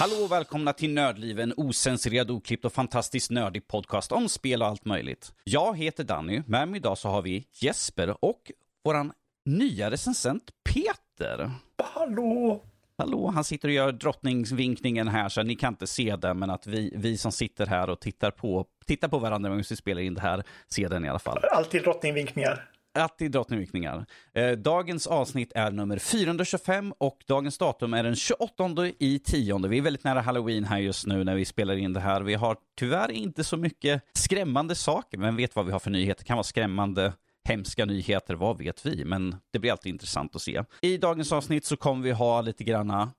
Hallå 0.00 0.16
och 0.24 0.32
välkomna 0.32 0.72
till 0.72 0.94
Nördliv, 0.94 1.40
en 1.40 1.54
osensurerad, 1.56 2.30
oklippt 2.30 2.64
och 2.64 2.72
fantastiskt 2.72 3.30
nördig 3.30 3.68
podcast 3.68 4.12
om 4.12 4.28
spel 4.28 4.62
och 4.62 4.68
allt 4.68 4.84
möjligt. 4.84 5.32
Jag 5.44 5.78
heter 5.78 6.04
Danny, 6.04 6.42
med 6.46 6.68
mig 6.68 6.76
idag 6.76 6.98
så 6.98 7.08
har 7.08 7.22
vi 7.22 7.46
Jesper 7.52 8.24
och 8.24 8.52
våran 8.84 9.12
nya 9.44 9.90
recensent 9.90 10.50
Peter. 10.64 11.50
Hallå! 11.94 12.62
Hallå, 12.98 13.30
han 13.34 13.44
sitter 13.44 13.68
och 13.68 13.74
gör 13.74 13.92
drottningsvinkningen 13.92 15.08
här 15.08 15.28
så 15.28 15.42
ni 15.42 15.56
kan 15.56 15.72
inte 15.72 15.86
se 15.86 16.16
den, 16.16 16.38
men 16.38 16.50
att 16.50 16.66
vi, 16.66 16.92
vi 16.96 17.18
som 17.18 17.32
sitter 17.32 17.66
här 17.66 17.90
och 17.90 18.00
tittar 18.00 18.30
på, 18.30 18.66
tittar 18.86 19.08
på 19.08 19.18
varandra 19.18 19.50
medan 19.50 19.64
vi 19.68 19.76
spelar 19.76 20.02
in 20.02 20.14
det 20.14 20.20
här 20.20 20.42
ser 20.68 20.88
den 20.88 21.04
i 21.04 21.08
alla 21.08 21.18
fall. 21.18 21.38
Alltid 21.52 21.82
drottningvinkningar. 21.82 22.70
Alltid 22.98 23.32
drottningvinkningar. 23.32 24.06
Eh, 24.34 24.50
dagens 24.52 25.06
avsnitt 25.06 25.52
är 25.54 25.70
nummer 25.70 25.98
425 25.98 26.92
och 26.98 27.24
dagens 27.26 27.58
datum 27.58 27.94
är 27.94 28.02
den 28.02 28.16
28 28.16 28.86
i 28.98 29.18
tionde. 29.18 29.68
Vi 29.68 29.78
är 29.78 29.82
väldigt 29.82 30.04
nära 30.04 30.20
halloween 30.20 30.64
här 30.64 30.78
just 30.78 31.06
nu 31.06 31.24
när 31.24 31.34
vi 31.34 31.44
spelar 31.44 31.76
in 31.76 31.92
det 31.92 32.00
här. 32.00 32.20
Vi 32.20 32.34
har 32.34 32.56
tyvärr 32.78 33.10
inte 33.10 33.44
så 33.44 33.56
mycket 33.56 34.02
skrämmande 34.14 34.74
saker, 34.74 35.18
men 35.18 35.36
vet 35.36 35.56
vad 35.56 35.66
vi 35.66 35.72
har 35.72 35.78
för 35.78 35.90
nyheter. 35.90 36.18
Det 36.20 36.26
kan 36.26 36.36
vara 36.36 36.44
skrämmande, 36.44 37.12
hemska 37.48 37.84
nyheter, 37.84 38.34
vad 38.34 38.58
vet 38.58 38.86
vi? 38.86 39.04
Men 39.04 39.36
det 39.52 39.58
blir 39.58 39.70
alltid 39.72 39.92
intressant 39.92 40.36
att 40.36 40.42
se. 40.42 40.62
I 40.82 40.96
dagens 40.96 41.32
avsnitt 41.32 41.64
så 41.64 41.76
kommer 41.76 42.02
vi 42.02 42.10
ha 42.12 42.40
lite 42.40 42.64
granna 42.64 43.10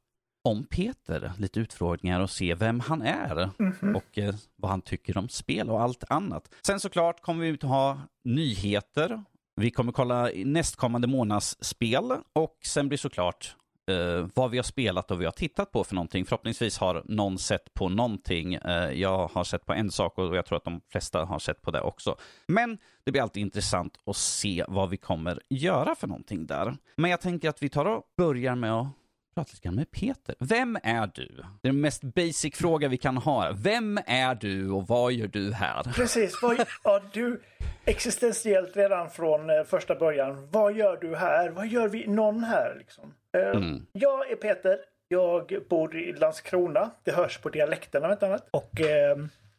om 0.43 0.63
Peter, 0.63 1.31
lite 1.37 1.59
utfrågningar 1.59 2.19
och 2.19 2.29
se 2.29 2.55
vem 2.55 2.79
han 2.79 3.01
är 3.01 3.49
Mhm. 3.57 3.95
och 3.95 4.17
eh, 4.17 4.35
vad 4.55 4.71
han 4.71 4.81
tycker 4.81 5.17
om 5.17 5.29
spel 5.29 5.69
och 5.69 5.81
allt 5.81 6.03
annat. 6.09 6.49
Sen 6.65 6.79
såklart 6.79 7.21
kommer 7.21 7.45
vi 7.45 7.53
att 7.53 7.61
ha 7.63 8.01
nyheter. 8.23 9.23
Vi 9.61 9.71
kommer 9.71 9.91
kolla 9.91 10.29
nästkommande 10.35 11.07
månads 11.07 11.57
spel 11.61 12.11
och 12.33 12.57
sen 12.63 12.87
blir 12.87 12.97
såklart 12.97 13.55
eh, 13.89 14.27
vad 14.35 14.51
vi 14.51 14.57
har 14.57 14.63
spelat 14.63 15.11
och 15.11 15.17
vad 15.17 15.19
vi 15.19 15.25
har 15.25 15.31
tittat 15.31 15.71
på 15.71 15.83
för 15.83 15.95
någonting. 15.95 16.25
Förhoppningsvis 16.25 16.77
har 16.77 17.03
någon 17.05 17.37
sett 17.37 17.73
på 17.73 17.89
någonting. 17.89 18.53
Eh, 18.53 18.91
jag 18.91 19.27
har 19.27 19.43
sett 19.43 19.65
på 19.65 19.73
en 19.73 19.91
sak 19.91 20.17
och 20.17 20.35
jag 20.35 20.45
tror 20.45 20.57
att 20.57 20.63
de 20.63 20.81
flesta 20.91 21.25
har 21.25 21.39
sett 21.39 21.61
på 21.61 21.71
det 21.71 21.81
också. 21.81 22.15
Men 22.47 22.77
det 23.03 23.11
blir 23.11 23.21
alltid 23.21 23.41
intressant 23.41 23.93
att 24.05 24.15
se 24.15 24.65
vad 24.67 24.89
vi 24.89 24.97
kommer 24.97 25.41
göra 25.49 25.95
för 25.95 26.07
någonting 26.07 26.45
där. 26.45 26.77
Men 26.95 27.11
jag 27.11 27.21
tänker 27.21 27.49
att 27.49 27.63
vi 27.63 27.69
tar 27.69 27.85
och 27.85 28.03
börjar 28.17 28.55
med 28.55 28.73
att 28.73 28.87
prata 29.35 29.49
lite 29.53 29.63
grann 29.67 29.75
med 29.75 29.91
Peter. 29.91 30.35
Vem 30.39 30.77
är 30.83 31.11
du? 31.13 31.27
Det 31.61 31.67
är 31.67 31.71
den 31.71 31.81
mest 31.81 32.03
basic 32.03 32.55
fråga 32.55 32.87
vi 32.87 32.97
kan 32.97 33.17
ha. 33.17 33.51
Vem 33.55 33.99
är 34.05 34.35
du 34.35 34.69
och 34.71 34.87
vad 34.87 35.13
gör 35.13 35.27
du 35.27 35.53
här? 35.53 35.83
Precis. 35.83 36.41
Vad, 36.41 36.65
ja, 36.83 37.01
du, 37.13 37.41
existentiellt 37.85 38.77
redan 38.77 39.09
från 39.09 39.49
eh, 39.49 39.63
första 39.63 39.95
början. 39.95 40.47
Vad 40.51 40.73
gör 40.73 40.97
du 41.01 41.15
här? 41.15 41.49
Vad 41.49 41.67
gör 41.67 41.87
vi 41.87 42.07
någon 42.07 42.43
här? 42.43 42.75
Liksom? 42.77 43.13
Eh, 43.37 43.41
Mm. 43.49 43.85
Jag 43.91 44.31
är 44.31 44.35
Peter. 44.35 44.77
Jag 45.07 45.53
bor 45.69 45.95
i 45.97 46.13
Landskrona. 46.13 46.91
Det 47.03 47.11
hörs 47.11 47.37
på 47.37 47.49
dialekten 47.49 48.03
om 48.05 48.11
inte 48.11 48.25
annat. 48.27 48.47
Och 48.51 48.81
eh, 48.81 49.17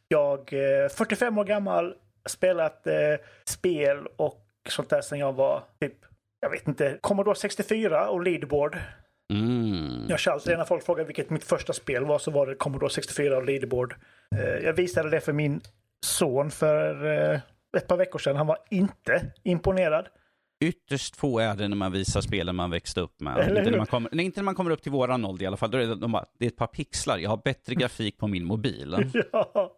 jag 0.09 0.53
är 0.53 0.89
45 0.89 1.39
år 1.39 1.45
gammal. 1.45 1.95
Spelat 2.27 2.87
eh, 2.87 2.95
spel 3.45 4.06
och 4.17 4.47
sånt 4.69 4.89
där 4.91 5.00
sedan 5.00 5.19
jag 5.19 5.33
var 5.33 5.62
typ, 5.81 5.95
jag 6.41 6.50
vet 6.50 6.69
inte, 6.69 6.98
Commodore 7.00 7.34
64 7.37 8.09
och 8.09 8.23
leaderboard. 8.23 8.78
Mm. 9.33 10.06
Jag 10.08 10.19
kör 10.19 10.33
alltid 10.33 10.58
när 10.58 10.64
folk 10.64 10.84
frågar 10.84 11.05
vilket 11.05 11.30
mitt 11.30 11.44
första 11.44 11.72
spel 11.72 12.05
var 12.05 12.19
så 12.19 12.30
var 12.30 12.47
det 12.47 12.54
Commodore 12.54 12.91
64 12.91 13.37
och 13.37 13.44
leaderboard. 13.44 13.94
Eh, 14.37 14.65
Jag 14.65 14.72
visade 14.72 15.10
det 15.10 15.20
för 15.20 15.32
min 15.32 15.60
son 16.06 16.50
för 16.50 17.06
eh, 17.32 17.41
ett 17.76 17.88
par 17.88 17.97
veckor 17.97 18.19
sedan. 18.19 18.37
Han 18.37 18.47
var 18.47 18.59
inte 18.70 19.32
imponerad. 19.43 20.06
Ytterst 20.65 21.16
få 21.16 21.38
är 21.38 21.54
det 21.54 21.69
när 21.69 21.76
man 21.76 21.93
visar 21.93 22.20
spelen 22.20 22.56
man 22.56 22.70
växte 22.70 23.00
upp 23.00 23.20
med. 23.20 23.38
Eller 23.38 23.59
Inte 23.59 23.70
när, 23.70 23.78
man 23.78 23.87
kommer, 23.87 24.10
nej, 24.12 24.25
inte 24.25 24.41
när 24.41 24.44
man 24.44 24.54
kommer 24.54 24.70
upp 24.70 24.82
till 24.82 24.93
våran 24.93 25.25
ålder 25.25 25.44
i 25.44 25.47
alla 25.47 25.56
fall. 25.56 25.70
Då 25.70 25.78
är 25.78 25.87
det, 25.87 25.94
de 25.94 26.12
bara, 26.12 26.25
det 26.38 26.44
är 26.44 26.49
ett 26.49 26.56
par 26.56 26.66
pixlar, 26.66 27.19
jag 27.19 27.31
har 27.31 27.41
bättre 27.44 27.75
grafik 27.75 28.19
på 28.19 28.26
min 28.26 28.44
mobil. 28.44 29.10
ja. 29.32 29.72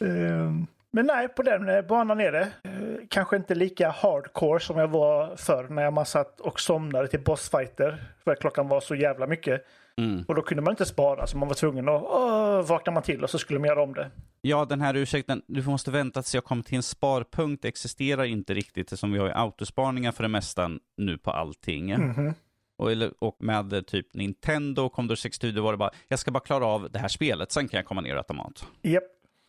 Ehm, 0.00 0.66
Men 0.92 1.06
nej, 1.06 1.28
på 1.28 1.42
den 1.42 1.68
eh, 1.68 1.82
banan 1.82 2.20
är 2.20 2.32
det. 2.32 2.48
Eh, 2.64 3.06
Kanske 3.10 3.36
inte 3.36 3.54
lika 3.54 3.90
hardcore 3.90 4.60
som 4.60 4.78
jag 4.78 4.88
var 4.88 5.36
förr 5.36 5.66
när 5.68 5.90
man 5.90 6.06
satt 6.06 6.40
och 6.40 6.60
somnade 6.60 7.08
till 7.08 7.20
bossfighter. 7.24 8.04
För 8.24 8.30
att 8.32 8.40
klockan 8.40 8.68
var 8.68 8.80
så 8.80 8.94
jävla 8.94 9.26
mycket. 9.26 9.64
Mm. 9.98 10.24
Och 10.28 10.34
då 10.34 10.42
kunde 10.42 10.62
man 10.62 10.72
inte 10.72 10.86
spara 10.86 11.26
så 11.26 11.38
man 11.38 11.48
var 11.48 11.54
tvungen 11.54 11.88
att 11.88 12.02
åh, 12.02 12.62
vakna 12.62 12.92
man 12.92 13.02
till 13.02 13.24
och 13.24 13.30
så 13.30 13.38
skulle 13.38 13.58
man 13.58 13.68
göra 13.68 13.82
om 13.82 13.94
det. 13.94 14.10
Ja, 14.40 14.64
den 14.64 14.80
här 14.80 14.96
ursäkten, 14.96 15.42
du 15.46 15.62
måste 15.62 15.90
vänta 15.90 16.22
tills 16.22 16.34
jag 16.34 16.44
kommer 16.44 16.62
till 16.62 16.76
en 16.76 16.82
sparpunkt, 16.82 17.64
existerar 17.64 18.24
inte 18.24 18.54
riktigt 18.54 18.98
som 18.98 19.12
vi 19.12 19.18
har 19.18 19.26
ju 19.26 19.32
autosparningar 19.32 20.12
för 20.12 20.22
det 20.22 20.28
mesta 20.28 20.70
nu 20.96 21.18
på 21.18 21.30
allting. 21.30 21.94
Mhm. 21.94 22.34
Och, 22.78 22.92
eller, 22.92 23.12
och 23.18 23.36
med 23.38 23.72
eh, 23.72 23.80
typ 23.80 24.14
Nintendo 24.14 24.82
och 24.82 24.92
Commodore 24.92 25.16
64 25.16 25.52
då 25.52 25.62
var 25.62 25.72
det 25.72 25.78
bara, 25.78 25.90
jag 26.08 26.18
ska 26.18 26.30
bara 26.30 26.40
klara 26.40 26.66
av 26.66 26.90
det 26.90 26.98
här 26.98 27.08
spelet, 27.08 27.52
sen 27.52 27.68
kan 27.68 27.78
jag 27.78 27.86
komma 27.86 28.00
ner 28.00 28.14
och 28.14 28.20
äta 28.20 28.34
mat. 28.34 28.66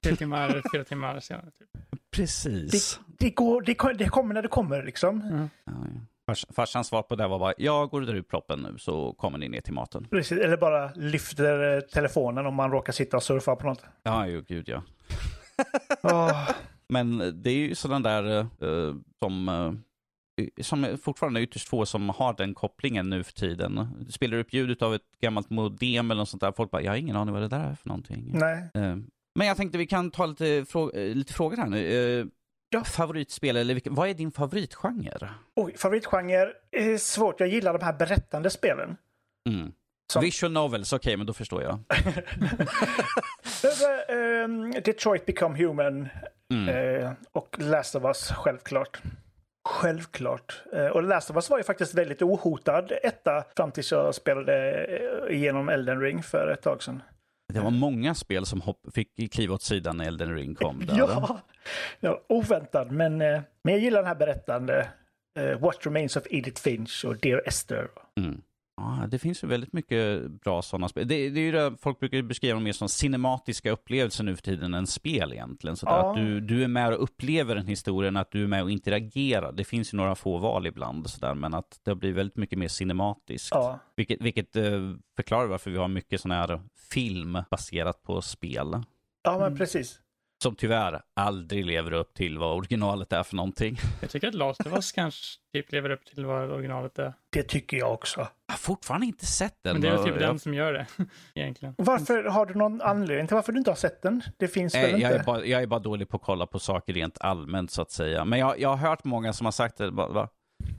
Tre 0.03 0.15
timmar, 0.15 0.61
fyra 0.73 0.83
timmar 0.83 1.19
senare. 1.19 1.51
Typ. 1.59 1.69
Precis. 2.11 2.99
Det, 3.19 3.29
går, 3.29 3.61
det, 3.61 3.93
det 3.97 4.09
kommer 4.09 4.33
när 4.33 4.41
det 4.41 4.47
kommer 4.47 4.83
liksom. 4.83 5.49
Ja, 5.65 5.71
ja. 5.73 6.01
Fars, 6.29 6.45
farsans 6.55 6.87
svar 6.87 7.01
på 7.01 7.15
det 7.15 7.27
var 7.27 7.39
bara, 7.39 7.53
jag 7.57 7.89
går 7.89 8.01
och 8.01 8.07
drar 8.07 8.15
ut 8.15 8.27
proppen 8.27 8.59
nu 8.59 8.77
så 8.77 9.13
kommer 9.13 9.37
ni 9.37 9.49
ner 9.49 9.61
till 9.61 9.73
maten. 9.73 10.07
Precis, 10.09 10.37
eller 10.39 10.57
bara 10.57 10.91
lyfter 10.95 11.75
eh, 11.75 11.81
telefonen 11.81 12.45
om 12.45 12.55
man 12.55 12.71
råkar 12.71 12.93
sitta 12.93 13.17
och 13.17 13.23
surfa 13.23 13.55
på 13.55 13.67
något. 13.67 13.83
Ja, 14.03 14.27
jo, 14.27 14.41
gud 14.47 14.69
ja. 14.69 14.83
Åh, 16.03 16.49
Men 16.89 17.17
det 17.41 17.49
är 17.49 17.57
ju 17.57 17.75
sådana 17.75 18.09
där 18.09 18.39
eh, 18.39 18.95
som, 19.19 19.49
eh, 19.49 20.45
som 20.61 20.83
är 20.83 20.97
fortfarande 20.97 21.41
ytterst 21.41 21.67
få 21.69 21.85
som 21.85 22.09
har 22.09 22.33
den 22.33 22.53
kopplingen 22.53 23.09
nu 23.09 23.23
för 23.23 23.33
tiden. 23.33 23.87
Du 23.99 24.11
spelar 24.11 24.37
upp 24.37 24.53
ljudet 24.53 24.81
av 24.81 24.95
ett 24.95 25.01
gammalt 25.21 25.49
modem 25.49 26.11
eller 26.11 26.21
något 26.21 26.29
sånt 26.29 26.41
där. 26.41 26.51
Folk 26.51 26.71
bara, 26.71 26.81
jag 26.81 26.91
har 26.91 26.97
ingen 26.97 27.15
aning 27.15 27.33
vad 27.33 27.43
det 27.43 27.47
där 27.47 27.69
är 27.69 27.75
för 27.75 27.87
någonting. 27.87 28.31
nej. 28.33 28.69
Men 29.35 29.47
jag 29.47 29.57
tänkte 29.57 29.77
vi 29.77 29.87
kan 29.87 30.11
ta 30.11 30.25
lite, 30.25 30.43
frå- 30.61 30.95
eh, 30.97 31.15
lite 31.15 31.33
frågor 31.33 31.57
här 31.57 31.67
nu. 31.67 32.19
Eh, 32.19 32.25
Ja. 32.71 32.83
Favoritspel, 32.83 33.57
eller 33.57 33.73
vilken, 33.73 33.95
vad 33.95 34.09
är 34.09 34.13
din 34.13 34.31
favoritgenre? 34.31 35.29
Oj, 35.55 35.77
favoritgenre 35.77 36.51
är 36.71 36.97
svårt. 36.97 37.39
Jag 37.39 37.49
gillar 37.49 37.73
de 37.77 37.85
här 37.85 37.93
berättande 37.93 38.49
spelen. 38.49 38.97
Mm. 39.49 39.71
Som- 40.13 40.21
Visual 40.21 40.51
novels, 40.51 40.93
okej, 40.93 41.17
men 41.17 41.25
då 41.27 41.33
förstår 41.33 41.63
jag. 41.63 41.79
Eh, 43.63 44.15
ehm, 44.43 44.71
Detroit 44.71 45.25
Become 45.25 45.57
Human 45.57 46.09
Mm. 46.53 47.13
och 47.31 47.55
Last 47.59 47.95
of 47.95 48.03
Us, 48.03 48.31
självklart. 48.31 49.01
Självklart. 49.69 50.61
Och 50.93 51.03
Last 51.03 51.29
of 51.29 51.35
Us 51.35 51.49
var 51.49 51.57
ju 51.57 51.63
faktiskt 51.63 51.93
väldigt 51.93 52.21
ohotad 52.21 52.91
etta 53.03 53.43
fram 53.55 53.71
tills 53.71 53.91
jag 53.91 54.15
spelade 54.15 54.85
igenom 55.29 55.69
Elden 55.69 56.01
Ring 56.01 56.23
för 56.23 56.47
ett 56.51 56.61
tag 56.61 56.83
sedan. 56.83 57.01
Det 57.53 57.59
var 57.59 57.71
många 57.71 58.15
spel 58.15 58.45
som 58.45 58.61
hopp, 58.61 58.81
fick 58.93 59.33
kliva 59.33 59.53
åt 59.53 59.61
sidan 59.61 59.97
när 59.97 60.07
Elden 60.07 60.35
Ring 60.35 60.55
kom. 60.55 60.85
Där. 60.85 60.97
Ja, 60.97 61.39
ja 61.99 62.21
oväntad. 62.29 62.91
Men, 62.91 63.21
eh, 63.21 63.41
men 63.63 63.73
jag 63.73 63.83
gillar 63.83 63.99
den 63.99 64.07
här 64.07 64.15
berättande. 64.15 64.87
Eh, 65.39 65.59
What 65.59 65.85
Remains 65.85 66.15
of 66.15 66.23
Edith 66.29 66.61
Finch 66.61 67.05
och 67.05 67.17
Dear 67.17 67.41
Esther. 67.45 67.87
Mm. 68.17 68.41
Ja, 68.81 69.07
det 69.07 69.19
finns 69.19 69.43
ju 69.43 69.47
väldigt 69.47 69.73
mycket 69.73 70.31
bra 70.31 70.61
sådana 70.61 70.87
spel. 70.89 71.07
Det, 71.07 71.29
det 71.29 71.39
är 71.39 71.43
ju 71.43 71.51
det, 71.51 71.75
folk 71.81 71.99
brukar 71.99 72.21
beskriva 72.21 72.53
dem 72.53 72.63
mer 72.63 72.71
som 72.73 72.89
cinematiska 72.89 73.71
upplevelser 73.71 74.23
nu 74.23 74.35
för 74.35 74.43
tiden 74.43 74.73
än 74.73 74.87
spel 74.87 75.33
egentligen. 75.33 75.75
Så 75.77 75.85
Ja. 75.85 76.09
att 76.11 76.15
du, 76.15 76.39
du 76.41 76.63
är 76.63 76.67
med 76.67 76.93
och 76.93 77.03
upplever 77.03 77.55
en 77.55 77.67
historia, 77.67 78.19
att 78.21 78.31
du 78.31 78.43
är 78.43 78.47
med 78.47 78.63
och 78.63 78.71
interagerar. 78.71 79.51
Det 79.51 79.63
finns 79.63 79.93
ju 79.93 79.97
några 79.97 80.15
få 80.15 80.37
val 80.37 80.67
ibland, 80.67 81.09
så 81.09 81.19
där, 81.19 81.33
men 81.33 81.53
att 81.53 81.79
det 81.83 81.95
blir 81.95 82.13
väldigt 82.13 82.37
mycket 82.37 82.59
mer 82.59 82.67
cinematiskt. 82.67 83.49
Ja, 83.51 83.79
Vilket, 83.95 84.21
vilket 84.21 84.55
eh, 84.55 84.63
förklarar 85.15 85.47
varför 85.47 85.71
vi 85.71 85.77
har 85.77 85.87
mycket 85.87 86.21
sån 86.21 86.31
här 86.31 86.61
film 86.91 87.37
baserat 87.51 88.03
på 88.03 88.21
spel. 88.21 88.83
ja 89.23 89.39
men 89.39 89.57
precis. 89.57 89.99
Som 90.43 90.55
tyvärr 90.55 91.01
aldrig 91.13 91.65
lever 91.65 91.93
upp 91.93 92.13
till 92.13 92.37
vad 92.37 92.57
originalet 92.57 93.13
är 93.13 93.23
för 93.23 93.35
någonting. 93.35 93.77
Jag 94.01 94.09
tycker 94.09 94.27
att 94.27 94.33
Last 94.33 94.65
of 94.65 94.73
Us 94.73 94.91
kanske 94.91 95.21
typ 95.53 95.71
lever 95.71 95.89
upp 95.89 96.05
till 96.05 96.25
vad 96.25 96.51
originalet 96.51 96.99
är. 96.99 97.13
Det 97.29 97.43
tycker 97.43 97.77
jag 97.77 97.93
också. 97.93 98.19
Jag 98.19 98.53
har 98.53 98.57
fortfarande 98.57 99.05
inte 99.07 99.25
sett 99.25 99.57
den. 99.63 99.73
Men 99.73 99.81
det 99.81 99.87
är 99.87 99.91
väl 99.91 100.03
typ 100.03 100.13
jag- 100.13 100.21
den 100.29 100.39
som 100.39 100.53
gör 100.53 100.73
det, 100.73 100.85
egentligen. 101.35 101.75
Varför 101.77 102.23
har 102.23 102.45
du 102.45 102.53
någon 102.53 102.81
anledning 102.81 103.27
till 103.27 103.35
varför 103.35 103.51
du 103.51 103.57
inte 103.57 103.71
har 103.71 103.75
sett 103.75 104.01
den? 104.01 104.21
Det 104.37 104.47
finns 104.47 104.75
väl 104.75 104.81
Nej, 104.81 104.91
inte? 104.91 105.01
jag, 105.03 105.11
är 105.13 105.23
bara, 105.23 105.45
jag 105.45 105.61
är 105.63 105.67
bara 105.67 105.79
dålig 105.79 106.09
på 106.09 106.17
att 106.17 106.23
kolla 106.23 106.45
på 106.45 106.59
saker 106.59 106.93
rent 106.93 107.17
allmänt 107.21 107.71
så 107.71 107.81
att 107.81 107.91
säga. 107.91 108.25
Men 108.25 108.39
jag, 108.39 108.59
jag 108.59 108.69
har 108.69 108.77
hört 108.89 109.03
många 109.03 109.33
som 109.33 109.45
har 109.45 109.51
sagt 109.51 109.77
det. 109.77 109.91
Bara, 109.91 110.07
va? 110.07 110.29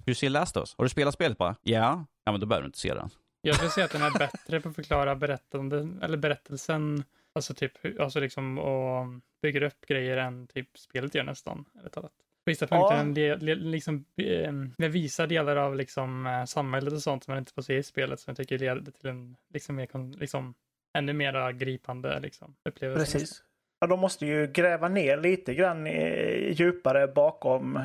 Hur 0.07 0.15
ser 0.15 0.31
Last 0.31 0.57
of 0.57 0.61
Us? 0.61 0.75
Har 0.79 0.85
du 0.85 0.89
spelat 0.89 1.15
spelet 1.15 1.39
bara? 1.39 1.57
Ja. 1.63 2.05
Ja, 2.25 2.33
men 2.33 2.41
då 2.41 2.47
behöver 2.47 2.63
du 2.63 2.67
inte 2.67 2.79
se 2.79 2.95
den. 2.95 3.11
Jag 3.43 3.55
skulle 3.57 3.71
säga 3.71 3.85
att 3.85 3.93
den 3.93 4.03
är 4.03 4.19
bättre 4.19 4.61
på 4.61 4.69
att 4.69 4.75
förklara 4.75 5.17
berättande, 5.17 5.89
eller 6.03 6.17
berättelsen, 6.17 7.05
alltså 7.35 7.55
typ, 7.55 8.01
alltså 8.01 8.21
liksom 8.21 8.59
och 8.59 9.07
bygger 9.43 9.63
upp 9.63 9.87
grejer 9.87 10.17
än 10.17 10.47
typ 10.47 10.79
spelet 10.79 11.15
gör 11.15 11.25
nästan, 11.25 11.65
ärligt 11.79 11.93
talat. 11.93 12.13
vissa 12.45 12.67
punkter 12.67 13.05
del, 13.15 13.59
liksom, 13.59 14.05
eh, 14.17 14.89
visar 14.89 15.27
delar 15.27 15.57
av 15.57 15.77
liksom, 15.77 16.27
eh, 16.27 16.45
samhället 16.45 16.93
och 16.93 17.03
sånt 17.03 17.25
som 17.25 17.33
man 17.33 17.39
inte 17.39 17.53
får 17.53 17.63
se 17.63 17.77
i 17.77 17.83
spelet 17.83 18.21
som 18.21 18.31
jag 18.31 18.37
tycker 18.37 18.59
leder 18.59 18.93
till 18.93 19.09
en 19.09 19.37
liksom, 19.55 19.77
mer, 19.77 20.19
liksom, 20.19 20.55
ännu 20.99 21.13
mer 21.13 21.53
gripande 21.53 22.21
liksom, 22.21 22.55
upplevelse. 22.65 23.19
Precis. 23.19 23.43
Ja, 23.81 23.87
de 23.87 24.01
måste 24.01 24.27
ju 24.27 24.47
gräva 24.47 24.89
ner 24.89 25.17
lite 25.17 25.55
grann 25.55 25.87
eh, 25.87 26.53
djupare 26.53 27.07
bakom 27.07 27.77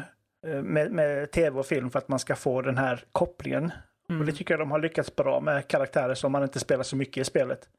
eh, 0.48 0.62
med, 0.62 0.92
med 0.92 1.32
tv 1.32 1.60
och 1.60 1.66
film 1.66 1.90
för 1.90 2.00
att 2.00 2.08
man 2.08 2.20
ska 2.20 2.36
få 2.36 2.62
den 2.62 2.78
här 2.78 3.04
kopplingen. 3.12 3.72
Mm. 4.10 4.22
Och 4.22 4.28
det 4.28 4.32
tycker 4.32 4.54
jag 4.54 4.62
de 4.62 4.72
har 4.72 4.80
lyckats 4.80 5.16
bra 5.16 5.40
med 5.40 5.68
karaktärer 5.68 6.14
som 6.14 6.32
man 6.32 6.44
inte 6.44 6.60
spelar 6.60 6.84
så 6.84 6.96
mycket 6.96 7.22
i 7.22 7.24
spelet. 7.24 7.70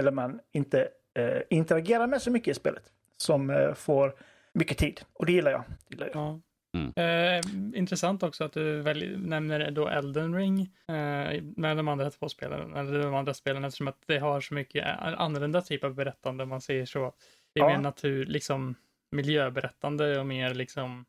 Eller 0.00 0.12
man 0.12 0.40
inte 0.52 0.88
eh, 1.18 1.42
interagerar 1.50 2.06
med 2.06 2.22
så 2.22 2.30
mycket 2.30 2.48
i 2.48 2.54
spelet. 2.54 2.82
Som 3.16 3.50
eh, 3.50 3.74
får 3.74 4.14
mycket 4.52 4.78
tid. 4.78 5.00
Och 5.12 5.26
det 5.26 5.32
gillar 5.32 5.50
jag. 5.50 5.64
Det 5.68 5.94
gillar 5.94 6.06
jag. 6.06 6.16
Ja. 6.16 6.40
Mm. 6.74 6.92
Eh, 6.96 7.78
intressant 7.78 8.22
också 8.22 8.44
att 8.44 8.52
du 8.52 8.80
välj, 8.80 9.16
nämner 9.16 9.70
då 9.70 9.88
Elden 9.88 10.34
Ring 10.34 10.60
eh, 10.88 11.42
med 11.42 11.76
de 11.76 11.88
andra 11.88 12.10
två 12.10 12.28
spelen, 12.28 12.76
eller 12.76 13.02
de 13.02 13.14
andra 13.14 13.34
spelen 13.34 13.64
eftersom 13.64 13.88
att 13.88 14.02
det 14.06 14.18
har 14.18 14.40
så 14.40 14.54
mycket 14.54 14.86
eh, 14.86 15.20
annorlunda 15.20 15.62
typ 15.62 15.84
av 15.84 15.94
berättande 15.94 16.42
om 16.42 16.48
man 16.48 16.60
säger 16.60 16.86
så. 16.86 17.12
Det 17.54 17.60
är 17.60 17.64
Ja. 17.64 17.68
mer 17.68 17.78
natur, 17.78 18.26
liksom 18.26 18.74
miljöberättande 19.12 20.20
och 20.20 20.26
mer 20.26 20.54
liksom, 20.54 21.04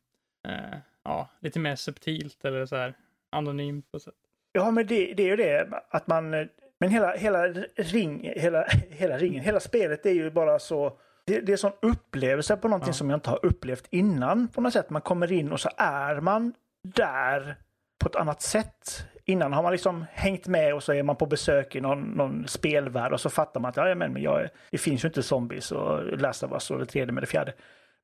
eh, 0.48 0.78
ja, 1.04 1.28
lite 1.40 1.58
mer 1.58 1.76
subtilt 1.76 2.44
eller 2.44 2.66
så 2.66 2.76
här 2.76 2.94
anonymt 3.30 3.92
på 3.92 4.00
sätt. 4.00 4.14
Ja, 4.52 4.70
men 4.70 4.86
det, 4.86 5.14
det 5.14 5.22
är 5.22 5.28
ju 5.28 5.36
det 5.36 5.68
att 5.90 6.06
man... 6.06 6.48
Men 6.82 6.90
hela, 6.90 7.12
hela, 7.16 7.48
ring, 7.76 8.32
hela, 8.36 8.66
hela 8.90 9.18
ringen, 9.18 9.44
hela 9.44 9.60
spelet 9.60 10.06
är 10.06 10.10
ju 10.10 10.30
bara 10.30 10.58
så... 10.58 10.98
Det, 11.26 11.40
det 11.40 11.52
är 11.52 11.56
sån 11.56 11.72
upplevelse 11.82 12.56
på 12.56 12.68
någonting 12.68 12.88
Ja. 12.88 12.92
som 12.92 13.10
jag 13.10 13.16
inte 13.16 13.30
har 13.30 13.46
upplevt 13.46 13.86
innan 13.90 14.48
på 14.48 14.60
något 14.60 14.72
sätt. 14.72 14.90
Man 14.90 15.02
kommer 15.02 15.32
in 15.32 15.52
och 15.52 15.60
så 15.60 15.70
är 15.76 16.20
man 16.20 16.54
där 16.96 17.56
på 18.00 18.08
ett 18.08 18.16
annat 18.16 18.42
sätt. 18.42 19.06
Innan 19.24 19.52
har 19.52 19.62
man 19.62 19.72
liksom 19.72 20.04
hängt 20.12 20.46
med 20.46 20.74
och 20.74 20.82
så 20.82 20.92
är 20.92 21.02
man 21.02 21.16
på 21.16 21.26
besök 21.26 21.76
i 21.76 21.80
någon, 21.80 22.00
någon 22.02 22.48
spelvärld 22.48 23.12
och 23.12 23.20
så 23.20 23.30
fattar 23.30 23.60
man 23.60 23.68
att 23.68 23.76
ja, 23.76 23.94
men 23.94 24.22
jag, 24.22 24.48
det 24.70 24.78
finns 24.78 25.04
ju 25.04 25.08
inte 25.08 25.22
zombies 25.22 25.72
och 25.72 26.18
Last 26.18 26.42
of 26.42 26.52
Us 26.52 26.70
och 26.70 26.78
det 26.78 26.86
tredje 26.86 27.12
med 27.12 27.22
det 27.22 27.26
fjärde. 27.26 27.52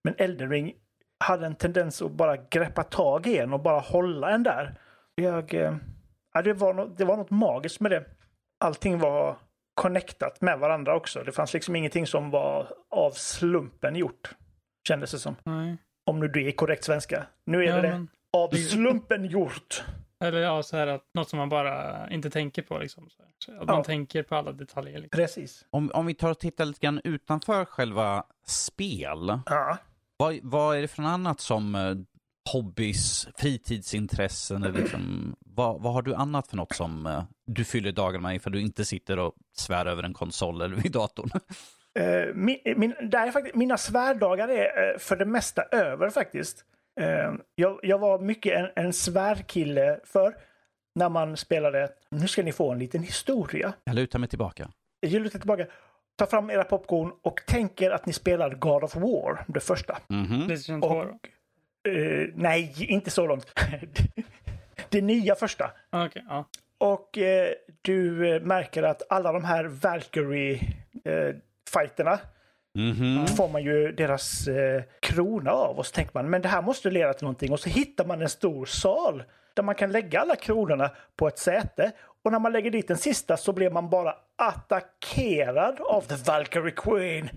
Men 0.05 0.15
Elden 0.19 0.51
Ring 0.51 0.75
hade 1.25 1.47
en 1.47 1.55
tendens 1.55 2.03
att 2.03 2.13
bara 2.13 2.37
greppa 2.37 2.83
tag 2.83 3.27
i 3.27 3.39
en 3.39 3.53
och 3.53 3.61
bara 3.61 3.81
hålla 3.81 4.31
en 4.31 4.43
där. 4.43 4.75
Jag, 5.15 5.55
eh, 5.55 5.77
ja, 6.35 6.43
det, 6.43 6.53
var 6.53 6.75
något, 6.75 6.99
det 6.99 7.05
var 7.05 7.17
något 7.17 7.31
magiskt 7.31 7.81
med 7.81 7.91
det. 7.91 8.05
Allting 8.59 8.99
var 8.99 9.37
connectat 9.75 10.41
med 10.41 10.59
varandra 10.59 10.97
också. 10.97 11.23
Det 11.25 11.33
fanns 11.33 11.55
liksom 11.55 11.77
ingenting 11.77 12.07
som 12.07 12.31
var 12.31 12.73
av 12.91 13.11
slumpen 13.11 13.97
gjort. 13.97 14.31
Kändes 14.89 15.11
det 15.11 15.19
som. 15.19 15.37
Nej. 15.45 15.77
Om 16.07 16.21
nu 16.21 16.29
det 16.29 16.41
är 16.49 16.53
korrekt 16.53 16.85
svenska. 16.85 17.27
Nu 17.45 17.59
är 17.59 17.63
Ja, 17.69 17.77
det 17.77 17.83
det. 17.83 17.89
men, 17.89 18.09
Av 18.33 18.49
slumpen 18.51 19.25
gjort. 19.25 19.85
eller 20.25 20.39
ja, 20.41 20.63
så 20.63 20.77
här 20.77 20.87
att 20.87 21.05
något 21.15 21.29
som 21.29 21.39
man 21.39 21.49
bara 21.49 22.09
inte 22.11 22.31
tänker 22.31 22.63
på 22.63 22.79
liksom. 22.79 23.11
Så 23.11 23.23
här. 23.23 23.33
Så 23.45 23.53
att 23.53 23.59
Ja. 23.69 23.75
man 23.75 23.83
tänker 23.83 24.23
på 24.23 24.35
alla 24.37 24.53
detaljer. 24.53 24.99
Liksom. 24.99 25.19
Precis. 25.19 25.65
Om, 25.71 25.91
om 25.95 26.07
vi 26.07 26.15
tar 26.15 26.31
och 26.31 26.39
tittar 26.39 26.65
lite 26.65 26.81
grann 26.81 27.01
utanför 27.05 27.65
själva 27.65 28.25
spel. 28.47 29.41
Ja. 29.47 29.79
Vad, 30.17 30.39
vad 30.43 30.77
är 30.77 30.81
det 30.83 30.89
för 30.89 31.03
något 31.03 31.09
annat 31.11 31.41
som 31.41 31.75
eh, 31.75 31.95
hobbys, 32.53 33.29
fritidsintressen? 33.37 34.63
Eller 34.63 34.81
liksom, 34.81 35.37
vad, 35.41 35.83
vad 35.83 35.93
har 35.93 36.03
du 36.03 36.15
annat 36.15 36.49
för 36.49 36.57
något 36.57 36.75
som 36.75 37.07
eh, 37.07 37.25
du 37.47 37.65
fyller 37.65 37.93
dagarna 37.93 38.29
med 38.29 38.43
för 38.43 38.51
du 38.51 38.61
inte 38.61 38.85
sitter 38.85 39.19
och 39.19 39.35
svär 39.57 39.87
över 39.87 40.03
en 40.03 40.15
konsol 40.15 40.61
eller 40.61 40.77
vid 40.77 40.93
datorn? 40.93 41.31
Eh, 41.99 42.35
min, 42.35 42.59
min, 42.77 42.95
där 43.03 43.27
är 43.27 43.31
faktiskt, 43.31 43.55
mina 43.55 43.77
svärdagar 43.77 44.49
är 44.49 44.93
eh, 44.93 44.99
för 44.99 45.17
det 45.17 45.25
mesta 45.25 45.63
över 45.63 46.11
faktiskt. 46.11 46.65
Eh, 47.01 47.33
jag, 47.55 47.81
jag 47.83 47.99
var 47.99 48.19
mycket 48.19 48.59
en, 48.59 48.85
en 48.85 48.93
svärkille 48.93 50.01
för 50.05 50.35
när 50.95 51.09
man 51.09 51.37
spelade, 51.37 51.89
nu 52.11 52.29
ska 52.29 52.43
ni 52.43 52.53
få 52.53 52.73
en 52.73 52.79
liten 52.79 53.03
historia. 53.03 53.73
Jag 53.85 53.95
lutar 53.95 54.19
mig 54.19 54.29
tillbaka. 54.29 54.71
Jag 55.01 55.13
lutar 55.13 55.39
tillbaka, 55.39 55.67
ta 56.17 56.27
fram 56.27 56.51
era 56.51 56.65
popcorn 56.65 57.13
och 57.23 57.41
tänk 57.47 57.83
er 57.83 57.91
att 57.91 58.07
ni 58.07 58.13
spelar 58.13 58.55
God 58.55 58.85
of 58.85 58.97
War, 58.97 59.45
det 59.49 59.61
första. 59.61 59.99
2 60.67 60.79
då? 60.81 60.87
Och, 60.87 61.29
eh, 61.89 62.29
nej, 62.35 62.75
inte 62.79 63.11
så 63.11 63.27
långt. 63.27 63.47
det 64.89 65.01
nya 65.03 65.35
första. 65.35 65.71
Ah, 65.91 66.07
Okej, 66.07 66.25
ja. 66.29 66.45
Och 66.79 67.19
eh, 67.19 67.53
du 67.83 68.29
eh, 68.35 68.43
märker 68.43 68.83
att 68.83 69.03
alla 69.09 69.33
de 69.33 69.45
här 69.45 69.65
Valkyrie-fighterna 69.65 72.19
Mhm. 72.75 73.27
får 73.27 73.49
man 73.49 73.63
ju 73.63 73.93
deras 73.93 74.49
eh, 74.49 74.83
krona 75.01 75.51
av 75.53 75.79
och 75.79 75.87
så 75.87 75.93
tänker 75.95 76.11
man 76.15 76.31
men 76.31 76.43
det 76.43 76.49
här 76.49 76.63
måste 76.63 76.91
leda 76.91 77.15
till 77.15 77.25
någonting 77.25 77.53
och 77.53 77.61
så 77.61 77.69
hittar 77.69 78.05
man 78.05 78.23
en 78.23 78.29
stor 78.29 78.67
sal 78.67 79.23
där 79.55 79.63
man 79.63 79.75
kan 79.75 79.93
lägga 79.93 80.21
alla 80.21 80.37
kronorna 80.37 80.91
på 81.17 81.29
ett 81.29 81.39
säte 81.39 81.93
och 82.25 82.33
när 82.33 82.39
man 82.39 82.53
lägger 82.53 82.71
dit 82.71 82.89
den 82.89 82.97
sista 82.97 83.37
så 83.37 83.53
blir 83.53 83.71
man 83.71 83.91
bara 83.91 84.15
attackerad 84.37 85.81
av 85.81 86.01
The 86.01 86.15
Valkyrie 86.15 86.75
Queen. 86.77 87.29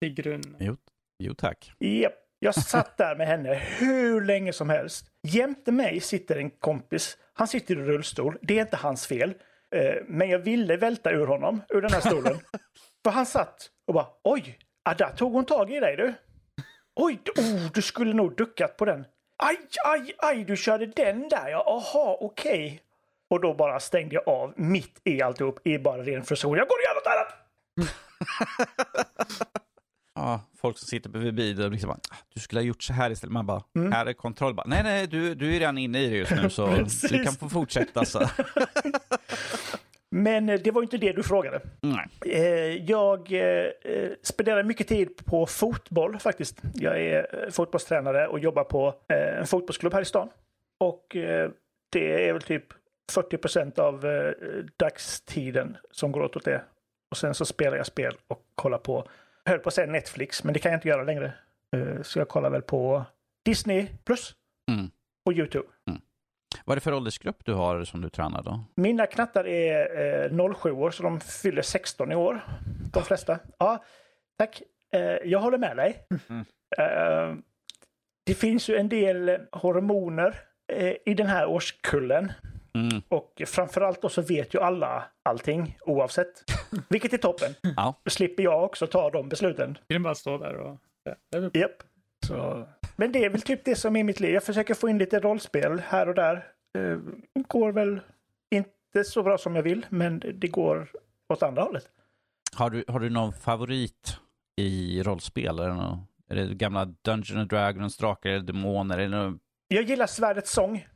I 0.00 0.10
grund. 0.10 0.56
Jo, 0.58 0.76
jo 1.18 1.34
tack. 1.34 1.72
Japp. 1.78 2.12
Jag 2.42 2.54
satt 2.54 2.96
där 2.96 3.16
med 3.16 3.26
henne 3.26 3.54
hur 3.54 4.20
länge 4.24 4.52
som 4.52 4.70
helst. 4.70 5.06
Jämte 5.22 5.72
mig 5.72 6.00
sitter 6.00 6.36
en 6.36 6.50
kompis. 6.50 7.16
Han 7.32 7.48
sitter 7.48 7.74
i 7.74 7.82
rullstol. 7.82 8.38
Det 8.42 8.58
är 8.58 8.62
inte 8.62 8.76
hans 8.76 9.06
fel. 9.06 9.34
Eh, 9.74 9.94
Men 10.06 10.28
jag 10.30 10.38
ville 10.38 10.76
välta 10.76 11.10
ur 11.10 11.26
honom, 11.26 11.62
ur 11.68 11.82
den 11.82 11.92
här 11.92 12.00
stolen. 12.00 12.38
För 13.04 13.10
han 13.10 13.26
satt 13.26 13.70
och 13.86 13.94
bara 13.94 14.06
oj, 14.24 14.58
ah, 14.84 14.94
där 14.94 15.10
tog 15.10 15.32
hon 15.32 15.44
tag 15.44 15.72
i 15.72 15.80
dig 15.80 15.96
du. 15.96 16.14
Oj, 16.96 17.20
oh, 17.38 17.72
du 17.74 17.82
skulle 17.82 18.14
nog 18.14 18.36
duckat 18.36 18.76
på 18.76 18.84
den. 18.84 19.04
Aj, 19.42 19.56
aj, 19.84 20.14
aj, 20.18 20.44
du 20.44 20.56
körde 20.56 20.86
den 20.86 21.28
där 21.28 21.48
ja. 21.48 21.64
Aha, 21.66 22.18
okej. 22.20 22.82
Och 23.30 23.40
då 23.40 23.54
bara 23.54 23.80
stängde 23.80 24.14
jag 24.14 24.28
av 24.28 24.52
mitt 24.56 25.00
i 25.04 25.22
alltihop 25.22 25.66
i 25.66 25.78
bara 25.78 26.02
ren 26.02 26.24
frustration. 26.24 26.56
Jag 26.58 26.68
går 26.68 26.76
och 26.76 26.82
gör 26.82 26.94
något 26.94 27.06
annat! 27.06 27.36
Ja, 30.14 30.40
folk 30.60 30.78
som 30.78 30.86
sitter 30.86 31.10
bredvid 31.10 31.34
bilen 31.34 31.72
liksom 31.72 31.88
bara, 31.88 31.98
"Ah, 32.10 32.16
du 32.34 32.40
skulle 32.40 32.60
ha 32.60 32.64
gjort 32.66 32.82
så 32.82 32.92
här 32.92 33.10
istället. 33.10 33.32
Man 33.32 33.46
bara, 33.46 33.62
Mm. 33.76 33.92
här 33.92 34.06
är 34.06 34.12
kontroll. 34.12 34.54
Bara, 34.54 34.66
nej, 34.66 34.82
nej, 34.82 35.06
du, 35.06 35.34
du 35.34 35.46
är 35.56 35.58
redan 35.58 35.78
inne 35.78 35.98
i 36.00 36.08
det 36.10 36.16
just 36.16 36.32
nu 36.42 36.50
så 36.50 36.66
du 37.08 37.24
kan 37.24 37.32
få 37.32 37.48
fortsätta. 37.48 38.04
Så. 38.04 38.20
Men 40.10 40.48
eh, 40.48 40.60
det 40.64 40.70
var 40.70 40.82
inte 40.82 40.98
det 40.98 41.12
du 41.12 41.22
frågade. 41.22 41.60
Nej. 41.80 42.06
Eh, 42.26 42.84
Jag 42.84 43.32
eh, 43.32 43.66
spenderar 44.22 44.62
mycket 44.62 44.88
tid 44.88 45.16
på 45.26 45.46
fotboll 45.46 46.18
faktiskt. 46.18 46.62
Jag 46.74 47.00
är 47.00 47.50
fotbollstränare 47.50 48.26
och 48.28 48.38
jobbar 48.38 48.64
på 48.64 48.94
en 49.08 49.46
fotbollsklubb 49.46 49.92
här 49.94 50.02
i 50.02 50.04
stan. 50.04 50.28
Och 50.78 51.16
det 51.90 52.28
är 52.28 52.32
väl 52.32 52.42
typ 52.42 52.64
40 53.12 53.36
procent 53.36 53.78
av 53.78 54.04
dagstiden 54.76 55.76
som 55.90 56.12
går 56.12 56.20
åt 56.20 56.36
åt 56.36 56.44
det. 56.44 56.62
Och 57.10 57.16
sen 57.16 57.34
så 57.34 57.44
spelar 57.44 57.76
jag 57.76 57.86
spel 57.86 58.14
och 58.28 58.42
kollar 58.54 58.78
på, 58.78 59.08
höll 59.50 59.58
på 59.58 59.68
att 59.68 59.74
säga 59.74 59.86
Netflix, 59.86 60.44
men 60.44 60.52
det 60.54 60.60
kan 60.60 60.72
jag 60.72 60.76
inte 60.78 60.88
göra 60.88 61.02
längre. 61.02 61.32
Eh, 61.76 62.02
Så 62.02 62.18
jag 62.18 62.28
kollar 62.28 62.50
väl 62.50 62.62
på 62.62 63.04
Disney 63.44 63.86
plus 64.04 64.34
Mm. 64.70 64.90
och 65.26 65.32
YouTube. 65.32 65.68
Vad 66.64 66.74
är 66.74 66.76
det 66.76 66.80
för 66.80 66.92
åldersgrupp 66.94 67.44
du 67.44 67.52
har 67.54 67.84
som 67.84 68.00
du 68.00 68.10
tränar 68.10 68.42
då? 68.42 68.64
Mina 68.74 69.06
knattar 69.06 69.46
är 69.46 70.30
eh, 70.48 70.54
07 70.54 70.70
år, 70.70 70.90
så 70.90 71.02
de 71.02 71.20
fyller 71.20 71.62
16 71.62 72.12
i 72.12 72.14
år. 72.14 72.40
De 72.92 73.02
flesta. 73.02 73.38
Ja, 73.58 73.84
tack. 74.38 74.62
Eh, 74.94 75.00
jag 75.00 75.38
håller 75.38 75.58
med 75.58 75.76
dig. 75.76 76.06
Mm. 76.28 76.44
Eh, 76.78 77.36
det 78.26 78.34
finns 78.34 78.68
ju 78.68 78.76
en 78.76 78.88
del 78.88 79.38
hormoner 79.52 80.40
eh, 80.72 80.94
i 81.06 81.14
den 81.14 81.26
här 81.26 81.46
årskullen. 81.46 82.32
Mm. 82.74 83.02
Och 83.08 83.42
framförallt 83.46 84.02
då 84.02 84.08
så 84.08 84.22
vet 84.22 84.54
ju 84.54 84.60
alla 84.60 85.04
allting 85.22 85.78
oavsett. 85.80 86.44
Vilket 86.88 87.12
är 87.12 87.18
toppen. 87.18 87.54
Ja. 87.76 87.94
Då 88.04 88.10
slipper 88.10 88.42
jag 88.42 88.64
också 88.64 88.86
ta 88.86 89.10
de 89.10 89.28
besluten. 89.28 89.78
Vill 89.88 89.94
den 89.94 90.02
bara 90.02 90.14
stå 90.14 90.38
där 90.38 90.54
och... 90.54 90.78
Det 91.30 91.58
Japp. 91.58 91.82
Så. 92.26 92.68
Men 92.96 93.12
det 93.12 93.24
är 93.24 93.30
väl 93.30 93.42
typ 93.42 93.64
det 93.64 93.76
som 93.76 93.96
är 93.96 94.04
mitt 94.04 94.20
liv. 94.20 94.34
Jag 94.34 94.44
försöker 94.44 94.74
få 94.74 94.88
in 94.88 94.98
lite 94.98 95.20
rollspel 95.20 95.82
här 95.86 96.08
och 96.08 96.14
där. 96.14 96.46
Eh, 96.78 96.98
går 97.48 97.72
väl 97.72 98.00
inte 98.50 99.04
så 99.04 99.22
bra 99.22 99.38
som 99.38 99.56
jag 99.56 99.62
vill, 99.62 99.86
men 99.88 100.22
det 100.34 100.48
går 100.48 100.90
åt 101.28 101.42
andra 101.42 101.62
hållet. 101.62 101.88
Har, 102.54 102.70
du, 102.70 102.84
har 102.88 103.00
du 103.00 103.10
någon 103.10 103.32
favorit 103.32 104.18
i 104.56 105.02
rollspel? 105.02 105.58
Är 105.58 105.68
det, 105.68 105.74
någon, 105.74 105.98
är 106.28 106.34
det 106.34 106.54
gamla 106.54 106.84
Dungeons 106.84 107.30
and 107.30 107.48
Dragons, 107.48 107.96
drakar 107.96 108.30
eller 108.30 108.46
demoner? 108.46 108.98
Eller 108.98 109.18
någon... 109.18 109.38
Jag 109.68 109.84
gillar 109.84 110.06
Svärdets 110.06 110.52
sång. 110.52 110.86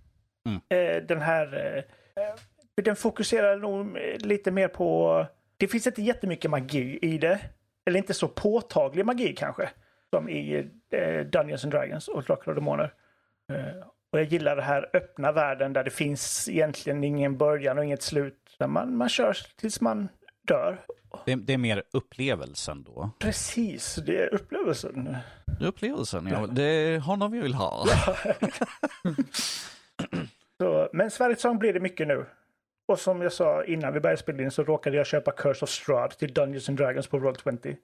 Mm. 0.44 0.60
Eh, 0.68 1.02
den 1.02 1.20
här... 1.20 1.76
Eh, 2.16 2.82
den 2.82 2.96
fokuserar 2.96 3.56
nog 3.56 3.96
eh, 3.96 4.18
lite 4.18 4.50
mer 4.50 4.68
på... 4.68 5.26
Det 5.56 5.68
finns 5.68 5.86
inte 5.86 6.02
jättemycket 6.02 6.50
magi 6.50 6.98
i 7.02 7.18
det. 7.18 7.40
Eller 7.86 7.98
inte 7.98 8.14
så 8.14 8.28
påtaglig 8.28 9.06
magi 9.06 9.34
kanske. 9.34 9.70
Som 10.10 10.28
i 10.28 10.70
Dungeons 11.32 11.64
and 11.64 11.72
Dragons 11.72 12.08
och 12.08 12.22
Drakar 12.22 12.48
och 12.48 12.54
Demoner. 12.54 12.92
Och 14.12 14.18
jag 14.18 14.26
gillar 14.26 14.56
den 14.56 14.64
här 14.64 14.90
öppna 14.92 15.32
världen 15.32 15.72
där 15.72 15.84
det 15.84 15.90
finns 15.90 16.48
egentligen 16.48 17.04
ingen 17.04 17.38
början 17.38 17.78
och 17.78 17.84
inget 17.84 18.02
slut. 18.02 18.56
Där 18.58 18.66
man, 18.66 18.96
man 18.96 19.08
kör 19.08 19.36
tills 19.56 19.80
man 19.80 20.08
dör. 20.48 20.84
Det, 21.26 21.34
det 21.34 21.52
är 21.52 21.58
mer 21.58 21.82
upplevelsen 21.90 22.82
då. 22.82 23.10
Precis, 23.18 23.94
det 24.06 24.22
är 24.22 24.34
upplevelsen. 24.34 25.16
Upplevelsen, 25.60 26.26
ja. 26.26 26.46
Det 26.46 26.62
är 26.62 26.98
honom 26.98 27.32
vi 27.32 27.40
vill 27.40 27.54
ha. 27.54 27.84
Så, 30.60 30.88
men 30.92 31.10
Sveriges 31.10 31.40
Song 31.40 31.58
blir 31.58 31.72
det 31.72 31.80
mycket 31.80 32.08
nu. 32.08 32.26
Och 32.88 32.98
som 32.98 33.22
jag 33.22 33.32
sa 33.32 33.64
innan 33.64 33.92
vi 33.92 34.00
började 34.00 34.22
spela 34.22 34.42
in 34.42 34.50
så 34.50 34.64
råkade 34.64 34.96
jag 34.96 35.06
köpa 35.06 35.32
Curse 35.32 35.64
of 35.64 35.70
Strahd 35.70 36.10
till 36.10 36.34
Dungeons 36.34 36.68
and 36.68 36.78
Dragons 36.78 37.06
på 37.06 37.18
Roll20. 37.18 37.68
Uh, 37.68 37.76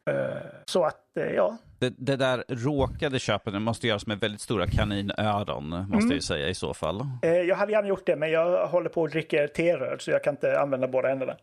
så 0.65 0.85
att, 0.85 1.07
uh, 1.19 1.25
ja. 1.25 1.57
Det, 1.79 1.95
det, 1.99 2.17
där 2.17 2.45
råkade 2.49 3.19
köpet 3.19 3.63
måste 3.63 3.87
göras 3.87 4.07
med 4.07 4.21
väldigt 4.21 4.41
stora 4.41 4.67
kaninöron, 4.67 5.69
måste 5.69 5.95
mm. 5.95 6.07
jag 6.09 6.15
ju 6.15 6.21
säga 6.21 6.49
i 6.49 6.55
så 6.55 6.75
fall. 6.75 7.01
Uh, 7.25 7.31
jag 7.31 7.57
hade 7.57 7.73
gärna 7.73 7.89
gjort 7.89 8.07
det, 8.07 8.17
men 8.17 8.31
jag 8.31 8.67
håller 8.67 8.89
på 8.89 9.05
att 9.05 9.11
dricka 9.11 9.49
teröd 9.49 10.01
så 10.01 10.11
jag 10.11 10.25
kan 10.25 10.35
inte 10.35 10.61
använda 10.61 10.89
båda 10.89 11.09
händerna. 11.09 11.37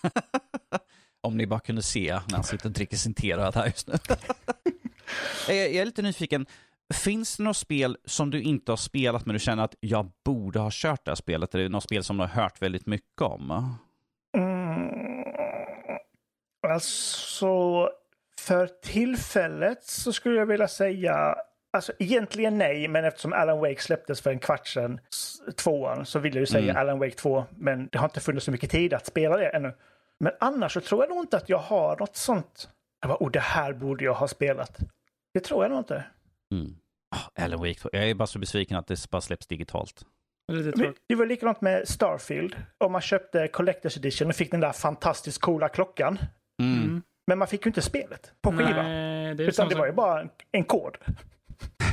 Om 1.22 1.36
ni 1.36 1.46
bara 1.46 1.60
kunde 1.60 1.82
se 1.82 2.20
när 2.28 2.34
han 2.34 2.44
sitter 2.44 2.66
och 2.66 2.72
dricker 2.72 2.96
sin 2.96 3.14
teröd 3.14 3.54
här 3.54 3.66
just 3.66 3.88
nu. 3.88 3.94
jag 5.54 5.56
är 5.56 5.84
lite 5.84 6.02
nyfiken. 6.02 6.46
Finns 6.94 7.36
det 7.36 7.42
något 7.42 7.56
spel 7.56 7.96
som 8.04 8.30
du 8.30 8.42
inte 8.42 8.72
har 8.72 8.76
spelat 8.76 9.26
men 9.26 9.32
du 9.32 9.38
känner 9.38 9.64
att 9.64 9.74
jag 9.80 10.10
borde 10.24 10.58
ha 10.58 10.70
kört 10.72 11.04
det 11.04 11.10
här 11.10 11.16
spelet? 11.16 11.54
Eller 11.54 11.68
något 11.68 11.84
spel 11.84 12.04
som 12.04 12.16
du 12.16 12.22
har 12.22 12.28
hört 12.28 12.62
väldigt 12.62 12.86
mycket 12.86 13.22
om? 13.22 13.76
Mm. 14.36 14.90
Alltså, 16.68 17.88
för 18.40 18.66
tillfället 18.66 19.84
så 19.84 20.12
skulle 20.12 20.38
jag 20.38 20.46
vilja 20.46 20.68
säga 20.68 21.36
Alltså 21.72 21.92
egentligen 21.98 22.58
nej, 22.58 22.88
men 22.88 23.04
eftersom 23.04 23.32
Alan 23.32 23.58
Wake 23.58 23.82
släpptes 23.82 24.20
för 24.20 24.30
en 24.30 24.38
kvart 24.38 24.66
sedan, 24.66 25.00
tvåan, 25.56 26.06
så 26.06 26.18
vill 26.18 26.34
jag 26.34 26.40
ju 26.40 26.46
säga 26.46 26.64
mm. 26.64 26.76
Alan 26.76 26.98
Wake 26.98 27.14
2. 27.14 27.44
Men 27.50 27.88
det 27.92 27.98
har 27.98 28.04
inte 28.04 28.20
funnits 28.20 28.44
så 28.44 28.50
mycket 28.50 28.70
tid 28.70 28.94
att 28.94 29.06
spela 29.06 29.36
det 29.36 29.48
ännu. 29.48 29.72
Men 30.20 30.32
annars 30.40 30.72
så 30.72 30.80
tror 30.80 31.02
jag 31.02 31.10
nog 31.10 31.24
inte 31.24 31.36
att 31.36 31.48
jag 31.48 31.58
har 31.58 31.96
något 31.96 32.16
sånt. 32.16 32.68
Jag 33.00 33.08
bara, 33.08 33.18
oh, 33.20 33.30
det 33.30 33.40
här 33.40 33.72
borde 33.72 34.04
jag 34.04 34.14
ha 34.14 34.28
spelat. 34.28 34.78
Det 35.34 35.40
tror 35.40 35.64
jag 35.64 35.70
nog 35.70 35.80
inte. 35.80 36.04
Mm. 36.54 36.76
Oh, 37.14 37.44
Alan 37.44 37.58
Wake 37.58 37.74
2. 37.74 37.88
Jag 37.92 38.10
är 38.10 38.14
bara 38.14 38.26
så 38.26 38.38
besviken 38.38 38.76
att 38.76 38.86
det 38.86 39.10
bara 39.10 39.20
släpps 39.20 39.46
digitalt. 39.46 40.04
Det, 40.48 40.94
det 41.06 41.14
var 41.14 41.26
likadant 41.26 41.60
med 41.60 41.88
Starfield. 41.88 42.56
Om 42.78 42.92
man 42.92 43.00
köpte 43.00 43.46
Collector's 43.46 43.98
Edition 43.98 44.28
och 44.28 44.34
fick 44.34 44.50
den 44.50 44.60
där 44.60 44.72
fantastiskt 44.72 45.40
coola 45.40 45.68
klockan. 45.68 46.18
Mm. 46.62 46.82
mm. 46.82 47.02
Men 47.26 47.38
man 47.38 47.48
fick 47.48 47.66
ju 47.66 47.68
inte 47.68 47.82
spelet 47.82 48.32
på 48.42 48.52
skiva. 48.52 48.82
Nej, 48.82 49.34
det 49.34 49.44
Utan 49.44 49.68
det 49.68 49.74
var 49.74 49.86
ju 49.86 49.92
bara 49.92 50.28
en, 50.52 50.64
kod. 50.64 50.96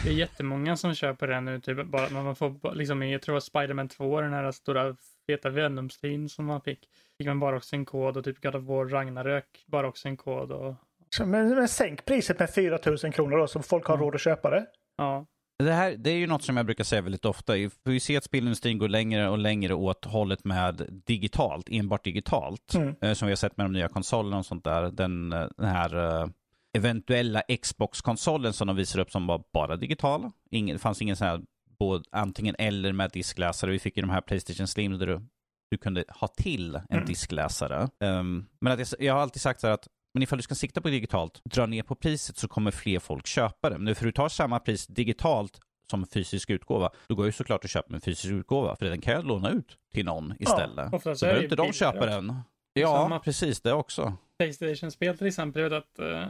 Det 0.03 0.09
är 0.09 0.13
jättemånga 0.13 0.77
som 0.77 0.95
köper 0.95 1.27
den 1.27 1.45
nu. 1.45 1.61
Typ, 1.61 1.85
bara, 1.85 2.09
man 2.09 2.35
får, 2.35 2.75
liksom, 2.75 3.03
jag 3.03 3.21
tror 3.21 3.37
att 3.37 3.43
Spiderman 3.43 3.87
2, 3.87 4.21
den 4.21 4.33
här 4.33 4.51
stora 4.51 4.95
feta 5.27 5.49
Venom-stin 5.49 6.29
som 6.29 6.45
man 6.45 6.61
fick, 6.61 6.79
fick 7.17 7.27
man 7.27 7.39
bara 7.39 7.57
också 7.57 7.75
en 7.75 7.85
kod 7.85 8.17
och 8.17 8.23
typ 8.23 8.41
God 8.41 8.55
of 8.55 8.63
War 8.63 8.85
Ragnarök 8.85 9.63
bara 9.67 9.87
också 9.87 10.07
en 10.07 10.17
kod. 10.17 10.51
Och... 10.51 10.75
Så, 11.09 11.25
men, 11.25 11.55
men 11.55 11.67
sänk 11.67 12.05
priset 12.05 12.39
med 12.39 12.53
4 12.53 12.79
000 12.85 12.97
kronor 13.13 13.37
då 13.37 13.47
så 13.47 13.61
folk 13.61 13.85
har 13.85 13.95
mm. 13.95 14.05
råd 14.05 14.15
att 14.15 14.21
köpa 14.21 14.49
det. 14.49 14.65
Ja. 14.97 15.25
Det, 15.63 15.73
här, 15.73 15.95
det 15.97 16.09
är 16.09 16.15
ju 16.15 16.27
något 16.27 16.43
som 16.43 16.57
jag 16.57 16.65
brukar 16.65 16.83
säga 16.83 17.01
väldigt 17.01 17.25
ofta. 17.25 17.53
Vi 17.53 17.69
får 17.69 17.93
ju 17.93 17.99
se 17.99 18.17
att 18.17 18.23
spelindustrin 18.23 18.77
går 18.77 18.87
längre 18.87 19.29
och 19.29 19.37
längre 19.37 19.73
åt 19.73 20.05
hållet 20.05 20.45
med 20.45 21.01
digitalt, 21.05 21.69
enbart 21.69 22.03
digitalt. 22.03 22.73
Mm. 22.75 22.95
Eh, 23.01 23.13
som 23.13 23.25
vi 23.25 23.31
har 23.31 23.35
sett 23.35 23.57
med 23.57 23.65
de 23.65 23.73
nya 23.73 23.87
konsolerna 23.87 24.37
och 24.37 24.45
sånt 24.45 24.63
där. 24.63 24.91
Den, 24.91 25.33
eh, 25.33 25.47
den 25.57 25.69
här 25.69 26.21
eh, 26.21 26.27
eventuella 26.77 27.41
Xbox-konsolen 27.61 28.53
som 28.53 28.67
de 28.67 28.75
visar 28.75 28.99
upp 28.99 29.11
som 29.11 29.27
var 29.27 29.43
bara 29.53 29.75
digital. 29.75 30.31
Ingen, 30.51 30.75
det 30.75 30.79
fanns 30.79 31.01
ingen 31.01 31.15
sån 31.15 31.27
här 31.27 31.41
både, 31.79 32.03
antingen 32.11 32.55
eller 32.59 32.93
med 32.93 33.11
diskläsare. 33.11 33.71
Vi 33.71 33.79
fick 33.79 33.97
ju 33.97 34.01
de 34.01 34.09
här 34.09 34.21
Playstation 34.21 34.67
Slim 34.67 34.97
där 34.97 35.07
du, 35.07 35.21
du 35.71 35.77
kunde 35.77 36.03
ha 36.09 36.27
till 36.27 36.75
en 36.75 36.83
mm. 36.89 37.05
diskläsare. 37.05 37.89
Um, 37.99 38.45
men 38.61 38.73
att 38.73 38.79
jag, 38.79 38.87
jag, 38.99 39.13
har 39.13 39.21
alltid 39.21 39.41
sagt 39.41 39.61
så 39.61 39.67
här 39.67 39.73
att 39.73 39.87
men 40.17 40.23
ifall 40.23 40.37
du 40.37 40.43
ska 40.43 40.55
sikta 40.55 40.81
på 40.81 40.89
digitalt, 40.89 41.41
dra 41.43 41.65
ner 41.65 41.83
på 41.83 41.95
priset 41.95 42.37
så 42.37 42.47
kommer 42.47 42.71
fler 42.71 42.99
folk 42.99 43.27
köpa 43.27 43.69
det. 43.69 43.77
Men 43.77 43.95
för 43.95 44.05
du 44.05 44.11
tar 44.11 44.29
samma 44.29 44.59
pris 44.59 44.87
digitalt 44.87 45.59
som 45.91 46.07
fysisk 46.07 46.49
utgåva, 46.49 46.89
då 47.07 47.15
går 47.15 47.25
ju 47.25 47.31
såklart 47.31 47.63
att 47.63 47.71
köpa 47.71 47.95
en 47.95 48.01
fysisk 48.01 48.33
utgåva, 48.33 48.75
för 48.75 48.85
den 48.85 49.01
kan 49.01 49.13
jag 49.13 49.25
låna 49.25 49.49
ut 49.49 49.77
till 49.93 50.05
någon 50.05 50.33
istället. 50.39 50.89
Ja, 50.91 51.15
så 51.15 51.25
behöver 51.25 51.43
inte 51.43 51.55
de 51.55 51.73
köpa 51.73 52.05
den. 52.05 52.35
Ja, 52.73 52.95
samma. 52.95 53.19
precis 53.19 53.61
det 53.61 53.73
också. 53.73 54.13
Playstation-spel 54.37 55.17
till 55.17 55.27
exempel, 55.27 55.61
jag 55.61 55.69
vet 55.69 55.83
att 55.83 55.99
uh, 55.99 56.25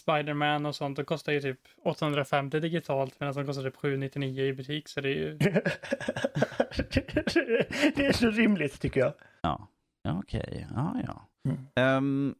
Spiderman 0.00 0.66
och 0.66 0.74
sånt, 0.74 0.96
det 0.96 1.04
kostar 1.04 1.32
ju 1.32 1.40
typ 1.40 1.60
850 1.84 2.60
digitalt 2.60 3.20
medan 3.20 3.34
de 3.34 3.46
kostar 3.46 3.62
typ 3.62 3.76
799 3.76 4.44
i 4.44 4.52
butik, 4.52 4.88
så 4.88 5.00
det 5.00 5.08
är 5.08 5.14
ju... 5.14 5.38
det 7.96 8.06
är 8.06 8.12
så 8.12 8.30
rimligt 8.30 8.80
tycker 8.80 9.00
jag. 9.00 9.12
Ja, 9.40 9.68
okej. 10.08 10.44
Okay. 10.48 10.64
Ja, 10.74 10.96
ja. 11.06 11.28
Mm. 11.48 11.96
Um, 11.96 12.34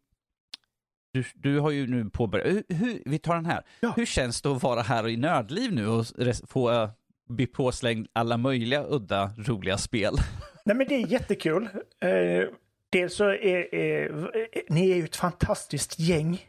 du, 1.12 1.24
du 1.34 1.58
har 1.58 1.70
ju 1.70 1.86
nu 1.86 2.10
påbörjat, 2.10 2.64
hur, 2.68 3.02
vi 3.04 3.18
tar 3.18 3.34
den 3.34 3.46
här. 3.46 3.62
Ja. 3.80 3.92
Hur 3.96 4.06
känns 4.06 4.42
det 4.42 4.48
att 4.48 4.62
vara 4.62 4.82
här 4.82 5.08
i 5.08 5.16
Nördliv 5.16 5.72
nu 5.72 5.86
och 5.86 6.06
få 6.48 6.70
uh, 6.70 6.90
bli 7.28 7.46
påslängd 7.46 8.08
alla 8.12 8.36
möjliga 8.36 8.84
udda 8.88 9.30
roliga 9.38 9.78
spel? 9.78 10.14
Nej 10.64 10.76
men 10.76 10.88
det 10.88 10.94
är 10.94 11.06
jättekul. 11.06 11.62
Uh, 12.04 12.48
dels 12.90 13.16
så 13.16 13.24
är, 13.24 13.74
är, 13.74 14.30
ni 14.68 14.90
är 14.90 14.96
ju 14.96 15.04
ett 15.04 15.16
fantastiskt 15.16 15.98
gäng. 15.98 16.46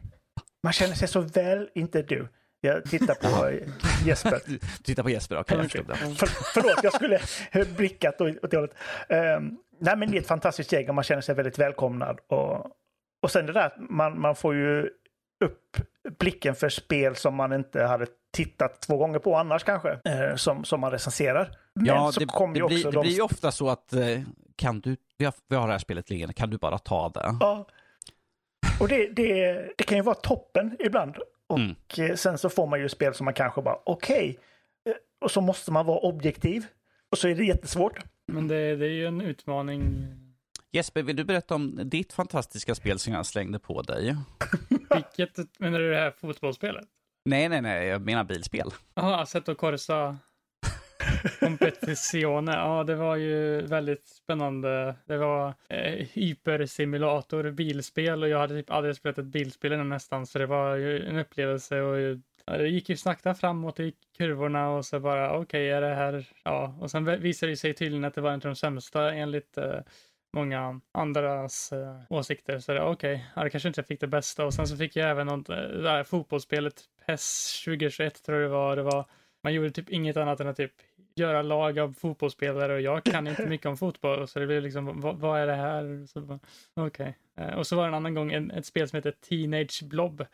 Man 0.64 0.74
känner 0.74 0.96
sig 0.96 1.08
så 1.08 1.22
väl, 1.22 1.70
inte 1.76 2.02
du. 2.02 2.28
Jag 2.62 2.84
tittar 2.84 3.16
på 3.16 3.60
Jesper. 4.06 4.42
Du 4.48 4.60
tittar 4.84 5.04
på 5.04 5.10
Jesper, 5.10 5.40
okej. 5.40 5.58
Okay, 5.58 5.82
okay. 5.82 6.16
För, 6.16 6.28
förlåt, 6.54 6.84
jag 6.84 6.94
skulle 6.94 7.20
blickat 7.78 8.22
åt 8.22 8.52
det 8.52 8.58
hållet. 8.58 8.76
Um, 9.10 9.58
nej, 9.80 9.98
men 9.98 10.12
det 10.12 10.18
är 10.18 10.22
ett 10.22 10.28
fantastiskt 10.28 10.72
gäng 10.72 10.90
och 10.90 10.96
man 10.96 11.04
känner 11.04 11.22
sig 11.22 11.36
väldigt 11.36 11.60
välkomnad. 11.60 12.20
Och, 12.28 12.72
och 13.24 13.32
sen 13.32 13.46
det 13.46 13.54
där, 13.54 13.74
man, 13.90 14.22
man 14.22 14.36
får 14.36 14.56
ju 14.56 14.90
upp 15.46 15.78
blicken 16.20 16.56
för 16.56 16.70
spel 16.70 17.16
som 17.16 17.36
man 17.36 17.54
inte 17.54 17.84
hade 17.84 18.08
tittat 18.32 18.82
två 18.82 18.98
gånger 18.98 19.20
på 19.20 19.36
annars 19.36 19.64
kanske, 19.64 19.90
eh, 20.06 20.36
som, 20.36 20.64
som 20.64 20.80
man 20.80 20.92
recenserar. 20.92 21.58
Men 21.76 21.86
ja, 21.86 22.12
så 22.12 22.20
det, 22.20 22.26
kommer 22.26 22.54
det, 22.54 22.66
blir, 22.68 22.92
det 22.92 23.00
blir 23.00 23.12
ju 23.12 23.22
ofta 23.22 23.52
så 23.52 23.70
att 23.70 23.94
eh, 23.94 24.22
kan 24.56 24.80
du, 24.80 24.98
vi 25.18 25.26
har, 25.26 25.34
vi 25.50 25.56
har 25.56 25.68
det 25.68 25.74
här 25.74 25.80
spelet 25.80 26.10
liggande, 26.10 26.34
kan 26.34 26.50
du 26.50 26.58
bara 26.58 26.78
ta 26.78 27.10
det? 27.10 27.36
Ja. 27.40 27.68
Och 28.80 28.88
det, 28.88 29.08
det, 29.08 29.54
det 29.78 29.84
kan 29.84 29.98
ju 29.98 30.04
vara 30.04 30.16
toppen 30.16 30.78
ibland. 30.80 31.16
Och 31.48 31.60
mm. 31.60 31.76
Eh, 31.98 32.16
sen 32.16 32.38
så 32.38 32.50
får 32.50 32.68
man 32.68 32.80
ju 32.80 32.90
spel 32.90 33.14
som 33.14 33.26
man 33.26 33.34
kanske 33.34 33.62
bara, 33.62 33.78
okej. 33.84 34.30
Okay. 34.86 34.96
Och 35.22 35.32
så 35.32 35.42
måste 35.42 35.72
man 35.72 35.86
vara 35.86 36.00
objektiv. 36.00 36.66
Och 37.12 37.18
så 37.18 37.28
är 37.28 37.36
det 37.36 37.46
jättesvårt. 37.46 38.00
Men 38.28 38.48
det, 38.48 38.76
det 38.76 38.86
är 38.86 38.90
ju 38.90 39.08
en 39.08 39.22
utmaning 39.22 39.84
Jesper, 40.76 41.04
vill 41.04 41.16
du 41.16 41.24
berätta 41.24 41.56
om 41.56 41.90
ditt 41.90 42.14
fantastiska 42.14 42.76
spel 42.76 43.00
som 43.00 43.14
jag 43.14 43.26
slängde 43.26 43.60
på 43.60 43.82
dig? 43.82 44.16
Vilket, 44.96 45.60
menar 45.60 45.80
du 45.80 45.92
det 45.92 45.98
här 45.98 46.12
fotbollsspelet? 46.12 46.86
Nej, 47.26 47.50
nej, 47.50 47.62
nej, 47.62 47.88
jag 47.88 48.02
menar 48.02 48.24
bilspel. 48.24 48.70
Jaha, 48.96 49.22
Assetto 49.22 49.56
Corsa 49.56 50.18
Competizione. 51.40 52.52
Ja, 52.52 52.84
det 52.84 52.96
var 52.96 53.16
ju 53.16 53.62
väldigt 53.62 54.08
spännande. 54.08 54.96
Det 55.06 55.18
var 55.18 55.54
eh, 55.70 56.08
hypersimulator 56.14 57.52
bilspel 57.52 58.24
och 58.24 58.30
jag 58.30 58.40
hade 58.40 58.62
typ 58.62 58.72
aldrig 58.72 58.96
spelat 58.96 59.18
ett 59.18 59.26
bilspel 59.26 59.74
innan 59.74 59.90
nästan, 59.90 60.26
så 60.26 60.40
det 60.40 60.46
var 60.46 60.76
ju 60.76 61.06
en 61.06 61.18
upplevelse 61.20 61.82
och 61.82 62.20
ja, 62.46 62.58
det 62.58 62.68
gick 62.68 62.90
ju 62.90 62.98
sakta 62.98 63.36
framåt 63.36 63.80
i 63.80 63.94
kurvorna 64.18 64.70
och 64.70 64.86
så 64.86 65.00
bara 65.00 65.30
okej, 65.30 65.42
okay, 65.42 65.68
är 65.68 65.82
det 65.82 65.96
här, 65.96 66.28
ja, 66.44 66.76
och 66.80 66.92
sen 66.92 67.22
visade 67.22 67.52
det 67.52 67.58
sig 67.58 67.74
tydligen 67.74 68.06
att 68.06 68.14
det 68.14 68.22
var 68.22 68.34
inte 68.34 68.48
de 68.48 68.56
sämsta 68.56 69.14
enligt 69.14 69.58
eh, 69.58 69.80
många 70.34 70.82
andras 70.92 71.74
eh, 71.74 72.02
åsikter. 72.10 72.60
Så 72.60 72.74
okej, 72.74 72.90
okay, 72.90 73.20
ja, 73.36 73.44
det 73.44 73.50
kanske 73.50 73.70
inte 73.70 73.80
jag 73.80 73.88
fick 73.88 74.00
det 74.00 74.08
bästa. 74.08 74.46
Och 74.46 74.54
sen 74.54 74.68
så 74.68 74.78
fick 74.78 74.96
jag 74.96 75.10
även 75.10 75.28
något, 75.28 75.50
eh, 75.50 75.56
det 75.56 75.82
där 75.82 76.04
fotbollsspelet 76.04 76.84
PES 77.06 77.62
2021 77.66 78.24
tror 78.24 78.38
jag 78.42 78.50
det 78.50 78.54
var. 78.54 78.76
Det 78.76 78.84
var. 78.84 79.06
Man 79.44 79.54
gjorde 79.54 79.72
typ 79.72 79.90
inget 79.90 80.18
annat 80.18 80.40
än 80.40 80.48
att 80.48 80.58
typ 80.58 80.74
göra 81.16 81.42
lag 81.42 81.80
av 81.80 81.94
fotbollsspelare 81.94 82.74
och 82.74 82.82
jag 82.82 83.04
kan 83.04 83.28
inte 83.28 83.46
mycket 83.46 83.66
om 83.66 83.78
fotboll. 83.78 84.28
Så 84.28 84.40
det 84.40 84.48
blev 84.48 84.64
liksom, 84.64 85.02
vad, 85.02 85.18
vad 85.18 85.40
är 85.40 85.48
det 85.48 85.56
här? 85.56 86.08
Okej. 86.76 87.18
Okay. 87.36 87.48
Eh, 87.48 87.58
och 87.58 87.68
så 87.68 87.76
var 87.76 87.84
det 87.84 87.88
en 87.88 87.94
annan 87.94 88.14
gång 88.14 88.32
en, 88.34 88.52
ett 88.52 88.66
spel 88.66 88.90
som 88.90 88.98
heter 88.98 89.12
Teenage 89.12 89.84
Blob. 89.84 90.26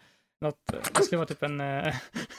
Något, 0.41 0.73
det 0.93 1.03
skulle 1.03 1.17
vara 1.17 1.27
typ 1.27 1.43
en... 1.43 1.61
Eh, 1.61 1.95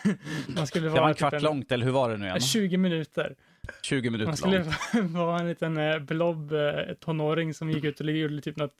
man 0.57 0.67
skulle 0.67 0.88
vara 0.88 0.95
det 0.95 1.00
var 1.00 1.09
en 1.09 1.14
kvart 1.14 1.33
typ 1.33 1.38
en, 1.38 1.45
långt, 1.45 1.73
eller 1.73 1.85
hur 1.85 1.93
var 1.93 2.11
det 2.11 2.17
nu 2.17 2.26
igen? 2.26 2.40
20 2.40 2.76
minuter. 2.76 3.37
20 3.83 4.11
minuter 4.11 4.26
Man 4.26 4.37
skulle 4.37 4.64
vara 5.09 5.38
en 5.38 5.49
liten 5.49 5.76
eh, 5.76 5.99
blob 5.99 6.52
eh, 6.52 6.95
tonåring 7.00 7.55
som 7.55 7.71
gick 7.71 7.85
ut 7.85 8.00
och 8.00 8.11
gjorde 8.11 8.40
typ 8.40 8.57
något 8.57 8.75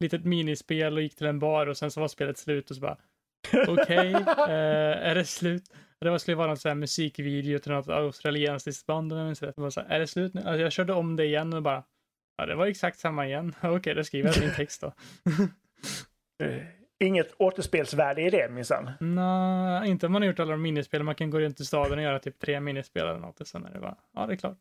litet 0.00 0.24
minispel 0.24 0.96
och 0.96 1.02
gick 1.02 1.16
till 1.16 1.26
en 1.26 1.38
bar 1.38 1.66
och 1.66 1.76
sen 1.76 1.90
så 1.90 2.00
var 2.00 2.08
spelet 2.08 2.38
slut 2.38 2.70
och 2.70 2.76
så 2.76 2.82
bara 2.82 2.98
okej, 3.68 4.14
okay, 4.14 4.34
eh, 4.48 5.08
är 5.08 5.14
det 5.14 5.24
slut? 5.24 5.64
Det 6.00 6.18
skulle 6.18 6.36
vara 6.36 6.46
någon 6.46 6.56
sån 6.56 6.68
här 6.68 6.76
musikvideo 6.76 7.58
till 7.58 7.72
något 7.72 7.88
australiensiskt 7.88 8.86
band 8.86 9.12
om 9.12 9.18
jag 9.18 9.26
minns 9.26 9.42
rätt. 9.42 9.54
Så 9.54 9.80
här, 9.80 9.88
är 9.88 10.00
det 10.00 10.06
slut 10.06 10.34
nu? 10.34 10.40
Alltså 10.40 10.62
jag 10.62 10.72
körde 10.72 10.92
om 10.92 11.16
det 11.16 11.24
igen 11.24 11.52
och 11.52 11.62
bara 11.62 11.84
ja, 12.36 12.46
det 12.46 12.54
var 12.54 12.66
exakt 12.66 12.98
samma 12.98 13.26
igen. 13.26 13.54
Okej, 13.58 13.70
okay, 13.70 13.94
då 13.94 14.04
skriver 14.04 14.28
jag 14.28 14.40
min 14.40 14.54
text 14.54 14.80
då. 14.80 14.92
Inget 16.98 17.34
återspelsvärde 17.38 18.22
i 18.22 18.30
det 18.30 18.50
minsann. 18.50 18.90
Nej, 19.00 19.90
inte 19.90 20.06
om 20.06 20.12
man 20.12 20.22
har 20.22 20.26
gjort 20.26 20.40
alla 20.40 20.50
de 20.50 20.62
minispel. 20.62 21.02
Man 21.02 21.14
kan 21.14 21.30
gå 21.30 21.40
runt 21.40 21.60
i 21.60 21.64
staden 21.64 21.98
och 21.98 22.04
göra 22.04 22.18
typ 22.18 22.38
tre 22.38 22.60
minispel 22.60 23.06
eller 23.06 23.20
något 23.20 23.40
och 23.40 23.46
sen 23.46 23.66
är 23.66 23.70
det 23.70 23.80
bara, 23.80 23.96
ja 24.14 24.26
det 24.26 24.32
är 24.32 24.36
klart. 24.36 24.58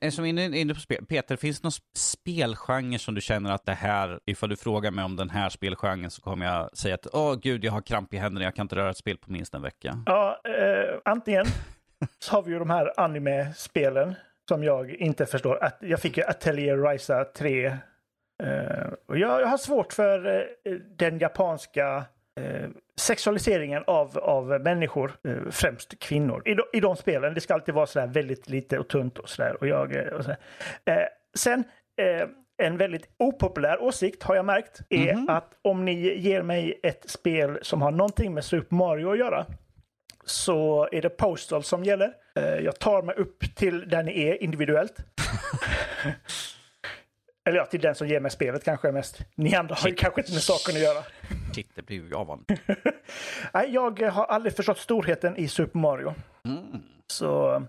En 0.00 0.12
som 0.12 0.24
är 0.24 0.54
inne, 0.56 0.74
på 0.74 0.80
spel. 0.80 1.06
Peter, 1.06 1.36
finns 1.36 1.60
det 1.60 1.64
någon 1.64 1.72
spelgenre 1.94 2.98
som 2.98 3.14
du 3.14 3.20
känner 3.20 3.52
att 3.52 3.66
det 3.66 3.72
här, 3.72 4.20
ifall 4.26 4.48
du 4.48 4.56
frågar 4.56 4.90
mig 4.90 5.04
om 5.04 5.16
den 5.16 5.30
här 5.30 5.48
spelgenren 5.48 6.10
så 6.10 6.22
kommer 6.22 6.46
jag 6.46 6.76
säga 6.76 6.94
att 6.94 7.06
åh 7.12 7.34
gud, 7.34 7.64
jag 7.64 7.72
har 7.72 7.80
kramp 7.80 8.14
i 8.14 8.16
händerna, 8.16 8.44
jag 8.44 8.54
kan 8.54 8.64
inte 8.64 8.76
röra 8.76 8.90
ett 8.90 8.96
spel 8.96 9.18
på 9.18 9.32
minst 9.32 9.54
en 9.54 9.62
vecka. 9.62 10.02
Ja, 10.06 10.40
eh, 10.44 11.00
antingen 11.04 11.44
så 12.18 12.34
har 12.34 12.42
vi 12.42 12.52
ju 12.52 12.58
de 12.58 12.70
här 12.70 13.00
anime-spelen 13.00 14.14
som 14.48 14.64
jag 14.64 14.90
inte 14.90 15.26
förstår. 15.26 15.64
Att 15.64 15.78
jag 15.80 16.00
fick 16.00 16.16
ju 16.16 16.24
Atelier 16.24 16.76
Ryza 16.76 17.24
3. 17.24 17.76
Eh, 18.42 18.86
och 19.06 19.18
jag, 19.18 19.40
jag 19.40 19.46
har 19.46 19.58
svårt 19.58 19.92
för 19.92 20.26
eh, 20.64 20.72
den 20.96 21.18
japanska 21.18 22.04
eh, 22.40 22.68
sexualiseringen 22.96 23.82
av, 23.86 24.18
av 24.18 24.60
människor, 24.60 25.12
främst 25.50 25.98
kvinnor, 25.98 26.42
i, 26.44 26.54
de, 26.54 26.62
i 26.72 26.80
de 26.80 26.96
spelen. 26.96 27.34
Det 27.34 27.40
ska 27.40 27.54
alltid 27.54 27.74
vara 27.74 27.86
sådär 27.86 28.06
väldigt 28.06 28.48
lite 28.48 28.78
och 28.78 28.88
tunt 28.88 29.18
och 29.18 29.28
sådär. 29.28 29.56
Och 29.60 29.68
jag, 29.68 29.96
och 30.12 30.24
sådär. 30.24 30.38
Sen, 31.36 31.64
en 32.62 32.76
väldigt 32.76 33.08
opopulär 33.18 33.82
åsikt 33.82 34.22
har 34.22 34.34
jag 34.36 34.44
märkt 34.44 34.80
är 34.90 35.14
Mhm. 35.14 35.28
att 35.28 35.50
om 35.62 35.84
ni 35.84 36.18
ger 36.18 36.42
mig 36.42 36.80
ett 36.82 37.10
spel 37.10 37.58
som 37.62 37.82
har 37.82 37.90
någonting 37.90 38.34
med 38.34 38.44
Super 38.44 38.76
Mario 38.76 39.12
att 39.12 39.18
göra 39.18 39.46
så 40.24 40.88
är 40.92 41.02
det 41.02 41.08
Postal 41.08 41.62
som 41.62 41.84
gäller. 41.84 42.12
Jag 42.62 42.78
tar 42.78 43.02
mig 43.02 43.14
upp 43.14 43.56
till 43.56 43.88
där 43.88 44.02
ni 44.02 44.22
är 44.28 44.42
individuellt. 44.42 44.96
Eller 47.48 47.58
ja, 47.58 47.66
till 47.66 47.80
den 47.80 47.94
som 47.94 48.08
ger 48.08 48.20
mig 48.20 48.30
spelet 48.30 48.64
kanske 48.64 48.92
mest. 48.92 49.18
Ni 49.34 49.54
andra 49.54 49.74
har 49.74 49.88
ju 49.88 49.94
kanske 49.94 50.20
inte 50.20 50.32
med 50.32 50.42
saken 50.42 50.74
att 50.76 50.82
göra. 50.82 51.04
Shit, 51.54 51.70
det 51.74 51.82
blir 51.82 52.10
jag 52.10 52.24
van. 52.24 52.44
Nej, 53.54 53.70
jag 53.74 54.00
har 54.02 54.24
aldrig 54.24 54.56
förstått 54.56 54.78
storheten 54.78 55.36
i 55.36 55.48
Super 55.48 55.78
Mario. 55.78 56.14
Mm. 56.44 56.82
Så... 57.12 57.62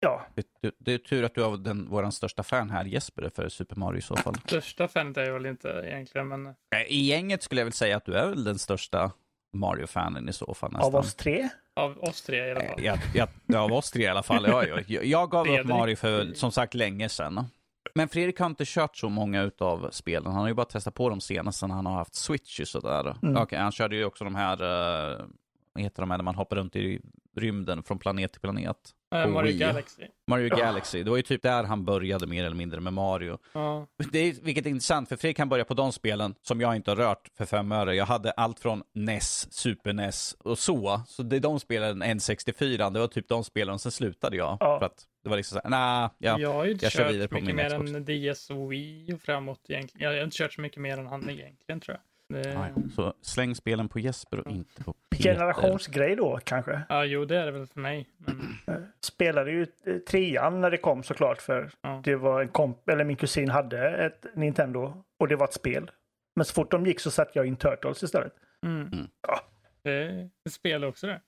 Ja, 0.00 0.26
Det, 0.34 0.74
det, 0.78 0.92
är 0.94 0.98
tur 0.98 1.22
att 1.24 1.34
du 1.34 1.42
har 1.42 1.56
den, 1.56 1.88
våran 1.90 2.12
största 2.12 2.42
fan 2.42 2.70
här, 2.70 2.84
Jesper, 2.84 3.30
för 3.34 3.48
Super 3.48 3.76
Mario 3.76 3.98
i 3.98 4.02
så 4.02 4.16
fall. 4.16 4.34
Största 4.46 4.88
fanet 4.88 5.16
är 5.16 5.22
jag 5.24 5.32
väl 5.32 5.46
inte 5.46 5.68
egentligen, 5.84 6.28
men 6.28 6.54
I 6.88 7.00
gänget 7.08 7.42
skulle 7.42 7.60
jag 7.60 7.66
väl 7.66 7.72
säga 7.72 7.96
att 7.96 8.04
du 8.04 8.14
är 8.14 8.26
väl 8.28 8.44
den 8.44 8.58
största 8.58 9.12
Mario-fanen 9.56 10.28
i 10.28 10.32
så 10.32 10.54
fall 10.54 10.72
nästan. 10.72 10.86
av 10.86 10.96
oss 10.96 11.14
tre. 11.14 11.48
av 11.76 11.98
oss 11.98 12.22
tre 12.22 12.46
i 12.46 12.50
alla 12.50 12.60
Eh, 12.60 12.68
fall. 12.70 12.82
Jag, 12.84 12.98
ja, 13.46 13.58
av 13.60 13.72
oss 13.72 13.90
tre 13.90 14.02
i 14.04 14.08
alla 14.08 14.22
fall. 14.22 14.44
Ja, 14.48 14.66
ja. 14.66 14.78
Jag, 14.86 15.04
jag 15.04 15.30
gav 15.30 15.48
upp. 15.60 15.66
Mario 15.66 15.96
för, 15.96 16.34
som 16.34 16.52
sagt, 16.52 16.74
länge 16.74 17.08
sedan. 17.08 17.46
Men 17.94 18.08
Fredrik 18.08 18.38
har 18.38 18.46
inte 18.46 18.64
kört 18.66 18.96
så 18.96 19.08
många 19.08 19.42
utav 19.42 19.90
spelen. 19.90 20.32
Han 20.32 20.40
har 20.40 20.48
ju 20.48 20.54
bara 20.54 20.66
testat 20.66 20.94
på 20.94 21.08
dem 21.08 21.20
senast 21.20 21.58
sen 21.58 21.70
han 21.70 21.86
har 21.86 21.94
haft 21.94 22.14
Switch 22.14 22.60
och 22.60 22.68
sådär. 22.68 23.16
Mm. 23.22 23.36
Okej, 23.36 23.58
han 23.58 23.72
körde 23.72 23.96
ju 23.96 24.04
också 24.04 24.24
de 24.24 24.34
här, 24.34 24.62
uh, 24.62 25.26
vad 25.72 25.82
heter 25.82 26.02
de 26.02 26.10
här, 26.10 26.18
när 26.18 26.24
man 26.24 26.34
hoppar 26.34 26.56
runt 26.56 26.76
i 26.76 27.00
rymden 27.36 27.82
från 27.82 27.98
planet 27.98 28.32
till 28.32 28.40
planet. 28.40 28.76
På 29.10 29.30
Mario 29.30 29.48
Wii. 29.50 29.58
Galaxy. 29.58 30.02
Mario 30.30 30.48
Ja. 30.48 30.56
Galaxy, 30.56 31.02
det 31.02 31.10
var 31.10 31.16
ju 31.16 31.22
typ 31.22 31.42
där 31.42 31.64
han 31.64 31.84
började 31.84 32.26
mer 32.26 32.44
eller 32.44 32.56
mindre 32.56 32.80
med 32.80 32.92
Mario. 32.92 33.38
Ja. 33.52 33.86
Det 34.12 34.18
är, 34.18 34.34
vilket 34.42 34.66
är 34.66 34.70
intressant, 34.70 35.08
för 35.08 35.16
Fredrik 35.16 35.36
kan 35.36 35.48
börja 35.48 35.64
på 35.64 35.74
de 35.74 35.92
spelen 35.92 36.34
som 36.42 36.60
jag 36.60 36.76
inte 36.76 36.90
har 36.90 36.96
rört 36.96 37.28
för 37.38 37.44
fem 37.44 37.72
öre. 37.72 37.94
Jag 37.94 38.06
hade 38.06 38.30
allt 38.30 38.60
från 38.60 38.82
NES, 38.94 39.52
Super 39.52 39.92
NES 39.92 40.36
och 40.38 40.58
så. 40.58 41.02
Så 41.06 41.22
det 41.22 41.36
är 41.36 41.40
de 41.40 41.60
spelen, 41.60 42.02
N64, 42.02 42.90
det 42.92 43.00
var 43.00 43.06
typ 43.06 43.28
de 43.28 43.44
spelen, 43.44 43.74
och 43.74 43.80
sen 43.80 43.92
slutade 43.92 44.36
jag. 44.36 44.56
Ja. 44.60 44.78
För 44.78 44.86
att 44.86 45.04
det 45.22 45.28
var 45.30 45.36
liksom 45.36 45.60
såhär, 45.60 45.70
nah, 45.70 46.10
ja. 46.18 46.38
Jag 46.40 46.52
har 46.52 46.64
ju 46.64 46.72
inte 46.72 46.84
jag 46.84 46.92
kör 46.92 47.12
vidare 47.12 47.28
på 47.28 47.40
min 47.40 47.56
mer 47.56 47.68
Xbox. 47.68 47.90
än 47.90 48.04
DS 48.04 48.50
och 48.50 48.72
Wii 48.72 49.12
och 49.14 49.20
framåt 49.20 49.60
egentligen. 49.68 50.10
Jag 50.10 50.18
har 50.18 50.24
inte 50.24 50.36
kört 50.36 50.52
så 50.52 50.60
mycket 50.60 50.80
mer 50.82 50.98
än 50.98 51.06
han 51.06 51.30
egentligen 51.30 51.80
tror 51.80 51.94
jag. 51.96 52.00
Det... 52.28 52.52
Ja. 52.52 52.68
Så 52.94 53.14
släng 53.20 53.54
spelen 53.54 53.88
på 53.88 53.98
Jesper 53.98 54.38
och 54.40 54.50
inte 54.50 54.84
på 54.84 54.92
Peter. 55.10 55.24
Generationsgrej 55.34 56.16
då 56.16 56.38
kanske. 56.44 56.82
Ja, 56.88 57.04
jo, 57.04 57.24
det 57.24 57.36
är 57.38 57.46
det 57.46 57.52
väl 57.52 57.66
för 57.66 57.80
mig. 57.80 58.08
Men... 58.18 58.58
Eh, 58.66 58.82
Spelade 59.00 59.50
ju 59.50 59.66
eh, 59.86 59.96
trean 59.98 60.60
när 60.60 60.70
det 60.70 60.76
kom 60.78 61.02
såklart 61.02 61.42
för 61.42 61.70
Ja. 61.80 62.00
det 62.04 62.16
var 62.16 62.40
en 62.42 62.48
komp 62.48 62.88
eller 62.88 63.04
min 63.04 63.16
kusin 63.16 63.50
hade 63.50 63.88
ett 63.88 64.26
Nintendo 64.34 65.04
och 65.18 65.28
det 65.28 65.36
var 65.36 65.44
ett 65.46 65.54
spel. 65.54 65.90
Men 66.36 66.44
så 66.44 66.52
fort 66.54 66.70
de 66.70 66.86
gick 66.86 67.00
så 67.00 67.10
satte 67.10 67.30
jag 67.38 67.46
in 67.46 67.56
Turtles 67.56 68.02
istället. 68.02 68.32
Mm. 68.66 68.80
Mm. 68.92 69.08
Ja. 69.28 69.40
Det 69.82 69.90
är 69.92 70.30
ett 70.46 70.52
spel 70.52 70.84
också 70.84 71.06
det. 71.06 71.20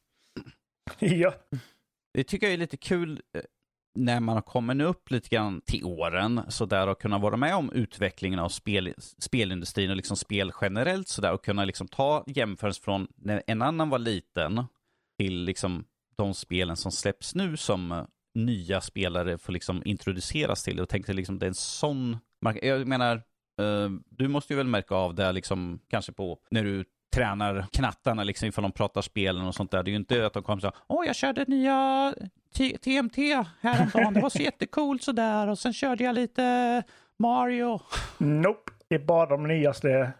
ja. 0.99 1.35
Det 2.15 2.25
tycker 2.25 2.47
jag 2.47 2.55
är 2.55 2.59
lite 2.59 2.77
kul 2.77 3.23
eh, 3.35 3.43
när 3.97 4.21
man 4.21 4.35
har 4.35 4.43
kommit 4.43 4.83
upp 4.83 5.11
lite 5.11 5.29
grann 5.29 5.61
till 5.61 5.85
åren 5.85 6.41
så 6.49 6.67
där 6.67 6.87
och 6.89 7.01
kunna 7.01 7.19
vara 7.19 7.37
med 7.37 7.55
om 7.55 7.73
utvecklingen 7.73 8.39
av 8.39 8.49
spel, 8.49 8.95
spelindustrin 9.19 9.91
och 9.91 9.97
liksom 9.97 10.17
spel 10.17 10.53
generellt 10.61 11.09
så 11.09 11.23
där 11.23 11.33
och 11.33 11.45
kunna 11.45 11.65
liksom 11.65 11.89
ta 11.89 12.25
jämförelse 12.27 12.83
från 12.83 13.07
när 13.17 13.43
en 13.47 13.63
annan 13.63 13.89
var 13.89 13.99
liten 13.99 14.65
till 15.19 15.45
liksom 15.45 15.85
de 16.17 16.35
spelen 16.35 16.77
som 16.77 16.93
släpps 16.93 17.35
nu 17.35 17.57
som 17.57 17.93
eh, 17.93 18.05
nya 18.35 18.81
spelare 18.81 19.39
får 19.39 19.53
liksom 19.53 19.83
introduceras 19.85 20.63
till. 20.63 20.81
Och 20.81 20.89
tänkte 20.89 21.13
liksom 21.13 21.39
det 21.39 21.47
är 21.47 21.49
en 21.49 21.55
sån 21.55 22.17
jag 22.63 22.87
menar 22.87 23.17
eh, 23.61 23.91
du 24.11 24.29
måste 24.29 24.53
ju 24.53 24.57
väl 24.57 24.67
märka 24.67 24.95
av 24.95 25.15
det 25.15 25.33
liksom 25.33 25.81
kanske 25.91 26.13
på 26.13 26.39
när 26.51 26.65
du 26.65 26.85
tränar 27.17 27.67
knattarna 27.73 28.25
liksom 28.25 28.49
ifall 28.49 28.63
de 28.63 28.73
pratar 28.73 29.03
spelen 29.03 29.47
och 29.47 29.55
sånt 29.55 29.71
där. 29.71 29.83
Det 29.83 29.89
är 29.89 29.93
ju 29.93 29.97
inte 29.97 30.27
att 30.27 30.33
de 30.33 30.43
kommer 30.43 30.61
så 30.61 30.67
här, 30.67 30.77
åh 30.87 31.07
jag 31.07 31.17
körde 31.17 31.45
nya 31.49 32.15
TMT 32.85 33.17
häromdagen, 33.61 34.15
det 34.15 34.21
var 34.21 34.31
så 34.31 34.43
jättecoolt 34.43 35.03
sådär 35.03 35.49
och 35.49 35.59
sen 35.59 35.73
körde 35.73 36.05
jag 36.05 36.15
lite 36.15 36.83
Mario. 37.19 37.81
Nope. 38.19 38.73
Det 38.89 38.95
är 38.95 38.99
bara 38.99 39.27
de 39.27 39.47
nyaste 39.49 40.11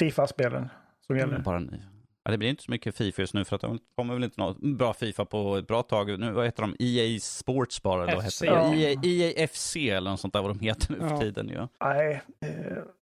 Fifa-spelen 0.00 0.68
som 1.06 1.16
gäller. 1.18 1.38
Bara 1.38 1.58
ni. 1.58 1.82
Ja, 2.24 2.30
det 2.30 2.38
blir 2.38 2.48
inte 2.48 2.62
så 2.62 2.70
mycket 2.70 2.96
Fifa 2.96 3.22
just 3.22 3.34
nu 3.34 3.44
för 3.44 3.56
att 3.56 3.62
det 3.62 3.78
kommer 3.96 4.14
väl 4.14 4.24
inte 4.24 4.40
något 4.40 4.58
bra 4.58 4.92
Fifa 4.94 5.24
på 5.24 5.56
ett 5.56 5.66
bra 5.66 5.82
tag. 5.82 6.18
Nu, 6.20 6.30
vad 6.32 6.44
heter 6.44 6.62
de? 6.62 6.76
EA 6.78 7.20
Sports 7.20 7.82
bara? 7.82 8.02
Eller 8.02 8.14
vad 8.14 8.24
heter 8.24 8.46
det? 8.46 8.52
Ja. 8.52 8.74
EA, 8.74 9.00
EA 9.04 9.48
FC 9.48 9.76
eller 9.76 10.10
något 10.10 10.20
sånt 10.20 10.32
där 10.34 10.42
vad 10.42 10.50
de 10.50 10.60
heter 10.60 10.92
nu 10.92 10.98
för 10.98 11.08
Ja. 11.10 11.20
tiden 11.20 11.48
ju. 11.48 11.66
Nej, 11.84 12.22
eh, 12.40 12.48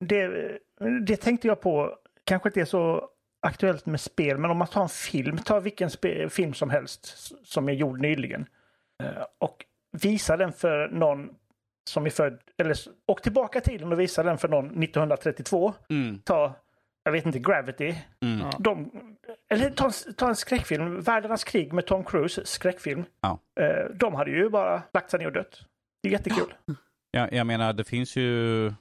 det, 0.00 0.30
det 1.06 1.16
tänkte 1.16 1.48
jag 1.48 1.60
på. 1.60 1.94
Kanske 2.24 2.48
inte 2.48 2.60
är 2.60 2.64
så 2.64 3.08
aktuellt 3.40 3.86
med 3.86 4.00
spel, 4.00 4.38
men 4.38 4.50
om 4.50 4.56
man 4.56 4.68
tar 4.68 4.82
en 4.82 4.88
film, 4.88 5.38
ta 5.38 5.60
vilken 5.60 5.90
film 6.30 6.54
som 6.54 6.70
helst 6.70 7.06
som 7.46 7.68
är 7.68 7.72
gjord 7.72 8.00
nyligen 8.00 8.46
eh, 9.02 9.24
och 9.38 9.64
visa 10.02 10.36
den 10.36 10.52
för 10.52 10.88
någon 10.88 11.30
som 11.90 12.06
är 12.06 12.10
född, 12.10 12.38
eller 12.58 12.76
och 13.06 13.22
tillbaka 13.22 13.60
till 13.60 13.80
den 13.80 13.92
och 13.92 14.00
visa 14.00 14.22
den 14.22 14.38
för 14.38 14.48
någon 14.48 14.82
1932. 14.82 15.74
Mm, 15.90 16.18
Ta, 16.18 16.54
jag 17.04 17.12
vet 17.12 17.26
inte, 17.26 17.38
Gravity. 17.38 17.94
mm. 18.22 18.46
De, 18.58 18.90
eller 19.50 19.70
ta 19.70 19.84
en, 20.06 20.14
ta 20.14 20.28
en 20.28 20.36
skräckfilm, 20.36 21.00
Världarnas 21.00 21.44
krig 21.44 21.72
med 21.72 21.86
Tom 21.86 22.04
Cruise, 22.04 22.46
skräckfilm. 22.46 23.04
Ja. 23.20 23.38
Eh, 23.60 23.90
De 23.94 24.14
hade 24.14 24.30
ju 24.30 24.48
bara 24.50 24.82
lagt 24.92 25.10
sig 25.10 25.18
ner 25.20 25.26
och 25.26 25.32
dött. 25.32 25.60
Det 26.02 26.08
är 26.08 26.12
jättekul. 26.12 26.54
Jag, 27.10 27.32
jag 27.32 27.46
menar, 27.46 27.72
det 27.72 27.84
finns 27.84 28.16
ju, 28.16 28.66
eh, 28.66 28.72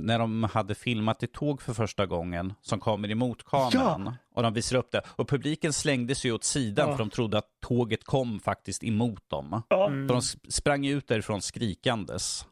när 0.00 0.18
de 0.18 0.44
hade 0.44 0.74
filmat 0.74 1.22
ett 1.22 1.32
tåg 1.32 1.62
för 1.62 1.72
första 1.74 2.06
gången, 2.06 2.52
som 2.60 2.80
kommer 2.80 3.10
emot 3.10 3.44
kameran, 3.44 4.14
och 4.34 4.42
de 4.42 4.54
visar 4.54 4.76
upp 4.76 4.90
det, 4.92 5.02
och 5.08 5.28
publiken 5.28 5.72
slängde 5.72 6.14
sig 6.14 6.32
åt 6.32 6.44
sidan 6.44 6.86
Ja. 6.88 6.96
för 6.96 6.98
de 7.04 7.10
trodde 7.10 7.38
att 7.38 7.46
tåget 7.60 8.04
kom 8.04 8.40
faktiskt 8.40 8.84
emot 8.84 9.30
dem. 9.30 9.62
Ja. 9.68 9.86
Mm. 9.86 10.08
Så 10.08 10.14
de 10.14 10.20
sp- 10.20 10.50
sprang 10.50 10.86
ut 10.86 11.08
därifrån 11.08 11.42
skrikandes. 11.42 12.46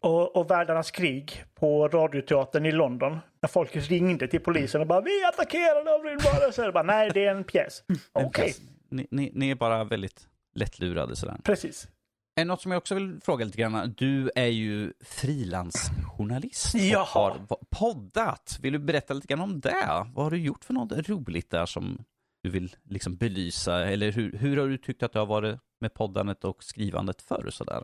Och, 0.00 0.36
och 0.36 0.50
Världarnas 0.50 0.90
krig 0.90 1.44
på 1.54 1.88
Radioteatern 1.88 2.66
i 2.66 2.72
London. 2.72 3.18
När 3.42 3.48
folk 3.48 3.76
ringde 3.76 4.28
till 4.28 4.40
polisen 4.40 4.80
och 4.80 4.86
bara 4.86 5.00
vi 5.00 5.24
attackerade 5.24 5.94
av 5.94 6.02
rymdvarelser. 6.04 6.72
Bara, 6.72 6.82
Nej, 6.82 7.10
det 7.14 7.24
är 7.24 7.34
en 7.34 7.44
pjäs. 7.44 7.82
Okej, 8.12 8.54
Ni, 8.90 9.06
ni, 9.10 9.30
ni 9.34 9.50
är 9.50 9.54
bara 9.54 9.84
väldigt 9.84 10.26
lättlurade 10.54 11.16
sådär. 11.16 11.36
precis. 11.44 11.88
Är 12.34 12.44
något 12.44 12.62
som 12.62 12.72
jag 12.72 12.78
också 12.78 12.94
vill 12.94 13.20
fråga 13.24 13.44
lite 13.44 13.58
grann. 13.58 13.94
Du 13.98 14.30
är 14.34 14.46
ju 14.46 14.92
frilansjournalist 15.00 16.74
och 16.74 16.80
Jaha. 16.80 17.04
har 17.04 17.46
poddat. 17.70 18.58
Vill 18.62 18.72
du 18.72 18.78
berätta 18.78 19.14
lite 19.14 19.26
grann 19.26 19.40
om 19.40 19.60
det? 19.60 20.06
Vad 20.14 20.24
har 20.24 20.30
du 20.30 20.36
gjort 20.36 20.64
för 20.64 20.74
något 20.74 21.08
roligt 21.08 21.50
där 21.50 21.66
som 21.66 22.04
du 22.42 22.50
vill 22.50 22.76
liksom 22.84 23.16
belysa? 23.16 23.86
Eller 23.86 24.12
hur, 24.12 24.32
hur 24.32 24.56
har 24.56 24.68
du 24.68 24.78
tyckt 24.78 25.02
att 25.02 25.12
det 25.12 25.18
har 25.18 25.26
varit 25.26 25.60
med 25.80 25.94
poddandet 25.94 26.44
och 26.44 26.64
skrivandet 26.64 27.22
förr? 27.22 27.50
Sådär? 27.50 27.80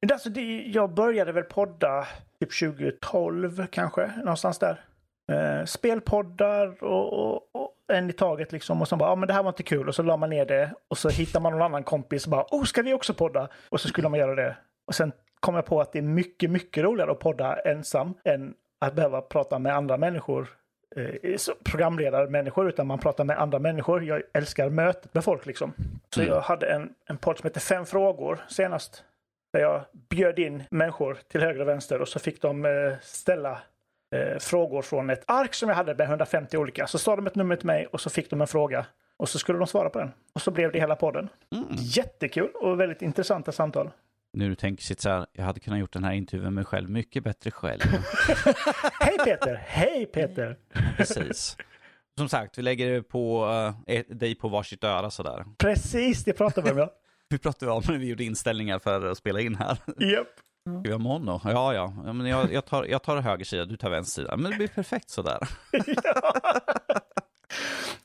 Men 0.00 0.12
Alltså, 0.12 0.30
det, 0.30 0.62
jag 0.62 0.94
började 0.94 1.32
väl 1.32 1.44
podda 1.44 2.06
typ 2.40 2.58
2012 2.58 3.66
kanske, 3.66 4.12
någonstans 4.16 4.58
där. 4.58 4.84
Eh, 5.32 5.64
spelpoddar 5.64 6.84
och, 6.84 7.12
och, 7.12 7.34
och 7.52 7.70
en 7.92 8.10
i 8.10 8.12
taget 8.12 8.52
liksom. 8.52 8.80
Och 8.82 8.88
så 8.88 8.96
bara, 8.96 9.08
ja 9.10 9.14
men 9.16 9.26
det 9.26 9.34
här 9.34 9.42
var 9.42 9.50
inte 9.50 9.62
kul. 9.62 9.88
Och 9.88 9.94
så 9.94 10.02
la 10.02 10.16
man 10.16 10.30
ner 10.30 10.44
det. 10.46 10.74
Och 10.88 10.98
så 10.98 11.08
hittar 11.08 11.40
man 11.40 11.52
någon 11.52 11.62
annan 11.62 11.84
kompis 11.84 12.24
och 12.24 12.30
bara, 12.30 12.46
oh 12.50 12.64
ska 12.64 12.82
vi 12.82 12.94
också 12.94 13.14
podda? 13.14 13.48
Och 13.68 13.80
så 13.80 13.88
skulle 13.88 14.08
man 14.08 14.18
göra 14.20 14.34
det. 14.34 14.56
Och 14.86 14.94
sen 14.94 15.12
kom 15.40 15.54
jag 15.54 15.66
på 15.66 15.80
att 15.80 15.92
det 15.92 15.98
är 15.98 16.02
mycket, 16.02 16.50
mycket 16.50 16.84
roligare 16.84 17.10
att 17.10 17.18
podda 17.18 17.56
ensam 17.60 18.14
än 18.24 18.54
att 18.80 18.94
behöva 18.94 19.20
prata 19.20 19.58
med 19.58 19.74
andra 19.76 19.96
människor. 19.96 20.48
Eh, 20.96 21.36
programledarmänniskor, 21.64 22.68
utan 22.68 22.86
man 22.86 22.98
pratar 22.98 23.24
med 23.24 23.38
andra 23.40 23.58
människor. 23.58 24.04
Jag 24.04 24.22
älskar 24.34 24.68
mötet 24.70 25.14
med 25.14 25.24
folk 25.24 25.46
liksom. 25.46 25.72
Så 26.14 26.20
Mm. 26.20 26.32
jag 26.34 26.40
hade 26.40 26.66
en, 26.66 26.94
en 27.06 27.16
podd 27.16 27.38
som 27.38 27.46
heter 27.46 27.60
Fem 27.60 27.86
frågor 27.86 28.44
senast. 28.48 29.04
Där 29.52 29.60
jag 29.60 29.80
bjöd 30.10 30.38
in 30.38 30.62
människor 30.70 31.18
till 31.28 31.40
höger 31.40 31.60
och 31.60 31.68
vänster 31.68 32.00
och 32.00 32.08
så 32.08 32.18
fick 32.18 32.42
de 32.42 32.64
eh, 32.64 32.70
ställa 33.02 33.58
eh, 34.14 34.38
frågor 34.38 34.82
från 34.82 35.10
ett 35.10 35.24
ark 35.26 35.54
som 35.54 35.68
jag 35.68 35.76
hade 35.76 35.94
med 35.94 36.06
150 36.06 36.56
olika. 36.56 36.86
Så 36.86 36.98
sa 36.98 37.16
de 37.16 37.26
ett 37.26 37.34
nummer 37.34 37.56
till 37.56 37.66
mig 37.66 37.86
och 37.86 38.00
så 38.00 38.10
fick 38.10 38.30
de 38.30 38.40
en 38.40 38.46
fråga. 38.46 38.86
Och 39.16 39.28
så 39.28 39.38
skulle 39.38 39.58
de 39.58 39.66
svara 39.66 39.90
på 39.90 39.98
den. 39.98 40.12
Och 40.32 40.42
så 40.42 40.50
blev 40.50 40.72
det 40.72 40.78
hela 40.78 40.96
podden. 40.96 41.28
Mm. 41.52 41.66
Jättekul 41.70 42.50
och 42.54 42.80
väldigt 42.80 43.02
intressanta 43.02 43.52
samtal. 43.52 43.90
Nu 44.32 44.54
tänker 44.54 44.82
sitt 44.84 45.00
så 45.00 45.10
här, 45.10 45.26
jag 45.32 45.44
hade 45.44 45.60
kunnat 45.60 45.78
gjort 45.78 45.92
den 45.92 46.04
här 46.04 46.12
intervjun 46.12 46.44
med 46.44 46.52
mig 46.52 46.64
själv 46.64 46.90
mycket 46.90 47.24
bättre 47.24 47.50
själv. 47.50 47.80
Hej 49.00 49.18
Peter! 49.24 49.54
Hej 49.66 50.06
Peter! 50.06 50.56
Precis. 50.96 51.56
Som 52.18 52.28
sagt, 52.28 52.58
vi 52.58 52.62
lägger 52.62 53.02
på, 53.02 53.46
eh, 53.86 54.04
dig 54.08 54.34
på 54.34 54.48
varsitt 54.48 54.84
öra 54.84 55.10
sådär. 55.10 55.44
Precis, 55.58 56.24
det 56.24 56.32
pratade 56.32 56.66
vi 56.66 56.72
om 56.72 56.78
ja. 56.78 56.90
Vi 57.28 57.38
pratade 57.38 57.72
om 57.72 57.82
när 57.88 57.98
vi 57.98 58.08
gjorde 58.08 58.24
inställningar 58.24 58.78
för 58.78 59.06
att 59.06 59.18
spela 59.18 59.40
in 59.40 59.54
här. 59.54 59.78
Japp. 59.86 60.28
Ska 60.64 60.80
vi 60.84 60.90
ha 60.90 60.98
mono? 60.98 61.40
Ja, 61.44 61.74
ja. 61.74 61.92
ja 62.06 62.12
men 62.12 62.26
jag, 62.26 62.52
jag, 62.52 62.64
tar, 62.64 62.84
jag 62.84 63.02
tar 63.02 63.16
höger 63.16 63.44
sida, 63.44 63.64
du 63.64 63.76
tar 63.76 63.90
vänster 63.90 64.22
sida. 64.22 64.36
Men 64.36 64.50
det 64.50 64.56
blir 64.56 64.68
perfekt 64.68 65.10
sådär. 65.10 65.38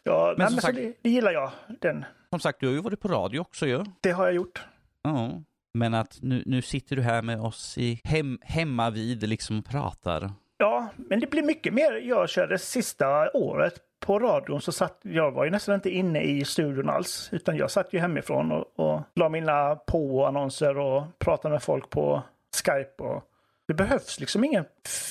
Ja, 0.03 0.25
Men 0.27 0.35
nej, 0.37 0.47
men 0.49 0.51
så 0.51 0.61
sagt- 0.61 0.75
det, 0.75 0.93
det 1.01 1.09
gillar 1.09 1.31
jag. 1.31 1.51
Den. 1.81 2.05
Som 2.29 2.39
sagt, 2.39 2.59
du 2.59 2.67
har 2.67 2.73
ju 2.73 2.81
varit 2.81 2.99
på 2.99 3.07
radio 3.07 3.39
också 3.39 3.67
ju. 3.67 3.83
Det 4.01 4.11
har 4.11 4.25
jag 4.25 4.33
gjort. 4.35 4.61
Ja. 5.03 5.31
Men 5.73 5.93
att 5.93 6.17
nu, 6.21 6.43
nu 6.45 6.61
sitter 6.61 6.95
du 6.95 7.01
här 7.01 7.21
med 7.21 7.41
oss 7.41 7.77
i 7.77 8.01
hem, 8.03 8.39
hemma 8.41 8.89
vid 8.89 9.29
liksom 9.29 9.59
och 9.59 9.65
pratar. 9.65 10.31
Ja, 10.57 10.87
men 10.95 11.19
det 11.19 11.27
blir 11.31 11.43
mycket 11.43 11.73
mer. 11.73 11.91
Jag 12.03 12.29
körde 12.29 12.57
sista 12.57 13.31
året 13.31 13.73
på 13.99 14.19
radion 14.19 14.61
så 14.61 14.71
satt 14.71 14.99
jag 15.01 15.31
var 15.31 15.45
ju 15.45 15.51
nästan 15.51 15.75
inte 15.75 15.89
inne 15.89 16.21
i 16.21 16.45
studion 16.45 16.89
alls. 16.89 17.29
Utan 17.31 17.57
jag 17.57 17.71
satt 17.71 17.93
ju 17.93 17.99
hemifrån 17.99 18.51
och, 18.51 18.79
och 18.79 19.01
la 19.15 19.29
mina 19.29 19.75
på-annonser 19.75 20.77
och 20.77 21.03
pratade 21.19 21.51
med 21.51 21.63
folk 21.63 21.89
på 21.89 22.23
Skype. 22.55 23.03
Och 23.03 23.23
det 23.67 23.73
behövs 23.73 24.19
liksom 24.19 24.43
ingen 24.43 24.65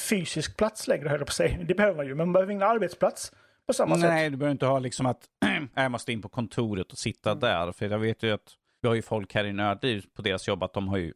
fysisk 0.09 0.57
plats 0.57 0.87
längre 0.89 1.09
höll 1.09 1.19
jag 1.21 1.27
på 1.27 1.33
säga. 1.33 1.59
Det 1.65 1.75
behöver 1.75 1.97
man 1.97 2.07
ju, 2.07 2.15
men 2.15 2.27
man 2.29 2.33
behöver 2.33 2.53
ingen 2.53 2.63
arbetsplats 2.69 3.33
på 3.67 3.73
samma 3.73 3.95
sätt. 3.95 4.05
Nej, 4.05 4.31
du 4.31 4.37
behöver 4.37 4.53
inte 4.53 4.67
ha 4.67 4.79
liksom 4.79 5.07
att 5.07 5.25
jag 5.75 5.91
måste 5.91 6.13
in 6.13 6.23
på 6.23 6.29
kontoret 6.29 6.93
och 6.93 6.99
sitta 6.99 7.35
där. 7.35 7.73
För 7.73 7.89
jag 7.91 7.99
vet 7.99 8.23
ju 8.23 8.31
att 8.33 8.53
vi 8.83 8.89
har 8.89 8.95
ju 8.95 9.03
folk 9.03 9.35
här 9.35 9.45
i 9.45 9.53
Nördliv 9.53 10.05
på 10.17 10.23
deras 10.23 10.49
jobb 10.49 10.63
att 10.63 10.73
de 10.73 10.89
har 10.89 10.97
ju 10.99 11.13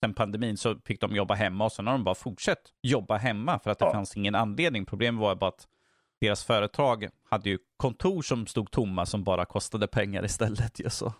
sen 0.00 0.14
pandemin 0.14 0.56
så 0.56 0.78
fick 0.84 1.00
de 1.00 1.16
jobba 1.16 1.34
hemma 1.34 1.64
och 1.64 1.72
sen 1.72 1.86
har 1.86 1.94
de 1.94 2.04
bara 2.04 2.14
fortsatt 2.14 2.58
jobba 2.82 3.16
hemma 3.16 3.58
för 3.58 3.70
att 3.70 3.78
det 3.78 3.84
Ja. 3.84 3.92
fanns 3.92 4.16
ingen 4.16 4.34
anledning. 4.34 4.84
Problemet 4.84 5.20
var 5.20 5.34
bara 5.34 5.48
att 5.48 5.68
deras 6.20 6.44
företag 6.44 7.08
hade 7.30 7.50
ju 7.50 7.58
kontor 7.76 8.22
som 8.22 8.46
stod 8.46 8.70
tomma 8.70 9.06
som 9.06 9.24
bara 9.24 9.44
kostade 9.44 9.86
pengar 9.86 10.24
istället. 10.24 10.80
Ju, 10.84 10.90
så. 10.90 11.12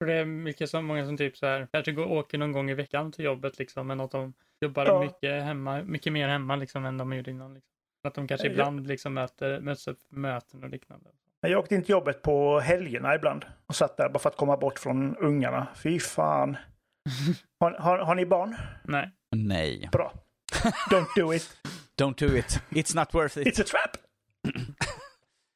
För 0.00 0.06
det 0.06 0.14
är 0.14 0.24
mycket 0.24 0.70
som 0.70 0.84
många 0.86 1.06
som 1.06 1.16
typ 1.16 1.36
så 1.36 1.46
här, 1.46 1.68
kanske 1.72 1.92
går, 1.92 2.06
åker 2.06 2.38
någon 2.38 2.52
gång 2.52 2.70
i 2.70 2.74
veckan 2.74 3.12
till 3.12 3.24
jobbet 3.24 3.58
liksom, 3.58 3.86
men 3.86 4.00
att 4.00 4.10
de 4.10 4.32
jobbar 4.60 4.86
Ja. 4.86 5.00
mycket 5.00 5.42
hemma, 5.44 5.82
mycket 5.82 6.12
mer 6.12 6.28
hemma 6.28 6.56
liksom 6.56 6.84
än 6.84 6.98
de 6.98 7.12
gjorde 7.12 7.30
innan. 7.30 7.54
Liksom. 7.54 7.70
Att 8.08 8.14
de 8.14 8.28
kanske 8.28 8.46
Ja. 8.46 8.52
ibland 8.52 8.86
liksom 8.86 9.14
möter, 9.14 9.60
möts 9.60 9.88
upp 9.88 9.98
för 10.08 10.16
möten 10.16 10.64
och 10.64 10.70
liknande. 10.70 11.10
Men 11.42 11.50
Jag 11.50 11.60
åkte 11.60 11.74
in 11.74 11.82
till 11.82 11.90
jobbet 11.90 12.22
på 12.22 12.60
helgerna 12.60 13.14
ibland 13.14 13.44
och 13.66 13.74
satt 13.76 13.96
där 13.96 14.08
bara 14.08 14.18
för 14.18 14.28
att 14.30 14.36
komma 14.36 14.56
bort 14.56 14.78
från 14.78 15.16
ungarna. 15.16 15.66
Fy 15.82 16.00
fan. 16.00 16.56
Har, 17.60 17.70
har, 17.72 17.98
har 17.98 18.14
ni 18.14 18.26
barn? 18.26 18.56
Nej. 18.84 19.10
Nej. 19.36 19.88
Bra. 19.92 20.12
Don't 20.90 21.06
do 21.16 21.34
it. 21.34 21.50
Don't 22.00 22.18
do 22.28 22.36
it. 22.36 22.60
It's 22.70 22.96
not 22.96 23.14
worth 23.14 23.38
it. 23.38 23.46
It's 23.46 23.62
a 23.62 23.64
trap. 23.66 23.96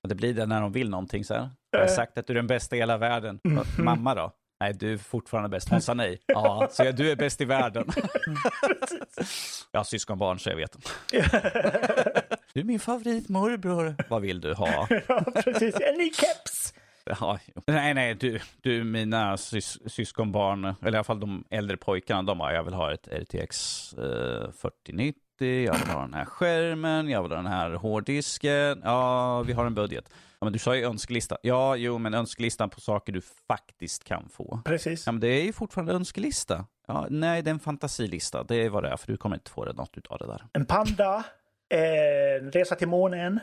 Det 0.08 0.14
blir 0.14 0.34
det 0.34 0.46
när 0.46 0.60
de 0.60 0.72
vill 0.72 0.90
någonting 0.90 1.24
så 1.24 1.34
här. 1.34 1.50
Jag 1.70 1.78
har 1.78 1.86
Eh. 1.86 1.92
sagt 1.92 2.18
att 2.18 2.26
du 2.26 2.32
är 2.32 2.34
den 2.36 2.46
bästa 2.46 2.76
i 2.76 2.78
hela 2.78 2.98
världen. 2.98 3.40
Mhm. 3.44 3.64
Mamma 3.78 4.14
då? 4.14 4.32
Nej, 4.60 4.72
du 4.74 4.92
är 4.92 4.98
fortfarande 4.98 5.48
bäst. 5.48 5.68
Hon 5.68 5.80
sa 5.82 5.94
nej. 5.94 6.18
Ja, 6.26 6.68
så 6.70 6.82
du 6.92 7.10
är 7.10 7.16
bäst 7.16 7.40
i 7.40 7.44
världen. 7.44 7.86
Jag 9.72 9.78
har 9.80 9.84
syskonbarn 9.84 10.38
så 10.38 10.50
jag 10.50 10.56
vet. 10.56 10.76
Du 12.54 12.60
är 12.60 12.64
min 12.64 12.80
favoritmorbror. 12.80 13.96
Vad 14.08 14.22
vill 14.22 14.40
du 14.40 14.54
ha? 14.54 14.86
ja, 15.08 15.20
precis. 15.44 15.74
En 15.80 15.94
ny 15.98 16.10
keps. 16.12 16.74
Ja, 17.20 17.38
nej, 17.66 17.94
nej, 17.94 18.14
du, 18.14 18.40
du 18.60 18.84
mina 18.84 19.36
sys 19.36 19.78
syskonbarn, 19.92 20.64
eller 20.64 20.92
i 20.92 20.96
alla 20.96 21.04
fall 21.04 21.20
de 21.20 21.44
äldre 21.50 21.76
pojkarna, 21.76 22.22
de 22.22 22.40
har, 22.40 22.52
jag 22.52 22.64
vill 22.64 22.74
ha 22.74 22.92
ett 22.92 23.08
RTX 23.08 23.92
eh, 23.94 24.50
4090, 24.62 25.20
jag 25.40 25.78
vill 25.78 25.88
ha 25.88 26.00
den 26.00 26.14
här 26.14 26.24
skärmen, 26.24 27.08
jag 27.08 27.22
vill 27.22 27.30
ha 27.32 27.36
den 27.36 27.46
här 27.46 27.70
hårddisken, 27.70 28.80
ja, 28.84 29.42
vi 29.42 29.52
har 29.52 29.66
en 29.66 29.74
budget. 29.74 30.10
Ja, 30.38 30.44
men 30.44 30.52
du 30.52 30.58
sa 30.58 30.76
ju 30.76 30.84
önskelista. 30.84 31.38
Ja, 31.42 31.76
jo, 31.76 31.98
men 31.98 32.14
önskelistan 32.14 32.70
på 32.70 32.80
saker 32.80 33.12
du 33.12 33.20
faktiskt 33.48 34.04
kan 34.04 34.28
få. 34.28 34.60
Precis. 34.64 35.06
Ja, 35.06 35.12
men 35.12 35.20
det 35.20 35.28
är 35.28 35.42
ju 35.44 35.52
fortfarande 35.52 35.92
önskelista. 35.92 36.66
Ja, 36.86 37.06
nej, 37.10 37.42
det 37.42 37.50
är 37.50 37.54
en 37.54 37.60
fantasilista. 37.60 38.42
Det 38.44 38.56
är 38.56 38.70
vad 38.70 38.82
det 38.82 38.88
är, 38.88 38.96
för 38.96 39.06
du 39.06 39.16
kommer 39.16 39.36
inte 39.36 39.50
få 39.50 39.64
det 39.64 39.72
något 39.72 39.98
utav 39.98 40.18
det 40.18 40.26
där. 40.26 40.44
En 40.52 40.66
panda. 40.66 41.24
En 41.68 42.52
resa 42.52 42.74
till 42.74 42.88
månen. 42.88 43.40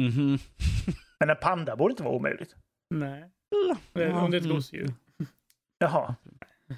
Mhm. 0.00 0.38
Men 1.20 1.30
en 1.30 1.36
panda 1.42 1.76
borde 1.76 1.92
inte 1.92 2.02
vara 2.02 2.14
omöjligt. 2.14 2.54
Nej. 2.90 3.24
Det- 3.92 4.12
Om 4.12 4.30
det 4.30 4.36
är 4.36 4.38
ett 4.40 4.44
Mm. 4.44 4.56
losdjur. 4.56 4.92
Jaha. 5.78 6.14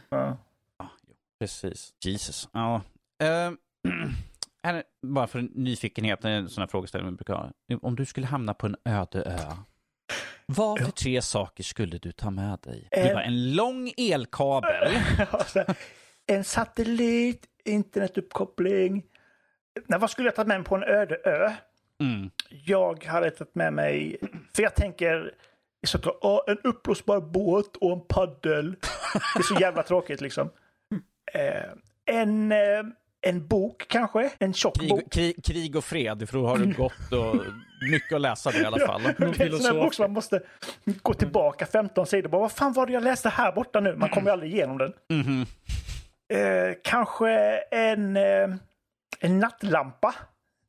Ja. 0.08 0.36
Ja, 0.78 0.90
precis. 1.40 1.94
Jesus. 2.04 2.48
Ja. 2.52 2.80
Uh, 3.22 3.52
här, 4.66 4.82
bara 5.02 5.26
för 5.26 5.48
nyfikenhet, 5.54 6.24
en 6.24 6.48
sån 6.48 6.62
här 6.62 6.68
frågeställning 6.68 7.10
vi 7.10 7.16
brukar 7.16 7.34
ha. 7.34 7.50
Om 7.82 7.96
du 7.96 8.04
skulle 8.04 8.26
hamna 8.26 8.54
på 8.54 8.66
en 8.66 8.76
öde 8.84 9.22
ö, 9.22 9.52
vad 10.46 10.80
för 10.80 10.90
tre 10.90 11.22
saker 11.22 11.62
skulle 11.64 11.98
du 11.98 12.12
ta 12.12 12.30
med 12.30 12.58
dig? 12.62 12.88
Eh. 12.90 13.06
Du 13.08 13.14
bara, 13.14 13.24
en 13.24 13.54
lång 13.54 13.92
elkabel. 13.96 14.96
En 16.28 16.44
satellit, 16.44 17.44
internetuppkoppling. 17.64 19.02
Nej, 19.86 20.00
vad 20.00 20.10
skulle 20.10 20.28
jag 20.28 20.34
ta 20.34 20.44
med 20.44 20.58
mig 20.60 20.64
på 20.64 20.76
en 20.76 20.82
öde 20.82 21.16
ö? 21.24 21.52
Mm. 22.00 22.30
Jag 22.50 23.04
hade 23.04 23.30
tagit 23.30 23.54
med 23.54 23.72
mig, 23.72 24.16
för 24.56 24.62
jag 24.62 24.74
tänker 24.74 25.34
såklart, 25.86 26.18
"Åh, 26.20 26.40
en 26.46 26.58
uppblåsbar 26.58 27.20
båt 27.20 27.76
och 27.76 27.92
en 27.92 28.00
paddel. 28.08 28.70
Det 29.34 29.38
är 29.38 29.42
så 29.42 29.60
jävla 29.60 29.82
tråkigt 29.82 30.20
liksom. 30.20 30.50
Eh, 31.34 31.70
en, 32.16 32.52
eh, 32.52 32.82
en 33.20 33.46
bok 33.46 33.86
kanske, 33.88 34.30
en 34.38 34.52
tjock 34.54 34.88
bok. 34.88 35.12
Krig, 35.12 35.12
krig, 35.12 35.44
krig 35.44 35.76
och 35.76 35.84
fred, 35.84 36.28
för 36.28 36.38
då 36.38 36.46
har 36.46 36.58
du 36.58 36.74
gått 36.74 37.12
och 37.12 37.36
mycket 37.90 38.12
att 38.12 38.20
läsa 38.20 38.50
det 38.50 38.58
i 38.58 38.64
alla 38.64 38.86
fall. 38.86 39.02
Ja, 39.18 39.26
det 39.38 39.40
är 39.44 39.52
en 39.54 39.58
sån 39.58 39.76
bok 39.76 39.94
som 39.94 40.02
man 40.02 40.12
måste 40.12 40.40
gå 41.02 41.14
tillbaka 41.14 41.66
15 41.66 42.06
sidor. 42.06 42.28
Bara, 42.28 42.40
vad 42.40 42.52
fan 42.52 42.72
var 42.72 42.86
det 42.86 42.92
jag 42.92 43.02
läste 43.02 43.28
här 43.28 43.52
borta 43.52 43.80
nu? 43.80 43.96
Man 43.96 44.08
kommer 44.08 44.26
ju 44.26 44.32
aldrig 44.32 44.54
igenom 44.54 44.78
den. 44.78 44.92
Mhm. 45.10 45.46
Eh, 46.28 46.74
kanske 46.84 47.30
en, 47.70 48.16
eh, 48.16 48.48
en 49.20 49.38
nattlampa, 49.38 50.14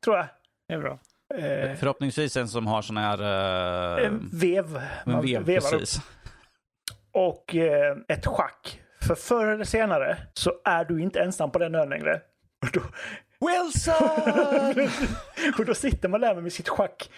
tror 0.03 0.17
jag. 0.17 0.25
Det 0.67 0.73
är 0.73 0.79
bra. 0.79 0.99
Eh, 1.35 1.75
Förhoppningsvis 1.75 2.37
en 2.37 2.47
som 2.47 2.67
har 2.67 2.81
sån 2.81 2.97
här... 2.97 3.21
Uh, 3.99 4.05
en 4.05 4.29
vev. 4.33 4.75
en 5.05 5.11
Man 5.11 5.21
vev, 5.21 5.43
vevar 5.43 5.73
upp. 5.73 5.79
precis. 5.79 6.01
Och 7.11 7.55
eh, 7.55 7.97
ett 8.07 8.25
schack. 8.25 8.81
För 9.01 9.15
förr 9.15 9.45
eller 9.47 9.63
senare 9.65 10.17
så 10.33 10.53
är 10.65 10.85
du 10.85 11.01
inte 11.01 11.19
ensam 11.21 11.51
på 11.51 11.59
den 11.59 11.75
ön 11.75 11.89
längre. 11.89 12.21
Och 12.65 12.71
då, 12.73 12.81
Wilson! 13.47 14.09
och 15.57 15.65
då 15.65 15.75
sitter 15.75 16.09
man 16.09 16.21
där 16.21 16.41
med 16.41 16.53
sitt 16.53 16.69
schack. 16.69 17.09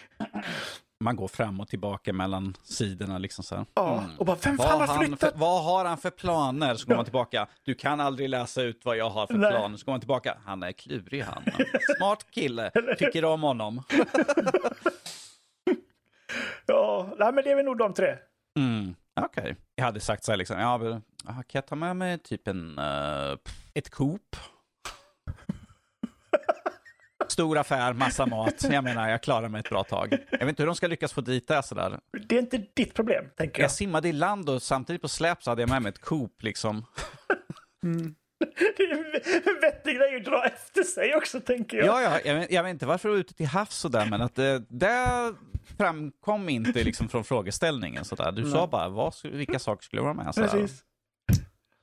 Man 1.04 1.16
går 1.16 1.28
fram 1.28 1.60
och 1.60 1.68
tillbaka 1.68 2.14
mellan 2.14 2.56
sidorna 2.64 3.18
liksom 3.18 3.44
så 3.44 3.56
här. 3.56 3.66
Ja, 3.74 4.04
och 4.18 4.26
bara, 4.26 4.38
vem 4.44 4.56
Vad 4.56 4.68
fan 4.68 4.90
har, 4.90 4.98
flyttat? 5.06 5.20
för, 5.20 5.40
vad 5.40 5.64
har 5.64 5.86
han 5.86 5.98
för 5.98 6.10
planer? 6.10 6.76
Så 6.76 6.88
går 6.88 6.96
man 6.96 7.06
tillbaka. 7.06 7.48
Du 7.64 7.76
kan 7.76 8.00
aldrig 8.00 8.30
läsa 8.30 8.62
ut 8.62 8.82
vad 8.86 8.98
jag 8.98 9.10
har 9.10 9.28
för 9.28 9.34
Nej. 9.34 9.52
plan. 9.52 9.78
Så 9.78 9.86
går 9.86 9.94
man 9.94 10.00
tillbaka. 10.00 10.38
Han 10.46 10.64
är 10.64 10.72
klurig 10.72 11.22
han. 11.22 11.44
Smart 11.98 12.32
kille. 12.32 12.72
Tycker 12.98 13.26
om 13.26 13.42
honom. 13.44 13.84
Ja, 16.66 17.14
nej, 17.20 17.34
men 17.34 17.44
det 17.44 17.52
är 17.52 17.56
väl 17.56 17.66
nog 17.66 17.78
de 17.78 17.94
tre. 17.94 18.16
Mm. 18.58 18.96
Okej. 19.22 19.56
Jag 19.76 19.86
hade 19.86 20.00
sagt 20.00 20.24
så 20.24 20.32
här 20.32 20.38
liksom. 20.38 20.60
Ja, 20.60 21.02
ja, 21.26 21.34
kan 21.34 21.44
jag 21.52 21.68
ta 21.68 21.76
med 21.76 21.96
mig 21.96 22.20
typ 22.20 22.48
en... 22.48 22.78
eh, 22.80 23.38
ett 23.74 23.90
Coop? 23.90 24.36
Stor 27.32 27.58
affär, 27.58 27.94
massa 27.94 28.26
mat. 28.26 28.66
Jag 28.72 28.84
menar, 28.84 29.10
jag 29.10 29.24
klarar 29.24 29.50
mig 29.50 29.60
ett 29.60 29.70
bra 29.70 29.84
tag. 29.84 30.18
Jag 30.32 30.40
vet 30.40 30.50
inte 30.50 30.64
hur 30.64 30.68
de 30.68 30.76
ska 30.76 30.88
lyckas 30.88 31.14
få 31.14 31.22
dit 31.22 31.48
det 31.48 31.64
sådär. 31.64 32.00
Det 32.28 32.36
är 32.36 32.40
inte 32.40 32.64
ditt 32.74 32.94
problem, 32.94 33.26
tänker 33.38 33.60
jag. 33.62 33.64
Jag 33.64 33.72
simmade 33.72 34.10
i 34.10 34.14
land 34.14 34.50
och 34.50 34.62
samtidigt 34.62 35.02
på 35.02 35.08
släp 35.08 35.44
så 35.44 35.52
hade 35.52 35.62
jag 35.62 35.70
med 35.70 35.82
mig 35.82 35.90
ett 35.90 36.02
Coop 36.02 36.44
liksom. 36.44 36.86
Det 38.78 38.84
är 38.84 39.56
en 39.56 39.62
vettig 39.62 39.96
grej 39.98 40.16
att 40.16 40.26
dra 40.26 40.46
efter 40.46 40.84
sig 40.84 41.16
också, 41.16 41.40
tänker 41.40 41.78
jag. 41.78 41.86
Ja, 41.88 42.02
ja, 42.02 42.20
jag 42.26 42.36
vet, 42.36 42.52
jag 42.52 42.64
vet 42.64 42.70
inte 42.70 42.86
varför 42.86 43.10
du 43.10 43.16
var 43.16 43.20
ute 43.20 43.34
till 43.34 43.46
havs 43.46 43.76
sådär, 43.76 44.08
men 44.10 44.22
att 44.22 44.36
det, 44.36 44.64
det 44.70 45.34
framkom 45.78 46.50
inte 46.50 46.84
liksom 46.84 47.10
från 47.10 47.24
frågeställningen 47.24 48.06
sådär. 48.06 48.32
Du 48.32 48.52
sa 48.52 48.68
bara 48.68 48.90
vad, 48.90 49.14
vilka 49.24 49.60
saker 49.60 49.84
skulle 49.84 50.02
vara 50.02 50.14
med. 50.14 50.36
Sådär. 50.36 50.48
Precis. 50.48 50.84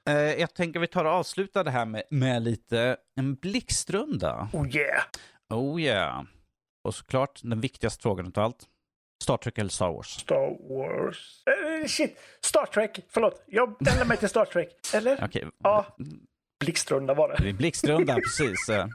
Eh, 0.08 0.14
jag 0.14 0.54
tänker 0.54 0.80
vi 0.80 0.86
tar 0.86 1.04
och 1.04 1.10
avslutar 1.10 1.64
det 1.64 1.70
här 1.70 1.84
med, 1.84 2.02
med 2.10 2.42
lite 2.42 2.96
en 3.16 3.34
blixtrunda. 3.34 4.48
Oh 4.52 4.76
yeah. 4.76 5.02
Oh 5.54 5.80
yeah. 5.80 6.22
Och 6.84 6.94
såklart 6.94 7.40
den 7.42 7.60
viktigaste 7.60 8.02
frågan 8.02 8.26
av 8.36 8.38
allt. 8.44 8.64
Star 9.22 9.36
Trek 9.36 9.58
eller 9.58 9.70
Star 9.70 9.92
Wars? 9.92 10.06
Star 10.06 10.68
Wars. 10.74 11.42
Eh, 11.46 11.86
shit. 11.86 12.18
Star 12.40 12.66
Trek. 12.66 13.00
Förlåt. 13.08 13.42
Jag 13.46 13.88
ändrar 13.88 14.04
mig 14.04 14.16
till 14.16 14.28
Star 14.28 14.44
Trek. 14.44 14.68
Eller? 14.94 15.24
Okej, 15.24 15.44
Ja. 15.62 15.96
Blixtrunda 16.60 17.14
var 17.14 17.28
det. 17.28 17.44
det 17.44 17.52
blixtrunda 17.52 18.14
precis. 18.24 18.68
Eh, 18.68 18.86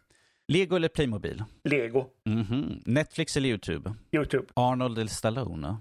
Lego 0.48 0.76
eller 0.76 0.90
Playmobil? 0.90 1.44
Lego. 1.64 2.08
Mhm. 2.26 2.82
Netflix 2.86 3.38
eller 3.38 3.50
YouTube? 3.50 3.94
YouTube. 4.12 4.46
Arnold 4.54 4.98
eller 5.00 5.10
Stallone? 5.12 5.78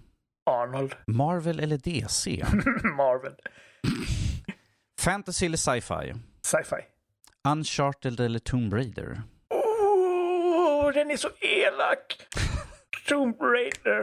Arnold. 0.50 0.94
Marvel 1.06 1.61
eller 1.61 1.78
DC? 1.78 2.44
Marvel. 2.96 3.35
Fantasy 5.00 5.46
eller 5.46 5.56
sci-fi? 5.56 6.14
Sci-fi. 6.42 6.76
Uncharted 7.48 8.20
eller 8.20 8.38
Tomb 8.38 8.72
Raider? 8.74 9.22
Oh, 10.90 10.94
den 10.94 11.11
är 11.11 11.16
så 11.16 11.29
elak! 11.40 12.16
Tomb 13.09 13.40
Raider. 13.40 14.00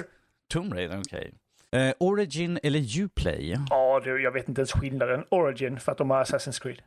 Tomb 0.49 0.73
Raider, 0.73 0.99
okej. 0.99 1.33
Eh, 1.71 1.93
Origin 1.99 2.59
eller 2.63 2.99
Uplay? 3.01 3.57
Ja, 3.69 4.01
du, 4.03 4.21
jag 4.21 4.31
vet 4.31 4.49
inte 4.49 4.61
ens 4.61 4.71
skillnaden. 4.71 5.25
Origin, 5.29 5.79
för 5.79 5.91
att 5.91 5.97
de 5.97 6.09
har 6.09 6.23
Assassin's 6.23 6.61
Creed. 6.61 6.81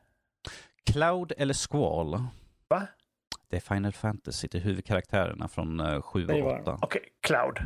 Cloud 0.93 1.33
eller 1.39 1.55
Squall? 1.55 2.23
Va? 2.69 2.87
Det 3.51 3.57
är 3.57 3.61
Final 3.61 3.93
Fantasy, 3.93 4.49
det 4.51 4.59
är 4.59 4.63
huvudkaraktärerna 4.63 5.49
från 5.49 5.81
uh, 5.81 6.03
7 6.03 6.27
Det 6.27 6.43
var 6.43 6.55
och 6.55 6.61
8. 6.61 6.79
Okej, 6.83 7.03
Cloud. 7.21 7.59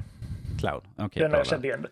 Cloud, 0.60 0.82
okej. 0.96 1.22
den 1.22 1.30
bra 1.30 1.40
jag 1.40 1.46
kände 1.46 1.68
igen. 1.68 1.86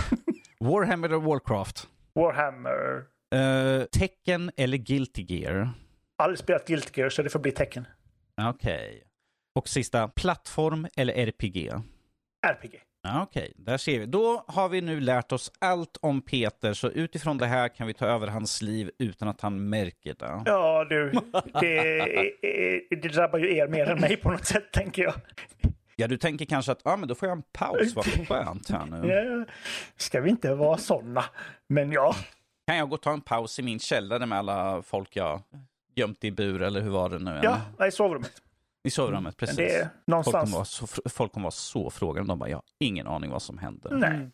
Warhammer 0.60 1.08
eller 1.08 1.20
Warcraft? 1.20 1.88
Warhammer. 2.12 3.04
Uh, 3.34 3.84
Tekken 3.84 4.50
eller 4.56 4.76
Guilty 4.76 5.22
Gear? 5.22 5.70
Aldrig 6.18 6.38
spelat 6.38 6.66
Guilty 6.66 7.00
Gear, 7.00 7.10
så 7.10 7.22
det 7.22 7.30
får 7.30 7.38
bli 7.38 7.52
tecken. 7.52 7.86
Okej. 8.50 9.04
Och 9.54 9.68
sista, 9.68 10.08
plattform 10.08 10.86
eller 10.96 11.14
RPG? 11.14 11.70
RPG. 12.46 12.80
Ja, 13.02 13.22
Okej, 13.22 13.52
där 13.56 13.76
ser 13.76 14.00
vi. 14.00 14.06
Då 14.06 14.44
har 14.48 14.68
vi 14.68 14.80
nu 14.80 15.00
lärt 15.00 15.32
oss 15.32 15.52
allt 15.58 15.96
om 16.00 16.22
Peter, 16.22 16.72
så 16.72 16.88
utifrån 16.90 17.38
det 17.38 17.46
här 17.46 17.68
kan 17.68 17.86
vi 17.86 17.94
ta 17.94 18.06
över 18.06 18.26
hans 18.26 18.62
liv 18.62 18.90
utan 18.98 19.28
att 19.28 19.40
han 19.40 19.68
märker 19.68 20.14
det. 20.14 20.42
Ja, 20.44 20.84
du. 20.84 21.12
Det, 21.60 21.98
det 22.90 23.08
drabbar 23.08 23.38
ju 23.38 23.56
er 23.56 23.68
mer 23.68 23.90
än 23.90 24.00
mig 24.00 24.16
på 24.16 24.30
något 24.30 24.46
sätt, 24.46 24.72
tänker 24.72 25.02
jag. 25.02 25.14
Ja, 25.96 26.08
du 26.08 26.16
tänker 26.16 26.44
kanske 26.44 26.72
att 26.72 26.80
ja, 26.84 26.96
men 26.96 27.08
då 27.08 27.14
får 27.14 27.28
jag 27.28 27.36
en 27.36 27.42
paus, 27.52 27.94
vad 27.94 28.04
skönt 28.28 28.70
här 28.70 28.86
nu. 28.86 29.46
Ska 29.96 30.20
vi 30.20 30.30
inte 30.30 30.54
vara 30.54 30.78
sådana? 30.78 31.24
Men 31.68 31.92
ja, 31.92 32.14
Kan 32.66 32.76
jag 32.76 32.88
gå 32.88 32.94
och 32.94 33.02
ta 33.02 33.12
en 33.12 33.20
paus 33.20 33.58
i 33.58 33.62
min 33.62 33.78
källare 33.78 34.26
med 34.26 34.38
alla 34.38 34.82
folk 34.82 35.16
jag 35.16 35.40
gömt 35.94 36.24
i 36.24 36.30
bur, 36.30 36.62
eller 36.62 36.80
hur 36.80 36.90
var 36.90 37.08
det 37.10 37.18
nu? 37.18 37.40
ja, 37.42 37.60
nej, 37.78 37.92
sovrummet. 37.92 38.42
I 38.84 38.90
sovrummet, 38.90 39.36
precis. 39.36 39.56
Det 39.56 39.74
är 39.74 39.82
Folk 39.82 39.92
någonstans. 40.06 40.44
kommer, 40.44 40.56
vara 40.56 40.64
så, 40.64 40.86
folk 41.10 41.32
kommer 41.32 41.44
vara 41.44 41.50
så 41.50 41.90
frågande. 41.90 42.32
De 42.32 42.38
bara, 42.38 42.48
jag 42.50 42.56
har 42.56 42.64
ingen 42.78 43.06
aning 43.06 43.30
vad 43.30 43.42
som 43.42 43.58
händer. 43.58 43.90
Nej. 43.94 44.30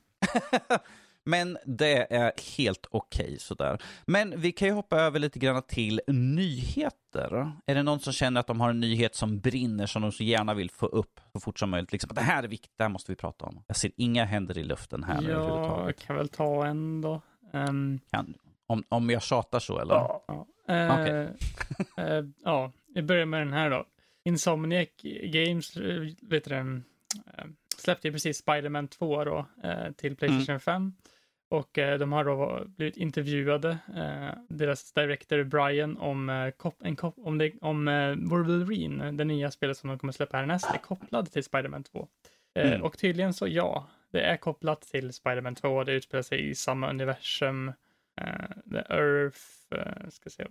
Men 1.25 1.59
det 1.65 2.15
är 2.15 2.33
helt 2.57 2.87
okej 2.91 3.37
sådär. 3.39 3.83
Men 4.07 4.41
vi 4.41 4.53
kan 4.53 4.69
ju 4.69 4.75
hoppa 4.75 4.97
över 4.97 5.19
lite 5.19 5.39
grann 5.39 5.63
till 5.63 6.01
nyheter. 6.07 7.53
Är 7.67 7.75
det 7.75 7.83
någon 7.83 8.01
som 8.01 8.13
känner 8.13 8.41
att 8.41 8.47
de 8.47 8.61
har 8.61 8.71
en 8.71 8.81
nyhet 8.81 9.15
som 9.15 9.41
brinner 9.41 9.87
som 9.87 10.03
de 10.03 10.13
så 10.13 10.23
gärna 10.23 10.55
vill 10.55 10.71
få 10.71 10.87
upp 10.87 11.21
så 11.33 11.41
fort 11.41 11.59
som 11.59 11.71
möjligt? 11.71 11.93
Liksom, 11.93 12.11
det 12.15 12.21
här 12.21 12.43
är 12.43 12.49
viktigt, 12.49 12.73
det 12.77 12.85
här 12.85 12.89
måste 12.89 13.13
vi 13.13 13.17
prata 13.17 13.45
om. 13.45 13.63
Jag 13.67 13.77
ser 13.77 13.91
inga 13.97 14.25
händer 14.25 14.59
i 14.59 14.63
luften 14.63 15.05
här 15.05 15.21
nu 15.21 15.31
Jag 15.31 15.97
kan 15.97 16.17
väl 16.17 16.29
ta 16.29 16.67
en 16.67 17.01
då. 17.01 17.21
Ehm, 17.53 18.01
Kan, 18.11 18.35
om, 18.67 18.85
om 18.89 19.11
jag 19.11 19.23
tjatar 19.23 19.59
så 19.59 19.79
eller? 19.79 19.95
Ja. 19.95 20.25
ja. 20.27 20.47
Eh, 20.75 21.01
Okej. 21.01 21.29
eh, 22.07 22.25
ja, 22.45 22.73
vi 22.95 23.03
börjar 23.03 23.27
med 23.27 23.41
den 23.41 23.53
här 23.53 23.71
då. 23.71 23.85
Insomniac 24.25 24.89
Games 25.25 25.77
eh, 25.77 26.03
vet 26.23 26.45
du, 26.45 26.55
eh, 26.55 27.45
släppte 27.77 28.09
ju 28.09 28.13
precis 28.13 28.39
Spider-Man 28.39 28.89
2 28.89 29.25
då, 29.25 29.47
eh, 29.63 29.93
till 29.93 30.17
Playstation 30.17 30.61
5. 30.61 30.93
Och 31.49 31.71
de 31.73 32.13
har 32.13 32.25
då 32.25 32.65
blivit 32.77 32.97
intervjuade, 32.97 33.79
deras 34.49 34.93
director 34.93 35.45
Brian, 35.45 35.97
om, 35.99 36.29
en 36.29 36.53
kop- 36.97 37.19
om, 37.27 37.39
det, 37.39 37.53
om 37.61 37.85
Wolverine, 38.31 39.13
det 39.13 39.25
nya 39.25 39.51
spelet 39.51 39.77
som 39.77 39.89
de 39.89 39.99
kommer 39.99 40.13
släppa 40.13 40.37
härnäst, 40.37 40.75
är 40.75 40.79
kopplad 40.79 41.33
till 41.33 41.45
Spider-Man 41.45 41.83
2. 41.85 42.09
Eh, 42.55 42.67
Mm. 42.71 42.83
Och 42.83 42.99
tydligen 42.99 43.35
så 43.35 43.49
ja, 43.49 43.87
det 44.13 44.21
är 44.21 44.37
kopplat 44.37 44.83
till 44.83 45.13
Spider-Man 45.13 45.55
2, 45.55 45.85
det 45.85 45.93
utspelar 45.93 46.23
sig 46.23 46.49
i 46.51 46.55
samma 46.55 46.91
universum. 46.91 47.73
The 48.71 48.79
Earth, 48.95 49.41
ska 50.11 50.31
se, 50.31 50.47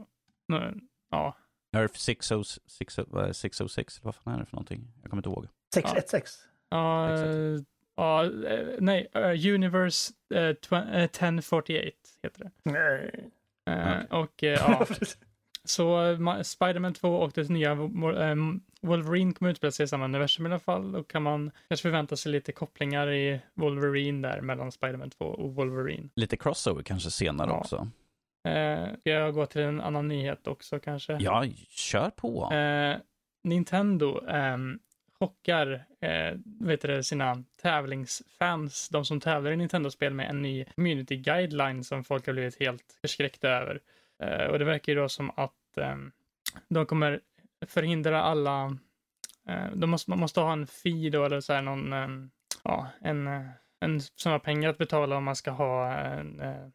ja, 1.11 1.37
Earth 1.77 1.97
606, 1.99 2.95
606, 3.33 3.97
eller 3.97 4.05
vad 4.05 4.15
fan 4.15 4.33
är 4.33 4.39
det 4.39 4.45
för 4.45 4.55
någonting? 4.55 4.87
Jag 5.01 5.09
kommer 5.11 5.19
inte 5.19 5.29
ihåg. 5.29 5.47
616. 5.73 6.45
Ja, 6.69 7.09
eh, 7.15 7.59
ja, 7.95 8.23
eh, 8.25 8.67
nej, 8.79 9.07
eh, 9.13 9.53
Universe 9.53 10.13
eh, 10.33 10.37
tw- 10.37 10.95
eh, 10.95 11.03
1048 11.03 11.91
heter 12.23 12.43
det. 12.43 12.51
Nej. 12.63 13.29
Eh, 13.69 14.19
Och 14.19 14.33
ja, 14.43 14.85
så 15.63 15.97
Ma- 15.97 16.43
Spider-Man 16.43 16.93
2 16.93 17.15
och 17.15 17.31
det 17.35 17.49
nya 17.49 17.75
Wo- 17.75 18.59
Wolverine 18.81 19.33
kommer 19.33 19.51
utspela 19.51 19.71
sig 19.71 19.83
i 19.83 19.87
samma 19.87 20.05
universum 20.05 20.45
i 20.45 20.49
alla 20.49 20.59
fall. 20.59 20.91
Då 20.91 21.03
kan 21.03 21.23
man 21.23 21.51
kanske 21.67 21.81
förvänta 21.81 22.15
sig 22.17 22.31
lite 22.31 22.51
kopplingar 22.51 23.11
i 23.11 23.41
Wolverine 23.53 24.27
där 24.27 24.41
mellan 24.41 24.71
Spider-Man 24.71 25.09
2 25.09 25.25
och 25.25 25.53
Wolverine. 25.55 26.09
Lite 26.15 26.37
crossover 26.37 26.83
kanske 26.83 27.11
senare 27.11 27.49
Ja. 27.49 27.57
också. 27.59 27.87
Eh, 28.43 28.87
Ska 28.99 29.09
jag 29.09 29.33
gå 29.33 29.45
till 29.45 29.61
en 29.61 29.81
annan 29.81 30.07
nyhet 30.07 30.47
också 30.47 30.79
kanske? 30.79 31.17
Ja, 31.19 31.45
kör 31.69 32.09
på. 32.09 32.53
Eh, 32.53 32.97
Nintendo 33.43 34.25
ehm, 34.27 34.79
chockar 35.19 35.85
eh, 36.01 36.37
vet 36.59 36.81
du, 36.81 37.03
sina 37.03 37.43
tävlingsfans, 37.61 38.89
de 38.89 39.05
som 39.05 39.19
tävlar 39.19 39.51
i 39.51 39.55
Nintendo-spel 39.55 40.13
med 40.13 40.29
en 40.29 40.41
ny 40.41 40.65
community 40.65 41.17
guideline 41.17 41.83
som 41.83 42.03
folk 42.03 42.25
har 42.25 42.33
blivit 42.33 42.59
helt 42.59 42.97
förskräckta 43.01 43.49
över. 43.49 43.79
Eh, 44.23 44.45
och 44.45 44.59
det 44.59 44.65
verkar 44.65 44.93
ju 44.93 44.99
då 44.99 45.09
som 45.09 45.31
att 45.35 45.77
ehm, 45.77 46.11
de 46.67 46.85
kommer 46.85 47.19
förhindra 47.67 48.23
alla, 48.23 48.77
eh, 49.47 49.71
de 49.73 49.89
måste, 49.89 50.09
man 50.11 50.19
måste 50.19 50.39
ha 50.39 50.53
en 50.53 50.67
fee 50.67 51.09
då 51.09 51.25
eller 51.25 51.41
så 51.41 51.53
här 51.53 51.61
någon, 51.61 51.93
ehm, 51.93 52.31
ja, 52.63 52.87
en, 53.01 53.27
eh, 53.27 53.45
en 53.79 54.01
summa 54.01 54.39
pengar 54.39 54.69
att 54.69 54.77
betala 54.77 55.17
om 55.17 55.23
man 55.23 55.35
ska 55.35 55.51
ha 55.51 55.93
en 55.93 56.39
eh, 56.39 56.49
eh, 56.49 56.67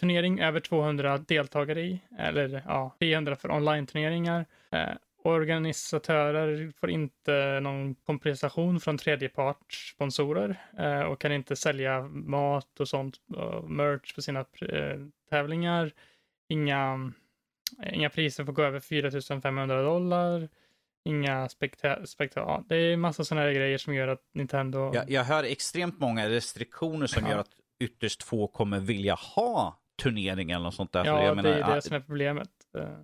turnering 0.00 0.40
över 0.40 0.60
200 0.60 1.18
deltagare 1.18 1.80
i, 1.80 2.00
eller 2.18 2.62
ja, 2.66 2.96
300 2.98 3.36
för 3.36 3.50
online-turneringar. 3.50 4.46
Eh, 4.72 4.88
organisatörer 5.24 6.72
får 6.80 6.90
inte 6.90 7.60
någon 7.60 7.94
kompensation 7.94 8.80
från 8.80 8.98
tredjepartssponsorer 8.98 10.56
eh, 10.78 11.00
och 11.00 11.20
kan 11.20 11.32
inte 11.32 11.56
sälja 11.56 12.02
mat 12.08 12.80
och 12.80 12.88
sånt, 12.88 13.16
och 13.36 13.70
merch 13.70 14.14
på 14.14 14.22
sina 14.22 14.40
eh, 14.40 14.98
tävlingar. 15.30 15.92
Inga, 16.48 17.12
inga 17.92 18.10
priser 18.10 18.44
får 18.44 18.52
gå 18.52 18.62
över 18.62 18.80
4 18.80 19.40
500 19.40 19.82
dollar. 19.82 20.48
Inga 21.04 21.48
spekta, 21.48 22.06
spekta 22.06 22.40
ja, 22.40 22.64
det 22.68 22.76
är 22.76 22.96
massa 22.96 23.24
sådana 23.24 23.46
här 23.46 23.52
grejer 23.52 23.78
som 23.78 23.94
gör 23.94 24.08
att 24.08 24.22
Nintendo... 24.34 24.94
Jag, 24.94 25.10
jag 25.10 25.24
hör 25.24 25.44
extremt 25.44 26.00
många 26.00 26.28
restriktioner 26.28 27.06
som 27.06 27.24
Ja. 27.24 27.30
gör 27.30 27.38
att 27.38 27.50
ytterst 27.78 28.22
få 28.22 28.46
kommer 28.46 28.80
vilja 28.80 29.14
ha 29.14 29.78
turnering 30.02 30.50
eller 30.50 30.64
något 30.64 30.74
sånt 30.74 30.92
där. 30.92 31.04
Ja, 31.04 31.34
det 31.34 31.48
är 31.48 31.58
det 31.58 31.76
ah, 31.76 31.80
som 31.80 31.96
är 31.96 32.00
problemet. 32.00 32.50
Eh, 32.78 32.98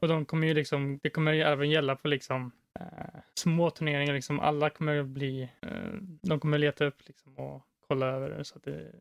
Och 0.00 0.08
de 0.08 0.24
kommer 0.24 0.46
ju 0.46 0.54
liksom, 0.54 0.98
det 1.02 1.10
kommer 1.10 1.32
ju 1.32 1.42
även 1.42 1.70
gälla 1.70 1.96
på 1.96 2.08
liksom 2.08 2.52
eh, 2.80 3.20
små 3.34 3.70
turneringar, 3.70 4.14
liksom 4.14 4.40
alla 4.40 4.70
kommer 4.70 5.02
bli, 5.02 5.42
eh, 5.42 5.92
de 6.22 6.40
kommer 6.40 6.58
leta 6.58 6.84
upp 6.84 7.06
liksom 7.06 7.38
och 7.38 7.62
kolla 7.88 8.06
över 8.06 8.30
det 8.30 8.44
så 8.44 8.56
att 8.56 8.64
det, 8.64 8.92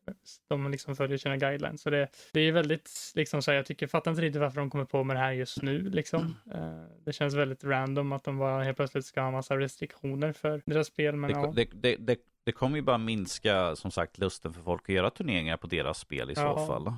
de 0.47 0.71
liksom 0.71 0.95
följer 0.95 1.17
sina 1.17 1.37
guidelines. 1.37 1.81
Så 1.81 1.89
det, 1.89 2.07
det 2.33 2.39
är 2.39 2.51
väldigt, 2.51 3.11
liksom 3.15 3.41
så 3.41 3.51
här, 3.51 3.55
jag 3.55 3.65
tycker, 3.65 3.87
fattar 3.87 4.11
inte 4.11 4.21
riktigt 4.21 4.41
varför 4.41 4.59
de 4.59 4.69
kommer 4.69 4.85
på 4.85 5.03
med 5.03 5.15
det 5.15 5.19
här 5.19 5.31
just 5.31 5.61
nu 5.61 5.89
liksom. 5.89 6.35
Eh, 6.53 6.83
det 7.05 7.13
känns 7.13 7.33
väldigt 7.33 7.63
random 7.63 8.11
att 8.11 8.23
de 8.23 8.37
bara 8.37 8.63
helt 8.63 8.77
plötsligt 8.77 9.05
ska 9.05 9.21
ha 9.21 9.31
massa 9.31 9.57
restriktioner 9.57 10.31
för 10.31 10.61
deras 10.65 10.87
spel, 10.87 11.15
men 11.15 11.29
ja. 11.29 11.53
det, 11.55 11.63
det, 11.65 11.81
det, 11.81 11.95
det, 11.99 12.19
det 12.43 12.51
kommer 12.51 12.75
ju 12.75 12.81
bara 12.81 12.97
minska 12.97 13.75
som 13.75 13.91
sagt 13.91 14.17
lusten 14.17 14.53
för 14.53 14.61
folk 14.61 14.89
att 14.89 14.95
göra 14.95 15.09
turneringar 15.09 15.57
på 15.57 15.67
deras 15.67 15.99
spel 15.99 16.31
i 16.31 16.35
så 16.35 16.41
Ja. 16.41 16.67
fall. 16.67 16.93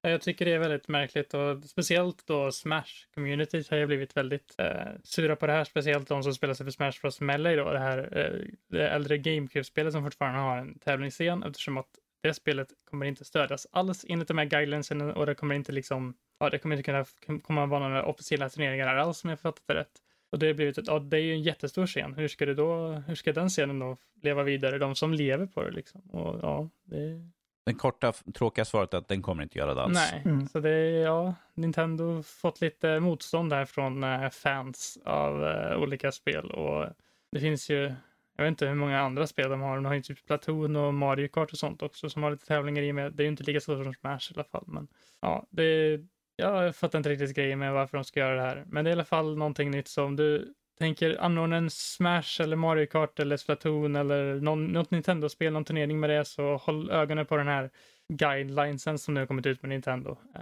Jag 0.00 0.20
tycker 0.20 0.44
det 0.44 0.52
är 0.52 0.58
väldigt 0.58 0.88
märkligt 0.88 1.34
och 1.34 1.64
speciellt 1.64 2.26
då 2.26 2.50
Smash-communityt 2.50 3.70
har 3.70 3.76
ju 3.76 3.86
blivit 3.86 4.16
väldigt 4.16 4.54
eh, 4.58 4.92
sura 5.02 5.36
på 5.36 5.46
det 5.46 5.52
här. 5.52 5.64
Speciellt 5.64 6.08
de 6.08 6.22
som 6.22 6.34
spelar 6.34 6.54
sig 6.54 6.66
för 6.66 6.70
Smash 6.70 6.92
Bros. 7.02 7.20
Melee 7.20 7.56
då, 7.56 7.72
det 7.72 7.78
här 7.78 8.18
eh, 8.18 8.48
det 8.68 8.88
äldre 8.88 9.18
GameCube-spelet 9.18 9.92
som 9.92 10.04
fortfarande 10.04 10.40
har 10.40 10.56
en 10.58 10.78
tävlingsscen 10.78 11.42
eftersom 11.42 11.78
att 11.78 11.88
det 12.22 12.34
spelet 12.34 12.68
kommer 12.90 13.06
inte 13.06 13.24
stödjas 13.24 13.66
alls 13.70 14.04
enligt 14.08 14.28
de 14.28 14.38
här 14.38 14.44
guidelinesen 14.44 15.00
och 15.00 15.26
det 15.26 15.34
kommer 15.34 15.54
inte 15.54 15.72
liksom, 15.72 16.14
ja 16.40 16.50
det 16.50 16.58
kommer 16.58 16.76
inte 16.76 16.82
kunna 17.22 17.38
komma 17.42 17.66
vara 17.66 17.88
några 17.88 18.04
officiella 18.04 18.48
turneringar 18.48 18.96
alls 18.96 19.24
om 19.24 19.30
jag 19.30 19.40
fattat 19.40 19.62
det 19.66 19.74
rätt. 19.74 20.02
Och 20.32 20.38
det 20.38 20.46
har 20.46 20.54
blivit 20.54 20.78
ett, 20.78 20.86
ja 20.86 20.98
det 20.98 21.16
är 21.16 21.20
ju 21.20 21.32
en 21.32 21.42
jättestor 21.42 21.86
scen. 21.86 22.14
Hur 22.14 22.28
ska 22.28 22.46
det 22.46 22.54
då, 22.54 22.88
hur 23.06 23.14
ska 23.14 23.32
den 23.32 23.48
scenen 23.48 23.78
då 23.78 23.96
leva 24.22 24.42
vidare? 24.42 24.78
De 24.78 24.94
som 24.94 25.14
lever 25.14 25.46
på 25.46 25.62
det 25.62 25.70
liksom. 25.70 26.00
Och 26.00 26.38
ja, 26.42 26.70
det 26.84 27.30
den 27.68 27.78
korta, 27.78 28.12
tråkiga 28.34 28.64
svaret 28.64 28.94
är 28.94 28.98
att 28.98 29.08
den 29.08 29.22
kommer 29.22 29.42
inte 29.42 29.58
göra 29.58 29.74
det 29.74 29.82
alls. 29.82 29.94
Nej, 29.94 30.22
Mm. 30.24 30.48
så 30.48 30.60
det 30.60 30.70
är, 30.70 31.02
ja, 31.04 31.34
Nintendo 31.54 32.22
fått 32.22 32.60
lite 32.60 33.00
motstånd 33.00 33.50
där 33.50 33.64
från 33.64 34.04
eh, 34.04 34.30
fans 34.30 34.98
av 35.04 35.44
eh, 35.44 35.78
olika 35.82 36.12
spel 36.12 36.50
och 36.50 36.86
det 37.32 37.40
finns 37.40 37.70
ju, 37.70 37.94
jag 38.36 38.44
vet 38.44 38.48
inte 38.48 38.66
hur 38.66 38.74
många 38.74 39.00
andra 39.00 39.26
spel 39.26 39.50
de 39.50 39.60
har, 39.60 39.74
de 39.76 39.84
har 39.84 39.94
ju 39.94 40.02
typ 40.02 40.18
Splatoon 40.18 40.76
och 40.76 40.94
Mario 40.94 41.28
Kart 41.28 41.52
och 41.52 41.58
sånt 41.58 41.82
också 41.82 42.10
som 42.10 42.22
har 42.22 42.30
lite 42.30 42.46
tävlingar 42.46 42.82
i 42.82 42.92
med, 42.92 43.12
det 43.12 43.22
är 43.22 43.24
ju 43.24 43.30
inte 43.30 43.42
lika 43.42 43.60
stort 43.60 43.84
som 43.84 43.94
Smash 43.94 44.30
i 44.30 44.34
alla 44.34 44.44
fall, 44.44 44.64
men 44.66 44.88
ja, 45.20 45.46
det 45.50 46.00
jag 46.36 46.76
fattar 46.76 46.98
inte 46.98 47.10
riktigt 47.10 47.36
grejen 47.36 47.58
med 47.58 47.72
varför 47.72 47.98
de 47.98 48.04
ska 48.04 48.20
göra 48.20 48.34
det 48.34 48.42
här, 48.42 48.64
men 48.66 48.84
det 48.84 48.88
är 48.88 48.92
i 48.92 48.94
alla 48.94 49.04
fall 49.04 49.36
någonting 49.36 49.70
nytt 49.70 49.88
så 49.88 50.04
om 50.04 50.16
du 50.16 50.54
tänker 50.78 51.20
anordna 51.20 51.56
en 51.56 51.70
Smash 51.70 52.40
eller 52.40 52.56
Mario 52.56 52.86
Kart 52.86 53.20
eller 53.20 53.36
Splatoon 53.36 53.96
eller 53.96 54.34
någon, 54.34 54.66
något 54.66 54.90
Nintendo-spel, 54.90 55.52
någon 55.52 55.64
turnering 55.64 56.00
med 56.00 56.10
det, 56.10 56.24
så 56.24 56.56
håll 56.56 56.90
ögonen 56.90 57.26
på 57.26 57.36
den 57.36 57.48
här 57.48 57.70
guidelinesen 58.12 58.98
som 58.98 59.14
nu 59.14 59.20
har 59.20 59.26
kommit 59.26 59.46
ut 59.46 59.62
med 59.62 59.68
Nintendo. 59.68 60.16
Eh, 60.34 60.40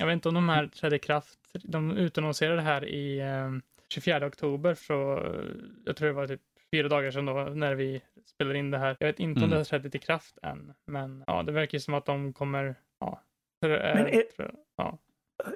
jag 0.00 0.06
vet 0.06 0.12
inte 0.12 0.28
om 0.28 0.34
de 0.34 0.48
här 0.48 0.66
trädde 0.66 0.96
i 0.96 0.98
kraft. 0.98 1.38
De 1.52 1.96
utannonserade 1.96 2.56
det 2.56 2.62
här 2.62 2.88
i 2.88 3.22
24 3.88 4.26
oktober, 4.26 4.74
så 4.74 4.94
jag 5.84 5.96
tror 5.96 6.08
det 6.08 6.14
var 6.14 6.26
typ 6.26 6.40
fyra 6.70 6.88
dagar 6.88 7.10
sedan 7.10 7.26
då 7.26 7.32
när 7.34 7.74
vi 7.74 8.02
spelar 8.26 8.54
in 8.54 8.70
det 8.70 8.78
här. 8.78 8.96
Jag 9.00 9.06
vet 9.06 9.20
inte 9.20 9.38
mm. 9.38 9.44
om 9.44 9.50
det 9.50 9.56
har 9.56 9.64
trätt 9.64 9.94
i 9.94 9.98
kraft 9.98 10.38
än, 10.42 10.74
men 10.86 11.24
ja, 11.26 11.42
det 11.42 11.52
verkar 11.52 11.78
som 11.78 11.94
att 11.94 12.06
de 12.06 12.32
kommer, 12.32 12.74
ja. 13.00 13.22
men 13.60 13.70
är, 13.70 14.30
ja. 14.76 14.98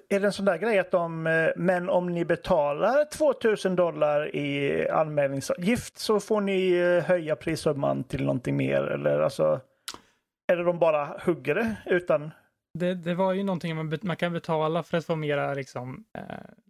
Är 0.09 0.21
det 0.21 0.27
en 0.27 0.33
sån 0.33 0.45
där 0.45 0.59
grej 0.59 0.79
att 0.79 0.91
de, 0.91 1.27
eh, 1.27 1.49
men 1.57 1.89
om 1.89 2.07
ni 2.15 2.25
betalar 2.25 3.05
2000 3.05 3.77
dollar 3.77 4.37
i 4.37 4.89
anmälningsavgift 4.89 5.99
så 5.99 6.21
får 6.21 6.41
ni 6.41 6.73
eh, 6.73 7.05
höja 7.05 7.37
prissumman 7.37 8.05
till 8.05 8.25
någonting 8.25 8.57
mer 8.57 8.83
eller 8.83 9.21
alltså? 9.21 9.61
Eller 10.53 10.65
de 10.65 10.79
bara 10.79 11.05
hugger 11.25 11.55
det 11.55 11.77
utan 11.87 12.31
det, 12.79 12.95
det 12.95 13.15
var 13.15 13.33
ju 13.33 13.43
någonting 13.43 13.77
man, 13.77 13.99
man 14.03 14.17
kan 14.17 14.33
betala 14.33 14.83
för 14.83 14.99
att 14.99 15.07
få 15.07 15.17
mera 15.17 15.55
liksom 15.55 16.05
eh, 16.19 16.23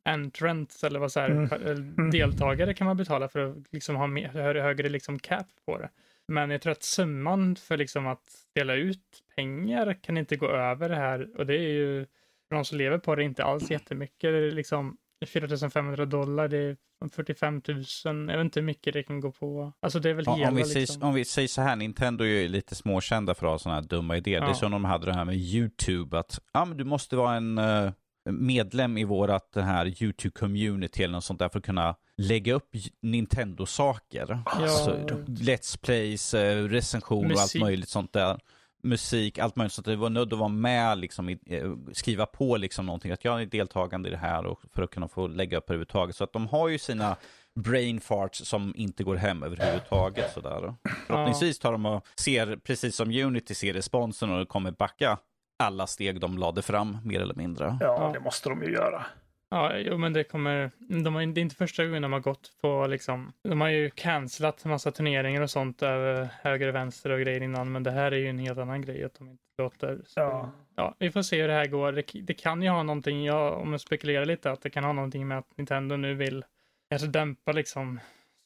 entrants 0.05 0.85
eller 0.85 1.01
vad 1.01 1.13
så 1.13 1.21
här, 1.21 1.31
mm. 1.31 1.53
mm. 1.53 2.11
deltagare 2.11 2.75
kan 2.75 2.87
man 2.87 2.97
betala 2.97 3.29
för 3.29 3.51
att 3.51 3.57
liksom 3.71 3.97
ha 3.97 4.07
mer, 4.07 4.29
högre 4.63 4.89
liksom 4.89 5.19
cap 5.19 5.47
på 5.67 5.79
det. 5.79 5.89
Men 6.29 6.51
jag 6.51 6.63
tror 6.63 6.73
att 6.73 6.83
summan 6.83 7.57
för 7.57 7.77
liksom 7.77 8.07
att 8.07 8.25
dela 8.55 8.75
ut 8.75 9.23
pengar 9.37 9.99
kan 10.03 10.17
inte 10.17 10.37
gå 10.37 10.49
över 10.49 10.89
det 10.89 10.97
här 10.97 11.29
och 11.39 11.47
det 11.47 11.55
är 11.55 11.73
ju 11.73 12.07
för 12.53 12.57
de 12.57 12.65
som 12.65 12.79
lever 12.79 12.99
på 12.99 13.15
det 13.15 13.25
inte 13.25 13.45
alls 13.45 13.71
jättemycket. 13.71 14.21
Det 14.21 14.39
är 14.39 14.51
liksom 14.51 14.97
4500 15.27 16.07
dollar, 16.07 16.49
det 16.49 16.57
är 16.57 16.77
45 17.13 17.63
000, 17.69 17.85
jag 18.05 18.37
vet 18.37 18.45
inte 18.45 18.61
hur 18.61 18.67
mycket 18.67 18.93
det 18.93 19.03
kan 19.03 19.21
gå 19.21 19.33
på. 19.33 19.73
Alltså 19.81 19.99
det 20.01 20.11
är 20.11 20.15
väl 20.15 20.25
ja, 20.27 20.35
hela 20.35 20.49
om, 20.49 20.55
vi 20.55 20.63
liksom... 20.63 20.87
säger, 20.87 21.05
om 21.05 21.15
vi 21.15 21.25
säger 21.25 21.49
så 21.49 21.63
här, 21.63 21.77
Nintendo 21.77 22.25
är 22.25 22.29
ju 22.29 22.49
lite 22.49 22.75
småkända 22.75 23.35
för 23.35 23.47
att 23.47 23.53
ha 23.53 23.59
sådana 23.59 23.81
här 23.81 23.89
dumma 23.89 24.17
idéer. 24.17 24.41
Ja. 24.41 24.45
Det 24.45 24.51
är 24.51 24.55
som 24.55 24.73
de 24.73 24.85
hade 24.85 25.07
det 25.07 25.15
här 25.15 25.25
med 25.25 25.37
YouTube, 25.37 26.19
att 26.19 26.41
ja, 26.53 26.65
men 26.65 26.77
du 26.77 26.85
måste 26.85 27.17
vara 27.17 27.37
en 27.37 27.59
uh, 27.59 27.91
medlem 28.31 28.99
i 28.99 29.05
vårat 29.05 29.53
den 29.53 29.65
här 29.65 29.87
YouTube-community 29.87 31.03
eller 31.03 31.13
något 31.13 31.25
sånt 31.25 31.39
där 31.39 31.49
för 31.49 31.59
att 31.59 31.65
kunna 31.65 31.97
lägga 32.17 32.55
upp 32.55 32.71
Nintendo-saker. 33.03 34.27
Ja. 34.29 34.43
Alltså, 34.47 34.97
Let's 35.27 35.79
Plays, 35.83 36.35
uh, 36.35 36.39
recensioner 36.69 37.35
och 37.35 37.41
allt 37.41 37.61
möjligt 37.61 37.89
sånt 37.89 38.13
där 38.13 38.39
musik, 38.83 39.39
allt 39.39 39.57
möjligt. 39.57 39.73
Så 39.73 39.83
det 39.83 39.97
var 39.97 40.11
nödd 40.11 40.33
att 40.33 40.39
vara 40.39 40.49
med, 40.49 40.99
liksom, 40.99 41.29
i, 41.29 41.39
eh, 41.47 41.73
skriva 41.93 42.27
på 42.27 42.57
liksom 42.57 42.87
någonting. 42.87 43.13
Att 43.13 43.25
jag 43.25 43.43
är 43.43 43.47
deltagande 43.47 44.09
i 44.09 44.13
det 44.13 44.19
här 44.19 44.47
och 44.47 44.61
för 44.73 44.83
att 44.83 44.91
kunna 44.91 45.09
få 45.09 45.27
lägga 45.27 45.59
upp 45.59 45.71
överhuvudtaget. 45.71 46.17
Så 46.17 46.25
att 46.25 46.33
de 46.33 46.47
har 46.47 46.69
ju 46.69 46.79
sina 46.79 47.17
brain 47.55 48.01
farts 48.01 48.45
som 48.45 48.73
inte 48.77 49.05
går 49.05 49.17
hem 49.17 49.43
överhuvudtaget. 49.43 50.33
Sådär. 50.33 50.75
Förhoppningsvis 51.07 51.59
tar 51.59 51.73
de 51.73 51.87
och 51.87 52.07
ser, 52.17 52.57
precis 52.57 52.97
som 52.97 53.11
Unity 53.11 53.55
ser 53.55 53.73
responsen 53.73 54.31
och 54.31 54.49
kommer 54.49 54.71
backa 54.71 55.19
alla 55.59 55.87
steg 55.87 56.21
de 56.21 56.39
lade 56.39 56.63
fram, 56.63 56.99
mer 57.05 57.21
eller 57.21 57.35
mindre. 57.35 57.79
Ja, 57.81 58.11
det 58.15 58.21
måste 58.21 58.49
de 58.49 58.63
ju 58.63 58.73
göra. 58.73 59.07
Ja, 59.53 59.79
jo, 59.79 59.99
men 59.99 60.13
det 60.13 60.25
kommer, 60.25 60.71
de 60.79 61.15
har, 61.15 61.27
det 61.27 61.41
är 61.41 61.43
inte 61.43 61.57
första 61.57 61.85
gången 61.85 62.03
de 62.03 62.13
har 62.13 62.21
gått 62.21 62.53
på 62.61 62.87
liksom, 62.87 63.33
de 63.43 63.61
har 63.61 63.69
ju 63.69 63.91
cancelat 63.91 64.65
massa 64.65 64.91
turneringar 64.91 65.43
och 65.43 65.51
sånt 65.51 65.83
över 65.83 66.29
höger 66.43 66.69
och 66.69 66.75
vänster 66.75 67.11
och 67.11 67.21
grejer 67.21 67.43
innan, 67.43 67.73
men 67.73 67.83
det 67.83 67.91
här 67.91 68.13
är 68.13 68.17
ju 68.17 68.29
en 68.29 68.39
helt 68.39 68.59
annan 68.59 68.83
grej 68.83 69.05
att 69.05 69.15
de 69.15 69.29
inte 69.29 69.43
låter. 69.59 70.01
Ja. 70.17 70.51
ja 70.77 70.95
vi 70.99 71.11
får 71.11 71.23
se 71.23 71.41
hur 71.41 71.49
det 71.49 71.55
här 71.55 71.67
går. 71.67 71.93
Det, 71.93 72.21
det 72.23 72.35
kan 72.35 72.63
ju 72.63 72.69
ha 72.69 72.83
någonting, 72.83 73.25
ja, 73.25 73.51
om 73.51 73.73
jag 73.73 73.81
spekulerar 73.81 74.25
lite, 74.25 74.51
att 74.51 74.63
det 74.63 74.71
kan 74.71 74.85
ha 74.85 74.93
någonting 74.93 75.29
med 75.29 75.39
att 75.39 75.57
Nintendo 75.57 75.97
nu 75.97 76.15
vill 76.15 76.45
kanske 76.91 77.09
dämpa 77.09 77.53
liksom 77.53 78.01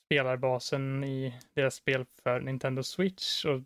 spelarbasen 0.06 1.04
i 1.04 1.34
deras 1.54 1.74
spel 1.74 2.04
för 2.22 2.40
Nintendo 2.40 2.82
Switch 2.82 3.44
och 3.44 3.60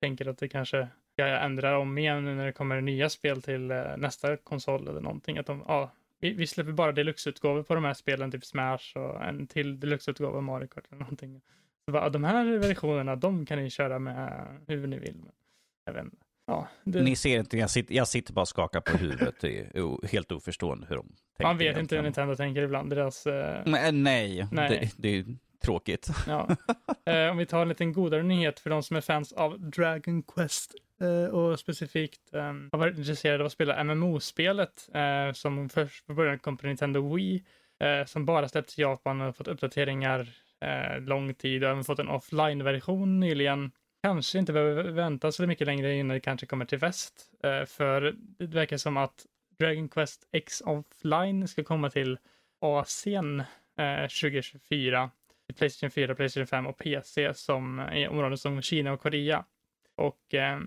tänker 0.00 0.28
att 0.28 0.38
det 0.38 0.48
kanske 0.48 0.88
ska 1.12 1.26
ändra 1.26 1.78
om 1.78 1.98
igen 1.98 2.24
nu 2.24 2.34
när 2.34 2.46
det 2.46 2.52
kommer 2.52 2.80
nya 2.80 3.08
spel 3.08 3.42
till 3.42 3.70
eh, 3.70 3.96
nästa 3.96 4.36
konsol 4.36 4.88
eller 4.88 5.00
någonting. 5.00 5.38
Att 5.38 5.46
de, 5.46 5.64
ja, 5.68 5.90
vi, 6.24 6.32
vi 6.32 6.46
släpper 6.46 6.72
bara 6.72 6.92
deluxe-utgåvor 6.92 7.62
på 7.62 7.74
de 7.74 7.84
här 7.84 7.94
spelen, 7.94 8.30
typ 8.30 8.44
Smash 8.44 8.96
och 8.96 9.24
en 9.24 9.46
till 9.46 9.80
deluxe-utgåva 9.80 10.36
av 10.36 10.42
Mario 10.42 10.66
Kart 10.66 10.84
eller 10.90 11.00
någonting. 11.00 11.40
Så 11.86 11.92
bara, 11.92 12.08
de 12.08 12.24
här 12.24 12.58
versionerna, 12.58 13.16
de 13.16 13.46
kan 13.46 13.58
ni 13.58 13.70
köra 13.70 13.98
med 13.98 14.46
hur 14.66 14.86
ni 14.86 14.98
vill. 14.98 15.16
Men 15.16 15.32
jag 15.84 15.92
vet 15.92 16.04
inte. 16.04 16.16
Ja, 16.46 16.68
det... 16.84 17.02
Ni 17.02 17.16
ser 17.16 17.38
inte, 17.38 17.58
jag 17.58 17.70
sitter, 17.70 17.94
jag 17.94 18.08
sitter 18.08 18.32
bara 18.32 18.40
och 18.40 18.48
skakar 18.48 18.80
på 18.80 18.96
huvudet. 18.96 19.34
Det 19.40 19.58
är 19.58 20.06
helt 20.06 20.32
oförstående 20.32 20.86
hur 20.86 20.96
de 20.96 21.06
tänker. 21.06 21.44
Man 21.44 21.58
vet 21.58 21.78
inte 21.78 21.96
hur 21.96 22.02
Nintendo 22.02 22.36
tänker 22.36 22.62
ibland. 22.62 22.90
Deras, 22.90 23.26
uh... 23.26 23.32
nej, 23.66 23.92
nej. 23.92 24.48
nej. 24.52 24.68
Det, 24.68 24.90
det, 24.96 25.18
är 25.18 25.24
tråkigt. 25.62 26.08
Ja. 26.26 26.48
uh, 27.10 27.14
om 27.30 27.36
vi 27.36 27.46
tar 27.46 27.62
en 27.62 27.68
liten 27.68 27.92
godare 27.92 28.22
nyhet 28.22 28.60
för 28.60 28.70
de 28.70 28.82
som 28.82 28.96
är 28.96 29.00
fans 29.00 29.32
av 29.32 29.60
Dragon 29.60 30.22
Quest 30.22 30.74
Eh, 30.93 30.93
Eh, 31.00 31.34
och 31.34 31.60
specifikt 31.60 32.20
um, 32.32 32.68
har 32.72 32.78
varit 32.78 32.98
intresserad 32.98 33.40
av 33.40 33.46
att 33.46 33.52
spela 33.52 33.84
MMO-spelet 33.84 34.88
uh, 34.94 35.00
eh, 35.00 35.32
som 35.32 35.68
först 35.68 36.06
från 36.06 36.16
början 36.16 36.38
kom 36.38 36.56
på 36.56 36.66
Nintendo 36.66 37.14
Wii, 37.14 37.44
uh, 37.84 38.06
som 38.06 38.26
bara 38.26 38.48
släppts 38.48 38.78
i 38.78 38.82
Japan 38.82 39.20
och 39.20 39.36
fått 39.36 39.48
uppdateringar 39.48 40.28
lång 41.00 41.34
tid 41.34 41.64
och 41.64 41.70
även 41.70 41.84
fått 41.84 41.98
en 41.98 42.08
offline-version 42.08 43.20
nyligen. 43.20 43.70
Kanske 44.02 44.38
inte 44.38 44.52
behöver 44.52 44.84
vänta 44.84 45.32
så 45.32 45.46
mycket 45.46 45.66
längre 45.66 45.94
innan 45.94 46.14
det 46.14 46.20
kanske 46.20 46.46
kommer 46.46 46.64
till 46.64 46.78
väst, 46.78 47.30
för 47.66 48.14
det 48.38 48.46
verkar 48.46 48.76
som 48.76 48.96
att 48.96 49.26
Dragon 49.58 49.88
Quest 49.88 50.28
X 50.32 50.60
offline 50.60 51.48
ska 51.48 51.64
komma 51.64 51.90
till 51.90 52.18
Asien 52.60 53.42
2024 54.02 55.10
Playstation 55.56 55.90
4, 55.90 56.14
Playstation 56.14 56.46
5 56.46 56.66
och 56.66 56.78
PC 56.78 57.34
som 57.34 57.78
är 57.78 58.08
områden 58.08 58.38
som 58.38 58.62
Kina 58.62 58.92
och 58.92 59.00
Korea. 59.00 59.44
Och 59.96 60.34
eh, 60.34 60.60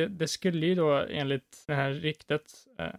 det, 0.00 0.08
det, 0.08 0.28
skulle 0.28 0.66
ju 0.66 0.74
då 0.74 0.92
enligt 0.92 1.64
det 1.66 1.74
här 1.74 1.90
ryktet 1.90 2.52
eh, 2.78 2.94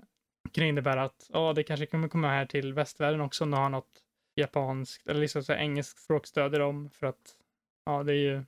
kunna 0.53 0.67
innebära 0.67 1.03
att 1.03 1.29
ja, 1.33 1.53
det 1.53 1.63
kanske 1.63 1.85
kommer 1.85 2.07
komma 2.07 2.29
här 2.29 2.45
till 2.45 2.73
västvärlden 2.73 3.21
också 3.21 3.43
om 3.43 3.51
de 3.51 3.57
har 3.57 3.69
något 3.69 4.03
japanskt 4.35 5.07
eller 5.07 5.21
liksom 5.21 5.43
så 5.43 5.53
engelskt 5.53 5.99
språkstöd 5.99 6.55
i 6.55 6.57
dem 6.57 6.89
för 6.89 7.07
att 7.07 7.37
ja, 7.85 8.03
det 8.03 8.13
är 8.13 8.17
ju 8.17 8.43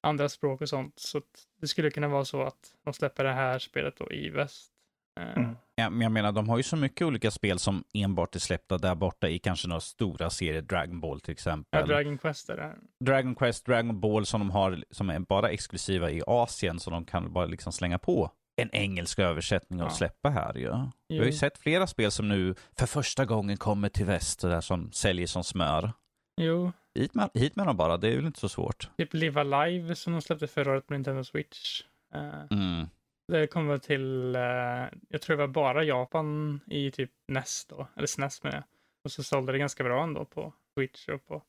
andra 0.00 0.28
språk 0.28 0.60
och 0.60 0.68
sånt. 0.68 0.98
Så 0.98 1.22
det 1.60 1.68
skulle 1.68 1.90
kunna 1.90 2.08
vara 2.08 2.24
så 2.24 2.42
att 2.42 2.74
de 2.84 2.92
släpper 2.92 3.24
det 3.24 3.32
här 3.32 3.58
spelet 3.58 3.96
då 3.96 4.12
i 4.12 4.30
väst 4.30 4.72
Eh. 5.20 5.38
Mm. 5.38 5.56
Men 5.90 6.00
jag 6.00 6.12
menar, 6.12 6.32
de 6.32 6.48
har 6.48 6.56
ju 6.56 6.62
så 6.62 6.76
mycket 6.76 7.06
olika 7.06 7.30
spel 7.30 7.58
som 7.58 7.84
enbart 7.94 8.34
är 8.34 8.40
släppta 8.40 8.78
där 8.78 8.94
borta 8.94 9.28
i 9.28 9.38
kanske 9.38 9.68
några 9.68 9.80
stora 9.80 10.30
serier, 10.30 10.62
Dragon 10.62 11.00
Ball 11.00 11.20
till 11.20 11.32
exempel. 11.32 11.80
Ja, 11.80 11.86
Dragon 11.86 12.18
Quest 12.18 12.50
är 12.50 12.56
det. 12.56 12.74
Dragon 13.04 13.34
Quest, 13.34 13.66
Dragon 13.66 14.00
Ball 14.00 14.26
som 14.26 14.40
de 14.40 14.50
har, 14.50 14.84
som 14.90 15.10
är 15.10 15.18
bara 15.18 15.50
exklusiva 15.50 16.10
i 16.10 16.22
Asien, 16.26 16.80
så 16.80 16.90
de 16.90 17.04
kan 17.04 17.32
bara 17.32 17.46
liksom 17.46 17.72
slänga 17.72 17.98
på 17.98 18.30
en 18.56 18.70
engelsk 18.72 19.18
översättning 19.18 19.80
och 19.80 19.86
ja. 19.86 19.90
släppa 19.90 20.30
här 20.30 20.54
ju. 20.54 20.64
Ja. 20.64 20.92
Vi 21.08 21.18
har 21.18 21.24
ju 21.24 21.32
sett 21.32 21.58
flera 21.58 21.86
spel 21.86 22.10
som 22.10 22.28
nu 22.28 22.54
för 22.78 22.86
första 22.86 23.24
gången 23.24 23.56
kommer 23.56 23.88
till 23.88 24.06
väst, 24.06 24.40
där 24.40 24.60
som 24.60 24.92
säljer 24.92 25.26
som 25.26 25.44
smör. 25.44 25.92
Jo. 26.40 26.72
Hit 26.94 27.14
med, 27.14 27.30
hit 27.34 27.56
med 27.56 27.66
dem 27.66 27.76
bara, 27.76 27.96
det 27.96 28.08
är 28.08 28.16
väl 28.16 28.26
inte 28.26 28.40
så 28.40 28.48
svårt. 28.48 28.90
Typ 28.96 29.14
Live 29.14 29.40
Alive 29.40 29.94
som 29.94 30.12
de 30.12 30.22
släppte 30.22 30.46
förra 30.46 30.72
året 30.72 30.86
på 30.86 30.92
Nintendo 30.92 31.24
Switch. 31.24 31.82
Uh. 32.14 32.58
Mm. 32.58 32.86
Det 33.28 33.46
kom 33.46 33.68
väl 33.68 33.80
till, 33.80 34.34
eh, 34.34 34.86
jag 35.08 35.20
tror 35.22 35.36
det 35.36 35.46
var 35.46 35.48
bara 35.48 35.84
Japan 35.84 36.60
i 36.66 36.90
typ 36.90 37.10
NES 37.28 37.66
då, 37.68 37.86
eller 37.96 38.06
SNES 38.06 38.42
med 38.42 38.62
Och 39.04 39.10
så 39.10 39.22
sålde 39.22 39.52
det 39.52 39.58
ganska 39.58 39.84
bra 39.84 40.02
ändå 40.02 40.24
på 40.24 40.52
Switch 40.74 41.08
och 41.08 41.26
på 41.26 41.42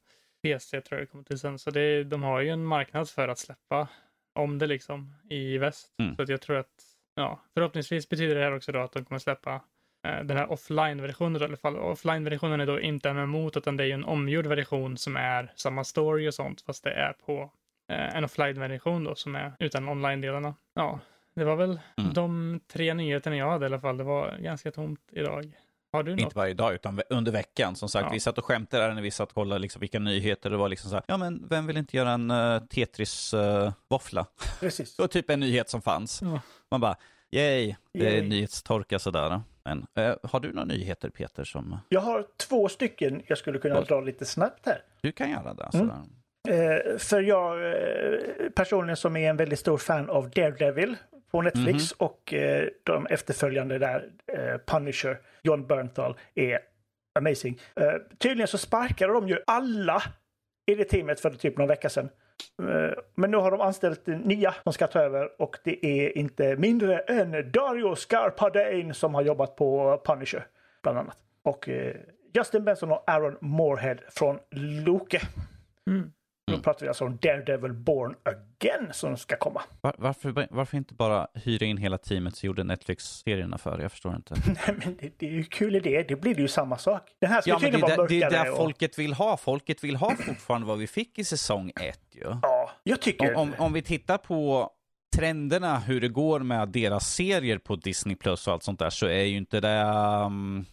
PC 0.43 0.81
tror 0.81 0.99
jag 0.99 1.07
det 1.07 1.11
kom 1.11 1.23
till 1.23 1.39
sen. 1.39 1.59
Så 1.59 1.71
det, 1.71 2.03
de 2.03 2.23
har 2.23 2.41
ju 2.41 2.49
en 2.49 2.65
marknad 2.65 3.09
för 3.09 3.27
att 3.27 3.39
släppa 3.39 3.87
om 4.35 4.59
det 4.59 4.67
liksom 4.67 5.15
i 5.29 5.57
väst. 5.57 5.93
Mm. 5.99 6.15
Så 6.15 6.21
att 6.21 6.29
jag 6.29 6.41
tror 6.41 6.57
att, 6.57 6.83
ja, 7.15 7.39
förhoppningsvis 7.53 8.09
betyder 8.09 8.35
det 8.35 8.41
här 8.41 8.55
också 8.55 8.71
då 8.71 8.79
att 8.79 8.91
de 8.91 9.05
kommer 9.05 9.19
släppa 9.19 9.61
eh, 10.07 10.23
den 10.23 10.37
här 10.37 10.51
offline-versionen 10.51 11.41
i 11.41 11.45
alla 11.45 11.57
fall. 11.57 11.77
Offline-versionen 11.77 12.61
är 12.61 12.65
då 12.65 12.79
inte 12.79 13.13
MMO 13.13 13.47
utan 13.47 13.77
det 13.77 13.83
är 13.83 13.87
ju 13.87 13.93
en 13.93 14.05
omgjord 14.05 14.47
version 14.47 14.97
som 14.97 15.15
är 15.15 15.51
samma 15.55 15.83
story 15.83 16.29
och 16.29 16.33
sånt 16.33 16.61
fast 16.61 16.83
det 16.83 16.91
är 16.91 17.13
på 17.13 17.51
eh, 17.91 18.15
en 18.15 18.23
offline-version 18.23 19.03
då 19.03 19.15
som 19.15 19.35
är 19.35 19.53
utan 19.59 19.89
online-delarna. 19.89 20.55
Ja, 20.73 20.99
det 21.35 21.43
var 21.43 21.55
väl 21.55 21.79
mm. 21.97 22.13
de 22.13 22.59
tre 22.67 22.93
nyheterna 22.93 23.35
jag 23.35 23.49
hade 23.49 23.65
i 23.65 23.67
alla 23.67 23.79
fall. 23.79 23.97
Det 23.97 24.03
var 24.03 24.37
ganska 24.37 24.71
tomt 24.71 24.99
idag. 25.11 25.53
Har 25.91 26.03
du 26.03 26.11
något? 26.11 26.21
Inte 26.21 26.37
varje 26.37 26.53
dag, 26.53 26.73
utan 26.73 27.01
under 27.09 27.31
veckan. 27.31 27.75
Som 27.75 27.89
sagt, 27.89 28.05
ja. 28.05 28.13
vi 28.13 28.19
satt 28.19 28.37
och 28.37 28.45
skämtade 28.45 28.93
när 28.93 29.01
vi 29.01 29.11
satt 29.11 29.29
och 29.29 29.35
kollade 29.35 29.59
liksom 29.59 29.79
vilka 29.79 29.99
nyheter 29.99 30.49
det 30.49 30.57
var. 30.57 30.69
Liksom 30.69 30.89
så 30.89 30.95
här, 30.95 31.03
ja, 31.07 31.17
men 31.17 31.47
vem 31.49 31.67
vill 31.67 31.77
inte 31.77 31.97
göra 31.97 32.11
en 32.11 32.31
uh, 32.31 32.59
Tetris-våffla? 32.59 34.21
Uh, 34.21 34.59
Precis. 34.59 34.95
det 34.97 35.03
var 35.03 35.07
typ 35.07 35.29
en 35.29 35.39
nyhet 35.39 35.69
som 35.69 35.81
fanns. 35.81 36.21
Ja. 36.21 36.41
Man 36.71 36.81
bara, 36.81 36.95
yay, 37.31 37.75
det 37.93 37.99
yay. 37.99 38.17
är 38.17 38.23
nyhetstorka 38.23 38.99
sådär. 38.99 39.41
Men 39.63 39.85
uh, 39.99 40.15
har 40.23 40.39
du 40.39 40.53
några 40.53 40.65
nyheter 40.65 41.09
Peter? 41.09 41.43
Som... 41.43 41.77
Jag 41.89 42.01
har 42.01 42.25
två 42.37 42.69
stycken 42.69 43.21
jag 43.27 43.37
skulle 43.37 43.59
kunna 43.59 43.81
dra 43.81 44.01
lite 44.01 44.25
snabbt 44.25 44.65
här. 44.65 44.83
Du 45.01 45.11
kan 45.11 45.31
göra 45.31 45.53
det. 45.53 45.69
Mm. 45.73 45.89
Eh, 46.49 46.97
för 46.97 47.21
jag 47.21 47.71
eh, 47.71 48.49
personligen 48.55 48.97
som 48.97 49.17
är 49.17 49.29
en 49.29 49.37
väldigt 49.37 49.59
stor 49.59 49.77
fan 49.77 50.09
av 50.09 50.29
Daredevil 50.29 50.95
på 51.33 51.41
Netflix 51.41 51.67
mm 51.67 51.77
-hmm. 51.77 51.97
och 51.97 52.33
eh, 52.33 52.67
de 52.83 53.05
efterföljande 53.05 53.77
där, 53.77 54.09
eh, 54.27 54.57
Punisher, 54.67 55.19
John 55.43 55.67
Bernthal, 55.67 56.17
är 56.35 56.59
amazing. 57.19 57.59
Eh, 57.75 57.93
tydligen 58.17 58.47
så 58.47 58.57
sparkade 58.57 59.13
de 59.13 59.27
ju 59.27 59.37
alla 59.47 60.03
i 60.71 60.75
det 60.75 60.83
teamet 60.83 61.19
för 61.19 61.29
typ 61.29 61.57
någon 61.57 61.67
vecka 61.67 61.89
sedan. 61.89 62.09
Eh, 62.61 62.97
Men 63.15 63.31
nu 63.31 63.37
har 63.37 63.51
de 63.51 63.61
anställt 63.61 64.07
nya 64.07 64.55
som 64.63 64.73
ska 64.73 64.87
ta 64.87 64.99
över 64.99 65.41
och 65.41 65.57
det 65.63 65.85
är 65.85 66.17
inte 66.17 66.55
mindre 66.55 66.99
än 66.99 67.51
Dario 67.51 67.95
Scarpadane 67.95 68.93
som 68.93 69.15
har 69.15 69.21
jobbat 69.21 69.55
på 69.55 70.01
Punisher 70.05 70.47
bland 70.83 70.97
annat. 70.97 71.17
Och 71.43 71.69
eh, 71.69 71.95
Justin 72.33 72.63
Benson 72.63 72.91
och 72.91 73.03
Aaron 73.07 73.37
Moorhead 73.41 73.97
från 74.09 74.39
Loke. 74.85 75.21
Mm. 75.89 76.11
Då 76.57 76.61
pratar 76.63 76.81
vi 76.81 76.87
alltså 76.87 77.05
om 77.05 77.17
Daredevil 77.21 77.73
Born 77.73 78.15
Again 78.23 78.89
som 78.93 79.17
ska 79.17 79.35
komma. 79.35 79.61
Var, 79.81 79.95
varför, 79.97 80.47
varför 80.51 80.77
inte 80.77 80.93
bara 80.93 81.27
hyra 81.33 81.65
in 81.65 81.77
hela 81.77 81.97
teamet 81.97 82.35
som 82.35 82.47
gjorde 82.47 82.63
Netflix-serierna 82.63 83.57
för? 83.57 83.79
Jag 83.79 83.91
förstår 83.91 84.15
inte. 84.15 84.35
Nej, 84.47 84.75
men 84.85 84.97
det, 85.01 85.19
det 85.19 85.25
är 85.27 85.31
ju 85.31 85.43
kul 85.43 85.75
idé. 85.75 86.05
Det 86.07 86.15
blir 86.15 86.39
ju 86.39 86.47
samma 86.47 86.77
sak. 86.77 87.01
Den 87.21 87.29
här 87.29 87.41
ska 87.41 87.49
Ja, 87.49 87.59
tydligen 87.59 87.81
vara 87.81 87.95
det, 87.95 88.07
det 88.07 88.21
är 88.21 88.25
mörkare. 88.29 88.43
det 88.43 88.51
och- 88.51 88.57
folket 88.57 88.99
vill 88.99 89.13
ha. 89.13 89.37
Folket 89.37 89.83
vill 89.83 89.95
ha 89.95 90.15
fortfarande 90.15 90.67
vad 90.67 90.77
vi 90.77 90.87
fick 90.87 91.19
i 91.19 91.23
säsong 91.23 91.71
ett 91.81 92.01
ju. 92.11 92.35
Ja, 92.41 92.71
jag 92.83 93.01
tycker... 93.01 93.35
Om, 93.35 93.41
om, 93.41 93.53
om 93.65 93.73
vi 93.73 93.81
tittar 93.81 94.17
på 94.17 94.69
trenderna, 95.15 95.79
hur 95.79 96.01
det 96.01 96.09
går 96.09 96.39
med 96.39 96.69
deras 96.69 97.13
serier 97.13 97.57
på 97.57 97.75
Disney 97.75 98.15
Plus 98.15 98.47
och 98.47 98.53
allt 98.53 98.63
sånt 98.63 98.79
där, 98.79 98.89
så 98.89 99.05
är 99.05 99.23
ju 99.23 99.37
inte 99.37 99.59
det 99.59 99.81
um, 100.25 100.65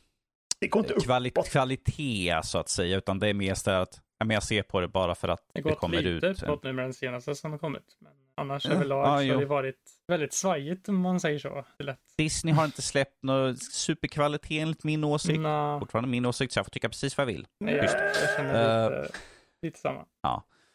det 0.61 0.69
går 0.69 0.83
inte 0.83 0.95
kvali 1.05 1.29
uppåt. 1.29 1.49
kvalitet 1.51 2.41
så 2.45 2.59
att 2.59 2.69
säga, 2.69 2.97
utan 2.97 3.19
det 3.19 3.29
är 3.29 3.35
mest 3.35 3.65
det 3.65 3.81
att 3.81 4.01
ja, 4.21 4.25
men 4.27 4.35
jag 4.35 4.43
ser 4.43 4.63
på 4.63 4.81
det 4.81 4.89
bara 4.89 5.15
för 5.15 5.29
att 5.29 5.41
Det 5.53 5.61
det, 5.61 5.69
har 5.69 5.71
gått 5.71 5.79
kommer 5.81 5.97
lite 6.03 6.27
ut. 6.27 6.43
uppåt 6.43 6.63
nu 6.65 6.73
med 6.73 6.85
den 6.85 6.93
senaste 6.95 7.35
som 7.35 7.51
har 7.53 7.59
kommit. 7.59 7.83
Men 8.01 8.13
annars 8.37 8.65
Ja. 8.67 8.73
överlag 8.73 9.07
Ja, 9.07 9.17
så 9.19 9.23
jo. 9.25 9.35
har 9.35 9.41
det 9.41 9.47
varit 9.47 9.77
väldigt 10.09 10.33
svajigt 10.33 10.89
om 10.89 11.01
man 11.01 11.21
säger 11.21 11.39
så. 11.39 11.65
Det. 11.79 11.97
Disney 12.19 12.55
har 12.55 12.65
inte 12.65 12.83
släppt 12.83 13.23
någon 13.23 13.57
superkvalitet 13.57 14.63
enligt 14.63 14.85
min 14.85 15.05
åsikt. 15.05 15.41
Nå, 15.41 15.79
Fortfarande 15.81 16.09
min 16.11 16.27
åsikt, 16.27 16.53
så 16.53 16.59
jag 16.59 16.67
får 16.67 16.71
tycka 16.71 16.89
precis 16.89 17.17
vad 17.17 17.23
jag 17.23 17.33
vill. 17.33 17.47
nej, 17.61 17.75
jag, 17.75 17.85
jag 17.85 18.37
känner 18.37 18.91
lite, 19.03 19.13
lite 19.63 19.79
samma. 19.79 20.05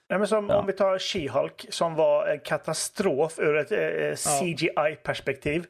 Nej, 0.10 0.20
men 0.20 0.28
som, 0.28 0.50
Ja. 0.50 0.56
Om 0.60 0.66
vi 0.68 0.74
tar 0.74 0.98
She-Hulk 0.98 1.66
som 1.72 1.96
var 1.96 2.28
en 2.28 2.40
katastrof 2.40 3.40
ur 3.40 3.56
ett 3.58 3.72
eh, 3.72 4.16
CGI-perspektiv. 4.40 5.66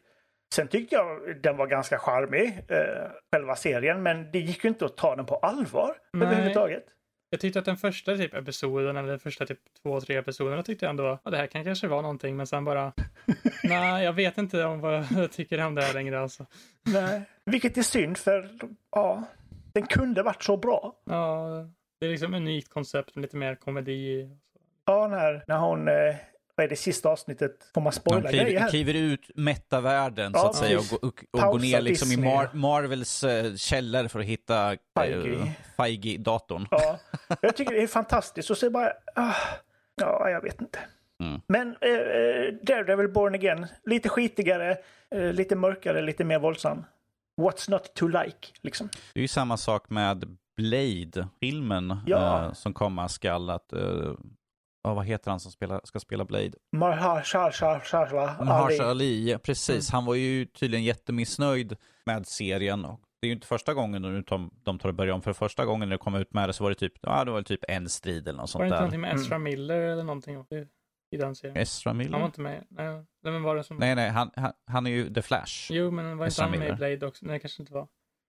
Sen 0.56 0.68
tyckte 0.68 0.96
jag 0.96 1.36
den 1.44 1.58
var 1.58 1.68
ganska 1.68 2.00
charmig, 2.00 2.48
eh, 2.70 2.78
själva 3.34 3.56
serien, 3.56 4.04
men 4.04 4.32
det 4.32 4.40
gick 4.40 4.64
ju 4.64 4.68
inte 4.70 4.86
att 4.86 4.98
ta 4.98 5.16
den 5.16 5.26
på 5.26 5.36
allvar 5.36 5.96
Nej. 6.14 6.28
överhuvudtaget. 6.28 6.84
Jag 7.36 7.40
tyckte 7.42 7.60
att 7.60 7.66
den 7.66 7.78
första 7.78 8.18
typ 8.18 8.34
episoden, 8.34 8.98
eller 8.98 9.18
första 9.18 9.46
typ 9.46 9.60
två, 9.84 10.02
tre 10.02 10.16
episoderna 10.16 10.64
tyckte 10.64 10.86
jag 10.86 10.90
ändå, 10.90 11.20
ja, 11.24 11.32
det 11.32 11.38
här 11.38 11.48
kan 11.48 11.64
kanske 11.64 11.88
vara 11.88 12.02
någonting, 12.02 12.36
men 12.38 12.48
sen 12.48 12.66
bara, 12.66 12.94
nej, 13.64 14.04
jag 14.04 14.14
vet 14.14 14.38
inte 14.38 14.66
om 14.66 14.80
vad 14.80 15.06
jag 15.18 15.32
tycker 15.32 15.66
om 15.66 15.76
det 15.76 15.82
här 15.82 15.94
längre 15.94 16.20
alltså. 16.20 16.46
Nej. 16.84 17.22
Vilket 17.46 17.78
är 17.78 17.82
synd, 17.82 18.18
för 18.18 18.50
ja, 18.92 19.24
den 19.74 19.86
kunde 19.86 20.24
varit 20.24 20.44
så 20.44 20.58
bra. 20.58 20.96
Ja, 21.04 21.48
det 22.00 22.06
är 22.06 22.10
liksom 22.10 22.34
ett 22.34 22.38
unikt 22.38 22.70
koncept 22.70 23.16
med 23.16 23.22
lite 23.22 23.38
mer 23.38 23.56
komedi. 23.56 24.30
Ja, 24.86 25.08
när, 25.08 25.44
när 25.48 25.58
hon, 25.58 25.88
eh, 25.88 26.16
vad 26.56 26.64
är 26.64 26.68
det 26.70 26.76
sista 26.76 27.10
avsnittet, 27.10 27.52
får 27.74 27.82
man 27.82 27.94
spoila 27.94 28.32
grejer 28.32 28.60
här? 28.60 28.70
kliver 28.70 28.94
ut 28.94 29.32
mättavärlden 29.36 30.32
Ja, 30.36 30.40
så 30.40 30.48
att 30.48 30.56
säga 30.56 30.80
och, 30.80 31.04
och, 31.04 31.24
och 31.32 31.52
går 31.52 31.60
ner 31.60 31.82
liksom 31.82 32.12
i. 32.12 32.18
Mar 32.18 32.50
Marvels 32.54 33.24
eh, 33.24 33.56
källare 33.56 34.10
för 34.10 34.20
att 34.20 34.26
hitta 34.26 34.72
eh, 34.74 34.78
Feige. 34.96 35.52
Feige-datorn. 35.78 36.68
Ja, 36.72 37.00
jag 37.42 37.56
tycker 37.56 37.74
det 37.76 37.84
är 37.84 37.88
fantastiskt. 37.88 38.50
Och 38.50 38.58
så 38.58 38.70
bara, 38.70 38.94
ah, 39.16 39.34
ja, 39.96 40.30
jag 40.30 40.42
vet 40.42 40.62
inte. 40.62 40.80
Mm. 41.24 41.42
Men 41.48 41.68
eh, 41.68 42.54
Daredevil 42.64 43.08
Born 43.10 43.36
Again, 43.36 43.68
lite 43.86 44.10
skitigare, 44.10 44.78
eh, 45.16 45.34
lite 45.34 45.56
mörkare, 45.56 46.02
lite 46.02 46.24
mer 46.24 46.40
våldsam. 46.40 46.86
What's 47.42 47.72
not 47.72 47.94
to 47.96 48.08
like, 48.08 48.48
liksom. 48.62 48.90
Det 49.14 49.20
är 49.20 49.22
ju 49.22 49.28
samma 49.28 49.58
sak 49.58 49.90
med 49.90 50.38
Blade-filmen 50.58 51.98
Ja. 52.06 52.54
som 52.54 52.74
komma 52.74 53.10
skall. 53.10 53.50
Att, 53.50 53.74
ja, 54.86 54.94
vad 54.94 55.06
heter 55.06 55.32
han 55.32 55.40
som 55.40 55.52
spelar, 55.52 55.82
ska 55.84 56.00
spela 56.00 56.26
Blade? 56.26 56.52
Mahershala 56.78 57.82
Ali. 58.38 58.80
Ali, 58.82 59.38
precis. 59.44 59.90
Mm. 59.90 59.98
Han 59.98 60.06
var 60.06 60.16
ju 60.16 60.46
tydligen 60.46 60.84
jättemissnöjd 60.84 61.76
med 62.06 62.28
serien. 62.28 62.86
Och 62.86 63.00
det 63.22 63.28
är 63.28 63.30
ju 63.30 63.34
inte 63.36 63.48
första 63.48 63.74
gången 63.74 64.02
nu 64.02 64.22
de, 64.22 64.52
de 64.64 64.80
tar 64.80 64.90
och 64.90 64.96
börjar 64.96 65.14
om. 65.14 65.22
För 65.22 65.34
första 65.34 65.66
gången 65.66 65.90
när 65.90 65.94
det 65.96 66.04
kom 66.04 66.16
ut 66.16 66.34
med 66.34 66.50
det 66.50 66.54
så 66.54 66.64
var 66.64 66.70
det 66.72 66.76
typ, 66.76 66.94
ja, 67.02 67.24
det 67.26 67.32
var 67.32 67.42
typ 67.42 67.60
en 67.68 67.90
strid 67.90 68.28
eller 68.28 68.40
något 68.40 68.40
Var 68.40 68.46
det 68.46 68.48
sånt 68.48 68.64
inte 68.64 68.76
där. 68.76 68.80
någonting 68.82 69.02
med 69.02 69.16
Ezra 69.16 69.38
Miller 69.38 69.80
eller 69.82 70.04
någonting 70.04 70.36
i- 70.52 70.68
i 71.16 71.18
den 71.18 71.36
serien? 71.36 71.58
Ezra 71.58 71.90
Han 71.90 71.98
var 71.98 72.04
Miller? 72.06 72.26
inte 72.26 72.42
med. 72.42 72.64
Nej, 72.70 73.06
vem 73.24 73.44
var 73.44 73.56
det 73.56 73.64
som... 73.64 73.78
Nej, 73.78 73.96
nej, 73.96 74.10
han, 74.10 74.32
han, 74.36 74.52
han 74.68 74.88
är 74.88 74.92
ju 74.92 75.14
The 75.14 75.22
Flash. 75.22 75.72
Jo, 75.72 75.92
men 75.92 76.18
var 76.18 76.26
inte 76.26 76.34
Ezra 76.34 76.44
han 76.44 76.52
med 76.52 76.58
i 76.58 76.60
Miller. 76.64 76.76
Blade 76.76 77.06
också? 77.08 77.26
Nej, 77.26 77.40
kanske 77.40 77.62
inte 77.62 77.74
var. 77.74 77.88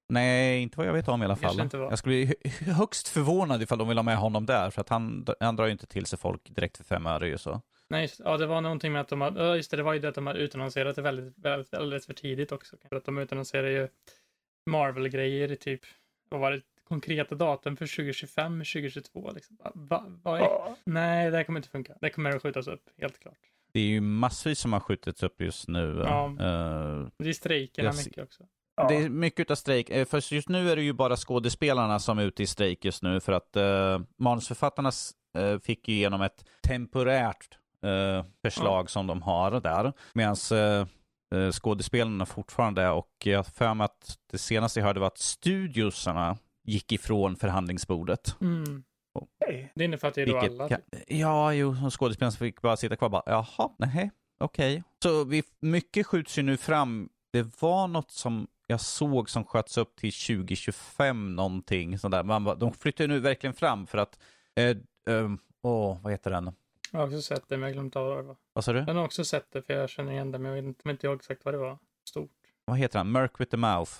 Nej, 0.08 0.62
inte 0.62 0.78
vad 0.78 0.86
jag 0.86 0.92
vet 0.92 1.08
om 1.08 1.22
i 1.22 1.24
alla 1.24 1.36
fall. 1.36 1.60
inte. 1.60 1.76
Jag 1.76 1.98
skulle 1.98 2.12
bli 2.14 2.24
hö- 2.26 2.72
högst 2.72 3.08
förvånad 3.08 3.62
ifall 3.62 3.78
de 3.78 3.88
vill 3.88 3.98
ha 3.98 4.02
med 4.02 4.16
honom 4.16 4.46
där, 4.46 4.70
för 4.70 4.80
att 4.80 4.88
han, 4.88 5.26
han 5.40 5.56
drar 5.56 5.66
ju 5.66 5.72
inte 5.72 5.86
till 5.86 6.06
sig 6.06 6.18
folk 6.18 6.54
direkt 6.54 6.76
för 6.76 6.84
fem 6.84 7.06
öre 7.06 7.28
ju 7.28 7.38
så. 7.38 7.60
Nej, 7.88 8.02
just, 8.02 8.20
ja, 8.24 8.36
det 8.36 8.46
var 8.46 8.60
någonting 8.60 8.92
med 8.92 9.00
att 9.00 9.08
de 9.08 9.20
hade, 9.20 9.44
ja, 9.44 9.56
just 9.56 9.70
det, 9.70 9.76
det 9.76 9.82
var 9.82 9.92
ju 9.92 9.98
det 10.00 10.08
att 10.08 10.14
de 10.14 10.26
hade 10.26 10.38
utannonserat 10.38 10.96
det 10.96 11.02
väldigt, 11.02 11.38
väldigt, 11.38 11.74
alldeles 11.74 12.06
för 12.06 12.14
tidigt 12.14 12.52
också. 12.52 12.76
För 12.88 12.96
att 12.96 13.04
de 13.04 13.18
utannonserade 13.18 13.70
ju 13.72 13.88
Marvel-grejer 14.70 15.52
i 15.52 15.56
typ, 15.56 15.80
vad 16.28 16.40
var 16.40 16.52
det, 16.52 16.60
konkreta 16.88 17.34
datum 17.34 17.76
för 17.76 17.86
2025, 17.96 18.58
2022 18.58 19.30
liksom. 19.34 19.56
Va, 19.74 20.04
va. 20.22 20.38
Ja, 20.38 20.76
Nej, 20.84 21.30
det 21.30 21.36
här 21.36 21.44
kommer 21.44 21.58
inte 21.58 21.68
funka. 21.68 21.94
Det 22.00 22.10
kommer 22.10 22.30
att 22.36 22.42
skjutas 22.42 22.68
upp, 22.68 22.82
helt 22.98 23.18
klart. 23.18 23.38
Det 23.72 23.80
är 23.80 23.84
ju 23.86 24.00
massvis 24.00 24.58
som 24.58 24.72
har 24.72 24.80
skjutits 24.80 25.22
upp 25.22 25.40
just 25.40 25.68
nu. 25.68 26.02
Ja. 26.04 26.24
Eh, 26.26 27.08
Det 27.18 27.28
är 27.28 27.32
strejkerna 27.32 27.88
Jag 27.88 27.96
mycket 27.96 28.24
också. 28.24 28.44
Ja. 28.76 28.88
Det 28.88 28.96
är 28.96 29.08
mycket 29.08 29.50
av 29.50 29.54
strejk. 29.54 29.90
Eh, 29.90 30.04
För 30.04 30.34
just 30.34 30.48
nu 30.48 30.70
är 30.70 30.76
det 30.76 30.82
ju 30.82 30.92
bara 30.92 31.16
skådespelarna 31.16 31.98
som 31.98 32.18
är 32.18 32.22
ute 32.22 32.42
i 32.42 32.46
strejk 32.46 32.84
just 32.84 33.02
nu 33.02 33.20
för 33.20 33.32
att 33.32 33.56
uh, 33.56 34.06
manusförfattarna 34.18 34.90
eh, 35.38 35.58
fick 35.58 35.88
ju 35.88 35.94
igenom 35.94 36.22
ett 36.22 36.44
temporärt 36.62 37.58
eh, 37.82 38.24
förslag 38.42 38.90
som 38.90 39.06
de 39.06 39.22
har 39.22 39.60
där. 39.60 39.92
Medan 40.12 40.36
uh, 41.34 41.50
skådespelarna 41.50 42.26
fortfarande 42.26 42.82
är 42.82 42.92
och 42.92 43.12
jag 43.24 43.38
har 43.38 43.44
för 43.44 43.74
mig 43.74 43.84
att 43.84 44.18
det 44.30 44.38
senaste 44.38 44.80
jag 44.80 44.86
hörde 44.86 45.00
var 45.00 45.06
att 45.06 45.18
studiosarna 45.18 46.36
gick 46.64 46.92
ifrån 46.92 47.36
förhandlingsbordet. 47.36 48.36
Mm. 48.40 48.84
Det 49.74 49.84
innefattar 49.84 50.22
ju 50.22 50.26
då 50.26 50.38
alla. 50.38 50.68
kan, 50.68 50.80
ja, 51.06 51.52
jo, 51.52 51.76
som 51.76 51.90
skådespelarna 51.90 52.32
fick 52.32 52.62
bara 52.62 52.76
sitta 52.76 52.96
kvar 52.96 53.06
och 53.06 53.10
bara, 53.10 53.22
jaha, 53.26 53.70
nej, 53.78 54.10
okej. 54.38 54.82
Så 55.02 55.24
vi, 55.24 55.42
mycket 55.60 56.06
skjuts 56.06 56.38
ju 56.38 56.42
nu 56.42 56.56
fram. 56.56 57.08
Det 57.32 57.62
var 57.62 57.88
något 57.88 58.10
som 58.10 58.46
jag 58.66 58.80
såg 58.80 59.30
som 59.30 59.44
sköts 59.44 59.78
upp 59.78 59.96
till 59.96 60.12
2025 60.12 61.36
någonting 61.36 61.98
sådär. 61.98 62.22
Man 62.22 62.44
bara, 62.44 62.54
de 62.54 62.72
flyttar 62.72 63.04
ju 63.04 63.08
nu 63.08 63.20
verkligen 63.20 63.54
fram 63.54 63.86
för 63.86 63.98
att, 63.98 64.18
eh, 64.54 64.68
eh, 65.14 65.30
åh, 65.62 65.98
vad 66.02 66.12
heter 66.12 66.30
den? 66.30 66.52
Jag 66.92 66.98
har 66.98 67.06
också 67.06 67.22
sett 67.22 67.48
det, 67.48 67.56
men 67.56 67.68
jag 67.68 67.72
glömt 67.72 67.96
av 67.96 68.06
vad 68.06 68.16
det 68.16 68.22
var. 68.22 68.36
Vad 68.52 68.64
sa 68.64 68.72
du? 68.72 68.78
Jag 68.78 68.94
har 68.94 69.04
också 69.04 69.24
sett 69.24 69.52
det, 69.52 69.62
för 69.62 69.74
jag 69.74 69.90
känner 69.90 70.12
igen 70.12 70.32
det, 70.32 70.38
men 70.38 70.48
jag 70.48 70.62
vet 70.62 70.64
inte, 70.64 70.90
inte 70.90 71.06
jag 71.06 71.16
exakt 71.16 71.44
vad 71.44 71.54
det 71.54 71.58
var. 71.58 71.78
Stort. 72.08 72.30
Vad 72.64 72.78
heter 72.78 72.98
den? 72.98 73.12
Merc 73.12 73.30
with 73.38 73.50
the 73.50 73.56
mouth. 73.56 73.92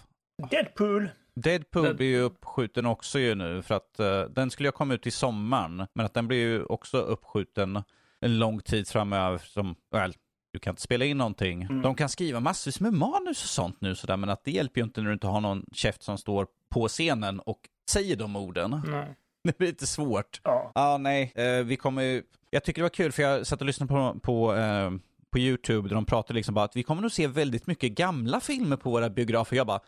Deadpool. 0.51 1.09
Deadpool 1.35 1.95
blir 1.95 2.07
ju 2.07 2.21
uppskjuten 2.21 2.87
också 2.87 3.19
ju 3.19 3.35
nu 3.35 3.63
för 3.63 3.75
att 3.75 4.01
eh, 4.01 4.23
den 4.23 4.51
skulle 4.51 4.69
ju 4.69 4.73
komma 4.73 4.95
ut 4.95 5.07
i 5.07 5.11
sommaren. 5.11 5.87
Men 5.93 6.07
att 6.07 6.15
den 6.15 6.29
blir 6.29 6.39
ju 6.39 6.65
också 6.65 6.99
uppskjuten 6.99 7.83
en 8.21 8.39
lång 8.39 8.61
tid 8.61 8.89
framöver 8.89 9.39
som, 9.39 9.77
väl, 9.91 10.15
du 10.57 10.61
kan 10.61 10.73
inte 10.73 10.83
spela 10.83 11.05
in 11.05 11.19
någonting. 11.19 11.63
Mm. 11.63 11.83
De 11.83 11.95
kan 11.95 12.09
skriva 12.09 12.41
massvis 12.41 12.81
med 12.81 12.93
manus 12.93 13.43
och 13.43 13.49
sånt 13.49 13.81
nu 13.81 13.95
sådär, 13.95 14.17
men 14.17 14.31
att 14.31 14.45
det 14.45 14.51
hjälper 14.51 14.81
ju 14.81 14.85
inte 14.85 15.01
när 15.01 15.09
du 15.09 15.13
inte 15.13 15.27
har 15.27 15.41
någon 15.41 15.65
käft 15.73 16.03
som 16.03 16.19
står 16.19 16.47
på 16.69 16.89
scenen 16.89 17.41
och 17.41 17.61
säger 17.91 18.17
de 18.17 18.37
orden. 18.37 18.83
Nej. 18.87 19.17
Det 19.45 19.59
blir 19.59 19.69
lite 19.69 19.87
svårt. 19.87 20.41
Ja. 20.43 20.73
Ja, 20.75 20.99
nej, 20.99 21.33
eh, 21.35 21.65
vi 21.65 21.77
kommer 21.77 22.03
ju... 22.03 22.23
Jag 22.51 22.65
tycker 22.65 22.83
det 22.83 22.85
var 22.85 22.89
kul 22.89 23.13
för 23.13 23.23
jag 23.23 23.47
satt 23.47 23.61
och 23.61 23.67
lyssnade 23.67 23.89
på, 23.89 24.21
på, 24.23 24.55
eh, 24.55 24.91
på 25.33 25.39
YouTube 25.39 25.89
där 25.89 25.95
de 25.95 26.05
pratade 26.05 26.35
liksom 26.35 26.55
bara 26.55 26.65
att 26.65 26.77
vi 26.77 26.83
kommer 26.83 27.03
nog 27.03 27.13
se 27.13 27.27
väldigt 27.27 27.67
mycket 27.67 27.93
gamla 27.93 28.41
filmer 28.41 28.77
på 28.77 28.91
våra 28.91 29.11
biografer. 29.11 29.57
Jag 29.57 29.67
bara, 29.67 29.81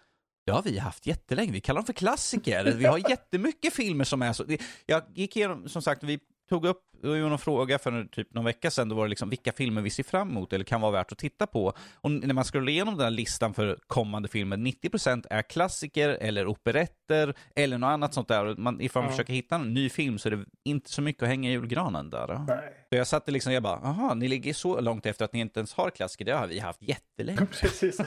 det 0.46 0.52
har 0.52 0.62
vi 0.62 0.78
haft 0.78 1.06
jättelänge. 1.06 1.52
Vi 1.52 1.60
kallar 1.60 1.80
dem 1.80 1.86
för 1.86 1.92
klassiker. 1.92 2.74
Vi 2.78 2.84
har 2.84 3.10
jättemycket 3.10 3.74
filmer 3.74 4.04
som 4.04 4.22
är 4.22 4.32
så. 4.32 4.44
Jag 4.86 5.02
gick 5.14 5.36
igenom, 5.36 5.68
som 5.68 5.82
sagt, 5.82 6.02
vi 6.02 6.20
tog 6.48 6.66
upp 6.66 6.82
ju 7.02 7.28
någon 7.28 7.38
fråga 7.38 7.78
för 7.78 8.04
typ 8.04 8.34
någon 8.34 8.44
vecka 8.44 8.70
sedan. 8.70 8.88
Då 8.88 8.94
var 8.96 9.04
det 9.04 9.08
liksom 9.10 9.30
vilka 9.30 9.52
filmer 9.52 9.82
vi 9.82 9.90
ser 9.90 10.02
fram 10.02 10.30
emot 10.30 10.52
eller 10.52 10.64
kan 10.64 10.80
vara 10.80 10.92
värt 10.92 11.12
att 11.12 11.18
titta 11.18 11.46
på. 11.46 11.72
Och 11.94 12.10
när 12.10 12.34
man 12.34 12.44
scrollar 12.44 12.68
igenom 12.68 12.94
den 12.96 13.04
här 13.04 13.10
listan 13.10 13.54
för 13.54 13.78
kommande 13.86 14.28
filmer, 14.28 14.56
90% 14.56 15.26
är 15.30 15.42
klassiker 15.42 16.08
eller 16.08 16.46
operetter 16.46 17.34
eller 17.56 17.78
något 17.78 17.88
annat 17.88 18.14
sånt 18.14 18.28
där. 18.28 18.54
Man, 18.56 18.80
ifall 18.80 19.02
man 19.02 19.08
Ja. 19.10 19.12
försöker 19.12 19.32
hitta 19.32 19.54
en 19.54 19.74
ny 19.74 19.90
film 19.90 20.18
så 20.18 20.28
är 20.28 20.30
det 20.36 20.44
inte 20.64 20.90
så 20.90 21.02
mycket 21.02 21.22
att 21.22 21.28
hänga 21.28 21.48
i 21.48 21.52
julgranen 21.52 22.10
där. 22.10 22.44
Nej. 22.48 22.86
Så 22.88 22.96
jag 22.96 23.06
satt 23.06 23.28
liksom, 23.30 23.52
jag 23.52 23.62
bara, 23.62 23.76
aha, 23.78 24.14
ni 24.14 24.28
ligger 24.28 24.54
så 24.54 24.80
långt 24.80 25.06
efter 25.06 25.24
att 25.24 25.32
ni 25.32 25.40
inte 25.40 25.60
ens 25.60 25.74
har 25.74 25.90
klassiker. 25.90 26.24
Det 26.24 26.32
har 26.32 26.46
vi 26.46 26.58
haft 26.58 26.82
jättelänge. 26.82 27.46
Precis. 27.46 28.00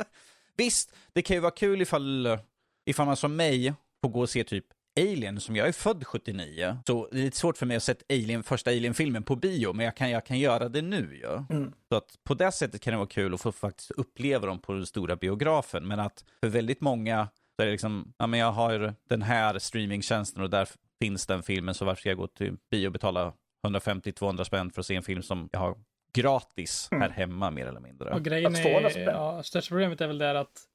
Visst, 0.56 0.94
det 1.12 1.22
kan 1.22 1.36
ju 1.36 1.40
vara 1.40 1.50
kul 1.50 1.82
ifall, 1.82 2.38
ifall 2.86 3.06
man 3.06 3.16
som 3.16 3.36
mig 3.36 3.74
får 4.02 4.08
gå 4.08 4.20
och 4.20 4.30
se 4.30 4.44
typ 4.44 4.64
Alien, 5.00 5.40
som 5.40 5.56
jag 5.56 5.68
är 5.68 5.72
född 5.72 6.06
79. 6.06 6.78
Så 6.86 7.08
det 7.12 7.18
är 7.18 7.22
lite 7.22 7.36
svårt 7.36 7.56
för 7.56 7.66
mig 7.66 7.76
att 7.76 7.82
se 7.82 7.94
Alien, 8.08 8.42
första 8.42 8.70
Alien-filmen 8.70 9.22
på 9.22 9.36
bio, 9.36 9.72
men 9.72 9.84
jag 9.84 9.96
kan, 9.96 10.10
jag 10.10 10.26
kan 10.26 10.38
göra 10.38 10.68
det 10.68 10.82
nu 10.82 11.16
ju. 11.16 11.56
Mm. 11.56 11.72
Så 11.88 11.96
att 11.96 12.18
på 12.24 12.34
det 12.34 12.52
sättet 12.52 12.80
kan 12.80 12.92
det 12.92 12.96
vara 12.96 13.08
kul 13.08 13.34
att 13.34 13.40
få 13.40 13.52
faktiskt 13.52 13.90
uppleva 13.90 14.46
dem 14.46 14.60
på 14.60 14.72
den 14.72 14.86
stora 14.86 15.16
biografen. 15.16 15.86
Men 15.86 16.00
att 16.00 16.24
för 16.40 16.48
väldigt 16.48 16.80
många 16.80 17.28
så 17.56 17.62
är 17.62 17.66
det 17.66 17.72
liksom, 17.72 18.14
ja 18.18 18.26
men 18.26 18.40
jag 18.40 18.52
har 18.52 18.94
den 19.08 19.22
här 19.22 19.58
streamingtjänsten 19.58 20.42
och 20.42 20.50
där 20.50 20.68
finns 21.02 21.26
den 21.26 21.42
filmen, 21.42 21.74
så 21.74 21.84
varför 21.84 22.00
ska 22.00 22.08
jag 22.08 22.18
gå 22.18 22.26
till 22.26 22.56
bio 22.70 22.86
och 22.86 22.92
betala 22.92 23.32
150-200 23.66 24.44
spänn 24.44 24.70
för 24.70 24.80
att 24.80 24.86
se 24.86 24.94
en 24.94 25.02
film 25.02 25.22
som 25.22 25.48
jag 25.52 25.60
har 25.60 25.76
gratis 26.14 26.88
här 26.90 27.10
hemma 27.10 27.50
mer 27.50 27.66
eller 27.66 27.80
mindre. 27.80 28.14
Och 28.14 28.24
grejen 28.24 28.54
är, 28.54 28.98
ja, 28.98 29.42
största 29.42 29.68
problemet 29.68 30.00
är 30.00 30.06
väl 30.06 30.18
där 30.18 30.34
att 30.34 30.68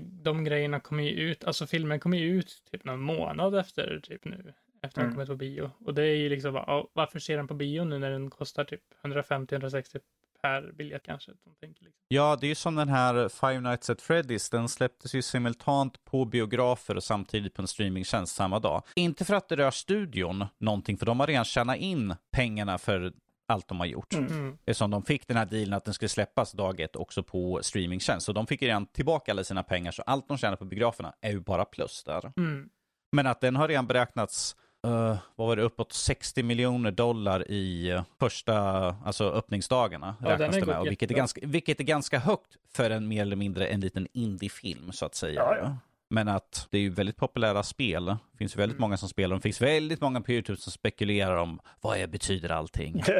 de 0.00 0.44
grejerna 0.44 0.80
kommer 0.80 1.02
ju 1.02 1.10
ut, 1.10 1.44
alltså 1.44 1.66
filmen 1.66 2.00
kommer 2.00 2.18
ju 2.18 2.38
ut 2.38 2.62
typ 2.70 2.84
någon 2.84 3.00
månad 3.00 3.54
efter 3.54 4.00
typ 4.02 4.24
nu, 4.24 4.52
efter 4.82 5.00
den 5.00 5.04
Mm. 5.10 5.14
kommit 5.14 5.28
på 5.28 5.36
bio. 5.36 5.70
Och 5.84 5.94
det 5.94 6.02
är 6.02 6.16
ju 6.16 6.28
liksom, 6.28 6.52
bara, 6.52 6.84
varför 6.92 7.18
ser 7.18 7.36
den 7.36 7.48
på 7.48 7.54
bio 7.54 7.84
nu 7.84 7.98
när 7.98 8.10
den 8.10 8.30
kostar 8.30 8.64
typ 8.64 8.82
150-160 9.02 9.98
per 10.42 10.72
biljett 10.72 11.02
kanske? 11.02 11.32
De 11.44 11.54
tänker 11.54 11.84
liksom. 11.84 12.00
Ja, 12.08 12.36
det 12.40 12.46
är 12.46 12.48
ju 12.48 12.54
som 12.54 12.74
den 12.74 12.88
här 12.88 13.28
Five 13.28 13.60
Nights 13.60 13.90
at 13.90 14.02
Freddy's. 14.02 14.50
Den 14.50 14.68
släpptes 14.68 15.14
ju 15.14 15.22
simultant 15.22 16.04
på 16.04 16.24
biografer 16.24 16.96
och 16.96 17.02
samtidigt 17.04 17.54
på 17.54 17.62
en 17.62 17.68
streamingtjänst 17.68 18.34
samma 18.34 18.58
dag. 18.58 18.82
Inte 18.96 19.24
för 19.24 19.34
att 19.34 19.48
det 19.48 19.56
rör 19.56 19.70
studion 19.70 20.46
någonting, 20.58 20.96
för 20.98 21.06
de 21.06 21.20
har 21.20 21.26
redan 21.26 21.44
tjänat 21.44 21.76
in 21.76 22.14
pengarna 22.32 22.78
för 22.78 23.12
allt 23.52 23.68
de 23.68 23.80
har 23.80 23.86
gjort. 23.86 24.14
Mm. 24.14 24.58
Eftersom 24.66 24.90
de 24.90 25.02
fick 25.02 25.28
den 25.28 25.36
här 25.36 25.46
dealen 25.46 25.72
att 25.72 25.84
den 25.84 25.94
skulle 25.94 26.08
släppas 26.08 26.52
dag 26.52 26.80
ett 26.80 26.96
också 26.96 27.22
på 27.22 27.60
streamingtjänst. 27.62 28.26
Så 28.26 28.32
de 28.32 28.46
fick 28.46 28.62
ju 28.62 28.68
redan 28.68 28.86
tillbaka 28.86 29.32
alla 29.32 29.44
sina 29.44 29.62
pengar, 29.62 29.92
så 29.92 30.02
allt 30.02 30.28
de 30.28 30.38
tjänar 30.38 30.56
på 30.56 30.64
biograferna 30.64 31.14
är 31.20 31.30
ju 31.30 31.40
bara 31.40 31.64
plus 31.64 32.04
där. 32.04 32.32
Mm. 32.36 32.68
Men 33.12 33.26
att 33.26 33.40
den 33.40 33.56
har 33.56 33.68
redan 33.68 33.86
beräknats, 33.86 34.56
eh, 34.86 35.16
vad 35.36 35.48
var 35.48 35.56
det, 35.56 35.62
uppåt 35.62 35.92
60 35.92 36.42
miljoner 36.42 36.90
dollar 36.90 37.50
i 37.50 37.90
eh, 37.90 38.02
första, 38.18 38.56
alltså 39.04 39.30
öppningsdagarna. 39.30 40.16
Ja, 40.20 40.30
räknas 40.30 40.56
det 40.56 40.66
med, 40.66 40.78
och 40.78 40.86
vilket, 40.86 41.10
är 41.10 41.14
ganska, 41.14 41.40
vilket 41.46 41.80
är 41.80 41.84
ganska 41.84 42.18
högt 42.18 42.56
för 42.74 42.90
en 42.90 43.08
mer 43.08 43.22
eller 43.22 43.36
mindre 43.36 43.66
en 43.66 43.80
liten 43.80 44.08
indiefilm 44.12 44.92
så 44.92 45.06
att 45.06 45.14
säga. 45.14 45.40
Ja, 45.40 45.56
ja. 45.56 45.76
Men 46.12 46.28
att 46.28 46.68
det 46.70 46.78
är 46.78 46.82
ju 46.82 46.90
väldigt 46.90 47.16
populära 47.16 47.62
spel. 47.62 48.04
Det 48.04 48.38
finns 48.38 48.56
ju 48.56 48.58
väldigt 48.58 48.76
Mm. 48.78 48.80
många 48.80 48.96
som 48.96 49.08
spelar. 49.08 49.36
Det 49.36 49.42
finns 49.42 49.60
väldigt 49.60 50.00
många 50.00 50.20
på 50.20 50.32
YouTube 50.32 50.60
som 50.60 50.72
spekulerar 50.72 51.36
om 51.36 51.60
vad 51.80 51.98
är, 51.98 52.06
betyder 52.06 52.48
allting. 52.48 53.02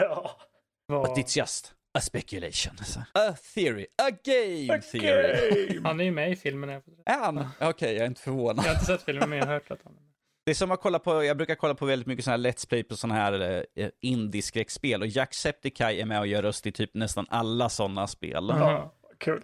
Ja. 0.88 1.06
But 1.06 1.18
it's 1.18 1.38
just 1.38 1.74
a 1.98 2.00
speculation. 2.00 2.72
A 3.14 3.34
theory. 3.54 3.86
A 4.02 4.10
game 4.24 4.80
theory. 4.82 5.34
Okej. 5.50 5.80
Han 5.84 6.00
är 6.00 6.04
ju 6.04 6.10
med 6.10 6.30
i 6.32 6.36
filmen. 6.36 6.70
Är 6.70 6.82
han? 7.18 7.48
Okej, 7.60 7.92
jag 7.94 8.02
är 8.02 8.06
inte 8.06 8.20
förvånad. 8.20 8.64
Jag 8.64 8.70
har 8.70 8.74
inte 8.74 8.84
sett 8.84 9.02
filmen 9.02 9.28
men 9.30 9.38
jag 9.38 9.46
har 9.46 9.52
hört 9.52 9.70
att 9.70 9.80
han 9.84 9.92
är 9.92 10.00
med. 10.00 10.08
Det 10.46 10.50
är 10.50 10.54
som 10.54 10.70
att 10.70 10.80
kolla 10.80 10.98
på, 10.98 11.24
jag 11.24 11.36
brukar 11.36 11.54
kolla 11.54 11.74
på 11.74 11.86
väldigt 11.86 12.06
mycket 12.06 12.24
sådana 12.24 12.42
här 12.48 12.52
Let's 12.52 12.68
Play 12.68 12.82
på 12.84 12.96
sådana 12.96 13.14
här 13.14 13.64
eh, 13.74 13.88
indie-skräckspel 14.00 15.00
och 15.02 15.06
Jacksepticeye 15.06 16.02
är 16.02 16.06
med 16.06 16.20
och 16.20 16.26
gör 16.26 16.42
röst 16.42 16.66
i 16.66 16.72
typ 16.72 16.94
nästan 16.94 17.26
alla 17.30 17.68
sådana 17.68 18.06
spel. 18.06 18.46
Ja. 18.48 18.58
Ja, 18.72 18.94
kul. 19.18 19.42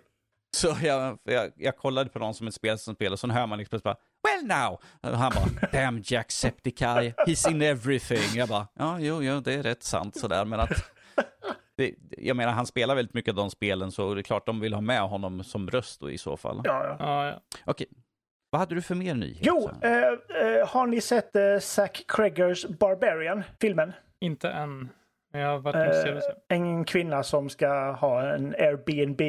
Så 0.57 0.77
jag, 0.83 1.19
jag, 1.23 1.53
jag 1.57 1.77
kollade 1.77 2.11
på 2.11 2.19
någon 2.19 2.35
som 2.35 2.47
ett 2.47 2.55
spel 2.55 2.79
som 2.79 2.95
spelar 2.95 3.13
och 3.13 3.19
så 3.19 3.29
hör 3.29 3.47
man 3.47 3.59
liksom 3.59 3.81
bara 3.85 3.97
Well 4.29 4.47
now! 4.47 4.81
Och 5.13 5.19
han 5.19 5.33
bara 5.35 5.69
Damn 5.73 6.03
Jacksepticeye, 6.05 7.15
he's 7.27 7.51
in 7.51 7.63
everything. 7.63 8.39
Jag 8.39 8.49
bara 8.49 8.67
Ja, 8.75 8.99
jo, 9.01 9.23
jo, 9.23 9.41
det 9.41 9.55
är 9.55 9.63
rätt 9.63 9.83
sant 9.83 10.17
sådär 10.17 10.45
men 10.45 10.61
att 10.61 10.71
det, 11.77 11.95
jag 12.19 12.37
menar, 12.37 12.53
han 12.53 12.67
spelar 12.67 12.95
väldigt 12.95 13.15
mycket 13.15 13.33
av 13.33 13.37
de 13.37 13.51
spelen 13.51 13.93
så 13.93 14.15
det 14.15 14.21
är 14.21 14.23
klart 14.23 14.47
de 14.47 14.61
vill 14.61 14.75
ha 14.75 14.81
med 14.81 15.01
honom 15.01 15.45
som 15.45 15.71
röst 15.71 16.01
då 16.01 16.11
i 16.11 16.19
så 16.19 16.37
fall. 16.37 16.61
Ja, 16.65 16.85
ja. 16.85 16.97
Ja, 16.99 17.27
ja. 17.27 17.41
Okej, 17.65 17.87
vad 18.51 18.61
hade 18.61 18.75
du 18.75 18.83
för 18.83 18.95
mer 18.95 19.15
nyheter? 19.15 19.47
Jo, 19.47 19.71
eh, 19.83 20.03
eh, 20.43 20.69
har 20.69 20.87
ni 20.87 21.01
sett 21.01 21.37
eh, 21.37 21.59
Zack 21.61 22.05
Cregers 22.09 22.67
Barbarian, 22.67 23.43
filmen? 23.61 23.93
Inte 24.21 24.49
än. 24.49 24.89
Jag 25.33 25.47
har 25.49 25.59
varit 25.59 25.95
se. 25.95 26.33
En 26.49 26.85
kvinna 26.85 27.23
som 27.23 27.49
ska 27.49 27.93
ha 27.93 28.35
en 28.35 28.55
Airbnb. 28.55 29.21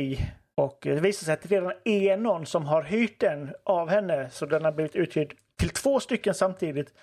Och 0.60 0.88
eh, 0.88 0.96
det 0.96 1.02
visar 1.02 1.26
sig 1.26 1.34
att 1.34 1.42
det 1.42 1.56
redan 1.56 1.74
är 1.84 2.18
någon 2.18 2.46
som 2.46 2.66
har 2.66 2.84
hyrt 2.84 3.20
den 3.20 3.54
av 3.64 3.90
henne. 3.90 4.30
Så 4.30 4.46
den 4.46 4.66
har 4.66 4.72
blivit 4.72 4.96
uthyrd 4.96 5.36
till 5.58 5.70
två 5.70 6.00
stycken 6.00 6.34
samtidigt. 6.34 6.94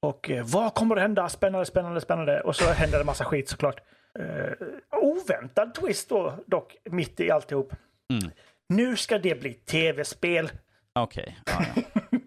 Och 0.00 0.30
eh, 0.30 0.44
vad 0.46 0.74
kommer 0.74 0.96
att 0.96 1.02
hända? 1.02 1.28
Spännande, 1.28 1.66
spännande, 1.66 2.00
spännande. 2.00 2.40
Och 2.40 2.56
så 2.56 2.64
händer 2.64 2.98
det 2.98 3.04
massa 3.04 3.24
skit 3.24 3.48
såklart. 3.48 3.80
Eh, 4.18 4.52
oväntad 4.90 5.74
twist 5.74 6.08
då, 6.08 6.34
dock, 6.46 6.76
mitt 6.84 7.20
i 7.20 7.30
alltihop. 7.30 7.72
Mm. 8.12 8.30
Nu 8.68 8.96
ska 8.96 9.18
det 9.18 9.40
bli 9.40 9.54
tv-spel. 9.54 10.50
Okej, 10.92 11.38
ja, 11.46 11.64
ja. 11.76 11.82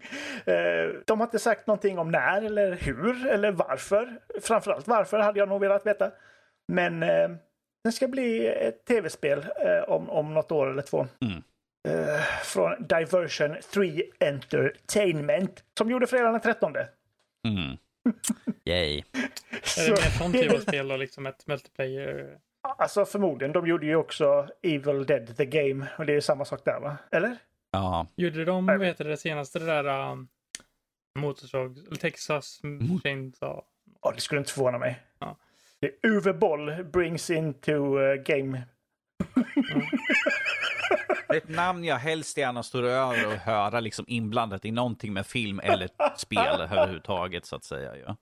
Eh, 0.46 0.88
De 1.06 1.20
har 1.20 1.26
inte 1.26 1.38
sagt 1.38 1.66
någonting 1.66 1.98
om 1.98 2.10
när 2.10 2.42
eller 2.42 2.72
hur 2.72 3.26
eller 3.26 3.52
varför. 3.52 4.18
Framförallt 4.42 4.88
varför 4.88 5.18
hade 5.18 5.38
jag 5.38 5.48
nog 5.48 5.60
velat 5.60 5.86
veta. 5.86 6.10
Men 6.68 7.02
det 7.84 7.92
ska 7.92 8.08
bli 8.08 8.46
ett 8.46 8.84
tv-spel 8.84 9.46
eh, 9.56 9.90
om, 9.90 10.10
om 10.10 10.34
något 10.34 10.52
år 10.52 10.70
eller 10.70 10.82
två. 10.82 11.06
Mm. 11.20 11.42
Eh, 11.88 12.20
från 12.44 12.86
Diversion 12.86 13.56
3 13.74 14.02
Entertainment 14.20 15.64
som 15.78 15.90
gjorde 15.90 16.06
fredagen 16.06 16.32
den 16.32 16.40
13. 16.40 16.76
Mm. 17.48 17.76
Yay. 18.64 19.02
Är 19.78 19.84
det 19.84 19.90
mer 19.90 20.18
sån 20.18 20.32
typ 20.32 20.52
av 20.52 20.58
spel 20.58 20.92
och 20.92 20.98
liksom 20.98 21.26
ett 21.26 21.46
multiplayer? 21.46 22.38
alltså 22.62 23.04
förmodligen. 23.04 23.52
De 23.52 23.66
gjorde 23.66 23.86
ju 23.86 23.96
också 23.96 24.48
Evil 24.62 25.06
Dead 25.06 25.36
The 25.36 25.46
Game. 25.46 25.86
Och 25.98 26.06
det 26.06 26.12
är 26.12 26.14
ju 26.14 26.20
samma 26.20 26.44
sak 26.44 26.64
där 26.64 26.80
va? 26.80 26.96
Eller? 27.10 27.36
Ja, 27.70 28.06
Gjorde 28.16 28.44
de, 28.44 28.66
vad 28.66 28.84
heter 28.86 29.04
det 29.04 29.16
senaste, 29.16 29.58
det 29.58 29.66
där 29.66 30.10
um, 30.12 30.28
motorsåg, 31.18 31.98
Texas 32.00 32.60
Chainsaw? 33.02 33.62
Ja, 34.02 34.12
det 34.14 34.20
skulle 34.20 34.38
inte 34.38 34.52
förvåna 34.52 34.78
mig. 34.78 35.02
Ja. 35.18 35.36
Uwe 36.02 36.32
Boll 36.32 36.84
brings 36.84 37.30
into 37.30 37.72
uh, 37.98 38.14
game. 38.14 38.62
Det 41.28 41.34
är 41.36 41.40
ett 41.40 41.48
namn 41.48 41.84
jag 41.84 41.96
helst 41.96 42.38
gärna 42.38 42.62
står 42.62 42.82
över 42.82 43.26
och 43.26 43.32
höra 43.32 43.80
liksom 43.80 44.04
inblandat 44.08 44.64
i 44.64 44.70
någonting 44.70 45.12
med 45.12 45.26
film 45.26 45.60
eller 45.60 45.88
spel 46.16 46.60
överhuvudtaget 46.60 47.46
så 47.46 47.56
att 47.56 47.64
säga. 47.64 47.96
Ja, 47.96 48.16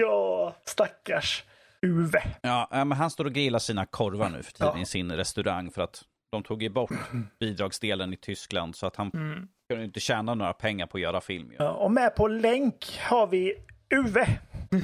Ja, 0.00 0.54
stackars 0.64 1.44
Uwe. 1.86 2.22
ja 2.42 2.68
men 2.70 2.92
han 2.92 3.10
står 3.10 3.24
och 3.24 3.32
grillar 3.32 3.58
sina 3.58 3.86
korvar 3.86 4.30
nu 4.30 4.42
för 4.42 4.52
tiden 4.52 4.72
Ja. 4.76 4.82
i 4.82 4.86
sin 4.86 5.12
restaurang 5.12 5.70
för 5.70 5.82
att 5.82 6.02
de 6.32 6.42
tog 6.42 6.62
ju 6.62 6.68
bort 6.68 6.90
bidragsdelen 7.40 8.12
i 8.12 8.16
Tyskland 8.16 8.76
så 8.76 8.86
att 8.86 8.96
han 8.96 9.10
Mm. 9.14 9.48
kunde 9.70 9.84
inte 9.84 10.00
tjäna 10.00 10.34
några 10.34 10.52
pengar 10.52 10.86
på 10.86 10.96
att 10.96 11.02
göra 11.02 11.20
film. 11.20 11.52
Ja, 11.58 11.70
och 11.70 11.90
med 11.92 12.16
på 12.16 12.28
länk 12.28 12.98
har 13.02 13.26
vi 13.26 13.54
Uwe. 13.94 14.26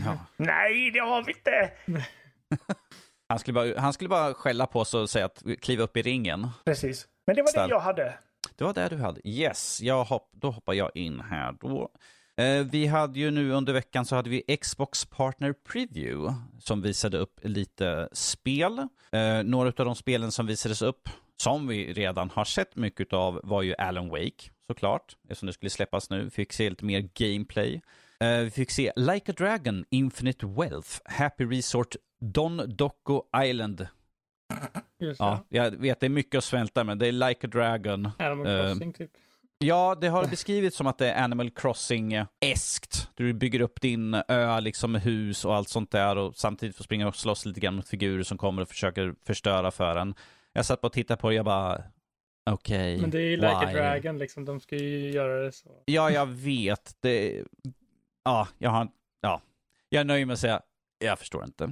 Ja. 0.04 0.18
Nej, 0.36 0.90
det 0.90 0.98
har 0.98 1.22
vi 1.22 1.32
inte. 1.32 1.70
Han, 3.28 3.38
skulle 3.38 3.54
bara, 3.54 3.80
han 3.80 3.92
skulle 3.92 4.08
bara 4.08 4.34
skälla 4.34 4.66
på 4.66 4.80
oss 4.80 4.94
och 4.94 5.10
säga 5.10 5.24
att 5.24 5.42
kliva 5.60 5.84
upp 5.84 5.96
i 5.96 6.02
ringen. 6.02 6.48
Precis. 6.64 7.06
Men 7.26 7.36
det 7.36 7.42
var 7.42 7.48
Stark. 7.48 7.68
det 7.68 7.74
jag 7.74 7.80
hade. 7.80 8.14
Det 8.56 8.64
var 8.64 8.74
det 8.74 8.88
du 8.88 8.96
hade. 8.96 9.28
Yes, 9.28 9.80
jag 9.82 10.04
hopp, 10.04 10.30
då 10.32 10.50
hoppar 10.50 10.72
jag 10.72 10.90
in 10.94 11.20
här. 11.20 11.52
Då. 11.60 11.90
Eh, 12.36 12.66
vi 12.70 12.86
hade 12.86 13.18
ju 13.18 13.30
nu 13.30 13.52
under 13.52 13.72
veckan 13.72 14.04
så 14.04 14.16
hade 14.16 14.30
vi 14.30 14.56
Xbox 14.60 15.04
Partner 15.04 15.52
Preview 15.72 16.34
som 16.60 16.82
visade 16.82 17.18
upp 17.18 17.40
lite 17.42 18.08
spel. 18.12 18.78
Eh, 19.12 19.42
några 19.44 19.68
av 19.68 19.84
de 19.84 19.94
spelen 19.94 20.32
som 20.32 20.46
visades 20.46 20.82
upp, 20.82 21.08
som 21.36 21.66
vi 21.66 21.92
redan 21.92 22.30
har 22.30 22.44
sett 22.44 22.76
mycket 22.76 23.12
av, 23.12 23.40
var 23.44 23.62
ju 23.62 23.74
Alan 23.74 24.08
Wake 24.08 24.50
såklart, 24.66 25.16
eftersom 25.22 25.46
det 25.46 25.52
skulle 25.52 25.70
släppas 25.70 26.10
nu. 26.10 26.30
Fick 26.30 26.52
se 26.52 26.70
lite 26.70 26.84
mer 26.84 27.08
gameplay. 27.14 27.80
Eh, 28.24 28.38
vi 28.38 28.50
fick 28.50 28.70
se 28.70 28.92
Like 28.96 29.32
a 29.32 29.34
Dragon, 29.38 29.84
Infinite 29.90 30.46
Wealth, 30.46 30.88
Happy 31.04 31.44
Resort, 31.44 31.96
Don 32.20 32.62
Doco 32.76 33.22
Island. 33.44 33.86
Just 35.00 35.18
det. 35.20 35.24
Ja, 35.24 35.44
jag 35.48 35.70
vet 35.70 36.00
det 36.00 36.06
är 36.06 36.10
mycket 36.10 36.38
att 36.38 36.44
svälta 36.44 36.84
men 36.84 36.98
det 36.98 37.06
är 37.06 37.12
Like 37.12 37.46
a 37.46 37.50
Dragon. 37.52 38.10
Animal 38.18 38.46
Eh, 38.46 38.62
Crossing 38.66 38.92
typ. 38.92 39.10
Ja, 39.58 39.98
det 40.00 40.08
har 40.08 40.26
beskrivits 40.26 40.76
som 40.76 40.86
att 40.86 40.98
det 40.98 41.10
är 41.10 41.24
Animal 41.24 41.50
Crossing-eskt. 41.50 43.08
Du 43.14 43.32
bygger 43.32 43.60
upp 43.60 43.80
din 43.80 44.14
ö 44.28 44.60
liksom 44.60 44.92
med 44.92 45.02
hus 45.02 45.44
och 45.44 45.54
allt 45.56 45.68
sånt 45.68 45.90
där 45.90 46.16
och 46.18 46.36
samtidigt 46.36 46.76
får 46.76 46.84
springa 46.84 47.08
och 47.08 47.16
slåss 47.16 47.46
lite 47.46 47.60
grann 47.60 47.74
mot 47.74 47.88
figurer 47.88 48.22
som 48.22 48.38
kommer 48.38 48.62
och 48.62 48.68
försöker 48.68 49.14
förstöra 49.26 49.70
för 49.70 49.96
en. 49.96 50.14
Jag 50.52 50.66
satt 50.66 50.80
bara 50.80 50.86
och 50.86 50.92
tittade 50.92 51.20
på 51.20 51.28
det 51.28 51.34
jag 51.34 51.44
bara, 51.44 51.82
okej, 52.50 53.00
Men 53.00 53.10
det 53.10 53.18
är 53.18 53.22
ju 53.22 53.36
Like 53.36 53.48
a 53.48 53.66
why? 53.66 53.72
Dragon 53.72 54.18
liksom, 54.18 54.44
de 54.44 54.60
ska 54.60 54.76
ju 54.76 55.10
göra 55.10 55.42
det 55.44 55.52
så. 55.52 55.70
Ja, 55.84 56.10
jag 56.10 56.26
vet. 56.26 56.96
Det, 57.00 57.44
ja, 58.28 58.48
jag 58.58 58.70
har, 58.70 58.88
ja, 59.20 59.40
jag 59.88 60.06
nöjer 60.06 60.18
mig 60.20 60.26
med 60.26 60.34
att 60.34 60.40
säga, 60.40 60.60
jag 60.98 61.18
förstår 61.18 61.44
inte. 61.44 61.64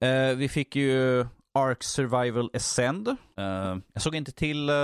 Eh, 0.00 0.36
vi 0.36 0.48
fick 0.48 0.76
ju 0.76 1.26
Ark 1.54 1.82
Survival 1.82 2.50
Ascend. 2.54 3.08
Eh, 3.08 3.76
jag 3.92 4.02
såg 4.02 4.14
inte 4.14 4.32
till 4.32 4.68
eh, 4.68 4.74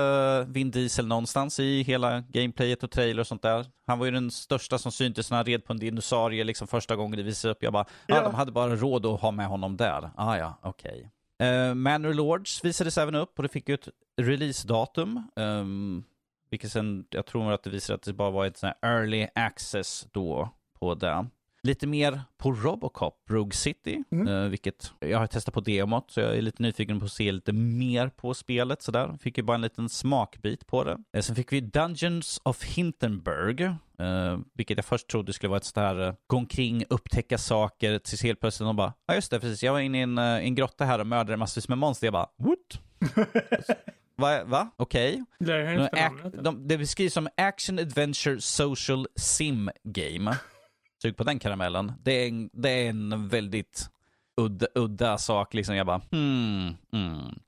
Vin 0.46 0.70
Diesel 0.70 1.06
någonstans 1.06 1.60
i 1.60 1.82
hela 1.82 2.20
gameplayet 2.20 2.82
och 2.82 2.90
trailer 2.90 3.20
och 3.20 3.26
sånt 3.26 3.42
där. 3.42 3.66
Han 3.86 3.98
var 3.98 4.06
ju 4.06 4.12
den 4.12 4.30
största 4.30 4.78
som 4.78 4.92
syntes 4.92 5.30
när 5.30 5.36
han 5.36 5.46
red 5.46 5.64
på 5.64 5.72
en 5.72 5.78
dinosaurie 5.78 6.44
liksom 6.44 6.68
första 6.68 6.96
gången 6.96 7.16
det 7.16 7.22
visade 7.22 7.52
upp. 7.52 7.62
Jag 7.62 7.72
bara, 7.72 7.86
ja, 8.06 8.16
Ja. 8.16 8.22
de 8.22 8.34
hade 8.34 8.52
bara 8.52 8.76
råd 8.76 9.06
att 9.06 9.20
ha 9.20 9.30
med 9.30 9.46
honom 9.46 9.76
där. 9.76 10.10
Ah, 10.16 10.36
ja, 10.36 10.58
okej. 10.62 11.10
Okay. 11.38 11.74
Manor 11.74 12.14
Lords 12.14 12.64
visades 12.64 12.98
även 12.98 13.14
upp 13.14 13.32
och 13.36 13.42
det 13.42 13.48
fick 13.48 13.68
ju 13.68 13.74
ett 13.74 13.88
releasedatum. 14.20 15.22
Um, 15.36 16.04
vilket 16.50 16.72
sen, 16.72 17.04
jag 17.10 17.26
tror 17.26 17.52
att 17.52 17.62
det 17.62 17.70
visade 17.70 17.94
att 17.94 18.02
det 18.02 18.12
bara 18.12 18.30
var 18.30 18.46
ett 18.46 18.56
sånt 18.56 18.76
här 18.82 18.90
early 18.96 19.26
access 19.34 20.06
då 20.12 20.50
på 20.94 20.94
det. 20.94 21.26
Lite 21.62 21.86
mer 21.86 22.20
på 22.38 22.52
Robocop, 22.52 23.14
Rogue 23.30 23.52
City, 23.52 24.04
Mm. 24.10 24.28
eh, 24.28 24.48
vilket 24.48 24.92
jag 25.00 25.18
har 25.18 25.26
testat 25.26 25.54
på 25.54 25.60
demot, 25.60 26.10
så 26.10 26.20
jag 26.20 26.36
är 26.36 26.42
lite 26.42 26.62
nyfiken 26.62 26.98
på 27.00 27.04
att 27.06 27.12
se 27.12 27.32
lite 27.32 27.52
mer 27.52 28.08
på 28.08 28.34
spelet. 28.34 28.82
Sådär. 28.82 29.18
Fick 29.20 29.38
ju 29.38 29.44
bara 29.44 29.54
en 29.54 29.60
liten 29.60 29.88
smakbit 29.88 30.66
på 30.66 30.84
det. 30.84 30.96
Eh, 31.16 31.20
sen 31.22 31.36
fick 31.36 31.52
vi 31.52 31.60
Dungeons 31.60 32.40
of 32.44 32.64
Hindenburg, 32.64 33.60
eh, 33.60 34.38
vilket 34.54 34.78
jag 34.78 34.84
först 34.84 35.08
trodde 35.08 35.32
skulle 35.32 35.48
vara 35.48 35.56
ett 35.56 35.64
sånt 35.64 35.76
här 35.76 36.06
eh, 36.08 36.14
gå 36.26 36.36
omkring, 36.36 36.84
upptäcka 36.90 37.38
saker, 37.38 37.98
tills 37.98 38.22
helt 38.22 38.40
plötsligt 38.40 38.66
de 38.68 38.76
bara, 38.76 38.92
ja 39.06 39.14
just 39.14 39.30
det, 39.30 39.40
precis, 39.40 39.62
jag 39.62 39.72
var 39.72 39.80
inne 39.80 39.98
i 39.98 40.02
en, 40.02 40.18
en 40.18 40.54
grotta 40.54 40.84
här 40.84 40.98
och 40.98 41.06
mördade 41.06 41.36
massvis 41.36 41.68
med 41.68 41.78
monster. 41.78 42.06
Jag 42.06 42.12
bara, 42.14 42.28
what? 42.36 42.80
Va? 44.18 44.44
va? 44.44 44.70
Okej. 44.76 45.24
Det 45.38 45.52
är 45.54 45.64
De, 45.76 45.82
inte 45.82 45.96
ac- 45.96 46.08
namnet. 46.22 46.44
de, 46.44 46.68
det 46.68 46.78
beskrivs 46.78 47.12
som 47.12 47.28
Action 47.36 47.78
Adventure 47.78 48.40
Social 48.40 49.06
Sim 49.16 49.70
Game. 49.84 50.36
Sug 51.02 51.16
på 51.16 51.24
den 51.24 51.38
karamellen. 51.38 51.92
Det 52.02 52.12
är 52.12 52.28
en, 52.28 52.50
det 52.52 52.70
är 52.70 52.88
en 52.88 53.28
väldigt 53.28 53.90
udda, 54.40 54.66
udda 54.74 55.18
sak. 55.18 55.54
Liksom. 55.54 55.76
Jag 55.76 55.86
bara, 55.86 56.00
hmm, 56.10 56.74
hmm. 56.92 57.38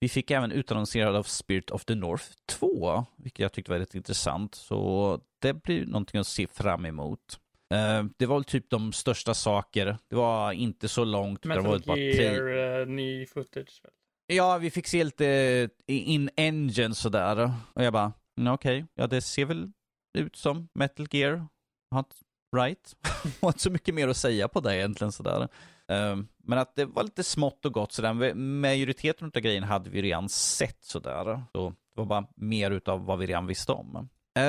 Vi 0.00 0.08
fick 0.08 0.30
även 0.30 0.52
utannonserad 0.52 1.16
av 1.16 1.22
Spirit 1.22 1.70
of 1.70 1.84
the 1.84 1.94
North 1.94 2.24
2, 2.48 3.06
vilket 3.16 3.38
jag 3.38 3.52
tyckte 3.52 3.70
var 3.70 3.78
väldigt 3.78 3.94
intressant. 3.94 4.54
Så 4.54 5.20
det 5.38 5.62
blir 5.62 5.86
någonting 5.86 6.20
att 6.20 6.26
se 6.26 6.46
fram 6.46 6.84
emot. 6.86 7.40
Eh, 7.74 8.04
det 8.16 8.26
var 8.26 8.36
väl 8.36 8.44
typ 8.44 8.70
de 8.70 8.92
största 8.92 9.34
saker. 9.34 9.98
Det 10.10 10.16
var 10.16 10.52
inte 10.52 10.88
så 10.88 11.04
långt. 11.04 11.42
det 11.42 11.48
var 11.48 11.56
Metal 11.56 11.82
bara 11.86 11.96
tre- 11.96 12.22
Gear, 12.22 12.80
uh, 12.80 12.86
ny 12.86 13.26
footage. 13.26 13.82
Ja, 14.26 14.58
vi 14.58 14.70
fick 14.70 14.86
se 14.86 15.04
lite 15.04 15.68
in-engine 15.86 16.94
sådär. 16.94 17.52
Och 17.74 17.84
jag 17.84 17.92
bara, 17.92 18.12
mm, 18.40 18.52
okej, 18.52 18.86
ja 18.94 19.06
det 19.06 19.20
ser 19.20 19.44
väl 19.44 19.72
ut 20.18 20.36
som 20.36 20.68
Metal 20.74 21.06
Gear. 21.10 21.46
Hot, 21.94 22.14
right? 22.56 22.96
Och 23.40 23.48
inte 23.48 23.60
så 23.60 23.70
mycket 23.70 23.94
mer 23.94 24.08
att 24.08 24.16
säga 24.16 24.48
på 24.48 24.60
det 24.60 24.76
egentligen 24.76 25.12
sådär. 25.12 25.48
Ehm, 25.88 26.28
men 26.44 26.58
att 26.58 26.76
det 26.76 26.84
var 26.84 27.02
lite 27.02 27.24
smått 27.24 27.64
och 27.64 27.72
gott 27.72 27.92
sådär. 27.92 28.34
Majoriteten 28.34 29.32
av 29.34 29.40
grejen 29.40 29.64
hade 29.64 29.90
vi 29.90 30.02
redan 30.02 30.28
sett 30.28 30.84
sådär. 30.84 31.42
Så 31.52 31.70
det 31.70 32.00
var 32.00 32.04
bara 32.04 32.26
mer 32.36 32.70
utav 32.70 33.04
vad 33.04 33.18
vi 33.18 33.26
redan 33.26 33.46
visste 33.46 33.72
om. 33.72 34.08
Uh, 34.38 34.44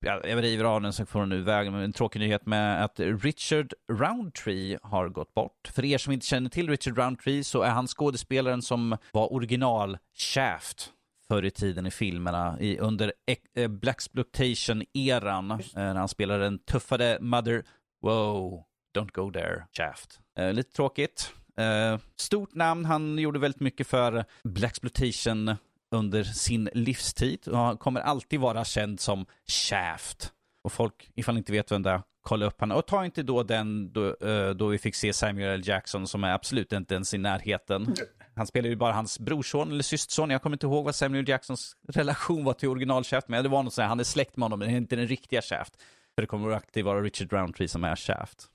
jag 0.00 0.42
river 0.42 0.64
av 0.64 0.82
den 0.82 0.92
så 0.92 1.06
får 1.06 1.20
den 1.20 1.28
nu 1.28 1.42
vägen. 1.42 1.72
Men 1.72 1.82
en 1.82 1.92
tråkig 1.92 2.20
nyhet 2.20 2.46
med 2.46 2.84
att 2.84 3.00
Richard 3.00 3.74
Roundtree 3.92 4.78
har 4.82 5.08
gått 5.08 5.34
bort. 5.34 5.68
För 5.68 5.84
er 5.84 5.98
som 5.98 6.12
inte 6.12 6.26
känner 6.26 6.50
till 6.50 6.70
Richard 6.70 6.98
Roundtree 6.98 7.44
så 7.44 7.62
är 7.62 7.70
han 7.70 7.86
skådespelaren 7.86 8.62
som 8.62 8.96
var 9.12 9.32
original 9.32 9.98
Shaft 10.14 10.92
förr 11.28 11.44
i 11.44 11.50
tiden 11.50 11.86
i 11.86 11.90
filmerna 11.90 12.56
i, 12.60 12.78
under 12.78 13.12
eh, 13.54 13.68
Blaxploitation-eran. 13.68 15.50
Eh, 15.50 15.58
när 15.74 15.94
han 15.94 16.08
spelade 16.08 16.44
den 16.44 16.58
tuffare 16.58 17.18
Mother... 17.20 17.64
Wow, 18.02 18.64
don't 18.98 19.12
go 19.12 19.30
there, 19.30 19.66
Shaft. 19.72 20.20
Eh, 20.38 20.52
lite 20.52 20.72
tråkigt. 20.72 21.32
Eh, 21.56 21.98
stort 22.16 22.54
namn, 22.54 22.84
han 22.84 23.18
gjorde 23.18 23.38
väldigt 23.38 23.60
mycket 23.60 23.86
för 23.86 24.24
Blaxploitation 24.44 25.54
under 25.90 26.24
sin 26.24 26.68
livstid 26.72 27.48
och 27.48 27.58
han 27.58 27.76
kommer 27.76 28.00
alltid 28.00 28.40
vara 28.40 28.64
känd 28.64 29.00
som 29.00 29.26
Shaft. 29.46 30.32
Och 30.64 30.72
folk, 30.72 31.10
ifall 31.14 31.34
ni 31.34 31.38
inte 31.38 31.52
vet 31.52 31.72
vem 31.72 31.82
det 31.82 31.90
är, 31.90 32.02
kolla 32.22 32.46
upp 32.46 32.60
honom. 32.60 32.78
Och 32.78 32.86
ta 32.86 33.04
inte 33.04 33.22
då 33.22 33.42
den 33.42 33.92
då, 33.92 34.16
då 34.56 34.66
vi 34.66 34.78
fick 34.78 34.94
se 34.94 35.12
Samuel 35.12 35.54
L. 35.54 35.62
Jackson 35.64 36.06
som 36.06 36.24
är 36.24 36.32
absolut 36.32 36.72
inte 36.72 36.94
ens 36.94 37.14
i 37.14 37.18
närheten. 37.18 37.94
Han 38.36 38.46
spelar 38.46 38.68
ju 38.68 38.76
bara 38.76 38.92
hans 38.92 39.18
brorson 39.18 39.70
eller 39.70 39.82
systerson. 39.82 40.30
Jag 40.30 40.42
kommer 40.42 40.56
inte 40.56 40.66
ihåg 40.66 40.84
vad 40.84 40.94
Samuel 40.94 41.28
Jacksons 41.28 41.76
relation 41.88 42.44
var 42.44 42.52
till 42.52 42.68
original 42.68 43.04
Shaft, 43.04 43.28
men 43.28 43.42
det 43.42 43.48
var 43.48 43.62
något 43.62 43.72
sånt 43.72 43.82
här, 43.82 43.88
han 43.88 44.00
är 44.00 44.04
släkt 44.04 44.36
med 44.36 44.44
honom, 44.44 44.58
men 44.58 44.68
det 44.68 44.74
är 44.74 44.76
inte 44.76 44.96
den 44.96 45.08
riktiga 45.08 45.42
Shaft. 45.42 45.76
För 46.14 46.22
det 46.22 46.26
kommer 46.26 46.50
alltid 46.50 46.84
vara 46.84 47.02
Richard 47.02 47.32
Roundtree 47.32 47.68
som 47.68 47.84
är 47.84 47.96
Shaft. 47.96 48.46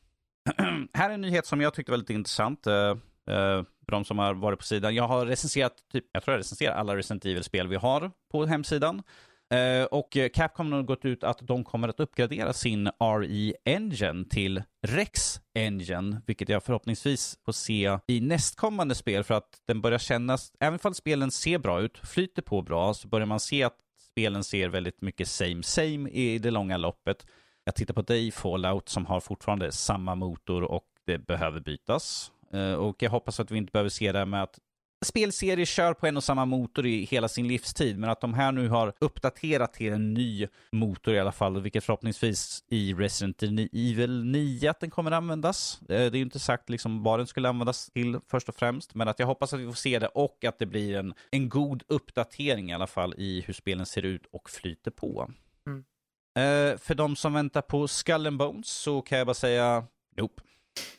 här 0.93 1.09
är 1.09 1.13
en 1.13 1.21
nyhet 1.21 1.45
som 1.45 1.61
jag 1.61 1.73
tyckte 1.73 1.91
var 1.91 1.97
lite 1.97 2.13
intressant. 2.13 2.67
Uh, 2.67 2.73
uh, 2.73 3.63
för 3.86 3.91
de 3.91 4.05
som 4.05 4.19
har 4.19 4.34
varit 4.34 4.59
på 4.59 4.65
sidan. 4.65 4.95
Jag 4.95 5.07
har 5.07 5.25
recenserat, 5.25 5.73
typ, 5.91 6.05
jag 6.11 6.23
tror 6.23 6.34
jag 6.34 6.39
recenserar 6.39 6.75
alla 6.75 6.95
Resident 6.95 7.25
Evil-spel 7.25 7.67
vi 7.67 7.75
har 7.75 8.11
på 8.32 8.45
hemsidan. 8.45 9.03
Eh, 9.52 9.84
och 9.84 10.18
Capcom 10.34 10.72
har 10.72 10.84
gått 10.84 11.06
ut 11.06 11.24
att 11.24 11.39
de 11.41 11.64
kommer 11.64 11.88
att 11.88 11.99
uppgradera 11.99 12.54
sin 12.54 12.88
RE 12.88 13.54
Engine 13.66 14.26
till 14.30 14.64
Rex 14.88 15.41
Engine, 15.56 16.22
vilket 16.28 16.49
jag 16.49 16.64
förhoppningsvis 16.64 17.38
får 17.45 17.52
se 17.52 17.97
i 18.08 18.22
nästkommande 18.22 18.95
spel 18.95 19.24
för 19.24 19.34
att 19.34 19.62
den 19.68 19.82
börjar 19.82 19.99
kännas, 19.99 20.52
även 20.60 20.80
om 20.84 20.93
spelen 20.93 21.32
ser 21.32 21.60
bra 21.60 21.82
ut, 21.82 21.97
flyter 21.97 22.41
på 22.41 22.62
bra, 22.62 22.93
så 22.93 23.08
börjar 23.08 23.26
man 23.28 23.39
se 23.39 23.64
att 23.64 23.78
spelen 24.12 24.43
ser 24.43 24.70
väldigt 24.70 25.02
mycket 25.02 25.28
same 25.28 25.64
same 25.64 26.10
i 26.10 26.39
det 26.39 26.52
långa 26.52 26.78
loppet. 26.78 27.26
Jag 27.64 27.76
tittar 27.76 27.93
på 27.93 28.02
dig, 28.02 28.32
Fallout 28.32 28.89
som 28.89 29.06
har 29.06 29.20
fortfarande 29.20 29.72
samma 29.72 30.16
motor 30.16 30.64
och 30.64 30.86
det 31.06 31.18
behöver 31.18 31.60
bytas. 31.60 32.32
Eh, 32.54 32.74
och 32.74 33.04
jag 33.04 33.10
hoppas 33.10 33.39
att 33.39 33.52
vi 33.52 33.58
inte 33.58 33.72
behöver 33.72 33.89
se 33.89 34.12
det 34.12 34.20
här 34.20 34.26
med 34.26 34.43
att 34.43 34.60
spelserier 35.06 35.66
kör 35.66 35.93
på 35.93 36.08
en 36.08 36.18
och 36.18 36.24
samma 36.24 36.45
motor 36.45 36.86
i 36.86 37.04
hela 37.04 37.28
sin 37.28 37.47
livstid, 37.47 37.97
men 37.97 38.10
att 38.10 38.22
de 38.22 38.34
här 38.34 38.52
nu 38.52 38.68
har 38.70 38.93
uppdaterat 38.99 39.74
till 39.74 39.93
en 39.93 40.14
ny 40.14 40.47
motor 40.72 41.14
i 41.14 41.20
alla 41.20 41.32
fall, 41.32 41.62
vilket 41.62 41.84
förhoppningsvis 41.84 42.64
i 42.68 42.93
Resident 42.93 43.43
Evil 43.74 44.24
9 44.24 44.70
att 44.70 44.80
den 44.80 44.89
kommer 44.89 45.12
användas. 45.12 45.80
Det 45.88 45.95
är 45.95 46.16
ju 46.16 46.22
inte 46.22 46.39
sagt 46.39 46.70
liksom 46.70 47.04
vad 47.04 47.20
den 47.20 47.28
skulle 47.28 47.49
användas 47.49 47.89
till 47.93 48.20
först 48.32 48.49
och 48.49 48.56
främst, 48.56 48.95
men 48.95 49.08
att 49.08 49.20
jag 49.20 49.28
hoppas 49.28 49.54
att 49.54 49.60
vi 49.60 49.66
får 49.66 49.74
se 49.74 49.99
det 49.99 50.08
och 50.08 50.45
att 50.45 50.60
det 50.60 50.66
blir 50.66 50.95
en, 50.95 51.14
en 51.32 51.49
god 51.49 51.84
uppdatering 51.88 52.72
i 52.72 52.74
alla 52.74 52.88
fall 52.88 53.14
i 53.18 53.43
hur 53.47 53.54
spelen 53.54 53.86
ser 53.86 54.06
ut 54.06 54.26
och 54.32 54.49
flyter 54.49 54.91
på. 54.91 55.32
Mm. 55.68 55.80
Uh, 55.80 56.78
för 56.78 56.95
de 56.95 57.16
som 57.16 57.34
väntar 57.34 57.62
på 57.62 57.88
Skull 57.88 58.28
and 58.28 58.38
Bones 58.38 58.68
så 58.68 59.02
kan 59.02 59.18
jag 59.18 59.28
bara 59.28 59.34
säga 59.34 59.86
nope. 60.18 60.41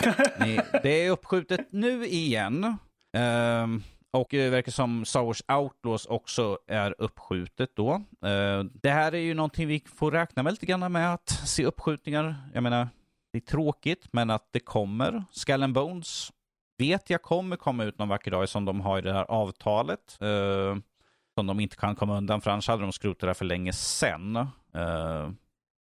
Ni, 0.41 0.61
det 0.83 1.07
är 1.07 1.11
uppskjutet 1.11 1.73
nu 1.73 2.07
igen. 2.07 2.77
Um, 3.17 3.83
och 4.13 4.27
det 4.31 4.51
verkar 4.51 4.73
som 4.73 5.05
Star 5.05 5.23
Wars 5.23 5.43
Outlaws 5.49 6.07
också 6.07 6.59
är 6.67 6.95
uppskjutet 6.99 7.71
då. 7.77 7.91
Eh, 8.29 8.65
det 8.65 8.91
här 8.91 9.15
är 9.15 9.19
ju 9.19 9.35
någonting 9.35 9.69
vi 9.69 9.85
får 9.95 10.11
räkna 10.11 10.43
med 10.43 10.53
lite 10.53 10.67
grann 10.67 10.93
med 10.93 11.15
att 11.15 11.29
se 11.29 11.65
uppskjutningar. 11.65 12.35
Jag 12.55 12.63
menar, 12.63 12.89
det 13.33 13.39
är 13.39 13.41
tråkigt, 13.41 14.13
men 14.13 14.31
att 14.31 14.49
det 14.51 14.61
kommer. 14.61 15.25
Skull 15.31 15.63
and 15.63 15.75
Bones 15.75 16.33
vet 16.79 17.11
jag 17.11 17.23
kommer 17.23 17.57
komma 17.57 17.85
ut 17.85 17.99
någon 17.99 18.09
vacker 18.09 18.31
dag 18.31 18.49
som 18.49 18.65
de 18.65 18.81
har 18.81 18.99
i 18.99 19.03
det 19.03 19.13
här 19.13 19.25
avtalet. 19.25 20.19
Eh, 20.21 20.77
som 21.35 21.47
de 21.47 21.61
inte 21.61 21.77
kan 21.77 21.97
komma 21.97 22.17
undan, 22.17 22.41
för 22.41 22.51
annars 22.51 22.69
hade 22.69 22.83
de 22.83 22.93
skrotat 22.93 23.21
det 23.21 23.27
här 23.27 23.35
för 23.35 23.45
länge 23.45 23.73
sedan. 23.73 24.37
Uh, 24.77 25.31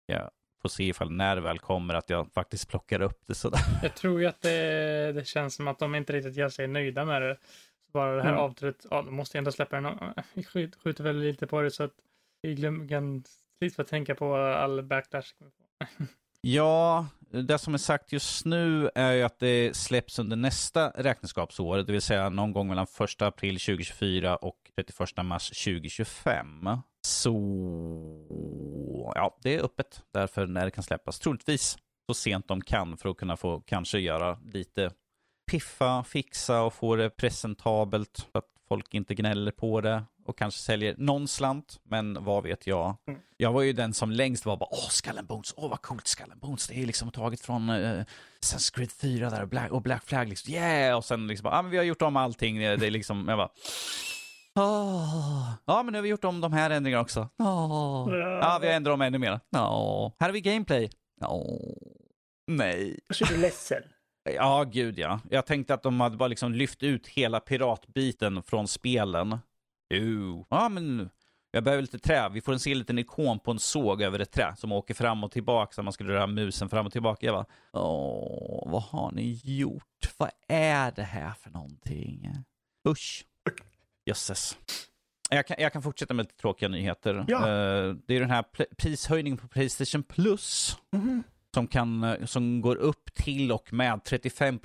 ja, 0.06 0.30
får 0.62 0.68
se 0.68 0.84
ifall 0.84 1.10
när 1.10 1.36
det 1.36 1.42
väl 1.42 1.58
kommer 1.58 1.94
att 1.94 2.10
jag 2.10 2.32
faktiskt 2.32 2.68
plockar 2.68 3.02
upp 3.02 3.22
det 3.26 3.34
sådär. 3.34 3.60
Jag 3.82 3.94
tror 3.94 4.20
ju 4.20 4.26
att 4.26 4.40
det, 4.40 5.12
det 5.12 5.26
känns 5.26 5.54
som 5.54 5.68
att 5.68 5.78
de 5.78 5.94
inte 5.94 6.12
riktigt 6.12 6.36
gör 6.36 6.48
sig 6.48 6.66
nöjda 6.66 7.04
med 7.04 7.22
det. 7.22 7.36
Bara 7.92 8.16
det 8.16 8.22
här 8.22 8.28
Mm. 8.30 8.40
avtalet, 8.40 8.86
ja, 8.90 9.02
de 9.02 9.14
måste 9.14 9.36
ju 9.36 9.38
ändå 9.38 9.52
släppa 9.52 9.80
den. 9.80 9.98
Vi 10.34 10.42
skjut- 10.42 10.76
skjuter 10.82 11.04
väl 11.04 11.18
lite 11.18 11.46
på 11.46 11.60
det 11.60 11.70
så 11.70 11.82
att 11.82 11.94
vi 12.42 12.56
kan 12.88 13.24
slippa 13.58 13.84
tänka 13.84 14.14
på 14.14 14.34
all 14.36 14.82
backlash. 14.82 15.28
Ja, 16.42 17.06
det 17.30 17.58
som 17.58 17.74
är 17.74 17.78
sagt 17.78 18.12
just 18.12 18.44
nu 18.46 18.90
är 18.94 19.12
ju 19.12 19.22
att 19.22 19.38
det 19.38 19.76
släpps 19.76 20.18
under 20.18 20.36
nästa 20.36 20.90
räkenskapsår, 20.90 21.76
det 21.78 21.92
vill 21.92 22.02
säga 22.02 22.28
någon 22.28 22.52
gång 22.52 22.68
mellan 22.68 22.86
1 23.00 23.22
april 23.22 23.54
2024 23.60 24.36
och 24.36 24.56
31 24.76 25.26
mars 25.26 25.64
2025. 25.64 26.68
Så 27.06 27.30
ja, 29.14 29.38
det 29.42 29.54
är 29.54 29.64
öppet 29.64 30.02
därför 30.12 30.46
när 30.46 30.64
det 30.64 30.70
kan 30.70 30.84
släppas. 30.84 31.18
Troligtvis 31.18 31.78
så 32.10 32.14
sent 32.14 32.48
de 32.48 32.60
kan 32.60 32.96
för 32.96 33.08
att 33.08 33.16
kunna 33.16 33.36
få 33.36 33.60
kanske 33.60 33.98
göra 33.98 34.38
lite 34.52 34.90
piffa, 35.50 36.04
fixa 36.04 36.62
och 36.62 36.74
få 36.74 36.96
det 36.96 37.10
presentabelt 37.10 38.16
så 38.16 38.38
att 38.38 38.44
folk 38.68 38.94
inte 38.94 39.14
gnäller 39.14 39.52
på 39.52 39.80
det 39.80 40.04
och 40.26 40.38
kanske 40.38 40.60
säljer 40.60 40.94
någon 40.98 41.28
slant, 41.28 41.80
men 41.82 42.24
vad 42.24 42.42
vet 42.42 42.66
jag. 42.66 42.96
Mm. 43.08 43.20
Jag 43.36 43.52
var 43.52 43.62
ju 43.62 43.72
den 43.72 43.94
som 43.94 44.10
längst 44.10 44.46
var 44.46 44.56
bara 44.56 44.68
åh, 44.72 44.88
Skull 44.88 45.18
and 45.18 45.26
Bones, 45.26 45.54
åh 45.56 45.70
vad 45.70 45.82
coolt 45.82 46.06
Skull 46.06 46.32
and 46.32 46.40
Bones, 46.40 46.68
det 46.68 46.82
är 46.82 46.86
liksom 46.86 47.10
taget 47.10 47.40
från 47.40 47.70
uh, 47.70 48.04
Creed 48.72 48.92
4 48.92 49.30
där 49.30 49.42
och 49.42 49.48
Black, 49.48 49.70
och 49.70 49.82
Black 49.82 50.04
Flag 50.04 50.28
liksom, 50.28 50.54
yeah! 50.54 50.96
Och 50.96 51.04
sen 51.04 51.26
liksom 51.26 51.44
bara, 51.44 51.58
ah, 51.58 51.62
men 51.62 51.70
vi 51.70 51.76
har 51.76 51.84
gjort 51.84 52.02
om 52.02 52.16
allting, 52.16 52.58
det 52.58 52.66
är 52.66 52.90
liksom, 52.90 53.28
jag 53.28 53.38
bara 53.38 53.50
Åh. 54.58 55.52
Ja, 55.64 55.82
men 55.82 55.92
nu 55.92 55.98
har 55.98 56.02
vi 56.02 56.08
gjort 56.08 56.24
om 56.24 56.40
de 56.40 56.52
här 56.52 56.70
ändringarna 56.70 57.02
också. 57.02 57.28
Åh. 57.38 58.08
Ja, 58.40 58.58
vi 58.62 58.66
har 58.66 58.74
ändrat 58.74 58.94
om 58.94 59.00
ännu 59.00 59.18
mer. 59.18 59.40
Ja. 59.50 60.12
Här 60.20 60.28
har 60.28 60.32
vi 60.32 60.40
gameplay. 60.40 60.90
Ja. 61.20 61.44
Nej. 62.46 62.98
Så 63.12 63.24
är 63.24 63.28
du 63.28 63.36
ledsen. 63.36 63.82
Ja, 64.24 64.64
gud 64.64 64.98
ja. 64.98 65.20
Jag 65.30 65.46
tänkte 65.46 65.74
att 65.74 65.82
de 65.82 66.00
hade 66.00 66.16
bara 66.16 66.28
liksom 66.28 66.52
lyft 66.52 66.82
ut 66.82 67.06
hela 67.06 67.40
piratbiten 67.40 68.42
från 68.42 68.68
spelen. 68.68 69.38
Jo. 69.94 70.46
Ja, 70.50 70.68
men 70.68 71.10
jag 71.50 71.64
behöver 71.64 71.82
lite 71.82 71.98
trä. 71.98 72.28
Vi 72.28 72.40
får 72.40 72.56
se 72.58 72.72
en 72.72 72.78
liten 72.78 72.98
ikon 72.98 73.38
på 73.38 73.50
en 73.50 73.58
såg 73.58 74.02
över 74.02 74.18
ett 74.18 74.32
trä 74.32 74.54
som 74.56 74.72
åker 74.72 74.94
fram 74.94 75.24
och 75.24 75.32
tillbaka. 75.32 75.72
Så 75.72 75.82
man 75.82 75.92
skulle 75.92 76.12
röra 76.12 76.26
musen 76.26 76.68
fram 76.68 76.86
och 76.86 76.92
tillbaka. 76.92 77.26
Jag 77.26 77.34
bara, 77.34 77.46
åh, 77.72 78.70
vad 78.72 78.82
har 78.82 79.12
ni 79.12 79.40
gjort? 79.44 79.84
Vad 80.16 80.30
är 80.48 80.92
det 80.96 81.02
här 81.02 81.32
för 81.32 81.50
någonting? 81.50 82.30
Usch. 82.88 83.24
Jösses. 84.06 84.58
Jag 85.30 85.46
kan, 85.46 85.56
jag 85.58 85.72
kan 85.72 85.82
fortsätta 85.82 86.14
med 86.14 86.24
lite 86.24 86.36
tråkiga 86.36 86.68
nyheter. 86.68 87.24
Ja. 87.28 87.38
Eh, 87.38 87.94
det 88.06 88.16
är 88.16 88.20
den 88.20 88.30
här 88.30 88.44
prishöjningen 88.78 89.36
på 89.38 89.48
Playstation 89.48 90.02
Plus. 90.02 90.76
Mhm. 90.92 91.22
Som, 91.54 91.66
kan, 91.66 92.16
som 92.26 92.60
går 92.60 92.76
upp 92.76 93.14
till 93.14 93.52
och 93.52 93.72
med 93.72 94.04
35 94.04 94.58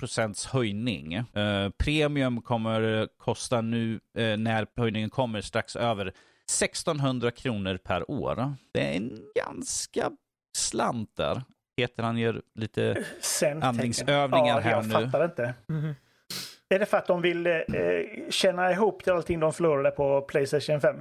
höjning. 0.52 1.14
Eh, 1.14 1.70
premium 1.78 2.42
kommer 2.42 3.08
kosta 3.18 3.60
nu 3.60 4.00
eh, 4.18 4.36
när 4.36 4.66
höjningen 4.76 5.10
kommer 5.10 5.40
strax 5.40 5.76
över 5.76 6.06
1600 6.06 7.30
kronor 7.30 7.76
per 7.76 8.10
år. 8.10 8.54
Det 8.72 8.80
är 8.80 8.96
en 8.96 9.18
ganska 9.44 10.10
slant 10.56 11.16
där. 11.16 11.42
Peter 11.76 12.02
han 12.02 12.18
gör 12.18 12.42
lite 12.54 13.04
Sen 13.20 13.62
andningsövningar 13.62 14.46
ja, 14.56 14.60
här 14.60 14.70
jag 14.70 14.86
nu. 14.86 14.92
fattar 14.94 15.24
inte. 15.24 15.54
Mhm. 15.68 15.94
Är 16.68 16.78
det 16.78 16.86
för 16.86 16.96
att 16.96 17.06
de 17.06 17.22
vill 17.22 17.46
eh, 17.46 17.62
känna 18.30 18.72
ihop 18.72 19.04
till 19.04 19.12
allting 19.12 19.40
de 19.40 19.52
förlorade 19.52 19.90
på 19.90 20.20
Playstation 20.22 20.80
5? 20.80 20.96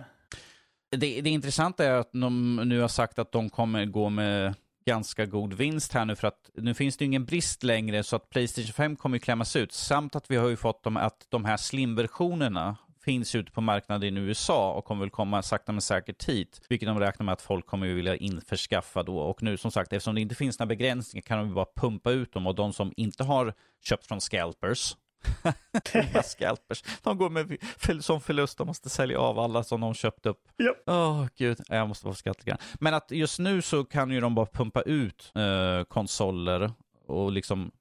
Det, 0.98 1.22
det 1.22 1.30
intressanta 1.30 1.86
är 1.86 1.92
att 1.92 2.12
de 2.12 2.56
nu 2.56 2.80
har 2.82 2.88
sagt 2.88 3.20
att 3.20 3.32
de 3.32 3.50
kommer 3.50 3.86
gå 3.86 4.10
med 4.10 4.54
ganska 4.86 5.26
god 5.26 5.54
vinst 5.54 5.94
här 5.94 6.06
nu 6.06 6.16
för 6.16 6.28
att 6.28 6.50
nu 6.54 6.74
finns 6.74 6.98
det 6.98 7.04
ju 7.04 7.08
ingen 7.08 7.26
brist 7.26 7.64
längre 7.64 8.04
så 8.04 8.16
att 8.16 8.30
Playstation 8.30 8.74
5 8.74 8.96
kommer 8.96 9.16
ju 9.16 9.20
klämmas 9.20 9.56
ut. 9.56 9.72
Samt 9.72 10.16
att 10.16 10.32
vi 10.32 10.36
har 10.36 10.50
ju 10.50 10.56
fått 10.56 10.84
dem 10.84 10.98
att 10.98 11.28
de 11.30 11.46
här 11.46 11.58
slimversionerna 11.58 12.78
finns 13.06 13.36
ute 13.36 13.52
på 13.52 13.62
marknaden 13.62 14.18
i 14.18 14.20
USA 14.20 14.74
och 14.74 14.86
kommer 14.86 15.02
väl 15.02 15.10
komma 15.10 15.42
sakta 15.42 15.72
men 15.72 15.82
säkert 15.82 16.30
hit. 16.30 16.62
Vilket 16.70 16.88
de 16.88 17.00
räknar 17.00 17.24
med 17.24 17.34
att 17.34 17.42
folk 17.42 17.66
kommer 17.66 17.88
vilja 17.88 18.16
införskaffa 18.16 19.04
då. 19.04 19.18
Och 19.18 19.44
nu 19.44 19.58
som 19.58 19.72
sagt, 19.72 19.94
eftersom 19.94 20.16
det 20.16 20.22
inte 20.22 20.36
finns 20.36 20.60
några 20.60 20.68
begränsningar 20.68 21.22
kan 21.22 21.38
de 21.38 21.48
ju 21.48 21.54
bara 21.54 21.68
pumpa 21.76 22.12
ut 22.12 22.34
dem 22.34 22.48
och 22.48 22.56
de 22.56 22.74
som 22.74 22.94
inte 22.98 23.24
har 23.24 23.54
köpt 23.84 24.08
från 24.08 24.22
scalpers 24.22 24.96
scalpers. 26.24 26.84
De 27.04 27.18
går 27.18 27.30
med 27.30 27.58
som 28.04 28.22
förlust, 28.22 28.58
de 28.58 28.68
måste 28.68 28.90
sälja 28.90 29.20
av 29.20 29.40
alla 29.40 29.64
som 29.64 29.82
de 29.82 29.94
köpt 29.94 30.26
upp. 30.26 30.42
Åh 30.86 31.28
gud, 31.38 31.60
jag 31.68 31.88
måste 31.88 32.06
vara 32.06 32.16
skratta 32.16 32.58
Men 32.80 32.94
att 32.94 33.12
just 33.12 33.40
nu 33.40 33.62
så 33.62 33.86
kan 33.86 34.12
ju 34.12 34.20
de 34.20 34.36
bara 34.36 34.46
pumpa 34.46 34.82
ut 34.82 35.32
eh, 35.36 35.84
konsoler 35.84 36.72
och 37.08 37.32
liksom 37.32 37.72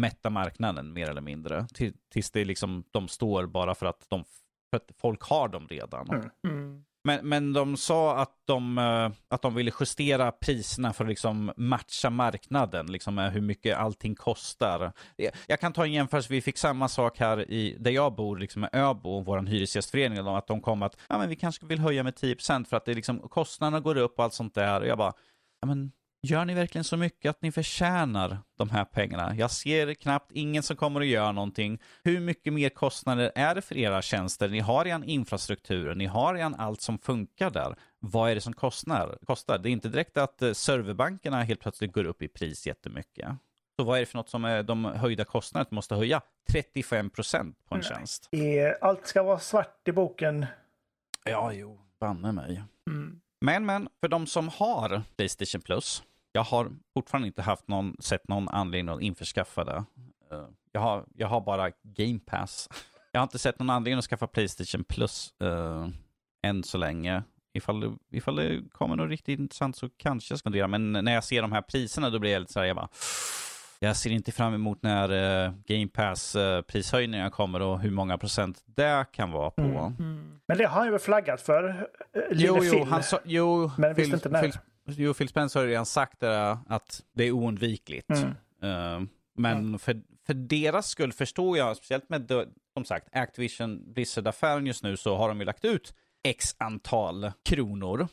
mätta 0.00 0.30
marknaden 0.30 0.92
mer 0.92 1.10
eller 1.10 1.20
mindre. 1.20 1.66
Till, 1.74 1.92
tills 2.12 2.30
det 2.30 2.44
liksom, 2.44 2.84
de 2.90 3.08
står 3.08 3.46
bara 3.46 3.74
för 3.74 3.86
att, 3.86 4.06
de, 4.10 4.24
för 4.70 4.76
att 4.76 4.90
folk 4.98 5.22
har 5.22 5.48
dem 5.48 5.68
redan. 5.68 6.08
Mm. 6.08 6.30
Mm. 6.48 6.84
Men, 7.06 7.28
men 7.28 7.52
de 7.52 7.76
sa 7.76 8.16
att 8.16 8.32
de, 8.44 8.78
eh, 8.78 9.10
att 9.28 9.42
de 9.42 9.54
ville 9.54 9.72
justera 9.80 10.32
priserna 10.32 10.92
för 10.92 11.04
att 11.04 11.08
liksom 11.10 11.52
matcha 11.56 12.10
marknaden, 12.10 12.86
liksom 12.86 13.14
med 13.14 13.32
hur 13.32 13.40
mycket 13.40 13.76
allting 13.76 14.14
kostar. 14.14 14.92
Eh, 15.18 15.30
jag- 15.48 15.60
kan 15.60 15.72
ta 15.72 15.84
en 15.84 15.92
jämförelse, 15.92 16.32
vi 16.32 16.40
fick 16.40 16.58
samma 16.58 16.88
sak 16.88 17.18
här 17.18 17.50
i, 17.50 17.76
där 17.80 17.90
jag 17.90 18.14
bor, 18.14 18.36
liksom 18.38 18.60
med 18.60 18.70
Öbo, 18.72 19.20
vår 19.20 19.42
hyresgästförening, 19.46 20.18
de- 20.24 20.34
att 20.34 20.46
de 20.46 20.60
kom 20.60 20.82
att 20.82 20.96
ja, 21.08 21.18
men 21.18 21.28
vi 21.28 21.36
kanske 21.36 21.66
vill 21.66 21.78
höja 21.78 22.02
med 22.02 22.14
10% 22.14 22.68
för 22.68 22.76
att 22.76 22.84
det 22.84 22.94
liksom, 22.94 23.18
kostnaderna 23.18 23.80
går 23.80 23.96
upp 23.96 24.18
och 24.18 24.24
allt 24.24 24.34
sånt 24.34 24.54
där. 24.54 24.80
Och 24.80 24.86
jag 24.86 24.98
bara, 24.98 25.12
ja, 25.60 25.66
men 25.66 25.92
Gör 26.28 26.44
ni 26.44 26.54
verkligen 26.54 26.84
så 26.84 26.96
mycket 26.96 27.30
att 27.30 27.42
ni 27.42 27.52
förtjänar 27.52 28.38
de 28.58 28.70
här 28.70 28.84
pengarna? 28.84 29.34
Jag 29.36 29.50
ser 29.50 29.94
knappt 29.94 30.32
ingen 30.32 30.62
som 30.62 30.76
kommer 30.76 31.00
att 31.00 31.06
göra 31.06 31.32
någonting. 31.32 31.80
Hur 32.04 32.20
mycket 32.20 32.52
mer 32.52 32.68
kostnader 32.68 33.32
är 33.34 33.54
det 33.54 33.62
för 33.62 33.76
era 33.76 34.02
tjänster? 34.02 34.48
Ni 34.48 34.60
har 34.60 34.84
en 34.84 35.04
infrastruktur, 35.04 35.94
ni 35.94 36.06
har 36.06 36.34
en 36.34 36.54
allt 36.54 36.80
som 36.80 36.98
funkar 36.98 37.50
där. 37.50 37.76
Vad 37.98 38.30
är 38.30 38.34
det 38.34 38.40
som 38.40 38.52
kostar? 38.52 39.18
kostar? 39.26 39.58
Det 39.58 39.68
är 39.68 39.70
inte 39.70 39.88
direkt 39.88 40.16
att 40.16 40.42
eh, 40.42 40.52
serverbankerna 40.52 41.42
helt 41.42 41.60
plötsligt 41.60 41.92
går 41.92 42.04
upp 42.04 42.22
i 42.22 42.28
pris 42.28 42.66
jättemycket. 42.66 43.28
Så 43.78 43.84
vad 43.84 43.96
är 43.96 44.00
det 44.00 44.06
för 44.06 44.18
något 44.18 44.30
som 44.30 44.44
är 44.44 44.62
de 44.62 44.84
höjda 44.84 45.24
kostnaderna 45.24 45.74
måste 45.74 45.94
höja 45.94 46.20
35% 46.52 47.54
på 47.68 47.74
en 47.74 47.80
Nej. 47.80 47.88
tjänst? 47.88 48.28
Eh, 48.32 48.40
Allt 48.80 49.06
ska 49.06 49.22
vara 49.22 49.38
svart 49.38 49.88
i 49.88 49.92
boken. 49.92 50.46
Ja, 51.24 51.52
jo, 51.52 51.80
banne 52.00 52.32
mig. 52.32 52.62
Mm. 52.90 53.20
Men, 53.40 53.66
men, 53.66 53.88
för 54.00 54.08
de 54.08 54.26
som 54.26 54.48
har 54.48 55.02
Playstation 55.16 55.60
Plus, 55.60 56.02
jag 56.36 56.42
har 56.44 56.70
fortfarande 56.94 57.26
inte 57.28 57.42
haft 57.42 57.68
någon, 57.68 57.96
sett 58.00 58.28
någon 58.28 58.48
anledning 58.48 58.94
att 58.94 59.00
införskaffa 59.00 59.64
det. 59.64 59.84
Eh, 60.32 60.44
Jag 60.72 60.80
har, 60.80 61.04
jag 61.14 61.28
har 61.28 61.40
bara 61.40 61.70
Game 61.82 62.18
Pass. 62.26 62.68
Jag 63.12 63.20
har 63.20 63.22
inte 63.22 63.38
sett 63.38 63.58
någon 63.58 63.70
anledning 63.70 63.98
att 63.98 64.04
skaffa 64.04 64.26
Playstation 64.26 64.84
Plus 64.84 65.34
uh, 65.42 65.88
än 66.42 66.62
så 66.62 66.78
länge. 66.78 67.22
Ifall 67.54 67.80
det, 67.80 67.92
ifall 68.10 68.36
det 68.36 68.62
kommer 68.72 68.96
något 68.96 69.08
riktigt 69.08 69.38
intressant 69.40 69.76
så 69.76 69.88
kanske 69.96 70.32
jag 70.32 70.38
ska 70.38 70.46
fundera. 70.46 70.68
Men 70.68 70.92
när 70.92 71.14
jag 71.14 71.24
ser 71.24 71.42
de 71.42 71.52
här 71.52 71.62
priserna 71.62 72.10
då 72.10 72.18
blir 72.18 72.32
jag 72.32 72.40
lite 72.40 72.52
så 72.52 72.60
här, 72.60 72.66
jag 72.66 72.76
bara... 72.76 72.88
Jag 73.78 73.96
ser 73.96 74.10
inte 74.10 74.32
fram 74.32 74.54
emot 74.54 74.82
när 74.82 75.12
uh, 75.46 75.52
Game 75.66 75.88
Pass 75.88 76.36
uh, 76.36 76.60
prishöjningar 76.60 77.30
kommer 77.30 77.62
och 77.62 77.80
hur 77.80 77.90
många 77.90 78.18
procent 78.18 78.62
det 78.64 79.06
kan 79.12 79.30
vara 79.30 79.50
på. 79.50 79.62
Mm. 79.62 79.76
Mm. 79.98 80.38
Men 80.48 80.58
det 80.58 80.64
har 80.64 80.80
han 80.80 80.92
ju 80.92 80.98
flaggat 80.98 81.40
för. 81.40 81.88
Lille 82.30 82.46
Jo, 82.46 82.58
jo, 82.62 82.72
Phil. 82.72 82.86
han 82.86 83.02
sa, 83.02 83.18
jo, 83.24 83.70
Men 83.78 83.94
visste 83.94 84.14
inte 84.14 84.28
när. 84.28 84.42
Phil, 84.42 84.52
jo, 84.86 85.14
Phil 85.14 85.28
Spencer 85.28 85.60
har 85.60 85.64
ju 85.64 85.70
redan 85.70 85.86
sagt 85.86 86.20
det, 86.20 86.58
att 86.66 87.02
det 87.12 87.24
är 87.24 87.32
oundvikligt. 87.32 88.10
Mm. 88.10 89.02
Eh, 89.02 89.08
men 89.38 89.78
för, 89.78 90.02
för 90.26 90.34
deras 90.34 90.88
skull 90.88 91.12
förstår 91.12 91.58
jag, 91.58 91.76
speciellt 91.76 92.08
med, 92.08 92.32
som 92.74 92.84
sagt, 92.84 93.16
Activision 93.16 93.92
Blizzard-affären 93.92 94.66
just 94.66 94.82
nu, 94.82 94.96
så 94.96 95.16
har 95.16 95.28
de 95.28 95.38
ju 95.40 95.44
lagt 95.44 95.64
ut 95.64 95.94
x 96.24 96.54
antal 96.58 97.32
kronor. 97.44 98.08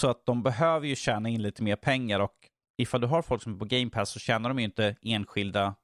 Så 0.00 0.08
att 0.08 0.26
de 0.26 0.42
behöver 0.42 0.86
ju 0.86 0.96
tjäna 0.96 1.28
in 1.28 1.42
lite 1.42 1.62
mer 1.62 1.76
pengar 1.76 2.20
och 2.20 2.34
ifall 2.78 3.00
du 3.00 3.06
har 3.06 3.22
folk 3.22 3.42
som 3.42 3.54
är 3.54 3.58
på 3.58 3.64
Game 3.64 3.90
Pass 3.90 4.10
så 4.10 4.18
tjänar 4.18 4.48
de 4.50 4.58
ju 4.58 4.64
inte 4.64 4.96
enskilda 5.02 5.74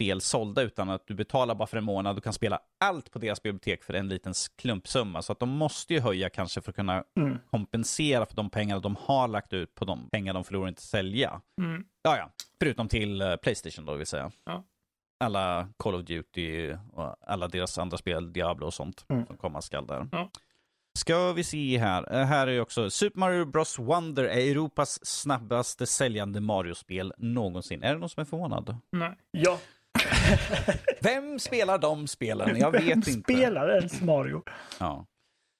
spel 0.00 0.20
sålda 0.20 0.62
utan 0.62 0.90
att 0.90 1.06
du 1.06 1.14
betalar 1.14 1.54
bara 1.54 1.66
för 1.66 1.76
en 1.76 1.84
månad 1.84 2.16
och 2.16 2.24
kan 2.24 2.32
spela 2.32 2.60
allt 2.84 3.10
på 3.10 3.18
deras 3.18 3.42
bibliotek 3.42 3.84
för 3.84 3.94
en 3.94 4.08
liten 4.08 4.32
klumpsumma. 4.56 5.22
Så 5.22 5.32
att 5.32 5.38
de 5.40 5.48
måste 5.48 5.94
ju 5.94 6.00
höja 6.00 6.30
kanske 6.30 6.60
för 6.60 6.70
att 6.70 6.76
kunna 6.76 7.04
Mm. 7.16 7.38
kompensera 7.50 8.26
för 8.26 8.36
de 8.36 8.50
pengar 8.50 8.80
de 8.80 8.96
har 9.00 9.28
lagt 9.28 9.52
ut 9.52 9.74
på 9.74 9.84
de 9.84 10.08
pengar 10.10 10.34
de 10.34 10.44
förlorar 10.44 10.68
inte 10.68 10.82
sälja. 10.82 11.40
Mm. 11.60 11.84
Ja, 12.02 12.16
ja. 12.16 12.30
Förutom 12.60 12.88
till 12.88 13.20
eh, 13.22 13.36
Playstation 13.36 13.84
då 13.84 13.94
vill 13.94 14.06
säga. 14.06 14.30
Ja. 14.44 14.64
Alla 15.24 15.68
Call 15.76 15.94
of 15.94 16.02
Duty 16.04 16.72
och 16.92 17.16
alla 17.26 17.48
deras 17.48 17.78
andra 17.78 17.96
spel, 17.96 18.32
Diablo 18.32 18.66
och 18.66 18.74
sånt 18.74 19.04
Mm. 19.08 19.26
som 19.26 19.36
komma 19.36 19.62
skall 19.62 19.86
där. 19.86 20.08
Ja. 20.12 20.30
Ska 20.98 21.32
vi 21.32 21.44
se 21.44 21.78
här. 21.78 22.14
Eh, 22.14 22.24
Här 22.26 22.46
är 22.46 22.52
ju 22.52 22.60
också 22.60 22.90
Super 22.90 23.18
Mario 23.20 23.44
Bros 23.44 23.78
Wonder 23.78 24.24
är 24.24 24.50
Europas 24.50 25.06
snabbaste 25.06 25.86
säljande 25.86 26.40
Mario-spel 26.40 27.12
någonsin. 27.18 27.82
Är 27.82 27.92
det 27.92 27.98
någon 27.98 28.08
som 28.08 28.20
är 28.20 28.24
förvånad? 28.24 28.76
Nej. 28.92 29.12
Ja. 29.30 29.58
Vem 31.00 31.38
spelar 31.38 31.78
de 31.78 32.06
spelen? 32.06 32.56
Jag 32.56 32.70
vet 32.70 32.82
Vem 32.82 32.92
inte. 32.98 33.12
spelar 33.12 33.68
ens 33.76 34.00
Mario? 34.02 34.42
Ja. 34.80 35.06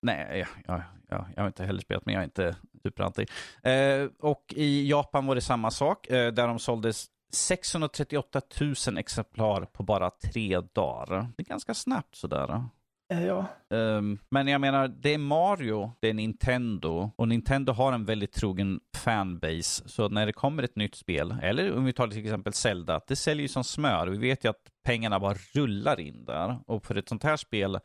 Nej, 0.03 0.39
ja, 0.39 0.47
ja, 0.67 0.83
ja, 1.09 1.27
jag 1.37 1.43
har 1.43 1.47
inte 1.47 1.65
heller 1.65 1.81
spelat, 1.81 2.07
men 2.07 2.15
jag 2.15 2.21
är 2.21 2.25
inte 2.25 2.57
superanti. 2.83 3.27
Eh, 3.63 4.09
och 4.19 4.45
i 4.57 4.89
Japan 4.91 5.27
var 5.27 5.35
det 5.35 5.41
samma 5.41 5.71
sak, 5.71 6.07
eh, 6.07 6.33
där 6.33 6.47
de 6.47 6.59
såldes 6.59 7.07
638 7.33 8.41
000 8.87 8.99
exemplar 8.99 9.65
på 9.65 9.83
bara 9.83 10.11
tre 10.11 10.61
dagar. 10.61 11.29
Det 11.37 11.43
är 11.43 11.47
ganska 11.47 11.75
snabbt 11.75 12.15
sådär. 12.17 12.65
Ja. 13.11 13.47
Ehm, 13.77 14.19
men 14.31 14.49
jag 14.49 14.61
menar, 14.61 14.89
det 14.89 15.15
är 15.15 15.19
Mario, 15.19 15.93
det 16.01 16.09
är 16.09 16.15
Nintendo 16.15 17.11
och 17.17 17.29
Nintendo 17.29 17.73
har 17.73 17.93
en 17.93 18.05
väldigt 18.05 18.33
trogen 18.33 18.81
fanbase. 18.97 19.89
Så 19.89 20.09
när 20.09 20.27
det 20.27 20.33
kommer 20.33 20.63
ett 20.63 20.77
nytt 20.77 20.95
spel, 20.95 21.37
eller 21.43 21.77
om 21.77 21.85
vi 21.85 21.93
tar 21.93 22.09
till 22.09 22.25
exempel 22.25 22.53
Zelda, 22.53 23.01
det 23.07 23.17
säljer 23.17 23.43
ju 23.43 23.49
som 23.49 23.65
smör. 23.65 24.07
Vi 24.07 24.19
vet 24.19 24.45
ju 24.45 24.49
att 24.49 24.71
pengarna 24.85 25.21
bara 25.21 25.35
rullar 25.53 26.01
in 26.01 26.25
där. 26.25 26.59
Och 26.67 26.87
för 26.87 26.95
ett 26.95 27.09
sånt 27.09 27.25
här 27.25 27.37
spel, 27.37 27.79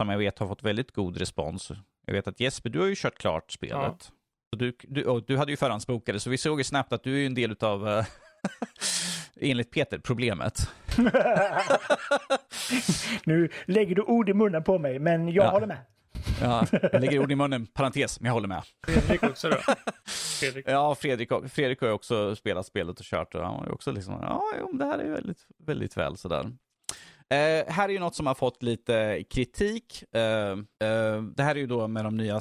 som 0.00 0.08
jag 0.08 0.18
vet 0.18 0.38
har 0.38 0.46
fått 0.46 0.62
väldigt 0.62 0.92
god 0.92 1.16
respons. 1.16 1.72
Jag 2.06 2.14
vet 2.14 2.28
att 2.28 2.40
Jesper, 2.40 2.70
du 2.70 2.80
har 2.80 2.86
ju 2.86 2.94
kört 2.96 3.18
klart 3.18 3.52
spelet. 3.52 4.12
Så 4.52 4.56
du, 4.56 4.76
du, 4.82 5.04
och 5.04 5.24
du 5.26 5.36
hade 5.36 5.50
ju 5.50 5.56
förhandsbokade, 5.56 6.20
så 6.20 6.30
vi 6.30 6.38
såg 6.38 6.60
ju 6.60 6.64
snabbt 6.64 6.92
att 6.92 7.02
du 7.02 7.22
är 7.22 7.26
en 7.26 7.34
del 7.34 7.50
utav, 7.50 7.88
eh, 7.88 8.04
enligt 9.40 9.70
Peter, 9.70 9.98
problemet. 9.98 10.70
nu 13.24 13.48
lägger 13.66 13.94
du 13.94 14.02
ord 14.02 14.28
i 14.28 14.34
munnen 14.34 14.64
på 14.64 14.78
mig, 14.78 14.98
men 14.98 15.28
jag 15.28 15.44
Ja. 15.46 15.50
håller 15.50 15.66
med. 15.66 15.78
Ja, 16.42 16.66
jag 16.92 17.00
lägger 17.00 17.18
ord 17.18 17.32
i 17.32 17.36
munnen, 17.36 17.66
parentes, 17.66 18.20
men 18.20 18.26
jag 18.26 18.32
håller 18.32 18.48
med. 18.48 18.62
Fredrik 18.86 19.22
också 19.22 19.48
då. 19.50 19.56
Fredrik. 20.40 20.64
Ja, 20.68 20.94
Fredrik, 20.94 21.28
Fredrik 21.48 21.80
har 21.80 21.88
ju 21.88 21.94
också 21.94 22.36
spelat 22.36 22.66
spelet 22.66 22.98
och 23.00 23.04
kört 23.04 23.34
och 23.34 23.42
han 23.44 23.54
har 23.54 23.66
ju 23.66 23.72
också 23.72 23.92
liksom, 23.92 24.18
ja, 24.22 24.44
jo, 24.60 24.72
det 24.72 24.84
här 24.84 24.98
är 24.98 25.04
ju 25.04 25.10
väldigt, 25.10 25.46
väldigt 25.66 25.96
väl 25.96 26.16
sådär. 26.16 26.44
Eh, 27.30 27.72
här 27.72 27.84
är 27.88 27.88
ju 27.88 27.98
något 27.98 28.14
som 28.14 28.26
har 28.26 28.34
fått 28.34 28.62
lite 28.62 29.24
kritik. 29.30 30.14
Eh, 30.14 30.20
eh, 30.88 31.22
det 31.36 31.42
här 31.42 31.54
är 31.54 31.58
ju 31.60 31.66
då 31.66 31.88
med 31.88 32.04
de 32.04 32.16
nya 32.16 32.40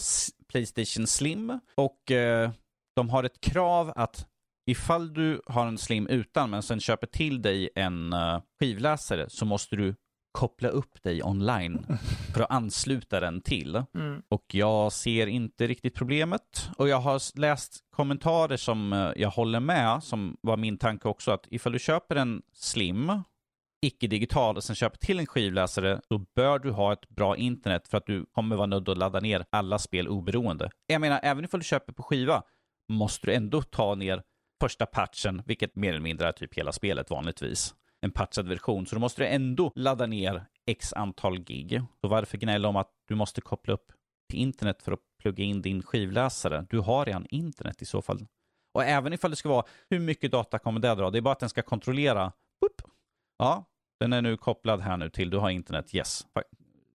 Playstation 0.52 1.08
Slim 1.08 1.60
och 1.76 2.12
eh, 2.12 2.50
de 2.96 3.10
har 3.10 3.24
ett 3.24 3.42
krav 3.42 3.94
att 3.96 4.28
ifall 4.70 5.14
du 5.14 5.42
har 5.46 5.68
en 5.68 5.78
Slim 5.78 6.08
utan 6.08 6.50
men 6.50 6.64
sen 6.64 6.80
köper 6.80 7.08
till 7.08 7.42
dig 7.42 7.70
en 7.76 8.14
eh, 8.14 8.42
skivläsare 8.60 9.30
så 9.30 9.46
måste 9.46 9.76
du 9.76 9.96
koppla 10.32 10.70
upp 10.70 11.04
dig 11.04 11.24
online 11.24 11.86
för 12.34 12.42
att 12.42 12.52
ansluta 12.52 13.20
den 13.20 13.42
till. 13.42 13.84
Mm. 13.96 14.22
Och 14.30 14.46
jag 14.52 14.92
ser 14.92 15.28
inte 15.28 15.68
riktigt 15.68 15.96
problemet. 15.96 16.70
Och 16.78 16.90
jag 16.90 17.00
har 17.00 17.40
läst 17.40 17.80
kommentarer 17.96 18.58
som 18.58 18.94
eh, 18.94 19.12
jag 19.16 19.30
håller 19.30 19.60
med, 19.60 20.04
som 20.04 20.38
var 20.42 20.58
min 20.58 20.78
tanke 20.78 21.08
också, 21.08 21.32
att 21.32 21.48
ifall 21.50 21.72
du 21.72 21.80
köper 21.80 22.16
en 22.16 22.42
slim, 22.54 23.12
icke-digital, 23.86 24.58
och 24.58 24.64
sen 24.64 24.76
köper 24.76 24.98
till 24.98 25.20
en 25.20 25.28
skivläsare, 25.28 26.02
då 26.10 26.26
bör 26.36 26.60
du 26.60 26.72
ha 26.72 26.94
ett 26.94 27.10
bra 27.10 27.38
internet 27.38 27.88
för 27.88 27.98
att 27.98 28.06
du 28.06 28.26
kommer 28.26 28.56
vara 28.56 28.68
nödd 28.68 28.90
att 28.90 28.98
ladda 28.98 29.20
ner 29.20 29.46
alla 29.50 29.80
spel 29.80 30.08
oberoende. 30.08 30.70
Jag 30.88 31.02
menar, 31.02 31.20
även 31.24 31.46
ifall 31.46 31.60
du 31.60 31.64
köper 31.64 31.94
på 31.94 32.04
skiva, 32.04 32.44
måste 32.90 33.28
du 33.28 33.34
ändå 33.34 33.62
ta 33.62 33.96
ner 33.96 34.24
första 34.60 34.86
patchen, 34.86 35.42
vilket 35.46 35.76
mer 35.76 35.90
eller 35.90 36.00
mindre 36.00 36.28
är 36.28 36.32
typ 36.32 36.58
hela 36.58 36.72
spelet 36.72 37.10
vanligtvis. 37.10 37.76
En 38.02 38.12
patchad 38.12 38.48
version, 38.48 38.86
så 38.86 38.96
då 38.96 39.00
måste 39.00 39.22
du 39.22 39.28
ändå 39.28 39.72
ladda 39.76 40.06
ner 40.06 40.46
x 40.66 40.94
antal 40.94 41.40
gig. 41.40 41.82
Så 42.02 42.08
varför 42.08 42.38
gnälla 42.38 42.68
om 42.68 42.76
att 42.76 42.92
du 43.08 43.16
måste 43.16 43.42
koppla 43.42 43.74
upp 43.74 43.92
till 44.30 44.40
internet 44.40 44.84
för 44.84 44.92
att 44.92 45.00
plugga 45.22 45.44
in 45.44 45.62
din 45.62 45.84
skivläsare? 45.84 46.66
Du 46.70 46.80
har 46.80 47.06
redan 47.06 47.26
internet 47.30 47.82
i 47.82 47.86
så 47.86 48.02
fall. 48.02 48.28
Och 48.74 48.84
även 48.84 49.14
ifall 49.14 49.32
det 49.32 49.38
ska 49.38 49.50
vara, 49.50 49.66
hur 49.90 50.00
mycket 50.00 50.32
data 50.32 50.60
kommer 50.60 50.80
det 50.80 50.96
dra? 50.96 51.10
Det 51.10 51.18
är 51.18 51.22
bara 51.22 51.32
att 51.32 51.40
den 51.40 51.50
ska 51.50 51.62
kontrollera. 51.62 52.32
Boop. 52.62 52.92
Ja, 53.38 53.66
den 54.00 54.14
är 54.14 54.22
nu 54.22 54.38
kopplad 54.38 54.82
här 54.82 54.98
nu 54.98 55.10
till, 55.10 55.30
du 55.30 55.38
har 55.38 55.50
internet, 55.50 55.96
yes. 55.96 56.28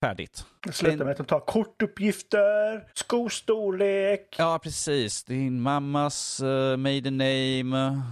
Färdigt. 0.04 0.46
Det 0.66 0.72
slutar 0.72 1.04
med 1.04 1.10
att 1.10 1.16
de 1.16 1.26
tar 1.26 1.40
kortuppgifter, 1.40 2.88
skostorlek. 2.94 4.34
Ja, 4.38 4.60
precis. 4.62 5.24
Din 5.24 5.60
mammas 5.60 6.42
uh, 6.42 6.76
maiden 6.76 7.16
name, 7.16 8.02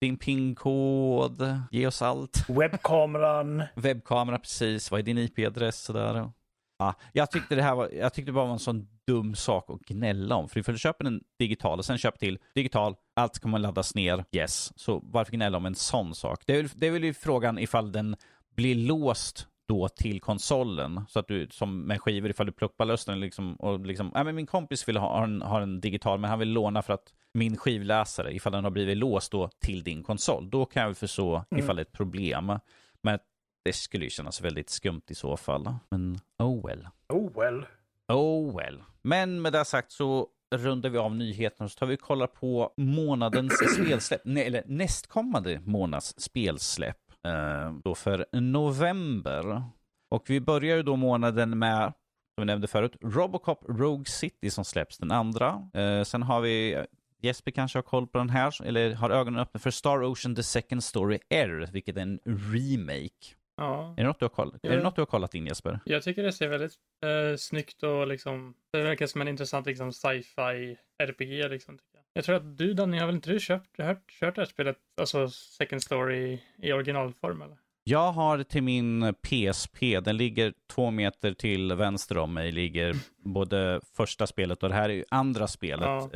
din 0.00 0.16
PIN-kod, 0.16 1.58
ge 1.70 1.86
oss 1.86 2.02
allt. 2.02 2.48
Webbkameran. 2.48 3.62
Webbkamera, 3.74 4.38
precis. 4.38 4.90
Vad 4.90 5.00
är 5.00 5.04
din 5.04 5.18
IP-adress? 5.18 5.82
Sådär. 5.82 6.30
Ja, 6.78 6.94
jag 7.12 7.30
tyckte 7.30 7.54
det 7.54 7.62
här 7.62 7.74
var, 7.74 7.90
jag 7.92 8.14
tyckte 8.14 8.28
det 8.30 8.34
bara 8.34 8.46
var 8.46 8.52
en 8.52 8.58
sån 8.58 8.88
dum 9.06 9.34
sak 9.34 9.70
att 9.70 9.80
gnälla 9.80 10.36
om. 10.36 10.48
För 10.48 10.60
ifall 10.60 10.74
du 10.74 10.78
köper 10.78 11.04
en 11.04 11.20
digital 11.38 11.78
och 11.78 11.84
sen 11.84 11.98
köper 11.98 12.18
till 12.18 12.38
digital, 12.54 12.94
allt 13.16 13.38
kommer 13.38 13.58
laddas 13.58 13.94
ner, 13.94 14.24
yes. 14.32 14.72
Så 14.76 15.00
varför 15.04 15.32
gnälla 15.32 15.56
om 15.56 15.66
en 15.66 15.74
sån 15.74 16.14
sak? 16.14 16.42
Det 16.46 16.52
är, 16.52 16.56
väl, 16.56 16.70
det 16.74 16.86
är 16.86 16.90
väl 16.90 17.04
ju 17.04 17.14
frågan 17.14 17.58
ifall 17.58 17.92
den 17.92 18.16
blir 18.56 18.74
låst 18.74 19.46
då 19.72 19.88
till 19.88 20.20
konsolen. 20.20 21.04
Så 21.08 21.18
att 21.18 21.28
du, 21.28 21.48
som 21.50 21.80
med 21.82 22.00
skivor, 22.00 22.30
ifall 22.30 22.46
du 22.46 22.52
plockar 22.52 22.84
lös 22.84 23.04
den 23.04 23.20
liksom, 23.20 23.56
och 23.56 23.86
liksom, 23.86 24.10
ja 24.14 24.24
men 24.24 24.34
min 24.34 24.46
kompis 24.46 24.88
vill 24.88 24.96
ha, 24.96 25.24
en, 25.24 25.42
ha 25.42 25.60
en 25.60 25.80
digital, 25.80 26.18
men 26.18 26.30
han 26.30 26.38
vill 26.38 26.52
låna 26.52 26.82
för 26.82 26.92
att 26.92 27.14
min 27.34 27.56
skivläsare, 27.56 28.34
ifall 28.34 28.52
den 28.52 28.64
har 28.64 28.70
blivit 28.70 28.96
låst 28.96 29.32
då 29.32 29.48
till 29.60 29.82
din 29.82 30.02
konsol, 30.02 30.50
då 30.50 30.64
kan 30.64 30.80
jag 30.80 30.88
väl 30.88 30.94
förstå 30.94 31.44
mm. 31.50 31.64
ifall 31.64 31.76
det 31.76 31.82
är 31.82 31.84
ett 31.84 31.92
problem. 31.92 32.58
Men 33.02 33.18
det 33.64 33.72
skulle 33.72 34.04
ju 34.04 34.10
kännas 34.10 34.40
väldigt 34.40 34.70
skumt 34.70 35.02
i 35.08 35.14
så 35.14 35.36
fall. 35.36 35.74
Men 35.90 36.18
oh 36.38 36.66
well. 36.66 36.88
Oh 37.08 37.40
well. 37.40 37.66
Oh 38.08 38.56
well. 38.56 38.82
Men 39.02 39.42
med 39.42 39.52
det 39.52 39.64
sagt 39.64 39.92
så 39.92 40.28
rundar 40.54 40.90
vi 40.90 40.98
av 40.98 41.16
nyheterna 41.16 41.68
så 41.68 41.78
tar 41.78 41.86
vi 41.86 41.94
och 41.94 42.00
kollar 42.00 42.26
på 42.26 42.72
månadens 42.76 43.52
spelsläpp, 43.74 44.20
nej, 44.24 44.46
eller 44.46 44.62
nästkommande 44.66 45.60
månads 45.64 46.20
spelsläpp. 46.20 47.01
Eh, 47.24 47.72
då 47.84 47.94
för 47.94 48.26
november. 48.32 49.62
Och 50.10 50.24
vi 50.30 50.40
börjar 50.40 50.76
ju 50.76 50.82
då 50.82 50.96
månaden 50.96 51.58
med, 51.58 51.92
som 52.34 52.42
vi 52.42 52.44
nämnde 52.44 52.66
förut, 52.66 52.96
Robocop 53.00 53.64
Rogue 53.68 54.04
City 54.04 54.50
som 54.50 54.64
släpps 54.64 54.98
den 54.98 55.10
andra. 55.10 55.70
Eh, 55.74 56.02
sen 56.02 56.22
har 56.22 56.40
vi 56.40 56.84
Jesper 57.22 57.50
kanske 57.50 57.78
har 57.78 57.82
koll 57.82 58.06
på 58.06 58.18
den 58.18 58.30
här, 58.30 58.66
eller 58.66 58.94
har 58.94 59.10
ögonen 59.10 59.40
öppna 59.40 59.60
för 59.60 59.70
Star 59.70 60.04
Ocean 60.04 60.34
The 60.34 60.42
Second 60.42 60.84
Story 60.84 61.18
R, 61.28 61.68
vilket 61.72 61.96
är 61.96 62.00
en 62.00 62.20
remake. 62.24 63.34
Ja. 63.56 63.94
Är, 63.96 64.02
det 64.02 64.08
något 64.08 64.18
du 64.18 64.24
har 64.24 64.30
kollat, 64.30 64.60
ja. 64.62 64.70
är 64.70 64.76
det 64.76 64.82
något 64.82 64.94
du 64.94 65.00
har 65.00 65.06
kollat 65.06 65.34
in 65.34 65.46
Jesper? 65.46 65.80
Jag 65.84 66.02
tycker 66.02 66.22
det 66.22 66.32
ser 66.32 66.48
väldigt 66.48 66.72
eh, 67.04 67.36
snyggt 67.36 67.82
och 67.82 68.06
liksom, 68.06 68.54
det 68.72 68.82
verkar 68.82 69.06
som 69.06 69.20
en 69.20 69.28
intressant 69.28 69.66
liksom 69.66 69.92
sci-fi 69.92 70.76
RPG 71.02 71.50
liksom. 71.50 71.78
Jag. 72.12 72.20
jag 72.20 72.24
tror 72.24 72.36
att 72.36 72.58
du 72.58 72.74
Danny, 72.74 72.98
har 72.98 73.06
väl 73.06 73.14
inte 73.14 73.30
du 73.30 73.40
köpt, 73.40 73.78
hört, 73.78 74.10
kört 74.20 74.34
det 74.34 74.40
här 74.40 74.46
spelet, 74.46 74.76
alltså 75.00 75.28
Second 75.28 75.82
Story 75.82 76.38
i 76.62 76.72
originalform 76.72 77.42
eller? 77.42 77.56
Jag 77.84 78.12
har 78.12 78.42
till 78.42 78.62
min 78.62 79.14
PSP, 79.14 80.00
den 80.00 80.16
ligger 80.16 80.54
två 80.70 80.90
meter 80.90 81.32
till 81.32 81.72
vänster 81.72 82.18
om 82.18 82.34
mig, 82.34 82.52
ligger 82.52 82.96
både 83.24 83.80
första 83.96 84.26
spelet 84.26 84.62
och 84.62 84.68
det 84.68 84.74
här 84.74 84.88
är 84.88 84.94
ju 84.94 85.04
andra 85.08 85.48
spelet. 85.48 85.86
Ja. 85.86 86.10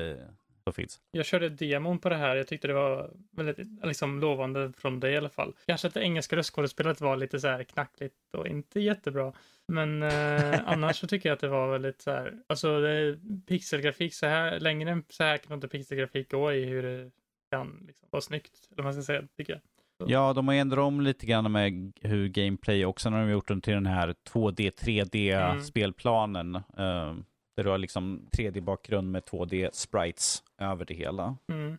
Som 0.66 0.72
finns. 0.72 1.00
Jag 1.10 1.26
körde 1.26 1.48
demon 1.48 1.98
på 1.98 2.08
det 2.08 2.16
här. 2.16 2.36
Jag 2.36 2.46
tyckte 2.46 2.66
det 2.66 2.74
var 2.74 3.10
väldigt 3.30 3.58
liksom, 3.82 4.20
lovande 4.20 4.72
från 4.76 5.00
dig 5.00 5.12
i 5.12 5.16
alla 5.16 5.28
fall. 5.28 5.52
Kanske 5.66 5.88
att 5.88 5.94
det 5.94 6.02
engelska 6.02 6.36
röstskådespelet 6.36 7.00
var 7.00 7.16
lite 7.16 7.40
så 7.40 7.48
här 7.48 7.64
knackligt 7.64 8.14
och 8.32 8.46
inte 8.46 8.80
jättebra. 8.80 9.32
Men 9.68 10.02
eh, 10.02 10.60
annars 10.66 10.96
så 10.96 11.06
tycker 11.06 11.28
jag 11.28 11.34
att 11.34 11.40
det 11.40 11.48
var 11.48 11.72
väldigt 11.72 12.02
så 12.02 12.10
här, 12.10 12.34
alltså 12.46 12.80
det 12.80 13.18
pixelgrafik 13.46 14.14
så 14.14 14.26
här, 14.26 14.60
längre 14.60 14.90
än 14.90 15.04
så 15.08 15.24
här 15.24 15.38
kan 15.38 15.54
inte 15.54 15.68
pixelgrafik 15.68 16.30
gå 16.30 16.52
i 16.52 16.64
hur 16.64 16.82
det 16.82 17.10
kan 17.50 17.84
liksom, 17.86 18.08
vara 18.10 18.22
snyggt, 18.22 18.68
eller 18.70 18.82
vad 18.82 18.84
man 18.84 19.02
ska 19.02 19.12
säga, 19.12 19.22
tycker 19.36 19.52
jag. 19.52 19.62
Så. 19.98 20.12
Ja, 20.12 20.32
de 20.32 20.48
har 20.48 20.54
ändrat 20.54 20.78
om 20.78 21.00
lite 21.00 21.26
grann 21.26 21.52
med 21.52 21.92
hur 22.00 22.28
gameplay 22.28 22.84
också 22.84 23.10
när 23.10 23.18
de 23.18 23.24
har 23.24 23.32
gjort 23.32 23.48
den 23.48 23.60
till 23.60 23.74
den 23.74 23.86
här 23.86 24.14
2D, 24.28 24.70
3D-spelplanen. 24.70 26.62
Mm. 26.76 27.08
Uh, 27.08 27.16
där 27.56 27.64
du 27.64 27.70
har 27.70 27.78
liksom 27.78 28.28
3D-bakgrund 28.36 29.10
med 29.10 29.22
2D-sprites 29.22 30.42
över 30.60 30.84
det 30.84 30.94
hela. 30.94 31.36
Mm. 31.52 31.78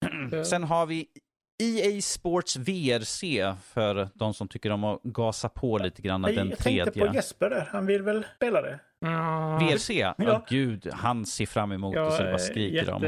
Sen 0.44 0.64
har 0.64 0.86
vi 0.86 1.06
EA 1.62 2.00
Sports 2.00 2.56
VRC 2.56 3.54
för 3.62 4.08
de 4.14 4.34
som 4.34 4.48
tycker 4.48 4.70
om 4.70 4.84
att 4.84 5.02
gasa 5.02 5.48
på 5.48 5.78
lite 5.78 6.02
grann. 6.02 6.22
Jag, 6.22 6.34
den 6.36 6.48
jag 6.48 6.58
tredje. 6.58 6.84
tänkte 6.84 7.00
på 7.00 7.14
Jesper 7.14 7.50
där. 7.50 7.68
Han 7.72 7.86
vill 7.86 8.02
väl 8.02 8.26
spela 8.36 8.62
det? 8.62 8.80
Mm. 9.06 9.58
VRC? 9.58 9.90
Ja. 9.90 10.14
Oh, 10.18 10.44
gud, 10.48 10.88
han 10.92 11.26
ser 11.26 11.46
fram 11.46 11.72
emot 11.72 11.94
det 11.94 12.10
så 12.10 12.22
det 12.22 12.30
bara 12.30 12.38
skriker 12.38 12.90
om. 12.90 13.02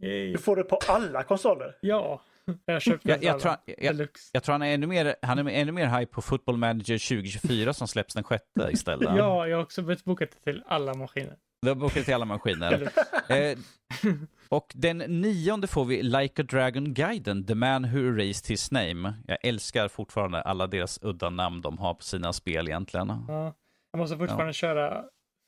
Du 0.00 0.38
får 0.38 0.56
det 0.56 0.64
på 0.64 0.78
alla 0.88 1.22
konsoler? 1.22 1.76
Ja. 1.80 2.22
Jag 2.64 2.82
köpte 2.82 3.08
jag, 3.08 3.24
jag, 3.24 3.40
tror, 3.40 3.54
jag, 3.66 4.08
jag, 4.32 4.42
tror 4.42 4.52
han 4.52 4.62
är 4.62 4.74
ännu 4.74 4.86
mer, 4.86 5.16
han 5.22 5.38
är 5.38 5.50
ännu 5.50 5.72
mer 5.72 5.86
hype 5.86 6.12
på 6.12 6.22
Football 6.22 6.56
Manager 6.56 7.08
2024 7.16 7.72
som 7.72 7.88
släpps 7.88 8.14
den 8.14 8.24
sjätte 8.24 8.68
istället. 8.72 9.08
ja, 9.16 9.46
jag 9.46 9.56
har 9.56 9.62
också 9.62 9.82
bokat 9.82 10.28
det 10.30 10.52
till 10.52 10.62
alla 10.66 10.94
maskiner. 10.94 11.36
Du 11.66 11.70
har 11.70 11.76
bokat 11.76 12.04
till 12.04 12.14
alla 12.14 12.24
maskiner. 12.24 12.92
eh, 13.28 13.58
och 14.48 14.72
den 14.74 14.98
nionde 14.98 15.66
får 15.66 15.84
vi 15.84 16.02
Like 16.02 16.42
a 16.42 16.44
Dragon-guiden, 16.48 17.46
The 17.46 17.54
Man 17.54 17.84
Who 17.84 17.98
Erased 17.98 18.46
His 18.48 18.70
Name. 18.70 19.14
Jag 19.26 19.38
älskar 19.42 19.88
fortfarande 19.88 20.42
alla 20.42 20.66
deras 20.66 20.98
udda 21.02 21.30
namn 21.30 21.60
de 21.60 21.78
har 21.78 21.94
på 21.94 22.02
sina 22.02 22.32
spel 22.32 22.68
egentligen. 22.68 23.24
Ja, 23.28 23.54
jag 23.90 23.98
måste 23.98 24.16
fortfarande 24.16 24.48
ja. 24.48 24.52
köra 24.52 25.04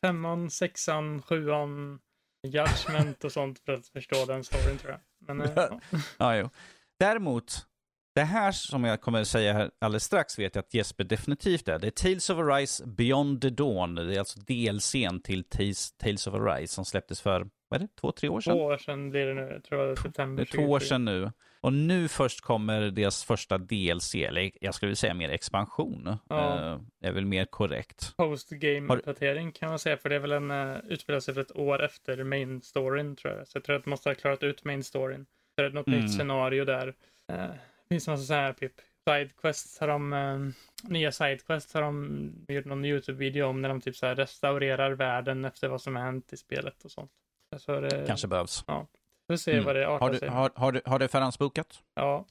femman, 0.06 0.50
sexan, 0.50 1.22
sjuan, 1.22 1.98
Judgment 2.42 3.24
och 3.24 3.32
sånt 3.32 3.58
för 3.58 3.72
att 3.72 3.88
förstå 3.88 4.24
den 4.26 4.44
storyn 4.44 4.78
tror 4.78 4.92
jag. 4.92 5.00
Men, 5.36 5.40
eh, 5.40 5.52
ja. 5.56 5.80
ja, 6.18 6.36
jo. 6.36 6.50
Däremot, 6.98 7.66
det 8.18 8.24
här 8.24 8.52
som 8.52 8.84
jag 8.84 9.00
kommer 9.00 9.20
att 9.20 9.28
säga 9.28 9.52
här 9.52 9.70
alldeles 9.78 10.04
strax 10.04 10.38
vet 10.38 10.54
jag 10.54 10.62
att 10.62 10.74
Jesper 10.74 11.04
definitivt 11.04 11.68
är. 11.68 11.78
Det 11.78 11.86
är 11.86 11.90
Tales 11.90 12.30
of 12.30 12.38
Arise 12.38 12.86
Beyond 12.86 13.42
the 13.42 13.50
Dawn. 13.50 13.94
Det 13.94 14.14
är 14.14 14.18
alltså 14.18 14.40
DLCn 14.40 15.22
till 15.22 15.44
Tales, 15.44 15.92
Tales 15.96 16.26
of 16.26 16.34
Arise 16.34 16.74
som 16.74 16.84
släpptes 16.84 17.20
för, 17.20 17.46
vad 17.68 17.80
är 17.80 17.84
det, 17.84 17.88
två, 18.00 18.12
tre 18.12 18.28
år 18.28 18.40
sedan? 18.40 18.56
Två 18.56 18.64
år 18.64 18.78
sedan 18.78 19.10
blir 19.10 19.26
det 19.26 19.34
nu, 19.34 19.50
jag 19.52 19.64
tror 19.64 19.88
jag 19.88 19.98
september. 19.98 20.44
Det 20.44 20.54
är 20.54 20.56
två 20.56 20.70
år 20.72 20.80
sedan 20.80 21.04
nu. 21.04 21.32
Och 21.60 21.72
nu 21.72 22.08
först 22.08 22.40
kommer 22.40 22.80
deras 22.80 23.24
första 23.24 23.58
DLC, 23.58 24.14
eller 24.14 24.50
jag 24.60 24.74
skulle 24.74 24.96
säga 24.96 25.14
mer 25.14 25.28
expansion. 25.28 26.16
Ja. 26.28 26.36
Uh, 26.36 27.08
är 27.08 27.12
väl 27.12 27.26
mer 27.26 27.44
korrekt. 27.44 28.14
Post-game-uppdatering 28.16 29.52
kan 29.52 29.68
man 29.68 29.78
säga, 29.78 29.96
för 29.96 30.08
det 30.08 30.14
är 30.14 30.20
väl 30.20 30.32
en 30.32 30.50
uh, 30.50 30.78
utspelar 30.88 31.20
sig 31.20 31.34
för 31.34 31.40
ett 31.40 31.56
år 31.56 31.84
efter 31.84 32.24
main 32.24 32.62
storyn 32.62 33.16
tror 33.16 33.34
jag. 33.34 33.48
Så 33.48 33.56
jag 33.56 33.64
tror 33.64 33.76
att 33.76 33.84
de 33.84 33.90
måste 33.90 34.08
ha 34.08 34.14
klarat 34.14 34.42
ut 34.42 34.64
main 34.64 34.84
storyn. 34.84 35.26
Så 35.54 35.62
det 35.62 35.68
är 35.68 35.70
något 35.70 35.86
mm. 35.86 36.00
nytt 36.00 36.16
scenario 36.16 36.64
där. 36.64 36.94
Uh, 37.32 37.50
finns 37.88 38.08
en 38.08 38.12
massa 38.12 38.24
så 38.24 38.34
här 38.34 38.52
typ 38.52 38.72
sidequests 39.08 39.80
har 39.80 39.88
de, 39.88 40.12
eh, 40.12 40.38
nya 40.90 41.12
sidequests 41.12 41.74
har 41.74 41.82
de 41.82 42.46
gjort 42.48 42.64
någon 42.64 42.84
YouTube-video 42.84 43.42
om 43.42 43.62
när 43.62 43.68
de 43.68 43.80
typ 43.80 43.96
så 43.96 44.06
här 44.06 44.14
restaurerar 44.14 44.90
världen 44.90 45.44
efter 45.44 45.68
vad 45.68 45.82
som 45.82 45.96
har 45.96 46.02
hänt 46.02 46.32
i 46.32 46.36
spelet 46.36 46.84
och 46.84 46.90
sånt. 46.90 47.10
Så 47.56 47.80
det, 47.80 48.04
Kanske 48.06 48.28
behövs. 48.28 48.64
Ja. 48.66 48.86
Vi 49.28 49.32
får 49.32 49.38
se 49.38 49.52
mm. 49.52 49.64
vad 49.64 49.76
det 49.76 49.88
artar 49.88 50.06
har 50.06 50.12
du, 50.12 50.18
sig. 50.18 50.28
Har, 50.28 50.52
har, 50.54 50.72
du, 50.72 50.80
har 50.84 50.98
du 50.98 51.08
förhandsbokat? 51.08 51.82
Ja, 51.94 52.26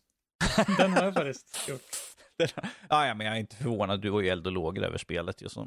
den 0.77 0.93
har 0.93 1.03
jag 1.03 1.13
faktiskt 1.13 1.69
gjort. 1.69 1.81
ja, 2.89 3.07
ja, 3.07 3.13
men 3.13 3.27
jag 3.27 3.35
är 3.35 3.39
inte 3.39 3.55
förvånad. 3.55 4.01
Du 4.01 4.09
var 4.09 4.21
ju 4.21 4.29
eld 4.29 4.47
och 4.47 4.53
lågor 4.53 4.83
över 4.83 4.97
spelet. 4.97 5.41
Just 5.41 5.57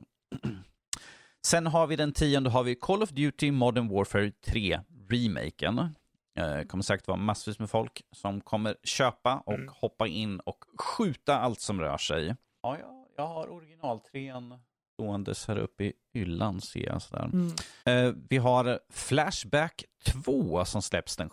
Sen 1.46 1.66
har 1.66 1.86
vi 1.86 1.96
den 1.96 2.12
tionde 2.12 2.50
har 2.50 2.62
vi 2.62 2.74
Call 2.74 3.02
of 3.02 3.10
Duty 3.10 3.50
Modern 3.50 3.88
Warfare 3.88 4.30
3 4.46 4.80
remaken. 5.08 5.94
Det 6.40 6.64
kommer 6.64 6.82
säkert 6.82 7.08
vara 7.08 7.18
massvis 7.18 7.58
med 7.58 7.70
folk 7.70 8.02
som 8.12 8.40
kommer 8.40 8.76
köpa 8.84 9.42
och 9.46 9.54
mm. 9.54 9.68
hoppa 9.68 10.06
in 10.06 10.40
och 10.40 10.64
skjuta 10.78 11.38
allt 11.38 11.60
som 11.60 11.80
rör 11.80 11.98
sig. 11.98 12.36
Ja, 12.62 12.78
jag, 12.78 13.06
jag 13.16 13.26
har 13.26 13.50
originaltrean 13.50 14.58
ståendes 15.00 15.48
här 15.48 15.58
uppe 15.58 15.84
i 15.84 15.92
hyllan 16.14 16.60
ser 16.60 16.86
jag. 16.86 17.02
Sådär. 17.02 17.24
Mm. 17.24 17.52
Eh, 17.84 18.14
vi 18.28 18.36
har 18.36 18.80
Flashback 18.88 19.84
2 20.04 20.64
som 20.64 20.82
släpps 20.82 21.16
den 21.16 21.30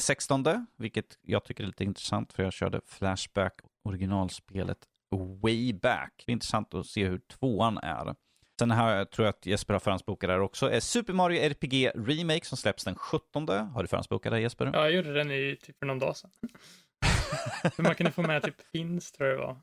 16, 0.00 0.44
vilket 0.76 1.18
jag 1.22 1.44
tycker 1.44 1.62
är 1.62 1.66
lite 1.66 1.84
intressant 1.84 2.32
för 2.32 2.42
jag 2.42 2.52
körde 2.52 2.80
Flashback 2.86 3.60
originalspelet 3.84 4.78
way 5.42 5.72
back. 5.72 6.22
Det 6.26 6.30
är 6.30 6.34
intressant 6.34 6.74
att 6.74 6.86
se 6.86 7.08
hur 7.08 7.18
tvåan 7.18 7.78
är. 7.78 8.14
Sen 8.58 8.70
här 8.70 9.04
tror 9.04 9.26
jag 9.26 9.32
att 9.32 9.46
Jesper 9.46 9.74
har 9.74 9.80
förhandsbokat 9.80 10.28
där 10.28 10.40
också. 10.40 10.70
Är 10.70 10.80
Super 10.80 11.12
Mario 11.12 11.40
RPG 11.40 11.90
Remake 11.94 12.44
som 12.44 12.58
släpps 12.58 12.84
den 12.84 12.94
17. 12.94 13.48
Har 13.48 13.82
du 13.82 13.88
förhandsbokat 13.88 14.32
där 14.32 14.38
Jesper? 14.38 14.70
Ja, 14.72 14.80
jag 14.80 14.92
gjorde 14.92 15.12
den 15.12 15.30
i 15.30 15.56
typ 15.62 15.78
för 15.78 15.86
någon 15.86 15.98
dag 15.98 16.16
sedan. 16.16 16.30
man 17.76 17.94
kunde 17.94 18.12
få 18.12 18.22
med 18.22 18.42
typ 18.42 18.72
pins 18.72 19.12
tror 19.12 19.28
jag 19.28 19.38
det 19.38 19.42
var. 19.42 19.56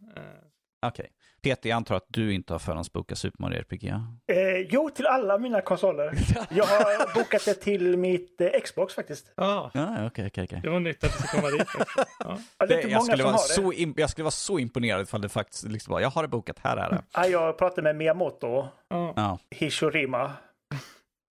Okej. 0.87 1.11
Peter, 1.43 1.69
jag 1.69 1.75
antar 1.75 1.95
att 1.95 2.05
du 2.07 2.33
inte 2.33 2.53
har 2.53 2.59
förhandsbokat 2.59 3.17
Super 3.17 3.41
Mario 3.41 3.57
RPG? 3.59 3.87
Eh, 3.87 4.57
jo, 4.69 4.89
till 4.89 5.05
alla 5.07 5.37
mina 5.37 5.61
konsoler. 5.61 6.13
Jag 6.49 6.65
har 6.65 7.13
bokat 7.13 7.45
det 7.45 7.53
till 7.53 7.97
mitt 7.97 8.41
eh, 8.41 8.47
Xbox 8.63 8.93
faktiskt. 8.93 9.33
Ja, 9.35 9.71
Ja, 9.73 10.07
okej, 10.07 10.27
okej, 10.27 10.43
okej. 10.43 10.59
det 10.63 10.69
var 10.69 10.79
nytt 10.79 11.03
att 11.03 11.11
det 11.17 11.27
ska 11.27 11.37
komma 11.37 11.49
dit. 11.51 11.67
Ja. 12.19 12.37
Det 12.67 12.73
är 12.73 12.77
inte 12.77 12.89
jag, 12.89 12.97
många 12.97 13.01
skulle 13.01 13.17
som 13.17 13.25
vara 13.31 13.37
har 13.67 13.73
det. 13.75 13.93
så 13.93 14.01
jag 14.01 14.09
skulle 14.09 14.23
vara 14.23 14.31
så 14.31 14.59
imponerad 14.59 15.01
ifall 15.01 15.21
det 15.21 15.29
faktiskt 15.29 15.63
liksom 15.63 15.91
var, 15.91 15.99
jag 15.99 16.09
har 16.09 16.21
det 16.21 16.27
bokat, 16.27 16.59
här 16.63 16.77
är 16.77 16.89
det. 16.89 17.03
Ja, 17.13 17.27
jag 17.27 17.57
pratade 17.57 17.81
med 17.81 17.95
Miyamoto. 17.95 18.67
Ja, 18.89 19.39
Hishorima. 19.51 20.31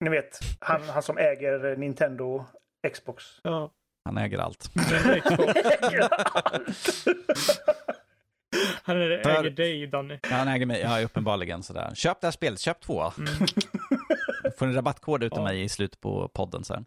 Ni 0.00 0.10
vet, 0.10 0.38
han, 0.60 0.82
han 0.82 1.02
som 1.02 1.18
äger 1.18 1.76
Nintendo 1.76 2.44
Xbox. 2.92 3.24
Ja. 3.42 3.70
han 4.04 4.18
äger 4.18 4.38
allt. 4.38 4.70
Men 4.74 5.20
Xbox. 5.20 5.52
Han 8.86 8.96
är, 8.96 9.22
För- 9.22 9.30
äger 9.40 9.50
dig, 9.50 9.86
Danny. 9.86 10.18
Ja, 10.22 10.36
han 10.36 10.48
äger 10.48 10.66
mig, 10.66 10.80
ja 10.80 11.00
uppenbarligen 11.02 11.62
sådär. 11.62 11.92
Köp 11.94 12.20
det 12.20 12.26
här 12.26 12.32
spelet, 12.32 12.60
köp 12.60 12.80
två. 12.80 13.02
Mm. 13.18 13.28
Får 14.58 14.66
en 14.66 14.74
rabattkod 14.74 15.22
utav 15.22 15.38
Ja. 15.38 15.44
mig 15.44 15.62
i 15.62 15.68
slutet 15.68 16.00
på 16.00 16.28
podden. 16.28 16.64
Så 16.64 16.74
här. 16.74 16.84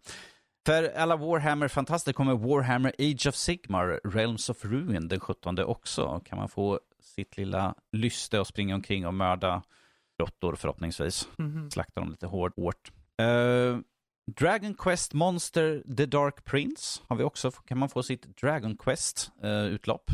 För 0.66 0.92
alla 0.96 1.16
Warhammer-fantaster 1.16 2.12
kommer 2.12 2.34
Warhammer 2.34 2.92
Age 2.98 3.26
of 3.28 3.34
Sigmar, 3.34 4.00
Realms 4.04 4.50
of 4.50 4.64
Ruin 4.64 5.08
den 5.08 5.20
17 5.20 5.58
också. 5.58 6.20
Kan 6.24 6.38
man 6.38 6.48
få 6.48 6.80
sitt 7.02 7.36
lilla 7.36 7.74
lyste 7.92 8.40
och 8.40 8.46
springa 8.46 8.74
omkring 8.74 9.06
och 9.06 9.14
mörda 9.14 9.62
råttor 10.20 10.54
förhoppningsvis. 10.56 11.28
Mhm. 11.38 11.70
Slakta 11.70 12.00
dem 12.00 12.10
lite 12.10 12.26
hårt. 12.26 12.56
hårt. 12.56 12.92
Eh, 13.20 13.78
Dragon 14.36 14.74
Quest 14.74 15.14
Monster 15.14 15.82
The 15.96 16.06
Dark 16.06 16.44
Prince 16.44 17.00
har 17.08 17.16
vi 17.16 17.24
också. 17.24 17.50
Kan 17.50 17.78
man 17.78 17.88
få 17.88 18.02
sitt 18.02 18.36
Dragon 18.40 18.76
Quest-utlopp. 18.76 20.10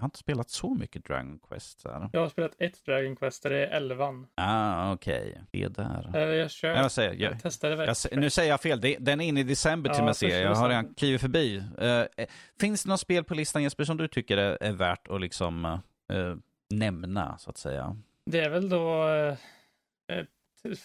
Jag 0.00 0.02
har 0.02 0.06
inte 0.06 0.18
spelat 0.18 0.50
så 0.50 0.74
mycket 0.74 1.04
Dragon 1.04 1.38
Quest. 1.48 1.84
Här. 1.84 2.10
Jag 2.12 2.20
har 2.20 2.28
spelat 2.28 2.52
ett 2.58 2.84
Dragon 2.84 3.16
Quest, 3.16 3.42
det 3.42 3.66
är 3.66 3.76
elvan. 3.76 4.26
Ah, 4.34 4.92
okej. 4.92 5.40
Det 5.50 5.62
är 5.62 5.68
där. 5.68 6.10
Eh, 6.14 6.22
Jag 6.22 6.50
kör. 6.50 6.68
Jag 6.76 6.90
säger, 6.90 7.14
jag, 7.14 7.32
Jag 7.32 7.40
testade 7.42 7.84
jag, 8.10 8.18
nu 8.20 8.30
säger 8.30 8.50
jag 8.50 8.60
fel. 8.60 8.80
Det, 8.80 8.96
den 9.00 9.20
är 9.20 9.24
inne 9.24 9.40
i 9.40 9.42
december 9.42 9.90
till 9.90 9.96
Ja, 9.98 10.02
och 10.02 10.06
med 10.06 10.16
ser 10.16 10.42
jag. 10.42 10.54
har 10.54 10.68
redan 10.68 10.94
klivit 10.94 11.20
förbi. 11.20 11.62
Eh, 11.78 12.26
finns 12.60 12.82
det 12.82 12.88
något 12.90 13.00
spel 13.00 13.24
på 13.24 13.34
listan 13.34 13.62
Jesper 13.62 13.84
som 13.84 13.96
du 13.96 14.08
tycker 14.08 14.36
är, 14.36 14.58
är 14.62 14.72
värt 14.72 15.08
att 15.08 15.20
liksom 15.20 15.64
eh, 16.12 16.34
nämna 16.70 17.38
så 17.38 17.50
att 17.50 17.58
säga? 17.58 17.96
Det 18.26 18.40
är 18.40 18.50
väl 18.50 18.68
då 18.68 19.04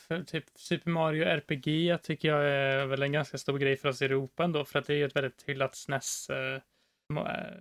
för 0.07 0.24
typ 0.24 0.43
Super 0.55 0.91
Mario 0.91 1.24
RPG 1.24 1.97
tycker 2.03 2.28
jag 2.28 2.45
är 2.49 2.86
väl 2.86 3.01
en 3.03 3.11
ganska 3.11 3.38
stor 3.38 3.57
grej 3.57 3.78
för 3.78 3.89
oss 3.89 4.01
i 4.01 4.05
Europa 4.05 4.43
ändå, 4.43 4.66
för 4.66 4.80
att 4.80 4.88
det 4.88 4.93
är 5.01 5.05
ett 5.05 5.16
väldigt 5.16 5.43
hyllat 5.47 5.76
SNES 5.76 6.30
mo- 6.30 6.55
eh, 6.55 6.61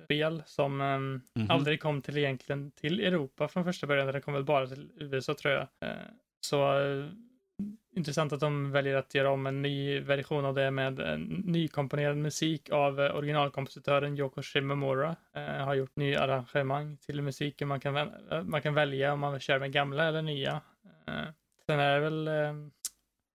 spel 0.04 0.42
som 0.46 0.80
eh, 0.80 0.98
Mhm. 1.42 1.50
aldrig 1.50 1.80
kom 1.80 2.02
till 2.02 2.18
egentligen 2.18 2.70
till 2.70 3.00
Europa 3.00 3.48
från 3.48 3.64
första 3.64 3.86
början. 3.86 4.06
Det 4.06 4.20
kom 4.20 4.34
väl 4.34 4.44
bara 4.44 4.66
till 4.66 4.90
USA 4.96 5.34
tror 5.34 5.54
jag. 5.54 5.62
Eh, 5.80 5.96
så 6.46 6.78
eh, 6.80 7.06
intressant 7.96 8.32
att 8.32 8.40
de 8.40 8.72
väljer 8.72 8.96
att 8.96 9.14
göra 9.14 9.30
om 9.30 9.46
en 9.46 9.62
ny 9.62 10.00
version 10.00 10.44
av 10.44 10.54
det 10.54 10.70
med 10.70 11.00
nykomponerad 11.44 12.16
musik 12.16 12.70
av 12.70 13.00
eh, 13.00 13.16
originalkompositören 13.16 14.18
Yoko 14.18 14.42
Shimomura. 14.42 15.16
Eh, 15.36 15.42
har 15.64 15.74
gjort 15.74 15.96
ny 15.96 16.14
arrangemang 16.14 16.96
till 16.96 17.22
musiken. 17.22 17.68
Man 17.68 17.80
kan, 17.80 17.96
eh, 17.96 18.42
man 18.42 18.62
kan 18.62 18.74
välja 18.74 19.12
om 19.12 19.20
man 19.20 19.32
vill 19.32 19.40
köra 19.42 19.58
med 19.58 19.72
gamla 19.72 20.04
eller 20.04 20.22
nya. 20.22 20.60
Eh, 21.06 21.24
sen 21.66 21.80
är 21.80 21.94
det 21.94 22.00
väl 22.00 22.28
eh, 22.28 22.54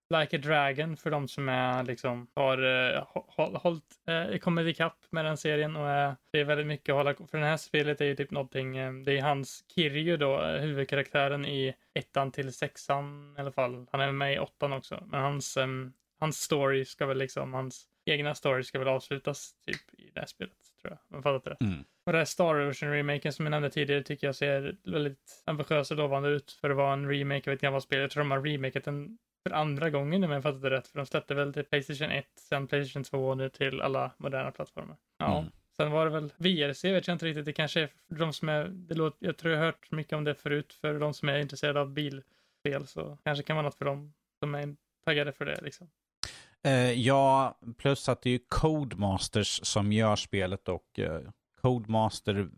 Like 0.09 0.35
a 0.35 0.39
Dragon 0.43 0.97
för 0.97 1.11
de 1.11 1.27
som 1.27 1.49
är 1.49 1.83
liksom 1.83 2.27
har 2.35 2.57
eh, 2.57 3.03
hå- 3.03 3.25
hå- 3.37 3.57
hållit, 3.57 3.83
eh, 4.07 4.37
kommit 4.37 4.67
ikapp 4.67 4.97
med 5.11 5.25
den 5.25 5.37
serien 5.37 5.75
och 5.75 5.89
eh, 5.89 6.13
det 6.31 6.39
är 6.39 6.43
väldigt 6.43 6.67
mycket 6.67 6.89
att 6.89 6.95
hålla 6.97 7.13
För 7.13 7.37
det 7.37 7.45
här 7.45 7.57
spelet 7.57 8.01
är 8.01 8.05
ju 8.05 8.15
typ 8.15 8.31
någonting, 8.31 8.77
eh, 8.77 8.93
det 8.93 9.17
är 9.17 9.21
hans 9.21 9.63
Kiryu 9.75 10.17
då, 10.17 10.41
eh, 10.41 10.61
huvudkaraktären 10.61 11.45
i 11.45 11.73
ettan 11.93 12.31
till 12.31 12.53
sexan 12.53 13.35
i 13.37 13.41
alla 13.41 13.51
fall. 13.51 13.87
Han 13.91 14.01
är 14.01 14.11
med 14.11 14.33
i 14.33 14.39
åttan 14.39 14.73
också, 14.73 15.03
men 15.07 15.21
hans, 15.21 15.57
em, 15.57 15.93
hans 16.19 16.37
story 16.41 16.85
ska 16.85 17.05
väl 17.05 17.17
liksom, 17.17 17.53
hans 17.53 17.85
egna 18.05 18.35
story 18.35 18.63
ska 18.63 18.79
väl 18.79 18.87
avslutas 18.87 19.53
typ 19.65 19.99
i 19.99 20.11
det 20.13 20.19
här 20.19 20.27
spelet, 20.27 20.53
tror 20.81 20.93
jag. 20.93 20.99
Man 21.15 21.23
fattar 21.23 21.57
det. 21.59 21.65
Mm. 21.65 21.83
Och 22.05 22.11
det 22.11 22.17
här 22.17 22.25
Star 22.25 22.55
Ocean-remaken 22.55 23.31
som 23.31 23.45
jag 23.45 23.51
nämnde 23.51 23.69
tidigare 23.69 24.03
tycker 24.03 24.27
jag 24.27 24.35
ser 24.35 24.75
väldigt 24.83 25.43
ambitiös 25.45 25.91
och 25.91 25.97
lovande 25.97 26.29
ut 26.29 26.51
för 26.61 26.69
att 26.69 26.77
vara 26.77 26.93
en 26.93 27.09
remake 27.09 27.49
av 27.49 27.53
ett 27.53 27.61
gammalt 27.61 27.83
spel. 27.83 28.01
Jag 28.01 28.11
tror 28.11 28.23
de 28.23 28.31
har 28.31 28.41
remakat 28.41 28.83
den 28.83 29.17
för 29.43 29.51
andra 29.51 29.89
gången 29.89 30.23
om 30.23 30.31
jag 30.31 30.43
fattat 30.43 30.61
det 30.61 30.69
rätt. 30.69 30.87
För 30.87 30.99
de 30.99 31.05
släppte 31.05 31.35
väl 31.35 31.53
till 31.53 31.63
Playstation 31.63 32.11
1, 32.11 32.25
sen 32.39 32.67
Playstation 32.67 33.03
2 33.03 33.29
och 33.29 33.37
nu 33.37 33.49
till 33.49 33.81
alla 33.81 34.11
moderna 34.17 34.51
plattformar. 34.51 34.97
Ja. 35.17 35.39
Mm. 35.39 35.51
Sen 35.77 35.91
var 35.91 36.05
det 36.05 36.11
väl 36.11 36.33
VRC, 36.37 36.91
vet 36.91 37.07
jag 37.07 37.15
inte 37.15 37.25
riktigt. 37.25 37.45
Det 37.45 37.53
kanske 37.53 37.81
är 37.81 37.89
de 38.07 38.33
som 38.33 38.49
är, 38.49 38.67
det 38.67 38.95
låter, 38.95 39.25
jag 39.25 39.37
tror 39.37 39.53
jag 39.53 39.59
har 39.59 39.65
hört 39.65 39.91
mycket 39.91 40.13
om 40.13 40.23
det 40.23 40.35
förut. 40.35 40.73
För 40.81 40.99
de 40.99 41.13
som 41.13 41.29
är 41.29 41.39
intresserade 41.39 41.81
av 41.81 41.89
bilspel 41.89 42.87
så 42.87 43.17
kanske 43.23 43.43
kan 43.43 43.55
vara 43.55 43.65
något 43.65 43.75
för 43.75 43.85
dem 43.85 44.13
som 44.39 44.55
är 44.55 44.75
taggade 45.05 45.31
för 45.31 45.45
det 45.45 45.61
liksom. 45.61 45.89
Eh, 46.63 46.91
ja, 46.91 47.59
plus 47.77 48.09
att 48.09 48.21
det 48.21 48.29
är 48.29 48.31
ju 48.31 48.39
Codemasters 48.47 49.59
som 49.63 49.91
gör 49.91 50.15
spelet 50.15 50.69
och 50.69 50.99
eh, 50.99 51.21
Codemaster 51.61 52.49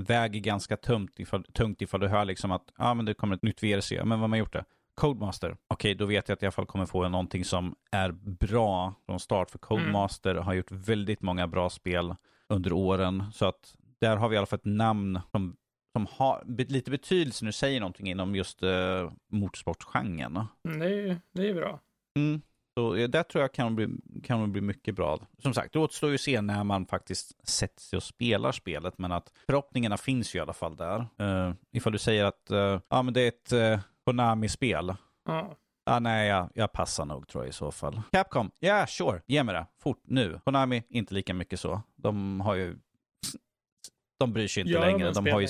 väger 0.00 0.40
ganska 0.40 0.76
tungt 0.76 1.20
ifall, 1.20 1.44
tungt 1.44 1.82
ifall 1.82 2.00
du 2.00 2.08
hör 2.08 2.24
liksom 2.24 2.52
att 2.52 2.72
ah, 2.76 2.94
men 2.94 3.04
det 3.04 3.14
kommer 3.14 3.36
ett 3.36 3.42
nytt 3.42 3.62
VRC. 3.62 3.96
Men 3.96 4.08
vad 4.08 4.18
har 4.18 4.28
man 4.28 4.38
gjort 4.38 4.52
det? 4.52 4.64
Codemaster. 4.96 5.56
Okej, 5.68 5.94
då 5.94 6.06
vet 6.06 6.28
jag 6.28 6.34
att 6.34 6.42
jag 6.42 6.46
i 6.46 6.48
alla 6.48 6.52
fall 6.52 6.66
kommer 6.66 6.86
få 6.86 7.08
någonting 7.08 7.44
som 7.44 7.74
är 7.90 8.10
bra 8.22 8.94
från 9.06 9.20
start. 9.20 9.50
För 9.50 9.58
Codemaster 9.58 10.34
har 10.34 10.54
gjort 10.54 10.70
väldigt 10.70 11.22
många 11.22 11.46
bra 11.46 11.70
spel 11.70 12.14
under 12.48 12.72
åren. 12.72 13.24
Så 13.32 13.46
att 13.46 13.76
där 14.00 14.16
har 14.16 14.28
vi 14.28 14.34
i 14.34 14.38
alla 14.38 14.46
fall 14.46 14.58
ett 14.58 14.64
namn 14.64 15.20
som, 15.30 15.56
som 15.92 16.06
har 16.10 16.44
lite 16.46 16.90
betydelse 16.90 17.44
nu 17.44 17.52
säger 17.52 17.80
någonting 17.80 18.08
inom 18.10 18.34
just 18.34 18.62
uh, 18.62 19.10
motorsportgenren. 19.32 20.44
Mm, 20.68 20.78
Det 20.80 20.86
är 20.86 21.20
det 21.32 21.48
är 21.48 21.54
bra. 21.54 21.80
Mm. 22.16 22.40
Så 22.78 22.92
där 22.94 23.22
tror 23.22 23.42
jag 23.42 23.52
kan 23.52 23.76
bli, 23.76 23.88
kan 24.22 24.52
bli 24.52 24.60
mycket 24.60 24.94
bra. 24.94 25.18
Som 25.38 25.54
sagt, 25.54 25.72
det 25.72 25.78
återstår 25.78 26.08
ju 26.10 26.14
att 26.14 26.20
se 26.20 26.40
när 26.40 26.64
man 26.64 26.86
faktiskt 26.86 27.48
sätter 27.48 27.82
sig 27.82 27.96
och 27.96 28.02
spelar 28.02 28.52
spelet. 28.52 28.98
Men 28.98 29.12
att 29.12 29.32
förhoppningarna 29.46 29.96
finns 29.96 30.34
ju 30.34 30.38
i 30.38 30.42
alla 30.42 30.52
fall 30.52 30.76
där. 30.76 31.06
Uh, 31.20 31.54
ifall 31.72 31.92
du 31.92 31.98
säger 31.98 32.24
att 32.24 32.50
uh, 32.50 32.80
ja, 32.88 33.02
men 33.02 33.14
det 33.14 33.20
är 33.20 33.28
ett 33.28 33.52
uh, 33.52 33.80
Konami-spel. 34.06 34.94
Ja. 35.24 35.56
Ah, 35.86 35.98
nej, 35.98 36.28
jag, 36.28 36.50
jag 36.54 36.72
passar 36.72 37.04
nog 37.04 37.28
tror 37.28 37.44
jag 37.44 37.48
i 37.48 37.52
så 37.52 37.70
fall. 37.70 38.02
Capcom, 38.12 38.50
ja, 38.58 38.68
yeah, 38.68 38.86
sure, 38.86 39.22
ge 39.26 39.44
mig 39.44 39.54
det. 39.54 39.66
Fort, 39.78 40.02
nu. 40.04 40.40
Konami, 40.44 40.82
inte 40.88 41.14
lika 41.14 41.34
mycket 41.34 41.60
så. 41.60 41.82
De 41.96 42.40
har 42.40 42.54
ju... 42.54 42.78
De 44.18 44.32
bryr 44.32 44.48
sig 44.48 44.60
inte 44.60 44.72
Gör 44.72 44.80
längre. 44.80 45.08
en 45.08 45.14
De 45.14 45.30
har 45.30 45.40
ju... 45.40 45.48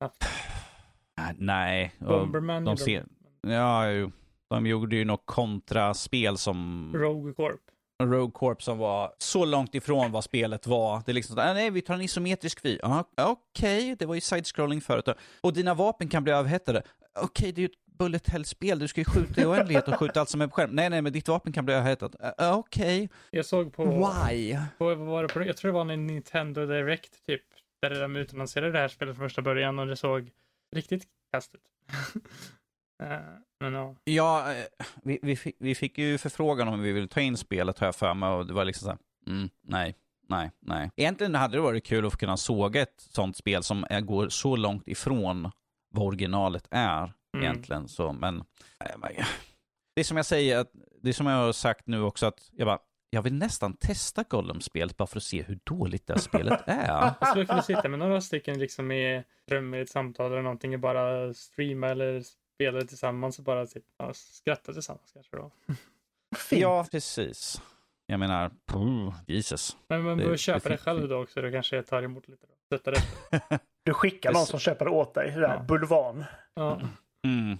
Ah, 0.00 1.32
Nej. 1.36 1.94
Bomberman 1.98 2.64
de 2.64 2.76
ser... 2.76 3.04
Ja, 3.40 3.90
jo. 3.90 4.12
De 4.50 4.66
gjorde 4.66 4.96
ju 4.96 5.04
något 5.04 5.26
kontraspel 5.26 6.38
som... 6.38 6.92
Rogue 6.96 7.32
Corp. 7.32 7.60
Rogue 8.02 8.32
Corp 8.32 8.62
som 8.62 8.78
var 8.78 9.12
så 9.18 9.44
långt 9.44 9.74
ifrån 9.74 10.12
vad 10.12 10.24
spelet 10.24 10.66
var. 10.66 11.02
Det 11.06 11.12
är 11.12 11.14
liksom, 11.14 11.38
ah, 11.38 11.54
nej, 11.54 11.70
vi 11.70 11.82
tar 11.82 11.94
en 11.94 12.00
isometrisk 12.00 12.64
vy. 12.64 12.78
Okej, 13.16 13.96
det 13.98 14.06
var 14.06 14.14
ju 14.14 14.20
side-scrolling 14.20 14.80
förut. 14.80 15.08
Och 15.40 15.52
dina 15.52 15.74
vapen 15.74 16.08
kan 16.08 16.24
bli 16.24 16.32
överhettade. 16.32 16.82
Okej, 17.22 17.52
det 17.52 17.58
är 17.58 17.62
ju 17.62 17.66
ett 17.66 17.86
bullet 17.98 18.28
hell-spel. 18.28 18.78
Du 18.78 18.88
ska 18.88 19.00
ju 19.00 19.04
skjuta 19.04 19.40
i 19.40 19.44
oändlighet 19.44 19.88
och 19.88 19.98
skjuta 19.98 20.20
allt 20.20 20.28
som 20.28 20.40
är 20.40 20.46
på 20.46 20.54
skärm. 20.54 20.70
Nej, 20.70 20.90
nej, 20.90 21.02
men 21.02 21.12
ditt 21.12 21.28
vapen 21.28 21.52
kan 21.52 21.64
bli 21.64 21.74
överhettat. 21.74 22.14
Uh, 22.40 22.58
Okej. 22.58 23.08
Jag 23.30 23.46
såg 23.46 23.72
på, 23.72 23.84
Why? 23.84 24.58
på, 24.78 24.94
var 24.94 25.22
det 25.22 25.28
på, 25.28 25.42
jag 25.42 25.56
tror 25.56 25.72
det 25.72 25.74
var 25.74 25.92
en 25.92 26.06
Nintendo 26.06 26.66
Direct 26.66 27.26
typ, 27.26 27.42
där 27.82 28.00
de 28.00 28.16
utannonserade 28.16 28.72
det 28.72 28.78
här 28.78 28.88
spelet 28.88 29.16
från 29.16 29.28
första 29.28 29.42
början 29.42 29.78
och 29.78 29.86
det 29.86 29.96
såg 29.96 30.30
riktigt 30.76 31.04
kast 31.32 31.54
ut. 31.54 31.60
Eh, 33.02 33.18
men 33.60 33.72
ja. 33.72 33.96
Ja, 34.04 34.52
eh, 34.52 34.86
vi, 35.02 35.18
vi, 35.22 35.36
fick, 35.36 35.56
vi 35.58 35.74
fick 35.74 35.98
ju 35.98 36.18
förfrågan 36.18 36.68
om 36.68 36.82
vi 36.82 36.92
ville 36.92 37.08
ta 37.08 37.20
in 37.20 37.36
spelet 37.36 37.78
har 37.78 37.86
jag 37.86 37.94
för 37.94 38.14
mig 38.14 38.28
och 38.28 38.46
det 38.46 38.52
var 38.52 38.64
liksom 38.64 38.84
så 38.84 38.90
här, 38.90 38.98
mm, 39.26 39.48
nej, 39.62 39.94
nej, 40.28 40.50
nej. 40.60 40.90
Egentligen 40.96 41.34
hade 41.34 41.56
det 41.56 41.60
varit 41.60 41.84
kul 41.84 42.06
att 42.06 42.16
kunna 42.16 42.36
såga 42.36 42.82
ett 42.82 43.06
sånt 43.10 43.36
spel 43.36 43.62
som 43.62 43.86
går 44.02 44.28
så 44.28 44.56
långt 44.56 44.88
ifrån 44.88 45.50
vad 45.96 46.06
originalet 46.06 46.68
är 46.70 47.12
Mm. 47.34 47.44
egentligen. 47.44 47.88
Så, 47.88 48.12
men 48.12 48.44
det 49.94 50.00
är 50.00 50.04
som 50.04 50.16
jag 50.16 50.26
säger, 50.26 50.58
att, 50.58 50.70
det 51.02 51.08
är 51.08 51.12
som 51.12 51.26
jag 51.26 51.36
har 51.36 51.52
sagt 51.52 51.86
nu 51.86 52.02
också 52.02 52.26
att 52.26 52.50
jag 52.52 52.66
bara, 52.66 52.78
jag 53.10 53.22
vill 53.22 53.34
nästan 53.34 53.76
testa 53.76 54.22
Gollum-spelet 54.28 54.96
bara 54.96 55.06
för 55.06 55.16
att 55.16 55.22
se 55.22 55.42
hur 55.42 55.58
dåligt 55.64 56.06
det 56.06 56.12
här 56.12 56.20
spelet 56.20 56.60
är. 56.66 57.14
Jag 57.20 57.28
skulle 57.28 57.46
kunna 57.46 57.62
sitta 57.62 57.88
med 57.88 57.98
några 57.98 58.20
stycken 58.20 58.58
liksom 58.58 58.92
i 58.92 59.24
rum 59.50 59.74
i 59.74 59.80
ett 59.80 59.90
samtal 59.90 60.32
eller 60.32 60.42
någonting 60.42 60.74
och 60.74 60.80
bara 60.80 61.34
streama 61.34 61.88
eller 61.88 62.22
spela 62.54 62.78
det 62.78 62.86
tillsammans 62.86 63.38
och 63.38 63.44
bara 63.44 63.66
typ, 63.66 63.84
ja, 63.98 64.10
skratta 64.14 64.72
tillsammans 64.72 65.10
kanske 65.12 65.36
då. 65.36 65.50
Ja, 66.50 66.86
precis. 66.90 67.62
Jag 68.06 68.20
menar, 68.20 68.50
puh, 68.66 69.14
Jesus. 69.26 69.76
Men 69.88 70.02
man 70.02 70.10
Det- 70.10 70.16
behöver 70.16 70.32
det 70.34 70.38
köpa 70.38 70.68
det 70.68 70.76
fick- 70.76 70.84
själv 70.84 71.08
då 71.08 71.22
också, 71.22 71.42
då 71.42 71.50
kanske 71.50 71.76
jag 71.76 71.86
tar 71.86 72.02
emot 72.02 72.28
lite 72.28 72.46
då. 72.46 72.54
Stöttar 72.66 72.92
det. 72.92 73.58
Du 73.86 73.94
skickar 73.94 74.32
någon 74.32 74.46
som 74.46 74.58
köper 74.60 74.84
det 74.84 74.90
åt 74.90 75.14
dig. 75.14 75.30
Det 75.30 75.40
där, 75.40 75.48
Ja. 75.54 75.64
Bulvan. 75.68 76.24
Ja. 76.54 76.80
Mm. 77.24 77.58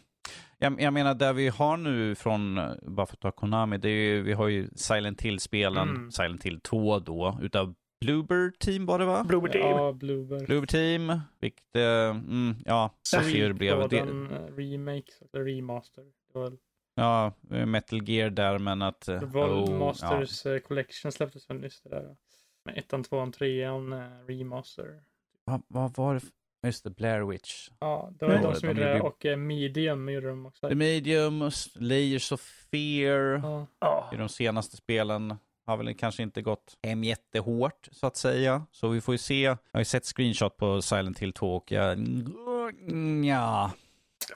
Jag, 0.58 0.80
jag 0.80 0.92
menar, 0.92 1.14
där 1.14 1.32
vi 1.32 1.48
har 1.48 1.76
nu 1.76 2.14
från, 2.14 2.54
bara 2.82 3.06
för 3.06 3.14
att 3.14 3.20
ta 3.20 3.30
Konami, 3.30 3.78
det 3.78 3.88
är 3.88 4.14
ju, 4.14 4.22
vi 4.22 4.32
har 4.32 4.48
ju 4.48 4.68
Silent 4.76 5.22
Hill-spelen, 5.22 5.88
Mm. 5.88 6.10
Silent 6.10 6.42
Hill 6.46 6.60
2 6.60 6.98
då, 6.98 7.38
utav 7.42 7.74
Bluebird 8.00 8.58
Team 8.58 8.86
var 8.86 8.98
det 8.98 9.04
va? 9.04 9.24
Bluebird 9.24 9.52
Team. 9.52 9.62
Ja, 9.70 9.92
Bluebird. 9.92 10.46
Bluebird 10.46 10.68
Team, 10.68 11.20
vilket, 11.40 11.76
eh, 11.76 11.82
mm, 12.10 12.54
ja, 12.64 12.90
Sapphire 13.08 13.54
blev 13.54 13.88
det. 13.88 13.98
Eh, 13.98 14.06
remake, 14.56 15.12
eller 15.32 15.44
remaster. 15.44 16.02
Det 16.32 16.38
var 16.38 16.52
Ja, 16.94 17.32
Metal 17.66 18.08
Gear 18.08 18.30
där 18.30 18.58
men 18.58 18.82
att... 18.82 19.08
eh, 19.08 19.20
Vol 19.22 19.50
oh, 19.50 19.70
ja. 19.70 19.78
Masters 19.78 20.46
eh, 20.46 20.58
Collection 20.58 21.12
släpptes 21.12 21.50
väl 21.50 21.56
nyss 21.60 21.82
det 21.82 21.88
där. 21.90 22.16
Med 22.64 22.78
ettan, 22.78 23.04
tvåan, 23.04 23.32
trean, 23.32 23.94
remaster. 24.28 25.00
Vad, 25.46 25.62
vad 25.68 25.96
var 25.96 26.14
det? 26.14 26.20
Just 26.66 26.84
det, 26.84 26.90
Blair 26.90 27.20
Witch. 27.22 27.68
Ja, 27.80 28.10
det 28.18 28.26
var 28.26 28.34
Ja, 28.34 28.42
de 28.42 28.54
som 28.54 28.68
gjorde 28.68 28.84
det 28.84 28.94
ju- 28.94 29.00
och 29.00 29.26
eh, 29.26 29.36
Medium 29.36 30.08
gjorde 30.08 30.28
de 30.28 30.46
också. 30.46 30.68
The 30.68 30.74
Medium, 30.74 31.50
Layers 31.74 32.32
of 32.32 32.40
Fear. 32.70 33.42
Ja. 33.80 34.10
I 34.12 34.16
de 34.16 34.28
senaste 34.28 34.76
spelen 34.76 35.34
har 35.66 35.76
väl 35.76 35.94
kanske 35.94 36.22
inte 36.22 36.42
gått 36.42 36.76
hem 36.82 37.04
jättehårt 37.04 37.88
så 37.92 38.06
att 38.06 38.16
säga. 38.16 38.66
Så 38.70 38.88
vi 38.88 39.00
får 39.00 39.14
ju 39.14 39.18
se. 39.18 39.40
Jag 39.42 39.58
har 39.72 39.80
ju 39.80 39.84
sett 39.84 40.04
screenshot 40.04 40.56
på 40.56 40.82
Silent 40.82 41.18
Hill 41.18 41.32
2 41.32 41.56
och 41.56 41.72
jag... 41.72 41.98
Ja. 43.26 43.70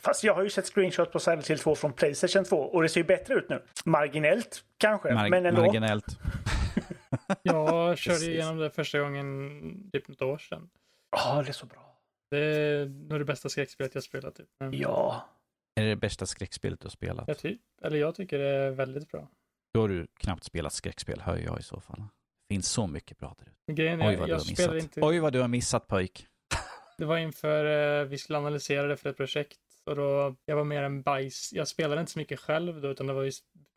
Fast 0.00 0.24
jag 0.24 0.34
har 0.34 0.42
ju 0.42 0.50
sett 0.50 0.66
screenshots 0.66 1.12
på 1.12 1.18
Silent 1.18 1.50
Hill 1.50 1.58
2 1.58 1.74
från 1.74 1.92
Playstation 1.92 2.44
2 2.44 2.56
och 2.56 2.82
det 2.82 2.88
ser 2.88 3.00
ju 3.00 3.04
bättre 3.06 3.34
ut 3.34 3.48
nu. 3.48 3.62
Marginellt 3.84 4.64
kanske, 4.78 5.08
Mar- 5.08 5.30
men 5.30 5.46
ändå. 5.46 5.61
marginellt. 5.66 6.06
Jag 7.42 7.98
körde 7.98 8.24
igenom 8.24 8.56
det 8.58 8.70
första 8.70 8.98
gången 9.00 9.90
typ 9.92 10.08
något 10.08 10.22
år 10.22 10.38
sedan. 10.38 10.68
Ja, 11.11 11.42
det 11.42 11.48
är 11.48 11.52
så 11.52 11.66
bra. 11.66 11.96
Det 12.30 12.38
är 12.38 12.86
nog 12.86 13.20
det 13.20 13.24
bästa 13.24 13.48
skräckspelet 13.48 13.94
jag 13.94 14.04
spelat. 14.04 14.34
Typ. 14.34 14.48
Men 14.61 14.74
Ja. 14.74 15.28
Är 15.74 15.82
det 15.82 15.88
det 15.88 15.96
bästa 15.96 16.26
skräckspelet 16.26 16.80
du 16.80 16.84
har 16.84 16.90
spelat? 16.90 17.28
Jag, 17.28 17.38
ty- 17.38 17.58
eller 17.82 17.96
jag 17.98 18.14
tycker 18.14 18.38
det 18.38 18.48
är 18.48 18.70
väldigt 18.70 19.08
bra. 19.11 19.28
Då 19.74 19.80
har 19.80 19.88
du 19.88 20.06
knappt 20.16 20.44
spelat 20.44 20.72
skräckspel, 20.72 21.20
hör 21.20 21.36
jag 21.36 21.58
i 21.61 21.62
så 21.62 21.80
fall. 21.80 22.00
Det 22.48 22.54
finns 22.54 22.68
så 22.68 22.86
mycket 22.86 23.18
bra 23.18 23.34
där 23.38 23.46
ute. 23.72 23.82
Oj 23.82 24.16
vad 24.16 24.28
du 24.28 24.32
jag 24.32 24.38
har 24.38 24.50
missat. 24.50 24.74
inte... 24.74 25.00
Oj 25.02 25.18
vad 25.18 25.32
du 25.32 25.40
har 25.40 25.48
missat 25.48 25.86
pojk. 25.86 26.26
Det 26.98 27.04
var 27.04 27.18
inför 27.18 27.64
eh, 28.00 28.04
vi 28.04 28.18
skulle 28.18 28.38
analysera 28.38 28.86
det 28.86 28.96
för 28.96 29.11
ett 29.11 29.16
projekt. 29.16 29.58
Och 29.84 29.96
då, 29.96 30.36
jag 30.44 30.56
var 30.56 30.64
mer 30.64 30.82
en 30.82 31.02
bajs. 31.02 31.52
Jag 31.52 31.68
spelade 31.68 32.00
inte 32.00 32.12
så 32.12 32.18
mycket 32.18 32.40
själv 32.40 32.80
då, 32.80 32.88
utan 32.88 33.06
det 33.06 33.12
var 33.12 33.22
ju 33.22 33.32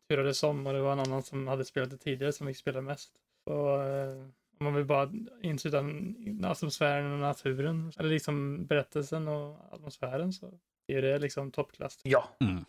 turades 0.08 0.42
om 0.42 0.66
och 0.66 0.72
det 0.72 0.80
var 0.80 0.92
en 0.92 1.00
annan 1.00 1.22
som 1.22 1.48
hade 1.48 1.64
spelat 1.64 1.90
det 1.90 1.96
tidigare 1.98 2.32
som 2.32 2.46
fick 2.46 2.56
spela 2.56 2.80
mest. 2.80 3.12
Och 3.50 3.82
eh, 3.84 4.26
om 4.58 4.64
man 4.64 4.74
vill 4.74 4.84
bara 4.84 5.10
insluta 5.42 5.84
atmosfären 6.50 7.12
och 7.12 7.18
naturen, 7.18 7.92
eller 7.98 8.08
liksom 8.10 8.66
berättelsen 8.66 9.28
och 9.28 9.74
atmosfären 9.74 10.32
så 10.32 10.52
är 10.86 11.02
det 11.02 11.18
liksom 11.18 11.50
toppklass. 11.50 11.98
Ja. 12.02 12.28
Mm. 12.40 12.64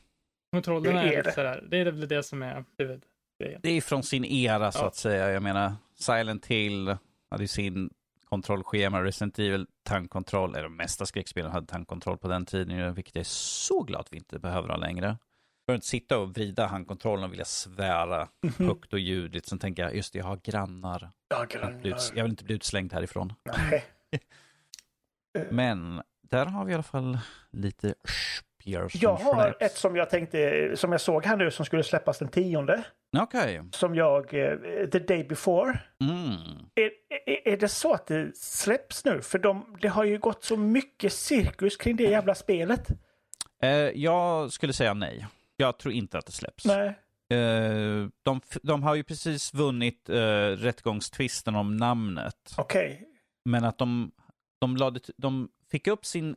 Kontrollerna 0.51 1.01
Det 1.03 1.13
är, 1.15 1.19
är 1.19 1.23
det. 1.23 1.31
sådär, 1.33 1.63
det 1.71 1.77
är 1.77 1.85
väl 1.85 2.07
det 2.07 2.23
som 2.23 2.43
är 2.43 2.65
huvudgrejen. 2.77 3.59
Det 3.63 3.69
är 3.69 3.81
från 3.81 4.03
sin 4.03 4.25
era 4.25 4.71
så 4.71 4.79
Ja. 4.83 4.87
att 4.87 4.95
säga. 4.95 5.31
Jag 5.31 5.43
menar, 5.43 5.73
Silent 5.95 6.45
Hill 6.45 6.97
hade 7.29 7.43
ju 7.43 7.47
sin 7.47 7.89
kontrollschema. 8.25 9.03
Resident 9.03 9.39
Evil 9.39 9.67
tankkontroll, 9.83 10.49
eller 10.53 10.63
de 10.63 10.75
mesta 10.75 11.05
skräckspelen 11.05 11.51
hade 11.51 11.67
tankkontroll 11.67 12.17
på 12.17 12.27
den 12.27 12.45
tiden, 12.45 12.93
vilket 12.93 13.15
jag 13.15 13.19
är 13.19 13.25
så 13.25 13.83
glad 13.83 14.01
att 14.01 14.13
vi 14.13 14.17
inte 14.17 14.39
behöver 14.39 14.69
ha 14.69 14.77
längre. 14.77 15.17
Att 15.67 15.75
inte 15.75 15.87
sitta 15.87 16.17
och 16.17 16.29
vrida 16.29 16.65
handkontrollen 16.65 17.23
och 17.25 17.31
vilja 17.31 17.45
svära 17.45 18.27
högt 18.57 18.93
och 18.93 18.99
ljudligt. 18.99 19.45
Sen 19.47 19.59
tänker 19.59 19.83
jag, 19.83 19.95
just 19.95 20.13
det, 20.13 20.19
jag 20.19 20.25
har 20.25 20.39
grannar. 20.43 21.11
Ja, 21.29 21.37
Jag 21.37 21.45
uts- 21.45 21.53
grannar. 21.53 22.17
Jag 22.17 22.23
vill 22.23 22.31
inte 22.31 22.43
bli 22.43 22.55
utslängd 22.55 22.93
härifrån. 22.93 23.33
Nej. 23.43 23.85
Men 25.49 26.01
där 26.21 26.45
har 26.45 26.65
vi 26.65 26.71
i 26.71 26.73
alla 26.73 26.83
fall 26.83 27.17
lite 27.51 27.87
som 28.63 28.99
Jag 29.01 29.15
har 29.15 29.43
släpps. 29.43 29.61
ett 29.61 29.77
som 29.77 29.95
jag 29.95 30.09
tänkte, 30.09 30.71
som 30.75 30.91
jag 30.91 31.01
såg 31.01 31.25
här 31.25 31.37
nu 31.37 31.51
som 31.51 31.65
skulle 31.65 31.83
släppas 31.83 32.19
den 32.19 32.27
tionde. 32.27 32.83
Okej. 33.17 33.63
Som 33.71 33.95
jag, 33.95 34.33
eh, 34.33 34.57
the 34.91 34.99
day 34.99 35.23
before. 35.23 35.79
Mm. 36.01 36.31
Är, 36.75 36.91
är, 37.25 37.47
är 37.53 37.57
det 37.57 37.67
så 37.67 37.93
att 37.93 38.07
det 38.07 38.37
släpps 38.37 39.05
nu? 39.05 39.21
För 39.21 39.39
de, 39.39 39.77
det 39.81 39.87
har 39.87 40.03
ju 40.03 40.17
gått 40.19 40.43
så 40.43 40.57
mycket 40.57 41.13
cirkus 41.13 41.77
kring 41.77 41.95
det 41.95 42.03
jävla 42.03 42.35
spelet. 42.35 42.87
Eh, 43.63 43.69
jag 43.77 44.51
skulle 44.51 44.73
säga 44.73 44.93
nej. 44.93 45.27
Jag 45.57 45.79
tror 45.79 45.93
inte 45.93 46.17
att 46.17 46.25
det 46.25 46.31
släpps. 46.31 46.65
Nej. 46.65 46.87
Eh, 47.29 48.07
de, 48.23 48.41
de 48.63 48.83
har 48.83 48.95
ju 48.95 49.03
precis 49.03 49.53
vunnit 49.53 50.09
eh, 50.09 50.47
rättegångstvisten 50.47 51.55
om 51.55 51.77
namnet. 51.77 52.53
Okej. 52.57 53.07
Men 53.45 53.63
att 53.63 53.77
de, 53.77 54.11
de, 54.61 54.77
lade, 54.77 54.99
de 55.17 55.49
fick 55.71 55.87
upp 55.87 56.05
sin 56.05 56.35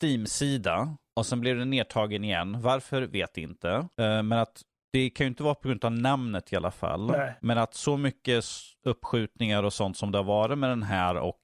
Steam-sida 0.00 0.96
och 1.16 1.26
sen 1.26 1.40
blev 1.40 1.58
den 1.58 1.70
nedtagen 1.70 2.24
igen. 2.24 2.60
Varför 2.60 3.02
vet 3.02 3.36
inte. 3.36 3.70
Eh, 3.70 4.22
men 4.22 4.32
att 4.32 4.62
det 4.92 5.10
kan 5.10 5.24
ju 5.24 5.28
inte 5.28 5.42
vara 5.42 5.54
på 5.54 5.68
grund 5.68 5.84
av 5.84 5.92
namnet 5.92 6.52
i 6.52 6.56
alla 6.56 6.70
fall. 6.70 7.06
Nej. 7.06 7.34
Men 7.40 7.58
att 7.58 7.74
så 7.74 7.96
mycket 7.96 8.44
uppskjutningar 8.84 9.62
och 9.62 9.72
sånt 9.72 9.96
som 9.96 10.12
det 10.12 10.18
har 10.18 10.24
varit 10.24 10.58
med 10.58 10.70
den 10.70 10.82
här 10.82 11.14
och 11.14 11.38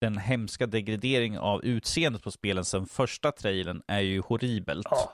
den 0.00 0.18
hemska 0.18 0.66
degradering 0.66 1.38
av 1.38 1.64
utseendet 1.64 2.22
på 2.22 2.30
spelen 2.30 2.64
sen 2.64 2.86
första 2.86 3.32
trailern 3.32 3.82
är 3.86 4.00
ju 4.00 4.20
horribelt. 4.20 4.86
Ja. 4.90 5.12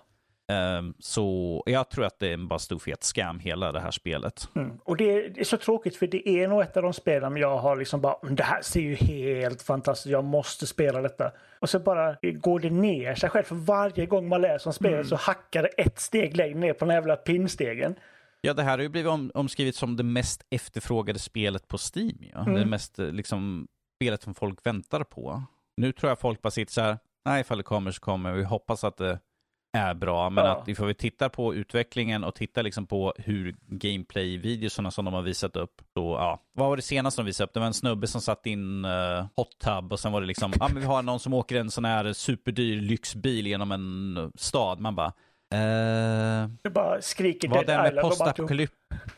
Ehm, 0.48 0.94
så 0.98 1.62
jag 1.66 1.88
tror 1.90 2.04
att 2.04 2.18
det 2.18 2.28
är 2.28 2.34
en 2.34 2.48
bara 2.48 2.58
stor 2.58 2.78
fet 2.78 3.02
scam 3.02 3.38
hela 3.38 3.72
det 3.72 3.80
här 3.80 3.90
spelet. 3.90 4.48
Mm. 4.56 4.78
Och 4.84 4.96
det 4.96 5.04
är, 5.04 5.28
det 5.28 5.40
är 5.40 5.44
så 5.44 5.56
tråkigt 5.56 5.96
för 5.96 6.06
det 6.06 6.28
är 6.28 6.48
nog 6.48 6.62
ett 6.62 6.76
av 6.76 6.82
de 6.82 6.92
spelen 6.92 7.36
jag 7.36 7.58
har 7.58 7.76
liksom 7.76 8.00
bara, 8.00 8.16
"Mm, 8.22 8.34
det 8.36 8.42
här 8.42 8.62
ser 8.62 8.80
ju 8.80 8.94
helt 8.94 9.62
fantastiskt 9.62 10.12
jag 10.12 10.24
måste 10.24 10.66
spela 10.66 11.00
detta. 11.02 11.32
Och 11.58 11.70
så 11.70 11.78
bara 11.78 12.16
går 12.22 12.60
det 12.60 12.70
ner 12.70 13.14
sig 13.14 13.30
själv 13.30 13.44
för 13.44 13.54
varje 13.54 14.06
gång 14.06 14.28
man 14.28 14.40
läser 14.40 14.68
om 14.68 14.72
spelet 14.74 15.08
så 15.08 15.16
hackar 15.16 15.62
det 15.62 15.68
ett 15.68 16.00
steg 16.00 16.36
längre 16.36 16.58
ner 16.58 16.72
på 16.72 16.84
den 16.84 16.90
här 16.90 16.96
jävla 16.96 17.16
pinnstegen. 17.16 17.94
Ja, 18.40 18.54
det 18.54 18.62
här 18.62 18.70
har 18.78 18.82
ju 18.82 18.88
blivit 18.88 19.10
om, 19.10 19.30
omskrivet 19.34 19.74
som 19.74 19.96
det 19.96 20.02
mest 20.02 20.46
efterfrågade 20.50 21.18
spelet 21.18 21.68
på 21.68 21.78
Steam. 21.94 22.18
Ja. 22.34 22.40
Det 22.40 22.64
mest 22.66 22.98
eh, 22.98 23.06
liksom, 23.06 23.68
spelet 23.96 24.22
som 24.22 24.34
folk 24.34 24.66
väntar 24.66 25.04
på. 25.04 25.42
Nu 25.76 25.92
tror 25.92 26.10
jag 26.10 26.18
folk 26.18 26.42
bara 26.42 26.50
sitter 26.50 26.72
så 26.72 26.80
här, 26.80 26.98
nej, 27.24 27.40
ifall 27.40 27.56
det 27.58 27.64
kommer 27.64 27.90
så 27.90 28.00
kommer 28.00 28.32
vi 28.32 28.44
hoppas 28.44 28.84
att 28.84 28.96
det 28.96 29.18
är 29.72 29.94
bra. 29.94 30.30
Men 30.30 30.44
Ja. 30.44 30.50
att 30.50 30.68
ifall 30.68 30.86
vi 30.86 30.94
tittar 30.94 31.28
på 31.28 31.54
utvecklingen 31.54 32.24
och 32.24 32.34
tittar 32.34 32.62
liksom 32.62 32.86
på 32.86 33.14
hur 33.18 33.54
gameplay-videosarna 33.66 34.90
som 34.90 35.04
de 35.04 35.14
har 35.14 35.22
visat 35.22 35.56
upp. 35.56 35.82
Så, 35.94 36.00
ja. 36.00 36.42
Vad 36.52 36.68
var 36.68 36.76
det 36.76 36.82
senaste 36.82 37.20
de 37.22 37.26
visade 37.26 37.44
upp? 37.48 37.54
Det 37.54 37.60
var 37.60 37.66
en 37.66 37.74
snubbe 37.74 38.06
som 38.06 38.20
satt 38.20 38.46
in 38.46 38.84
uh, 38.84 39.26
hot 39.36 39.58
tub 39.64 39.92
och 39.92 40.00
sen 40.00 40.12
var 40.12 40.20
det 40.20 40.26
liksom, 40.26 40.52
ja 40.60 40.68
men 40.68 40.80
vi 40.80 40.86
har 40.86 41.02
någon 41.02 41.20
som 41.20 41.34
åker 41.34 41.56
en 41.60 41.70
sån 41.70 41.84
här 41.84 42.12
superdyr 42.12 42.80
lyxbil 42.80 43.46
genom 43.46 43.72
en 43.72 44.32
stad. 44.34 44.80
Man 44.80 44.94
bara, 44.94 45.12
eh, 45.54 46.48
Det 46.62 46.70
bara 46.70 47.00
skriker 47.00 47.48
vad 47.48 47.66
det 47.66 47.76
med 47.76 47.86
Island. 47.86 47.98
och 47.98 48.02
bara 48.02 48.10
tog- 48.10 48.18
postapokalyp 48.18 48.70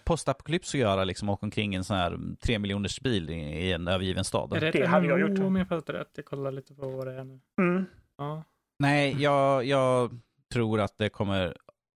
postapokalyps 0.05 0.75
att 0.75 0.81
göra, 0.81 1.05
liksom 1.05 1.29
åka 1.29 1.47
omkring 1.47 1.75
i 1.75 1.77
en 1.77 1.85
sån 1.85 1.97
här 1.97 2.19
tre 2.41 2.59
miljoners 2.59 3.01
bil 3.01 3.31
i, 3.31 3.35
i 3.35 3.73
en 3.73 3.89
övergiven 3.89 4.25
stad? 4.25 4.53
Är 4.53 4.61
det 4.61 4.71
Det 4.71 4.87
hade 4.87 5.07
jag 5.07 5.21
gjort. 5.21 5.39
om 5.39 5.57
jag 5.57 5.69
fattar 5.69 5.93
rätt? 5.93 6.11
Jag 6.17 6.25
kollar 6.25 6.51
lite 6.53 6.75
på 6.75 6.89
vad 6.89 7.07
det 7.07 7.13
är 7.21 7.25
nu. 7.25 7.41
Mm. 7.61 7.85
Ja. 8.19 8.43
Nej, 8.79 9.17
jag, 9.23 9.65
jag 9.65 10.11
tror 10.53 10.81
att 10.81 10.99
det 10.99 11.09
kommer 11.09 11.57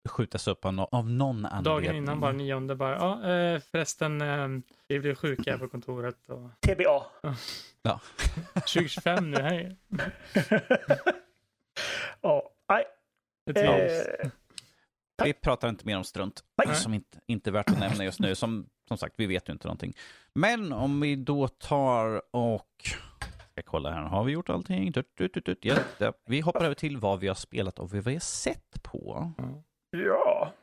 skjutas 0.09 0.47
upp 0.47 0.65
av, 0.65 0.73
no 0.73 0.87
av 0.91 1.09
någon 1.09 1.45
anledning. 1.45 1.63
Dagen 1.63 1.95
innan 1.95 2.19
bara 2.19 2.31
nionde 2.31 2.75
bara, 2.75 2.95
ja 2.95 3.31
eh, 3.31 3.59
förresten 3.59 4.21
eh, 4.21 4.47
vi 4.87 4.99
blev 4.99 5.15
sjuka 5.15 5.51
här 5.51 5.57
på 5.57 5.67
kontoret 5.67 6.29
och 6.29 6.49
TBA. 6.61 7.03
2025 8.53 9.31
nu, 9.31 9.41
hej. 9.41 9.77
ja, 12.21 12.49
nej. 12.69 12.85
Eh, 13.55 14.29
Vi 15.23 15.33
pratar 15.33 15.69
inte 15.69 15.85
mer 15.85 15.97
om 15.97 16.03
strunt, 16.03 16.43
Nej. 16.65 16.75
som 16.75 16.93
inte, 16.93 17.19
inte 17.27 17.49
är 17.49 17.51
värt 17.51 17.69
att 17.69 17.79
nämna 17.79 18.03
just 18.03 18.19
nu. 18.19 18.35
Som, 18.35 18.69
som 18.87 18.97
sagt, 18.97 19.13
vi 19.17 19.25
vet 19.25 19.49
ju 19.49 19.53
inte 19.53 19.67
någonting. 19.67 19.93
Men 20.33 20.73
om 20.73 20.99
vi 21.01 21.15
då 21.15 21.47
tar 21.47 22.21
och... 22.35 22.67
Ska 23.53 23.61
kolla 23.61 23.91
här, 23.91 24.01
har 24.01 24.23
vi 24.23 24.31
gjort 24.31 24.49
allting? 24.49 24.93
Ja, 25.61 25.75
ja. 25.97 26.13
Vi 26.25 26.41
hoppar 26.41 26.65
över 26.65 26.75
till 26.75 26.97
vad 26.97 27.19
vi 27.19 27.27
har 27.27 27.35
spelat 27.35 27.79
och 27.79 27.89
vad 27.91 28.03
vi 28.03 28.13
har 28.13 28.19
sett 28.19 28.83
på. 28.83 29.31
ja. 29.91 30.53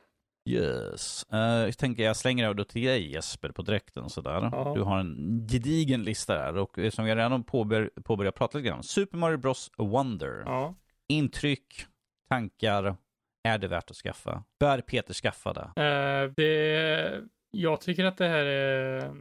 Yes. 0.48 1.26
Uh, 1.32 1.38
jag 1.40 1.78
tänker 1.78 2.02
jag 2.02 2.16
slänger 2.16 2.48
över 2.48 2.64
till 2.64 2.86
dig 2.86 3.12
Jesper 3.12 3.50
på 3.50 3.62
direkten 3.62 4.10
sådär. 4.10 4.48
Ja. 4.52 4.72
Du 4.74 4.82
har 4.82 4.98
en 4.98 5.46
gedigen 5.50 6.02
lista 6.02 6.34
där 6.34 6.56
och 6.56 6.78
eh, 6.78 6.90
som 6.90 7.06
jag 7.06 7.18
redan 7.18 7.44
påbör, 7.44 7.90
påbörjat 8.04 8.34
prata 8.34 8.58
lite 8.58 8.68
grann. 8.68 8.82
Super 8.82 9.18
Mario 9.18 9.36
Bros 9.36 9.70
Wonder. 9.78 10.42
Ja. 10.46 10.74
Intryck, 11.08 11.86
tankar, 12.28 12.96
är 13.44 13.58
det 13.58 13.68
värt 13.68 13.90
att 13.90 13.96
skaffa? 13.96 14.44
Bör 14.60 14.80
Peter 14.80 15.14
skaffa 15.14 15.52
det? 15.52 15.82
Eh, 15.82 16.32
det, 16.36 17.22
jag 17.50 17.80
tycker 17.80 18.04
att 18.04 18.16
det 18.16 18.28
här 18.28 18.44
är 18.44 19.14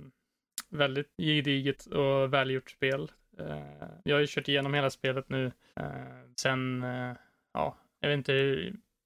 väldigt 0.70 1.14
gediget 1.18 1.86
och 1.86 2.34
välgjort 2.34 2.72
spel. 2.72 3.12
Eh, 3.40 3.88
jag 4.03 4.16
har 4.16 4.22
ju 4.22 4.28
kört 4.30 4.48
igenom 4.48 4.74
hela 4.74 4.90
spelet 4.90 5.30
nu. 5.30 5.52
Eh, 5.76 5.86
sen, 6.36 6.84
eh, 6.84 7.14
ja, 7.53 7.78
jag 7.99 8.10
vet 8.10 8.18
inte, 8.18 8.34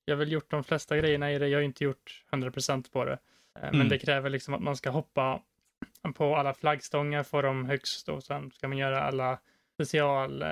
jag 0.05 0.15
har 0.15 0.19
väl 0.19 0.31
gjort 0.31 0.51
de 0.51 0.63
flesta 0.63 0.97
grejerna 0.97 1.31
i 1.31 1.39
det. 1.39 1.47
Jag 1.47 1.57
har 1.59 1.63
inte 1.63 1.83
gjort 1.83 2.23
100% 2.31 2.91
på 2.91 3.05
det. 3.05 3.17
Men 3.61 3.75
Mm. 3.75 3.89
det 3.89 3.97
kräver 3.99 4.29
liksom 4.29 4.53
att 4.53 4.61
man 4.61 4.75
ska 4.75 4.89
hoppa 4.89 5.41
på 6.15 6.35
alla 6.35 6.53
flaggstångar, 6.53 7.23
få 7.23 7.41
dem 7.41 7.65
högst 7.65 8.09
och 8.09 8.23
sen 8.23 8.51
ska 8.51 8.67
man 8.67 8.77
göra 8.77 9.01
alla 9.01 9.39
special 9.73 10.43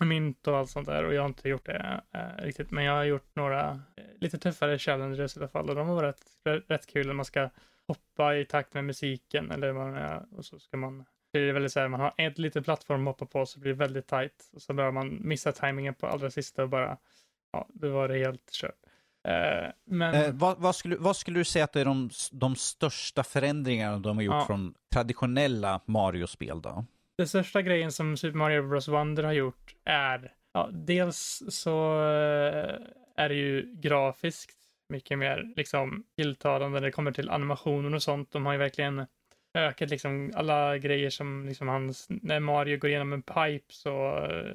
mynt 0.00 0.46
och 0.48 0.56
allt 0.58 0.70
sånt 0.70 0.86
där 0.86 1.04
och 1.04 1.14
jag 1.14 1.22
har 1.22 1.28
inte 1.28 1.48
gjort 1.48 1.66
det 1.66 2.00
eh, 2.14 2.44
riktigt. 2.44 2.70
Men 2.70 2.84
jag 2.84 2.92
har 2.92 3.04
gjort 3.04 3.36
några 3.36 3.80
lite 4.20 4.38
tuffare 4.38 4.78
challenges 4.78 5.36
i 5.36 5.40
alla 5.40 5.48
fall 5.48 5.68
och 5.70 5.74
de 5.76 5.88
var 5.88 6.02
rätt, 6.02 6.22
rätt 6.68 6.86
kul. 6.86 7.12
Man 7.12 7.24
ska 7.24 7.50
hoppa 7.86 8.36
i 8.36 8.44
takt 8.44 8.74
med 8.74 8.84
musiken 8.84 9.50
eller 9.50 9.72
vad 9.72 9.94
det 9.94 10.00
är 10.00 10.22
och 10.36 10.44
så 10.44 10.58
ska 10.58 10.76
man 10.76 11.04
Det 11.32 11.38
är 11.38 11.52
väldigt 11.52 11.72
så 11.72 11.80
här, 11.80 11.88
man 11.88 12.00
har 12.00 12.14
ett 12.16 12.38
litet 12.38 12.64
plattform 12.64 13.08
att 13.08 13.20
hoppa 13.20 13.26
på 13.38 13.46
så 13.46 13.60
blir 13.60 13.72
det 13.72 13.78
väldigt 13.78 14.06
tight. 14.06 14.50
Och 14.52 14.62
så 14.62 14.72
börjar 14.74 14.92
man 14.92 15.18
missa 15.20 15.52
tajmingen 15.52 15.94
på 15.94 16.06
allra 16.06 16.30
sista 16.30 16.62
och 16.62 16.68
bara, 16.68 16.98
ja, 17.52 17.68
då 17.74 17.90
var 17.90 18.08
det 18.08 18.18
helt 18.18 18.50
kört. 18.52 18.78
Eh, 19.28 19.70
men... 19.84 20.14
Eh, 20.14 20.30
vad, 20.32 20.58
vad, 20.58 20.76
skulle, 20.76 20.96
vad 20.96 21.16
skulle 21.16 21.40
du 21.40 21.44
säga 21.44 21.64
att 21.64 21.72
det 21.72 21.80
är 21.80 21.84
de, 21.84 22.10
de 22.32 22.56
största 22.56 23.22
förändringarna 23.22 23.98
de 23.98 24.16
har 24.16 24.24
gjort 24.24 24.34
Ja. 24.34 24.46
från 24.46 24.74
traditionella 24.92 25.80
Mario-spel 25.86 26.62
då? 26.62 26.84
Den 27.18 27.28
största 27.28 27.62
grejen 27.62 27.92
som 27.92 28.16
Super 28.16 28.38
Mario 28.38 28.68
Bros 28.68 28.88
Wonder 28.88 29.22
har 29.22 29.32
gjort 29.32 29.74
är, 29.84 30.32
ja, 30.52 30.68
dels 30.72 31.42
så 31.48 31.94
eh, 32.00 32.76
är 33.16 33.28
det 33.28 33.34
ju 33.34 33.74
grafiskt 33.74 34.58
mycket 34.88 35.18
mer 35.18 35.52
liksom 35.56 36.04
tilltalande 36.16 36.80
när 36.80 36.86
det 36.86 36.92
kommer 36.92 37.12
till 37.12 37.30
animationer 37.30 37.94
och 37.94 38.02
sånt. 38.02 38.32
De 38.32 38.46
har 38.46 38.52
ju 38.52 38.58
verkligen 38.58 39.06
ökat 39.54 39.90
liksom 39.90 40.32
alla 40.34 40.78
grejer 40.78 41.10
som 41.10 41.46
liksom 41.46 41.68
hans, 41.68 42.06
när 42.08 42.40
Mario 42.40 42.78
går 42.78 42.90
igenom 42.90 43.12
en 43.12 43.22
pipe 43.22 43.64
så 43.72 44.24
eh, 44.24 44.54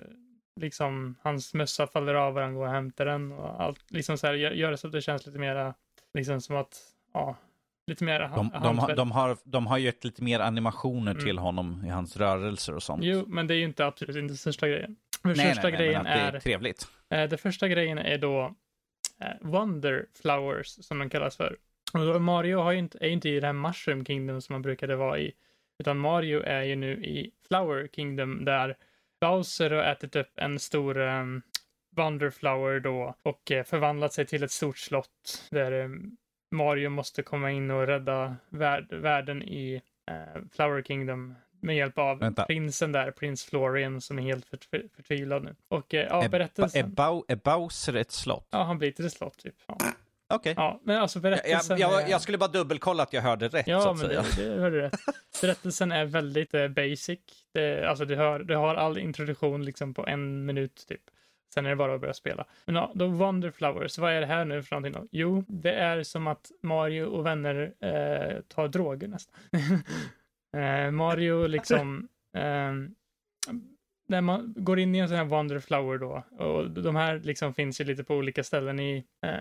liksom 0.62 1.16
hans 1.22 1.54
mössa 1.54 1.88
faller 1.88 2.14
av 2.14 2.36
och 2.36 2.42
han 2.42 2.56
går 2.56 2.66
och 2.68 2.72
hämtar 2.74 3.06
den 3.06 3.32
och 3.32 3.62
allt 3.62 3.92
liksom 3.92 4.18
så 4.18 4.28
här 4.28 4.34
gör, 4.34 4.72
det 4.72 4.78
så 4.78 4.88
att 4.88 4.94
det 4.94 5.02
känns 5.02 5.26
lite 5.26 5.40
mera 5.40 5.74
liksom 6.14 6.42
som 6.42 6.56
att, 6.56 6.78
ja, 7.14 7.36
lite 7.88 8.04
mer 8.04 8.20
De, 8.20 8.50
de, 8.64 8.96
de, 8.96 9.12
har, 9.12 9.38
de 9.44 9.68
har 9.68 9.78
gett 9.78 10.04
lite 10.04 10.24
mer 10.24 10.40
animationer 10.40 11.12
Mm. 11.12 11.24
till 11.24 11.38
honom 11.38 11.86
i 11.86 11.90
hans 11.90 12.18
rörelser 12.18 12.76
och 12.76 12.84
sånt. 12.84 13.04
Jo, 13.04 13.24
men 13.28 13.48
det 13.48 13.54
är 13.54 13.58
ju 13.58 13.64
inte 13.64 13.86
absolut 13.86 14.16
inte 14.16 14.28
den 14.32 14.38
största 14.38 14.68
grejen. 14.68 14.96
Den 15.24 15.34
nej, 15.38 15.46
största 15.46 15.62
nej, 15.62 15.72
nej, 15.72 15.80
grejen 15.80 16.02
att 16.02 16.08
det 16.08 16.12
är 16.12 16.34
är 16.34 16.40
trevligt. 16.40 16.88
Eh, 17.10 17.24
det 17.24 17.38
första 17.38 17.68
grejen 17.68 17.98
är 17.98 18.18
då 18.18 18.56
eh, 19.22 19.28
Wonder 19.42 20.06
Flowers 20.22 20.68
som 20.68 21.00
de 21.00 21.10
kallas 21.10 21.38
för. 21.38 21.58
Mario 22.20 22.58
har 22.58 22.74
inte, 22.74 22.98
är 23.02 23.10
inte 23.10 23.30
i 23.30 23.40
det 23.40 23.46
här 23.46 23.54
Mushroom 23.54 24.06
Kingdom 24.06 24.42
som 24.42 24.54
man 24.54 24.62
brukade 24.62 24.96
vara 24.96 25.20
i. 25.20 25.34
Utan 25.80 25.98
Mario 25.98 26.44
är 26.44 26.62
ju 26.64 26.76
nu 26.76 27.06
i 27.06 27.32
Flower 27.48 27.88
Kingdom 27.94 28.46
där 28.46 28.78
Bowser 29.22 29.72
har 29.72 29.84
ätit 29.84 30.16
upp 30.16 30.32
en 30.36 30.60
stor 30.60 30.98
um, 30.98 31.42
Wonder 31.96 32.30
Flower 32.30 32.80
då 32.80 33.16
och 33.24 33.52
eh, 33.52 33.64
förvandlat 33.64 34.14
sig 34.14 34.26
till 34.26 34.44
ett 34.44 34.52
stort 34.52 34.78
slott 34.78 35.48
där 35.52 35.72
eh, 35.72 35.90
Mario 36.52 36.90
måste 36.90 37.24
komma 37.24 37.52
in 37.52 37.72
och 37.72 37.88
rädda 37.88 38.36
värld, 38.50 38.94
världen 38.94 39.44
i 39.44 39.82
eh, 40.12 40.42
Flower 40.52 40.84
Kingdom 40.84 41.36
med 41.62 41.76
hjälp 41.76 41.98
av 41.98 42.20
Vänta. 42.20 42.46
prinsen 42.46 42.92
där, 42.92 43.12
prins 43.12 43.46
Florian 43.46 44.02
som 44.02 44.20
är 44.20 44.24
helt 44.24 44.46
för, 44.46 44.60
förtvivlad 44.96 45.44
nu. 45.44 45.56
Och 45.68 45.94
eh, 45.94 46.08
ja, 46.10 46.30
berättelsen. 46.30 46.86
är, 46.86 46.90
Bow, 46.90 47.26
är 47.28 47.36
Bowser 47.36 47.96
ett 47.96 48.12
slott? 48.12 48.48
Ja, 48.52 48.64
han 48.64 48.78
blir 48.78 48.92
till 48.92 49.06
ett 49.06 49.14
slott 49.14 49.38
typ. 49.38 49.56
Ja, 49.68 49.78
Okej. 50.30 50.54
ja 50.58 50.80
men 50.84 50.98
alltså 50.98 51.18
Jag, 51.20 51.24
berättelsen 51.24 51.78
jag, 51.78 52.02
är... 52.02 52.08
jag 52.08 52.22
skulle 52.22 52.38
bara 52.38 52.50
dubbelkolla 52.50 53.04
att 53.04 53.14
jag 53.14 53.22
hörde 53.22 53.48
rätt 53.48 53.66
så 53.66 53.72
Ja, 53.72 53.92
att 53.92 53.98
men 53.98 54.08
säga. 54.08 54.22
det, 54.38 54.50
det 54.56 54.62
hörde 54.62 54.76
du 54.76 54.82
rätt. 54.82 55.00
Berättelsen 55.42 55.92
är 55.92 56.06
väldigt 56.06 56.54
eh, 56.54 56.68
basic. 56.68 57.20
Det, 57.54 57.90
alltså 57.90 58.06
du, 58.06 58.16
hör, 58.16 58.40
du 58.40 58.56
har 58.56 58.76
all 58.76 58.98
introduktion 58.98 59.66
liksom 59.66 59.94
på 59.94 60.08
en 60.08 60.46
minut 60.46 60.86
typ. 60.88 61.02
Sen 61.54 61.66
är 61.66 61.70
det 61.70 61.76
bara 61.76 61.96
att 61.96 62.02
börja 62.02 62.14
spela. 62.14 62.46
Men 62.66 62.76
ja, 62.76 62.92
då 62.96 63.08
Wonder 63.08 63.52
Flowers, 63.52 63.98
vad 63.98 64.12
är 64.14 64.20
det 64.22 64.28
här 64.28 64.46
nu 64.46 64.64
för 64.64 64.76
någonting 64.76 65.02
då? 65.02 65.08
Jo, 65.12 65.44
det 65.48 65.74
är 65.74 66.04
som 66.04 66.28
att 66.28 66.52
Mario 66.64 67.04
och 67.04 67.26
vänner 67.26 67.74
eh, 67.80 68.42
tar 68.42 68.68
droger 68.68 69.08
nästan. 69.08 69.36
eh, 70.64 70.92
Mario 70.92 71.48
liksom... 71.48 72.08
När 74.10 74.22
man 74.22 74.54
går 74.58 74.80
in 74.80 74.96
i 74.96 75.00
en 75.00 75.08
sån 75.08 75.18
här 75.18 75.26
Wonder 75.26 75.60
Flower 75.60 75.98
då, 75.98 76.24
och 76.46 76.72
de 76.72 76.96
här 76.96 77.20
liksom 77.20 77.54
finns 77.54 77.82
ju 77.82 77.86
lite 77.86 78.04
på 78.04 78.16
olika 78.16 78.44
ställen 78.44 78.80
i 78.80 79.06
eh, 79.26 79.32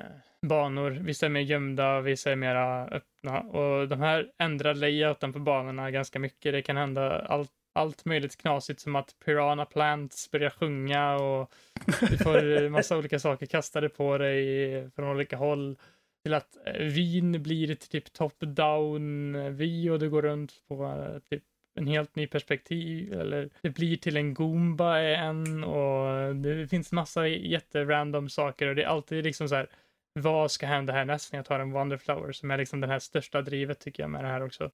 banor. 0.42 0.90
Vissa 0.90 1.26
är 1.26 1.30
mer 1.30 1.40
gömda, 1.40 2.00
vissa 2.00 2.32
är 2.32 2.36
mera 2.36 2.86
öppna. 2.86 3.40
Och 3.40 3.88
de 3.88 4.00
här 4.00 4.30
ändrar 4.38 4.74
layouten 4.74 5.32
på 5.32 5.38
banorna 5.38 5.90
ganska 5.90 6.18
mycket. 6.18 6.52
Det 6.52 6.62
kan 6.62 6.76
hända 6.76 7.18
allt, 7.18 7.50
allt 7.74 8.04
möjligt 8.04 8.36
knasigt 8.36 8.80
som 8.80 8.96
att 8.96 9.14
Piranha 9.24 9.64
Plants 9.64 10.30
börjar 10.30 10.50
sjunga 10.50 11.14
och 11.14 11.52
du 12.00 12.18
får 12.18 12.68
massa 12.68 12.98
olika 12.98 13.18
saker 13.18 13.46
kastade 13.46 13.88
på 13.88 14.18
dig 14.18 14.90
från 14.90 15.08
olika 15.08 15.36
håll. 15.36 15.76
Till 16.22 16.34
att 16.34 16.56
eh, 16.66 16.72
vin 16.72 17.42
blir 17.42 17.74
typ 17.74 18.12
top-down 18.12 19.50
vi 19.50 19.90
och 19.90 19.98
du 19.98 20.10
går 20.10 20.22
runt 20.22 20.52
på 20.68 20.84
eh, 20.84 21.18
typ 21.18 21.42
en 21.76 21.86
helt 21.86 22.16
ny 22.16 22.26
perspektiv 22.26 23.12
eller 23.12 23.50
det 23.62 23.70
blir 23.70 23.96
till 23.96 24.16
en 24.16 24.34
Goomba 24.34 24.98
är 24.98 25.14
en 25.14 25.64
och 25.64 26.36
det 26.36 26.68
finns 26.68 26.92
massa 26.92 27.28
jätterandom 27.28 28.28
saker 28.28 28.68
och 28.68 28.74
det 28.74 28.82
är 28.82 28.86
alltid 28.86 29.24
liksom 29.24 29.48
så 29.48 29.54
här 29.54 29.68
vad 30.12 30.50
ska 30.50 30.66
hända 30.66 30.92
härnäst 30.92 31.32
när 31.32 31.38
jag 31.38 31.46
tar 31.46 31.60
en 31.60 31.72
Wonderflower 31.72 32.32
som 32.32 32.50
är 32.50 32.58
liksom 32.58 32.80
den 32.80 32.90
här 32.90 32.98
största 32.98 33.42
drivet 33.42 33.80
tycker 33.80 34.02
jag 34.02 34.10
med 34.10 34.24
det 34.24 34.28
här 34.28 34.42
också. 34.42 34.70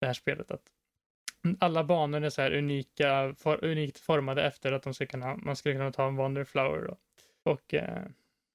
Det 0.00 0.06
här 0.06 0.12
spelet 0.12 0.50
att 0.50 0.62
alla 1.58 1.84
banor 1.84 2.24
är 2.24 2.30
så 2.30 2.42
här 2.42 2.54
unika, 2.54 3.34
for, 3.38 3.64
unikt 3.64 3.98
formade 3.98 4.42
efter 4.42 4.72
att 4.72 4.82
de 4.82 4.94
ska 4.94 5.06
kunna, 5.06 5.36
man 5.36 5.56
skulle 5.56 5.74
kunna 5.74 5.92
ta 5.92 6.08
en 6.08 6.16
Wonderflower 6.16 6.86
då. 6.86 6.96
Och 7.42 7.74
eh, 7.74 8.02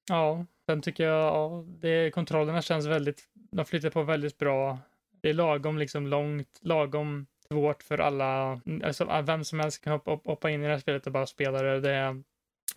ja, 0.10 0.46
sen 0.66 0.82
tycker 0.82 1.04
jag, 1.04 1.34
ja, 1.34 1.66
det, 1.68 2.12
kontrollerna 2.12 2.62
känns 2.62 2.86
väldigt, 2.86 3.30
de 3.34 3.66
flyttar 3.66 3.90
på 3.90 4.04
väldigt 4.04 4.38
bra. 4.38 4.80
Det 5.22 5.30
är 5.30 5.34
lagom 5.34 5.78
liksom 5.78 6.08
långt, 6.08 6.60
lagom 6.62 7.28
svårt 7.52 7.84
för 7.84 7.98
alla, 7.98 8.62
mm, 8.66 8.82
alltså 8.86 9.06
ah, 9.10 9.22
vem 9.22 9.44
som 9.44 9.60
helst 9.60 9.84
kan 9.84 9.94
hoppa, 9.94 10.12
hoppa 10.12 10.50
in 10.50 10.64
i 10.64 10.66
det 10.66 10.72
här 10.72 10.80
spelet 10.80 11.08
och 11.08 11.14
bara 11.14 11.26
spela 11.26 11.62
det. 11.62 11.80
Det 11.80 11.92
är 11.92 12.24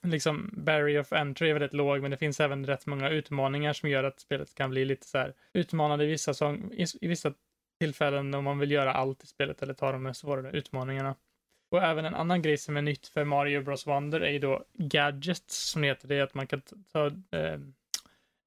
liksom 0.03 0.51
barrier 0.53 1.01
of 1.01 1.13
entry 1.13 1.51
är 1.51 1.53
väldigt 1.53 1.73
låg, 1.73 2.03
men 2.03 2.11
det 2.11 2.17
finns 2.17 2.41
även 2.41 2.67
rätt 2.67 2.87
många 2.87 3.09
utmaningar 3.09 3.73
som 3.73 3.89
gör 3.89 4.05
att 4.05 4.21
spelet 4.21 4.55
kan 4.55 4.71
bli 4.71 4.85
lite 4.85 5.07
så 5.07 5.19
här 5.19 5.35
utmanande 5.53 6.05
i 6.05 6.09
vissa, 6.09 6.35
sång, 6.35 6.73
i, 6.73 6.87
i 7.01 7.09
vissa 7.09 7.35
tillfällen 7.81 8.35
om 8.35 8.45
man 8.45 8.59
vill 8.59 8.71
göra 8.71 8.93
allt 8.93 9.25
i 9.25 9.27
spelet 9.27 9.63
eller 9.63 9.75
ta 9.75 9.93
de 9.93 10.07
här 10.07 10.13
svårare 10.13 10.51
utmaningarna. 10.51 11.15
Och 11.71 11.83
även 11.83 12.05
en 12.05 12.15
annan 12.15 12.43
grej 12.43 12.59
som 12.59 12.77
är 12.77 12.83
nytt 12.83 13.07
för 13.07 13.25
Mario 13.25 13.63
Bros 13.63 13.87
Wonder 13.87 14.21
är 14.21 14.31
ju 14.31 14.39
då 14.39 14.65
gadgets 14.75 15.71
som 15.71 15.83
det 15.83 15.89
heter. 15.89 16.09
Det 16.09 16.15
är 16.15 16.23
att 16.23 16.35
man 16.35 16.47
kan 16.47 16.63
ta, 16.93 17.07
eh, 17.07 17.59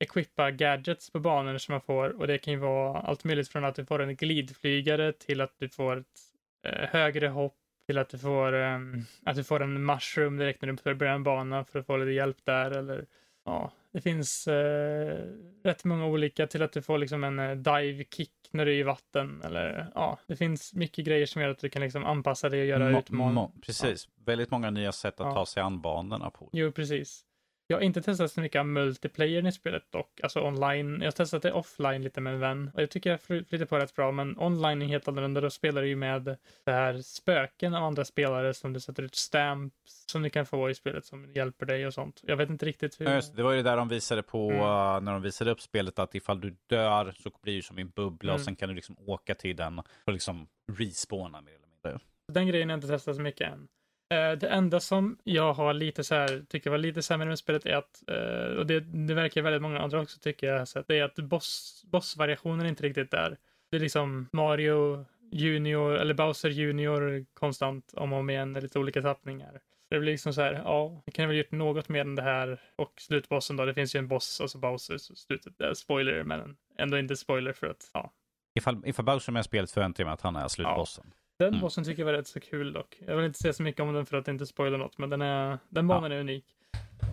equippa 0.04 0.52
gadgets 0.52 1.10
på 1.10 1.20
banor 1.20 1.58
som 1.58 1.74
man 1.74 1.82
får 1.82 2.10
och 2.20 2.28
det 2.28 2.38
kan 2.38 2.54
ju 2.54 2.60
vara 2.60 3.00
allt 3.00 3.24
möjligt 3.24 3.50
från 3.50 3.66
att 3.66 3.76
du 3.76 3.86
får 3.86 4.02
en 4.02 4.16
glidflygare 4.16 5.14
till 5.14 5.42
att 5.42 5.54
du 5.60 5.70
får 5.70 5.98
ett 5.98 6.20
eh, 6.68 6.90
högre 6.90 7.28
hopp 7.28 7.56
till 7.88 7.98
att 7.98 8.10
du 8.10 8.18
får 8.18 8.54
eh, 8.54 8.80
att 9.24 9.36
du 9.36 9.44
får 9.44 9.64
en 9.64 9.86
mushroom 9.86 10.38
direkt 10.38 10.62
när 10.62 10.74
du 10.84 10.96
börjar 10.96 11.14
en 11.14 11.24
bana 11.24 11.64
för 11.66 11.80
att 11.80 11.86
få 11.86 11.98
lite 11.98 12.12
hjälp 12.12 12.38
där 12.44 12.72
eller 12.72 13.06
ja, 13.46 13.72
det 13.94 14.02
finns 14.02 14.48
eh, 14.48 15.18
rätt 15.64 15.84
många 15.84 16.06
olika 16.06 16.48
till 16.48 16.62
att 16.62 16.72
du 16.72 16.82
får 16.82 16.98
liksom 16.98 17.24
en 17.24 17.40
eh, 17.40 17.52
dive 17.56 18.04
kick 18.12 18.32
när 18.52 18.66
du 18.66 18.72
är 18.72 18.76
i 18.80 18.84
vatten 18.84 19.42
eller 19.46 19.88
ja, 19.96 20.20
det 20.28 20.36
finns 20.36 20.74
mycket 20.74 21.06
grejer 21.06 21.26
som 21.26 21.42
gör 21.42 21.50
att 21.50 21.60
du 21.60 21.70
kan 21.70 21.82
liksom 21.82 22.06
anpassa 22.06 22.50
dig 22.50 22.60
och 22.62 22.66
göra 22.68 23.00
utmaningar. 23.00 23.50
Precis, 23.66 24.08
väldigt 24.26 24.52
många 24.52 24.70
nya 24.70 24.92
sätt 24.92 25.20
att 25.20 25.28
Ja. 25.28 25.34
ta 25.34 25.46
sig 25.46 25.64
an 25.64 25.82
banorna 25.82 26.30
på. 26.30 26.50
Jo, 26.52 26.72
precis. 26.72 27.26
Jag 27.68 27.78
har 27.78 27.82
inte 27.82 28.02
testat 28.02 28.32
så 28.32 28.42
mycket 28.42 28.60
av 28.60 28.68
multiplayer 28.68 29.48
i 29.48 29.52
spelet 29.52 29.84
dock, 29.92 30.20
alltså 30.24 30.42
online. 30.42 30.98
Jag 31.00 31.06
har 31.08 31.12
testat 31.12 31.42
det 31.42 31.52
offline 31.52 32.04
lite 32.04 32.22
med 32.22 32.34
en 32.34 32.40
vän 32.40 32.72
och 32.74 32.82
jag 32.82 32.90
tycker 32.90 33.10
jag 33.10 33.22
fly- 33.22 33.44
flyter 33.44 33.66
på 33.66 33.78
rätt 33.78 33.96
bra, 33.96 34.12
men 34.12 34.40
online 34.40 34.82
är 34.82 34.86
helt 34.86 35.08
annorlunda. 35.08 35.42
Då 35.42 35.50
spelar 35.50 35.82
du 35.82 35.88
ju 35.88 35.96
med 35.96 36.24
det 36.66 36.72
här 36.72 37.02
spöken 37.02 37.76
av 37.76 37.84
andra 37.84 38.06
spelare 38.06 38.54
som 38.54 38.74
du 38.74 38.80
sätter 38.80 39.04
ut 39.04 39.16
stamps 39.16 40.04
som 40.12 40.22
du 40.22 40.30
kan 40.30 40.46
få 40.46 40.70
i 40.70 40.76
spelet 40.76 41.06
som 41.06 41.32
hjälper 41.34 41.66
dig 41.66 41.88
och 41.88 41.94
sånt. 41.94 42.20
Jag 42.24 42.38
vet 42.38 42.50
inte 42.50 42.66
riktigt 42.66 43.02
hur. 43.02 43.06
Ja, 43.06 43.14
just 43.16 43.36
det. 43.36 43.44
var 43.44 43.52
ju 43.52 43.58
det 43.58 43.70
där 43.70 43.78
de 43.78 43.88
visade 43.90 44.24
på 44.24 44.50
Mm. 44.52 44.62
uh, 44.62 45.02
när 45.02 45.12
de 45.12 45.22
visade 45.22 45.52
upp 45.52 45.62
spelet 45.62 46.00
att 46.00 46.16
ifall 46.16 46.42
du 46.42 46.56
dör 46.68 47.14
så 47.24 47.32
blir 47.42 47.56
det 47.56 47.62
som 47.62 47.78
en 47.78 47.90
bubbla 47.90 48.32
och 48.34 48.40
Mm. 48.40 48.46
sen 48.46 48.56
kan 48.56 48.70
du 48.70 48.76
liksom 48.76 48.96
åka 49.08 49.36
till 49.36 49.56
den 49.56 49.80
och 49.80 50.14
liksom 50.14 50.48
respawna 50.72 51.42
mer 51.42 51.52
eller 51.52 51.68
mindre. 51.68 52.00
Den 52.34 52.48
grejen 52.48 52.70
har 52.70 52.74
jag 52.74 52.78
inte 52.78 52.88
testat 52.88 53.16
så 53.16 53.22
mycket 53.22 53.52
än. 53.54 53.68
Eh, 54.14 54.38
Det 54.38 54.48
enda 54.48 54.80
som 54.80 55.18
jag 55.24 55.54
har 55.54 55.74
lite 55.74 56.04
så 56.04 56.16
här, 56.16 56.46
tycker 56.50 56.70
var 56.70 56.78
lite 56.78 57.02
sämre 57.02 57.28
med 57.28 57.40
spelet 57.40 57.66
är 57.66 57.76
att, 57.76 58.04
eh, 58.08 58.58
och 58.58 58.66
det, 58.66 58.80
det 58.80 59.14
verkar 59.14 59.42
väldigt 59.42 59.62
många 59.62 59.80
andra 59.80 60.02
också 60.02 60.20
tycker 60.20 60.48
jag, 60.48 60.68
så 60.68 60.80
att 60.80 60.88
det 60.88 61.00
är 61.00 61.04
att 61.04 61.16
boss, 61.16 61.84
bossvariationen 61.86 62.66
inte 62.66 62.84
riktigt 62.84 63.12
där. 63.12 63.38
Det 63.72 63.78
är 63.78 63.82
liksom 63.82 64.30
Mario 64.32 65.06
Junior, 65.32 65.96
eller 65.96 66.14
Bowser 66.14 66.50
Junior 66.50 67.26
konstant 67.34 67.94
om 67.94 68.14
och 68.14 68.20
om 68.20 68.30
igen, 68.30 68.54
lite 68.54 68.80
olika 68.80 69.02
tappningar. 69.02 69.60
Det 69.90 70.00
blir 70.00 70.12
liksom 70.12 70.34
så 70.34 70.42
här, 70.42 70.54
ja, 70.54 71.02
vi 71.06 71.12
kan 71.12 71.28
väl 71.28 71.38
gjort 71.38 71.52
något 71.52 71.90
mer 71.90 72.02
än 72.02 72.16
det 72.16 72.22
här. 72.22 72.62
Och 72.76 72.94
slutbossen 72.98 73.56
då, 73.58 73.66
det 73.66 73.74
finns 73.74 73.96
ju 73.96 73.98
en 73.98 74.08
boss, 74.08 74.42
alltså 74.42 74.58
Bowser, 74.58 74.98
så 74.98 75.16
slutet, 75.16 75.62
är 75.62 75.74
spoiler, 75.74 76.24
men 76.24 76.56
ändå 76.78 76.98
inte 76.98 77.16
spoiler 77.16 77.54
för 77.54 77.68
att, 77.68 77.90
ja, 77.94 78.14
Ifall, 78.56 78.82
ifall 78.86 79.06
Bowser 79.06 79.32
är 79.32 79.34
med 79.34 79.40
i 79.40 79.44
spelet 79.44 79.72
förväntar 79.72 80.04
jag 80.04 80.06
mig 80.06 80.14
att 80.14 80.22
han 80.22 80.36
är 80.36 80.48
slutbossen. 80.48 81.14
Den 81.40 81.48
Mm. 81.48 81.62
bossen 81.62 81.84
tycker 81.84 82.02
jag 82.02 82.06
var 82.06 82.14
rätt 82.14 82.28
så 82.28 82.40
kul 82.40 82.74
dock. 82.74 82.98
Jag 83.08 83.16
vill 83.16 83.26
inte 83.26 83.40
säga 83.40 83.54
så 83.54 83.64
mycket 83.64 83.82
om 83.82 83.94
den 83.94 84.06
för 84.06 84.18
att 84.18 84.28
inte 84.28 84.46
spoila 84.46 84.78
något, 84.78 84.98
men 84.98 85.10
den, 85.10 85.22
är, 85.22 85.58
den 85.70 85.88
banan 85.88 86.12
är 86.12 86.20
unik. 86.20 86.46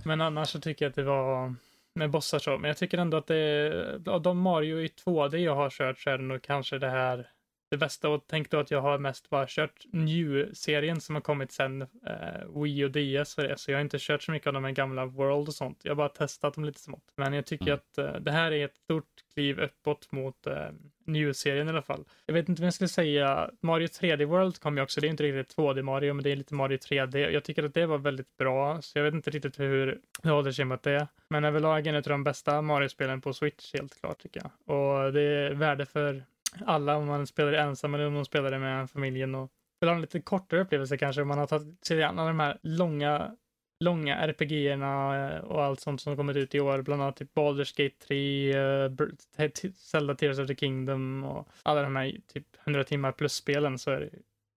Men 0.04 0.20
annars 0.20 0.48
så 0.48 0.60
tycker 0.60 0.84
jag 0.84 0.90
att 0.90 0.96
det 0.96 1.02
var 1.02 1.54
med 1.94 2.10
bossar 2.10 2.38
så. 2.38 2.58
Men 2.58 2.68
jag 2.68 2.76
tycker 2.76 2.98
ändå 2.98 3.16
att 3.16 3.26
det 3.26 3.36
är, 3.36 4.08
av 4.08 4.22
de 4.22 4.38
Mario 4.38 4.80
i 4.80 4.86
2D 4.86 5.36
jag 5.36 5.54
har 5.54 5.70
kört 5.70 5.98
så 5.98 6.10
är 6.10 6.18
det 6.18 6.24
nog 6.24 6.42
kanske 6.42 6.78
det 6.78 6.90
här 6.90 7.28
det 7.70 7.76
bästa 7.76 8.08
och 8.08 8.24
tänk 8.26 8.50
då 8.50 8.58
att 8.58 8.70
jag 8.70 8.80
har 8.80 8.98
mest 8.98 9.30
bara 9.30 9.46
kört 9.48 9.84
New-serien 9.92 11.00
som 11.00 11.14
har 11.14 11.22
kommit 11.22 11.52
sen 11.52 11.82
eh, 11.82 12.62
Wii 12.62 12.84
och 12.84 12.90
DS 12.90 13.34
för 13.34 13.42
det, 13.48 13.58
så 13.58 13.70
jag 13.70 13.78
har 13.78 13.82
inte 13.82 13.96
kört 14.00 14.22
så 14.22 14.32
mycket 14.32 14.46
av 14.46 14.52
de 14.52 14.64
här 14.64 14.72
gamla 14.72 15.06
World 15.06 15.48
och 15.48 15.54
sånt. 15.54 15.80
Jag 15.82 15.90
har 15.90 15.96
bara 15.96 16.08
testat 16.08 16.54
dem 16.54 16.64
lite 16.64 16.80
smått. 16.80 17.12
Men 17.16 17.32
jag 17.32 17.46
tycker 17.46 17.66
Mm. 17.66 17.74
att 17.74 17.98
eh, 17.98 18.20
det 18.20 18.30
här 18.30 18.52
är 18.52 18.64
ett 18.64 18.76
stort 18.76 19.04
kliv 19.34 19.60
uppåt 19.60 20.12
mot 20.12 20.46
eh, 20.46 20.54
New-serien 21.06 21.66
i 21.66 21.70
alla 21.70 21.82
fall. 21.82 22.04
Jag 22.26 22.34
vet 22.34 22.48
inte 22.48 22.62
vad 22.62 22.66
jag 22.66 22.74
skulle 22.74 22.88
säga. 22.88 23.50
Mario 23.60 23.86
3D 23.86 24.24
World 24.24 24.58
kom 24.58 24.76
ju 24.76 24.82
också. 24.82 25.00
Det 25.00 25.06
är 25.06 25.10
inte 25.10 25.22
riktigt 25.22 25.56
2D 25.56 25.82
Mario, 25.82 26.14
men 26.14 26.22
det 26.22 26.30
är 26.30 26.36
lite 26.36 26.54
Mario 26.54 26.78
3D. 26.78 27.16
Jag 27.30 27.44
tycker 27.44 27.62
att 27.64 27.74
det 27.74 27.86
var 27.86 27.98
väldigt 27.98 28.36
bra, 28.36 28.82
så 28.82 28.98
jag 28.98 29.04
vet 29.04 29.14
inte 29.14 29.30
riktigt 29.30 29.60
hur 29.60 30.00
det 30.22 30.30
håller 30.30 30.52
sig 30.52 30.64
mot 30.64 30.82
det. 30.82 31.08
Men 31.28 31.44
överlag 31.44 31.86
ett 31.86 31.94
av 31.96 32.02
de 32.10 32.24
bästa 32.24 32.62
Mario-spelen 32.62 33.20
på 33.20 33.32
Switch, 33.32 33.74
helt 33.74 34.00
klart 34.00 34.18
tycker 34.18 34.40
jag. 34.42 34.76
Och 34.76 35.12
det 35.12 35.22
är 35.22 35.50
värde 35.50 35.86
för 35.86 36.24
alla 36.66 36.96
om 36.96 37.06
man 37.06 37.26
spelar 37.26 37.52
ensam 37.52 37.94
eller 37.94 38.06
om 38.06 38.14
man 38.14 38.24
spelar 38.24 38.58
med 38.58 38.90
familjen 38.90 39.34
och 39.34 39.50
vill 39.80 39.88
ha 39.88 39.94
en 39.94 40.00
lite 40.00 40.20
kortare 40.20 40.60
upplevelse 40.60 40.98
kanske 40.98 41.22
om 41.22 41.28
man 41.28 41.38
har 41.38 41.46
tagit 41.46 41.84
sig 41.84 42.02
an 42.02 42.16
de 42.16 42.40
här 42.40 42.58
långa 42.62 43.36
långa 43.84 44.16
RPG-erna 44.28 45.28
eh, 45.30 45.38
och 45.38 45.64
allt 45.64 45.80
sånt 45.80 46.00
som 46.00 46.16
kommit 46.16 46.36
ut 46.36 46.54
i 46.54 46.60
år, 46.60 46.82
bland 46.82 47.02
annat 47.02 47.16
typ 47.16 47.34
Baldur's 47.34 47.82
Gate 47.82 47.94
3, 48.06 48.54
uh, 48.54 48.88
Br- 48.90 49.48
T- 49.48 49.72
Zelda 49.72 50.14
Tears 50.14 50.38
of 50.38 50.46
the 50.46 50.54
Kingdom 50.56 51.24
och 51.24 51.48
alla 51.62 51.82
de 51.82 51.96
här 51.96 52.16
typ 52.32 52.46
100 52.64 52.84
timmar 52.84 53.12
plus-spelen 53.12 53.78
så 53.78 53.90
är 53.90 54.00
det 54.00 54.10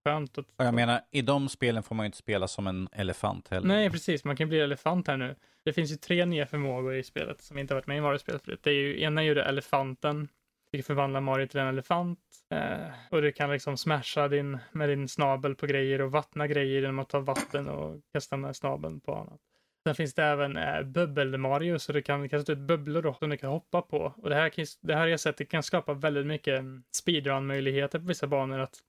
skönt 0.05 0.37
att 0.37 0.45
Och 0.55 0.65
jag 0.65 0.73
menar, 0.73 1.01
i 1.11 1.21
de 1.21 1.49
spelen 1.49 1.83
får 1.83 1.95
man 1.95 2.03
ju 2.03 2.05
inte 2.05 2.17
spela 2.17 2.47
som 2.47 2.67
en 2.67 2.89
elefant 2.91 3.47
heller. 3.47 3.67
Nej, 3.67 3.89
precis. 3.89 4.23
Man 4.23 4.35
kan 4.35 4.49
bli 4.49 4.59
elefant 4.59 5.07
här 5.07 5.17
nu. 5.17 5.35
Det 5.65 5.73
finns 5.73 5.91
ju 5.91 5.95
tre 5.95 6.25
nya 6.25 6.45
förmågor 6.45 6.95
i 6.95 7.03
spelet 7.03 7.41
som 7.41 7.57
inte 7.57 7.73
har 7.73 7.81
varit 7.81 7.87
med 7.87 7.97
i 7.97 8.01
Mario-spelet 8.01 8.43
förut. 8.43 8.59
Det 8.63 8.69
är 8.69 8.73
ju, 8.73 9.01
ena 9.01 9.21
är 9.21 9.25
ju 9.25 9.33
det 9.33 9.43
elefanten. 9.43 10.27
Du 10.73 10.77
kan 10.77 10.83
förvandla 10.83 11.21
Mario 11.21 11.47
till 11.47 11.59
en 11.59 11.67
elefant. 11.67 12.19
Eh, 12.49 12.87
och 13.09 13.21
du 13.21 13.31
kan 13.31 13.51
liksom 13.51 13.77
smasha 13.77 14.27
din, 14.27 14.57
med 14.71 14.89
din 14.89 15.07
snabel 15.07 15.55
på 15.55 15.65
grejer 15.65 16.01
och 16.01 16.11
vattna 16.11 16.47
grejer 16.47 16.81
genom 16.81 16.99
att 16.99 17.09
ta 17.09 17.19
vatten 17.19 17.69
och 17.69 18.01
kasta 18.13 18.37
med 18.37 18.55
snabeln 18.55 18.99
på 18.99 19.15
annat. 19.15 19.39
Sen 19.87 19.95
finns 19.95 20.13
det 20.13 20.23
även 20.23 20.57
eh, 20.57 20.81
bubbel-Mario, 20.81 21.77
så 21.77 21.91
du 21.93 22.01
kan 22.01 22.29
kasta 22.29 22.51
ut 22.51 22.59
bubblor 22.59 23.01
då, 23.01 23.13
som 23.13 23.29
du 23.29 23.37
kan 23.37 23.49
hoppa 23.49 23.81
på. 23.81 24.13
Och 24.17 24.29
det 24.29 24.35
här, 24.35 24.51
det 24.81 24.93
här 24.93 25.01
har 25.01 25.07
jag 25.07 25.19
sett, 25.19 25.37
det 25.37 25.45
kan 25.45 25.63
skapa 25.63 25.93
väldigt 25.93 26.25
mycket 26.25 26.59
mm, 26.59 26.83
speedrun-möjligheter 26.97 27.99
på 27.99 28.05
vissa 28.05 28.27
banor. 28.27 28.59
Att 28.59 28.79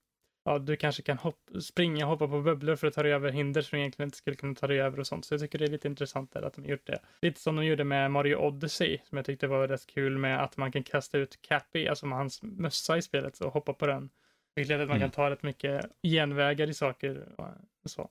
ja, 0.45 0.59
du 0.59 0.75
kanske 0.75 1.01
kan 1.01 1.17
hopp, 1.17 1.49
springa 1.61 2.05
och 2.05 2.11
hoppa 2.11 2.27
på 2.27 2.41
bubblor 2.41 2.75
för 2.75 2.87
att 2.87 2.93
ta 2.93 3.03
dig 3.03 3.13
över 3.13 3.29
hinder 3.31 3.61
som 3.61 3.77
egentligen 3.77 4.07
inte 4.07 4.17
skulle 4.17 4.35
kunna 4.35 4.55
ta 4.55 4.67
dig 4.67 4.81
över 4.81 4.99
och 4.99 5.07
sånt. 5.07 5.25
Så 5.25 5.33
jag 5.33 5.41
tycker 5.41 5.59
det 5.59 5.65
är 5.65 5.69
lite 5.69 5.87
intressant 5.87 6.33
där 6.33 6.41
att 6.41 6.53
de 6.53 6.65
gjort 6.65 6.85
det. 6.87 6.99
Lite 7.21 7.39
som 7.41 7.55
de 7.55 7.65
gjorde 7.65 7.83
med 7.83 8.11
Mario 8.11 8.35
Odyssey, 8.35 8.97
som 9.03 9.15
jag 9.17 9.25
tyckte 9.25 9.47
var 9.47 9.67
rätt 9.67 9.87
kul 9.87 10.17
med 10.17 10.43
att 10.43 10.57
man 10.57 10.71
kan 10.71 10.83
kasta 10.83 11.17
ut 11.17 11.41
Cappy, 11.41 11.87
alltså 11.87 12.05
med 12.05 12.17
hans 12.17 12.43
mössa 12.43 12.97
i 12.97 13.01
spelet, 13.01 13.39
och 13.39 13.53
hoppa 13.53 13.73
på 13.73 13.87
den. 13.87 14.09
Vilket 14.55 14.71
gör 14.71 14.79
att 14.79 14.87
man 14.87 14.97
Mm. 14.97 15.09
kan 15.09 15.15
ta 15.15 15.29
rätt 15.29 15.43
mycket 15.43 15.85
genvägar 16.03 16.67
i 16.69 16.73
saker 16.73 17.27
och 17.83 17.89
så. 17.89 18.09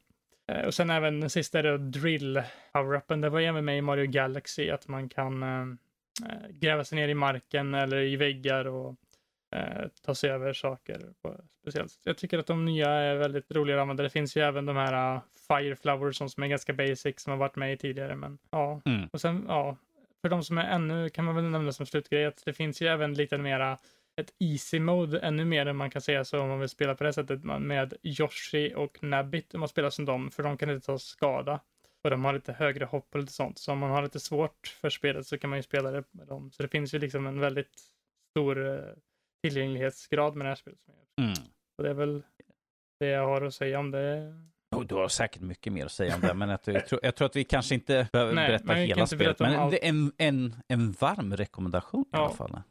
Eh, 0.52 0.66
Och 0.66 0.74
sen 0.74 0.90
även 0.90 1.20
den 1.20 1.30
sista 1.30 1.58
är 1.58 1.62
då 1.62 1.76
drill 1.76 2.42
power-upen. 2.72 3.20
Det 3.20 3.28
var 3.28 3.40
även 3.40 3.64
med 3.64 3.78
i 3.78 3.80
Mario 3.80 4.06
Galaxy 4.10 4.70
att 4.70 4.88
man 4.88 5.08
kan 5.08 5.42
eh, 5.42 5.66
gräva 6.50 6.84
sig 6.84 6.96
ner 6.96 7.08
i 7.08 7.14
marken 7.14 7.74
eller 7.74 7.96
i 8.02 8.16
väggar 8.16 8.64
och 8.64 8.96
eh, 9.54 9.88
ta 10.02 10.14
sig 10.14 10.30
över 10.30 10.52
saker 10.52 11.00
på 11.22 11.36
speciellt 11.60 11.90
sätt. 11.90 12.00
Jag 12.04 12.18
tycker 12.18 12.38
att 12.38 12.46
de 12.46 12.64
nya 12.64 12.88
är 12.90 13.16
väldigt 13.16 13.52
roliga 13.52 13.76
att 13.76 13.82
använda. 13.82 14.02
Det 14.02 14.10
finns 14.10 14.36
ju 14.36 14.40
även 14.40 14.66
de 14.66 14.76
här 14.76 15.14
uh, 15.16 15.22
Fire 15.48 15.76
Flowers 15.76 16.16
som 16.16 16.42
är 16.42 16.48
ganska 16.48 16.72
basic 16.72 17.20
som 17.20 17.30
har 17.30 17.38
varit 17.38 17.56
med 17.56 17.72
i 17.72 17.76
tidigare. 17.76 18.16
Men 18.16 18.38
ja, 18.50 18.80
Mm. 18.84 19.08
och 19.12 19.20
sen 19.20 19.44
ja, 19.48 19.76
för 20.22 20.28
de 20.28 20.42
som 20.44 20.58
är 20.58 20.64
ännu 20.64 21.08
kan 21.10 21.24
man 21.24 21.34
väl 21.34 21.44
nämna 21.44 21.72
som 21.72 21.86
slutgrej 21.86 22.24
att 22.26 22.42
det 22.44 22.52
finns 22.52 22.82
ju 22.82 22.86
även 22.86 23.14
lite 23.14 23.38
mera 23.38 23.78
ett 24.16 24.34
easy 24.38 24.80
mode 24.80 25.18
ännu 25.18 25.44
mer 25.44 25.66
än 25.66 25.76
man 25.76 25.90
kan 25.90 26.02
säga 26.02 26.24
så 26.24 26.40
om 26.40 26.48
man 26.48 26.60
vill 26.60 26.68
spela 26.68 26.94
på 26.94 27.04
det 27.04 27.12
sättet 27.12 27.44
med 27.44 27.94
Yoshi 28.02 28.74
och 28.76 29.02
Nabbit 29.02 29.54
om 29.54 29.60
man 29.60 29.68
spelar 29.68 29.90
som 29.90 30.04
dem 30.04 30.30
för 30.30 30.42
de 30.42 30.56
kan 30.56 30.70
inte 30.70 30.86
ta 30.86 30.98
skada. 30.98 31.60
Och 32.04 32.10
de 32.10 32.24
har 32.24 32.32
lite 32.32 32.52
högre 32.52 32.84
hopp 32.84 33.08
och 33.14 33.20
lite 33.20 33.32
sånt. 33.32 33.58
Så 33.58 33.72
om 33.72 33.78
man 33.78 33.90
har 33.90 34.02
lite 34.02 34.20
svårt 34.20 34.76
för 34.80 34.90
spelet 34.90 35.26
så 35.26 35.38
kan 35.38 35.50
man 35.50 35.58
ju 35.58 35.62
spela 35.62 35.90
det 35.90 36.04
med 36.10 36.26
dem. 36.26 36.50
Så 36.52 36.62
det 36.62 36.68
finns 36.68 36.94
ju 36.94 36.98
liksom 36.98 37.26
en 37.26 37.40
väldigt 37.40 37.80
stor 38.30 38.66
eh, 38.66 38.80
tillgänglighetsgrad 39.48 40.36
med 40.36 40.44
det 40.46 40.48
här 40.48 40.56
spelet. 40.56 40.78
Mm. 41.20 41.32
Och 41.78 41.84
det 41.84 41.90
är 41.90 41.94
väl 41.94 42.22
det 43.00 43.06
jag 43.06 43.26
har 43.26 43.42
att 43.42 43.54
säga 43.54 43.78
om 43.78 43.90
det. 43.90 44.34
Oh, 44.76 44.84
du 44.86 44.94
har 44.94 45.08
säkert 45.08 45.42
mycket 45.42 45.72
mer 45.72 45.84
att 45.84 45.92
säga 45.92 46.14
om 46.14 46.20
det, 46.20 46.34
men 46.34 46.50
att, 46.50 46.66
jag, 46.66 46.86
tror, 46.86 47.00
jag 47.02 47.14
tror 47.14 47.26
att 47.26 47.36
vi 47.36 47.44
kanske 47.44 47.74
inte 47.74 48.08
behöver 48.12 48.32
Nej, 48.34 48.48
berätta 48.48 48.72
hela 48.72 49.06
spelet. 49.06 49.38
berätta 49.38 49.44
Men 49.44 49.60
allt. 49.60 49.70
det 49.70 49.84
är 49.84 49.88
en, 49.88 50.12
en, 50.18 50.54
en 50.68 50.92
varm 50.92 51.36
rekommendation 51.36 52.02
i 52.02 52.08
Ja. 52.12 52.18
alla 52.26 52.34
fall. 52.34 52.62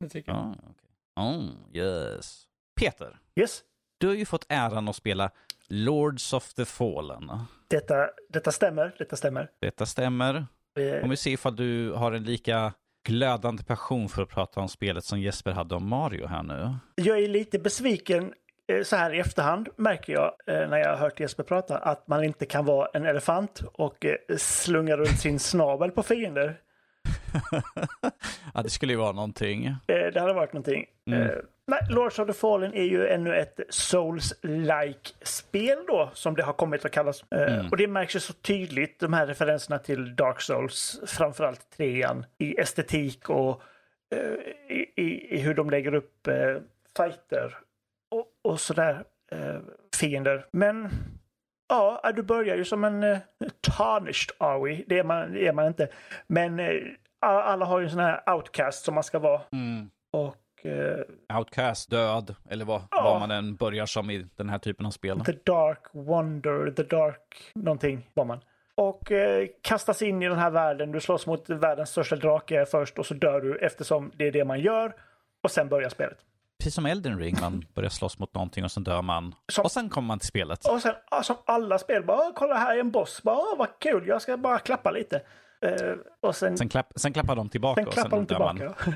det 0.00 0.08
tycker 0.08 0.32
jag. 0.32 0.38
Ja, 0.40 0.54
okej. 0.70 0.90
Oh, 1.16 1.76
yes. 1.76 2.44
Peter, 2.80 3.18
Yes. 3.36 3.62
du 3.98 4.06
har 4.06 4.14
ju 4.14 4.24
fått 4.24 4.46
äran 4.48 4.88
att 4.88 4.96
spela 4.96 5.30
Lords 5.68 6.32
of 6.32 6.54
the 6.54 6.64
Fallen. 6.64 7.30
Detta, 7.68 8.10
detta 8.28 8.52
stämmer. 8.52 8.94
Detta 8.98 9.16
stämmer. 9.16 9.50
Detta 9.60 9.86
stämmer. 9.86 10.46
Eh, 10.78 11.04
Om 11.04 11.10
vi 11.10 11.16
ser 11.16 11.30
ifall 11.30 11.56
du 11.56 11.92
har 11.92 12.12
en 12.12 12.24
lika 12.24 12.72
glödande 13.04 13.64
passion 13.64 14.08
för 14.08 14.22
att 14.22 14.28
prata 14.28 14.60
om 14.60 14.68
spelet 14.68 15.04
som 15.04 15.20
Jesper 15.20 15.52
hade 15.52 15.74
om 15.74 15.88
Mario 15.88 16.26
här 16.26 16.42
nu. 16.42 16.74
Jag 16.94 17.18
är 17.18 17.28
lite 17.28 17.58
besviken 17.58 18.32
eh, 18.72 18.82
så 18.82 18.96
här 18.96 19.14
i 19.14 19.18
efterhand 19.18 19.68
märker 19.76 20.12
jag 20.12 20.32
eh, 20.46 20.68
när 20.68 20.78
jag 20.78 20.88
har 20.88 20.96
hört 20.96 21.20
Jesper 21.20 21.42
prata 21.42 21.78
att 21.78 22.08
man 22.08 22.24
inte 22.24 22.46
kan 22.46 22.64
vara 22.64 22.88
en 22.94 23.06
elefant 23.06 23.62
och 23.72 24.04
eh, 24.04 24.36
slunga 24.36 24.96
runt 24.96 25.20
sin 25.20 25.38
snabel 25.50 25.90
på 25.90 26.02
fiender. 26.02 26.60
ja, 28.54 28.62
det 28.62 28.70
skulle 28.70 28.92
ju 28.92 28.98
vara 28.98 29.12
någonting. 29.12 29.64
Eh, 29.66 29.76
Det 29.86 30.20
hade 30.20 30.32
varit 30.34 30.52
någonting. 30.52 30.86
Mm. 31.10 31.22
Eh, 31.22 31.28
nej, 31.66 31.80
Lords 31.90 32.18
of 32.18 32.26
the 32.26 32.32
Fallen 32.32 32.74
är 32.74 32.82
ju 32.84 33.06
ännu 33.08 33.34
ett 33.36 33.60
Souls-like 33.70 35.14
spel 35.22 35.78
då, 35.86 36.10
som 36.14 36.34
det 36.34 36.42
har 36.42 36.52
kommit 36.52 36.84
att 36.84 36.92
kallas. 36.92 37.24
Eh, 37.30 37.52
Mm. 37.54 37.66
Och 37.70 37.76
det 37.76 37.86
märks 37.88 38.16
ju 38.16 38.20
så 38.20 38.32
tydligt, 38.32 39.00
de 39.00 39.12
här 39.12 39.26
referenserna 39.26 39.78
till 39.78 40.16
Dark 40.16 40.40
Souls, 40.40 41.00
framförallt 41.06 41.70
trean, 41.76 42.24
i 42.38 42.54
estetik 42.60 43.30
och 43.30 43.62
i, 44.68 45.02
i, 45.02 45.34
i 45.34 45.38
hur 45.40 45.54
de 45.54 45.70
lägger 45.70 45.94
upp 45.94 46.26
eh, 46.26 46.56
fighter 46.96 47.56
och, 48.10 48.26
och 48.42 48.60
sådär, 48.60 49.04
fiender. 50.00 50.46
Men 50.52 50.88
ja, 51.68 52.12
du 52.16 52.22
börjar 52.22 52.56
ju 52.56 52.64
som 52.64 52.84
en 52.84 53.02
eh, 53.02 53.18
tarnished 53.60 54.30
we. 54.64 54.82
Det 54.86 54.98
är 54.98 55.04
man, 55.04 55.32
det 55.32 55.46
är 55.46 55.52
man 55.52 55.66
inte. 55.66 55.88
Men 56.26 56.60
eh, 56.60 56.74
alla 57.28 57.64
har 57.64 57.80
ju 57.80 57.88
sådana 57.88 58.08
här 58.08 58.34
outcast 58.34 58.84
som 58.84 58.94
man 58.94 59.04
ska 59.04 59.18
vara. 59.18 59.40
Mm. 59.52 59.90
Och 60.10 60.66
eh, 60.66 61.36
Outcast, 61.38 61.90
död, 61.90 62.34
eller 62.50 62.64
vad, 62.64 62.82
Ja. 62.90 63.02
vad 63.04 63.20
man 63.20 63.30
än 63.30 63.56
börjar 63.56 63.86
som 63.86 64.10
i 64.10 64.26
den 64.36 64.48
här 64.48 64.58
typen 64.58 64.86
av 64.86 64.90
spel. 64.90 65.20
The 65.24 65.32
Dark 65.44 65.82
Wonder, 65.92 66.70
The 66.70 66.82
Dark 66.82 67.50
någonting 67.54 68.08
var 68.14 68.24
man. 68.24 68.40
Och 68.74 69.12
eh, 69.12 69.46
kastas 69.62 70.02
in 70.02 70.22
i 70.22 70.28
den 70.28 70.38
här 70.38 70.50
världen. 70.50 70.92
Du 70.92 71.00
slåss 71.00 71.26
mot 71.26 71.50
världens 71.50 71.90
största 71.90 72.16
drake 72.16 72.66
först 72.66 72.98
och 72.98 73.06
så 73.06 73.14
dör 73.14 73.40
du 73.40 73.58
eftersom 73.58 74.10
det 74.16 74.26
är 74.28 74.32
det 74.32 74.44
man 74.44 74.60
gör. 74.60 74.94
Och 75.42 75.50
sen 75.50 75.68
börjar 75.68 75.88
spelet. 75.88 76.18
Precis 76.58 76.74
som 76.74 76.86
Elden 76.86 77.18
Ring, 77.18 77.36
man 77.40 77.64
börjar 77.74 77.90
slåss 77.90 78.18
mot 78.18 78.34
någonting 78.34 78.64
och 78.64 78.70
sen 78.72 78.84
dör 78.84 79.02
man. 79.02 79.34
Som- 79.52 79.64
Och 79.64 79.72
sen 79.72 79.88
kommer 79.88 80.06
man 80.08 80.18
till 80.18 80.28
spelet. 80.28 80.68
Och 80.68 80.80
sen 80.82 80.94
som 81.22 81.36
alla 81.44 81.78
spel, 81.78 82.04
bara 82.04 82.18
"Ah, 82.18 82.32
kolla 82.34 82.54
här 82.54 82.76
är 82.76 82.80
en 82.80 82.90
boss. 82.90 83.22
Bara, 83.22 83.36
"Ah, 83.36 83.54
vad 83.58 83.78
kul, 83.78 84.06
jag 84.08 84.22
ska 84.22 84.36
bara 84.36 84.58
klappa 84.58 84.90
lite. 84.90 85.22
Eh, 85.62 85.94
och 86.20 86.36
sen, 86.36 86.58
Sen, 86.58 86.68
klapp, 86.68 86.92
sen 86.96 87.12
klappar 87.12 87.36
de 87.36 87.48
tillbaka 87.48 87.80
sen 87.80 87.86
och 87.88 87.92
klappar 87.94 88.16
de 88.18 88.26
sen 88.26 88.38
man. 88.38 88.56
tillbaka. 88.56 88.92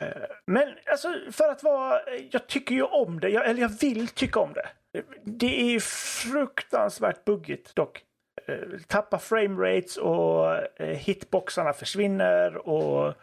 Eh, 0.00 0.08
Men 0.46 0.68
alltså 0.90 1.08
för 1.30 1.48
att 1.50 1.62
vara, 1.62 2.00
jag 2.30 2.46
tycker 2.46 2.74
ju 2.74 2.82
om 2.82 3.20
det, 3.20 3.28
jag, 3.28 3.48
eller 3.50 3.60
jag 3.60 3.80
vill 3.80 4.08
tycka 4.08 4.40
om 4.40 4.52
det. 4.52 4.66
Det 5.24 5.74
är 5.74 5.80
fruktansvärt 5.80 7.24
buggigt 7.24 7.74
dock. 7.76 8.02
Eh, 8.46 8.56
Tappar 8.88 9.18
framerates 9.18 9.96
och 9.96 10.56
hitboxarna 10.78 11.72
försvinner 11.72 12.68
och 12.68 13.14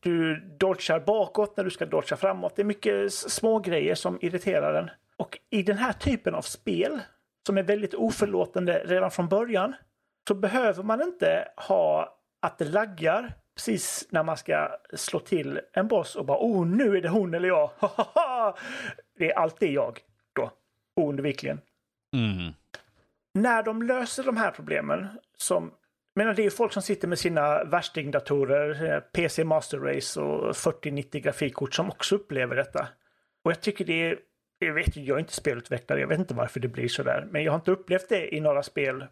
du 0.00 0.40
dodgar 0.58 1.00
bakåt 1.00 1.56
när 1.56 1.64
du 1.64 1.70
ska 1.70 1.86
dodga 1.86 2.16
framåt. 2.16 2.56
Det 2.56 2.62
är 2.62 2.64
mycket 2.64 3.12
små 3.12 3.58
grejer 3.58 3.94
som 3.94 4.18
irriterar 4.20 4.72
den. 4.72 4.90
Och 5.16 5.38
i 5.50 5.62
den 5.62 5.78
här 5.78 5.92
typen 5.92 6.34
av 6.34 6.42
spel 6.42 7.00
som 7.46 7.58
är 7.58 7.62
väldigt 7.62 7.94
oförlåtande 7.94 8.82
redan 8.84 9.10
från 9.10 9.28
början 9.28 9.74
så 10.28 10.34
behöver 10.34 10.82
man 10.82 11.02
inte 11.02 11.48
ha 11.56 12.18
att 12.40 12.58
det 12.58 12.64
laggar 12.64 13.34
precis 13.54 14.08
när 14.10 14.22
man 14.22 14.36
ska 14.36 14.68
slå 14.92 15.20
till 15.20 15.60
en 15.72 15.88
boss 15.88 16.16
och 16.16 16.26
bara 16.26 16.38
oh 16.38 16.66
nu 16.66 16.96
är 16.96 17.02
det 17.02 17.08
hon 17.08 17.34
eller 17.34 17.48
jag. 17.48 17.70
det 19.18 19.30
är 19.30 19.38
alltid 19.38 19.72
jag 19.72 19.98
då. 20.32 20.50
Oundvikligen. 20.96 21.60
Mm. 22.16 22.52
När 23.34 23.62
de 23.62 23.82
löser 23.82 24.24
de 24.24 24.36
här 24.36 24.50
problemen 24.50 25.08
som 25.36 25.70
menar, 26.14 26.34
det 26.34 26.46
är 26.46 26.50
folk 26.50 26.72
som 26.72 26.82
sitter 26.82 27.08
med 27.08 27.18
sina 27.18 27.64
värstingdatorer, 27.64 28.92
eh, 28.92 29.00
PC 29.00 29.44
Master 29.44 29.78
Race 29.78 30.20
och 30.20 30.56
4090 30.56 31.22
grafikkort 31.22 31.74
som 31.74 31.88
också 31.88 32.14
upplever 32.14 32.56
detta. 32.56 32.88
Och 33.44 33.50
jag 33.50 33.60
tycker 33.60 33.84
det 33.84 34.10
är, 34.10 34.18
jag 34.58 34.74
vet 34.74 34.96
jag 34.96 35.14
är 35.14 35.20
inte 35.20 35.32
spelutvecklare, 35.32 36.00
jag 36.00 36.08
vet 36.08 36.18
inte 36.18 36.34
varför 36.34 36.60
det 36.60 36.68
blir 36.68 36.88
så 36.88 37.02
där. 37.02 37.26
Men 37.30 37.44
jag 37.44 37.52
har 37.52 37.58
inte 37.58 37.70
upplevt 37.70 38.08
det 38.08 38.34
i 38.34 38.40
några 38.40 38.62
spel 38.62 39.04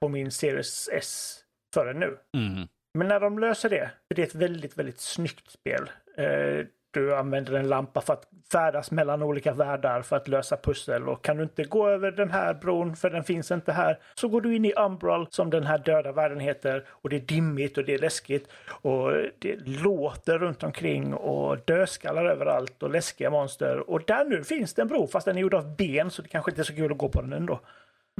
på 0.00 0.08
min 0.08 0.30
Series 0.30 0.88
S 0.92 1.40
förrän 1.74 2.00
nu. 2.00 2.18
Mm. 2.36 2.68
Men 2.94 3.08
när 3.08 3.20
de 3.20 3.38
löser 3.38 3.70
det, 3.70 3.90
för 4.08 4.14
det 4.14 4.22
är 4.22 4.26
ett 4.26 4.34
väldigt, 4.34 4.78
väldigt 4.78 5.00
snyggt 5.00 5.50
spel. 5.50 5.90
Eh, 6.16 6.66
du 6.92 7.16
använder 7.16 7.52
en 7.52 7.68
lampa 7.68 8.00
för 8.00 8.12
att 8.12 8.28
färdas 8.52 8.90
mellan 8.90 9.22
olika 9.22 9.52
världar 9.52 10.02
för 10.02 10.16
att 10.16 10.28
lösa 10.28 10.56
pussel. 10.56 11.08
Och 11.08 11.24
kan 11.24 11.36
du 11.36 11.42
inte 11.42 11.64
gå 11.64 11.88
över 11.88 12.12
den 12.12 12.30
här 12.30 12.54
bron, 12.54 12.96
för 12.96 13.10
den 13.10 13.24
finns 13.24 13.50
inte 13.50 13.72
här, 13.72 13.98
så 14.14 14.28
går 14.28 14.40
du 14.40 14.56
in 14.56 14.64
i 14.64 14.72
Umbral, 14.72 15.26
som 15.30 15.50
den 15.50 15.66
här 15.66 15.78
döda 15.78 16.12
världen 16.12 16.40
heter. 16.40 16.84
Och 16.88 17.08
det 17.08 17.16
är 17.16 17.20
dimmigt 17.20 17.78
och 17.78 17.84
det 17.84 17.94
är 17.94 17.98
läskigt. 17.98 18.48
Och 18.68 19.12
det 19.38 19.56
låter 19.66 20.38
runt 20.38 20.62
omkring 20.62 21.14
och 21.14 21.58
dödskallar 21.64 22.24
överallt 22.24 22.82
och 22.82 22.90
läskiga 22.90 23.30
monster. 23.30 23.90
Och 23.90 24.02
där 24.06 24.24
nu 24.24 24.44
finns 24.44 24.74
det 24.74 24.82
en 24.82 24.88
bro, 24.88 25.06
fast 25.06 25.26
den 25.26 25.36
är 25.36 25.40
gjord 25.40 25.54
av 25.54 25.76
ben, 25.76 26.10
så 26.10 26.22
det 26.22 26.28
kanske 26.28 26.50
inte 26.50 26.62
är 26.62 26.64
så 26.64 26.74
kul 26.74 26.92
att 26.92 26.98
gå 26.98 27.08
på 27.08 27.20
den 27.20 27.32
ändå. 27.32 27.60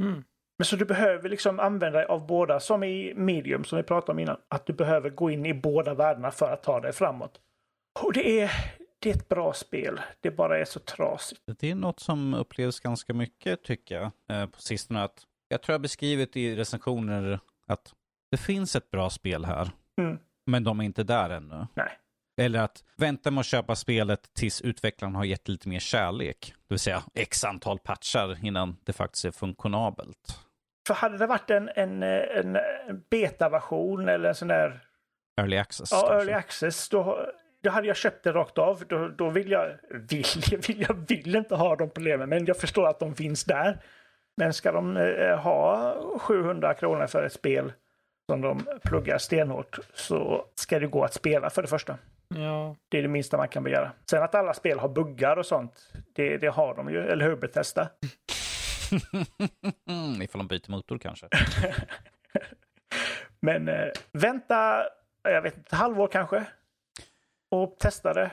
Mm. 0.01 0.23
Men 0.61 0.65
så 0.65 0.75
du 0.75 0.85
behöver 0.85 1.29
liksom 1.29 1.59
använda 1.59 1.97
dig 1.97 2.07
av 2.07 2.27
båda, 2.27 2.59
som 2.59 2.83
i 2.83 3.13
medium 3.15 3.63
som 3.63 3.77
vi 3.77 3.83
pratade 3.83 4.11
om 4.11 4.19
innan. 4.19 4.37
Att 4.47 4.65
du 4.65 4.73
behöver 4.73 5.09
gå 5.09 5.31
in 5.31 5.45
i 5.45 5.53
båda 5.53 5.93
världarna 5.93 6.31
för 6.31 6.51
att 6.51 6.63
ta 6.63 6.79
dig 6.79 6.93
framåt. 6.93 7.39
Och 8.01 8.13
det 8.13 8.41
är, 8.41 8.51
det 8.99 9.09
är 9.09 9.13
ett 9.15 9.29
bra 9.29 9.53
spel. 9.53 10.01
Det 10.19 10.31
bara 10.31 10.59
är 10.59 10.65
så 10.65 10.79
trasigt. 10.79 11.41
Det 11.59 11.71
är 11.71 11.75
något 11.75 11.99
som 11.99 12.33
upplevs 12.33 12.79
ganska 12.79 13.13
mycket 13.13 13.63
tycker 13.63 13.95
jag 13.95 14.11
eh, 14.29 14.49
på 14.49 14.61
sistone. 14.61 15.03
Att 15.03 15.23
jag 15.49 15.61
tror 15.61 15.73
jag 15.73 15.81
beskrivit 15.81 16.37
i 16.37 16.55
recensioner 16.55 17.39
att 17.67 17.93
det 18.31 18.37
finns 18.37 18.75
ett 18.75 18.91
bra 18.91 19.09
spel 19.09 19.45
här. 19.45 19.69
Mm. 20.01 20.19
Men 20.45 20.63
de 20.63 20.79
är 20.79 20.83
inte 20.83 21.03
där 21.03 21.29
ännu. 21.29 21.67
Nej. 21.73 21.91
Eller 22.41 22.59
att 22.59 22.83
vänta 22.97 23.31
med 23.31 23.39
att 23.39 23.45
köpa 23.45 23.75
spelet 23.75 24.33
tills 24.33 24.61
utvecklaren 24.61 25.15
har 25.15 25.23
gett 25.23 25.47
lite 25.47 25.69
mer 25.69 25.79
kärlek. 25.79 26.53
Det 26.67 26.73
vill 26.73 26.79
säga 26.79 27.03
x 27.13 27.43
antal 27.43 27.79
patchar 27.79 28.45
innan 28.45 28.77
det 28.83 28.93
faktiskt 28.93 29.25
är 29.25 29.31
funktionabelt. 29.31 30.37
För 30.87 30.93
hade 30.93 31.17
det 31.17 31.27
varit 31.27 31.49
en, 31.49 31.69
en, 31.75 32.03
en 32.03 32.57
beta-version 33.09 34.09
eller 34.09 34.29
en 34.29 34.35
sån 34.35 34.47
där 34.47 34.79
Early 35.41 35.57
access. 35.57 35.91
ja, 35.91 35.97
kanske. 35.99 36.15
early 36.15 36.31
access, 36.31 36.89
då, 36.89 37.27
då 37.63 37.69
hade 37.69 37.87
jag 37.87 37.97
köpt 37.97 38.23
det 38.23 38.31
rakt 38.31 38.57
av. 38.57 38.83
Då, 38.87 39.07
då 39.07 39.29
vill 39.29 39.51
jag, 39.51 39.77
vill, 39.89 40.25
vill, 40.67 40.81
jag 40.87 41.05
vill 41.07 41.35
inte 41.35 41.55
ha 41.55 41.75
de 41.75 41.89
problemen, 41.89 42.29
men 42.29 42.45
jag 42.45 42.57
förstår 42.57 42.87
att 42.87 42.99
de 42.99 43.15
finns 43.15 43.43
där. 43.43 43.77
Men 44.37 44.53
ska 44.53 44.71
de 44.71 44.97
eh, 44.97 45.37
ha 45.39 45.95
700 46.19 46.73
kronor 46.73 47.07
för 47.07 47.23
ett 47.23 47.33
spel 47.33 47.73
som 48.29 48.41
de 48.41 48.67
pluggar 48.83 49.17
stenhårt 49.17 49.79
så 49.93 50.45
ska 50.55 50.79
det 50.79 50.87
gå 50.87 51.03
att 51.03 51.13
spela 51.13 51.49
för 51.49 51.61
det 51.61 51.67
första. 51.67 51.97
Ja, 52.35 52.75
Det 52.89 52.97
är 52.97 53.01
det 53.01 53.07
minsta 53.07 53.37
man 53.37 53.47
kan 53.47 53.63
begära. 53.63 53.91
Sen 54.09 54.23
att 54.23 54.35
alla 54.35 54.53
spel 54.53 54.79
har 54.79 54.89
buggar 54.89 55.37
och 55.37 55.45
sånt, 55.45 55.91
det, 56.15 56.37
det 56.37 56.47
har 56.47 56.75
de 56.75 56.89
ju. 56.89 56.99
Eller 57.07 57.25
hur 57.25 57.35
Bethesda? 57.35 57.89
Ifall 60.23 60.39
de 60.39 60.47
byter 60.47 60.71
motor 60.71 60.97
kanske. 60.97 61.27
Men 63.39 63.67
eh, 63.67 63.87
vänta, 64.11 64.83
jag 65.23 65.41
vet 65.41 65.57
inte, 65.57 65.67
ett 65.67 65.79
halvår 65.79 66.07
kanske. 66.07 66.45
Och 67.51 67.75
testa 67.79 68.13
det. 68.13 68.31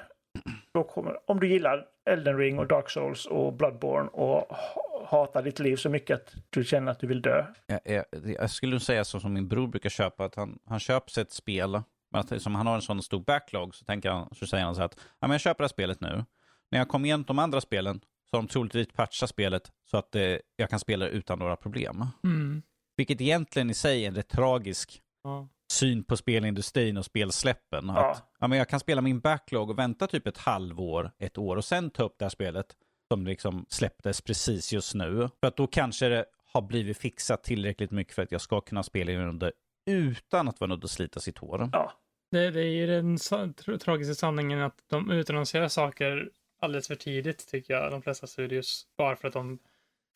Då 0.74 0.85
kommer, 0.85 1.30
om 1.30 1.40
du 1.40 1.48
gillar 1.48 1.85
Elden 2.10 2.39
Ring 2.39 2.59
och 2.59 2.66
Dark 2.66 2.90
Souls 2.90 3.26
och 3.26 3.52
Bloodborne 3.52 4.09
och 4.09 4.56
ha- 4.56 5.06
hatar 5.06 5.43
ditt 5.43 5.59
liv 5.59 5.76
så 5.76 5.89
mycket 5.89 6.20
att 6.20 6.35
du 6.51 6.64
känner 6.64 6.93
att 6.93 7.01
du 7.01 7.06
vill 7.06 7.22
dö. 7.22 7.47
Jag, 7.66 7.80
jag, 7.85 8.05
jag 8.40 8.51
skulle 8.51 8.80
säga 8.80 9.05
så 9.05 9.20
som 9.20 9.32
min 9.32 9.48
bror 9.48 9.66
brukar 9.66 9.90
köpa, 9.90 10.24
att 10.24 10.35
han, 10.35 10.59
han 10.66 10.80
köper 10.80 11.10
sig 11.10 11.22
ett 11.22 11.32
spel, 11.32 11.70
men 12.10 12.20
att 12.20 12.43
som 12.43 12.55
han 12.55 12.66
har 12.66 12.74
en 12.74 12.82
sån 12.82 13.02
stor 13.02 13.20
backlog 13.20 13.74
så, 13.74 13.85
tänker 13.85 14.10
han, 14.10 14.35
så 14.35 14.47
säger 14.47 14.64
han 14.64 14.74
så 14.74 14.80
här 14.80 14.86
att 14.86 14.97
ja, 14.98 15.26
men 15.26 15.30
jag 15.30 15.40
köper 15.40 15.59
det 15.59 15.64
här 15.64 15.68
spelet 15.68 16.01
nu. 16.01 16.24
När 16.70 16.78
jag 16.78 16.89
kommer 16.89 17.06
igen 17.06 17.24
de 17.26 17.39
andra 17.39 17.60
spelen 17.60 18.01
så 18.30 18.36
har 18.36 18.42
de 18.42 18.48
troligtvis 18.48 18.88
patchat 18.88 19.30
spelet 19.30 19.72
så 19.90 19.96
att 19.96 20.14
eh, 20.14 20.36
jag 20.56 20.70
kan 20.70 20.78
spela 20.80 21.05
det 21.05 21.10
utan 21.10 21.38
några 21.38 21.56
problem. 21.56 22.06
mm. 22.24 22.62
Vilket 22.96 23.20
egentligen 23.20 23.70
i 23.70 23.74
sig 23.74 24.05
är 24.05 24.09
en 24.09 24.14
rätt 24.14 24.28
tragisk 24.28 25.02
ja. 25.24 25.48
syn 25.72 26.05
på 26.05 26.16
spelindustrin 26.16 26.96
och 26.96 27.05
spelsläppen. 27.05 27.86
Ja. 27.88 28.10
Att, 28.10 28.24
ja, 28.38 28.48
men 28.48 28.59
jag 28.59 28.68
kan 28.68 28.80
spela 28.80 29.00
min 29.00 29.20
backlog 29.20 29.70
och 29.70 29.78
vänta 29.78 30.06
typ 30.06 30.26
ett 30.26 30.38
halvår, 30.38 31.10
ett 31.18 31.38
år 31.38 31.56
och 31.56 31.64
sen 31.64 31.90
ta 31.90 32.02
upp 32.02 32.14
det 32.18 32.24
här 32.24 32.30
spelet 32.30 32.66
som 33.12 33.26
liksom 33.26 33.66
släpptes 33.68 34.20
precis 34.20 34.72
just 34.72 34.94
nu. 34.94 35.28
För 35.40 35.46
att 35.48 35.56
då 35.56 35.66
kanske 35.66 36.09
det 36.09 36.24
har 36.52 36.62
blivit 36.62 36.98
fixat 36.98 37.44
tillräckligt 37.44 37.90
mycket 37.90 38.14
för 38.14 38.22
att 38.22 38.32
jag 38.32 38.40
ska 38.40 38.60
kunna 38.60 38.82
spela 38.82 39.10
igenom 39.10 39.38
det 39.38 39.52
utan 39.86 40.48
att 40.48 40.60
vara 40.60 40.68
nödd 40.68 40.84
att 40.84 40.90
slita 40.90 41.20
sitt 41.20 41.38
hår. 41.38 41.68
Ja, 41.72 41.92
Det, 42.30 42.50
det 42.50 42.60
är 42.60 42.64
ju 42.70 42.86
den 42.86 43.16
tra- 43.16 43.78
tragiska 43.78 44.14
sanningen 44.14 44.62
att 44.62 44.78
de 44.90 45.10
utannonserar 45.10 45.68
saker 45.68 46.30
alldeles 46.60 46.89
för 46.89 46.94
tidigt 46.94 47.48
tycker 47.51 47.74
jag, 47.74 47.90
de 47.90 48.02
flesta 48.02 48.26
studios. 48.26 48.86
Bara 48.98 49.16
för 49.16 49.28
att 49.28 49.35
de 49.35 49.59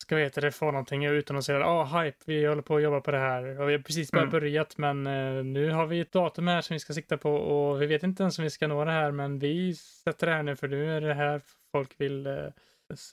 ska 0.03 0.15
veta 0.15 0.41
det, 0.41 0.51
få 0.51 0.65
någonting 0.65 1.09
och 1.09 1.13
utannonsera, 1.13 1.65
ah 1.67 2.01
hype, 2.01 2.17
vi 2.25 2.45
håller 2.45 2.61
på 2.61 2.75
att 2.75 2.83
jobba 2.83 3.01
på 3.01 3.11
det 3.11 3.17
här 3.19 3.61
och 3.61 3.69
vi 3.69 3.73
har 3.73 3.79
precis 3.79 4.11
bara 4.11 4.21
Mm. 4.21 4.31
börjat 4.31 4.77
men 4.77 5.07
eh, 5.07 5.43
nu 5.43 5.71
har 5.71 5.85
vi 5.85 5.99
ett 5.99 6.11
datum 6.11 6.47
här 6.47 6.61
som 6.61 6.73
vi 6.73 6.79
ska 6.79 6.93
sikta 6.93 7.17
på 7.17 7.31
och 7.35 7.81
vi 7.81 7.85
vet 7.85 8.03
inte 8.03 8.23
ens 8.23 8.37
om 8.39 8.43
vi 8.43 8.49
ska 8.49 8.67
nå 8.67 8.85
det 8.85 8.91
här 8.91 9.11
men 9.11 9.39
vi 9.39 9.75
sätter 9.75 10.27
det 10.27 10.33
här 10.33 10.43
nu 10.43 10.55
för 10.55 10.67
nu 10.67 10.97
är 10.97 11.01
det 11.01 11.13
här 11.13 11.41
folk 11.71 11.91
vill 11.97 12.27
eh, 12.27 12.33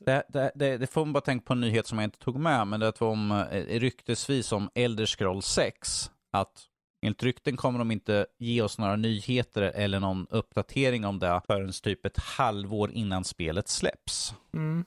Det, 0.00 0.22
det, 0.28 0.52
det, 0.54 0.76
det 0.78 0.86
får 0.86 1.04
man 1.04 1.12
bara 1.12 1.20
tänka 1.20 1.44
på 1.46 1.52
en 1.52 1.60
nyhet 1.60 1.86
som 1.86 1.98
jag 1.98 2.06
inte 2.06 2.18
tog 2.18 2.36
med, 2.40 2.66
men 2.66 2.80
det 2.80 3.00
var 3.00 3.08
om 3.08 3.30
eh, 3.52 3.78
ryktesvis 3.80 4.52
om 4.52 4.70
Elder 4.74 5.06
Scroll 5.06 5.42
6. 5.42 6.10
Att 6.32 6.66
enligt 7.02 7.22
rykten 7.22 7.56
kommer 7.56 7.78
de 7.78 7.90
inte 7.90 8.26
ge 8.38 8.62
oss 8.62 8.78
några 8.78 8.96
nyheter 8.96 9.62
eller 9.62 10.00
någon 10.00 10.26
uppdatering 10.30 11.04
om 11.04 11.18
det 11.18 11.40
förrän 11.46 11.72
typ 11.82 12.06
ett 12.06 12.18
halvår 12.18 12.90
innan 12.90 13.24
spelet 13.24 13.68
släpps. 13.68 14.34
mm, 14.54 14.84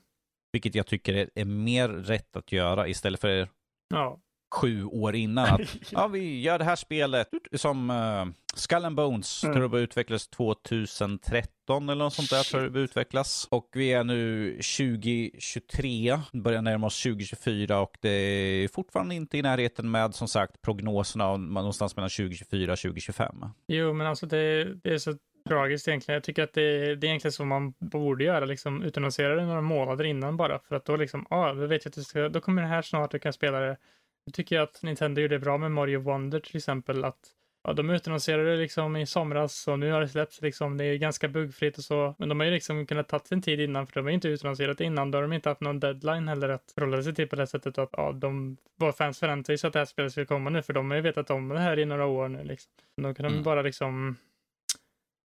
Vilket 0.51 0.75
jag 0.75 0.87
tycker 0.87 1.13
är, 1.13 1.29
är 1.35 1.45
mer 1.45 1.89
rätt 1.89 2.35
att 2.35 2.51
göra 2.51 2.87
istället 2.87 3.21
för 3.21 3.49
ja, 3.89 4.19
sju 4.53 4.83
år 4.85 5.15
innan. 5.15 5.45
Att, 5.45 5.77
ja, 5.91 6.07
vi 6.07 6.41
gör 6.41 6.59
det 6.59 6.65
här 6.65 6.75
spelet 6.75 7.27
som 7.55 7.89
uh, 7.89 8.25
Skull 8.55 8.85
and 8.85 8.95
Bones. 8.95 9.43
Mm. 9.43 9.55
Tror 9.55 9.69
det 9.69 9.79
utvecklades 9.79 10.27
2013 10.27 11.89
eller 11.89 12.03
något 12.03 12.13
sånt 12.13 12.29
där. 12.29 12.43
Tror 12.43 12.69
det 12.69 12.79
utvecklas. 12.79 13.47
Och 13.51 13.69
vi 13.73 13.93
är 13.93 14.03
nu 14.03 14.51
2023, 14.51 16.19
börjar 16.33 16.61
närma 16.61 16.87
oss 16.87 17.03
2024 17.03 17.79
och 17.79 17.97
det 18.01 18.09
är 18.09 18.67
fortfarande 18.67 19.15
inte 19.15 19.37
i 19.37 19.41
närheten 19.41 19.91
med 19.91 20.15
som 20.15 20.27
sagt 20.27 20.61
prognoserna 20.61 21.37
någonstans 21.37 21.95
mellan 21.95 22.09
2024 22.09 22.73
och 22.73 22.79
2025. 22.79 23.35
jo 23.67 23.93
men 23.93 24.07
alltså 24.07 24.25
det, 24.25 24.73
det 24.83 24.93
är 24.93 24.97
så 24.97 25.13
tragiskt 25.47 25.87
egentligen. 25.87 26.13
Jag 26.13 26.23
tycker 26.23 26.43
att 26.43 26.53
det, 26.53 26.95
det 26.95 27.07
är 27.07 27.09
egentligen 27.09 27.31
så 27.31 27.45
man 27.45 27.71
borde 27.71 28.23
göra, 28.23 28.45
liksom 28.45 28.83
utannonsera 28.83 29.35
det 29.35 29.45
några 29.45 29.61
månader 29.61 30.03
innan 30.03 30.37
bara 30.37 30.59
för 30.59 30.75
att 30.75 30.85
då 30.85 30.97
liksom, 30.97 31.27
ja, 31.29 31.49
ah, 31.49 31.53
då 31.53 31.67
vet 31.67 31.85
jag 31.85 31.89
att 31.89 31.95
du 31.95 32.03
ska, 32.03 32.29
då 32.29 32.41
kommer 32.41 32.61
det 32.61 32.67
här 32.67 32.81
snart, 32.81 33.11
du 33.11 33.19
kan 33.19 33.33
spela 33.33 33.59
det. 33.59 33.77
Jag 34.25 34.33
tycker 34.33 34.59
att 34.59 34.83
Nintendo 34.83 35.21
gjorde 35.21 35.35
det 35.35 35.39
bra 35.39 35.57
med 35.57 35.71
Mario 35.71 35.99
Wonder 35.99 36.39
till 36.39 36.57
exempel, 36.57 37.05
att 37.05 37.31
ja, 37.63 37.73
de 37.73 37.89
utannonserade 37.89 38.51
det 38.51 38.57
liksom 38.57 38.95
i 38.95 39.05
somras 39.05 39.67
och 39.67 39.79
nu 39.79 39.91
har 39.91 40.01
det 40.01 40.07
släppts 40.07 40.41
liksom, 40.41 40.77
det 40.77 40.85
är 40.85 40.97
ganska 40.97 41.27
buggfritt 41.27 41.77
och 41.77 41.83
så, 41.83 42.15
men 42.17 42.29
de 42.29 42.39
har 42.39 42.47
ju 42.47 42.53
liksom 42.53 42.85
kunnat 42.85 43.07
ta 43.09 43.19
sin 43.19 43.41
tid 43.41 43.59
innan 43.59 43.87
för 43.87 43.93
de 43.93 44.01
har 44.01 44.09
ju 44.09 44.15
inte 44.15 44.27
utannonserat 44.27 44.77
det 44.77 44.83
innan, 44.83 45.11
då 45.11 45.17
har 45.17 45.21
de 45.21 45.33
inte 45.33 45.49
haft 45.49 45.61
någon 45.61 45.79
deadline 45.79 46.27
heller 46.27 46.49
att 46.49 46.71
förhålla 46.75 47.03
sig 47.03 47.15
till 47.15 47.27
på 47.27 47.35
det 47.35 47.47
sättet 47.47 47.77
att 47.77 47.89
ja, 47.91 48.11
de, 48.11 48.57
våra 48.75 48.93
fans 48.93 49.19
förväntar 49.19 49.55
sig 49.55 49.67
att 49.67 49.73
det 49.73 49.79
här 49.79 49.85
spelet 49.85 50.11
ska 50.11 50.25
komma 50.25 50.49
nu, 50.49 50.61
för 50.61 50.73
de 50.73 50.89
har 50.91 50.95
ju 50.95 51.01
vetat 51.01 51.29
om 51.29 51.49
det 51.49 51.59
här 51.59 51.79
i 51.79 51.85
några 51.85 52.05
år 52.05 52.27
nu 52.27 52.43
liksom. 52.43 52.71
Då 53.01 53.13
kan 53.13 53.23
de 53.23 53.31
Mm. 53.31 53.43
bara 53.43 53.61
liksom 53.61 54.15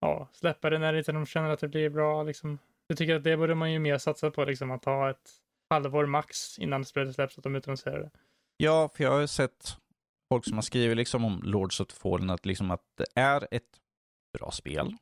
ja, 0.02 0.28
släppa 0.34 0.70
det 0.70 0.80
när 0.80 0.94
inte 0.94 1.12
de 1.12 1.26
känner 1.26 1.50
att 1.50 1.60
det 1.60 1.68
blir 1.68 1.90
bra. 1.90 2.24
Liksom. 2.24 2.60
Jag 2.88 2.98
tycker 2.98 3.16
att 3.16 3.24
det 3.24 3.38
borde 3.38 3.56
man 3.56 3.72
ju 3.72 3.80
mer 3.80 3.98
satsa 3.98 4.32
på, 4.32 4.46
liksom, 4.46 4.72
att 4.72 4.86
ha 4.86 5.10
ett 5.10 5.32
halvår 5.70 6.06
max 6.06 6.60
innan 6.60 6.86
spelet 6.86 7.16
släpps, 7.16 7.38
att 7.38 7.44
de 7.44 7.56
utannonserar 7.56 8.00
det. 8.00 8.10
Ja, 8.57 8.90
för 8.95 9.03
jag 9.03 9.11
har 9.11 9.27
sett 9.27 9.77
folk 10.30 10.45
som 10.45 10.53
har 10.53 10.61
skrivit 10.61 10.98
liksom 10.98 11.26
om 11.26 11.41
Lords 11.44 11.80
of 11.80 11.88
the 11.88 11.95
Fallen 11.95 12.30
att, 12.30 12.45
liksom 12.45 12.72
att 12.72 12.82
det 12.98 13.22
är 13.22 13.48
ett 13.52 13.80
bra 14.40 14.52
spel 14.52 14.95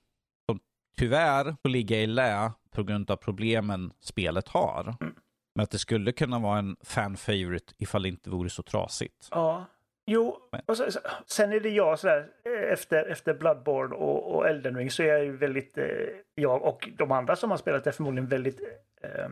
som 0.46 0.60
tyvärr 0.98 1.56
får 1.62 1.70
ligga 1.70 1.98
i 1.98 2.08
lä 2.08 2.52
på 2.72 2.84
grund 2.84 3.12
av 3.12 3.16
problemen 3.16 3.94
spelet 4.00 4.48
har. 4.48 4.96
Mm. 5.02 5.16
Men 5.56 5.64
att 5.64 5.72
det 5.72 5.80
skulle 5.80 6.12
kunna 6.12 6.40
vara 6.40 6.60
en 6.60 6.76
fan 6.82 7.18
favorite 7.18 7.74
ifall 7.78 8.04
det 8.04 8.10
inte 8.10 8.30
vore 8.30 8.50
så 8.50 8.64
trasigt. 8.64 9.28
Ja. 9.32 9.66
Jo, 10.06 10.38
och 10.66 10.78
så, 10.78 10.86
sen 11.26 11.54
är 11.54 11.60
det 11.60 11.70
jag 11.70 12.00
sådär, 12.00 12.28
eh, 12.46 12.74
efter, 12.74 13.06
efter 13.06 13.34
Bloodborne 13.34 13.96
och, 13.96 14.36
och 14.36 14.48
Elden 14.48 14.78
Ring 14.78 14.92
så 14.92 15.04
är 15.04 15.08
jag 15.08 15.24
ju 15.24 15.38
väldigt, 15.38 15.78
eh, 15.78 15.86
jag 16.36 16.64
och 16.64 16.90
de 16.98 17.12
andra 17.12 17.36
som 17.36 17.52
har 17.52 17.58
spelat 17.58 17.88
är 17.88 17.92
förmodligen 17.92 18.28
väldigt, 18.28 18.62
eh, 19.02 19.30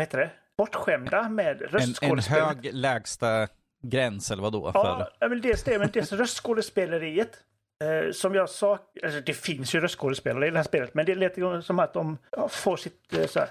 vad 0.00 0.06
heter 0.06 0.18
det, 0.18 0.30
bortskämda 0.56 1.28
med 1.28 1.62
En, 1.62 1.62
en 1.62 1.68
röstskådespel. 1.68 2.40
hög 2.40 2.74
lägsta 2.74 3.48
gräns 3.82 4.30
eller 4.30 4.42
vadå? 4.42 4.72
För, 4.72 5.06
Ja, 5.18 5.28
men 5.28 5.40
dels 5.40 5.64
det, 5.64 5.78
men 5.78 5.90
dels 5.92 6.12
röstskådespeleriet. 6.12 7.38
Eh, 7.84 8.12
som 8.12 8.34
jag 8.34 8.50
sa, 8.50 8.78
alltså 9.02 9.20
det 9.20 9.34
finns 9.34 9.74
ju 9.74 9.80
röstskådespelare 9.80 10.46
i 10.46 10.50
det 10.50 10.56
här 10.56 10.64
spelet, 10.64 10.94
men 10.94 11.06
det 11.06 11.14
låter 11.14 11.60
som 11.60 11.78
att 11.78 11.92
de 11.92 12.18
ja, 12.30 12.48
får 12.48 12.76
sitt 12.76 13.12
eh, 13.12 13.26
så 13.26 13.38
här, 13.38 13.48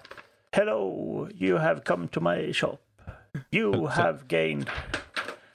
Hello, 0.52 1.28
you 1.32 1.58
have 1.58 1.80
come 1.80 2.08
to 2.08 2.22
my 2.22 2.54
shop. 2.54 2.78
You 3.52 3.88
have 3.88 4.20
gained. 4.28 4.70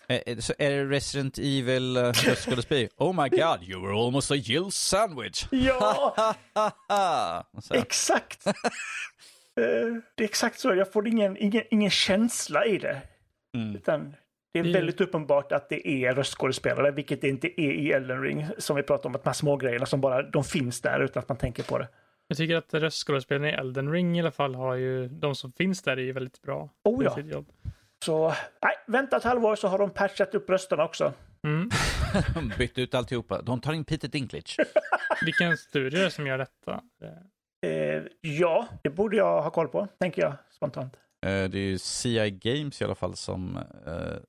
Eh, 0.09 0.39
så 0.39 0.55
är 0.59 0.71
det 0.71 0.85
Resident 0.85 1.39
Evil 1.39 1.97
eh, 1.97 2.03
röstskådespel? 2.03 2.89
oh 2.97 3.23
my 3.23 3.29
god, 3.29 3.62
you 3.62 3.87
were 3.87 4.07
almost 4.07 4.31
a 4.31 4.37
Jill 4.37 4.71
sandwich! 4.71 5.47
Ja, 5.51 6.35
exakt! 7.71 8.47
Eh, 9.60 9.94
det 10.14 10.24
är 10.24 10.28
exakt 10.28 10.59
så. 10.59 10.74
Jag 10.74 10.93
får 10.93 11.09
ingen, 11.09 11.36
ingen, 11.36 11.62
ingen 11.70 11.90
känsla 11.90 12.64
i 12.66 12.78
det. 12.78 13.02
mm. 13.56 13.76
Utan 13.76 14.14
det 14.52 14.59
är 14.60 14.64
Det- 14.64 14.72
väldigt 14.72 15.01
uppenbart 15.01 15.52
att 15.52 15.68
det 15.68 15.89
är 15.89 16.14
röstskådespelare, 16.14 16.90
vilket 16.90 17.20
det 17.20 17.28
inte 17.28 17.60
är 17.60 17.72
i 17.72 17.93
Elden 17.93 18.22
Ring. 18.22 18.47
Som 18.59 18.76
vi 18.76 18.82
pratade 18.82 19.09
om, 19.09 19.14
att 19.14 19.24
de 19.24 19.28
här 19.28 19.35
små 19.35 19.56
grejerna 19.56 19.86
som 19.86 20.01
bara 20.01 20.22
de 20.22 20.44
finns 20.44 20.81
där 20.81 21.01
utan 21.01 21.20
att 21.22 21.28
man 21.28 21.39
tänker 21.39 21.62
på 21.62 21.78
det. 21.78 21.89
Jag 22.28 22.36
tycker 22.39 22.56
att 22.56 22.74
röstskådespelarna 22.74 23.48
i 23.48 23.52
Elden 23.52 23.93
Ring 23.93 24.16
i 24.18 24.20
alla 24.20 24.31
fall 24.31 24.55
har 24.55 24.74
ju, 24.74 25.09
de 25.09 25.35
som 25.35 25.52
finns 25.52 25.82
där 25.82 25.97
är 25.97 26.02
ju 26.02 26.12
väldigt 26.12 26.43
bra. 26.43 26.68
Oh 26.85 27.05
ja. 27.05 27.20
jobb. 27.20 27.47
Så 28.05 28.28
nej, 28.62 28.72
vänta 28.86 29.16
ett 29.16 29.24
halvår 29.24 29.56
så 29.56 29.68
har 29.68 29.78
de 29.78 29.90
patchat 29.90 30.35
upp 30.35 30.51
rösterna 30.51 30.85
också. 30.85 31.12
Mm. 31.47 31.70
Bytt 32.59 32.78
ut 32.78 32.94
alltihopa. 32.94 33.43
De 33.43 33.60
tar 33.60 33.72
in 33.72 33.85
Peter 33.85 34.09
Dinklage. 34.09 34.56
Vilken 35.24 35.56
studio 35.56 36.10
som 36.10 36.26
gör 36.26 36.39
detta? 36.39 36.81
Eh, 37.65 38.03
ja, 38.20 38.69
det 38.82 38.91
borde 38.91 39.16
jag 39.16 39.43
ha 39.43 39.51
koll 39.51 39.69
på, 39.69 39.89
tänker 40.01 40.23
jag 40.23 40.35
spontant. 40.51 40.97
Eh, 41.27 41.49
det 41.51 41.59
är 41.59 41.70
ju 41.70 41.78
CI 41.78 42.31
Games 42.31 42.81
i 42.81 42.85
alla 42.85 42.95
fall 42.95 43.16
som 43.16 43.57
uh, 43.57 43.62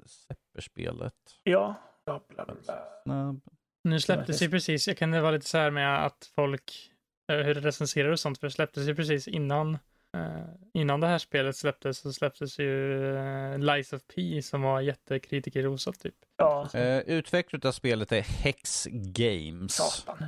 släpper 0.05 0.61
spelet. 0.61 1.13
Ja. 1.43 1.75
Bla, 2.05 2.21
bla, 2.29 2.45
bla. 2.45 3.35
Nu 3.83 3.99
släpptes 3.99 4.41
ju 4.41 4.49
precis, 4.49 4.87
jag 4.87 4.97
kan 4.97 5.11
vara 5.11 5.31
lite 5.31 5.47
så 5.47 5.57
här 5.57 5.71
med 5.71 6.05
att 6.05 6.31
folk, 6.35 6.91
eh, 7.31 7.37
hur 7.37 7.55
det 7.55 7.61
recenserar 7.61 8.09
och 8.09 8.19
sånt, 8.19 8.37
för 8.37 8.47
det 8.47 8.51
släpptes 8.51 8.87
ju 8.87 8.95
precis 8.95 9.27
innan, 9.27 9.73
eh, 10.17 10.45
innan 10.73 10.99
det 10.99 11.07
här 11.07 11.17
spelet 11.17 11.55
släpptes 11.55 11.97
så 11.97 12.13
släpptes 12.13 12.59
ju 12.59 13.57
Lies 13.57 13.93
of 13.93 14.01
P 14.15 14.41
som 14.41 14.61
var 14.61 14.81
jättekritikerrosat 14.81 15.99
typ. 15.99 16.15
Ja, 16.37 16.69
Uh, 16.75 16.99
utvecklare 16.99 17.67
av 17.67 17.71
spelet 17.71 18.11
är 18.11 18.21
Hex 18.21 18.87
Games. 18.91 19.75
satan. 19.75 20.25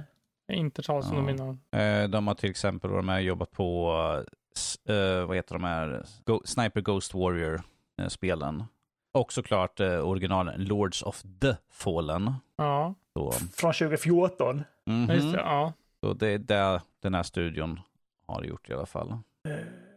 Inte 0.52 0.82
talat 0.82 1.06
om 1.06 1.12
Ja. 1.12 1.18
dem 1.18 1.30
innan. 1.30 1.60
Eh, 1.72 2.10
de 2.10 2.28
har 2.28 2.36
till 2.36 2.50
exempel 2.50 2.90
varit 2.90 3.06
med 3.06 3.16
och 3.16 3.22
jobbat 3.22 3.52
på, 3.52 3.92
eh, 4.90 4.96
eh, 4.96 5.26
vad 5.26 5.36
heter 5.36 5.56
de 5.56 5.64
här, 5.64 6.04
Sniper 6.46 6.82
Ghost 6.82 7.14
Warrior-spelen. 7.14 8.64
Och 9.14 9.34
såklart 9.34 9.80
originalen 9.80 10.64
Lords 10.64 11.04
of 11.04 11.22
the 11.42 11.56
Fallen. 11.72 12.34
Ja, 12.58 12.94
Så, 13.14 13.32
Från 13.32 13.74
2014. 13.74 14.64
mhm. 14.86 15.10
just 15.16 15.34
det. 15.34 15.40
Ja. 15.40 15.74
Så 16.04 16.14
det 16.14 16.28
är 16.28 16.38
det 16.38 16.82
den 17.02 17.14
här 17.14 17.24
studion 17.24 17.80
har 18.28 18.44
gjort 18.44 18.70
i 18.70 18.74
alla 18.74 18.86
fall. 18.86 19.10
Eh, 19.50 19.56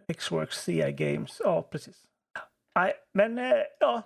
X-Works 0.09 0.65
CI 0.65 0.93
Games. 0.93 1.41
Ja, 1.45 1.63
precis. 1.63 1.97
Nej, 2.75 2.93
men 3.13 3.39
eh, 3.39 3.53
ja. 3.81 4.03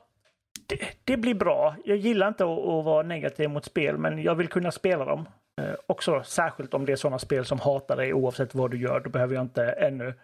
Det, 0.66 0.78
det 1.04 1.16
blir 1.16 1.34
bra. 1.34 1.74
Jag 1.84 1.96
gillar 1.96 2.28
inte 2.28 2.44
att, 2.44 2.58
att 2.58 2.84
vara 2.84 3.02
negativ 3.02 3.50
mot 3.50 3.64
spel, 3.64 3.98
men 3.98 4.22
jag 4.22 4.34
vill 4.34 4.48
kunna 4.48 4.70
spela 4.72 5.04
dem. 5.04 5.28
Eh, 5.60 5.74
också 5.86 6.22
särskilt 6.24 6.74
om 6.74 6.86
det 6.86 6.92
är 6.92 6.96
sådana 6.96 7.18
spel 7.18 7.44
som 7.44 7.60
hatar 7.60 7.96
dig 7.96 8.14
oavsett 8.14 8.54
vad 8.54 8.70
du 8.70 8.78
gör. 8.80 9.00
Då 9.00 9.10
behöver 9.10 9.34
jag 9.34 9.42
inte 9.44 9.64
ännu, 9.64 10.14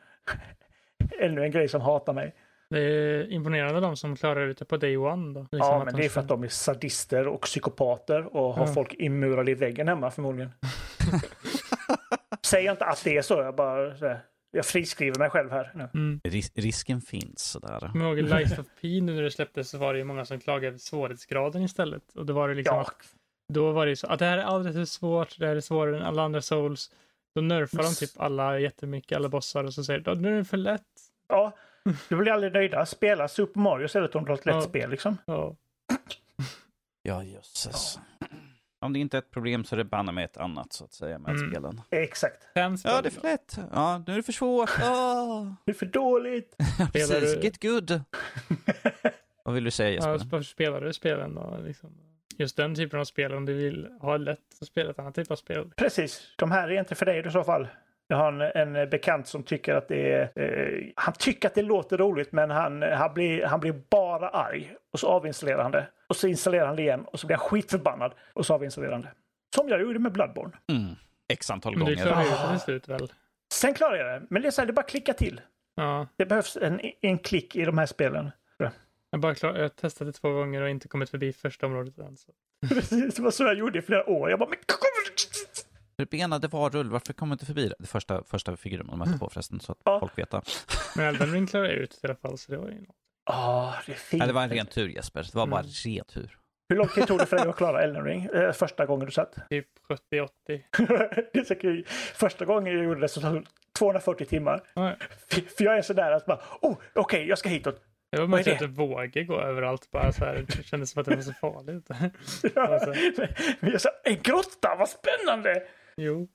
ännu 1.20 1.44
en 1.44 1.50
grej 1.50 1.68
som 1.68 1.80
hatar 1.80 2.12
mig. 2.12 2.34
Det 2.70 2.78
är 2.80 3.32
imponerande 3.32 3.80
de 3.80 3.96
som 3.96 4.16
klarar 4.16 4.46
ut 4.46 4.58
det 4.58 4.64
på 4.64 4.76
day 4.76 4.96
one 4.96 5.34
då. 5.34 5.40
Liksom 5.40 5.58
Ja, 5.58 5.84
men 5.84 5.94
de 5.94 6.00
det 6.00 6.04
är 6.06 6.08
för 6.08 6.20
att 6.20 6.28
de 6.28 6.44
är 6.44 6.48
sadister 6.48 7.28
och 7.28 7.40
psykopater 7.42 8.36
och 8.36 8.54
har 8.54 8.66
Ja. 8.66 8.72
folk 8.72 8.94
inmurade 8.94 9.50
i 9.50 9.54
väggen 9.54 9.88
hemma 9.88 10.10
förmodligen. 10.10 10.52
Säger 12.46 12.70
inte 12.70 12.84
att 12.84 13.04
det 13.04 13.16
är 13.16 13.22
så, 13.22 13.34
jag 13.34 13.54
bara 13.54 13.96
så 13.96 14.06
här, 14.06 14.20
jag 14.50 14.66
friskriver 14.66 15.18
mig 15.18 15.30
själv 15.30 15.50
här. 15.50 15.70
Nu. 15.74 15.88
Mm. 15.94 16.20
Ris- 16.24 16.52
risken 16.54 17.00
finns 17.00 17.40
sådär. 17.50 17.78
Jag 17.80 17.92
kommer 17.92 18.06
ihåg 18.06 18.18
Lies 18.18 18.58
of 18.58 18.66
P 18.82 19.00
nu 19.02 19.14
när 19.14 19.22
det 19.22 19.30
släpptes 19.30 19.70
så 19.70 19.78
var 19.78 19.92
det 19.92 19.98
ju 19.98 20.04
många 20.04 20.24
som 20.24 20.40
klagade 20.40 20.66
över 20.66 20.78
svårighetsgraden 20.78 21.62
istället. 21.62 22.02
Och 22.14 22.26
då 22.26 22.32
var 22.32 22.48
det 22.48 22.54
liksom 22.54 22.76
Ja, 22.76 22.82
att, 22.82 22.96
då 23.52 23.72
var 23.72 23.86
det 23.86 23.90
ju 23.90 23.96
så 23.96 24.06
att 24.06 24.18
det 24.18 24.24
här 24.24 24.38
är 24.38 24.42
alldeles 24.42 24.76
för 24.76 24.84
svårt, 24.84 25.38
det 25.38 25.46
här 25.46 25.56
är 25.56 25.60
svårare 25.60 25.96
än 25.96 26.02
alla 26.02 26.22
andra 26.22 26.42
souls. 26.42 26.90
Då 27.34 27.40
nerfar 27.40 27.82
de 27.82 27.94
typ 27.94 28.20
alla 28.20 28.58
jättemycket, 28.58 29.16
alla 29.16 29.28
bossar 29.28 29.64
och 29.64 29.74
så 29.74 29.84
säger 29.84 30.00
de 30.00 30.22
nu 30.22 30.32
är 30.34 30.38
det 30.38 30.44
för 30.44 30.56
lätt. 30.56 30.82
ja, 31.28 31.52
du 32.08 32.16
blir 32.16 32.32
aldrig 32.32 32.52
nöjda. 32.52 32.86
Spela 32.86 33.28
Super 33.28 33.60
Mario 33.60 33.84
istället 33.84 34.14
om 34.14 34.24
du 34.24 34.30
har 34.30 34.38
ett 34.38 34.46
lätt 34.46 34.54
Ja. 34.54 34.60
spel 34.62 34.90
liksom. 34.90 35.16
Ja. 35.26 35.56
Ja, 37.02 37.24
jösses. 37.24 37.98
Om 38.82 38.92
det 38.92 38.98
inte 38.98 39.16
är 39.16 39.18
ett 39.18 39.30
problem 39.30 39.64
så 39.64 39.74
är 39.74 39.76
det 39.76 39.84
banne 39.84 40.12
med 40.12 40.24
ett 40.24 40.36
annat 40.36 40.72
så 40.72 40.84
att 40.84 40.92
säga 40.92 41.18
med 41.18 41.30
Mm. 41.36 41.50
spelen. 41.50 41.80
Exakt. 41.90 42.46
Ja, 42.54 42.68
det 43.02 43.08
är 43.08 43.10
för 43.10 43.22
lätt. 43.22 43.58
Ja, 43.72 44.02
nu 44.06 44.12
är 44.12 44.16
det 44.16 44.22
för 44.22 44.32
svårt. 44.32 44.70
Oh. 44.82 45.52
Det 45.64 45.70
är 45.72 45.74
för 45.74 45.86
dåligt. 45.86 46.56
Precis, 46.92 47.34
du- 47.34 47.40
get 47.40 47.62
good. 47.62 48.00
Vad 49.44 49.54
vill 49.54 49.64
du 49.64 49.70
säga 49.70 49.88
Ja, 49.90 50.12
Jesper? 50.12 50.28
varför 50.30 50.42
spelar 50.44 50.80
du 50.80 50.92
spelen 50.92 51.34
då? 51.34 51.58
Liksom. 51.64 51.90
Just 52.40 52.56
den 52.56 52.74
typen 52.74 53.00
av 53.00 53.04
spel, 53.04 53.34
om 53.34 53.46
du 53.46 53.54
vill 53.54 53.88
ha 54.00 54.16
lätt 54.16 54.38
så 54.58 54.64
spela 54.64 54.90
ett 54.90 54.98
annat 54.98 55.14
typ 55.14 55.30
av 55.30 55.36
spel. 55.36 55.70
Precis. 55.76 56.34
De 56.38 56.50
här 56.50 56.68
är 56.70 56.78
inte 56.78 56.94
för 56.94 57.06
dig 57.06 57.26
i 57.26 57.30
så 57.30 57.44
fall. 57.44 57.68
Jag 58.06 58.16
har 58.16 58.32
en, 58.32 58.76
en 58.76 58.90
bekant 58.90 59.26
som 59.26 59.42
tycker 59.42 59.74
att 59.74 59.88
det 59.88 60.12
är... 60.12 60.30
Eh, 60.34 60.86
han 60.96 61.14
tycker 61.18 61.48
att 61.48 61.54
det 61.54 61.62
låter 61.62 61.98
roligt 61.98 62.32
men 62.32 62.50
han, 62.50 62.82
han, 62.82 63.14
blir, 63.14 63.44
han 63.46 63.60
blir 63.60 63.72
bara 63.90 64.28
arg. 64.28 64.74
Och 64.92 65.00
så 65.00 65.08
avinstallerar 65.08 65.62
han 65.62 65.70
det. 65.72 65.86
Och 66.08 66.16
så 66.16 66.26
installerar 66.26 66.66
han 66.66 66.76
det 66.76 66.82
igen 66.82 67.04
och 67.04 67.20
så 67.20 67.26
blir 67.26 67.36
han 67.36 67.46
skitförbannad. 67.48 68.12
Och 68.32 68.46
så 68.46 68.54
avinstallerar 68.54 68.92
han 68.92 69.02
det. 69.02 69.12
Som 69.56 69.68
jag 69.68 69.80
gjorde 69.80 69.98
med 69.98 70.12
Bloodborne. 70.12 70.52
Mm. 70.72 70.94
X 71.28 71.50
antal 71.50 71.76
Men 71.76 71.86
du 71.86 71.94
gånger. 71.94 72.06
klarar 72.06 72.22
ju 72.24 72.30
Ah. 72.30 72.46
det 72.46 72.50
till 72.52 72.60
slut 72.60 72.88
väl? 72.88 73.12
Sen 73.52 73.74
klarar 73.74 73.96
jag 73.96 74.06
det. 74.22 74.26
Men 74.30 74.42
det 74.42 74.48
är 74.48 74.52
så 74.52 74.60
här, 74.60 74.66
det 74.66 74.70
är 74.70 74.74
bara 74.74 74.80
att 74.80 74.88
klicka 74.90 75.12
till. 75.12 75.40
Ja. 75.74 76.06
Det 76.16 76.26
behövs 76.26 76.56
en, 76.56 76.80
en 77.00 77.18
klick 77.18 77.56
i 77.56 77.64
de 77.64 77.78
här 77.78 77.86
spelen. 77.86 78.30
Jag, 79.10 79.20
bara 79.20 79.34
klar, 79.34 79.56
jag 79.56 79.76
det 80.04 80.12
två 80.12 80.32
gånger 80.32 80.62
och 80.62 80.68
inte 80.70 80.88
kommit 80.88 81.10
förbi 81.10 81.32
första 81.32 81.66
området 81.66 81.98
än. 81.98 82.16
Så. 82.16 82.32
Precis, 82.68 83.14
det 83.14 83.22
var 83.22 83.30
så 83.30 83.42
jag 83.44 83.54
gjorde 83.54 83.78
i 83.78 83.82
flera 83.82 84.10
år. 84.10 84.30
Jag 84.30 84.38
bara, 84.38 84.48
men 85.98 86.06
Benade 86.10 86.48
varulv, 86.48 86.92
varför 86.92 87.12
kommer 87.12 87.32
inte 87.34 87.46
förbi 87.46 87.68
det? 87.68 87.74
Det 87.78 87.86
första, 87.86 88.24
första 88.24 88.56
figuren 88.56 88.86
man 88.86 88.98
mötte 88.98 89.18
på 89.18 89.30
förresten, 89.30 89.60
så 89.60 89.72
att 89.72 89.78
Ja. 89.84 90.00
folk 90.00 90.18
vet. 90.18 90.30
det. 90.30 90.42
Men 90.96 91.06
Elden 91.06 91.32
Ring 91.32 91.46
klarar 91.46 91.64
jag 91.64 91.74
ut 91.74 92.00
i 92.02 92.06
alla 92.06 92.14
fall, 92.16 92.38
så 92.38 92.52
det 92.52 92.58
var 92.58 92.68
ju 92.68 92.80
något. 92.80 92.96
Ah, 93.30 93.72
det 93.86 93.92
är 93.92 93.96
fint. 93.96 94.18
Nej, 94.18 94.26
det 94.28 94.32
var 94.34 94.42
en 94.42 94.50
ren 94.50 94.66
tur 94.66 94.88
Jesper. 94.88 95.22
Det 95.22 95.34
var 95.34 95.46
bara 95.46 95.60
Mm. 95.60 95.72
ren 95.84 96.04
tur. 96.04 96.36
Hur 96.68 96.76
lång 96.76 96.88
tid 96.88 97.06
tog 97.06 97.18
det 97.18 97.26
för 97.26 97.36
dig 97.36 97.48
att 97.48 97.56
klara 97.56 97.82
Elden 97.82 98.04
Ring? 98.04 98.24
Eh, 98.24 98.52
första 98.52 98.86
gången 98.86 99.06
du 99.06 99.12
satt? 99.12 99.34
Typ 99.50 99.66
70-80. 99.88 100.28
det 101.32 101.38
är 101.38 101.44
så 101.44 101.54
kul. 101.54 101.84
Första 102.14 102.44
gången 102.44 102.74
jag 102.74 102.84
gjorde 102.84 103.00
det 103.00 103.08
så 103.08 103.20
tog 103.20 103.34
det 103.34 103.42
240 103.78 104.24
timmar. 104.26 104.62
Ja, 104.74 104.94
För 105.28 105.40
för 105.40 105.64
jag 105.64 105.78
är 105.78 105.82
sådär 105.82 106.12
att 106.12 106.26
bara, 106.26 106.40
oh, 106.62 106.76
okej, 106.94 107.28
jag 107.28 107.38
ska 107.38 107.48
hitåt. 107.48 107.82
Det 108.10 108.20
var 108.20 108.26
mest 108.26 108.48
är 108.48 108.52
att 108.52 108.58
det 108.58 108.66
vågor 108.66 109.24
gå 109.24 109.40
överallt 109.40 109.90
bara 109.90 110.12
så 110.12 110.24
här. 110.24 110.46
Det 110.48 110.62
kändes 110.62 110.90
som 110.90 111.00
att 111.00 111.06
det 111.06 111.16
var 111.16 111.22
så 111.22 111.32
farligt. 111.32 111.88
Alltså. 112.56 113.78
Sa, 113.78 113.90
en 114.04 114.22
grotta, 114.22 114.76
vad 114.78 114.88
spännande! 114.88 115.62
Jo. 115.96 116.28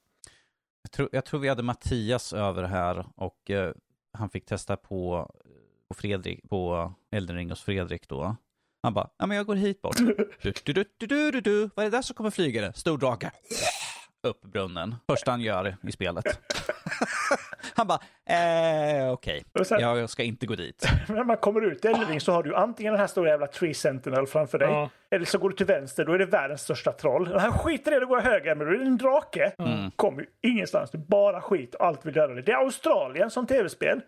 Jag 0.81 0.91
tror, 0.91 1.09
jag 1.11 1.25
tror 1.25 1.39
vi 1.39 1.49
hade 1.49 1.63
Mattias 1.63 2.33
över 2.33 2.63
här 2.63 3.05
och 3.15 3.51
eh, 3.51 3.73
han 4.13 4.29
fick 4.29 4.45
testa 4.45 4.77
på, 4.77 5.31
på 5.87 5.93
Fredrik, 5.93 6.49
på 6.49 6.93
Elden 7.11 7.35
Ring 7.35 7.49
hos 7.49 7.63
Fredrik 7.63 8.07
då. 8.07 8.35
Han 8.83 8.93
bara, 8.93 9.09
ja 9.17 9.25
men 9.25 9.37
jag 9.37 9.45
går 9.45 9.55
hit 9.55 9.81
bort. 9.81 9.97
Du, 10.41 10.53
du, 10.63 10.73
du, 10.73 10.85
du, 10.97 11.07
du, 11.07 11.31
du, 11.31 11.41
du. 11.41 11.69
Vad 11.75 11.85
är 11.85 11.89
det 11.89 11.97
där 11.97 12.01
som 12.01 12.15
kommer 12.15 12.31
flygande? 12.31 12.73
Stor 12.73 12.97
drake. 12.97 13.31
Upp 14.23 14.41
brunnen. 14.41 14.95
Första 15.07 15.31
han 15.31 15.41
gör 15.41 15.77
i 15.83 15.91
spelet. 15.91 16.25
Han 17.77 17.87
bara, 17.87 17.99
eh, 18.25 19.11
okej, 19.11 19.43
sen, 19.65 19.79
jag 19.79 20.09
ska 20.09 20.23
inte 20.23 20.45
gå 20.45 20.55
dit. 20.55 20.87
När 21.07 21.23
man 21.23 21.37
kommer 21.37 21.61
ut 21.61 21.85
i 21.85 21.87
Elden 21.87 22.07
Ring 22.07 22.21
så 22.21 22.31
har 22.31 22.43
du 22.43 22.55
antingen 22.55 22.93
den 22.93 22.99
här 22.99 23.07
stora 23.07 23.29
jävla 23.29 23.47
Tree 23.47 23.73
Sentinel 23.73 24.27
framför 24.27 24.57
dig. 24.59 24.69
Ja. 24.69 24.89
Eller 25.11 25.25
så 25.25 25.37
går 25.37 25.49
du 25.49 25.55
till 25.55 25.65
vänster, 25.65 26.05
då 26.05 26.13
är 26.13 26.17
det 26.19 26.25
världens 26.25 26.61
största 26.61 26.91
troll. 26.91 27.39
Här 27.39 27.51
skiter 27.51 27.91
i 27.91 27.93
det, 27.93 27.99
då 27.99 28.05
går 28.07 28.17
jag 28.17 28.25
höger, 28.25 28.55
men 28.55 28.67
då 28.67 28.73
är 28.73 28.77
det 28.77 28.85
en 28.85 28.97
drake. 28.97 29.53
Mm. 29.59 29.91
Kommer 29.91 30.21
ju 30.21 30.27
ingenstans, 30.51 30.91
det 30.91 30.97
är 30.97 30.99
bara 30.99 31.41
skit 31.41 31.75
och 31.75 31.85
allt 31.85 32.05
vill 32.05 32.13
döda 32.13 32.33
dig. 32.33 32.43
Det 32.43 32.51
är 32.51 32.55
Australien 32.57 33.29
som 33.31 33.47
tv-spel. 33.47 34.01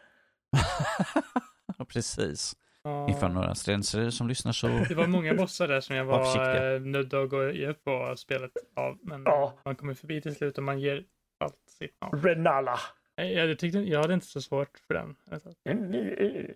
Ja, 1.78 1.86
precis. 1.86 2.54
Ja. 2.84 3.10
Ifall 3.10 3.32
några 3.34 3.56
stränser 3.56 4.10
som 4.10 4.28
lyssnar 4.28 4.52
så... 4.52 4.68
Det 4.68 4.96
var 4.96 5.08
många 5.08 5.34
bossar 5.34 5.68
där 5.68 5.82
som 5.82 5.96
jag 5.96 6.06
Var 6.06 6.74
eh, 6.74 6.82
nödd 6.82 7.14
att 7.14 7.30
gå 7.30 7.44
upp 7.44 7.84
på 7.84 8.14
spelet 8.18 8.52
av. 8.76 8.98
Men 9.02 9.24
Ja. 9.26 9.54
man 9.66 9.76
kommer 9.76 9.94
förbi 9.94 10.22
till 10.22 10.36
slut 10.36 10.58
och 10.58 10.64
man 10.64 10.80
ger 10.80 11.04
allt 11.40 11.56
sitt. 11.80 11.98
Ja. 12.00 12.12
Renala. 12.14 12.80
Jag, 13.18 13.50
jag, 13.50 13.60
tyckte, 13.60 13.80
jag 13.80 14.02
hade 14.02 14.14
inte 14.14 14.26
så 14.26 14.42
svårt 14.42 14.78
för 14.88 14.94
den. 14.94 15.16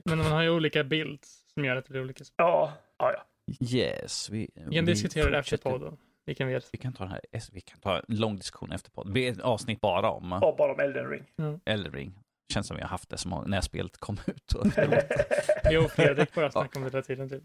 Men 0.06 0.18
man 0.18 0.32
har 0.32 0.42
ju 0.42 0.50
olika 0.50 0.84
builds 0.84 1.46
som 1.54 1.66
gör 1.66 1.76
att 1.76 1.86
det 1.86 1.92
blir 1.92 2.02
olika. 2.02 2.24
Ja, 2.38 2.74
ja, 2.98 3.14
ja. 3.14 3.26
Yes, 3.66 4.30
vi, 4.30 4.50
Vi 4.54 4.76
kan 4.76 4.86
diskutera 4.86 5.30
det 5.30 5.38
efter 5.38 5.58
podden. 5.58 5.98
Vi 6.26 6.36
kan. 6.36 6.48
Vi 6.72 6.78
kan 6.78 6.94
ta 6.94 7.06
här, 7.06 7.22
vi 7.52 7.62
kan 7.62 7.80
ta 7.80 7.98
en 7.98 8.04
lång 8.08 8.36
diskussion 8.36 8.72
efter 8.72 8.92
podden. 8.92 9.10
Det 9.10 9.14
blir 9.14 9.32
ett 9.32 9.40
avsnitt 9.40 9.82
bara 9.82 10.12
om 10.12 10.40
Ja, 10.42 10.56
bara 10.58 10.74
om 10.74 10.80
Elden 10.80 11.10
Ring. 11.10 11.24
Elden 11.66 11.94
Ring. 11.94 12.14
Känns 12.54 12.68
som 12.68 12.76
vi 12.78 12.82
har 12.82 12.90
haft 12.90 13.10
det 13.10 13.18
som 13.18 13.44
när 13.48 13.62
spelet 13.62 13.98
kom 13.98 14.18
ut. 14.26 14.54
Och, 14.54 14.66
och 15.86 15.92
Fredrik 15.92 16.34
bara 16.34 16.52
snackar 16.52 16.80
om 16.80 16.84
det 16.84 16.92
hela 16.92 17.02
tiden. 17.04 17.30
Typ. 17.30 17.44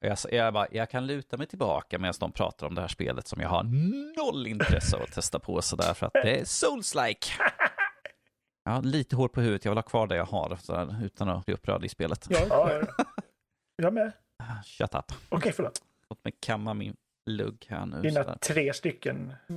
jag, 0.00 0.18
jag, 0.30 0.54
bara, 0.54 0.66
jag 0.70 0.90
kan 0.90 1.06
luta 1.06 1.36
mig 1.36 1.46
tillbaka 1.46 1.98
medan 1.98 2.14
de 2.20 2.32
pratar 2.32 2.66
om 2.66 2.74
det 2.74 2.80
här 2.80 2.88
spelet 2.88 3.28
som 3.28 3.40
jag 3.40 3.48
har 3.48 3.62
noll 4.16 4.46
intresse 4.46 4.96
av 4.96 5.02
att 5.02 5.12
testa 5.12 5.38
på 5.38 5.62
sådär 5.62 5.94
för 5.94 6.06
att 6.06 6.12
det 6.12 6.40
är 6.40 6.44
souls-like. 6.44 7.32
Har 8.66 8.82
lite 8.82 9.16
hår 9.16 9.28
på 9.28 9.40
huvudet, 9.40 9.64
jag 9.64 9.72
vill 9.72 9.78
ha 9.78 9.82
kvar 9.82 10.06
det 10.06 10.16
jag 10.16 10.24
har 10.24 10.58
sådär, 10.62 11.04
utan 11.04 11.28
att 11.28 11.44
bli 11.44 11.54
upprörd 11.54 11.84
i 11.84 11.88
spelet. 11.88 12.26
Ja, 12.30 12.46
ja. 12.48 12.82
ja. 12.96 13.04
Jag 13.76 13.94
med. 13.94 14.12
Shut 14.64 14.94
up. 14.94 15.12
Okej, 15.28 15.52
förlåt. 15.52 15.82
Låt 16.10 16.24
mig 16.24 16.32
kamma 16.40 16.74
min 16.74 16.96
lugg 17.26 17.66
här 17.68 17.86
nu. 17.86 18.02
Dina 18.02 18.22
sådär. 18.22 18.38
tre 18.40 18.72
stycken. 18.72 19.32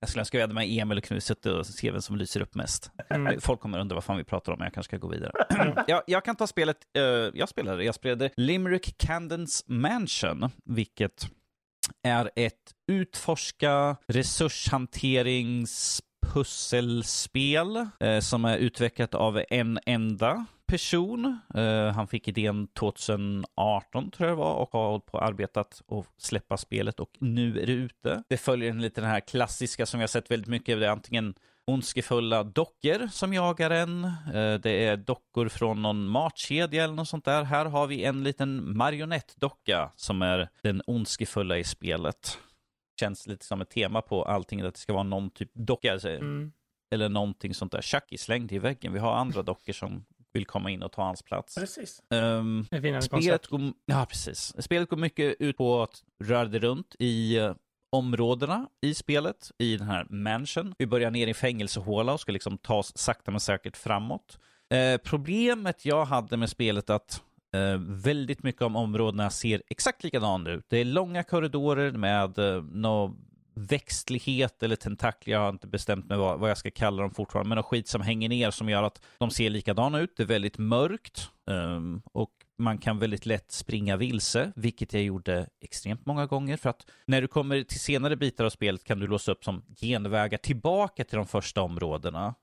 jag 0.00 0.08
skulle 0.08 0.20
önska 0.20 0.38
vi 0.38 0.42
hade 0.42 0.54
med 0.54 0.66
Emil 0.68 0.98
och 0.98 1.04
Knuset 1.04 1.46
och 1.46 1.66
se 1.66 1.90
vem 1.90 2.02
som 2.02 2.16
lyser 2.16 2.40
upp 2.40 2.54
mest. 2.54 2.90
Mm. 3.10 3.40
Folk 3.40 3.60
kommer 3.60 3.78
undra 3.78 3.94
vad 3.94 4.04
fan 4.04 4.16
vi 4.16 4.24
pratar 4.24 4.52
om, 4.52 4.58
men 4.58 4.66
jag 4.66 4.74
kanske 4.74 4.90
ska 4.90 4.96
gå 4.96 5.08
vidare. 5.08 5.32
jag, 5.86 6.02
jag 6.06 6.24
kan 6.24 6.36
ta 6.36 6.46
spelet, 6.46 6.76
eh, 6.96 7.02
jag 7.34 7.48
spelade, 7.48 7.84
jag 7.84 7.94
spelade 7.94 8.30
Limerick 8.36 8.98
Candence 8.98 9.64
Mansion, 9.66 10.50
vilket 10.64 11.30
är 12.02 12.30
ett 12.36 12.74
utforska 12.88 13.96
resurshanterings 14.06 16.02
pusselspel 16.30 17.86
eh, 18.00 18.20
som 18.20 18.44
är 18.44 18.56
utvecklat 18.56 19.14
av 19.14 19.42
en 19.50 19.78
enda 19.86 20.46
person. 20.66 21.38
Eh, 21.54 21.86
han 21.86 22.08
fick 22.08 22.28
idén 22.28 22.68
2018 22.68 24.10
tror 24.10 24.28
jag 24.28 24.38
det 24.38 24.40
var 24.40 24.54
och 24.54 24.72
har 24.72 24.90
hållit 24.90 25.06
på 25.06 25.18
och 25.18 25.24
arbetat 25.24 25.82
och 25.86 26.06
släppa 26.18 26.56
spelet 26.56 27.00
och 27.00 27.10
nu 27.18 27.60
är 27.60 27.66
det 27.66 27.72
ute. 27.72 28.22
Det 28.28 28.36
följer 28.36 28.70
en 28.70 28.82
lite 28.82 29.00
den 29.00 29.10
här 29.10 29.20
klassiska 29.20 29.86
som 29.86 30.00
vi 30.00 30.02
har 30.02 30.08
sett 30.08 30.30
väldigt 30.30 30.48
mycket. 30.48 30.80
Det 30.80 30.86
är 30.86 30.90
antingen 30.90 31.34
ondskefulla 31.66 32.44
dockor 32.44 33.08
som 33.12 33.34
jagar 33.34 33.70
en. 33.70 34.04
Eh, 34.04 34.54
det 34.54 34.86
är 34.86 34.96
dockor 34.96 35.48
från 35.48 35.82
någon 35.82 36.06
matkedja 36.06 36.84
eller 36.84 36.94
något 36.94 37.08
sånt 37.08 37.24
där. 37.24 37.42
Här 37.42 37.64
har 37.64 37.86
vi 37.86 38.04
en 38.04 38.24
liten 38.24 38.76
marionettdocka 38.76 39.90
som 39.96 40.22
är 40.22 40.48
den 40.62 40.82
ondskefulla 40.86 41.58
i 41.58 41.64
spelet. 41.64 42.38
Känns 43.00 43.26
lite 43.26 43.44
som 43.44 43.60
ett 43.60 43.70
tema 43.70 44.02
på 44.02 44.24
allting, 44.24 44.60
att 44.60 44.74
det 44.74 44.80
ska 44.80 44.92
vara 44.92 45.02
någon 45.02 45.30
typ 45.30 45.50
docka. 45.54 45.92
alltså, 45.92 46.08
Mm. 46.08 46.52
Eller 46.94 47.08
någonting 47.08 47.54
sånt 47.54 47.72
där. 47.72 47.82
Chucky 47.82 48.18
slängd 48.18 48.52
i 48.52 48.58
väggen. 48.58 48.92
Vi 48.92 48.98
har 48.98 49.12
andra 49.12 49.42
dockor 49.42 49.72
som 49.72 50.04
vill 50.32 50.46
komma 50.46 50.70
in 50.70 50.82
och 50.82 50.92
ta 50.92 51.02
hans 51.02 51.22
plats. 51.22 51.54
Precis. 51.54 52.02
Um, 52.10 52.66
spelet, 53.02 53.46
går, 53.46 53.60
ja, 53.86 54.06
precis. 54.06 54.54
spelet 54.58 54.88
går 54.88 54.96
mycket 54.96 55.36
ut 55.40 55.56
på 55.56 55.82
att 55.82 56.02
röra 56.24 56.44
dig 56.44 56.60
runt 56.60 56.96
i 56.98 57.36
eh, 57.36 57.54
områdena 57.92 58.68
i 58.80 58.94
spelet, 58.94 59.50
i 59.58 59.76
den 59.76 59.86
här 59.86 60.06
mansion. 60.10 60.74
Vi 60.78 60.86
börjar 60.86 61.10
ner 61.10 61.26
i 61.26 61.34
fängelsehåla 61.34 62.12
och 62.12 62.20
ska 62.20 62.32
liksom 62.32 62.58
ta 62.58 62.74
oss 62.74 62.92
sakta 62.98 63.30
men 63.30 63.40
säkert 63.40 63.76
framåt. 63.76 64.38
Eh, 64.70 64.98
problemet 65.04 65.84
jag 65.84 66.04
hade 66.04 66.36
med 66.36 66.50
spelet 66.50 66.90
att 66.90 67.22
Eh, 67.52 67.78
väldigt 67.78 68.42
mycket 68.42 68.62
av 68.62 68.76
områdena 68.76 69.30
ser 69.30 69.62
exakt 69.68 70.04
likadana 70.04 70.50
ut. 70.50 70.64
Det 70.68 70.78
är 70.78 70.84
långa 70.84 71.22
korridorer 71.22 71.92
med 71.92 72.38
eh, 72.38 72.62
nå 72.62 73.16
växtlighet 73.54 74.62
eller 74.62 74.76
tentakler, 74.76 75.34
jag 75.34 75.40
har 75.40 75.48
inte 75.48 75.66
bestämt 75.66 76.06
mig 76.08 76.18
vad, 76.18 76.38
vad 76.38 76.50
jag 76.50 76.58
ska 76.58 76.70
kalla 76.70 77.02
dem 77.02 77.14
fortfarande, 77.14 77.48
men 77.48 77.56
något 77.56 77.66
skit 77.66 77.88
som 77.88 78.00
hänger 78.00 78.28
ner 78.28 78.50
som 78.50 78.68
gör 78.68 78.82
att 78.82 79.02
de 79.18 79.30
ser 79.30 79.50
likadana 79.50 80.00
ut. 80.00 80.16
Det 80.16 80.22
är 80.22 80.26
väldigt 80.26 80.58
mörkt 80.58 81.30
ehm, 81.50 82.02
och 82.12 82.30
man 82.58 82.78
kan 82.78 82.98
väldigt 82.98 83.26
lätt 83.26 83.52
springa 83.52 83.96
vilse, 83.96 84.52
vilket 84.56 84.92
jag 84.92 85.02
gjorde 85.02 85.46
extremt 85.60 86.06
många 86.06 86.26
gånger. 86.26 86.56
För 86.56 86.70
att 86.70 86.86
när 87.06 87.20
du 87.20 87.28
kommer 87.28 87.62
till 87.62 87.80
senare 87.80 88.16
bitar 88.16 88.44
av 88.44 88.50
spelet 88.50 88.84
kan 88.84 88.98
du 88.98 89.06
låsa 89.06 89.32
upp 89.32 89.44
som 89.44 89.62
genvägar 89.80 90.38
tillbaka 90.38 91.04
till 91.04 91.16
de 91.16 91.26
första 91.26 91.62
områdena. 91.62 92.34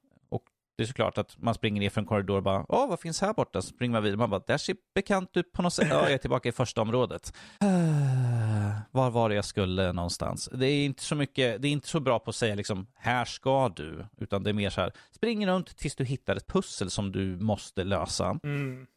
Det 0.78 0.84
är 0.84 0.88
såklart 0.88 1.18
att 1.18 1.38
man 1.38 1.54
springer 1.54 1.82
ner 1.82 1.90
för 1.90 2.02
en 2.02 2.08
korridor 2.08 2.38
och 2.38 2.44
bara 2.44 2.66
Åh, 2.70 2.90
vad 2.90 3.00
finns 3.00 3.22
här 3.22 3.34
borta? 3.34 3.62
Så 3.62 3.68
springer 3.68 3.94
man 3.94 4.04
vidare. 4.04 4.18
Man 4.18 4.30
bara, 4.30 4.44
där 4.48 4.58
ser 4.58 4.76
bekant 4.96 5.38
ut 5.38 5.52
på 5.52 5.62
något 5.62 5.74
sätt. 5.74 5.88
Ja, 5.90 6.04
jag 6.04 6.12
är 6.12 6.18
tillbaka 6.18 6.50
i 6.50 6.52
första 6.52 6.82
området. 6.82 7.34
Var 8.92 9.12
var 9.12 9.30
det 9.30 9.36
jag 9.36 9.46
skulle 9.46 9.94
någonstans? 9.94 10.50
Det 10.54 10.68
är 10.68 10.86
inte 10.86 11.04
så 11.04 11.16
mycket, 11.16 11.62
det 11.62 11.68
är 11.68 11.72
inte 11.72 11.88
så 11.88 12.00
bra 12.00 12.20
på 12.20 12.30
att 12.30 12.36
säga 12.36 12.56
liksom, 12.56 12.88
här 12.96 13.26
ska 13.26 13.70
du. 13.70 14.06
Utan 14.18 14.44
det 14.44 14.50
är 14.50 14.54
mer 14.54 14.70
så 14.70 14.82
här, 14.82 14.92
spring 15.12 15.48
runt 15.48 15.78
tills 15.78 15.96
du 15.96 16.06
hittar 16.06 16.36
ett 16.36 16.48
pussel 16.48 16.90
som 16.90 17.12
du 17.12 17.38
måste 17.40 17.84
lösa. 17.84 18.40
Mm. 18.44 18.88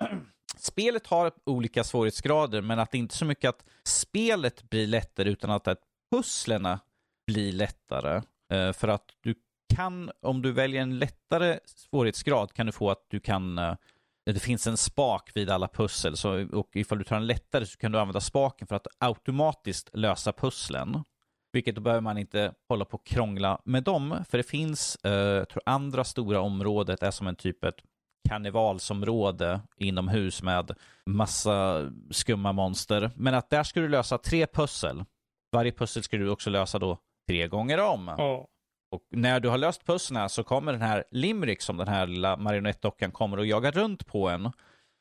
Spelet 0.56 1.06
har 1.06 1.32
olika 1.46 1.84
svårighetsgrader, 1.84 2.60
men 2.60 2.78
att 2.78 2.90
det 2.90 2.98
inte 2.98 3.12
är 3.12 3.16
så 3.16 3.24
mycket 3.24 3.48
att 3.48 3.64
spelet 3.84 4.70
blir 4.70 4.86
lättare 4.86 5.30
utan 5.30 5.50
att, 5.50 5.68
att 5.68 5.80
pusslerna 6.12 6.80
blir 7.26 7.52
lättare. 7.52 8.22
Eh, 8.52 8.72
för 8.72 8.88
att 8.88 9.04
du 9.20 9.34
kan, 9.74 10.10
om 10.22 10.42
du 10.42 10.52
väljer 10.52 10.82
en 10.82 10.98
lättare 10.98 11.58
svårighetsgrad, 11.64 12.52
kan 12.52 12.66
du 12.66 12.72
få 12.72 12.90
att 12.90 13.06
du 13.08 13.20
kan 13.20 13.58
eh, 13.58 13.74
det 14.26 14.40
finns 14.40 14.66
en 14.66 14.76
spak 14.76 15.30
vid 15.34 15.50
alla 15.50 15.68
pussel, 15.68 16.16
så, 16.16 16.46
och 16.52 16.76
ifall 16.76 16.98
du 16.98 17.04
tar 17.04 17.16
en 17.16 17.26
lättare 17.26 17.66
så 17.66 17.78
kan 17.78 17.92
du 17.92 17.98
använda 17.98 18.20
spaken 18.20 18.66
för 18.66 18.76
att 18.76 18.86
automatiskt 18.98 19.90
lösa 19.92 20.32
pusslen. 20.32 21.04
Vilket 21.52 21.74
då 21.74 21.80
behöver 21.80 22.00
man 22.00 22.18
inte 22.18 22.52
hålla 22.68 22.84
på 22.84 22.94
och 22.94 23.06
krångla 23.06 23.60
med 23.64 23.82
dem, 23.82 24.24
för 24.28 24.38
det 24.38 24.44
finns, 24.44 24.96
eh, 25.04 25.12
jag 25.12 25.48
tror 25.48 25.62
andra 25.66 26.04
stora 26.04 26.40
området 26.40 27.02
är 27.02 27.10
som 27.10 27.26
en 27.26 27.36
typ 27.36 27.64
ett 27.64 27.78
karnevalsområde 28.28 29.60
inomhus 29.76 30.42
med 30.42 30.70
massa 31.06 31.90
skumma 32.10 32.52
monster. 32.52 33.10
Men 33.16 33.34
att 33.34 33.50
där 33.50 33.62
ska 33.62 33.80
du 33.80 33.88
lösa 33.88 34.18
tre 34.18 34.46
pussel. 34.46 35.04
Varje 35.52 35.72
pussel 35.72 36.02
ska 36.02 36.16
du 36.16 36.28
också 36.28 36.50
lösa 36.50 36.78
då 36.78 36.98
tre 37.28 37.48
gånger 37.48 37.80
om. 37.80 38.14
Ja. 38.18 38.46
Och 38.94 39.02
när 39.10 39.40
du 39.40 39.48
har 39.48 39.58
löst 39.58 39.86
pusslen 39.86 40.28
så 40.28 40.44
kommer 40.44 40.72
den 40.72 40.82
här 40.82 41.04
Limerick 41.10 41.62
som 41.62 41.76
den 41.76 41.88
här 41.88 42.06
lilla 42.06 42.36
marionettdockan 42.36 43.12
kommer 43.12 43.36
och 43.36 43.46
jagar 43.46 43.72
runt 43.72 44.06
på 44.06 44.28
en. 44.28 44.52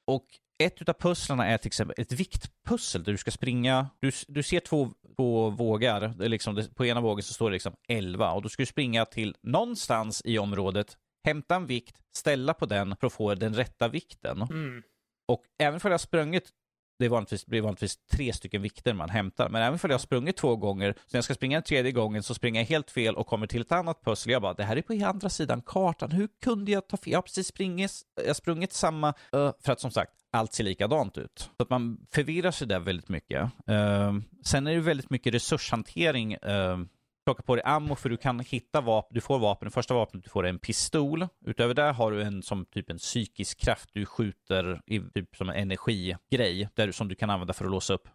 Och 0.08 0.26
ett 0.64 0.90
av 0.90 0.94
pusslarna 0.94 1.48
är 1.48 1.58
till 1.58 1.68
exempel 1.68 1.96
ett 1.98 2.12
viktpussel 2.12 3.04
där 3.04 3.12
du 3.12 3.18
ska 3.18 3.32
springa. 3.32 3.90
Du, 4.00 4.12
du 4.28 4.44
ser 4.44 4.60
två, 4.60 4.92
två 5.16 5.50
vågar. 5.50 6.08
Det 6.08 6.28
liksom, 6.28 6.64
på 6.76 6.86
ena 6.86 7.02
vågen 7.02 7.24
så 7.24 7.34
står 7.34 7.50
det 7.50 7.54
liksom 7.54 7.76
11 7.88 8.32
och 8.32 8.42
då 8.42 8.50
ska 8.50 8.62
du 8.62 8.68
springa 8.68 9.06
till 9.06 9.36
någonstans 9.44 10.22
i 10.26 10.38
området, 10.38 10.98
hämta 11.24 11.56
en 11.56 11.66
vikt, 11.66 11.98
ställa 12.16 12.54
på 12.54 12.66
den 12.66 12.96
för 12.96 13.08
att 13.08 13.14
få 13.14 13.36
den 13.36 13.54
rätta 13.54 13.88
vikten. 13.88 14.42
Mm. 14.42 14.84
Och 15.28 15.44
även 15.60 15.80
för 15.80 15.90
jag 15.90 16.02
sprungit, 16.02 16.50
det 17.04 17.08
är 17.08 17.10
vanligtvis, 17.10 17.46
blir 17.46 17.62
vanligtvis 17.62 17.98
tre 18.12 18.34
stycken 18.34 18.62
vikter 18.62 18.94
man 18.94 19.10
hämtar, 19.10 19.50
men 19.50 19.62
även 19.62 19.80
för 19.80 19.90
jag 19.90 19.94
har 19.94 20.00
sprungit 20.00 20.38
två 20.38 20.56
gånger, 20.56 20.94
så 20.94 21.00
när 21.12 21.18
jag 21.18 21.24
ska 21.24 21.34
springa 21.34 21.58
en 21.58 21.64
tredje 21.64 21.92
gången 21.92 22.24
så 22.24 22.34
springer 22.34 22.62
jag 22.62 22.66
helt 22.66 22.92
fel 22.92 23.16
och 23.16 23.28
kommer 23.28 23.48
till 23.48 23.62
ett 23.62 23.72
annat 23.72 24.04
pussel. 24.04 24.32
Jag 24.32 24.42
bara, 24.42 24.54
det 24.54 24.64
här 24.64 24.78
är 24.78 24.82
på 24.82 25.06
andra 25.06 25.30
sidan 25.30 25.62
kartan, 25.62 26.12
hur 26.12 26.30
kunde 26.44 26.72
jag 26.72 26.88
ta 26.88 26.98
fel? 26.98 27.12
Jag 27.12 27.18
har 27.18 27.22
precis 27.22 27.48
springit, 27.48 27.92
jag 28.16 28.28
har 28.28 28.34
sprungit 28.34 28.74
samma, 28.74 29.08
uh, 29.36 29.52
för 29.64 29.72
att 29.72 29.80
som 29.80 29.92
sagt, 29.92 30.12
allt 30.32 30.54
ser 30.54 30.64
likadant 30.64 31.18
ut. 31.18 31.50
Så 31.58 31.64
att 31.64 31.70
man 31.70 31.98
förvirrar 32.12 32.52
sig 32.52 32.68
där 32.68 32.80
väldigt 32.80 33.10
mycket. 33.10 33.42
Uh, 33.42 34.20
sen 34.44 34.68
är 34.68 34.74
det 34.74 34.80
väldigt 34.80 35.10
mycket 35.10 35.34
resurshantering. 35.34 36.34
Ehm, 36.34 36.90
Plocka 37.26 37.44
på 37.44 37.56
dig 37.56 37.64
ammo 37.66 37.96
för 37.96 38.10
du 38.10 38.18
kan 38.18 38.40
hitta 38.40 38.82
vapen, 38.82 39.16
du 39.16 39.22
får 39.22 39.40
vapen, 39.40 39.66
det 39.66 39.72
första 39.72 39.94
vapnet 39.94 40.24
du 40.24 40.30
får 40.30 40.46
är 40.46 40.50
en 40.50 40.60
pistol. 40.60 41.28
Utöver 41.46 41.74
det 41.74 41.92
har 41.92 42.12
du 42.12 42.22
en 42.22 42.44
som 42.44 42.66
typ 42.66 42.90
en 42.90 42.98
psykisk 42.98 43.60
kraft 43.60 43.90
du 43.94 44.06
skjuter 44.06 44.82
i 44.86 45.00
typ 45.00 45.36
som 45.36 45.50
en 45.50 45.56
energigrej 45.56 46.70
där, 46.74 46.92
som 46.92 47.08
du 47.08 47.16
kan 47.16 47.30
använda 47.30 47.54
för 47.54 47.66
att 47.66 47.72
låsa 47.72 47.94
upp 47.94 48.08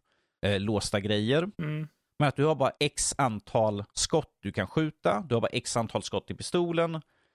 eh, 0.47 0.61
låsta 0.61 1.01
grejer. 1.01 1.51
Mm. 1.63 1.89
Men 2.19 2.29
att 2.29 2.37
du 2.37 2.45
har 2.45 2.55
bara 2.55 2.73
x 2.81 3.15
antal 3.19 3.85
skott 3.93 4.39
du 4.43 4.53
kan 4.53 4.67
skjuta, 4.67 5.25
du 5.29 5.35
har 5.35 5.41
bara 5.41 5.49
x 5.53 5.77
antal 5.77 6.03
skott 6.03 6.31
i 6.31 6.35
pistolen. 6.35 6.95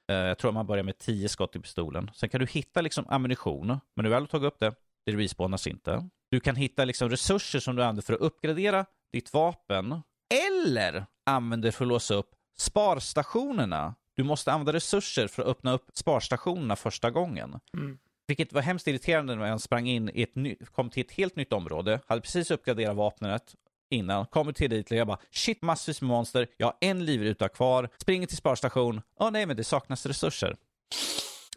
Eh, 0.09 0.15
jag 0.15 0.37
tror 0.37 0.51
man 0.51 0.67
börjar 0.67 0.83
med 0.83 0.97
10 0.97 1.29
skott 1.29 1.55
i 1.55 1.59
pistolen. 1.59 2.11
Sen 2.13 2.29
kan 2.29 2.39
du 2.39 2.45
hitta 2.45 2.81
liksom 2.81 3.05
ammunition, 3.07 3.67
men 3.67 3.79
när 3.95 4.03
du 4.03 4.09
väl 4.09 4.21
har 4.23 4.27
tagit 4.27 4.47
upp 4.47 4.59
det, 4.59 4.73
det 5.05 5.11
respawnas 5.11 5.67
inte. 5.67 6.09
Du 6.31 6.39
kan 6.39 6.55
hitta 6.55 6.85
liksom 6.85 7.09
resurser 7.09 7.59
som 7.59 7.75
du 7.75 7.83
använder 7.83 8.01
för 8.01 8.13
att 8.13 8.19
uppgradera 8.19 8.85
ditt 9.11 9.33
vapen 9.33 10.01
eller 10.47 11.05
använder 11.25 11.71
för 11.71 11.85
att 11.85 11.89
låsa 11.89 12.13
upp 12.13 12.29
sparstationerna. 12.57 13.95
Du 14.15 14.23
måste 14.23 14.51
använda 14.51 14.73
resurser 14.73 15.27
för 15.27 15.41
att 15.41 15.47
öppna 15.47 15.73
upp 15.73 15.85
sparstationerna 15.93 16.75
första 16.75 17.11
gången. 17.11 17.59
Mm. 17.77 17.97
Vilket 18.27 18.53
var 18.53 18.61
hemskt 18.61 18.87
irriterande 18.87 19.35
när 19.35 19.47
jag 19.47 19.61
sprang 19.61 19.87
in 19.87 20.09
i 20.13 20.21
ett 20.21 20.35
ny, 20.35 20.55
kom 20.55 20.89
till 20.89 21.05
ett 21.05 21.11
helt 21.11 21.35
nytt 21.35 21.53
område, 21.53 21.99
hade 22.07 22.21
precis 22.21 22.51
uppgraderat 22.51 22.95
vapnet 22.95 23.55
innan, 23.89 24.25
kommer 24.25 24.51
till 24.51 24.69
dit 24.69 24.91
och 24.91 24.97
jag 24.97 25.07
bara 25.07 25.19
shit 25.31 25.61
massvis 25.61 26.01
med 26.01 26.07
monster, 26.07 26.47
jag 26.57 26.67
har 26.67 26.75
en 26.81 27.05
livruta 27.05 27.49
kvar, 27.49 27.89
springer 27.97 28.27
till 28.27 28.37
sparstation, 28.37 29.01
åh 29.19 29.31
nej 29.31 29.45
men 29.45 29.57
det 29.57 29.63
saknas 29.63 30.05
resurser. 30.05 30.55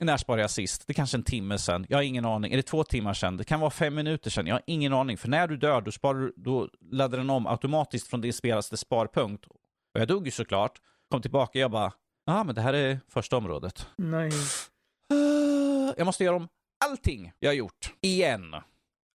När 0.01 0.17
sparade 0.17 0.43
jag 0.43 0.51
sist? 0.51 0.87
Det 0.87 0.93
är 0.93 0.95
kanske 0.95 1.17
en 1.17 1.23
timme 1.23 1.59
sedan. 1.59 1.87
Jag 1.89 1.99
har 1.99 2.03
ingen 2.03 2.25
aning. 2.25 2.53
Är 2.53 2.57
det 2.57 2.63
två 2.63 2.85
timmar 2.85 3.15
sedan? 3.15 3.37
Det 3.37 3.45
kan 3.45 3.61
vara 3.61 3.71
fem 3.71 3.95
minuter 3.95 4.31
sedan. 4.31 4.47
Jag 4.47 4.55
har 4.55 4.63
ingen 4.67 4.93
aning. 4.93 5.17
För 5.19 5.29
när 5.29 5.49
du 5.49 5.57
dör, 5.57 5.81
då, 5.81 5.93
sparar, 5.93 6.19
du- 6.21 6.33
då 6.37 6.69
laddar 6.91 7.19
den 7.19 7.31
om 7.31 7.47
automatiskt 7.47 8.09
från 8.09 8.21
din 8.21 8.33
spelaste 8.33 8.77
sparpunkt. 8.77 9.47
Och 9.95 10.01
jag 10.01 10.09
dog 10.09 10.25
ju 10.27 10.31
såklart. 10.31 10.81
Kom 11.11 11.23
tillbaka 11.23 11.51
och 11.59 11.63
jag 11.63 11.71
bara, 11.71 11.93
ja 12.27 12.41
ah, 12.41 12.45
men 12.45 12.55
det 12.55 12.61
här 12.61 12.73
är 12.73 13.01
första 13.09 13.37
området. 13.37 13.87
Nej. 13.97 14.31
Jag 15.97 16.05
måste 16.07 16.25
göra 16.25 16.37
om 16.37 16.49
allting 16.85 17.33
jag 17.39 17.49
har 17.51 17.55
gjort. 17.55 17.95
Igen. 18.01 18.55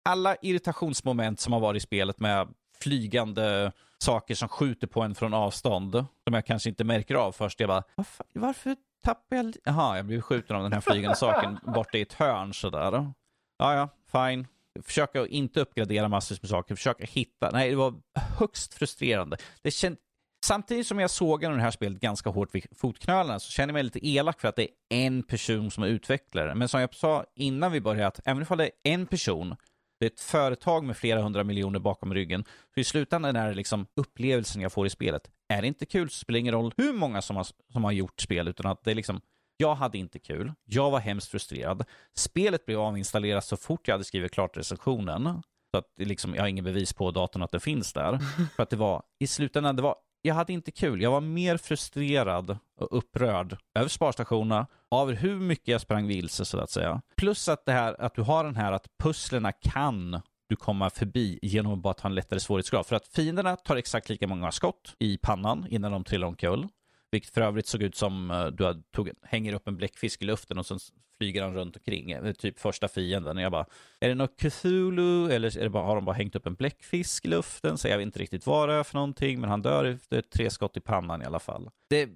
Alla 0.10 0.36
irritationsmoment 0.42 1.40
som 1.40 1.54
har 1.54 1.60
varit 1.60 1.78
i 1.84 1.86
spelet 1.86 2.20
med 2.20 2.48
flygande 2.80 3.72
saker 3.98 4.36
som 4.36 4.50
skjuter 4.50 4.88
på 4.88 5.02
en 5.02 5.16
från 5.16 5.34
avstånd. 5.34 5.92
Som 6.24 6.34
jag 6.34 6.46
kanske 6.46 6.70
inte 6.70 6.84
märker 6.84 7.16
av 7.16 7.32
först. 7.32 7.60
Jag 7.60 7.70
bara, 7.70 7.84
"Vad 7.96 8.08
fan, 8.08 8.28
varför 8.34 8.76
tappar 9.04 9.36
jag... 9.36 9.56
Jaha, 9.64 9.96
jag 9.96 10.06
blev 10.06 10.22
skjuten 10.22 10.56
av 10.56 10.64
den 10.64 10.74
här 10.74 10.82
flygande 10.82 11.16
saken 11.16 11.60
borta 11.74 11.98
i 11.98 12.02
ett 12.02 12.14
hörn 12.14 12.54
sådär. 12.54 13.12
Ja, 13.58 13.76
ja, 13.76 13.90
fine. 14.12 14.48
Försöka 14.84 15.22
att 15.22 15.28
inte 15.28 15.62
uppgradera 15.62 16.08
massvis 16.08 16.42
med 16.42 16.50
saker. 16.50 16.76
Försöka 16.76 17.06
hitta. 17.06 17.50
Nej, 17.52 17.70
det 17.70 17.76
var 17.76 17.94
högst 18.40 18.74
frustrerande. 18.74 19.38
Det 19.62 19.72
känd... 19.72 19.98
Samtidigt 20.46 20.88
som 20.88 21.00
jag 21.00 21.10
sågar 21.10 21.52
det 21.52 21.62
här 21.62 21.72
spelet 21.72 22.00
ganska 22.02 22.30
hårt 22.30 22.56
vid 22.56 22.66
fotknölarna 22.72 23.40
så 23.40 23.52
känner 23.52 23.68
jag 23.68 23.74
mig 23.74 23.84
lite 23.84 24.08
elak 24.08 24.42
för 24.42 24.48
att 24.48 24.56
det 24.56 24.64
är 24.64 24.68
en 24.90 25.24
person 25.24 25.72
som 25.72 25.84
är 25.84 25.88
utvecklare. 25.88 26.56
Men 26.56 26.68
som 26.68 26.82
jag 26.82 26.96
sa 26.96 27.26
innan 27.36 27.72
vi 27.72 27.82
började, 27.82 28.08
att 28.08 28.20
även 28.26 28.46
om 28.50 28.58
det 28.58 28.66
är 28.66 28.72
en 28.84 29.08
person, 29.08 29.56
det 30.00 30.06
är 30.06 30.10
ett 30.10 30.20
företag 30.20 30.84
med 30.84 30.98
flera 30.98 31.22
hundra 31.22 31.44
miljoner 31.44 31.80
bakom 31.80 32.14
ryggen, 32.14 32.46
så 32.74 32.80
i 32.80 32.84
slutändan 32.84 33.36
är 33.36 33.48
det 33.48 33.54
liksom 33.54 33.88
upplevelsen 33.96 34.62
jag 34.62 34.72
får 34.72 34.88
i 34.88 34.90
spelet. 34.90 35.32
Är 35.52 35.62
det 35.62 35.68
inte 35.68 35.86
kul 35.86 36.10
så 36.10 36.18
spelar 36.18 36.36
det 36.36 36.40
ingen 36.40 36.54
roll 36.54 36.74
hur 36.78 36.94
många 36.94 37.22
som 37.22 37.36
har, 37.36 37.48
som 37.74 37.84
har 37.84 37.92
gjort 37.92 38.22
spel, 38.22 38.48
utan 38.48 38.72
att 38.72 38.84
det 38.84 38.92
är 38.92 38.96
liksom 38.96 39.22
jag 39.58 39.76
hade 39.76 39.98
inte 39.98 40.20
kul. 40.20 40.54
Jag 40.66 40.92
var 40.92 41.00
hemskt 41.00 41.32
frustrerad. 41.32 41.84
Spelet 42.18 42.66
blev 42.66 42.80
avinstallerat 42.80 43.46
så 43.46 43.58
fort 43.58 43.88
jag 43.88 43.94
hade 43.94 44.04
skrivit 44.04 44.32
klart 44.32 44.58
recensionen. 44.58 45.44
Så 45.72 45.78
att 45.78 45.86
liksom, 45.98 46.36
jag 46.36 46.44
har 46.44 46.48
ingen 46.48 46.64
bevis 46.64 46.94
på 46.94 47.12
datorn 47.12 47.44
att 47.44 47.52
det 47.52 47.60
finns 47.60 47.94
där. 47.94 48.20
För 48.56 48.64
att 48.64 48.70
det 48.70 48.76
var, 48.76 49.04
i 49.20 49.28
slutändan, 49.28 49.76
det 49.76 49.82
var 49.82 49.96
jag 50.22 50.36
hade 50.36 50.54
inte 50.54 50.72
kul. 50.72 51.02
Jag 51.02 51.12
var 51.12 51.22
mer 51.22 51.58
frustrerad 51.58 52.58
och 52.80 52.98
upprörd 52.98 53.58
över 53.80 53.90
sparstationerna, 53.90 54.68
av 54.92 55.12
hur 55.12 55.36
mycket 55.36 55.68
jag 55.68 55.82
sprang 55.82 56.08
vilse 56.08 56.46
så 56.46 56.60
att 56.60 56.70
säga. 56.70 57.02
Plus 57.18 57.50
att 57.50 57.66
det 57.66 57.72
här 57.72 58.02
att 58.02 58.16
du 58.16 58.22
har 58.22 58.44
den 58.44 58.56
här 58.56 58.72
att 58.72 58.88
pusslerna 59.04 59.52
kan 59.52 60.22
du 60.52 60.56
komma 60.56 60.90
förbi 60.90 61.40
genom 61.42 61.74
att 61.74 61.80
bara 61.80 61.94
ta 61.94 62.08
en 62.08 62.16
lättare 62.16 62.40
svårighetsgrad. 62.40 62.86
För 62.86 62.96
att 62.96 63.08
fienderna 63.08 63.56
tar 63.56 63.76
exakt 63.76 64.10
lika 64.10 64.28
många 64.28 64.52
skott 64.52 64.96
i 65.00 65.18
pannan 65.18 65.68
innan 65.70 65.92
de 65.92 66.04
trillar 66.04 66.28
omkull. 66.28 66.68
Vilket 67.12 67.34
för 67.34 67.42
övrigt 67.42 67.68
såg 67.68 67.84
ut 67.84 67.96
som 67.96 68.32
eh, 68.32 68.46
du 68.46 68.84
tog, 68.92 69.10
hänger 69.24 69.54
upp 69.54 69.68
en 69.68 69.78
bläckfisk 69.78 70.22
i 70.22 70.26
luften 70.26 70.58
och 70.58 70.66
sen 70.66 70.80
flyger 71.18 71.44
han 71.44 71.54
runt 71.54 71.76
omkring. 71.76 72.12
Eh, 72.12 72.32
typ 72.32 72.60
första 72.60 72.88
fienden. 72.88 73.38
Och 73.38 73.44
jag 73.44 73.52
bara, 73.52 73.66
är 74.00 74.10
det 74.10 74.16
något 74.16 74.38
Cthulhu 74.38 75.32
eller 75.32 75.58
är 75.58 75.64
det 75.64 75.70
bara, 75.70 75.84
har 75.84 75.96
de 75.96 76.06
bara 76.06 76.16
hängt 76.16 76.36
upp 76.36 76.48
en 76.48 76.56
bläckfisk 76.56 77.26
i 77.26 77.28
luften? 77.28 77.78
Så 77.78 77.88
jag 77.88 77.98
vet 77.98 78.06
inte 78.06 78.20
riktigt 78.20 78.46
vad 78.46 78.70
det 78.70 78.76
är 78.76 78.84
för 78.84 78.96
någonting. 78.96 79.42
Men 79.42 79.50
han 79.50 79.62
dör 79.62 79.86
efter 79.86 80.22
tre 80.22 80.50
skott 80.50 80.78
i 80.78 80.80
pannan 80.80 81.22
i 81.22 81.26
alla 81.26 81.40
fall. 81.40 81.70
Det, 81.90 82.10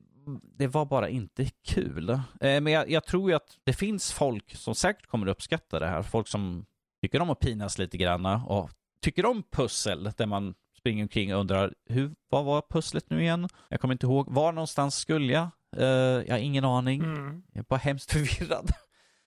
det 0.58 0.68
var 0.68 0.86
bara 0.86 1.10
inte 1.10 1.46
kul. 1.66 2.10
Eh, 2.10 2.20
men 2.40 2.68
jag, 2.68 2.90
jag, 2.90 3.06
tror 3.06 3.30
ju 3.30 3.36
att 3.36 3.58
det 3.64 3.74
finns 3.74 4.14
folk 4.14 4.56
som 4.56 4.76
säkert 4.76 5.08
kommer 5.08 5.28
uppskatta 5.28 5.80
det 5.80 5.88
här. 5.88 6.02
Folk 6.02 6.28
som 6.28 6.66
tycker 7.06 7.22
om 7.22 7.30
att 7.30 7.40
pinas 7.40 7.78
lite 7.78 7.98
granna 7.98 8.46
och 8.46 8.70
tycker 9.02 9.26
om 9.26 9.44
pussel 9.52 10.12
där 10.18 10.26
man 10.26 10.56
springer 10.78 11.04
omkring 11.04 11.36
och 11.36 11.40
undrar 11.40 11.74
hur, 11.86 12.16
vad 12.30 12.46
var 12.46 12.64
pusslet 12.70 13.10
nu 13.10 13.22
igen? 13.22 13.50
Jag 13.70 13.82
kommer 13.82 13.94
inte 13.94 14.06
ihåg. 14.06 14.32
Var 14.32 14.52
någonstans 14.52 14.96
skulle 14.96 15.34
jag? 15.34 15.48
Uh, 15.78 15.86
jag 16.28 16.32
har 16.32 16.38
ingen 16.38 16.66
aning. 16.66 17.04
Mm. 17.04 17.44
Jag 17.54 17.60
är 17.60 17.66
bara 17.70 17.80
hemskt 17.80 18.12
förvirrad. 18.12 18.72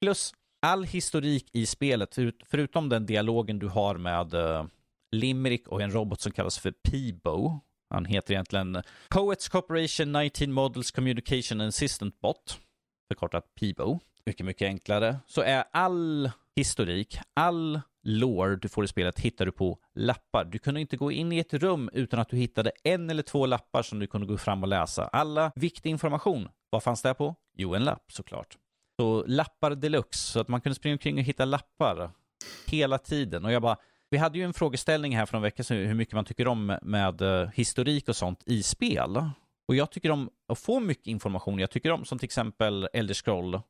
Plus 0.00 0.32
all 0.62 0.84
historik 0.84 1.50
i 1.52 1.66
spelet, 1.66 2.18
förutom 2.46 2.88
den 2.88 3.06
dialogen 3.06 3.58
du 3.58 3.68
har 3.68 3.96
med 3.96 4.34
uh, 4.34 4.64
Limerick 5.12 5.68
och 5.68 5.82
en 5.82 5.90
robot 5.90 6.20
som 6.20 6.32
kallas 6.32 6.58
för 6.58 6.74
Peebo. 6.90 7.60
Han 7.90 8.04
heter 8.04 8.34
egentligen 8.34 8.82
Poets 9.08 9.48
Corporation 9.48 10.12
19 10.12 10.52
Models 10.52 10.90
Communication 10.90 11.60
Assistant 11.60 12.20
Bot, 12.20 12.58
förkortat 13.08 13.54
Peebo. 13.54 13.98
Mycket, 14.26 14.46
mycket 14.46 14.66
enklare. 14.66 15.16
Så 15.26 15.40
är 15.40 15.64
all 15.72 16.30
historik, 16.58 17.18
all 17.34 17.80
lore 18.02 18.56
du 18.56 18.68
får 18.68 18.84
i 18.84 18.88
spelet 18.88 19.18
hittar 19.18 19.46
du 19.46 19.52
på 19.52 19.78
lappar. 19.94 20.44
Du 20.44 20.58
kunde 20.58 20.80
inte 20.80 20.96
gå 20.96 21.12
in 21.12 21.32
i 21.32 21.38
ett 21.38 21.54
rum 21.54 21.90
utan 21.92 22.20
att 22.20 22.28
du 22.28 22.36
hittade 22.36 22.72
en 22.84 23.10
eller 23.10 23.22
två 23.22 23.46
lappar 23.46 23.82
som 23.82 23.98
du 23.98 24.06
kunde 24.06 24.26
gå 24.26 24.38
fram 24.38 24.62
och 24.62 24.68
läsa. 24.68 25.04
Alla 25.04 25.52
viktig 25.54 25.90
information, 25.90 26.48
vad 26.70 26.82
fanns 26.82 27.02
det 27.02 27.14
på? 27.14 27.34
Jo, 27.56 27.74
en 27.74 27.84
lapp 27.84 28.12
såklart. 28.12 28.56
Så 29.00 29.24
lappar 29.26 29.70
deluxe, 29.70 30.32
så 30.32 30.40
att 30.40 30.48
man 30.48 30.60
kunde 30.60 30.74
springa 30.74 30.94
omkring 30.94 31.18
och 31.18 31.24
hitta 31.24 31.44
lappar 31.44 32.10
hela 32.66 32.98
tiden. 32.98 33.44
Och 33.44 33.52
jag 33.52 33.62
bara, 33.62 33.76
vi 34.10 34.18
hade 34.18 34.38
ju 34.38 34.44
en 34.44 34.54
frågeställning 34.54 35.16
här 35.16 35.26
för 35.26 35.34
några 35.34 35.46
veckor 35.46 35.64
sedan 35.64 35.86
hur 35.86 35.94
mycket 35.94 36.14
man 36.14 36.24
tycker 36.24 36.48
om 36.48 36.78
med, 36.82 37.22
eh, 37.22 37.48
historik 37.54 38.08
och 38.08 38.16
sånt 38.16 38.42
i 38.46 38.62
spel. 38.62 39.30
Och 39.68 39.74
jag 39.74 39.90
tycker 39.90 40.10
om 40.10 40.30
att 40.48 40.58
få 40.58 40.80
mycket 40.80 41.06
information. 41.06 41.58
Jag 41.58 41.70
tycker 41.70 41.90
om 41.90 42.04
som 42.04 42.18
till 42.18 42.26
exempel 42.26 42.88
Elder 42.92 43.14
Scroll 43.14 43.60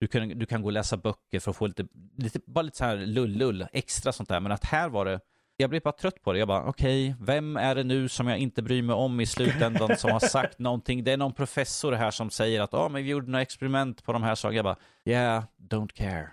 du 0.00 0.06
kan, 0.06 0.28
du 0.28 0.46
kan 0.46 0.62
gå 0.62 0.68
och 0.68 0.72
läsa 0.72 0.96
böcker 0.96 1.40
för 1.40 1.50
att 1.50 1.56
få 1.56 1.66
lite, 1.66 1.86
lite 2.16 2.40
bara 2.46 2.62
lite 2.62 2.76
så 2.76 2.84
här 2.84 2.96
lull-lull, 2.96 3.66
extra 3.72 4.12
sånt 4.12 4.28
där. 4.28 4.40
Men 4.40 4.52
att 4.52 4.64
här 4.64 4.88
var 4.88 5.04
det, 5.04 5.20
jag 5.56 5.70
blev 5.70 5.82
bara 5.82 5.92
trött 5.92 6.22
på 6.22 6.32
det. 6.32 6.38
Jag 6.38 6.48
bara, 6.48 6.64
okej, 6.64 7.10
okay, 7.10 7.24
vem 7.26 7.56
är 7.56 7.74
det 7.74 7.84
nu 7.84 8.08
som 8.08 8.28
jag 8.28 8.38
inte 8.38 8.62
bryr 8.62 8.82
mig 8.82 8.94
om 8.94 9.20
i 9.20 9.26
slutändan 9.26 9.96
som 9.96 10.10
har 10.10 10.20
sagt 10.20 10.58
någonting? 10.58 11.04
Det 11.04 11.12
är 11.12 11.16
någon 11.16 11.32
professor 11.32 11.92
här 11.92 12.10
som 12.10 12.30
säger 12.30 12.60
att, 12.60 12.72
ja, 12.72 12.86
oh, 12.86 12.92
men 12.92 13.04
vi 13.04 13.10
gjorde 13.10 13.30
några 13.30 13.42
experiment 13.42 14.04
på 14.04 14.12
de 14.12 14.22
här 14.22 14.34
sakerna. 14.34 14.56
Jag 14.56 14.64
bara, 14.64 14.78
yeah, 15.04 15.44
don't 15.58 15.92
care. 15.92 16.30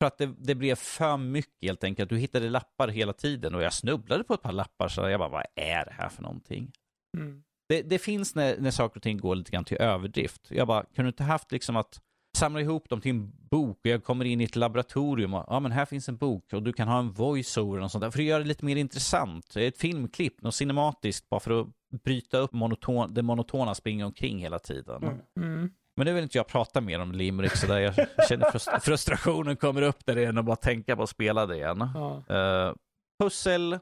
För 0.00 0.06
att 0.06 0.18
det, 0.18 0.34
det, 0.38 0.54
blev 0.54 0.74
för 0.74 1.16
mycket 1.16 1.62
helt 1.62 1.84
enkelt. 1.84 2.10
Du 2.10 2.18
hittade 2.18 2.50
lappar 2.50 2.88
hela 2.88 3.12
tiden 3.12 3.54
och 3.54 3.62
jag 3.62 3.72
snubblade 3.72 4.24
på 4.24 4.34
ett 4.34 4.42
par 4.42 4.52
lappar 4.52 4.88
så 4.88 5.08
jag 5.08 5.20
bara, 5.20 5.28
vad 5.28 5.44
är 5.54 5.84
det 5.84 5.94
här 5.98 6.08
för 6.08 6.22
någonting? 6.22 6.72
Mm. 7.16 7.42
Det, 7.68 7.82
det, 7.82 7.98
finns 7.98 8.34
när, 8.34 8.56
när 8.58 8.70
saker 8.70 8.96
och 8.96 9.02
ting 9.02 9.18
går 9.18 9.34
lite 9.36 9.50
grann 9.50 9.64
till 9.64 9.76
överdrift. 9.76 10.46
Jag 10.50 10.66
bara, 10.66 10.82
kunde 10.82 11.02
du 11.02 11.08
inte 11.08 11.24
haft 11.24 11.52
liksom 11.52 11.76
att 11.76 12.00
samlar 12.38 12.60
ihop 12.60 12.88
dem 12.88 13.00
till 13.00 13.10
en 13.10 13.32
bok 13.50 13.80
och 13.84 13.86
jag 13.86 14.04
kommer 14.04 14.24
in 14.24 14.40
i 14.40 14.44
ett 14.44 14.56
laboratorium 14.56 15.34
och 15.34 15.44
ja 15.48 15.60
men 15.60 15.72
här 15.72 15.84
finns 15.84 16.08
en 16.08 16.16
bok 16.16 16.52
och 16.52 16.62
du 16.62 16.72
kan 16.72 16.88
ha 16.88 16.98
en 16.98 17.12
voiceover 17.12 17.80
och 17.80 17.90
sånt 17.90 18.02
där 18.02 18.10
för 18.10 18.18
att 18.18 18.24
göra 18.24 18.38
det 18.38 18.48
lite 18.48 18.64
mer 18.64 18.76
intressant. 18.76 19.56
Ett 19.56 19.78
filmklipp, 19.78 20.42
något 20.42 20.54
cinematiskt 20.54 21.28
bara 21.28 21.40
för 21.40 21.60
att 21.60 21.66
bryta 22.04 22.38
upp 22.38 22.52
monoton, 22.52 23.14
det 23.14 23.22
monotona 23.22 23.74
springa 23.74 24.06
omkring 24.06 24.38
hela 24.38 24.58
tiden. 24.58 25.02
Mm. 25.02 25.18
Mm. 25.36 25.70
Men 25.96 26.04
nu 26.04 26.12
vill 26.12 26.22
inte 26.22 26.38
jag 26.38 26.46
prata 26.46 26.80
mer 26.80 27.00
om 27.00 27.12
Limerick 27.12 27.56
så 27.56 27.66
där 27.66 27.78
jag 27.78 27.94
känner 28.28 28.50
frust 28.50 28.68
frustrationen 28.82 29.56
kommer 29.56 29.82
upp 29.82 30.06
där 30.06 30.18
igen 30.18 30.38
och 30.38 30.44
bara 30.44 30.56
tänka 30.56 30.96
på 30.96 31.02
att 31.02 31.10
spela 31.10 31.46
det 31.46 31.56
igen. 31.56 31.90
Ja. 31.94 32.24
Uh, 32.36 32.74
pussel, 33.22 33.78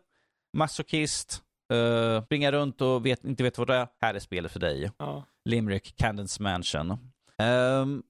masochist, 0.56 1.42
uh, 1.72 2.24
springa 2.24 2.52
runt 2.52 2.80
och 2.80 3.06
vet, 3.06 3.24
inte 3.24 3.42
vet 3.42 3.58
vad 3.58 3.66
det 3.66 3.74
är. 3.74 3.88
Här 4.00 4.14
är 4.14 4.18
spelet 4.18 4.52
för 4.52 4.60
dig. 4.60 4.90
Ja. 4.98 5.24
Limerick, 5.44 5.96
Candence 5.96 6.42
Mansion. 6.42 6.90
Um, 7.38 8.02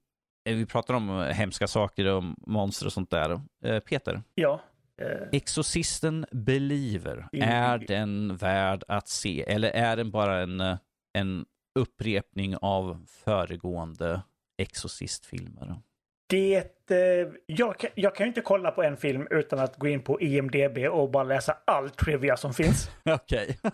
vi 0.53 0.65
pratar 0.65 0.93
om 0.93 1.09
eh, 1.09 1.25
hemska 1.25 1.67
saker 1.67 2.05
och 2.05 2.23
monster 2.47 2.85
och 2.85 2.93
sånt 2.93 3.09
där. 3.09 3.41
Eh, 3.63 3.79
Peter? 3.79 4.21
Ja? 4.35 4.61
Exorcisten 5.31 6.25
Believer, 6.31 7.27
är 7.31 7.77
den 7.77 8.35
värd 8.35 8.83
att 8.87 9.07
se? 9.07 9.43
Eller 9.47 9.69
är 9.69 9.95
den 9.95 10.11
bara 10.11 10.41
en, 10.41 10.77
en 11.13 11.45
upprepning 11.79 12.55
av 12.61 13.05
föregående 13.07 14.21
Exorcist-filmer? 14.61 15.75
Det, 16.29 16.91
eh, 16.91 17.27
jag, 17.45 17.79
kan, 17.79 17.89
jag 17.95 18.15
kan 18.15 18.27
inte 18.27 18.41
kolla 18.41 18.71
på 18.71 18.83
en 18.83 18.97
film 18.97 19.27
utan 19.29 19.59
att 19.59 19.77
gå 19.77 19.87
in 19.87 20.01
på 20.01 20.21
IMDB 20.21 20.77
och 20.91 21.11
bara 21.11 21.23
läsa 21.23 21.57
all 21.65 21.89
trivia 21.89 22.37
som 22.37 22.53
finns. 22.53 22.91
Okej. 23.05 23.59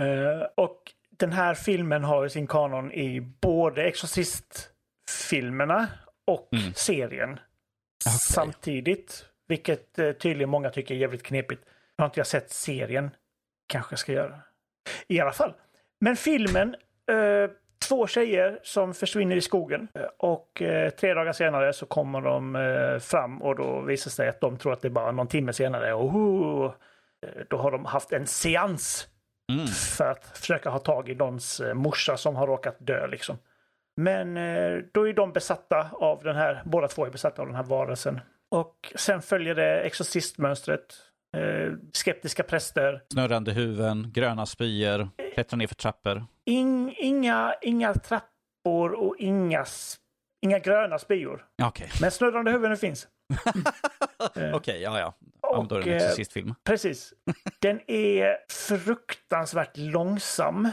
Eh, 0.00 0.42
och 0.54 0.82
den 1.10 1.32
här 1.32 1.54
filmen 1.54 2.04
har 2.04 2.28
sin 2.28 2.46
kanon 2.46 2.92
i 2.92 3.20
både 3.20 3.82
Exorcist-filmerna 3.82 5.88
och 6.26 6.48
mm. 6.52 6.74
serien 6.74 7.30
okay. 7.32 8.12
samtidigt. 8.20 9.26
Vilket 9.48 9.98
eh, 9.98 10.12
tydligen 10.12 10.50
många 10.50 10.70
tycker 10.70 10.94
är 10.94 10.98
jävligt 10.98 11.22
knepigt. 11.22 11.64
Nu 11.64 12.02
har 12.02 12.06
inte 12.06 12.20
jag 12.20 12.26
sett 12.26 12.50
serien. 12.50 13.10
Kanske 13.66 13.96
ska 13.96 14.12
göra. 14.12 14.40
I 15.08 15.20
alla 15.20 15.32
fall. 15.32 15.54
Men 16.00 16.16
filmen. 16.16 16.76
Eh, 17.10 17.50
två 17.88 18.06
tjejer 18.06 18.58
som 18.62 18.94
försvinner 18.94 19.36
i 19.36 19.40
skogen. 19.40 19.88
Eh, 19.94 20.06
och 20.18 20.62
eh, 20.62 20.90
tre 20.90 21.14
dagar 21.14 21.32
senare 21.32 21.72
så 21.72 21.86
kommer 21.86 22.20
de 22.20 22.56
eh, 22.56 22.98
fram 22.98 23.42
och 23.42 23.56
då 23.56 23.80
visar 23.80 24.10
sig 24.10 24.28
att 24.28 24.40
de 24.40 24.56
tror 24.56 24.72
att 24.72 24.80
det 24.80 24.88
är 24.88 24.90
bara 24.90 25.12
någon 25.12 25.28
timme 25.28 25.52
senare. 25.52 25.94
Och 25.94 26.14
oh, 26.14 26.72
då 27.48 27.56
har 27.56 27.70
de 27.70 27.84
haft 27.84 28.12
en 28.12 28.26
seans. 28.26 29.08
Mm. 29.52 29.66
För 29.66 30.10
att 30.10 30.38
försöka 30.38 30.70
ha 30.70 30.78
tag 30.78 31.08
i 31.08 31.14
någons 31.14 31.62
morsa 31.74 32.16
som 32.16 32.36
har 32.36 32.46
råkat 32.46 32.76
dö 32.78 33.06
liksom. 33.06 33.38
Men 33.96 34.36
eh, 34.36 34.82
då 34.92 35.08
är 35.08 35.12
de 35.12 35.32
besatta 35.32 35.90
av 35.92 36.22
den 36.22 36.36
här, 36.36 36.62
båda 36.64 36.88
två 36.88 37.06
är 37.06 37.10
besatta 37.10 37.42
av 37.42 37.48
den 37.48 37.56
här 37.56 37.62
varelsen. 37.62 38.20
Och 38.50 38.92
sen 38.94 39.22
följer 39.22 39.54
det 39.54 39.80
exorcistmönstret. 39.80 40.94
Eh, 41.36 41.72
skeptiska 41.92 42.42
präster. 42.42 43.02
Snurrande 43.12 43.52
huvuden, 43.52 44.12
gröna 44.12 44.46
spyor, 44.46 45.08
klättra 45.34 45.56
ner 45.56 45.66
för 45.66 45.74
trappor. 45.74 46.24
In, 46.44 46.94
inga, 46.96 47.54
inga 47.62 47.94
trappor 47.94 48.92
och 48.92 49.16
inga, 49.18 49.64
inga 50.42 50.58
gröna 50.58 50.98
spyor. 50.98 51.44
Okay. 51.68 51.88
Men 52.00 52.10
snurrande 52.10 52.50
huvuden 52.50 52.76
finns. 52.76 53.08
Okej, 54.18 54.54
okay, 54.54 54.78
ja 54.78 54.98
ja. 54.98 55.14
Och, 55.42 55.68
då 55.68 55.74
är 55.74 55.82
det 55.82 55.90
en 55.90 55.96
exorcistfilm. 55.96 56.54
Precis. 56.64 57.12
Den 57.60 57.80
är 57.90 58.52
fruktansvärt 58.52 59.76
långsam. 59.76 60.68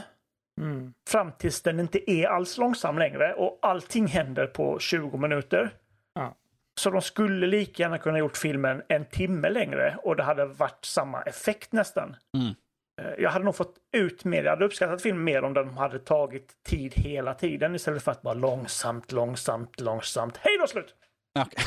Mm. 0.62 0.94
Fram 1.10 1.32
tills 1.32 1.62
den 1.62 1.80
inte 1.80 2.12
är 2.12 2.28
alls 2.28 2.58
långsam 2.58 2.98
längre 2.98 3.34
och 3.34 3.60
allting 3.62 4.08
händer 4.08 4.48
på 4.48 4.80
20 4.80 5.18
minuter. 5.18 5.74
Ja. 6.14 6.36
Så 6.80 6.90
de 6.90 7.02
skulle 7.02 7.48
lika 7.48 7.84
gärna 7.84 7.98
kunna 7.98 8.20
gjort 8.20 8.38
filmen 8.38 8.82
en 8.88 9.06
timme 9.06 9.50
längre 9.50 9.98
och 10.04 10.16
det 10.16 10.24
hade 10.24 10.46
varit 10.46 10.86
samma 10.86 11.22
effekt 11.22 11.72
nästan. 11.72 12.16
Mm. 12.38 12.56
Eh, 13.02 13.24
jag 13.24 13.30
hade 13.30 13.46
nog 13.46 13.56
fått 13.56 13.76
ut 13.92 14.26
mer, 14.26 14.44
jag 14.44 14.50
hade 14.50 14.66
uppskattat 14.66 15.02
filmen 15.02 15.24
mer 15.24 15.44
om 15.44 15.54
den 15.54 15.70
hade 15.70 16.00
tagit 16.00 16.64
tid 16.64 16.94
hela 16.96 17.34
tiden 17.34 17.76
istället 17.76 18.04
för 18.04 18.12
att 18.12 18.22
bara 18.22 18.34
långsamt, 18.34 19.12
långsamt, 19.12 19.80
långsamt. 19.80 20.38
Hej 20.38 20.58
då 20.60 20.68
slut! 20.68 20.96
Okay. 21.40 21.66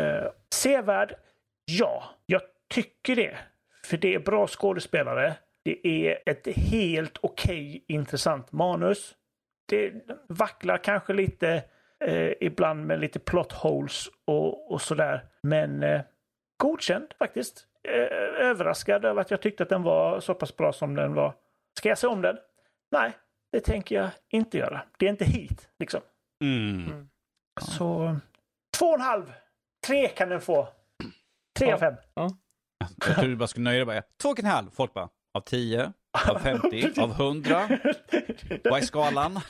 uh, 0.22 0.30
sevärd? 0.54 1.14
Ja, 1.64 2.04
jag 2.26 2.42
tycker 2.74 3.16
det. 3.16 3.38
För 3.84 3.96
det 3.96 4.14
är 4.14 4.18
bra 4.18 4.46
skådespelare. 4.46 5.34
Det 5.64 5.86
är 5.86 6.18
ett 6.26 6.46
helt 6.56 7.18
okej 7.20 7.68
okay, 7.68 7.82
intressant 7.88 8.52
manus. 8.52 9.14
Det 9.68 9.92
vacklar 10.28 10.78
kanske 10.78 11.12
lite 11.12 11.64
eh, 12.04 12.32
ibland 12.40 12.86
med 12.86 13.00
lite 13.00 13.18
plot 13.18 13.52
holes 13.52 14.08
och, 14.24 14.72
och 14.72 14.82
sådär. 14.82 15.24
Men 15.42 15.82
eh, 15.82 16.00
godkänd 16.56 17.14
faktiskt. 17.18 17.66
Eh, 17.88 18.46
överraskad 18.46 19.04
över 19.04 19.20
att 19.20 19.30
jag 19.30 19.42
tyckte 19.42 19.62
att 19.62 19.68
den 19.68 19.82
var 19.82 20.20
så 20.20 20.34
pass 20.34 20.56
bra 20.56 20.72
som 20.72 20.94
den 20.94 21.14
var. 21.14 21.34
Ska 21.78 21.88
jag 21.88 21.98
se 21.98 22.06
om 22.06 22.22
den? 22.22 22.36
Nej, 22.90 23.12
det 23.52 23.60
tänker 23.60 23.94
jag 23.94 24.10
inte 24.28 24.58
göra. 24.58 24.82
Det 24.98 25.06
är 25.06 25.10
inte 25.10 25.24
hit 25.24 25.68
liksom. 25.78 26.00
Mm. 26.44 26.86
Mm. 26.86 27.08
Så 27.60 28.16
två 28.78 28.86
och 28.86 28.94
en 28.94 29.00
halv. 29.00 29.32
Tre 29.86 30.08
kan 30.08 30.28
den 30.28 30.40
få. 30.40 30.68
Tre 31.58 31.68
ja. 31.68 31.74
av 31.74 31.78
fem. 31.78 31.94
Ja. 32.14 32.30
Jag 32.78 33.14
trodde 33.14 33.30
du 33.30 33.36
bara 33.36 33.46
skulle 33.46 33.64
nöja 33.64 33.84
dig 33.84 33.94
med 33.94 34.04
två 34.22 34.28
och 34.28 34.38
en 34.38 34.46
halv. 34.46 34.70
Folk 34.70 34.94
bara 34.94 35.08
Av 35.34 35.40
10? 35.40 35.92
Av 36.28 36.38
50? 36.38 36.92
av 37.00 37.10
100? 37.10 37.68
Vad 38.64 38.78
är 38.78 38.84
skalan? 38.84 39.40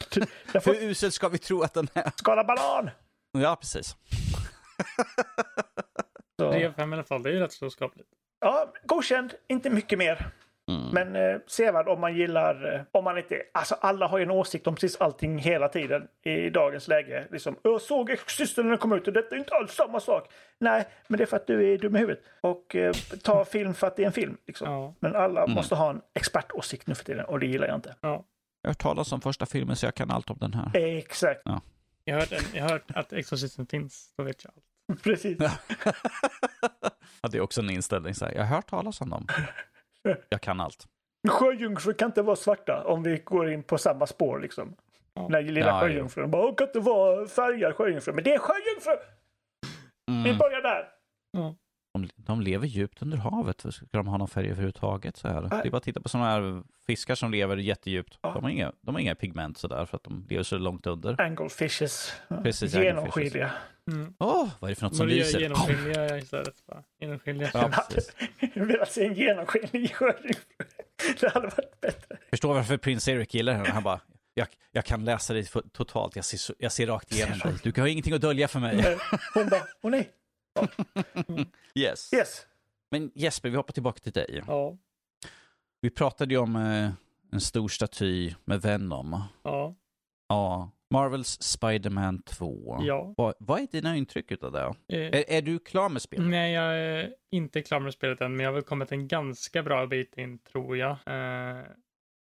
Hur 0.65 0.83
usel 0.83 1.13
ska 1.13 1.29
vi 1.29 1.39
tro 1.39 1.63
att 1.63 1.75
den 1.75 1.89
är? 1.95 2.13
skala 2.17 2.45
banan! 2.45 2.91
Ja, 3.33 3.57
precis. 3.57 3.97
Så. 6.39 6.53
3-5 6.53 6.91
i 6.91 6.93
alla 6.93 7.05
fall, 7.05 7.23
det 7.23 7.31
är 7.31 7.33
ju 7.33 7.41
rätt 7.41 7.53
så 7.53 7.71
skapligt. 7.71 8.09
Ja, 8.41 8.73
godkänd. 8.87 9.35
Inte 9.49 9.71
mycket 9.71 9.99
mer. 9.99 10.31
Mm. 10.69 10.89
Men 10.93 11.17
eh, 11.17 11.41
sevärd 11.47 11.89
om 11.89 12.01
man 12.01 12.17
gillar, 12.17 12.75
eh, 12.75 12.81
om 12.93 13.05
man 13.05 13.19
inte, 13.19 13.43
alltså 13.55 13.75
alla 13.75 14.07
har 14.07 14.19
ju 14.19 14.25
en 14.25 14.31
åsikt 14.31 14.67
om 14.67 14.75
precis 14.75 14.97
allting 14.97 15.39
hela 15.39 15.69
tiden 15.69 16.09
i 16.23 16.51
dagens 16.51 16.89
läge. 16.89 17.27
Liksom, 17.31 17.57
jag 17.63 17.81
såg 17.81 18.11
Exorcisten 18.11 18.65
när 18.65 18.71
den 18.71 18.79
kom 18.79 18.93
ut 18.93 19.07
och 19.07 19.13
detta 19.13 19.35
är 19.35 19.39
inte 19.39 19.55
alls 19.55 19.73
samma 19.73 20.01
sak. 20.01 20.33
Nej, 20.59 20.85
men 21.09 21.19
det 21.19 21.25
är 21.25 21.27
för 21.27 21.37
att 21.37 21.47
du 21.47 21.73
är 21.73 21.79
dum 21.79 21.97
i 21.97 21.99
huvudet. 21.99 22.23
Och 22.41 22.77
eh, 22.77 22.93
ta 23.23 23.45
film 23.45 23.75
för 23.75 23.87
att 23.87 23.97
det 23.97 24.03
är 24.03 24.07
en 24.07 24.13
film. 24.13 24.37
Liksom. 24.47 24.71
Ja. 24.73 24.95
Men 25.01 25.17
alla 25.17 25.43
Mm. 25.43 25.55
måste 25.55 25.75
ha 25.75 25.91
en 25.91 26.01
expertåsikt 26.15 26.87
nu 26.87 26.95
för 26.95 27.05
tiden 27.05 27.25
och 27.25 27.41
det 27.41 27.47
gillar 27.47 27.67
jag 27.67 27.77
inte. 27.77 27.95
Ja. 28.01 28.25
Jag 28.63 28.69
har 28.69 28.71
hört 28.71 28.79
talas 28.83 29.13
om 29.13 29.21
första 29.21 29.47
filmen 29.47 29.77
så 29.77 29.87
jag 29.87 29.95
kan 29.95 30.11
allt 30.11 30.31
om 30.31 30.39
den 30.41 30.55
här. 30.55 30.71
Exakt, 30.77 31.41
Jag 32.05 32.15
har 32.15 32.21
hört, 32.21 32.43
jag 32.55 32.63
har 32.63 32.71
hört 32.71 32.91
att 32.95 33.13
Exorcisten 33.13 33.67
finns, 33.67 34.15
då 34.17 34.23
vet 34.25 34.45
jag 34.45 34.53
allt. 34.57 35.03
precis. 35.03 35.39
ja, 37.23 37.29
det 37.31 37.39
är 37.39 37.41
också 37.41 37.61
en 37.61 37.71
inställning. 37.71 38.15
Så 38.15 38.25
här. 38.25 38.33
Jag 38.33 38.45
har 38.45 38.57
hört 38.57 38.67
talas 38.71 39.01
om 39.01 39.11
dem. 39.11 39.27
Jag 40.29 40.41
kan 40.41 40.61
allt. 40.61 40.85
Sjöjungfrur 41.29 41.93
kan 41.93 42.07
inte 42.07 42.23
vara 42.23 42.37
svarta 42.37 42.85
om 42.87 43.03
vi 43.03 43.19
går 43.19 43.51
in 43.51 43.63
på 43.63 43.79
samma 43.79 44.07
spår 44.07 44.39
liksom. 44.41 44.77
Ja. 45.15 45.29
Den 45.31 45.47
lilla 45.47 45.67
Ja, 45.67 45.81
sjöjungfrun. 45.81 46.31
Bara, 46.31 46.43
"Åh, 46.47 46.55
kan 46.55 46.67
inte 46.67 46.81
vara 46.81 47.27
färgad 47.27 47.75
sjöjungfru. 47.75 48.13
Men 48.13 48.25
det 48.25 48.35
är 48.35 48.39
sjöjungfru! 48.39 49.07
Vi 50.07 50.13
Mm. 50.29 50.39
börjar 50.39 50.63
där. 50.63 50.89
Ja. 51.31 51.55
De, 51.95 52.09
de 52.17 52.41
lever 52.41 52.67
djupt 52.67 53.03
under 53.03 53.17
havet. 53.19 53.61
Ska 53.61 53.87
de 53.91 54.07
ha 54.07 54.17
någon 54.19 54.29
färg 54.29 54.47
överhuvudtaget? 54.47 55.17
Så 55.17 55.29
här? 55.29 55.43
Det 55.43 55.69
är 55.69 55.71
bara 55.71 55.77
att 55.77 55.83
titta 55.83 56.01
på 56.01 56.09
sådana 56.09 56.31
här 56.31 56.63
fiskar 56.87 57.15
som 57.15 57.31
lever 57.31 57.57
jättedjupt. 57.57 58.19
De 58.23 58.43
har 58.43 58.51
inga, 58.51 58.73
de 58.81 58.95
har 58.95 59.01
inga 59.03 59.15
pigment 59.15 59.59
sådär 59.59 59.85
för 59.87 59.97
att 59.97 60.05
de 60.05 60.27
lever 60.29 60.43
så 60.43 60.59
långt 60.59 60.87
under. 60.87 61.21
Anglefishes. 61.21 62.13
Precis, 62.43 62.75
Genomskinliga. 62.75 63.51
Mm. 63.91 64.15
Åh, 64.19 64.49
vad 64.61 64.71
är 64.71 64.75
det 64.75 64.79
för 64.79 64.87
något 64.87 64.97
som 64.97 64.99
Som 64.99 65.07
lyser? 65.09 65.41
genomskinliga 65.41 66.19
istället. 66.19 66.55
Genomskinliga. 67.01 67.51
Ja, 67.55 67.71
precis. 67.91 68.13
Jag 68.55 68.65
vill 68.67 68.77
se 68.89 69.07
en 69.07 69.15
genomskinlig 69.15 69.95
sjöjungfru. 69.95 70.45
Det 71.21 71.35
hade 71.35 71.47
varit 71.47 71.81
bättre. 71.81 72.17
Förstår 72.31 72.55
varför 72.55 72.77
prins 72.77 73.09
Eric 73.09 73.35
gillar 73.35 73.53
henne. 73.53 73.71
Han 73.71 73.83
bara, 73.83 74.01
jag, 74.35 74.47
jag 74.73 74.85
kan 74.85 75.05
läsa 75.05 75.33
dig 75.33 75.47
totalt. 75.73 76.17
Jag 76.17 76.25
ser, 76.25 76.55
jag 76.59 76.73
ser 76.73 76.87
rakt 76.87 77.13
igenom 77.13 77.39
dig. 77.39 77.73
Du 77.73 77.81
har 77.81 77.89
ingenting 77.89 78.15
att 78.15 78.21
dölja 78.21 78.49
för 78.49 78.61
mig. 78.61 78.99
Hon 79.35 79.49
bara, 79.49 79.63
åh 79.83 79.91
nej. 79.91 80.11
Yes. 81.75 82.13
Yes. 82.15 82.47
Men 82.91 83.11
Jesper, 83.15 83.51
vi 83.51 83.57
hoppar 83.57 83.73
tillbaka 83.73 83.99
till 83.99 84.13
dig. 84.13 84.43
Ja. 84.47 84.77
Vi 85.81 85.91
pratade 85.91 86.35
ju 86.35 86.41
om 86.41 86.57
eh, 86.57 86.91
en 87.33 87.41
stor 87.41 87.69
staty 87.69 88.35
med 88.45 88.63
Venom. 88.63 89.23
Ja. 89.43 89.75
Ja. 90.29 90.71
Marvels 90.91 91.43
Spider-Man 91.43 92.23
2. 92.23 92.79
Ja. 92.83 93.15
Vad, 93.17 93.35
vad 93.39 93.61
är 93.61 93.67
dina 93.67 93.97
intryck 93.97 94.31
utav 94.33 94.53
det? 94.53 94.61
Eh, 94.89 95.21
Är, 95.21 95.25
är 95.31 95.43
du 95.43 95.59
klar 95.59 95.89
med 95.89 96.03
spelet? 96.03 96.27
Nej, 96.27 96.53
jag 96.53 96.79
är 96.79 97.15
inte 97.31 97.63
klar 97.63 97.81
med 97.81 97.93
spelet 97.95 98.21
än, 98.21 98.37
men 98.37 98.45
jag 98.45 98.51
har 98.51 98.55
väl 98.55 98.63
kommit 98.63 98.93
en 98.93 99.09
ganska 99.09 99.63
bra 99.63 99.87
bit 99.87 100.19
in, 100.19 100.39
tror 100.39 100.77
jag. 100.77 100.97
Eh, 101.07 101.63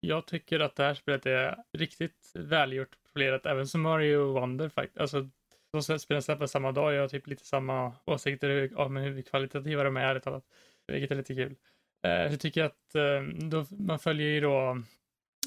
jag 0.00 0.26
tycker 0.26 0.60
att 0.60 0.76
det 0.76 0.82
här 0.82 0.94
spelet 0.94 1.26
är 1.26 1.56
riktigt 1.72 2.32
välgjort 2.34 2.96
polerat, 3.12 3.46
även 3.46 3.66
som 3.66 3.80
Mario 3.82 4.32
Wonder 4.32 4.68
faktiskt. 4.68 4.98
Alltså, 4.98 5.28
de 5.74 5.98
spelen 5.98 6.22
släpper 6.22 6.46
samma 6.46 6.72
dag, 6.72 6.94
jag 6.94 7.00
har 7.00 7.08
typ 7.08 7.26
lite 7.26 7.46
samma 7.46 7.92
åsikter 8.04 8.78
om 8.78 8.96
hur 8.96 9.22
kvalitativa 9.22 9.84
de 9.84 9.96
är, 9.96 10.00
ärligt 10.00 10.22
talat. 10.22 10.44
Vilket 10.86 11.10
är 11.10 11.14
lite 11.14 11.34
kul. 11.34 11.54
Eh, 12.02 12.36
tycker 12.36 12.64
att 12.64 12.94
eh, 12.94 13.22
då, 13.50 13.66
man 13.70 13.98
följer 13.98 14.28
ju 14.28 14.40
då 14.40 14.82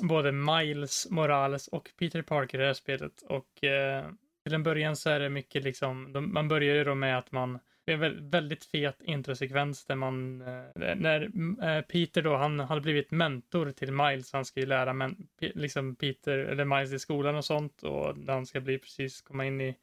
både 0.01 0.31
Miles 0.31 1.07
Morales 1.09 1.67
och 1.67 1.91
Peter 1.99 2.21
Parker 2.21 2.57
i 2.57 2.61
det 2.61 2.67
här 2.67 2.73
spelet. 2.73 3.21
Och 3.21 3.63
eh, 3.63 4.05
till 4.43 4.53
en 4.53 4.63
början 4.63 4.95
så 4.95 5.09
är 5.09 5.19
det 5.19 5.29
mycket 5.29 5.63
liksom, 5.63 6.13
de, 6.13 6.33
man 6.33 6.47
börjar 6.47 6.75
ju 6.75 6.83
då 6.83 6.95
med 6.95 7.17
att 7.17 7.31
man 7.31 7.59
det 7.87 7.93
är 7.93 8.03
en 8.03 8.29
väldigt 8.29 8.65
fet 8.65 9.01
introsekvens 9.01 9.85
där 9.85 9.95
man, 9.95 10.41
eh, 10.41 10.95
när 10.95 11.21
eh, 11.63 11.81
Peter 11.81 12.21
då, 12.21 12.35
han 12.35 12.59
hade 12.59 12.81
blivit 12.81 13.11
mentor 13.11 13.71
till 13.71 13.91
Miles, 13.91 14.33
han 14.33 14.45
ska 14.45 14.59
ju 14.59 14.65
lära 14.65 14.93
men, 14.93 15.27
liksom 15.39 15.95
Peter, 15.95 16.37
eller 16.37 16.65
Miles 16.65 16.93
i 16.93 16.99
skolan 16.99 17.35
och 17.35 17.45
sånt 17.45 17.83
och 17.83 18.15
han 18.27 18.45
ska 18.45 18.59
bli 18.59 18.77
precis 18.77 19.21
komma 19.21 19.45
in 19.45 19.61
i 19.61 19.75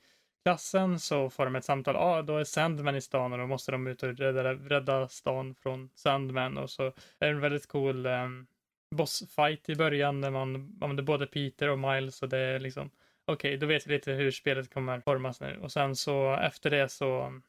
klassen 0.45 1.01
så 1.01 1.31
får 1.31 1.45
de 1.45 1.57
ett 1.57 1.65
samtal, 1.65 1.95
ja 1.95 2.01
ah, 2.01 2.23
då 2.23 2.37
är 2.37 2.45
Sandman 2.45 2.97
i 2.97 3.01
stan 3.01 3.33
och 3.33 3.39
då 3.39 3.47
måste 3.47 3.73
de 3.73 3.87
ut 3.87 4.03
och 4.03 4.19
rädda, 4.19 4.55
rädda 4.55 5.09
stan 5.09 5.55
från 5.55 5.91
Sandman 5.95 6.59
och 6.59 6.71
så 6.71 6.87
är 6.87 6.93
det 7.19 7.29
en 7.29 7.41
väldigt 7.41 7.67
cool 7.67 8.07
um, 8.07 8.47
bossfight 8.91 9.69
i 9.69 9.75
början 9.75 10.21
där 10.21 10.31
man 10.31 10.79
använder 10.81 11.03
både 11.03 11.27
Peter 11.27 11.69
och 11.69 11.79
Miles 11.79 12.23
och 12.23 12.29
det 12.29 12.39
är 12.39 12.59
liksom 12.59 12.91
okej, 13.25 13.57
då 13.57 13.67
vet 13.67 13.87
vi 13.87 13.93
lite 13.93 14.13
hur 14.13 14.31
spelet 14.31 14.75
kommer 14.75 15.01
formas 15.01 15.41
nu. 15.41 15.59
Och 15.63 15.73
sen 15.73 15.97
så 15.97 16.35
efter 16.35 16.71
det 16.71 16.89
så 16.89 17.41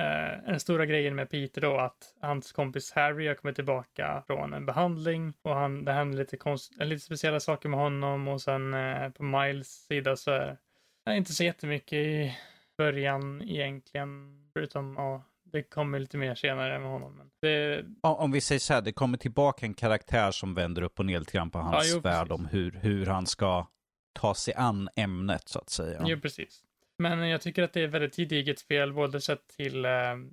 Uh, 0.00 0.44
den 0.46 0.60
stora 0.60 0.86
grejen 0.86 1.14
med 1.14 1.30
Peter 1.30 1.60
då 1.60 1.76
att 1.76 2.14
hans 2.20 2.52
kompis 2.52 2.92
Harry 2.92 3.28
har 3.28 3.34
kommit 3.34 3.56
tillbaka 3.56 4.22
från 4.26 4.52
en 4.52 4.66
behandling 4.66 5.32
och 5.42 5.54
han, 5.54 5.84
det 5.84 5.92
händer 5.92 6.18
lite, 6.18 6.36
konst, 6.36 6.72
lite 6.76 7.04
speciella 7.04 7.40
saker 7.40 7.68
med 7.68 7.80
honom 7.80 8.28
och 8.28 8.40
sen 8.40 8.74
uh, 8.74 9.10
på 9.10 9.22
Miles 9.22 9.68
sida 9.68 10.16
så 10.16 10.30
är 10.30 10.40
det 10.40 10.56
inte 11.16 11.32
så 11.32 11.44
jättemycket 11.44 11.92
i 11.92 12.36
början 12.78 13.42
egentligen 13.42 14.38
förutom 14.52 14.94
ja, 14.96 15.22
det 15.52 15.62
kommer 15.62 15.98
lite 15.98 16.16
mer 16.16 16.34
senare 16.34 16.78
med 16.78 16.90
honom. 16.90 17.16
Men 17.16 17.30
det, 17.40 17.84
Ja, 18.02 18.14
Om 18.14 18.32
vi 18.32 18.40
säger 18.40 18.58
så 18.58 18.74
här, 18.74 18.82
det 18.82 18.92
kommer 18.92 19.18
tillbaka 19.18 19.66
en 19.66 19.74
karaktär 19.74 20.30
som 20.30 20.54
vänder 20.54 20.82
upp 20.82 20.98
och 20.98 21.06
ner 21.06 21.18
lite 21.18 21.32
grann 21.32 21.50
på 21.50 21.58
hans 21.58 21.94
jo, 21.94 22.00
värld 22.00 22.32
om 22.32 22.46
hur, 22.46 22.70
hur 22.72 23.06
han 23.06 23.26
ska 23.26 23.66
ta 24.12 24.34
sig 24.34 24.54
an 24.54 24.88
ämnet 24.96 25.48
så 25.48 25.58
att 25.58 25.70
säga. 25.70 26.04
Jo, 26.06 26.20
precis. 26.20 26.64
Men 26.98 27.28
jag 27.28 27.40
tycker 27.40 27.62
att 27.62 27.72
det 27.72 27.80
är 27.80 27.84
ett 27.84 27.94
väldigt 27.94 28.16
gediget 28.16 28.58
spel, 28.58 28.92
både 28.92 29.20
sett 29.20 29.48
till 29.48 29.84
eh, 29.84 29.90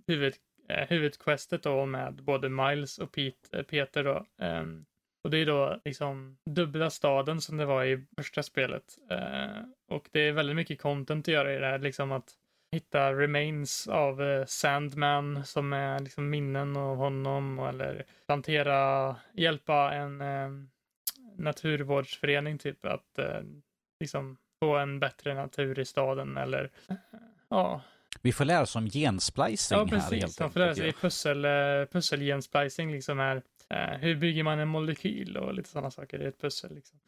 huvud, 0.08 0.34
eh, 0.70 0.88
huvudquestet 0.90 1.64
då 1.64 1.86
med 1.86 2.24
både 2.24 2.50
Miles 2.50 2.98
och 2.98 3.12
Pete, 3.12 3.58
eh, 3.58 3.64
Peter 3.64 4.04
då. 4.04 4.26
Ehm, 4.42 4.86
och 5.24 5.30
det 5.32 5.38
är 5.38 5.46
då 5.46 5.82
liksom 5.86 6.38
dubbla 6.50 6.90
staden 6.90 7.42
som 7.42 7.58
det 7.58 7.66
var 7.66 7.86
i 7.86 8.06
första 8.18 8.44
spelet. 8.44 8.84
Och 9.88 10.10
det 10.12 10.20
är 10.20 10.32
väldigt 10.32 10.56
mycket 10.56 10.82
content 10.82 11.28
att 11.28 11.34
göra 11.34 11.56
i 11.56 11.58
det 11.58 11.66
här, 11.66 11.80
liksom 11.80 12.12
att 12.12 12.32
hitta 12.72 13.14
remains 13.14 13.88
av 13.88 14.22
eh, 14.22 14.46
Sandman 14.46 15.46
som 15.46 15.74
är 15.74 16.00
liksom 16.00 16.30
minnen 16.30 16.78
av 16.78 16.98
honom 16.98 17.60
eller 17.60 18.06
plantera, 18.26 19.16
hjälpa 19.34 19.94
en 19.94 20.22
eh, 20.22 20.50
naturvårdsförening 21.38 22.58
typ 22.58 22.86
att 22.86 23.20
eh, 23.20 23.42
liksom 24.00 24.38
få 24.60 24.78
en 24.78 25.00
bättre 25.00 25.34
natur 25.34 25.80
i 25.80 25.86
staden 25.86 26.38
eller 26.38 26.72
eh, 26.90 26.96
ja, 27.50 27.82
Vi 28.22 28.32
får 28.32 28.46
lära 28.46 28.62
oss 28.62 28.76
om 28.76 28.90
gensplicing 28.90 29.78
ja 29.78 29.84
här 29.84 29.90
precis. 29.90 30.22
helt 30.22 30.40
Man 30.40 30.52
får 30.52 30.60
lära 30.60 30.76
sig 30.76 30.94
pussel, 30.94 31.46
eh, 31.46 31.52
pusselgensplicing 31.92 32.92
liksom 32.92 33.20
är 33.20 33.42
eh, 33.70 33.98
hur 34.00 34.16
bygger 34.16 34.44
man 34.44 34.60
en 34.60 34.68
molekyl 34.68 35.38
och 35.38 35.54
lite 35.54 35.70
sådana 35.70 35.92
saker. 35.92 36.18
Det 36.18 36.24
är 36.24 36.30
ett 36.30 36.42
pussel 36.42 36.76
liksom. 36.76 37.00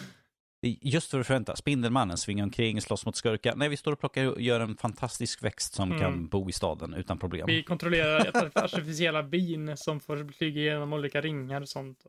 Just 0.62 1.12
för 1.12 1.20
att 1.20 1.28
förvänta, 1.28 1.56
Spindelmannen 1.56 2.18
svingar 2.18 2.44
omkring, 2.44 2.82
slåss 2.82 3.06
mot 3.06 3.16
skurkar. 3.16 3.56
Nej, 3.56 3.70
vi 3.70 3.78
står 3.78 3.92
och 3.92 4.00
plockar 4.00 4.26
och 4.26 4.42
gör 4.42 4.60
en 4.60 4.78
fantastisk 4.78 5.44
växt 5.44 5.74
som 5.74 5.88
Mm. 5.92 6.02
kan 6.02 6.28
bo 6.28 6.50
i 6.50 6.52
staden 6.54 6.94
utan 6.94 7.20
problem. 7.20 7.46
Vi 7.48 7.64
kontrollerar 7.64 8.32
artificiella 8.56 9.24
bin 9.24 9.78
som 9.78 10.00
får 10.00 10.32
flyga 10.34 10.62
igenom 10.62 10.94
olika 10.94 11.22
ringar 11.22 11.62
och 11.62 11.70
sånt. 11.70 12.04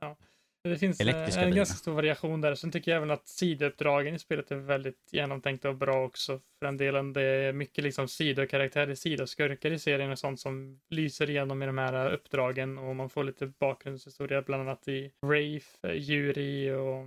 Ja. 0.00 0.16
Det 0.64 0.78
finns 0.78 1.00
eh, 1.00 1.06
Elektriska 1.08 1.40
en 1.40 1.46
bin. 1.50 1.56
ganska 1.56 1.74
stor 1.76 1.92
variation 1.92 2.40
där. 2.40 2.54
Sen 2.54 2.70
tycker 2.72 2.90
jag 2.90 2.96
även 2.96 3.10
att 3.10 3.28
sidouppdragen 3.28 4.14
i 4.14 4.18
spelet 4.18 4.50
är 4.50 4.56
väldigt 4.56 5.08
genomtänkta 5.12 5.68
och 5.68 5.76
bra 5.76 6.04
också. 6.04 6.40
För 6.58 6.66
den 6.66 6.76
delen, 6.76 7.12
det 7.12 7.22
är 7.22 7.52
mycket 7.52 7.84
liksom 7.84 8.08
sidokaraktärer, 8.08 8.94
sidoskurkar 8.94 9.70
i 9.70 9.78
serien 9.78 10.10
och 10.10 10.18
sånt 10.18 10.40
som 10.40 10.80
lyser 10.90 11.30
igenom 11.30 11.62
i 11.62 11.66
de 11.66 11.78
här 11.78 12.12
uppdragen 12.12 12.78
och 12.78 12.96
man 12.96 13.10
får 13.10 13.24
lite 13.24 13.46
bakgrundshistoria, 13.46 14.42
bland 14.42 14.62
annat 14.62 14.88
i 14.88 15.10
Rafe, 15.24 15.88
eh, 15.88 16.10
Yuri 16.10 16.70
och 16.70 17.06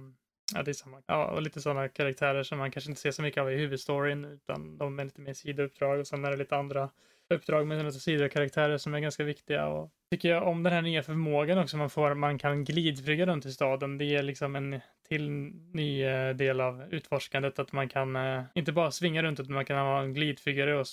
Ja, 0.55 0.63
det 0.63 0.71
är 0.71 0.73
samma. 0.73 1.01
Ja, 1.07 1.25
och 1.25 1.41
lite 1.41 1.61
sådana 1.61 1.89
karaktärer 1.89 2.43
som 2.43 2.57
man 2.57 2.71
kanske 2.71 2.91
inte 2.91 3.01
ser 3.01 3.11
så 3.11 3.21
mycket 3.21 3.41
av 3.41 3.51
i 3.51 3.55
huvudstoryn, 3.55 4.25
utan 4.25 4.77
de 4.77 4.99
är 4.99 5.03
lite 5.03 5.21
mer 5.21 5.33
sidouppdrag 5.33 5.99
och 5.99 6.07
sen 6.07 6.25
är 6.25 6.31
det 6.31 6.37
lite 6.37 6.55
andra 6.55 6.89
uppdrag 7.29 7.67
med 7.67 7.85
lite 7.85 7.99
sidokaraktärer 7.99 8.77
som 8.77 8.93
är 8.93 8.99
ganska 8.99 9.23
viktiga. 9.23 9.67
Och 9.67 9.91
tycker 10.11 10.29
jag 10.29 10.47
om 10.47 10.63
den 10.63 10.73
här 10.73 10.81
nya 10.81 11.03
förmågan 11.03 11.57
också 11.57 11.77
man 11.77 11.89
får, 11.89 12.13
man 12.13 12.37
kan 12.37 12.63
glidflyga 12.63 13.25
runt 13.25 13.45
i 13.45 13.51
staden. 13.51 13.97
Det 13.97 14.05
ger 14.05 14.23
liksom 14.23 14.55
en 14.55 14.79
till 15.07 15.29
ny 15.73 16.03
eh, 16.03 16.35
del 16.35 16.61
av 16.61 16.83
utforskandet 16.91 17.59
att 17.59 17.71
man 17.71 17.89
kan 17.89 18.15
eh, 18.15 18.43
inte 18.55 18.71
bara 18.71 18.91
svinga 18.91 19.23
runt 19.23 19.39
utan 19.39 19.53
man 19.53 19.65
kan 19.65 19.77
ha 19.77 20.01
en 20.01 20.13
glidflygare 20.13 20.79
och 20.79 20.87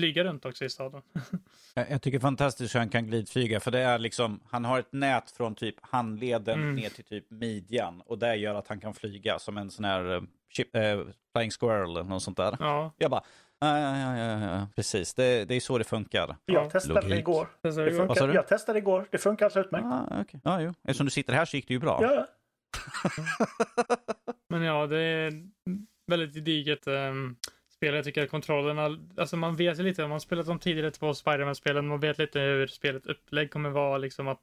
flyga 0.00 0.24
runt 0.24 0.44
också 0.44 0.64
i 0.64 0.70
staden. 0.70 1.02
Jag 1.74 2.02
tycker 2.02 2.18
fantastiskt 2.18 2.74
hur 2.74 2.78
han 2.80 2.88
kan 2.88 3.06
glidflyga, 3.06 3.60
för 3.60 3.70
det 3.70 3.78
är 3.78 3.98
liksom, 3.98 4.40
han 4.50 4.64
har 4.64 4.78
ett 4.78 4.92
nät 4.92 5.30
från 5.30 5.54
typ 5.54 5.74
handleden 5.80 6.60
Mm. 6.62 6.74
ner 6.74 6.88
till 6.88 7.04
typ 7.04 7.30
midjan 7.30 8.00
och 8.06 8.18
det 8.18 8.36
gör 8.36 8.54
att 8.54 8.68
han 8.68 8.80
kan 8.80 8.94
flyga 8.94 9.38
som 9.38 9.56
en 9.56 9.70
sån 9.70 9.84
här 9.84 10.14
eh, 10.14 10.22
chip, 10.52 10.76
eh, 10.76 11.00
flying 11.34 11.50
squirrel 11.50 11.90
eller 11.90 12.02
något 12.04 12.22
sånt 12.22 12.36
där. 12.36 12.56
ja, 12.60 12.92
Jag 12.98 13.10
bara, 13.10 13.22
Ja, 13.62 13.78
ja, 13.78 14.16
ja, 14.18 14.40
ja, 14.40 14.66
precis. 14.76 15.14
Det, 15.14 15.44
det 15.44 15.54
är 15.54 15.60
så 15.60 15.78
det 15.78 15.84
funkar. 15.84 16.36
Jag 16.46 16.64
Ja, 16.64 16.70
testade 16.70 17.00
det 17.00 17.08
logik. 17.08 17.18
igår. 17.18 17.48
Det 17.62 17.72
funkar, 17.72 18.26
du? 18.28 18.34
jag 18.34 18.48
testade 18.48 18.78
igår. 18.78 19.06
Det 19.10 19.18
funkar 19.18 19.46
alldeles 19.46 19.66
utmärkt. 19.66 19.84
Ah, 19.86 20.20
okay. 20.20 20.40
ja, 20.44 20.60
jo. 20.60 20.74
Eftersom 20.82 21.06
du 21.06 21.10
sitter 21.10 21.32
här 21.32 21.44
så 21.44 21.56
gick 21.56 21.68
det 21.68 21.74
ju 21.74 21.80
bra. 21.80 21.98
Ja. 22.02 22.26
Men 24.48 24.62
ja, 24.62 24.86
det 24.86 24.98
är 24.98 25.32
väldigt 26.06 26.34
gediget 26.34 26.86
um, 26.86 27.36
spel. 27.80 27.94
Jag 27.94 28.04
tycker 28.04 28.22
att 28.22 28.30
kontrollerna, 28.30 28.98
alltså 29.16 29.36
man 29.36 29.56
vet 29.56 29.78
ju 29.78 29.82
lite, 29.82 30.04
om 30.04 30.10
man 30.10 30.20
spelat 30.20 30.46
de 30.46 30.58
tidigare 30.58 30.90
typ 30.90 31.00
två 31.00 31.14
Spiderman-spelen, 31.14 31.88
man 31.88 32.00
vet 32.00 32.18
lite 32.18 32.40
hur 32.40 32.66
spelet 32.66 33.06
upplägg 33.06 33.50
kommer 33.50 33.70
vara, 33.70 33.98
liksom 33.98 34.28
att 34.28 34.40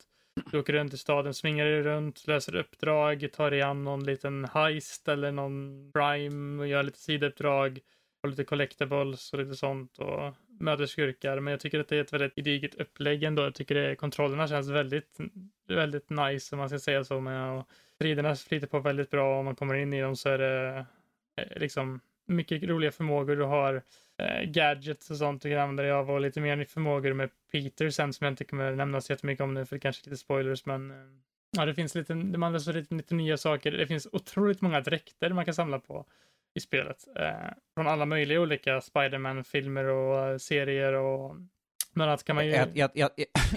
du 0.51 0.59
åker 0.59 0.73
runt 0.73 0.93
i 0.93 0.97
staden, 0.97 1.33
svingar 1.33 1.65
dig 1.65 1.81
runt, 1.81 2.27
löser 2.27 2.55
uppdrag, 2.55 3.27
tar 3.33 3.51
dig 3.51 3.61
an 3.61 3.83
någon 3.83 4.03
liten 4.03 4.45
heist 4.45 5.07
eller 5.07 5.31
någon 5.31 5.91
prime 5.93 6.61
och 6.61 6.67
gör 6.67 6.83
lite 6.83 6.99
sidouppdrag 6.99 7.79
och 8.23 8.29
lite 8.29 8.43
collectables 8.43 9.33
och 9.33 9.39
lite 9.39 9.55
sånt 9.55 9.97
och 9.97 10.33
möter 10.59 10.85
skurkar. 10.85 11.39
Men 11.39 11.51
jag 11.51 11.59
tycker 11.59 11.79
att 11.79 11.87
det 11.87 11.97
är 11.97 12.01
ett 12.01 12.13
väldigt 12.13 12.35
gediget 12.35 12.75
upplägg 12.75 13.23
ändå. 13.23 13.43
Jag 13.43 13.55
tycker 13.55 13.75
det, 13.75 13.95
kontrollerna 13.95 14.47
känns 14.47 14.69
väldigt, 14.69 15.17
väldigt 15.67 16.09
nice 16.09 16.55
om 16.55 16.59
man 16.59 16.69
ska 16.69 16.79
säga 16.79 17.03
så. 17.03 17.19
Med, 17.19 17.57
och 17.57 17.67
striderna 17.95 18.35
flyter 18.35 18.67
på 18.67 18.79
väldigt 18.79 19.09
bra. 19.09 19.33
och 19.33 19.39
Om 19.39 19.45
man 19.45 19.55
kommer 19.55 19.75
in 19.75 19.93
i 19.93 20.01
dem 20.01 20.15
så 20.15 20.29
är 20.29 20.37
det 20.37 20.85
liksom 21.55 22.01
mycket 22.27 22.63
roliga 22.63 22.91
förmågor. 22.91 23.35
Du 23.35 23.43
har 23.43 23.81
eh, 24.17 24.49
gadgets 24.49 25.11
och 25.11 25.17
sånt 25.17 25.41
du 25.41 25.49
kan 25.49 25.59
använda 25.59 25.83
dig 25.83 25.91
av 25.91 26.11
och 26.11 26.21
lite 26.21 26.41
mer 26.41 26.65
förmågor 26.65 27.13
med 27.13 27.29
Peter 27.51 27.89
sen 27.89 28.13
som 28.13 28.25
jag 28.25 28.31
inte 28.31 28.45
kommer 28.45 28.71
nämna 28.75 29.01
så 29.01 29.13
jättemycket 29.13 29.43
om 29.43 29.53
nu 29.53 29.65
för 29.65 29.75
det 29.75 29.79
kanske 29.79 30.01
är 30.01 30.09
lite 30.09 30.17
spoilers 30.23 30.65
men 30.65 30.91
eh, 30.91 30.97
ja, 31.57 31.65
det 31.65 31.73
finns 31.73 31.95
lite, 31.95 32.15
man 32.15 32.43
använder 32.43 32.73
lite, 32.73 32.95
lite 32.95 33.15
nya 33.15 33.37
saker. 33.37 33.71
Det 33.71 33.87
finns 33.87 34.07
otroligt 34.11 34.61
många 34.61 34.81
dräkter 34.81 35.29
man 35.29 35.45
kan 35.45 35.53
samla 35.53 35.79
på 35.79 36.05
i 36.53 36.59
spelet. 36.59 37.07
Eh, 37.15 37.31
från 37.73 37.87
alla 37.87 38.05
möjliga 38.05 38.41
olika 38.41 38.81
Spiderman-filmer 38.81 39.85
och 39.85 40.27
eh, 40.27 40.37
serier 40.37 40.93
och 40.93 41.35
bland 41.93 42.11
annat 42.11 42.23
kan 42.23 42.35
man 42.35 42.45
ju... 42.45 42.51
Jag, 42.51 42.67
jag, 42.73 42.91
jag, 42.93 43.09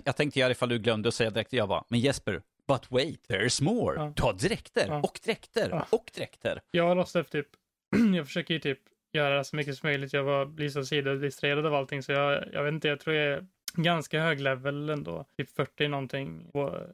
jag, 0.04 0.16
tänkte 0.16 0.40
göra 0.40 0.50
ifall 0.50 0.68
du 0.68 0.78
glömde 0.78 1.08
att 1.08 1.14
säga 1.14 1.30
direkt. 1.30 1.52
Jag 1.52 1.68
bara, 1.68 1.84
men 1.88 2.00
Jesper, 2.00 2.42
but 2.68 2.90
wait, 2.90 3.28
there's 3.28 3.62
more. 3.62 3.96
Ja. 3.96 4.12
Ta 4.16 4.32
dräkter 4.32 4.86
Ja. 4.88 5.00
och 5.02 5.20
dräkter 5.24 5.68
Ja. 5.70 5.86
och 5.90 6.10
dräkter. 6.14 6.60
Jag 6.70 6.84
har 6.88 6.94
låst 6.94 7.16
upp 7.16 7.30
typ, 7.30 7.46
jag 8.16 8.26
försöker 8.26 8.54
ju 8.54 8.60
typ 8.60 8.78
göra 9.12 9.44
så 9.44 9.56
mycket 9.56 9.76
som 9.76 9.86
möjligt. 9.86 10.12
Jag 10.12 10.24
var, 10.24 10.46
blir 10.46 10.68
så 10.68 10.84
sidodistraherad 10.84 11.66
av 11.66 11.74
allting 11.74 12.02
så 12.02 12.12
jag, 12.12 12.44
jag 12.52 12.64
vet 12.64 12.72
inte, 12.72 12.88
jag 12.88 13.00
tror 13.00 13.16
jag 13.16 13.26
är 13.26 13.46
ganska 13.74 14.22
hög 14.22 14.40
level 14.40 14.90
ändå. 14.90 15.24
Typ 15.36 15.50
40 15.50 15.88
någonting 15.88 16.50
på 16.52 16.86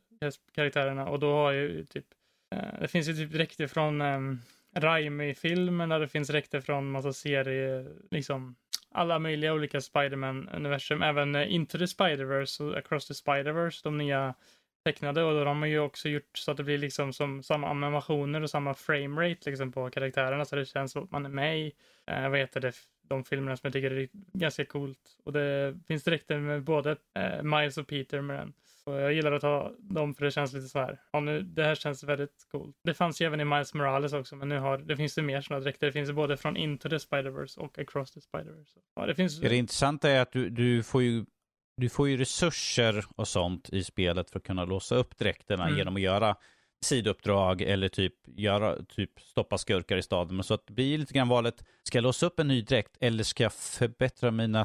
karaktärerna 0.54 1.08
och 1.08 1.18
då 1.18 1.32
har 1.32 1.52
jag 1.52 1.62
ju 1.62 1.84
typ, 1.84 2.06
eh, 2.54 2.80
det 2.80 2.88
finns 2.88 3.08
ju 3.08 3.12
typ 3.12 3.32
dräkter 3.32 3.66
från 3.66 4.00
um, 4.00 4.40
Raimi-filmen 4.76 5.88
där 5.88 6.00
det 6.00 6.08
finns 6.08 6.28
dräkter 6.28 6.60
från 6.60 6.90
massa 6.90 7.12
serier, 7.12 7.92
liksom 8.10 8.56
alla 8.90 9.18
möjliga 9.18 9.54
olika 9.54 9.80
Spiderman-universum, 9.80 11.02
även 11.02 11.34
eh, 11.34 11.54
Into 11.54 11.78
the 11.78 11.84
Spider-Verse 11.84 12.62
och 12.62 12.78
Across 12.78 13.08
the 13.08 13.14
Spider-Verse, 13.14 13.80
de 13.82 13.98
nya 13.98 14.34
tecknade 14.86 15.24
och 15.24 15.32
då 15.34 15.44
har 15.44 15.54
man 15.54 15.70
ju 15.70 15.78
också 15.78 16.08
gjort 16.08 16.38
så 16.38 16.50
att 16.50 16.56
det 16.56 16.64
blir 16.64 16.78
liksom 16.78 17.12
som 17.12 17.42
samma 17.42 17.68
animationer 17.68 18.42
och 18.42 18.50
samma 18.50 18.74
framerate 18.74 19.50
liksom 19.50 19.72
på 19.72 19.90
karaktärerna 19.90 20.44
så 20.44 20.56
det 20.56 20.66
känns 20.66 20.92
som 20.92 21.04
att 21.04 21.10
man 21.10 21.26
är 21.26 21.30
med 21.30 21.60
i, 21.60 21.72
eh, 22.06 22.28
vad 22.28 22.38
heter 22.38 22.60
det, 22.60 22.72
de 23.08 23.24
filmerna 23.24 23.56
som 23.56 23.66
jag 23.66 23.72
tycker 23.72 23.90
är 23.90 24.08
ganska 24.32 24.64
coolt. 24.64 24.98
Och 25.24 25.32
det 25.32 25.74
finns 25.88 26.04
direkt 26.04 26.28
med 26.28 26.62
både 26.62 26.96
eh, 27.14 27.42
Miles 27.42 27.78
och 27.78 27.86
Peter 27.86 28.20
med 28.20 28.36
den. 28.36 28.52
Och 28.86 29.00
jag 29.00 29.12
gillar 29.12 29.32
att 29.32 29.42
ha 29.42 29.72
dem 29.78 30.14
för 30.14 30.24
det 30.24 30.30
känns 30.30 30.52
lite 30.52 30.68
så 30.68 30.78
här, 30.78 31.00
ja 31.12 31.20
nu, 31.20 31.42
det 31.42 31.64
här 31.64 31.74
känns 31.74 32.04
väldigt 32.04 32.46
coolt. 32.50 32.76
Det 32.84 32.94
fanns 32.94 33.20
ju 33.20 33.26
även 33.26 33.40
i 33.40 33.44
Miles 33.44 33.74
Morales 33.74 34.12
också, 34.12 34.36
men 34.36 34.48
nu 34.48 34.58
har, 34.58 34.78
det 34.78 34.96
finns 34.96 35.14
det 35.14 35.22
mer 35.22 35.40
sådana 35.40 35.64
dräkter. 35.64 35.86
Det 35.86 35.92
finns 35.92 36.08
ju 36.08 36.12
både 36.12 36.36
från 36.36 36.56
Into 36.56 36.88
the 36.88 36.96
Spider-Verse 36.96 37.58
och 37.58 37.78
Across 37.78 38.12
the 38.12 38.20
Spider-Verse. 38.20 38.78
Ja, 38.96 39.06
det 39.06 39.14
finns... 39.14 39.40
Det 39.40 39.56
intressanta 39.56 40.10
är 40.10 40.20
att 40.20 40.32
du, 40.32 40.50
du, 40.50 40.82
får 40.82 41.02
ju, 41.02 41.24
du 41.76 41.88
får 41.88 42.08
ju 42.08 42.16
resurser 42.16 43.04
och 43.16 43.28
sånt 43.28 43.68
i 43.72 43.84
spelet 43.84 44.30
för 44.30 44.38
att 44.38 44.44
kunna 44.46 44.64
låsa 44.64 44.94
upp 44.96 45.18
dräkterna 45.18 45.64
Mm. 45.64 45.78
genom 45.78 45.96
att 45.96 46.02
göra 46.02 46.36
sidouppdrag 46.84 47.62
eller 47.62 47.88
typ, 47.88 48.14
göra, 48.36 48.84
typ 48.84 49.20
stoppa 49.20 49.58
skurkar 49.58 49.96
i 49.96 50.02
staden. 50.02 50.36
Men 50.36 50.44
så 50.44 50.54
att 50.54 50.66
det 50.66 50.72
blir 50.72 50.98
lite 50.98 51.14
grann 51.14 51.28
valet, 51.28 51.64
ska 51.82 51.98
jag 51.98 52.02
låsa 52.02 52.26
upp 52.26 52.40
en 52.40 52.48
ny 52.48 52.62
dräkt 52.62 52.96
eller 53.00 53.24
ska 53.24 53.42
jag 53.42 53.52
förbättra 53.52 54.30
mina, 54.30 54.64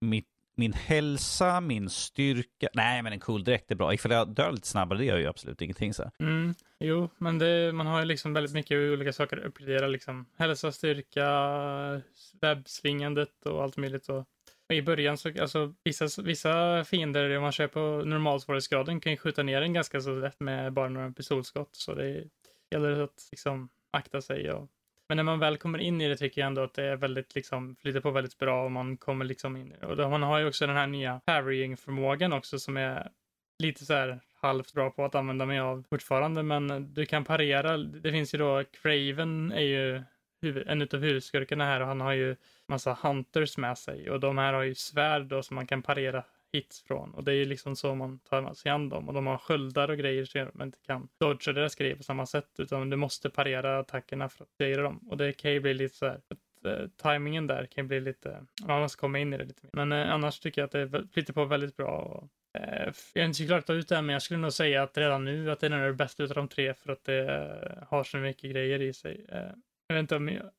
mitt, 0.00 0.28
min 0.56 0.72
hälsa, 0.72 1.60
min 1.60 1.90
styrka? 1.90 2.68
Nej, 2.74 3.02
men 3.02 3.12
en 3.12 3.20
cool 3.20 3.44
dräkt 3.44 3.70
är 3.70 3.74
bra. 3.74 3.94
Ifall 3.94 4.12
jag 4.12 4.28
dör 4.28 4.52
lite 4.52 4.68
snabbare, 4.68 4.98
det 4.98 5.04
gör 5.04 5.18
ju 5.18 5.26
absolut 5.26 5.62
ingenting. 5.62 5.94
Så. 5.94 6.10
Mm, 6.18 6.54
jo, 6.80 7.08
men 7.18 7.38
det, 7.38 7.72
man 7.72 7.86
har 7.86 7.98
ju 8.00 8.04
liksom 8.04 8.32
väldigt 8.32 8.54
mycket 8.54 8.74
olika 8.92 9.12
saker 9.12 9.36
att 9.36 9.44
uppgradera. 9.44 9.86
Liksom. 9.86 10.26
Hälsa, 10.38 10.72
styrka, 10.72 11.28
webbsvingandet 12.40 13.46
och 13.46 13.62
allt 13.62 13.76
möjligt. 13.76 14.08
Och 14.08 14.16
och 14.18 14.26
i 14.74 14.82
början 14.82 15.18
så, 15.18 15.40
alltså 15.40 15.74
vissa, 15.84 16.22
vissa 16.22 16.84
fiender, 16.84 17.36
om 17.36 17.42
man 17.42 17.52
kör 17.52 17.66
på 17.66 17.80
normalsvårighetsgraden, 18.04 19.00
kan 19.00 19.12
ju 19.12 19.18
skjuta 19.18 19.42
ner 19.42 19.62
en 19.62 19.72
ganska 19.72 20.00
så 20.00 20.10
lätt 20.14 20.40
med 20.40 20.72
bara 20.72 20.88
några 20.88 21.12
pistolskott. 21.12 21.76
Så 21.76 21.94
det 21.94 22.24
gäller 22.70 23.00
att 23.00 23.28
liksom 23.30 23.68
akta 23.90 24.20
sig. 24.20 24.52
Och... 24.52 24.68
Men 25.08 25.16
när 25.16 25.24
man 25.24 25.38
väl 25.38 25.56
kommer 25.56 25.78
in 25.78 26.00
i 26.00 26.08
det 26.08 26.16
tycker 26.16 26.40
jag 26.40 26.46
ändå 26.46 26.62
att 26.62 26.74
det 26.74 26.84
är 26.84 26.96
väldigt, 26.96 27.34
liksom, 27.34 27.76
flyter 27.76 28.00
på 28.00 28.10
väldigt 28.10 28.38
bra 28.38 28.64
och 28.64 28.70
man 28.70 28.96
kommer 28.96 29.24
liksom 29.24 29.56
in 29.56 29.72
i 29.72 29.76
det. 29.80 29.86
Och 29.86 29.96
då, 29.96 30.08
man 30.08 30.22
har 30.22 30.38
ju 30.38 30.48
också 30.48 30.66
den 30.66 30.76
här 30.76 30.86
nya 30.86 31.20
parrying-förmågan 31.26 32.32
också 32.32 32.58
som 32.58 32.76
är 32.76 33.10
lite 33.58 33.84
så 33.84 33.94
här 33.94 34.20
halvt 34.40 34.72
bra 34.72 34.90
på 34.90 35.04
att 35.04 35.14
använda 35.14 35.46
mig 35.46 35.58
av 35.58 35.84
fortfarande, 35.90 36.42
men 36.42 36.94
du 36.94 37.06
kan 37.06 37.24
parera. 37.24 37.76
Det 37.76 38.12
finns 38.12 38.34
ju 38.34 38.38
då, 38.38 38.64
Craven 38.82 39.52
är 39.52 39.60
ju 39.60 40.02
huvud, 40.44 40.68
en 40.68 40.82
av 40.82 41.00
huvudskurkarna 41.00 41.64
här 41.64 41.80
och 41.80 41.86
han 41.86 42.00
har 42.00 42.12
ju 42.12 42.36
massa 42.66 42.98
hunters 43.02 43.58
med 43.58 43.78
sig 43.78 44.10
och 44.10 44.20
de 44.20 44.38
här 44.38 44.52
har 44.52 44.62
ju 44.62 44.74
svärd 44.74 45.26
då 45.26 45.42
som 45.42 45.54
man 45.54 45.66
kan 45.66 45.82
parera 45.82 46.24
hits 46.52 46.82
från 46.82 47.14
och 47.14 47.24
det 47.24 47.32
är 47.32 47.36
ju 47.36 47.44
liksom 47.44 47.76
så 47.76 47.94
man 47.94 48.18
tar 48.18 48.54
sig 48.54 48.72
an 48.72 48.88
dem 48.88 49.08
och 49.08 49.14
de 49.14 49.26
har 49.26 49.38
sköldar 49.38 49.88
och 49.88 49.98
grejer 49.98 50.24
så 50.24 50.48
man 50.54 50.68
inte 50.68 50.78
kan 50.86 51.08
dodga 51.20 51.52
deras 51.52 51.74
grejer 51.74 51.96
på 51.96 52.02
samma 52.02 52.26
sätt 52.26 52.50
utan 52.58 52.90
du 52.90 52.96
måste 52.96 53.30
parera 53.30 53.78
attackerna 53.78 54.28
för 54.28 54.44
att 54.44 54.50
styra 54.50 54.82
dem 54.82 54.98
och 55.10 55.16
det 55.16 55.32
kan 55.32 55.52
ju 55.52 55.60
bli 55.60 55.74
lite 55.74 55.96
så 55.96 56.06
här 56.06 56.20
att, 56.28 56.64
eh, 56.66 56.86
timingen 57.02 57.46
där 57.46 57.66
kan 57.66 57.84
ju 57.84 57.88
bli 57.88 58.00
lite, 58.00 58.46
man 58.66 58.80
måste 58.80 59.00
komma 59.00 59.18
in 59.18 59.32
i 59.32 59.38
det 59.38 59.44
lite 59.44 59.60
mer. 59.62 59.70
Men 59.72 59.92
eh, 59.92 60.14
annars 60.14 60.40
tycker 60.40 60.60
jag 60.60 60.66
att 60.66 60.92
det 60.92 61.08
flyter 61.12 61.32
på 61.32 61.44
väldigt 61.44 61.76
bra 61.76 61.98
och 61.98 62.28
Eh, 62.58 62.92
Jag 63.14 63.22
har 63.22 63.26
inte 63.26 63.38
så 63.38 63.46
klart 63.46 63.70
ut 63.70 63.88
det 63.88 63.94
här, 63.94 64.02
men 64.02 64.12
jag 64.12 64.22
skulle 64.22 64.40
nog 64.40 64.52
säga 64.52 64.82
att 64.82 64.98
redan 64.98 65.24
nu 65.24 65.50
att 65.50 65.60
det 65.60 65.66
är 65.66 65.70
nog 65.70 65.80
det 65.80 65.92
bästa 65.92 66.22
utav 66.22 66.34
de 66.34 66.48
tre 66.48 66.74
för 66.74 66.92
att 66.92 67.04
det 67.04 67.34
eh, 67.34 67.88
har 67.88 68.04
så 68.04 68.16
mycket 68.16 68.50
grejer 68.50 68.82
i 68.82 68.92
sig. 68.92 69.26
Eh, 69.28 69.40
jag 69.94 69.96
vet 69.96 70.02
inte 70.02 70.16
om 70.16 70.28
jag, 70.28 70.50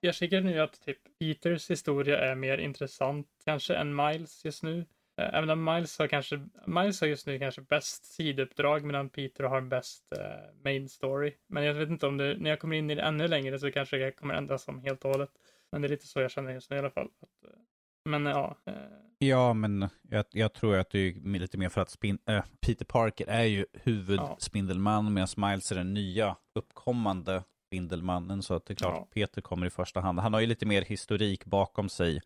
jag, 0.00 0.14
tycker 0.14 0.40
nu 0.40 0.60
att 0.60 0.80
typ 0.80 0.98
Peters 1.18 1.70
historia 1.70 2.18
är 2.18 2.34
mer 2.34 2.58
intressant 2.58 3.28
kanske 3.44 3.74
än 3.74 3.96
Miles 3.96 4.44
just 4.44 4.62
nu. 4.62 4.86
Eh, 5.20 5.34
Även 5.34 5.50
om 5.50 5.64
Miles 5.64 5.98
har 5.98 6.06
kanske, 6.06 6.48
Miles 6.66 7.00
har 7.00 7.08
just 7.08 7.26
nu 7.26 7.38
kanske 7.38 7.60
bäst 7.60 8.04
sidouppdrag 8.04 8.84
medan 8.84 9.08
Peter 9.08 9.44
har 9.44 9.60
bäst 9.60 10.12
eh, 10.12 10.62
main 10.64 10.88
story. 10.88 11.34
Men 11.46 11.64
jag 11.64 11.74
vet 11.74 11.88
inte 11.88 12.06
om 12.06 12.16
det, 12.16 12.36
när 12.38 12.50
jag 12.50 12.60
kommer 12.60 12.76
in 12.76 12.90
i 12.90 12.94
det 12.94 13.02
ännu 13.02 13.28
längre 13.28 13.58
så 13.58 13.72
kanske 13.72 13.96
det 13.96 14.12
kommer 14.12 14.34
ändras 14.34 14.68
om 14.68 14.80
helt 14.82 15.04
och 15.04 15.10
hållet. 15.10 15.30
Men 15.72 15.82
det 15.82 15.88
är 15.88 15.90
lite 15.90 16.06
så 16.06 16.20
jag 16.20 16.30
känner 16.30 16.52
just 16.52 16.70
nu 16.70 16.76
i 16.76 16.78
alla 16.78 16.90
fall. 16.90 17.10
Att, 17.20 17.50
eh, 17.50 17.58
men 18.04 18.26
ja, 18.26 18.58
eh, 18.66 18.74
Ja, 19.18 19.54
men 19.54 19.88
jag, 20.02 20.24
jag 20.30 20.52
tror 20.52 20.76
att 20.76 20.90
det 20.90 20.98
är 20.98 21.38
lite 21.38 21.58
mer 21.58 21.68
för 21.68 21.80
att 21.80 21.90
spin, 21.90 22.18
äh, 22.28 22.44
Peter 22.66 22.84
Parker 22.84 23.26
är 23.28 23.44
ju 23.44 23.66
huvudspindelman 23.72 25.14
medan 25.14 25.28
Miles 25.36 25.72
är 25.72 25.76
den 25.76 25.94
nya 25.94 26.36
uppkommande 26.54 27.42
Spindelmannen. 27.74 28.42
Så 28.42 28.54
att 28.54 28.66
det 28.66 28.72
är 28.72 28.76
klart 28.76 28.94
Ja. 28.96 29.08
Peter 29.14 29.40
kommer 29.40 29.66
i 29.66 29.70
första 29.70 30.00
hand. 30.00 30.18
Han 30.18 30.32
har 30.32 30.40
ju 30.40 30.46
lite 30.46 30.66
mer 30.66 30.82
historik 30.82 31.44
bakom 31.44 31.88
sig 31.88 32.20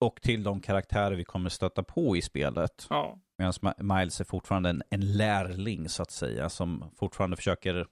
och 0.00 0.22
till 0.22 0.42
de 0.42 0.60
karaktärer 0.60 1.14
vi 1.16 1.24
kommer 1.24 1.50
stöta 1.50 1.82
på 1.82 2.16
i 2.16 2.22
spelet. 2.22 2.86
ja. 2.90 3.18
Medan 3.38 3.52
Miles 3.78 4.20
är 4.20 4.24
fortfarande 4.24 4.70
en, 4.70 4.82
en 4.90 5.16
lärling 5.16 5.88
så 5.88 6.02
att 6.02 6.10
säga 6.10 6.48
som 6.48 6.84
fortfarande 6.96 7.36
försöker 7.36 7.86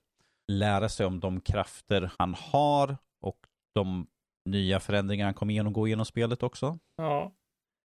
lära 0.52 0.88
sig 0.88 1.06
om 1.06 1.20
de 1.20 1.40
krafter 1.40 2.10
han 2.18 2.34
har 2.38 2.96
och 3.20 3.38
de 3.74 4.06
nya 4.44 4.80
förändringar 4.80 5.24
han 5.24 5.34
kommer 5.34 5.54
genomgå 5.54 5.88
genom 5.88 6.04
spelet 6.04 6.42
också. 6.42 6.78
Ja. 6.96 7.32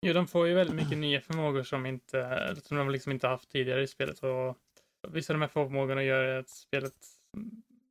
Jo, 0.02 0.14
de 0.14 0.28
får 0.28 0.48
ju 0.48 0.54
väldigt 0.54 0.76
mycket 0.76 0.98
nya 0.98 1.22
förmågor 1.22 1.64
som, 1.64 1.86
inte, 1.86 2.56
som 2.64 2.78
de 2.78 2.90
liksom 2.90 3.12
inte 3.12 3.28
haft 3.28 3.50
tidigare 3.50 3.84
i 3.84 3.88
spelet. 3.88 4.20
Och 4.20 4.58
vissa 5.08 5.34
av 5.34 5.40
de 5.40 5.42
här 5.42 5.50
förmågorna 5.50 6.04
gör 6.04 6.40
att 6.40 6.50
spelet, 6.50 6.94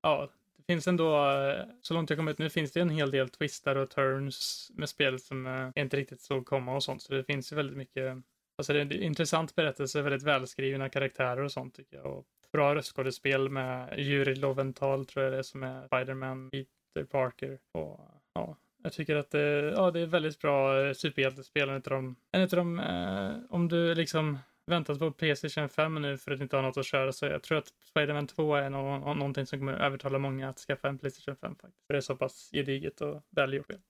ja, 0.03 0.29
finns 0.73 0.89
ändå, 0.89 1.31
eh, 1.31 1.65
så 1.82 1.95
långt 1.95 2.11
jag 2.11 2.19
kommit 2.19 2.32
ut 2.32 2.39
nu, 2.39 2.51
finns 2.51 2.73
det 2.73 2.81
en 2.81 2.90
hel 2.90 3.11
del 3.11 3.28
twistar 3.28 3.77
och 3.77 3.90
turns 3.90 4.70
med 4.74 4.89
spel 4.89 5.20
som 5.20 5.47
jag 5.47 5.73
inte 5.85 5.97
riktigt 5.97 6.20
såg 6.20 6.47
komma 6.47 6.74
och 6.74 6.82
sånt. 6.82 7.03
Så 7.03 7.15
det 7.15 7.24
finns 7.24 7.53
ju 7.53 7.57
väldigt 7.57 7.77
mycket, 7.77 8.16
alltså 8.59 8.73
det 8.73 8.78
är 8.78 8.82
en 8.82 8.93
intressant 8.93 9.55
berättelse, 9.55 10.03
väldigt 10.03 10.23
välskrivna 10.23 10.89
karaktärer 10.89 11.43
och 11.43 11.53
sånt 11.53 11.74
tycker 11.74 11.97
jag. 11.97 12.07
Och 12.07 12.27
bra 12.53 12.74
röstskådespel 12.74 13.49
med 13.49 13.99
Juri 13.99 14.35
Loventhal 14.35 15.07
tror 15.07 15.24
jag 15.24 15.32
det 15.32 15.39
är 15.39 15.43
som 15.43 15.62
är 15.62 15.86
Spiderman, 15.86 16.51
Peter 16.51 17.05
Parker 17.05 17.59
och 17.73 18.01
ja, 18.35 18.57
jag 18.82 18.93
tycker 18.93 19.16
att 19.16 19.31
det, 19.31 19.73
ja, 19.77 19.90
det 19.90 20.01
är 20.01 20.07
väldigt 20.07 20.40
bra 20.40 20.86
eh, 20.86 20.93
superhjältespel. 20.93 21.69
En 21.69 21.74
av 21.74 21.81
de, 21.82 22.16
en 22.32 22.43
av 22.43 22.49
de 22.49 22.78
eh, 22.78 23.36
om 23.51 23.69
du 23.69 23.95
liksom 23.95 24.39
väntat 24.69 24.99
på 24.99 25.11
Playstation 25.11 25.69
5 25.69 25.95
nu 25.95 26.19
för 26.19 26.31
att 26.32 26.40
inte 26.40 26.57
ha 26.57 26.62
något 26.62 26.77
att 26.77 26.86
köra 26.86 27.12
så 27.12 27.27
jag 27.27 27.43
tror 27.43 27.59
att 27.59 27.69
Spiderman 27.90 28.27
2 28.27 28.55
är 28.55 28.70
nå- 28.70 29.15
någonting 29.15 29.47
som 29.47 29.59
kommer 29.59 29.73
övertala 29.73 30.19
många 30.19 30.49
att 30.49 30.59
skaffa 30.59 30.89
en 30.89 30.99
Playstation 30.99 31.36
5 31.36 31.57
faktiskt. 31.57 31.86
För 31.86 31.95
det 31.95 31.99
är 31.99 32.01
så 32.01 32.16
pass 32.16 32.51
gediget 32.53 33.01
och 33.01 33.23
välgjort 33.31 33.65
spel. 33.65 33.81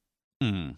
Mm. 0.44 0.68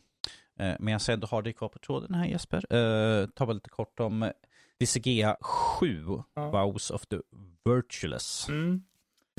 Eh, 0.58 0.76
men 0.80 0.92
jag 0.92 1.08
ändå 1.08 1.26
har 1.26 1.42
dig 1.42 1.52
kvar 1.52 1.68
på 1.68 1.78
tråden 1.78 2.14
här 2.14 2.26
Jesper. 2.26 2.74
Uh, 2.74 3.26
ta 3.26 3.46
bara 3.46 3.52
lite 3.52 3.70
kort 3.70 4.00
om 4.00 4.32
DCGA 4.80 5.36
7, 5.40 6.04
ja. 6.34 6.50
Vows 6.50 6.90
of 6.90 7.06
the 7.06 7.16
Virtueless. 7.64 8.48
Mm. 8.48 8.82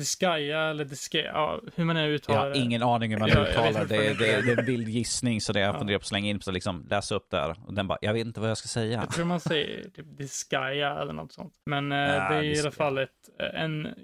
Disgaea 0.02 0.70
eller 0.70 0.84
Disgaea, 0.84 1.32
ja, 1.32 1.60
hur 1.74 1.84
man 1.84 1.96
nu 1.96 2.14
uttalar 2.14 2.40
det. 2.40 2.46
Jag 2.48 2.56
har 2.56 2.64
ingen 2.64 2.82
aning 2.82 3.12
hur 3.12 3.18
man 3.18 3.30
uttalar 3.30 3.84
det. 3.84 3.96
Det, 3.96 4.14
det, 4.14 4.42
det 4.42 4.52
är 4.52 4.58
en 4.58 4.66
vild 4.66 4.88
gissning 4.88 5.40
så 5.40 5.52
det 5.52 5.60
jag 5.60 5.74
ja. 5.74 5.78
funderar 5.78 5.98
på 5.98 6.02
att 6.02 6.06
slänga 6.06 6.30
in 6.30 6.38
på 6.38 6.50
liksom 6.50 6.86
läsa 6.90 7.14
upp 7.14 7.30
där. 7.30 7.56
Och 7.66 7.74
den 7.74 7.88
bara, 7.88 7.98
jag 8.00 8.12
vet 8.12 8.26
inte 8.26 8.40
vad 8.40 8.50
jag 8.50 8.58
ska 8.58 8.68
säga. 8.68 9.00
Jag 9.00 9.10
tror 9.10 9.24
man 9.24 9.40
säger 9.40 9.88
typ 9.88 10.06
Disgaea 10.18 11.02
eller 11.02 11.12
något 11.12 11.32
sånt. 11.32 11.54
Men 11.66 11.92
eh, 11.92 11.98
ja, 11.98 12.28
det 12.28 12.34
är 12.36 12.42
i 12.42 12.60
alla 12.60 12.70
fall 12.70 12.98
ett, 12.98 13.10
en, 13.54 13.94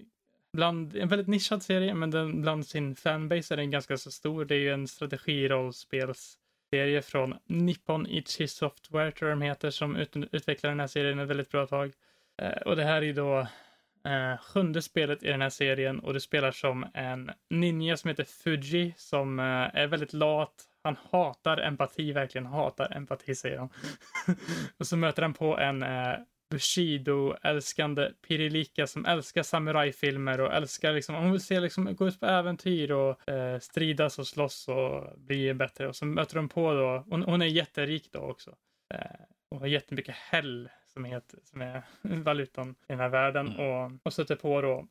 bland, 0.53 0.97
en 0.97 1.09
väldigt 1.09 1.29
nischad 1.29 1.63
serie, 1.63 1.95
men 1.95 2.11
den, 2.11 2.43
bland 2.43 2.67
sin 2.67 2.97
fanbase 2.97 3.55
är 3.55 3.57
den 3.57 3.71
ganska 3.71 3.97
så 3.97 4.11
stor. 4.11 4.45
Det 4.45 4.55
är 4.55 4.59
ju 4.59 4.73
en 4.73 4.89
strategirollspelsserie 4.89 7.03
från 7.03 7.35
Nippon 7.47 8.07
Ichi 8.07 8.49
Software, 8.49 9.13
tror 9.13 9.31
jag 9.31 9.39
de 9.39 9.45
heter, 9.45 9.71
som 9.71 9.97
ut, 9.97 10.17
utvecklar 10.33 10.71
den 10.71 10.81
här 10.81 10.87
serien 10.87 11.19
ett 11.19 11.29
väldigt 11.29 11.51
bra 11.51 11.67
tag. 11.67 11.93
Eh, 12.43 12.63
och 12.67 12.77
det 12.77 12.85
här 12.85 12.97
är 12.97 13.03
ju 13.03 13.13
då 13.13 13.47
eh, 14.09 14.39
sjunde 14.39 14.83
spelet 14.83 15.23
i 15.23 15.27
den 15.27 15.43
här 15.43 15.51
serien 15.51 15.99
och 16.01 16.15
du 16.15 16.21
spelar 16.21 16.51
som 16.51 16.87
en 16.95 17.31
ninja 17.51 17.97
som 17.97 18.09
heter 18.09 18.25
Fuji 18.25 18.95
som 18.97 19.39
eh, 19.39 19.45
är 19.81 19.87
väldigt 19.87 20.13
lat. 20.13 20.65
Han 20.83 20.97
hatar 21.11 21.59
empati, 21.59 22.13
verkligen 22.13 22.47
hatar 22.47 22.97
empati 22.97 23.35
säger 23.35 23.59
han. 23.59 23.69
och 24.79 24.87
så 24.87 24.97
möter 24.97 25.23
han 25.23 25.35
på 25.35 25.59
en 25.59 25.83
eh, 25.83 26.15
Bushido-älskande 26.51 28.11
Pirilika 28.29 28.87
som 28.87 29.07
älskar 29.07 29.43
samurajfilmer 29.43 30.41
och 30.41 30.55
älskar 30.55 30.93
liksom, 30.93 31.15
hon 31.15 31.33
vill 31.33 31.41
se 31.41 31.61
liksom, 31.61 31.97
gå 31.97 32.09
ut 32.09 32.21
på 32.21 32.27
äventyr 32.27 32.91
och 32.91 33.29
eh, 33.29 33.59
stridas 33.59 34.19
och 34.19 34.27
slåss 34.27 34.69
och 34.69 35.19
bli 35.19 35.55
bättre. 35.55 35.89
Och 35.89 35.97
så 35.97 36.05
möter 36.05 36.37
de 36.37 36.49
på 36.49 36.73
då, 36.73 37.05
hon, 37.11 37.23
hon 37.23 37.43
är 37.43 37.47
jätterik 37.47 38.09
då 38.13 38.19
också. 38.19 38.57
Eh, 38.95 39.21
och 39.51 39.61
har 39.61 39.67
jättemycket 39.67 40.15
häll 40.15 40.69
som, 40.99 41.05
heter, 41.05 41.39
som 41.45 41.63
är 41.63 41.83
valutan 42.03 42.71
i 42.71 42.75
den 42.87 43.01
här 43.01 43.09
världen 43.09 43.49
mm. 43.49 43.61
och, 43.61 43.93
och 44.03 44.13
sätter 44.13 44.37
på 44.37 44.61
då 44.61 44.89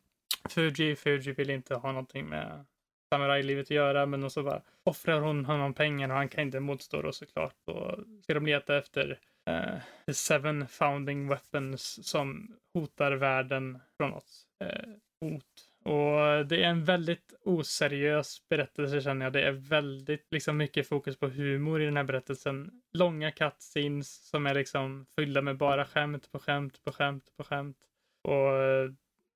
Fuji. 0.50 0.96
Fuji 0.96 1.32
vill 1.32 1.50
inte 1.50 1.76
ha 1.76 1.92
någonting 1.92 2.26
med 2.26 2.66
samurajlivet 3.14 3.66
att 3.66 3.72
göra, 3.72 4.06
men 4.06 4.30
så 4.30 4.44
bara 4.44 4.62
offrar 4.84 5.20
hon 5.20 5.46
honom 5.46 5.74
pengar 5.74 6.10
och 6.10 6.16
han 6.16 6.30
kan 6.30 6.44
inte 6.44 6.60
motstå 6.60 7.02
då 7.02 7.12
såklart. 7.12 7.56
Och 7.66 8.00
ska 8.24 8.34
de 8.34 8.46
leta 8.46 8.78
efter 8.78 9.20
uh, 9.50 9.80
the 10.06 10.14
seven 10.14 10.68
founding 10.68 11.28
weapons 11.28 12.08
som 12.08 12.56
hotar 12.74 13.12
världen 13.12 13.80
från 13.98 14.14
oss. 14.14 14.48
Uh, 14.64 14.94
hot 15.22 15.67
och 15.88 16.46
det 16.46 16.64
är 16.64 16.70
en 16.70 16.84
väldigt 16.84 17.34
oseriös 17.42 18.42
berättelse 18.50 19.02
känner 19.02 19.26
jag. 19.26 19.34
Det 19.34 19.42
är 19.42 19.52
väldigt 19.52 20.28
liksom 20.32 20.58
mycket 20.58 20.88
fokus 20.88 21.18
på 21.18 21.28
humor 21.28 21.82
i 21.82 21.86
den 21.86 21.98
här 21.98 22.04
berättelsen. 22.04 22.72
Långa 22.94 23.32
cutscenes 23.32 24.30
som 24.30 24.48
är 24.48 24.54
liksom 24.54 25.06
fyllda 25.16 25.42
med 25.42 25.58
bara 25.58 25.86
skämt 25.86 26.32
på 26.32 26.40
skämt 26.40 26.84
på 26.84 26.92
skämt 26.92 27.24
på 27.38 27.44
skämt. 27.44 27.78
Och 28.24 28.52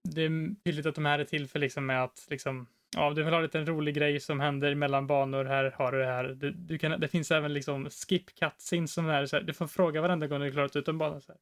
det 0.03 0.21
är 0.21 0.63
tydligt 0.63 0.85
att 0.85 0.95
de 0.95 1.05
här 1.05 1.19
är 1.19 1.25
till 1.25 1.47
för 1.47 1.59
liksom 1.59 1.85
med 1.85 2.03
att 2.03 2.27
liksom 2.29 2.67
Ja, 2.95 3.13
du 3.13 3.23
vill 3.23 3.33
ha 3.33 3.41
lite 3.41 3.59
en 3.59 3.65
rolig 3.65 3.95
grej 3.95 4.19
som 4.19 4.39
händer 4.39 4.75
mellan 4.75 5.07
banor. 5.07 5.45
Här 5.45 5.73
har 5.77 5.91
du 5.91 5.99
det 5.99 6.05
här. 6.05 6.23
Du, 6.23 6.51
du 6.51 6.77
kan, 6.77 6.99
det 6.99 7.07
finns 7.07 7.31
även 7.31 7.53
liksom 7.53 7.89
skip 7.89 8.39
cutscenes 8.39 8.93
som 8.93 9.09
är 9.09 9.25
så 9.25 9.35
här, 9.35 9.43
Du 9.43 9.53
får 9.53 9.67
fråga 9.67 10.01
varenda 10.01 10.27
gång 10.27 10.41
du 10.41 10.51
klarat 10.51 10.75
ut 10.75 10.87
en 10.87 10.97
bana. 10.97 11.21
Så 11.21 11.31
här 11.31 11.39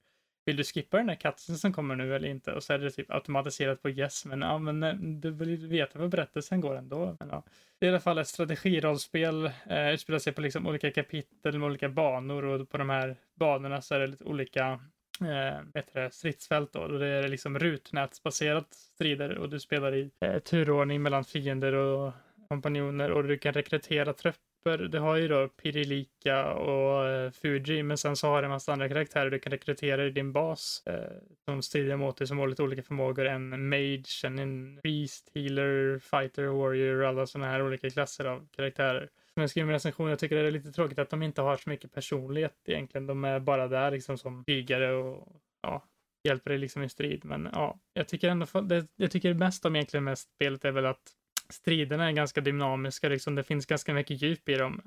vill 0.50 0.58
du 0.58 0.64
skippa 0.64 0.98
den 0.98 1.10
här 1.10 1.16
katsen 1.16 1.58
som 1.58 1.74
kommer 1.74 1.96
nu 1.96 2.16
eller 2.16 2.28
inte? 2.28 2.54
Och 2.54 2.64
så 2.64 2.74
är 2.74 2.80
det 2.80 2.92
typ 2.92 3.12
automatiserat 3.12 3.82
på 3.82 3.90
yes, 3.90 4.26
men 4.26 4.42
ja, 4.42 4.58
men 4.58 4.84
eh, 4.84 4.94
du 4.94 5.32
vill 5.32 5.50
ju 5.50 5.68
veta 5.68 6.00
vad 6.00 6.10
berättelsen 6.10 6.62
går 6.62 6.76
ändå. 6.76 7.16
Men, 7.20 7.30
ja. 7.30 7.44
Det 7.80 7.86
är 7.86 7.88
i 7.88 7.92
alla 7.92 8.00
fall 8.00 8.18
ett 8.18 8.28
strategirollspel, 8.28 9.46
eh, 9.70 9.94
utspelar 9.94 10.20
sig 10.20 10.34
på 10.34 10.42
liksom 10.42 10.68
olika 10.68 10.92
kapitel 10.92 11.60
med 11.60 11.66
olika 11.66 11.90
banor 11.90 12.44
och 12.46 12.70
på 12.70 12.78
de 12.78 12.90
här 12.90 13.16
banorna 13.36 13.82
så 13.82 13.96
är 13.96 14.00
det 14.00 14.08
lite 14.08 14.24
olika 14.24 14.80
eh, 15.22 15.82
det, 15.94 16.14
stridsfält 16.14 16.74
då. 16.74 16.80
Och 16.80 17.00
det 17.00 17.08
är 17.08 17.28
liksom 17.28 17.60
rutnätsbaserat 17.60 18.74
strider 18.74 19.38
och 19.38 19.50
du 19.50 19.60
spelar 19.60 19.96
i 19.96 20.12
eh, 20.20 20.40
turordning 20.40 21.02
mellan 21.02 21.24
fiender 21.24 21.74
och 21.74 22.14
kompanjoner 22.48 23.12
och 23.12 23.24
du 23.24 23.38
kan 23.38 23.54
rekrytera 23.54 24.14
trupper 24.14 24.49
grupper. 24.64 24.88
Det 24.88 25.00
har 25.00 25.16
ju 25.16 25.28
då 25.28 25.48
Pirilika 25.48 26.54
och 26.54 27.08
eh, 27.08 27.32
Fuji, 27.32 27.84
men 27.84 27.98
sen 27.98 28.16
så 28.16 28.28
har 28.28 28.42
det 28.42 28.46
en 28.46 28.52
massa 28.52 28.74
andra 28.74 28.90
karaktärer 28.90 29.30
du 29.30 29.40
kan 29.40 29.52
rekrytera 29.52 30.06
i 30.06 30.10
din 30.10 30.34
bas 30.34 30.84
eh, 30.86 31.18
som 31.46 31.62
strider 31.62 31.96
mot 31.96 32.18
dig 32.18 32.28
som 32.28 32.40
har 32.40 32.48
lite 32.48 32.64
olika 32.64 32.84
förmågor. 32.84 33.26
En 33.26 33.70
mage, 33.70 34.24
en 34.24 34.80
priest, 34.82 35.32
healer, 35.36 36.00
fighter, 36.00 36.48
warrior, 36.48 37.04
alla 37.04 37.26
sådana 37.26 37.52
här 37.52 37.62
olika 37.62 37.90
klasser 37.90 38.26
av 38.26 38.48
karaktärer. 38.52 39.10
Som 39.34 39.42
jag 39.42 39.50
skriver 39.50 39.66
med 39.66 39.74
recension, 39.74 40.10
jag 40.10 40.20
tycker 40.20 40.36
det 40.36 40.48
är 40.48 40.52
lite 40.52 40.72
tråkigt 40.72 41.00
att 41.00 41.10
de 41.10 41.24
inte 41.24 41.42
har 41.42 41.58
så 41.58 41.70
mycket 41.70 41.94
personlighet 41.94 42.56
egentligen. 42.66 43.08
De 43.08 43.24
är 43.24 43.40
bara 43.40 43.68
där 43.68 43.92
liksom 43.92 44.18
som 44.18 44.44
krigare 44.46 44.94
och 44.94 45.42
ja, 45.62 45.84
hjälper 46.24 46.50
dig 46.50 46.60
liksom 46.60 46.84
i 46.84 46.90
strid. 46.90 47.26
Men 47.26 47.50
ja, 47.54 47.80
jag 47.94 48.08
tycker 48.08 48.30
ändå, 48.30 48.62
det, 48.62 48.88
jag 48.96 49.12
tycker 49.12 49.34
mest 49.34 49.66
om 49.66 49.76
egentligen 49.76 50.04
med 50.04 50.18
spelet 50.18 50.66
är 50.66 50.72
väl 50.72 50.86
att 50.86 51.19
striderna 51.50 52.08
är 52.08 52.12
ganska 52.12 52.42
dynamiska, 52.42 53.10
liksom. 53.10 53.36
det 53.36 53.44
finns 53.44 53.66
ganska 53.66 53.94
mycket 53.94 54.22
djup 54.22 54.50
i 54.50 54.56
dem. 54.56 54.82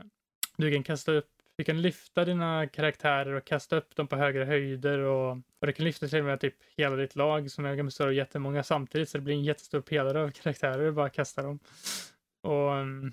Du 0.56 0.72
kan 0.72 0.82
kasta 0.82 1.12
upp, 1.12 1.30
du 1.56 1.64
kan 1.64 1.82
lyfta 1.82 2.24
dina 2.24 2.66
karaktärer 2.66 3.32
och 3.32 3.44
kasta 3.44 3.76
upp 3.76 3.96
dem 3.96 4.06
på 4.06 4.16
högre 4.16 4.44
höjder 4.44 4.98
och, 4.98 5.30
och 5.30 5.66
du 5.66 5.72
kan 5.72 5.84
lyfta 5.84 6.08
till 6.08 6.18
och 6.18 6.24
med 6.24 6.40
typ 6.40 6.54
hela 6.76 6.96
ditt 6.96 7.16
lag 7.16 7.50
som 7.50 7.64
är 7.64 7.82
består 7.82 8.06
av 8.06 8.14
jättemånga 8.14 8.62
samtidigt 8.62 9.08
så 9.08 9.18
det 9.18 9.24
blir 9.24 9.34
en 9.34 9.44
jättestor 9.44 9.80
pelare 9.80 10.22
av 10.22 10.30
karaktärer 10.30 10.86
och 10.86 10.94
bara 10.94 11.10
kasta 11.10 11.42
dem. 11.42 11.58
Och 12.42 12.74
mm, 12.74 13.12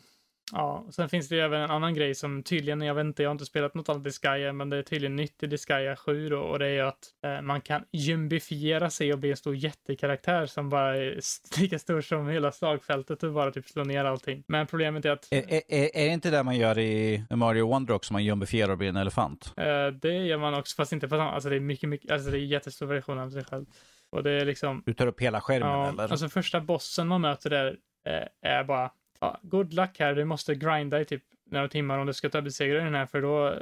Ja, 0.54 0.86
sen 0.92 1.10
finns 1.10 1.30
det 1.30 1.36
ju 1.36 1.42
även 1.42 1.62
en 1.62 1.70
annan 1.70 1.94
grej 1.94 2.16
som 2.16 2.44
tydligen, 2.44 2.82
jag 2.82 2.96
vet 2.96 3.06
inte, 3.06 3.24
jag 3.24 3.30
har 3.30 3.32
inte 3.32 3.46
spelat 3.46 3.74
något 3.74 3.90
annat 3.90 4.04
Disgaea, 4.04 4.54
men 4.54 4.70
det 4.70 4.78
är 4.78 4.84
tydligen 4.84 5.16
nytt 5.16 5.44
i 5.44 5.48
Disgaea 5.48 5.96
7 5.96 6.30
då, 6.30 6.40
och 6.40 6.60
det 6.60 6.66
är 6.66 6.74
ju 6.74 6.82
att 6.82 7.00
eh, 7.24 7.42
man 7.42 7.62
kan 7.62 7.84
jumbifiera 7.92 8.90
sig 8.90 9.14
och 9.14 9.20
bli 9.20 9.32
en 9.32 9.38
stor 9.38 9.56
jättekaraktär 9.56 10.46
som 10.46 10.70
bara 10.70 10.98
är 10.98 11.20
lika 11.60 11.80
stor 11.80 12.02
som 12.02 12.28
hela 12.28 12.52
slagfältet 12.52 13.24
och 13.24 13.34
bara 13.34 13.52
typ 13.52 13.68
slå 13.68 13.84
ner 13.84 14.06
allting. 14.06 14.44
Men 14.48 14.68
problemet 14.68 15.06
är 15.06 15.12
att... 15.12 15.28
Är, 15.32 15.54
är, 15.54 15.98
är 15.98 16.06
det 16.06 16.14
inte 16.14 16.32
det 16.32 16.44
man 16.44 16.58
gör 16.58 16.80
i 16.80 17.26
Mario 17.30 17.68
Wonder 17.68 17.94
också, 17.94 18.14
man 18.14 18.24
jumbifierar 18.24 18.72
och 18.72 18.78
blir 18.78 18.90
en 18.90 18.98
elefant? 18.98 19.54
Eh, 19.58 19.88
det 19.88 20.14
gör 20.14 20.38
man 20.38 20.54
också, 20.54 20.76
fast 20.76 20.92
inte 20.92 21.08
på 21.08 21.16
samma, 21.16 21.32
alltså 21.32 21.50
det 21.50 21.56
är 21.56 21.60
mycket, 21.60 21.90
mycket, 21.90 22.12
alltså 22.12 22.32
det 22.32 22.38
är 22.38 22.40
jättestor 22.40 22.86
version 22.86 23.20
av 23.20 23.30
sig 23.30 23.44
själv. 23.44 23.66
Och 24.12 24.24
det 24.24 24.32
är 24.32 24.46
liksom... 24.46 24.84
Du 24.86 24.94
tar 24.94 25.08
upp 25.08 25.22
hela 25.22 25.42
skärmen 25.42 25.70
ja, 25.70 25.90
eller? 25.90 26.12
alltså 26.12 26.30
första 26.30 26.62
bossen 26.62 27.08
man 27.08 27.22
möter 27.22 27.50
där 27.50 27.78
eh, 28.08 28.52
är 28.52 28.64
bara 28.64 28.92
ja, 29.20 29.40
good 29.42 29.74
luck 29.74 30.00
här, 30.00 30.16
du 30.16 30.26
måste 30.26 30.56
grinda 30.56 31.02
i 31.02 31.06
typ 31.06 31.24
några 31.52 31.68
timmar 31.68 31.98
om 31.98 32.08
du 32.08 32.14
ska 32.14 32.30
ta 32.30 32.42
besegra 32.42 32.84
den 32.84 32.96
här 32.96 33.06
för 33.06 33.22
då 33.22 33.56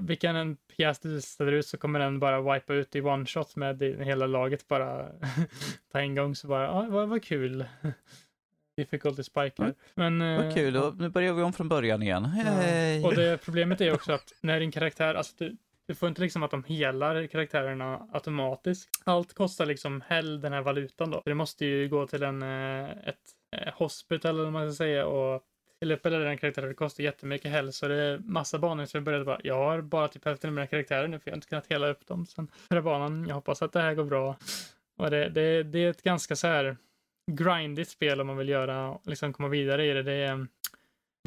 vilken 0.00 0.36
en 0.36 0.56
pjäs 0.56 0.98
du 0.98 1.20
ställer 1.20 1.52
ut 1.52 1.66
så 1.66 1.76
kommer 1.78 1.98
den 1.98 2.18
bara 2.18 2.54
wipa 2.54 2.74
ut 2.74 2.96
i 2.96 3.00
one 3.00 3.26
shot 3.26 3.56
med 3.56 3.82
hela 3.82 4.26
laget 4.26 4.68
bara 4.68 5.08
ta 5.92 6.00
en 6.00 6.14
gång 6.14 6.34
så 6.34 6.48
bara, 6.48 6.64
ja, 6.64 6.86
vad, 6.90 7.08
vad 7.08 7.24
kul. 7.24 7.64
Difficulty 8.76 9.22
spike 9.22 9.62
här. 9.62 9.74
Men, 9.94 10.18
vad 10.18 10.46
eh, 10.46 10.54
kul, 10.54 10.74
ja. 10.74 10.94
nu 10.98 11.08
börjar 11.08 11.32
vi 11.32 11.42
om 11.42 11.52
från 11.52 11.68
början 11.68 12.02
igen. 12.02 12.24
Hey. 12.24 13.04
Och 13.04 13.14
det 13.14 13.38
problemet 13.44 13.80
är 13.80 13.94
också 13.94 14.12
att 14.12 14.32
när 14.40 14.60
din 14.60 14.70
karaktär, 14.70 15.14
alltså 15.14 15.34
du, 15.38 15.56
du 15.86 15.94
får 15.94 16.08
inte 16.08 16.22
liksom 16.22 16.42
att 16.42 16.50
de 16.50 16.64
helar 16.64 17.26
karaktärerna 17.26 18.08
automatiskt. 18.12 18.88
Allt 19.04 19.34
kostar 19.34 19.66
liksom 19.66 20.02
häll 20.06 20.40
den 20.40 20.52
här 20.52 20.62
valutan 20.62 21.10
då. 21.10 21.22
Det 21.24 21.34
måste 21.34 21.66
ju 21.66 21.88
gå 21.88 22.06
till 22.06 22.22
en, 22.22 22.42
eh, 22.42 22.90
ett 22.90 23.06
eh, 23.06 23.37
Eh, 23.56 23.72
hospital 23.74 24.34
eller 24.34 24.44
vad 24.44 24.52
man 24.52 24.72
ska 24.72 24.76
säga 24.76 25.06
och 25.06 25.42
till 25.80 25.92
upp 25.92 26.02
den 26.02 26.38
karaktären. 26.38 26.68
Det 26.68 26.74
kostar 26.74 27.04
jättemycket 27.04 27.50
helst 27.50 27.78
så 27.78 27.88
det 27.88 28.02
är 28.02 28.18
massa 28.18 28.58
banor 28.58 28.86
så 28.86 28.96
jag 28.96 29.04
började 29.04 29.24
bara, 29.24 29.40
jag 29.42 29.54
har 29.54 29.80
bara 29.80 30.08
typ 30.08 30.24
hälften 30.24 30.48
av 30.50 30.54
mina 30.54 30.66
karaktärer 30.66 31.08
nu 31.08 31.18
för 31.18 31.30
jag 31.30 31.32
har 31.32 31.36
inte 31.36 31.48
kunnat 31.48 31.66
hela 31.66 31.88
upp 31.88 32.06
dem 32.06 32.26
sen 32.26 32.48
förra 32.68 32.82
banan. 32.82 33.26
Jag 33.28 33.34
hoppas 33.34 33.62
att 33.62 33.72
det 33.72 33.80
här 33.80 33.94
går 33.94 34.04
bra. 34.04 34.36
Och 34.96 35.10
det, 35.10 35.28
det, 35.28 35.62
det 35.62 35.78
är 35.78 35.90
ett 35.90 36.02
ganska 36.02 36.36
så 36.36 36.46
här 36.46 36.76
grindigt 37.32 37.88
spel 37.88 38.20
om 38.20 38.26
man 38.26 38.36
vill 38.36 38.48
göra, 38.48 38.98
liksom 39.04 39.32
komma 39.32 39.48
vidare 39.48 39.86
i 39.86 39.92
det. 39.92 40.02
Det 40.02 40.12
är, 40.12 40.46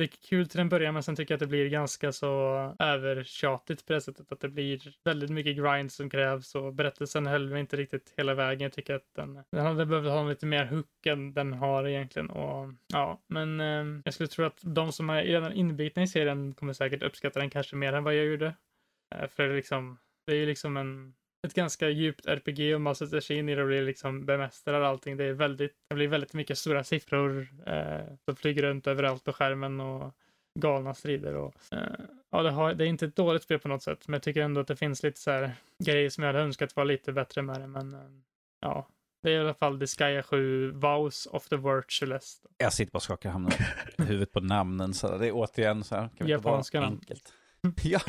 det 0.01 0.05
är 0.05 0.27
kul 0.29 0.47
till 0.47 0.59
en 0.59 0.69
början, 0.69 0.93
men 0.93 1.03
sen 1.03 1.15
tycker 1.15 1.33
jag 1.33 1.35
att 1.35 1.39
det 1.39 1.47
blir 1.47 1.69
ganska 1.69 2.11
så 2.11 2.75
övertjatigt 2.79 3.85
på 3.85 3.93
det 3.93 4.01
sättet 4.01 4.31
att 4.31 4.39
det 4.39 4.49
blir 4.49 4.95
väldigt 5.03 5.29
mycket 5.29 5.57
grind 5.57 5.91
som 5.91 6.09
krävs 6.09 6.55
och 6.55 6.73
berättelsen 6.73 7.27
höll 7.27 7.49
mig 7.49 7.59
inte 7.59 7.77
riktigt 7.77 8.13
hela 8.17 8.33
vägen. 8.33 8.61
Jag 8.61 8.73
tycker 8.73 8.95
att 8.95 9.13
den, 9.15 9.43
den 9.51 9.65
hade 9.65 9.85
behövt 9.85 10.07
ha 10.07 10.23
lite 10.23 10.45
mer 10.45 10.65
hook 10.65 11.05
än 11.05 11.33
den 11.33 11.53
har 11.53 11.87
egentligen. 11.87 12.29
Och, 12.29 12.73
ja, 12.87 13.21
men 13.27 13.59
eh, 13.59 14.01
jag 14.05 14.13
skulle 14.13 14.27
tro 14.27 14.45
att 14.45 14.59
de 14.61 14.91
som 14.91 15.09
är 15.09 15.23
redan 15.23 15.53
inbitna 15.53 16.03
i 16.03 16.07
serien 16.07 16.53
kommer 16.53 16.73
säkert 16.73 17.03
uppskatta 17.03 17.39
den 17.39 17.49
kanske 17.49 17.75
mer 17.75 17.93
än 17.93 18.03
vad 18.03 18.15
jag 18.15 18.25
gjorde. 18.25 18.55
Eh, 19.15 19.27
för 19.27 19.43
det 19.43 19.49
är 19.53 19.55
liksom, 19.55 19.97
det 20.25 20.31
är 20.31 20.37
ju 20.37 20.45
liksom 20.45 20.77
en 20.77 21.13
ett 21.47 21.53
ganska 21.53 21.89
djupt 21.89 22.25
RPG 22.25 22.75
och 22.75 22.81
man 22.81 22.95
sätter 22.95 23.19
sig 23.19 23.37
in 23.37 23.49
i 23.49 23.55
det 23.55 23.61
och 23.61 23.67
blir 23.67 23.81
liksom 23.81 24.25
bemästrar 24.25 24.81
allting. 24.81 25.17
Det 25.17 25.23
är 25.23 25.33
väldigt, 25.33 25.75
det 25.89 25.95
blir 25.95 26.07
väldigt 26.07 26.33
mycket 26.33 26.57
stora 26.57 26.83
siffror 26.83 27.47
eh, 27.65 28.15
som 28.25 28.35
flyger 28.35 28.63
runt 28.63 28.87
överallt 28.87 29.23
på 29.23 29.33
skärmen 29.33 29.79
och 29.79 30.15
galna 30.59 30.93
strider. 30.93 31.35
Och, 31.35 31.55
eh, 31.71 31.79
ja, 32.31 32.43
det, 32.43 32.51
har, 32.51 32.73
det, 32.73 32.85
är 32.85 32.87
inte 32.87 33.05
ett 33.05 33.15
dåligt 33.15 33.43
spel 33.43 33.59
på 33.59 33.67
något 33.67 33.83
sätt, 33.83 34.07
men 34.07 34.13
jag 34.13 34.23
tycker 34.23 34.41
ändå 34.41 34.61
att 34.61 34.67
det 34.67 34.75
finns 34.75 35.03
lite 35.03 35.19
så 35.19 35.31
här 35.31 35.51
grejer 35.83 36.09
som 36.09 36.23
jag 36.23 36.33
hade 36.33 36.43
önskat 36.43 36.75
var 36.75 36.85
lite 36.85 37.13
bättre 37.13 37.41
med 37.41 37.61
det. 37.61 37.67
Men 37.67 37.93
eh, 37.93 37.99
ja, 38.59 38.87
det 39.23 39.31
är 39.31 39.35
i 39.35 39.39
alla 39.39 39.53
fall 39.53 39.79
Disgaea 39.79 40.23
7, 40.23 40.71
Vows 40.71 41.25
of 41.25 41.47
the 41.47 41.57
Virtualist. 41.57 42.45
Jag 42.57 42.73
sitter 42.73 42.91
bara 42.91 42.97
och 42.97 43.03
skakar 43.03 43.47
huvudet 43.97 44.31
på 44.31 44.39
namnen. 44.39 44.93
Så 44.93 45.17
det 45.17 45.27
är 45.27 45.31
återigen 45.31 45.83
så 45.83 45.95
här. 45.95 46.09
Kan 46.17 46.27
vi 46.27 46.31
Japanska 46.31 46.81
namn. 46.81 46.95
Enkelt. 46.95 47.33
ja. 47.83 47.99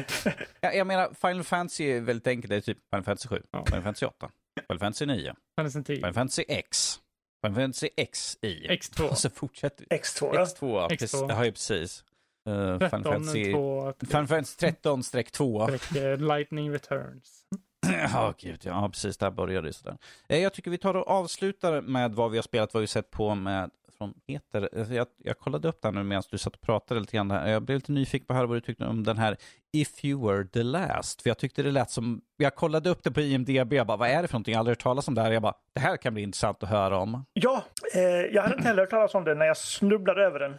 ja, 0.61 0.73
jag 0.73 0.87
menar 0.87 1.15
Final 1.20 1.45
Fantasy 1.45 1.85
är 1.85 2.01
väldigt 2.01 2.27
enkelt. 2.27 2.51
Det 2.51 2.57
är 2.57 2.61
typ 2.61 2.79
Final 2.91 3.05
Fantasy 3.05 3.29
7, 3.29 3.43
Ja. 3.51 3.65
Final 3.66 3.83
Fantasy 3.83 4.07
8, 4.07 4.31
Final 4.69 4.79
Fantasy 4.79 5.07
9, 5.07 5.35
Fantasy 5.57 5.83
10. 5.85 5.97
Final 5.97 6.12
Fantasy 6.15 6.45
X, 6.49 6.99
Final 7.47 7.55
Fantasy 7.55 7.89
XI. 8.12 8.66
X2. 8.69 9.09
Och 9.09 9.19
så 9.19 9.31
fortsätter 9.31 9.85
X2. 9.87 10.31
Ja. 10.35 10.45
X2. 10.45 10.74
ja, 10.74 10.89
X2. 10.89 10.97
Precis, 10.99 11.20
ja, 11.29 11.45
ju 11.45 11.53
precis. 11.53 12.05
Uh, 12.49 12.55
Final 12.79 12.79
13, 12.91 13.03
Fantasy, 13.12 13.53
2, 13.53 13.93
Final 14.07 14.27
Fantasy 14.27 14.66
13-2. 14.66 15.03
streck, 15.03 16.20
Lightning 16.20 16.70
Returns. 16.73 17.43
Ja, 18.12 18.35
gud, 18.39 18.61
ja, 18.65 18.89
precis. 18.89 19.16
Där 19.16 19.31
började 19.31 19.69
det 19.69 19.73
sådär. 19.73 19.99
Eh, 20.29 20.39
Jag 20.39 20.53
tycker 20.55 20.70
vi 20.70 20.79
tar 20.79 20.95
och 20.95 21.09
avslutar 21.09 21.81
med 21.81 22.15
vad 22.15 22.31
vi 22.31 22.39
har 22.39 22.43
spelat, 22.43 22.74
vad 22.74 22.81
vi 22.81 22.87
sett 22.87 23.11
på 23.11 23.35
med 23.35 23.70
från 24.03 24.15
Peter. 24.27 24.69
Alltså, 24.79 24.95
Jag, 24.95 25.07
jag 25.19 25.39
kollade 25.39 25.69
upp 25.69 25.83
den 25.83 25.95
nu 25.95 26.03
medan 26.03 26.23
du 26.31 26.39
satt 26.39 26.55
och 26.55 26.61
pratade 26.61 27.01
lite 27.01 27.16
grann. 27.16 27.31
Jag 27.31 27.62
blev 27.62 27.77
lite 27.79 27.93
nyfiken 27.93 28.27
på 28.27 28.35
höra 28.35 28.47
vad 28.47 28.57
du 28.57 28.61
tyckte 28.61 28.85
om 28.85 29.05
den 29.05 29.19
här 29.19 29.37
If 29.73 30.05
You 30.05 30.29
Were 30.29 30.45
The 30.49 30.62
Last. 30.62 31.23
För 31.23 31.31
jag 31.31 31.39
tyckte 31.39 31.62
det 31.62 31.70
lät 31.70 31.91
som, 31.91 32.20
jag 32.37 32.55
kollade 32.55 32.91
upp 32.91 33.03
det 33.03 33.11
på 33.11 33.20
IMDB, 33.20 33.73
jag 33.73 33.87
bara, 33.87 33.97
vad 33.97 34.09
är 34.09 34.23
det 34.23 34.29
för 34.29 34.35
någonting? 34.35 34.53
Jag 34.53 34.59
har 34.59 34.61
aldrig 34.61 34.77
hört 34.77 34.83
talas 34.83 35.09
om 35.09 35.15
det 35.15 35.23
här. 35.23 35.33
Jag 35.33 35.43
bara, 35.43 35.55
det 35.74 35.81
här 35.81 35.97
kan 35.97 36.15
bli 36.15 36.23
intressant 36.23 36.62
att 36.62 36.69
höra 36.69 36.99
om. 36.99 37.24
Ja, 37.33 37.65
eh, 37.95 38.03
jag 38.03 38.43
hade 38.43 38.55
inte 38.55 38.69
heller 38.69 38.83
hört 38.83 38.91
talas 38.91 39.15
om 39.15 39.24
det 39.24 39.35
när 39.35 39.47
jag 39.47 39.57
snubblade 39.57 40.24
över 40.24 40.39
den. 40.39 40.59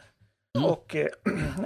Mm. 0.57 0.69
Och 0.69 0.95
eh, 0.95 1.07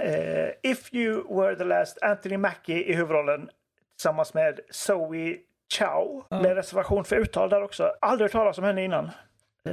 eh, 0.00 0.50
If 0.62 0.94
You 0.94 1.40
Were 1.40 1.56
The 1.56 1.64
Last, 1.64 2.02
Anthony 2.02 2.36
Mackie 2.36 2.82
i 2.84 2.94
huvudrollen 2.94 3.50
tillsammans 3.96 4.34
med 4.34 4.60
Zoe 4.70 5.36
Chow. 5.78 6.24
Med 6.30 6.54
reservation 6.54 7.04
för 7.04 7.16
uttal 7.16 7.50
där 7.50 7.62
också. 7.62 7.92
Aldrig 8.00 8.24
hört 8.24 8.32
talas 8.32 8.58
om 8.58 8.64
henne 8.64 8.84
innan. 8.84 9.10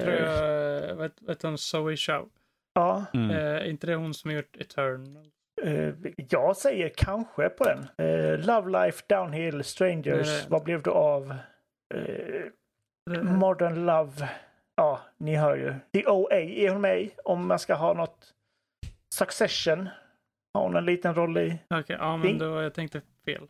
Tror 0.02 0.14
Eh, 0.14 0.88
jag, 0.90 0.96
vet, 0.96 1.22
vet 1.22 1.42
hon 1.44 1.58
Zoe 1.58 1.98
Chow? 1.98 2.30
ja, 2.74 3.06
Mm. 3.14 3.32
Eh, 3.32 3.70
inte 3.70 3.88
det 3.88 3.96
hon 3.96 4.14
som 4.14 4.30
har 4.30 4.36
gjort 4.38 4.58
Eternal? 4.58 5.32
eh, 5.64 5.94
jag 6.30 6.58
säger 6.58 6.90
kanske 6.90 7.50
på 7.50 7.64
den. 7.64 7.80
Eh, 8.08 8.40
Love 8.40 8.72
Life, 8.86 9.04
Downhill, 9.10 9.64
Strangers, 9.64 10.28
Nej. 10.28 10.46
vad 10.50 10.64
blev 10.64 10.82
det 10.82 10.92
av? 10.92 11.36
Eh, 11.96 13.22
Modern 13.24 13.86
Love. 13.86 14.30
Ja, 14.76 15.00
ni 15.18 15.36
hör 15.36 15.56
ju. 15.56 15.74
The 15.94 16.08
OA 16.08 16.36
är 16.42 16.70
hon 16.70 16.82
med 16.82 17.10
om 17.24 17.48
man 17.48 17.60
ska 17.60 17.74
ha 17.76 17.94
något. 17.94 18.34
Succession 19.16 19.90
har 20.54 20.62
hon 20.64 20.76
en 20.76 20.86
liten 20.86 21.16
roll 21.16 21.38
i. 21.38 21.58
Okej, 21.70 21.96
ja 22.00 22.18
men 22.18 22.38
då 22.38 22.62
jag 22.62 22.74
tänkte 22.74 23.02
fel. 23.26 23.48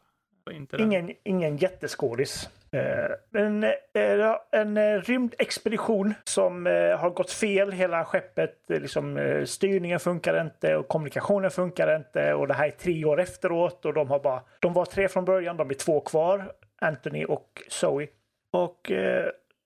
Inte 0.51 0.77
den. 0.77 0.85
Ingen, 0.85 1.11
ingen 1.23 1.57
jätteskådis. 1.57 2.49
Eh, 2.75 3.41
en, 3.41 3.63
eh, 3.63 4.35
en 4.51 4.77
eh, 4.77 5.01
rymdexpedition 5.01 6.13
som 6.23 6.65
har 6.99 7.09
gått 7.09 7.31
fel. 7.31 7.71
Hela 7.71 8.05
skeppet, 8.05 8.57
liksom, 8.67 9.43
styrningen 9.45 9.99
funkar 9.99 10.41
inte 10.41 10.75
och 10.75 10.87
kommunikationen 10.87 11.51
funkar 11.51 11.95
inte. 11.95 12.33
Och 12.33 12.47
det 12.47 12.53
här 12.53 12.67
är 12.67 12.71
tre 12.71 13.05
år 13.05 13.19
efteråt 13.19 13.85
och 13.85 13.93
de 13.93 14.09
har 14.09 14.19
bara... 14.19 14.41
De 14.59 14.73
var 14.73 14.85
tre 14.85 15.07
från 15.07 15.25
början, 15.25 15.57
de 15.57 15.69
är 15.69 15.73
två 15.73 15.99
kvar. 15.99 16.51
Anthony 16.81 17.25
och 17.25 17.61
Zoe. 17.67 18.07
Och 18.51 18.91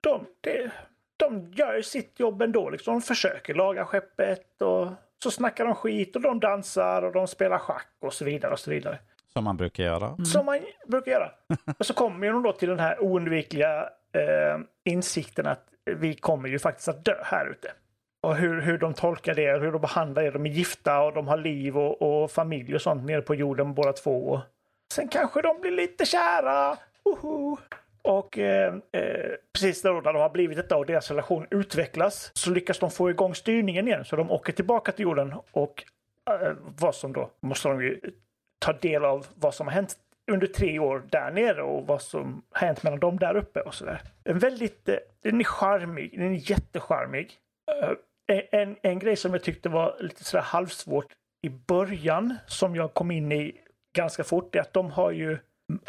de, 0.02 0.26
de, 0.42 0.70
de 1.18 1.52
gör 1.52 1.82
sitt 1.82 2.20
jobb 2.20 2.42
ändå. 2.42 2.70
Liksom. 2.70 2.94
De 2.94 3.02
försöker 3.02 3.54
laga 3.54 3.86
skeppet 3.86 4.62
och 4.62 4.88
så 5.24 5.32
snackar 5.32 5.66
de 5.66 5.76
skit 5.76 6.16
och 6.16 6.22
de 6.22 6.40
dansar 6.40 7.02
och 7.02 7.14
de 7.14 7.28
spelar 7.28 7.58
schack 7.58 7.92
och 8.00 8.14
så 8.14 8.26
vidare 8.26 8.52
och 8.52 8.60
så 8.60 8.72
vidare. 8.72 9.00
Som 9.34 9.44
man 9.44 9.58
brukar 9.58 9.84
göra. 9.84 10.26
Som 10.26 10.46
man 10.46 10.60
brukar 10.88 11.12
göra. 11.12 11.32
Och 11.80 11.86
så 11.86 11.94
kommer 11.94 12.28
ju 12.28 12.34
de 12.34 12.44
då 12.44 12.54
till 12.54 12.70
den 12.70 12.80
här 12.80 13.04
oundvikliga 13.04 13.90
eh, 14.14 14.60
insikten 14.84 15.48
att 15.48 15.66
vi 15.86 16.14
kommer 16.16 16.50
ju 16.50 16.60
faktiskt 16.60 16.88
att 16.88 17.06
dö 17.06 17.16
här 17.24 17.50
ute. 17.52 17.72
Och 18.22 18.36
hur, 18.36 18.62
hur 18.62 18.78
de 18.78 18.94
tolkar 18.94 19.36
det, 19.36 19.60
hur 19.60 19.72
de 19.72 19.82
behandlar 19.82 20.24
det. 20.24 20.32
De 20.32 20.46
är 20.46 20.50
gifta 20.50 21.02
och 21.02 21.14
de 21.14 21.28
har 21.28 21.38
liv 21.38 21.78
och, 21.78 22.02
och 22.02 22.32
familj 22.32 22.76
och 22.76 22.82
sånt 22.82 23.06
nere 23.06 23.22
på 23.22 23.36
jorden 23.36 23.74
båda 23.74 23.94
två. 23.94 24.30
Och 24.30 24.40
sen 24.94 25.08
kanske 25.08 25.42
de 25.42 25.62
blir 25.62 25.72
lite 25.72 26.06
kära. 26.06 26.78
Woho! 27.04 27.58
Och 28.02 28.38
eh, 28.38 28.74
eh, 28.92 29.32
precis 29.54 29.82
då 29.82 29.92
när 29.92 30.14
de 30.14 30.22
har 30.22 30.30
blivit 30.30 30.58
detta 30.58 30.78
och 30.78 30.86
deras 30.86 31.10
relation 31.10 31.48
utvecklas 31.52 32.32
så 32.34 32.50
lyckas 32.50 32.80
de 32.80 32.92
få 32.92 33.10
igång 33.10 33.36
styrningen 33.36 33.88
igen. 33.88 34.06
Så 34.06 34.16
de 34.16 34.32
åker 34.32 34.54
tillbaka 34.54 34.92
till 34.92 35.04
jorden 35.04 35.34
och 35.52 35.84
eh, 36.30 36.54
vad 36.80 36.96
som 36.96 37.14
då 37.14 37.30
måste 37.42 37.68
de 37.68 37.82
ju 37.82 38.00
ta 38.60 38.74
del 38.74 39.06
av 39.06 39.28
vad 39.36 39.54
som 39.54 39.68
har 39.68 39.74
hänt 39.74 39.98
under 40.32 40.48
tre 40.48 40.80
år 40.80 41.04
där 41.10 41.32
nere 41.32 41.62
och 41.62 41.88
vad 41.88 42.02
som 42.02 42.44
har 42.52 42.68
hänt 42.68 42.84
mellan 42.84 43.00
dem 43.00 43.20
där 43.20 43.36
uppe 43.36 43.62
och 43.62 43.74
sådär. 43.74 44.02
En 44.24 44.40
väldigt, 44.40 44.90
eh, 44.90 44.96
den 45.24 45.40
är 45.40 45.44
charmig, 45.44 46.20
den 46.20 46.34
är 46.36 46.52
jättecharmig. 46.52 47.34
Eh, 47.82 47.92
En, 48.52 48.76
en 48.82 49.00
grej 49.00 49.16
som 49.16 49.34
jag 49.34 49.44
tyckte 49.44 49.70
var 49.70 49.98
lite 50.00 50.24
sådär 50.24 50.44
halvsvårt 50.44 51.06
i 51.42 51.50
början 51.50 52.36
som 52.48 52.76
jag 52.76 52.94
kom 52.94 53.12
in 53.12 53.32
i 53.32 53.56
ganska 53.96 54.24
fort 54.24 54.56
är 54.56 54.60
att 54.60 54.74
de 54.74 54.92
har 54.92 55.12
ju 55.12 55.30
mm, 55.70 55.82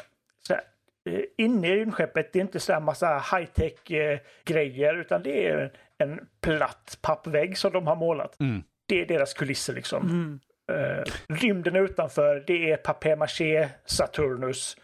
sådär, 0.47 0.63
eh, 1.11 1.23
inne 1.37 1.69
i 1.69 1.77
rymdskeppet, 1.77 2.33
det 2.33 2.39
är 2.39 2.41
inte 2.41 2.61
sådär 2.61 2.81
massa 2.81 3.19
high-tech 3.19 4.21
grejer 4.45 4.95
utan 4.95 5.23
det 5.23 5.49
är 5.49 5.59
en, 5.99 6.11
en 6.11 6.29
platt 6.41 6.99
pappvägg 7.03 7.59
som 7.59 7.73
de 7.73 7.87
har 7.87 7.97
målat. 7.97 8.41
Mm. 8.41 8.63
Det 8.89 9.01
är 9.01 9.07
deras 9.07 9.35
kulisser 9.35 9.75
liksom. 9.75 10.03
Mm. 10.03 10.41
Eh, 10.71 11.05
rymden 11.29 11.77
utanför, 11.77 12.45
det 12.47 12.73
är 12.73 12.77
papier-maché 12.77 13.69
Saturnus. 13.85 14.77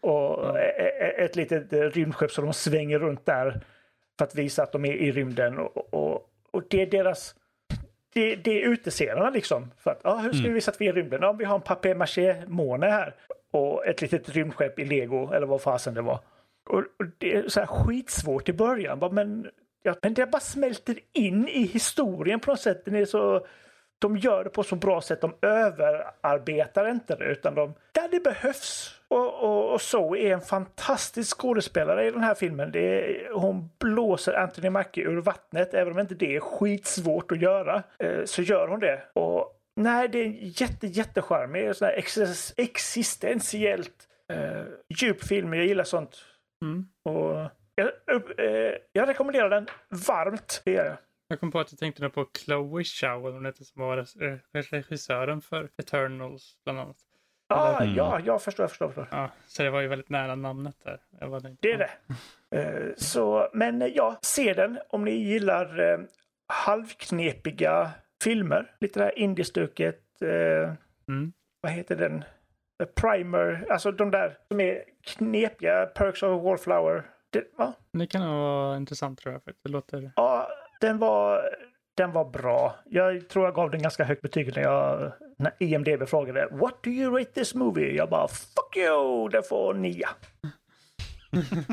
Och 0.00 0.58
e- 0.58 0.92
e- 1.00 1.24
ett 1.24 1.36
litet 1.36 1.72
eh, 1.72 1.80
rymdskepp 1.80 2.30
som 2.30 2.44
de 2.44 2.52
svänger 2.52 2.98
runt 2.98 3.26
där 3.26 3.60
för 4.18 4.24
att 4.24 4.34
visa 4.34 4.62
att 4.62 4.72
de 4.72 4.84
är 4.84 4.92
i 4.92 5.12
rymden. 5.12 5.58
Och, 5.58 5.94
och, 5.94 6.30
och 6.50 6.62
det 6.70 6.82
är 6.82 6.86
deras... 6.86 7.34
Det, 8.14 8.36
det 8.36 8.62
är 8.62 8.68
utescenerna 8.68 9.30
liksom. 9.30 9.72
För 9.78 9.90
att, 9.90 10.00
ja, 10.04 10.16
hur 10.16 10.32
ska 10.32 10.48
vi 10.48 10.54
visa 10.54 10.70
att 10.70 10.80
vi 10.80 10.88
är 10.88 10.98
i 10.98 11.02
rymden? 11.02 11.22
Ja, 11.22 11.32
vi 11.32 11.44
har 11.44 11.54
en 11.54 11.60
papier-maché-måne 11.60 12.86
här. 12.86 13.14
Och 13.52 13.86
ett 13.86 14.02
litet 14.02 14.28
rymdskepp 14.28 14.78
i 14.78 14.84
lego, 14.84 15.32
eller 15.32 15.46
vad 15.46 15.62
fasen 15.62 15.94
det 15.94 16.02
var. 16.02 16.18
Och, 16.68 16.78
och 16.78 17.06
det 17.18 17.34
är 17.34 17.48
så 17.48 17.60
här 17.60 17.66
skitsvårt 17.66 18.48
i 18.48 18.52
början. 18.52 19.14
Men, 19.14 19.50
ja, 19.82 19.94
men 20.02 20.14
det 20.14 20.26
bara 20.26 20.40
smälter 20.40 20.98
in 21.12 21.48
i 21.48 21.62
historien 21.62 22.40
på 22.40 22.50
något 22.50 22.60
sätt. 22.60 22.84
Den 22.84 22.96
är 22.96 23.04
så 23.04 23.46
de 23.98 24.16
gör 24.16 24.44
det 24.44 24.50
på 24.50 24.62
så 24.62 24.76
bra 24.76 25.00
sätt. 25.00 25.20
De 25.20 25.34
överarbetar 25.42 26.88
inte 26.88 27.16
det 27.16 27.24
utan 27.24 27.54
de, 27.54 27.74
där 27.92 28.08
det 28.08 28.20
behövs. 28.20 29.00
Och, 29.08 29.34
och, 29.44 29.72
och 29.72 29.80
så 29.80 30.16
är 30.16 30.32
en 30.32 30.40
fantastisk 30.40 31.36
skådespelare 31.36 32.06
i 32.06 32.10
den 32.10 32.22
här 32.22 32.34
filmen. 32.34 32.76
Är, 32.76 33.32
hon 33.32 33.70
blåser 33.78 34.32
Anthony 34.32 34.70
Mackie 34.70 35.04
ur 35.04 35.20
vattnet. 35.20 35.74
Även 35.74 35.92
om 35.92 35.98
inte 35.98 36.14
det 36.14 36.36
är 36.36 36.40
skitsvårt 36.40 37.32
att 37.32 37.40
göra 37.40 37.82
eh, 37.98 38.24
så 38.24 38.42
gör 38.42 38.68
hon 38.68 38.80
det. 38.80 39.02
Och 39.12 39.52
nej, 39.76 40.08
det 40.08 40.18
är 40.18 40.24
en 40.24 40.36
jätte, 40.40 40.86
jättecharmig, 40.86 41.76
sån 41.76 41.88
här 41.88 41.96
exis- 41.96 42.54
existentiellt 42.56 44.08
eh, 44.32 44.62
djup 44.88 45.24
film. 45.24 45.54
Jag 45.54 45.66
gillar 45.66 45.84
sånt. 45.84 46.24
Mm. 46.64 46.86
Och 47.04 47.50
jag, 47.74 47.90
eh, 48.38 48.74
jag 48.92 49.08
rekommenderar 49.08 49.50
den 49.50 49.66
varmt. 50.06 50.62
Det 50.64 50.72
gör 50.72 50.84
jag. 50.84 50.96
Jag 51.28 51.40
kom 51.40 51.50
på 51.50 51.60
att 51.60 51.72
jag 51.72 51.78
tänkte 51.78 52.02
nu 52.02 52.10
på 52.10 52.26
Chloe 52.38 52.80
eller 53.00 53.32
hon 53.32 53.46
heter 53.46 53.64
som 53.64 53.82
var 53.82 53.98
eh, 53.98 54.38
regissören 54.70 55.40
för 55.40 55.68
Eternals 55.76 56.56
bland 56.64 56.78
annat. 56.80 56.96
Ah, 57.48 57.82
Mm. 57.82 57.94
Ja, 57.94 58.20
jag 58.24 58.42
förstår, 58.42 58.62
jag 58.62 58.70
förstår. 58.70 58.86
Jag 58.88 58.94
förstår. 58.94 59.18
Ja, 59.18 59.30
så 59.46 59.62
det 59.62 59.70
var 59.70 59.80
ju 59.80 59.88
väldigt 59.88 60.08
nära 60.08 60.34
namnet 60.34 60.76
där. 60.84 61.00
Det 61.60 61.72
är 61.72 61.78
det. 61.78 61.90
Eh, 62.58 62.92
Så, 62.96 63.48
men 63.52 63.82
eh, 63.82 63.88
ja, 63.88 64.18
se 64.22 64.54
den 64.54 64.78
om 64.88 65.04
ni 65.04 65.10
gillar 65.10 65.92
eh, 65.92 65.98
halvknepiga 66.48 67.90
filmer. 68.24 68.74
Lite 68.80 69.00
det 69.00 69.04
här 69.04 69.18
indiestuket. 69.18 70.22
Eh, 70.22 70.72
Mm. 71.08 71.32
vad 71.60 71.72
heter 71.72 71.96
den? 71.96 72.24
Eh, 72.82 72.86
Primer, 73.00 73.66
alltså 73.70 73.92
de 73.92 74.10
där 74.10 74.38
som 74.48 74.60
är 74.60 74.84
knepiga. 75.04 75.86
Perks 75.86 76.22
of 76.22 76.42
Wallflower. 76.42 77.02
Det, 77.30 77.44
ja, 77.58 77.72
Det 77.92 78.06
kan 78.06 78.20
nog 78.22 78.30
vara 78.38 78.76
intressant 78.76 79.18
tror 79.18 79.32
jag. 79.32 79.42
För 79.44 79.54
det 79.64 79.70
låter... 79.70 80.12
ja, 80.16 80.48
den 80.80 80.98
var, 80.98 81.42
den 81.96 82.12
var 82.12 82.24
bra. 82.24 82.74
Jag 82.84 83.28
tror 83.28 83.44
jag 83.44 83.54
gav 83.54 83.70
den 83.70 83.82
ganska 83.82 84.04
högt 84.04 84.22
betyg 84.22 84.56
när 84.56 84.62
jag 84.62 85.12
när 85.38 85.52
IMDB 85.58 86.08
frågade 86.08 86.48
What 86.50 86.82
do 86.82 86.90
you 86.90 87.18
rate 87.18 87.32
this 87.32 87.54
movie? 87.54 87.96
Jag 87.96 88.10
bara 88.10 88.28
Fuck 88.28 88.76
you! 88.76 89.28
Den 89.28 89.42
får 89.42 89.74
nia. 89.74 90.08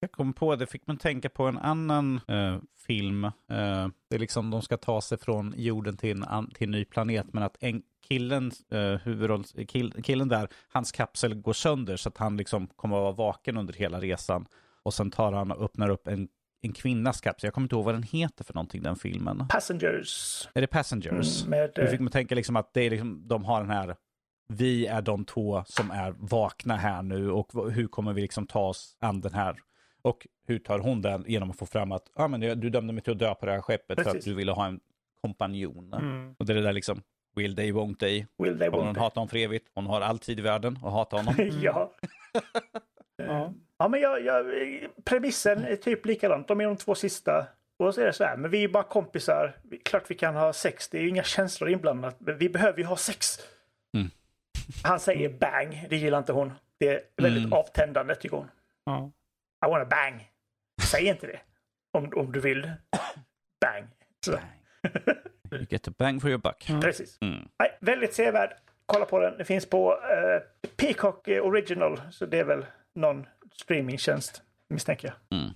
Jag 0.00 0.12
kom 0.12 0.32
på 0.32 0.56
det, 0.56 0.66
fick 0.66 0.86
man 0.86 0.96
tänka 0.96 1.28
på 1.28 1.44
en 1.44 1.58
annan 1.58 2.20
eh, 2.28 2.58
film. 2.86 3.24
Eh, 3.24 3.88
det 4.08 4.14
är 4.14 4.18
liksom 4.18 4.50
de 4.50 4.62
ska 4.62 4.76
ta 4.76 5.00
sig 5.00 5.18
från 5.18 5.54
jorden 5.56 5.96
till 5.96 6.16
en, 6.16 6.24
an, 6.24 6.50
till 6.54 6.64
en 6.64 6.70
ny 6.70 6.84
planet, 6.84 7.26
men 7.32 7.42
att 7.42 7.56
en 7.60 7.82
killen, 8.08 8.50
eh, 8.70 8.78
huvudrolls, 8.80 9.54
kill, 9.68 10.02
killen 10.02 10.28
där, 10.28 10.48
hans 10.68 10.92
kapsel 10.92 11.34
går 11.34 11.52
sönder 11.52 11.96
så 11.96 12.08
att 12.08 12.18
han 12.18 12.36
liksom 12.36 12.66
kommer 12.66 12.96
att 12.96 13.02
vara 13.02 13.12
vaken 13.12 13.56
under 13.56 13.74
hela 13.74 14.00
resan. 14.00 14.46
Och 14.82 14.94
sen 14.94 15.10
tar 15.10 15.32
han 15.32 15.52
och 15.52 15.64
öppnar 15.64 15.88
upp 15.88 16.08
en, 16.08 16.28
en 16.60 16.72
kvinnas 16.72 17.20
kapsel. 17.20 17.46
Jag 17.46 17.54
kommer 17.54 17.64
inte 17.64 17.74
ihåg 17.74 17.84
vad 17.84 17.94
den 17.94 18.02
heter 18.02 18.44
för 18.44 18.54
någonting, 18.54 18.82
den 18.82 18.96
filmen. 18.96 19.48
Passengers. 19.48 20.48
Är 20.54 20.60
det 20.60 20.66
Passengers? 20.66 21.44
Mm, 21.44 21.50
med, 21.50 21.78
eh, 21.78 21.90
fick 21.90 22.00
man 22.00 22.10
tänka 22.10 22.34
liksom 22.34 22.56
att 22.56 22.74
det 22.74 22.80
är 22.80 22.90
liksom, 22.90 23.28
de 23.28 23.44
har 23.44 23.60
den 23.60 23.70
här, 23.70 23.96
vi 24.48 24.86
är 24.86 25.02
de 25.02 25.24
två 25.24 25.64
som 25.66 25.90
är 25.90 26.14
vakna 26.18 26.76
här 26.76 27.02
nu 27.02 27.30
och 27.30 27.72
hur 27.72 27.88
kommer 27.88 28.12
vi 28.12 28.22
liksom 28.22 28.46
ta 28.46 28.68
oss 28.68 28.96
an 29.00 29.20
den 29.20 29.34
här? 29.34 29.56
Och 30.02 30.26
hur 30.46 30.58
tar 30.58 30.78
hon 30.78 31.02
den 31.02 31.24
genom 31.26 31.50
att 31.50 31.58
få 31.58 31.66
fram 31.66 31.92
att 31.92 32.10
ah, 32.14 32.28
men 32.28 32.40
du 32.40 32.70
dömde 32.70 32.92
mig 32.92 33.02
till 33.02 33.12
att 33.12 33.18
dö 33.18 33.34
på 33.34 33.46
det 33.46 33.52
här 33.52 33.60
skeppet 33.60 34.02
för 34.02 34.06
att 34.06 34.12
Precis. 34.12 34.24
du 34.24 34.34
ville 34.34 34.52
ha 34.52 34.66
en 34.66 34.80
kompanjon. 35.20 35.92
Mm. 35.92 36.34
Och 36.38 36.46
det 36.46 36.52
är 36.52 36.54
det 36.54 36.62
där 36.62 36.72
liksom, 36.72 37.02
Will 37.36 37.56
they, 37.56 37.72
won't 37.72 37.96
they. 37.96 38.26
Will 38.38 38.58
they, 38.58 38.68
won't 38.68 38.84
hon 38.84 38.94
they. 38.94 39.02
hata 39.02 39.20
honom 39.20 39.28
för 39.28 39.36
evigt? 39.36 39.70
Hon 39.74 39.86
har 39.86 40.00
all 40.00 40.18
tid 40.18 40.38
i 40.38 40.42
världen 40.42 40.78
att 40.82 40.92
hata 40.92 41.16
honom. 41.16 41.34
ja. 41.62 41.92
Ja. 43.26 43.52
Ja, 43.78 43.88
men 43.88 44.00
jag, 44.00 44.24
jag, 44.24 44.46
premissen 45.04 45.64
är 45.64 45.76
typ 45.76 46.06
likadant. 46.06 46.48
De 46.48 46.60
är 46.60 46.64
de 46.64 46.76
två 46.76 46.94
sista. 46.94 47.46
Och 47.78 47.94
så 47.94 48.00
är 48.00 48.04
det 48.06 48.12
så 48.12 48.24
här, 48.24 48.36
men 48.36 48.50
vi 48.50 48.64
är 48.64 48.68
bara 48.68 48.82
kompisar. 48.82 49.56
Klart 49.84 50.10
vi 50.10 50.14
kan 50.14 50.34
ha 50.36 50.52
sex, 50.52 50.88
det 50.88 50.98
är 50.98 51.02
ju 51.02 51.08
inga 51.08 51.22
känslor 51.22 51.70
inblandat. 51.70 52.16
Men 52.18 52.38
vi 52.38 52.48
behöver 52.48 52.78
ju 52.78 52.84
ha 52.84 52.96
sex. 52.96 53.38
Mm. 53.96 54.10
Han 54.84 55.00
säger 55.00 55.28
bang, 55.28 55.86
det 55.90 55.96
gillar 55.96 56.18
inte 56.18 56.32
hon. 56.32 56.52
Det 56.78 56.88
är 56.88 57.00
väldigt 57.22 57.44
Mm. 57.44 57.52
avtändande 57.52 58.14
tycker 58.14 58.36
hon. 58.36 58.50
Ja. 58.84 59.10
I 59.66 59.70
wanna 59.70 59.84
bang. 59.84 60.30
Säg 60.82 61.06
inte 61.06 61.26
det. 61.26 61.40
Om, 61.92 62.12
om 62.16 62.32
du 62.32 62.40
vill. 62.40 62.72
Bang. 63.60 63.84
Så, 64.24 64.32
You 65.52 65.66
get 65.70 65.88
a 65.88 65.92
bang 65.98 66.20
for 66.22 66.30
your 66.30 66.38
buck. 66.40 66.66
Ja. 66.68 66.80
precis. 66.80 67.18
Mm. 67.20 67.48
Nej, 67.58 67.78
väldigt 67.80 68.14
sevärd. 68.14 68.54
Kolla 68.86 69.04
på 69.04 69.18
den. 69.20 69.38
Det 69.38 69.44
finns 69.44 69.66
på 69.66 69.92
eh, 69.92 70.68
Peacock 70.76 71.28
eh, 71.28 71.46
Original. 71.46 72.00
Så 72.10 72.26
det 72.26 72.38
är 72.38 72.44
väl 72.44 72.66
någon 72.94 73.26
streamingtjänst 73.52 74.42
misstänker 74.68 75.08
jag. 75.08 75.38
Mm. 75.38 75.54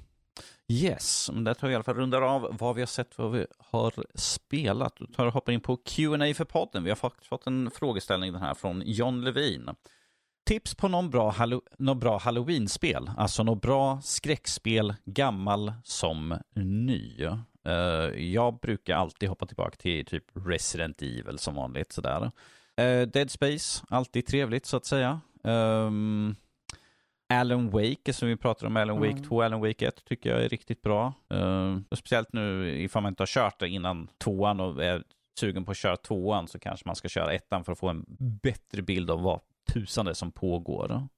Yes, 0.68 1.30
men 1.32 1.44
där 1.44 1.54
tar 1.54 1.68
vi 1.68 1.72
i 1.72 1.74
alla 1.74 1.84
fall 1.84 1.94
rundar 1.94 2.22
av 2.22 2.56
vad 2.60 2.74
vi 2.74 2.82
har 2.82 2.86
sett, 2.86 3.18
vad 3.18 3.32
vi 3.32 3.46
har 3.59 3.94
spelat. 4.14 4.96
Då 4.96 5.06
tar 5.06 5.26
och 5.26 5.32
hoppar 5.32 5.52
in 5.52 5.60
på 5.60 5.76
Q&A 5.76 6.34
för 6.34 6.44
podden. 6.44 6.84
Vi 6.84 6.90
har 6.90 6.96
faktiskt 6.96 7.26
fått 7.26 7.46
en 7.46 7.70
frågeställning 7.70 8.32
den 8.32 8.42
här 8.42 8.54
från 8.54 8.82
John 8.86 9.24
Levin. 9.24 9.70
Tips 10.44 10.74
på 10.74 10.88
någon 10.88 11.10
bra, 11.10 11.30
hallo, 11.30 11.62
någon 11.78 11.98
bra 11.98 12.18
halloween-spel, 12.18 13.10
alltså 13.16 13.42
något 13.42 13.62
bra 13.62 14.00
skräckspel, 14.02 14.94
gammal 15.04 15.72
som 15.84 16.38
ny. 16.54 17.26
Uh, 17.68 17.74
jag 18.22 18.60
brukar 18.60 18.96
alltid 18.96 19.28
hoppa 19.28 19.46
tillbaka 19.46 19.76
till 19.76 20.06
typ 20.06 20.24
Resident 20.34 21.02
Evil 21.02 21.38
som 21.38 21.54
vanligt. 21.54 21.92
Sådär. 21.92 22.22
Uh, 22.80 23.02
Dead 23.02 23.30
Space, 23.30 23.84
alltid 23.88 24.26
trevligt 24.26 24.66
så 24.66 24.76
att 24.76 24.86
säga. 24.86 25.20
Um, 25.42 26.36
Alan 27.32 27.70
Wake, 27.70 28.12
som 28.12 28.28
vi 28.28 28.36
pratade 28.36 28.66
om, 28.66 28.76
Alan 28.76 28.96
Wake 29.00 29.10
Mm. 29.12 29.22
2, 29.24 29.42
Alan 29.42 29.60
Wake 29.60 29.86
1 29.86 30.04
tycker 30.04 30.30
jag 30.30 30.44
är 30.44 30.48
riktigt 30.48 30.82
bra. 30.82 31.14
Och 31.90 31.98
speciellt 31.98 32.32
nu 32.32 32.76
ifall 32.82 33.02
man 33.02 33.10
inte 33.12 33.22
har 33.22 33.26
kört 33.26 33.60
det 33.60 33.68
innan 33.68 34.09
tvåan 34.18 34.60
och 34.60 34.84
är 34.84 35.02
sugen 35.40 35.64
på 35.64 35.70
att 35.70 35.76
köra 35.76 35.96
tvåan 35.96 36.48
så 36.48 36.59
kanske 36.59 36.88
man 36.88 36.96
ska 36.96 37.09
köra 37.09 37.32
ettan 37.32 37.64
för 37.64 37.72
att 37.72 37.78
få 37.78 37.88
en 37.88 38.04
bättre 38.42 38.82
bild 38.82 39.10
av 39.10 39.22
vad 39.22 39.40
tusan 39.72 40.04
det 40.04 40.10
är 40.10 40.14
som 40.14 40.32
pågår. 40.32 41.09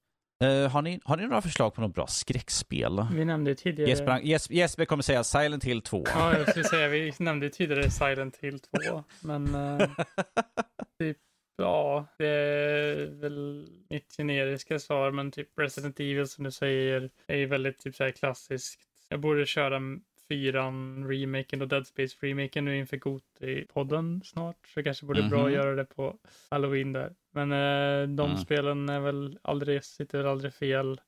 Eh, 0.44 0.70
har, 0.70 0.82
ni, 0.82 1.00
har 1.04 1.16
ni 1.16 1.22
några 1.22 1.42
förslag 1.42 1.74
på 1.74 1.80
något 1.80 1.94
bra 1.94 2.06
skräckspel? 2.06 3.06
Vi 3.12 3.24
nämnde 3.24 3.54
tidigare... 3.54 3.90
Jesper, 3.90 4.18
Jesper, 4.18 4.54
Jesper 4.54 4.84
kommer 4.84 5.02
säga 5.02 5.24
Silent 5.24 5.64
Hill 5.64 5.82
2. 5.82 6.04
Ja, 6.14 6.38
jag 6.38 6.48
skulle 6.50 6.64
säga, 6.64 6.88
vi 6.88 7.12
nämnde 7.18 7.50
tidigare 7.50 7.90
Silent 7.90 8.36
Hill 8.36 8.60
2, 8.60 9.04
men 9.20 9.54
eh, 9.54 9.78
typ, 10.98 11.16
ja, 11.56 12.06
det 12.18 12.26
är 12.28 13.06
väl 13.06 13.68
mitt 13.90 14.16
generiska 14.16 14.78
svar, 14.78 15.10
men 15.10 15.30
typ 15.30 15.48
Resident 15.58 16.00
Evil 16.00 16.28
som 16.28 16.44
du 16.44 16.50
säger 16.50 17.10
är 17.26 17.36
ju 17.36 17.46
väldigt 17.46 17.78
typ 17.78 17.96
så 17.96 18.04
här 18.04 18.10
klassiskt. 18.10 18.80
Jag 19.08 19.20
borde 19.20 19.46
köra 19.46 19.80
fyran 20.28 21.08
remaken 21.08 21.62
och 21.62 21.68
Dead 21.68 21.86
Space 21.86 22.16
remaken 22.20 22.64
nu 22.64 22.78
inför 22.78 22.96
Goti-podden 22.96 24.22
snart, 24.24 24.56
så 24.66 24.80
det 24.80 24.84
kanske 24.84 25.06
borde 25.06 25.22
bra 25.22 25.38
Mhm. 25.38 25.46
att 25.46 25.52
göra 25.52 25.74
det 25.74 25.84
på 25.84 26.18
Halloween 26.50 26.92
där. 26.92 27.14
Men 27.30 27.52
eh, 27.52 28.08
de 28.16 28.26
Mm. 28.30 28.36
spelen 28.36 28.88
är 28.88 29.00
väl 29.00 29.38
aldrig, 29.42 29.84
sitter 29.84 30.18
väl 30.18 30.26
aldrig 30.26 30.54
fel. 30.54 31.00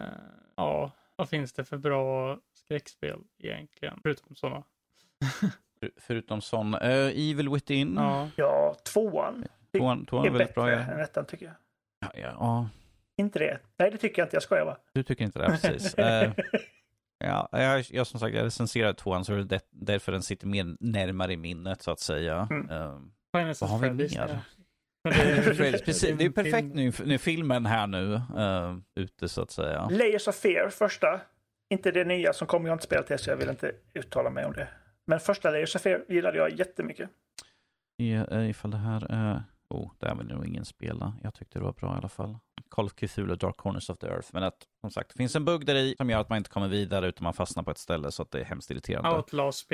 Eh, 0.00 0.04
ja, 0.56 0.92
vad 1.16 1.28
finns 1.28 1.52
det 1.52 1.64
för 1.64 1.76
bra 1.76 2.38
skräckspel 2.52 3.18
egentligen? 3.38 4.00
Förutom 4.02 4.34
sådana. 4.36 4.64
För- 5.40 5.90
Förutom 5.96 6.40
sån. 6.40 6.74
Uh, 6.74 7.30
Evil 7.30 7.48
Within. 7.48 7.94
Ja, 7.96 8.28
Ja, 8.36 8.76
tvåan 8.92 9.44
Tvåan, 9.78 10.06
tvåan 10.06 10.24
är 10.24 10.28
är 10.28 10.32
väldigt 10.32 10.48
bättre 10.48 10.60
bra. 10.62 10.70
Ja. 10.70 10.78
än 10.78 11.00
ettan 11.00 11.26
tycker 11.26 11.46
jag. 11.46 11.54
Ja, 12.00 12.10
ja, 12.14 12.28
ja, 12.40 12.68
Inte 13.16 13.38
det? 13.38 13.58
Nej, 13.78 13.90
det 13.90 13.96
tycker 13.96 14.22
jag 14.22 14.26
inte. 14.26 14.36
Jag 14.36 14.42
skojar 14.42 14.64
bara. 14.64 14.76
du 14.92 15.02
tycker 15.02 15.24
inte 15.24 15.38
det, 15.38 15.46
precis. 15.46 15.94
Eh, 15.98 16.32
ja, 17.18 17.48
jag, 17.52 17.84
jag 17.90 18.06
som 18.06 18.20
sagt, 18.20 18.34
jag 18.34 18.44
recenserade 18.44 18.94
tvåan 18.94 19.24
så 19.24 19.32
är 19.32 19.36
det 19.36 19.44
där- 19.44 19.60
därför 19.70 20.12
den 20.12 20.22
sitter 20.22 20.46
mer 20.46 20.76
närmare 20.80 21.32
i 21.32 21.36
minnet 21.36 21.82
så 21.82 21.90
att 21.90 22.00
säga. 22.00 22.48
Mm. 22.50 22.66
Final 23.36 23.54
Vad 23.60 23.70
har 23.70 23.78
vi 23.78 23.90
mer? 23.90 24.08
det 25.04 25.10
är- 25.10 25.84
precis, 25.84 26.16
det 26.18 26.24
är 26.24 26.30
perfekt 26.30 26.74
nu, 26.74 26.92
nu 27.04 27.14
är 27.14 27.18
filmen 27.18 27.66
här 27.66 27.86
nu 27.86 28.14
uh, 28.14 28.78
ute 28.94 29.28
så 29.28 29.42
att 29.42 29.50
säga. 29.50 29.88
Layers 29.90 30.28
of 30.28 30.34
Fear, 30.36 30.68
första. 30.70 31.20
Inte 31.70 31.90
det 31.90 32.04
nya 32.04 32.32
som 32.32 32.46
kommer 32.46 32.68
jag 32.68 32.74
inte 32.74 32.84
spelat 32.84 33.06
det 33.06 33.18
så 33.18 33.30
jag 33.30 33.36
vill 33.36 33.48
inte 33.50 33.72
uttala 33.94 34.30
mig 34.30 34.44
om 34.44 34.52
det. 34.52 34.68
Men 35.06 35.20
första 35.20 35.50
Layers 35.50 35.76
of 35.76 35.82
Fear 35.82 36.04
gillade 36.08 36.38
jag 36.38 36.50
jättemycket. 36.58 37.10
Ja, 37.96 38.26
eh, 38.30 38.50
ifall 38.50 38.70
det 38.70 38.76
här 38.76 39.06
är... 39.10 39.42
Oh, 39.68 39.90
det 39.98 40.06
är 40.06 40.14
väl 40.14 40.26
nog 40.26 40.46
ingen 40.46 40.64
spela. 40.64 41.14
Jag 41.22 41.34
tyckte 41.34 41.58
det 41.58 41.64
var 41.64 41.72
bra 41.72 41.94
i 41.94 41.98
alla 41.98 42.08
fall. 42.08 42.38
Call 42.68 42.84
of 42.86 42.92
Cthulhu, 42.94 43.36
Dark 43.36 43.56
Corners 43.56 43.90
of 43.90 43.98
the 43.98 44.06
Earth. 44.06 44.28
Men 44.32 44.42
att, 44.42 44.56
som 44.80 44.90
sagt, 44.90 45.10
det 45.10 45.16
finns 45.16 45.36
en 45.36 45.44
bugg 45.44 45.66
där 45.66 45.74
i 45.74 45.94
som 45.98 46.10
gör 46.10 46.20
att 46.20 46.28
man 46.28 46.38
inte 46.38 46.50
kommer 46.50 46.68
vidare 46.68 47.08
utan 47.08 47.24
man 47.24 47.34
fastnar 47.34 47.62
på 47.62 47.70
ett 47.70 47.78
ställe 47.78 48.12
så 48.12 48.22
att 48.22 48.30
det 48.30 48.40
är 48.40 48.44
hemskt 48.44 48.70
irriterande. 48.70 49.08
Jag 49.08 49.14
har 49.14 49.22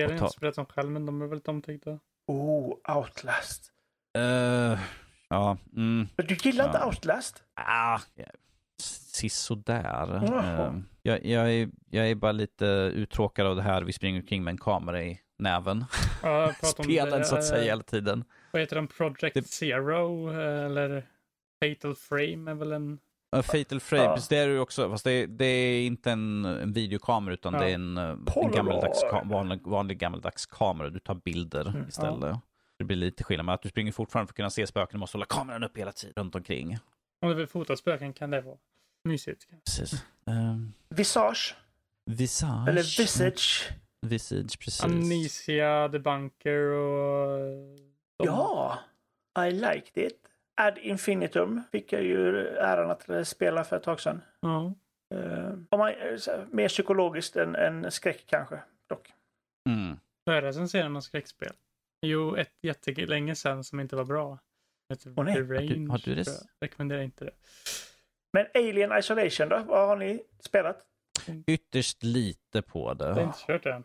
ta- 0.09 0.13
inte 0.15 0.29
spelat 0.29 0.55
dem 0.55 0.67
själv, 0.67 0.91
men 0.91 1.07
de 1.07 1.23
är 1.23 1.27
väldigt 1.27 1.49
omtyckta. 1.49 1.99
Oh, 2.27 2.97
Outlast. 2.97 3.73
Eh, 4.19 4.79
ja, 5.29 5.57
mm, 5.77 6.09
Men 6.17 6.27
du 6.27 6.35
gillar 6.35 6.65
inte 6.67 6.79
Ja. 6.79 6.87
Outlast? 6.87 7.45
ah, 7.55 8.01
ja, 8.15 8.25
sisådär. 9.17 10.25
Uh, 10.25 10.79
jag, 11.03 11.25
jag, 11.27 11.55
är, 11.55 11.71
jag 11.91 12.11
är 12.11 12.15
bara 12.15 12.33
lite 12.33 12.65
uttråkad 12.95 13.47
av 13.47 13.57
det 13.57 13.63
här. 13.63 13.83
Vi 13.83 13.93
springer 13.93 14.21
omkring 14.21 14.45
med 14.45 14.53
en 14.53 14.59
kamera 14.59 15.03
i 15.03 15.21
näven. 15.39 15.85
Ja, 16.23 16.53
jag 16.63 16.67
Spelen 16.85 17.19
det, 17.19 17.25
så 17.25 17.37
att 17.37 17.45
säga 17.45 17.61
eh, 17.63 17.67
hela 17.67 17.83
tiden. 17.83 18.25
Vad 18.53 18.63
heter 18.63 18.77
den? 18.77 18.87
Project 18.87 19.35
Det- 19.35 19.47
Zero? 19.49 20.31
eh, 20.31 20.65
Eller 20.65 21.07
Fatal 21.65 21.95
Frame 21.95 22.51
är 22.51 22.55
väl 22.55 22.73
en... 22.73 22.99
Uh, 23.37 23.43
Fatal 23.43 23.81
Frame, 23.81 24.05
Ja. 24.05 24.19
det 24.29 24.37
är 24.39 24.47
det 24.49 24.53
ju 24.53 24.59
också. 24.61 24.91
Fast 24.91 25.05
det, 25.05 25.27
det 25.27 25.45
är 25.45 25.87
inte 25.87 26.11
en, 26.11 26.45
en 26.45 26.73
videokamera 26.73 27.35
utan 27.35 27.55
Ja. 27.55 27.61
det 27.61 27.71
är 27.71 27.75
en, 27.75 27.97
eh, 27.99 28.17
en 28.37 28.51
gammaldags, 28.53 29.03
vanlig, 29.25 29.61
vanlig 29.63 29.99
gammaldags 29.99 30.47
kamera. 30.47 30.91
Du 30.91 30.99
tar 30.99 31.15
bilder 31.15 31.69
Mm, 31.69 31.89
istället. 31.89 32.37
Det 32.79 32.85
blir 32.85 32.97
lite 32.97 33.25
skillnad, 33.25 33.47
men 33.47 33.55
att 33.55 33.63
du 33.63 33.69
springer 33.69 33.93
fortfarande 33.93 34.27
för 34.29 34.33
att 34.33 34.37
kunna 34.37 34.51
se 34.51 34.67
spöken. 34.67 34.89
Du 34.93 34.99
måste 34.99 35.17
hålla 35.17 35.27
kameran 35.27 35.65
upp 35.65 35.77
hela 35.79 35.93
tiden 35.93 36.13
runt 36.17 36.35
omkring. 36.35 36.79
Om 37.21 37.29
du 37.29 37.35
vill 37.35 37.47
fota 37.47 37.77
spöken 37.77 38.13
kan 38.13 38.31
det 38.31 38.41
vara 38.41 38.57
mysigt. 39.05 39.47
Precis. 39.65 40.05
Um, 40.27 40.73
Visage? 40.89 41.57
visage. 42.07 42.69
Eller 42.69 42.99
Visage? 42.99 43.71
Visage, 44.07 44.59
precis. 44.59 44.85
Amnesia, 44.85 45.89
The 45.89 45.99
Bunker 45.99 46.59
och... 46.59 47.39
de- 48.27 48.27
Ja, 48.27 48.79
I 49.47 49.51
liked 49.51 50.05
it. 50.07 50.19
Ad 50.61 50.79
Infinitum 50.81 51.63
fick 51.73 51.93
jag 51.93 52.03
ju 52.03 52.47
äran 52.49 52.91
att 52.91 53.29
spela 53.29 53.65
för 53.65 53.77
ett 53.77 53.83
tag 53.83 54.01
sedan. 54.01 54.21
Ja. 54.41 54.75
Uh, 55.15 55.53
om 55.71 55.79
man, 55.79 55.89
eh, 55.89 56.19
mer 56.51 56.69
psykologiskt 56.69 57.37
än, 57.37 57.57
än 57.57 57.91
skräck 57.91 58.25
kanske. 58.27 58.63
Dock. 58.89 59.13
Mm. 59.69 59.97
Får 60.25 60.35
jag 60.35 60.45
recensera 60.45 60.89
något 60.89 61.05
skräckspel? 61.05 61.53
Jo, 62.07 62.37
ett 62.37 62.53
jättelänge 62.63 63.35
sedan 63.35 63.65
som 63.65 63.81
inte 63.81 63.97
var 63.97 64.05
bra. 64.05 64.39
Ett 64.93 65.07
Åh, 65.17 65.25
nej. 65.25 65.35
The 65.35 65.41
Har 65.41 65.47
du- 65.49 65.55
Range. 65.55 65.91
har 65.91 65.99
du 66.05 66.15
det? 66.15 66.27
Rekommenderar 66.61 67.01
inte 67.03 67.25
det. 67.25 67.31
Men 68.33 68.47
Alien 68.55 68.99
Isolation 68.99 69.49
då? 69.49 69.59
Vad 69.67 69.89
har 69.89 69.97
ni 69.97 70.23
spelat? 70.41 70.87
Ytterst 71.47 72.03
lite 72.03 72.63
på 72.63 72.97
Jag 72.99 73.07
har 73.07 73.15
det. 73.15 73.23
inte 73.23 73.39
kört 73.47 73.63
det 73.63 73.73
än. 73.73 73.85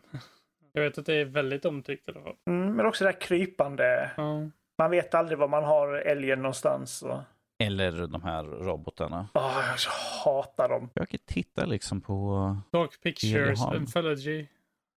Jag 0.78 0.84
vet 0.84 0.98
att 0.98 1.06
det 1.06 1.14
är 1.14 1.24
väldigt 1.24 1.64
omtyckt 1.64 2.08
i 2.08 2.12
alla 2.12 2.20
fall. 2.20 2.34
Mm, 2.46 2.76
men 2.76 2.86
också 2.86 3.04
det 3.04 3.10
här 3.10 3.20
krypande. 3.20 4.10
Ja. 4.16 4.50
Man 4.78 4.90
vet 4.90 5.14
aldrig 5.14 5.38
var 5.38 5.48
man 5.48 5.64
har 5.64 5.94
älgen 5.94 6.42
någonstans. 6.42 7.02
Och... 7.02 7.20
Eller 7.58 8.06
de 8.06 8.22
här 8.22 8.44
robotarna. 8.44 9.28
Åh, 9.34 9.60
jag 9.84 9.92
hatar 10.24 10.68
dem. 10.68 10.90
Jag 10.94 11.08
kan 11.08 11.20
titta 11.26 11.64
liksom 11.64 12.00
på... 12.00 12.56
Dark 12.72 13.00
Pictures. 13.02 13.62
Anthology. 13.62 14.46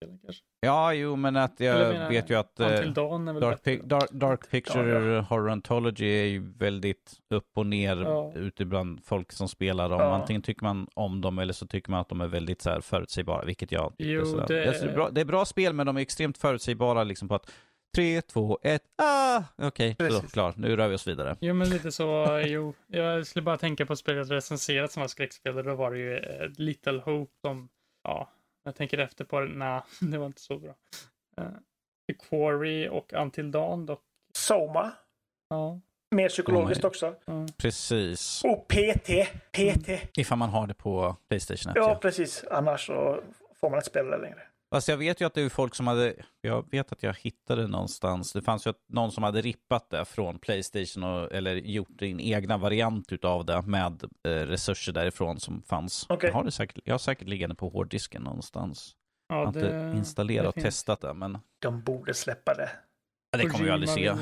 Kanske. 0.01 0.43
Ja, 0.61 0.93
jo, 0.95 1.17
men 1.17 1.37
att 1.37 1.61
jag 1.61 1.93
menar- 1.93 2.09
vet 2.09 2.31
ju 2.31 2.35
att... 2.35 2.61
eh, 2.61 2.67
Until 2.69 2.95
Dawn 2.95 3.29
är 3.29 3.33
väl 3.33 3.43
Dark. 3.43 3.63
Pic- 3.65 3.83
Dark, 3.87 4.11
Dark 4.11 4.51
Picture 4.51 5.15
Ja, 5.15 5.21
Horror 5.21 5.51
Anthology 5.51 6.07
är 6.07 6.25
ju 6.27 6.53
väldigt 6.59 7.13
upp 7.35 7.51
och 7.57 7.67
ner 7.67 7.97
Ja. 7.97 8.33
ute 8.35 8.65
bland 8.65 9.05
folk 9.05 9.33
som 9.33 9.49
spelar 9.49 9.89
dem. 9.89 10.01
Ja. 10.01 10.15
Antingen 10.15 10.43
tycker 10.43 10.63
man 10.65 10.87
om 10.95 11.21
dem 11.21 11.39
eller 11.39 11.53
så 11.53 11.67
tycker 11.67 11.91
man 11.91 12.01
att 12.01 12.09
de 12.09 12.21
är 12.21 12.27
väldigt 12.27 12.63
så 12.63 12.71
här 12.71 12.81
förutsägbara, 12.81 13.45
vilket 13.45 13.73
jag. 13.73 13.93
Jo, 13.99 14.25
det- 14.25 14.47
det, 14.47 14.83
är 14.83 14.93
bra, 14.95 15.11
det 15.11 15.21
är 15.21 15.25
bra 15.25 15.45
spel, 15.45 15.73
men 15.73 15.87
de 15.87 15.97
är 15.97 16.01
extremt 16.01 16.39
förutsägbara 16.39 17.05
liksom 17.05 17.29
på 17.29 17.35
att 17.35 17.51
3, 17.97 18.23
2, 18.23 18.59
1, 18.63 18.83
ah! 19.03 19.43
Okej, 19.63 19.97
så 19.99 20.05
Precis. 20.05 20.33
klar, 20.33 20.55
nu 20.57 20.77
rör 20.77 20.89
vi 20.89 20.95
oss 20.95 21.07
vidare. 21.09 21.37
Jo, 21.41 21.55
men 21.55 21.71
lite 21.71 21.93
så. 21.93 22.43
Jo, 22.47 22.75
jag 22.87 23.27
skulle 23.27 23.43
bara 23.43 23.57
tänka 23.57 23.87
på 23.87 23.97
spelet 23.97 24.31
recenserat 24.31 24.93
som 24.93 25.01
var 25.01 25.09
skräckspel. 25.09 25.59
och 25.59 25.65
Då 25.65 25.75
var 25.75 25.91
det 25.91 25.99
ju 25.99 26.17
eh, 26.17 26.49
Little 26.57 27.01
Hope 27.05 27.33
som, 27.47 27.69
ja, 28.05 28.29
jag 28.65 28.75
tänker 28.75 28.99
efter 28.99 29.25
på 29.25 29.41
det. 29.41 29.49
Nej, 29.49 29.81
det 30.01 30.19
var 30.19 30.27
inte 30.27 30.41
så 30.41 30.59
bra. 30.59 30.75
Uh, 31.41 31.47
The 32.09 32.15
Quarry 32.29 32.89
och 32.89 33.13
Until 33.13 33.51
Dawn 33.51 33.87
dock. 33.87 34.03
Soma. 34.39 34.93
Ja, 35.49 35.81
Mer 36.15 36.29
psykologiskt 36.29 36.83
my- 36.83 36.87
också. 36.89 37.15
ja. 37.25 37.47
Precis. 37.57 38.45
Och 38.45 38.69
PT. 38.69 39.09
PT. 39.53 39.89
Ifall 40.19 40.39
man 40.39 40.49
har 40.49 40.67
det 40.67 40.75
på 40.75 41.17
Playstation 41.29 41.71
1. 41.71 41.77
Ja, 41.77 41.83
Ja. 41.91 41.95
precis. 42.03 42.45
Annars 42.51 42.87
så 42.87 43.23
får 43.61 43.71
man 43.71 43.79
inte 43.79 43.91
spela 43.91 44.11
det 44.17 44.23
längre. 44.23 44.43
Fast 44.71 44.89
jag 44.89 44.97
vet 44.97 45.21
ju 45.21 45.25
att 45.27 45.35
det 45.35 45.43
är 45.43 45.49
folk 45.49 45.75
som 45.75 45.87
hade, 45.87 46.15
jag 46.41 46.71
vet 46.71 46.93
att 46.93 47.03
jag 47.03 47.15
hittade 47.15 47.67
någonstans, 47.67 48.33
det 48.33 48.43
fanns 48.43 48.67
ju 48.67 48.73
någon 48.89 49.13
som 49.13 49.23
hade 49.23 49.41
rippat 49.41 49.91
det 49.91 50.05
från 50.05 50.39
Playstation 50.39 51.05
och, 51.05 51.33
eller 51.33 51.55
gjort 51.57 52.03
en 52.03 52.21
egna 52.21 52.57
variant 52.59 53.13
utav 53.13 53.45
det 53.45 53.63
med 53.63 54.05
eh, 54.05 54.31
resurser 54.31 54.93
därifrån 54.93 55.41
som 55.41 55.63
fanns. 55.63 56.07
Okej. 56.09 56.29
Jag 56.29 56.35
har 56.35 56.45
det 56.45 56.51
säkert, 56.51 56.79
jag 56.85 56.95
har 56.95 56.99
säkert 56.99 57.29
liggande 57.29 57.55
på 57.55 57.69
hårddisken 57.69 58.23
någonstans. 58.23 58.95
jag 59.29 59.39
Ja, 59.39 59.45
har 59.45 59.47
inte 59.49 59.93
installerat 59.99 60.47
och 60.49 60.55
finns. 60.55 60.65
testat 60.65 61.01
det, 61.01 61.15
men 61.15 61.39
De 61.63 61.83
borde 61.83 62.15
släppa 62.15 62.55
det. 62.55 62.71
ja, 63.31 63.39
det 63.39 63.47
kommer 63.47 63.65
vi 63.65 63.71
aldrig 63.71 63.91
se. 63.91 64.07
Eh, 64.07 64.17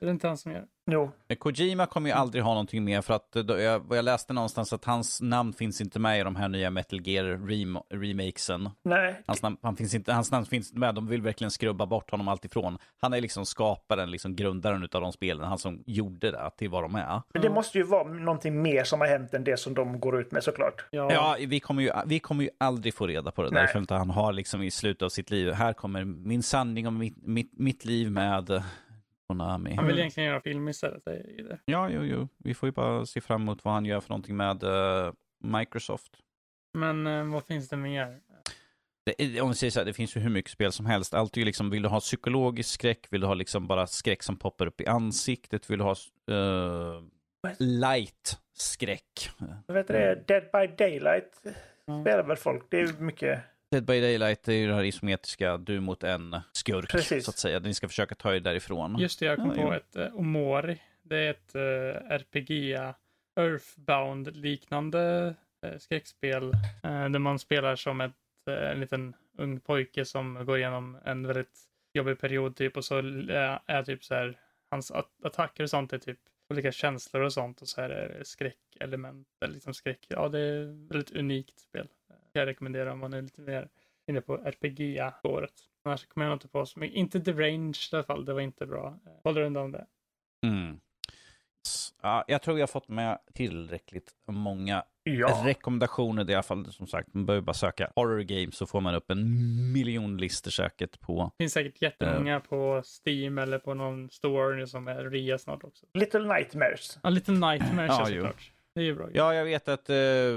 Det 0.00 0.06
är 0.06 0.10
inte 0.10 0.28
han 0.28 0.36
som 0.38 0.52
gör 0.52 0.60
det. 0.60 0.66
Jo, 0.90 1.10
Men 1.28 1.36
Kojima 1.36 1.86
kommer 1.86 2.10
ju 2.10 2.16
aldrig 2.16 2.44
ha 2.44 2.50
någonting 2.50 2.84
mer 2.84 3.00
för 3.02 3.14
att 3.14 3.36
eh, 3.36 3.42
då, 3.42 3.58
jag, 3.58 3.82
jag 3.90 4.04
läste 4.04 4.32
någonstans 4.32 4.72
att 4.72 4.84
hans 4.84 5.20
namn 5.22 5.52
finns 5.52 5.80
inte 5.80 5.98
med 5.98 6.20
i 6.20 6.22
de 6.22 6.36
här 6.36 6.48
nya 6.48 6.70
Metal 6.70 7.00
Gear 7.08 7.46
rem 7.46 7.78
remakesen. 7.90 8.70
nej. 8.82 9.22
Hans 9.26 9.42
namn, 9.42 9.56
han 9.62 9.76
finns 9.76 9.94
inte, 9.94 10.12
hans 10.12 10.30
namn 10.30 10.46
finns 10.46 10.68
inte 10.68 10.78
med, 10.80 10.94
de 10.94 11.06
vill 11.06 11.22
verkligen 11.22 11.50
skrubba 11.50 11.86
bort 11.86 12.10
honom 12.10 12.28
alltifrån. 12.28 12.78
Han 13.00 13.12
är 13.12 13.20
liksom 13.20 13.46
skaparen, 13.46 14.10
liksom 14.10 14.36
grundaren 14.36 14.82
utav 14.84 15.00
de 15.00 15.12
spelen, 15.12 15.48
han 15.48 15.58
som 15.58 15.82
gjorde 15.86 16.30
det 16.30 16.50
till 16.56 16.68
vad 16.70 16.82
de 16.84 16.94
är. 16.94 17.22
Men 17.32 17.42
det 17.42 17.50
måste 17.50 17.78
ju 17.78 17.84
vara 17.84 18.08
någonting 18.08 18.62
mer 18.62 18.84
som 18.84 19.00
har 19.00 19.08
hänt 19.08 19.34
än 19.34 19.44
det 19.44 19.56
som 19.56 19.74
de 19.74 20.00
går 20.00 20.20
ut 20.20 20.32
med 20.32 20.44
såklart. 20.44 20.84
Ja, 20.90 21.12
Ja, 21.12 21.36
vi 21.48 21.60
kommer 21.60 21.82
ju, 21.82 21.90
vi 22.06 22.18
kommer 22.18 22.44
ju 22.44 22.50
aldrig 22.58 22.94
få 22.94 23.06
reda 23.06 23.30
på 23.30 23.42
det 23.42 23.48
där, 23.48 23.54
Nej. 23.54 23.66
för 23.68 23.80
att 23.80 23.90
han 23.90 24.10
har 24.10 24.32
liksom 24.32 24.62
i 24.62 24.70
slutet 24.70 25.02
av 25.02 25.08
sitt 25.08 25.30
liv, 25.30 25.52
här 25.52 25.72
kommer 25.72 26.04
min 26.04 26.42
sanning 26.42 26.86
om 26.86 26.98
mitt, 26.98 27.16
mitt, 27.26 27.52
mitt 27.58 27.84
liv 27.84 28.10
med 28.10 28.50
eh, 28.50 28.62
Konami. 29.28 29.74
Han 29.74 29.86
vill 29.86 29.98
egentligen 29.98 30.28
göra 30.28 30.40
film 30.40 30.68
istället. 30.68 31.02
Ju 31.06 31.48
det. 31.48 31.58
Ja, 31.64 31.90
jo, 31.90 32.04
jo, 32.04 32.28
vi 32.38 32.54
får 32.54 32.66
ju 32.66 32.72
bara 32.72 33.06
se 33.06 33.20
fram 33.20 33.42
emot 33.42 33.64
vad 33.64 33.74
han 33.74 33.84
gör 33.84 34.00
för 34.00 34.08
någonting 34.08 34.36
med 34.36 34.62
eh, 34.62 35.12
Microsoft. 35.44 36.12
Men 36.78 37.06
eh, 37.06 37.24
vad 37.24 37.44
finns 37.44 37.68
det 37.68 37.76
mer? 37.76 38.20
Det, 39.04 39.40
om 39.40 39.48
vi 39.48 39.54
säger 39.54 39.70
så 39.70 39.80
här, 39.80 39.84
det 39.84 39.92
finns 39.92 40.16
ju 40.16 40.20
hur 40.20 40.30
mycket 40.30 40.50
spel 40.50 40.72
som 40.72 40.86
helst. 40.86 41.14
Allt 41.14 41.36
är 41.36 41.38
ju 41.38 41.44
liksom, 41.44 41.70
vill 41.70 41.82
du 41.82 41.88
ha 41.88 42.00
psykologisk 42.00 42.70
skräck? 42.70 43.06
Vill 43.10 43.20
du 43.20 43.26
ha 43.26 43.34
liksom 43.34 43.66
bara 43.66 43.86
skräck 43.86 44.22
som 44.22 44.36
poppar 44.36 44.66
upp 44.66 44.80
i 44.80 44.86
ansiktet? 44.86 45.70
Vill 45.70 45.78
du 45.78 45.84
ha 45.84 45.94
uh, 46.30 47.02
light 47.58 48.38
skräck? 48.52 49.30
Jag 49.66 49.74
vet 49.74 49.88
det, 49.88 50.24
Dead 50.26 50.42
by 50.52 50.76
Daylight 50.76 51.34
spelar 51.82 52.22
väl 52.22 52.36
folk. 52.36 52.66
Det 52.70 52.80
är 52.80 53.00
mycket. 53.00 53.40
Dead 53.70 53.84
by 53.84 54.00
Daylight 54.00 54.48
är 54.48 54.52
ju 54.52 54.66
det 54.66 54.74
här 54.74 54.84
isometriska, 54.84 55.56
du 55.56 55.80
mot 55.80 56.04
en 56.04 56.36
skurk, 56.52 56.90
Precis. 56.90 57.24
så 57.24 57.30
att 57.30 57.38
säga. 57.38 57.58
Ni 57.58 57.74
ska 57.74 57.88
försöka 57.88 58.14
ta 58.14 58.34
er 58.34 58.40
därifrån. 58.40 58.98
Just 58.98 59.20
det, 59.20 59.26
jag 59.26 59.36
kom 59.36 59.48
Ja, 59.48 59.54
på 59.54 59.60
jo. 59.62 59.72
ett 59.72 59.96
uh, 59.96 60.18
Omori. 60.18 60.82
Det 61.02 61.16
är 61.16 61.30
ett 61.30 61.54
uh, 61.54 61.60
RPG 62.12 62.78
Earthbound-liknande 63.40 65.34
eh, 65.66 65.78
skräckspel 65.78 66.44
eh, 66.82 67.08
där 67.08 67.18
man 67.18 67.38
spelar 67.38 67.76
som 67.76 68.00
ett, 68.00 68.12
eh, 68.50 68.70
en 68.70 68.80
liten 68.80 69.14
ung 69.38 69.60
pojke 69.60 70.04
som 70.04 70.44
går 70.46 70.58
igenom 70.58 70.98
en 71.04 71.26
väldigt 71.26 71.58
jobbig 71.94 72.20
period 72.20 72.56
typ 72.56 72.76
och 72.76 72.84
så 72.84 72.98
eh, 72.98 73.58
är 73.66 73.82
typ 73.82 74.04
så 74.04 74.14
här 74.14 74.38
hans 74.70 74.90
at- 74.90 75.24
attacker 75.24 75.62
och 75.62 75.70
sånt 75.70 75.92
är 75.92 75.98
typ 75.98 76.18
olika 76.50 76.72
känslor 76.72 77.22
och 77.22 77.32
sånt 77.32 77.62
och 77.62 77.68
så 77.68 77.80
här 77.80 77.90
är 77.90 78.18
det 78.18 78.24
skräckelement 78.24 79.28
eller 79.44 79.54
liksom 79.54 79.74
skräck. 79.74 80.06
Ja, 80.08 80.28
det 80.28 80.38
är 80.40 80.62
ett 80.62 80.90
väldigt 80.90 81.10
unikt 81.16 81.58
spel. 81.60 81.88
Eh, 82.38 82.42
Jag 82.42 82.46
rekommenderar 82.46 82.90
om 82.90 82.98
man 82.98 83.12
är 83.12 83.22
lite 83.22 83.40
mer 83.40 83.68
inne 84.06 84.20
på 84.20 84.36
RPG-spåret. 84.36 85.52
Annars 85.84 86.06
kommer 86.06 86.26
jag 86.26 86.32
inte 86.36 86.48
på 86.48 86.66
så 86.66 86.78
mycket. 86.80 86.96
Inte 86.96 87.20
The 87.20 87.32
Range 87.32 87.76
i 87.92 87.96
alla 87.96 88.02
fall, 88.04 88.24
det 88.24 88.32
var 88.34 88.40
inte 88.40 88.66
bra. 88.66 88.98
Eh, 89.06 89.12
Håller 89.24 89.40
undan 89.42 89.72
det. 89.72 89.86
Mm. 90.46 90.80
Ja, 92.02 92.24
jag 92.28 92.42
tror 92.42 92.58
jag 92.58 92.62
har 92.62 92.68
fått 92.68 92.88
med 92.88 93.18
tillräckligt 93.34 94.12
många 94.26 94.84
Ja. 95.02 95.42
rekommendationer. 95.46 96.24
Det 96.24 96.30
är 96.30 96.32
i 96.32 96.36
alla 96.36 96.42
fall 96.42 96.72
som 96.72 96.86
sagt, 96.86 97.14
man 97.14 97.26
behöver 97.26 97.42
bara 97.44 97.54
söka 97.54 97.92
horror 97.96 98.20
games 98.20 98.56
så 98.56 98.66
får 98.66 98.80
man 98.80 98.94
upp 98.94 99.10
en 99.10 99.22
miljon 99.72 100.16
listor 100.16 100.50
säkert 100.50 101.00
på. 101.00 101.32
Det 101.38 101.42
finns 101.44 101.52
säkert 101.52 101.82
jättemånga 101.82 102.40
på 102.40 102.82
Steam 103.06 103.38
eller 103.38 103.58
på 103.58 103.74
någon 103.74 104.10
store 104.10 104.66
som 104.66 104.88
är 104.88 105.04
rea 105.04 105.38
snart 105.38 105.64
också. 105.64 105.86
Little 105.94 106.34
Nightmares. 106.34 106.98
Ja, 107.02 107.08
lite 107.10 107.32
Nightmares 107.32 107.88
Ja, 107.98 108.06
såklart. 108.06 108.52
Det 108.78 108.82
är 108.82 108.86
ju 108.86 108.94
bra. 108.94 109.08
Ja, 109.14 109.34
jag 109.34 109.44
vet 109.44 109.68
att 109.68 109.90
eh, 109.90 109.96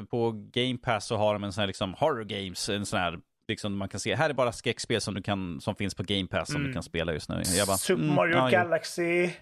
på 0.10 0.32
Game 0.54 0.78
Pass 0.78 1.06
så 1.06 1.18
har 1.18 1.34
de 1.34 1.44
en 1.44 1.54
sån 1.54 1.62
här 1.62 1.68
liksom 1.68 1.94
horror 1.94 2.24
games, 2.24 2.70
en 2.70 2.86
sån 2.86 3.00
här 3.00 3.20
liksom 3.48 3.78
man 3.78 3.90
kan 3.90 4.00
se, 4.00 4.16
här 4.16 4.30
är 4.30 4.34
bara 4.34 4.52
skräckspel 4.52 5.02
som 5.02 5.14
du 5.14 5.22
kan, 5.22 5.62
som 5.62 5.76
finns 5.76 5.96
på 5.96 6.04
Game 6.04 6.28
Pass 6.28 6.48
som 6.48 6.56
Mm. 6.56 6.68
du 6.68 6.74
kan 6.74 6.84
spela 6.84 7.14
just 7.14 7.30
nu. 7.30 7.42
Jag 7.58 7.68
bara, 7.68 7.78
Super 7.78 8.04
mm, 8.04 8.16
Mario 8.16 8.36
ja, 8.36 8.50
jo. 8.50 8.52
Galaxy. 8.52 9.30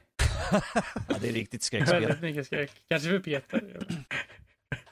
Ja, 1.10 1.16
det 1.22 1.30
är 1.30 1.34
riktigt 1.34 1.64
skräckspel. 1.64 2.02
Väldigt 2.02 2.22
mycket 2.22 2.46
skräck. 2.46 2.72
Kanske 2.90 3.10
för 3.10 3.20
Peter. 3.20 3.78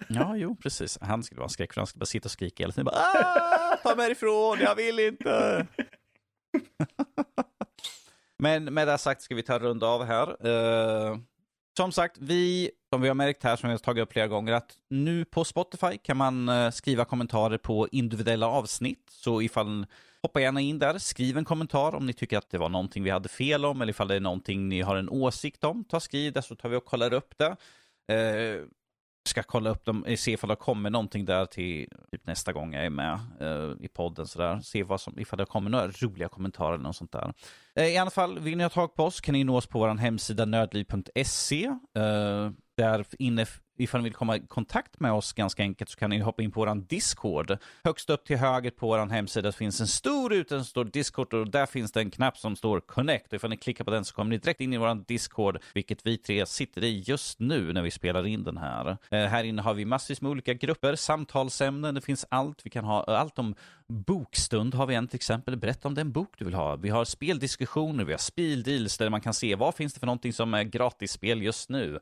Ja, 0.07 0.35
jo, 0.35 0.55
precis. 0.55 0.97
Han 1.01 1.23
skulle 1.23 1.39
vara 1.39 1.45
en 1.45 1.49
skräck 1.49 1.73
för 1.73 1.81
han 1.81 1.87
skulle 1.87 1.99
bara 1.99 2.05
sitta 2.05 2.25
och 2.27 2.31
skrika 2.31 2.63
hela 2.63 2.71
tiden. 2.73 2.85
Bara, 2.85 2.95
ah, 2.95 3.77
ta 3.83 3.95
mig 3.95 4.11
ifrån, 4.11 4.57
jag 4.61 4.75
vill 4.75 4.99
inte. 4.99 5.67
Men 8.39 8.63
med 8.73 8.87
det 8.87 8.97
sagt 8.97 9.21
ska 9.21 9.35
vi 9.35 9.43
ta 9.43 9.59
runda 9.59 9.87
av 9.87 10.05
här. 10.05 10.47
Eh, 10.47 11.17
som 11.77 11.91
sagt, 11.91 12.17
vi, 12.19 12.71
som 12.89 13.01
vi 13.01 13.07
har 13.07 13.15
märkt 13.15 13.43
här, 13.43 13.55
som 13.55 13.69
vi 13.69 13.73
har 13.73 13.79
tagit 13.79 14.03
upp 14.03 14.13
flera 14.13 14.27
gånger, 14.27 14.53
att 14.53 14.77
nu 14.89 15.25
på 15.25 15.43
Spotify 15.43 15.97
kan 15.97 16.17
man 16.17 16.49
eh, 16.49 16.71
skriva 16.71 17.05
kommentarer 17.05 17.57
på 17.57 17.87
individuella 17.91 18.47
avsnitt. 18.47 19.09
Så 19.09 19.41
ifall, 19.41 19.85
hoppa 20.21 20.41
gärna 20.41 20.61
in 20.61 20.79
där, 20.79 20.97
skriv 20.97 21.37
en 21.37 21.45
kommentar 21.45 21.95
om 21.95 22.05
ni 22.05 22.13
tycker 22.13 22.37
att 22.37 22.49
det 22.49 22.57
var 22.57 22.69
någonting 22.69 23.03
vi 23.03 23.09
hade 23.09 23.29
fel 23.29 23.65
om, 23.65 23.81
eller 23.81 23.89
ifall 23.89 24.07
det 24.07 24.15
är 24.15 24.19
någonting 24.19 24.69
ni 24.69 24.81
har 24.81 24.95
en 24.95 25.09
åsikt 25.09 25.63
om. 25.63 25.83
Ta 25.83 25.99
skriv 25.99 26.33
det 26.33 26.41
så 26.41 26.55
tar 26.55 26.69
vi 26.69 26.75
och 26.75 26.85
kollar 26.85 27.13
upp 27.13 27.37
det. 27.37 27.55
Eh, 28.13 28.63
ska 29.27 29.43
kolla 29.43 29.69
upp 29.69 29.85
dem, 29.85 30.05
eh, 30.05 30.17
se 30.17 30.31
ifall 30.31 30.49
det 30.49 30.55
kommer 30.55 30.89
någonting 30.89 31.25
där 31.25 31.45
till 31.45 31.89
typ 32.11 32.27
nästa 32.27 32.53
gång 32.53 32.73
jag 32.73 32.85
är 32.85 32.89
med 32.89 33.19
eh, 33.39 33.85
i 33.85 33.87
podden. 33.87 34.27
Sådär. 34.27 34.59
Se 34.59 34.83
vad 34.83 35.01
som, 35.01 35.19
ifall 35.19 35.37
det 35.37 35.45
kommer 35.45 35.69
några 35.69 35.87
roliga 35.87 36.29
kommentarer 36.29 36.73
eller 36.73 36.83
något 36.83 36.95
sånt 36.95 37.11
där. 37.11 37.33
Eh, 37.75 37.85
I 37.85 37.97
alla 37.97 38.11
fall, 38.11 38.39
vill 38.39 38.57
ni 38.57 38.63
ha 38.63 38.69
tag 38.69 38.95
på 38.95 39.03
oss 39.03 39.21
kan 39.21 39.33
ni 39.33 39.43
nå 39.43 39.57
oss 39.57 39.67
på 39.67 39.79
vår 39.79 39.95
hemsida 39.95 40.45
nördliv.se. 40.45 41.65
Eh, 41.95 42.51
där 42.77 43.05
inne, 43.19 43.45
ifall 43.77 44.01
ni 44.01 44.03
vill 44.03 44.13
komma 44.13 44.35
i 44.35 44.39
kontakt 44.39 44.99
med 44.99 45.11
oss 45.11 45.33
ganska 45.33 45.63
enkelt 45.63 45.89
så 45.89 45.97
kan 45.97 46.09
ni 46.09 46.19
hoppa 46.19 46.43
in 46.43 46.51
på 46.51 46.59
vår 46.59 46.75
Discord. 46.75 47.57
Högst 47.83 48.09
upp 48.09 48.25
till 48.25 48.37
höger 48.37 48.71
på 48.71 48.87
vår 48.87 49.05
hemsida 49.09 49.51
finns 49.51 49.81
en 49.81 49.87
stor 49.87 50.29
ruta 50.29 50.55
som 50.55 50.65
står 50.65 50.85
Discord 50.85 51.33
och 51.33 51.51
där 51.51 51.65
finns 51.65 51.91
det 51.91 51.99
en 51.99 52.11
knapp 52.11 52.37
som 52.37 52.55
står 52.55 52.79
Connect. 52.79 53.27
Och 53.27 53.33
ifall 53.33 53.49
ni 53.49 53.57
klickar 53.57 53.83
på 53.83 53.91
den 53.91 54.05
så 54.05 54.15
kommer 54.15 54.29
ni 54.29 54.37
direkt 54.37 54.61
in 54.61 54.73
i 54.73 54.77
vår 54.77 55.05
Discord, 55.07 55.59
vilket 55.73 56.05
vi 56.05 56.17
tre 56.17 56.45
sitter 56.45 56.83
i 56.83 56.99
just 56.99 57.39
nu 57.39 57.73
när 57.73 57.81
vi 57.81 57.91
spelar 57.91 58.27
in 58.27 58.43
den 58.43 58.57
här. 58.57 58.97
Eh, 59.11 59.25
här 59.25 59.43
inne 59.43 59.61
har 59.61 59.73
vi 59.73 59.85
massvis 59.85 60.21
med 60.21 60.31
olika 60.31 60.53
grupper, 60.53 60.95
samtalsämnen, 60.95 61.95
det 61.95 62.01
finns 62.01 62.25
allt. 62.29 62.65
Vi 62.65 62.69
kan 62.69 62.85
ha 62.85 63.03
allt 63.03 63.39
om 63.39 63.55
bokstund 63.87 64.75
har 64.75 64.85
vi 64.85 64.95
en 64.95 65.07
till 65.07 65.15
exempel. 65.15 65.57
Berätta 65.57 65.87
om 65.87 65.93
den 65.93 66.11
bok 66.11 66.33
du 66.37 66.45
vill 66.45 66.53
ha. 66.53 66.75
Vi 66.75 66.89
har 66.89 67.05
speldiskussioner, 67.05 68.03
vi 68.03 68.13
har 68.13 68.17
speldeals 68.17 68.97
där 68.97 69.09
man 69.09 69.21
kan 69.21 69.33
se 69.33 69.55
vad 69.55 69.75
finns 69.75 69.93
det 69.93 69.99
för 69.99 70.07
någonting 70.07 70.33
som 70.33 70.53
är 70.53 70.63
gratisspel 70.63 71.41
just 71.41 71.69
nu 71.69 71.99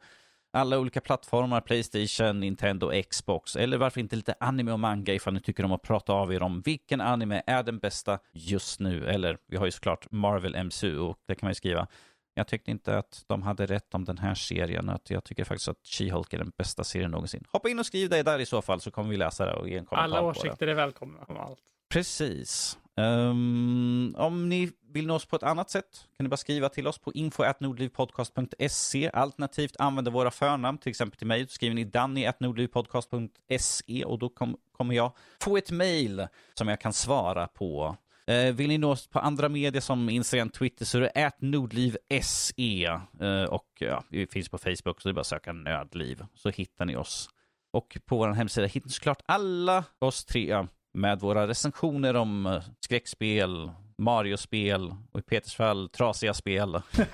alla 0.55 0.79
olika 0.79 1.01
plattformar, 1.01 1.61
Playstation, 1.61 2.39
Nintendo, 2.39 2.91
Xbox 3.09 3.55
eller 3.55 3.77
varför 3.77 4.01
inte 4.01 4.15
lite 4.15 4.35
anime 4.39 4.71
och 4.71 4.79
manga 4.79 5.13
ifall 5.13 5.33
ni 5.33 5.41
tycker 5.41 5.65
om 5.65 5.71
att 5.71 5.81
prata 5.81 6.13
av 6.13 6.33
er 6.33 6.43
om 6.43 6.61
vilken 6.61 7.01
anime 7.01 7.43
är 7.47 7.63
den 7.63 7.79
bästa 7.79 8.19
just 8.33 8.79
nu. 8.79 9.07
Eller 9.07 9.37
vi 9.47 9.57
har 9.57 9.65
ju 9.65 9.71
såklart 9.71 10.11
Marvel 10.11 10.63
MCU 10.65 10.99
och 10.99 11.17
det 11.27 11.35
kan 11.35 11.47
man 11.47 11.51
ju 11.51 11.55
skriva. 11.55 11.87
Jag 12.33 12.47
tyckte 12.47 12.71
inte 12.71 12.97
att 12.97 13.23
de 13.27 13.41
hade 13.41 13.65
rätt 13.65 13.93
om 13.93 14.05
den 14.05 14.17
här 14.17 14.35
serien. 14.35 14.89
Att 14.89 15.09
jag 15.09 15.23
tycker 15.23 15.43
faktiskt 15.43 15.67
att 15.67 15.77
She-Hulk 15.83 16.33
är 16.33 16.37
den 16.37 16.51
bästa 16.57 16.83
serien 16.83 17.11
någonsin. 17.11 17.43
Hoppa 17.51 17.69
in 17.69 17.79
och 17.79 17.85
skriv 17.85 18.09
det 18.09 18.23
där 18.23 18.39
i 18.39 18.45
så 18.45 18.61
fall 18.61 18.81
så 18.81 18.91
kommer 18.91 19.09
vi 19.09 19.17
läsa 19.17 19.45
det 19.45 19.53
och 19.53 19.69
ge 19.69 19.77
en 19.77 19.85
kommentar 19.85 20.03
Alla 20.03 20.19
på 20.21 20.31
det. 20.31 20.39
åsikter 20.39 20.67
är 20.67 20.73
välkomna 20.73 21.19
om 21.27 21.37
allt. 21.37 21.59
Precis. 21.89 22.77
Um, 22.97 24.15
om 24.17 24.49
ni 24.49 24.71
vill 24.93 25.07
nå 25.07 25.15
oss 25.15 25.25
på 25.25 25.35
ett 25.35 25.43
annat 25.43 25.69
sätt 25.69 26.07
kan 26.17 26.23
ni 26.23 26.29
bara 26.29 26.37
skriva 26.37 26.69
till 26.69 26.87
oss 26.87 26.97
på 26.97 27.13
info.nordlivpodcast.se 27.13 29.09
alternativt 29.09 29.75
använda 29.79 30.11
våra 30.11 30.31
förnamn, 30.31 30.77
till 30.77 30.89
exempel 30.89 31.17
till 31.17 31.27
mig. 31.27 31.41
Då 31.41 31.47
skriver 31.47 31.75
ni 31.75 31.83
danny.nordlivpodcast.se 31.83 34.05
och 34.05 34.19
då 34.19 34.29
kom, 34.29 34.57
kommer 34.71 34.95
jag 34.95 35.11
få 35.41 35.57
ett 35.57 35.71
mail 35.71 36.27
som 36.53 36.67
jag 36.67 36.81
kan 36.81 36.93
svara 36.93 37.47
på. 37.47 37.97
Uh, 38.31 38.51
vill 38.53 38.67
ni 38.67 38.77
nå 38.77 38.91
oss 38.91 39.07
på 39.07 39.19
andra 39.19 39.49
medier 39.49 39.81
som 39.81 40.09
Instagram, 40.09 40.49
Twitter 40.49 40.85
så 40.85 40.97
är 40.97 41.11
det 41.13 41.31
nordliv.se 41.39 42.89
uh, 43.21 43.27
eh, 43.27 43.43
och 43.43 43.67
ja, 43.79 44.03
vi 44.09 44.27
finns 44.27 44.49
på 44.49 44.57
Facebook 44.57 45.01
så 45.01 45.07
det 45.07 45.11
är 45.11 45.13
bara 45.13 45.21
att 45.21 45.27
söka 45.27 45.53
nödliv 45.53 46.25
så 46.35 46.49
hittar 46.49 46.85
ni 46.85 46.95
oss. 46.95 47.29
Och 47.71 47.97
på 48.05 48.17
vår 48.17 48.27
hemsida 48.27 48.67
hittar 48.67 48.87
ni 48.87 48.93
såklart 48.93 49.21
alla 49.25 49.83
oss 49.99 50.25
tre 50.25 50.49
ja, 50.49 50.67
med 50.95 51.19
våra 51.19 51.47
recensioner 51.47 52.15
om 52.15 52.45
eh, 52.45 52.63
skräckspel, 52.79 53.71
Mario-spel 53.97 54.95
och 55.11 55.19
i 55.19 55.23
Peters 55.23 55.55
fall 55.55 55.89
trasiga 55.89 56.33
spel. 56.33 56.81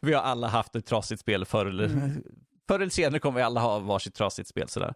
vi 0.00 0.12
har 0.12 0.22
alla 0.22 0.48
haft 0.48 0.76
ett 0.76 0.86
trasigt 0.86 1.20
spel 1.20 1.44
förr 1.44 1.66
eller, 1.66 1.90
förr 2.68 2.80
eller 2.80 2.88
senare 2.88 3.18
kommer 3.18 3.36
vi 3.36 3.42
alla 3.42 3.60
ha 3.60 3.78
varsitt 3.78 4.14
trasigt 4.14 4.48
spel. 4.48 4.68
Sådär. 4.68 4.94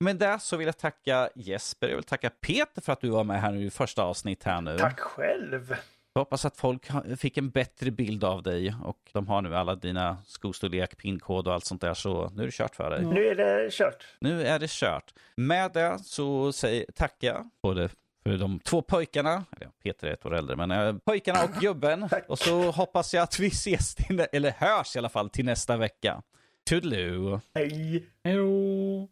Men 0.00 0.18
där 0.18 0.38
så 0.38 0.56
vill 0.56 0.66
jag 0.66 0.78
tacka 0.78 1.28
Jesper, 1.34 1.88
jag 1.88 1.96
vill 1.96 2.04
tacka 2.04 2.30
Peter 2.30 2.82
för 2.82 2.92
att 2.92 3.00
du 3.00 3.08
var 3.08 3.24
med 3.24 3.40
här 3.40 3.52
nu 3.52 3.64
i 3.64 3.70
första 3.70 4.02
avsnitt 4.02 4.44
här 4.44 4.60
nu. 4.60 4.78
Tack 4.78 5.00
själv. 5.00 5.74
Jag 6.18 6.24
hoppas 6.24 6.44
att 6.44 6.56
folk 6.56 6.86
fick 7.18 7.36
en 7.36 7.50
bättre 7.50 7.90
bild 7.90 8.24
av 8.24 8.42
dig 8.42 8.74
och 8.84 8.98
de 9.12 9.28
har 9.28 9.42
nu 9.42 9.56
alla 9.56 9.74
dina 9.74 10.18
skostorlek, 10.26 10.96
pinkod 10.96 11.48
och 11.48 11.54
allt 11.54 11.64
sånt 11.64 11.80
där 11.80 11.94
så 11.94 12.30
nu 12.34 12.42
är 12.42 12.46
det 12.46 12.52
kört 12.52 12.74
för 12.74 12.90
dig. 12.90 13.04
Nu 13.04 13.26
är 13.26 13.34
det 13.34 13.72
kört. 13.72 14.04
Nu 14.20 14.46
är 14.46 14.58
det 14.58 14.70
kört. 14.70 15.14
Med 15.36 15.72
det 15.72 15.98
så 16.04 16.52
säger, 16.52 16.84
tackar 16.94 17.28
jag 17.28 17.50
både 17.62 17.88
De 18.38 18.60
två 18.60 18.82
pojkarna, 18.82 19.44
Peter 19.82 20.06
är 20.06 20.12
ett 20.12 20.26
år 20.26 20.34
äldre, 20.34 20.56
men 20.56 20.70
äh, 20.70 20.94
pojkarna 21.04 21.44
och 21.44 21.60
gubben. 21.60 22.08
och 22.28 22.38
så 22.38 22.70
hoppas 22.70 23.14
jag 23.14 23.22
att 23.22 23.38
vi 23.38 23.46
ses, 23.46 23.94
till, 23.94 24.26
eller 24.32 24.50
hörs 24.50 24.96
i 24.96 24.98
alla 24.98 25.08
fall, 25.08 25.30
till 25.30 25.44
nästa 25.44 25.76
vecka. 25.76 26.22
Toodaloo! 26.68 27.40
Hej! 27.54 28.06
Hej 28.24 28.36
då! 28.36 29.08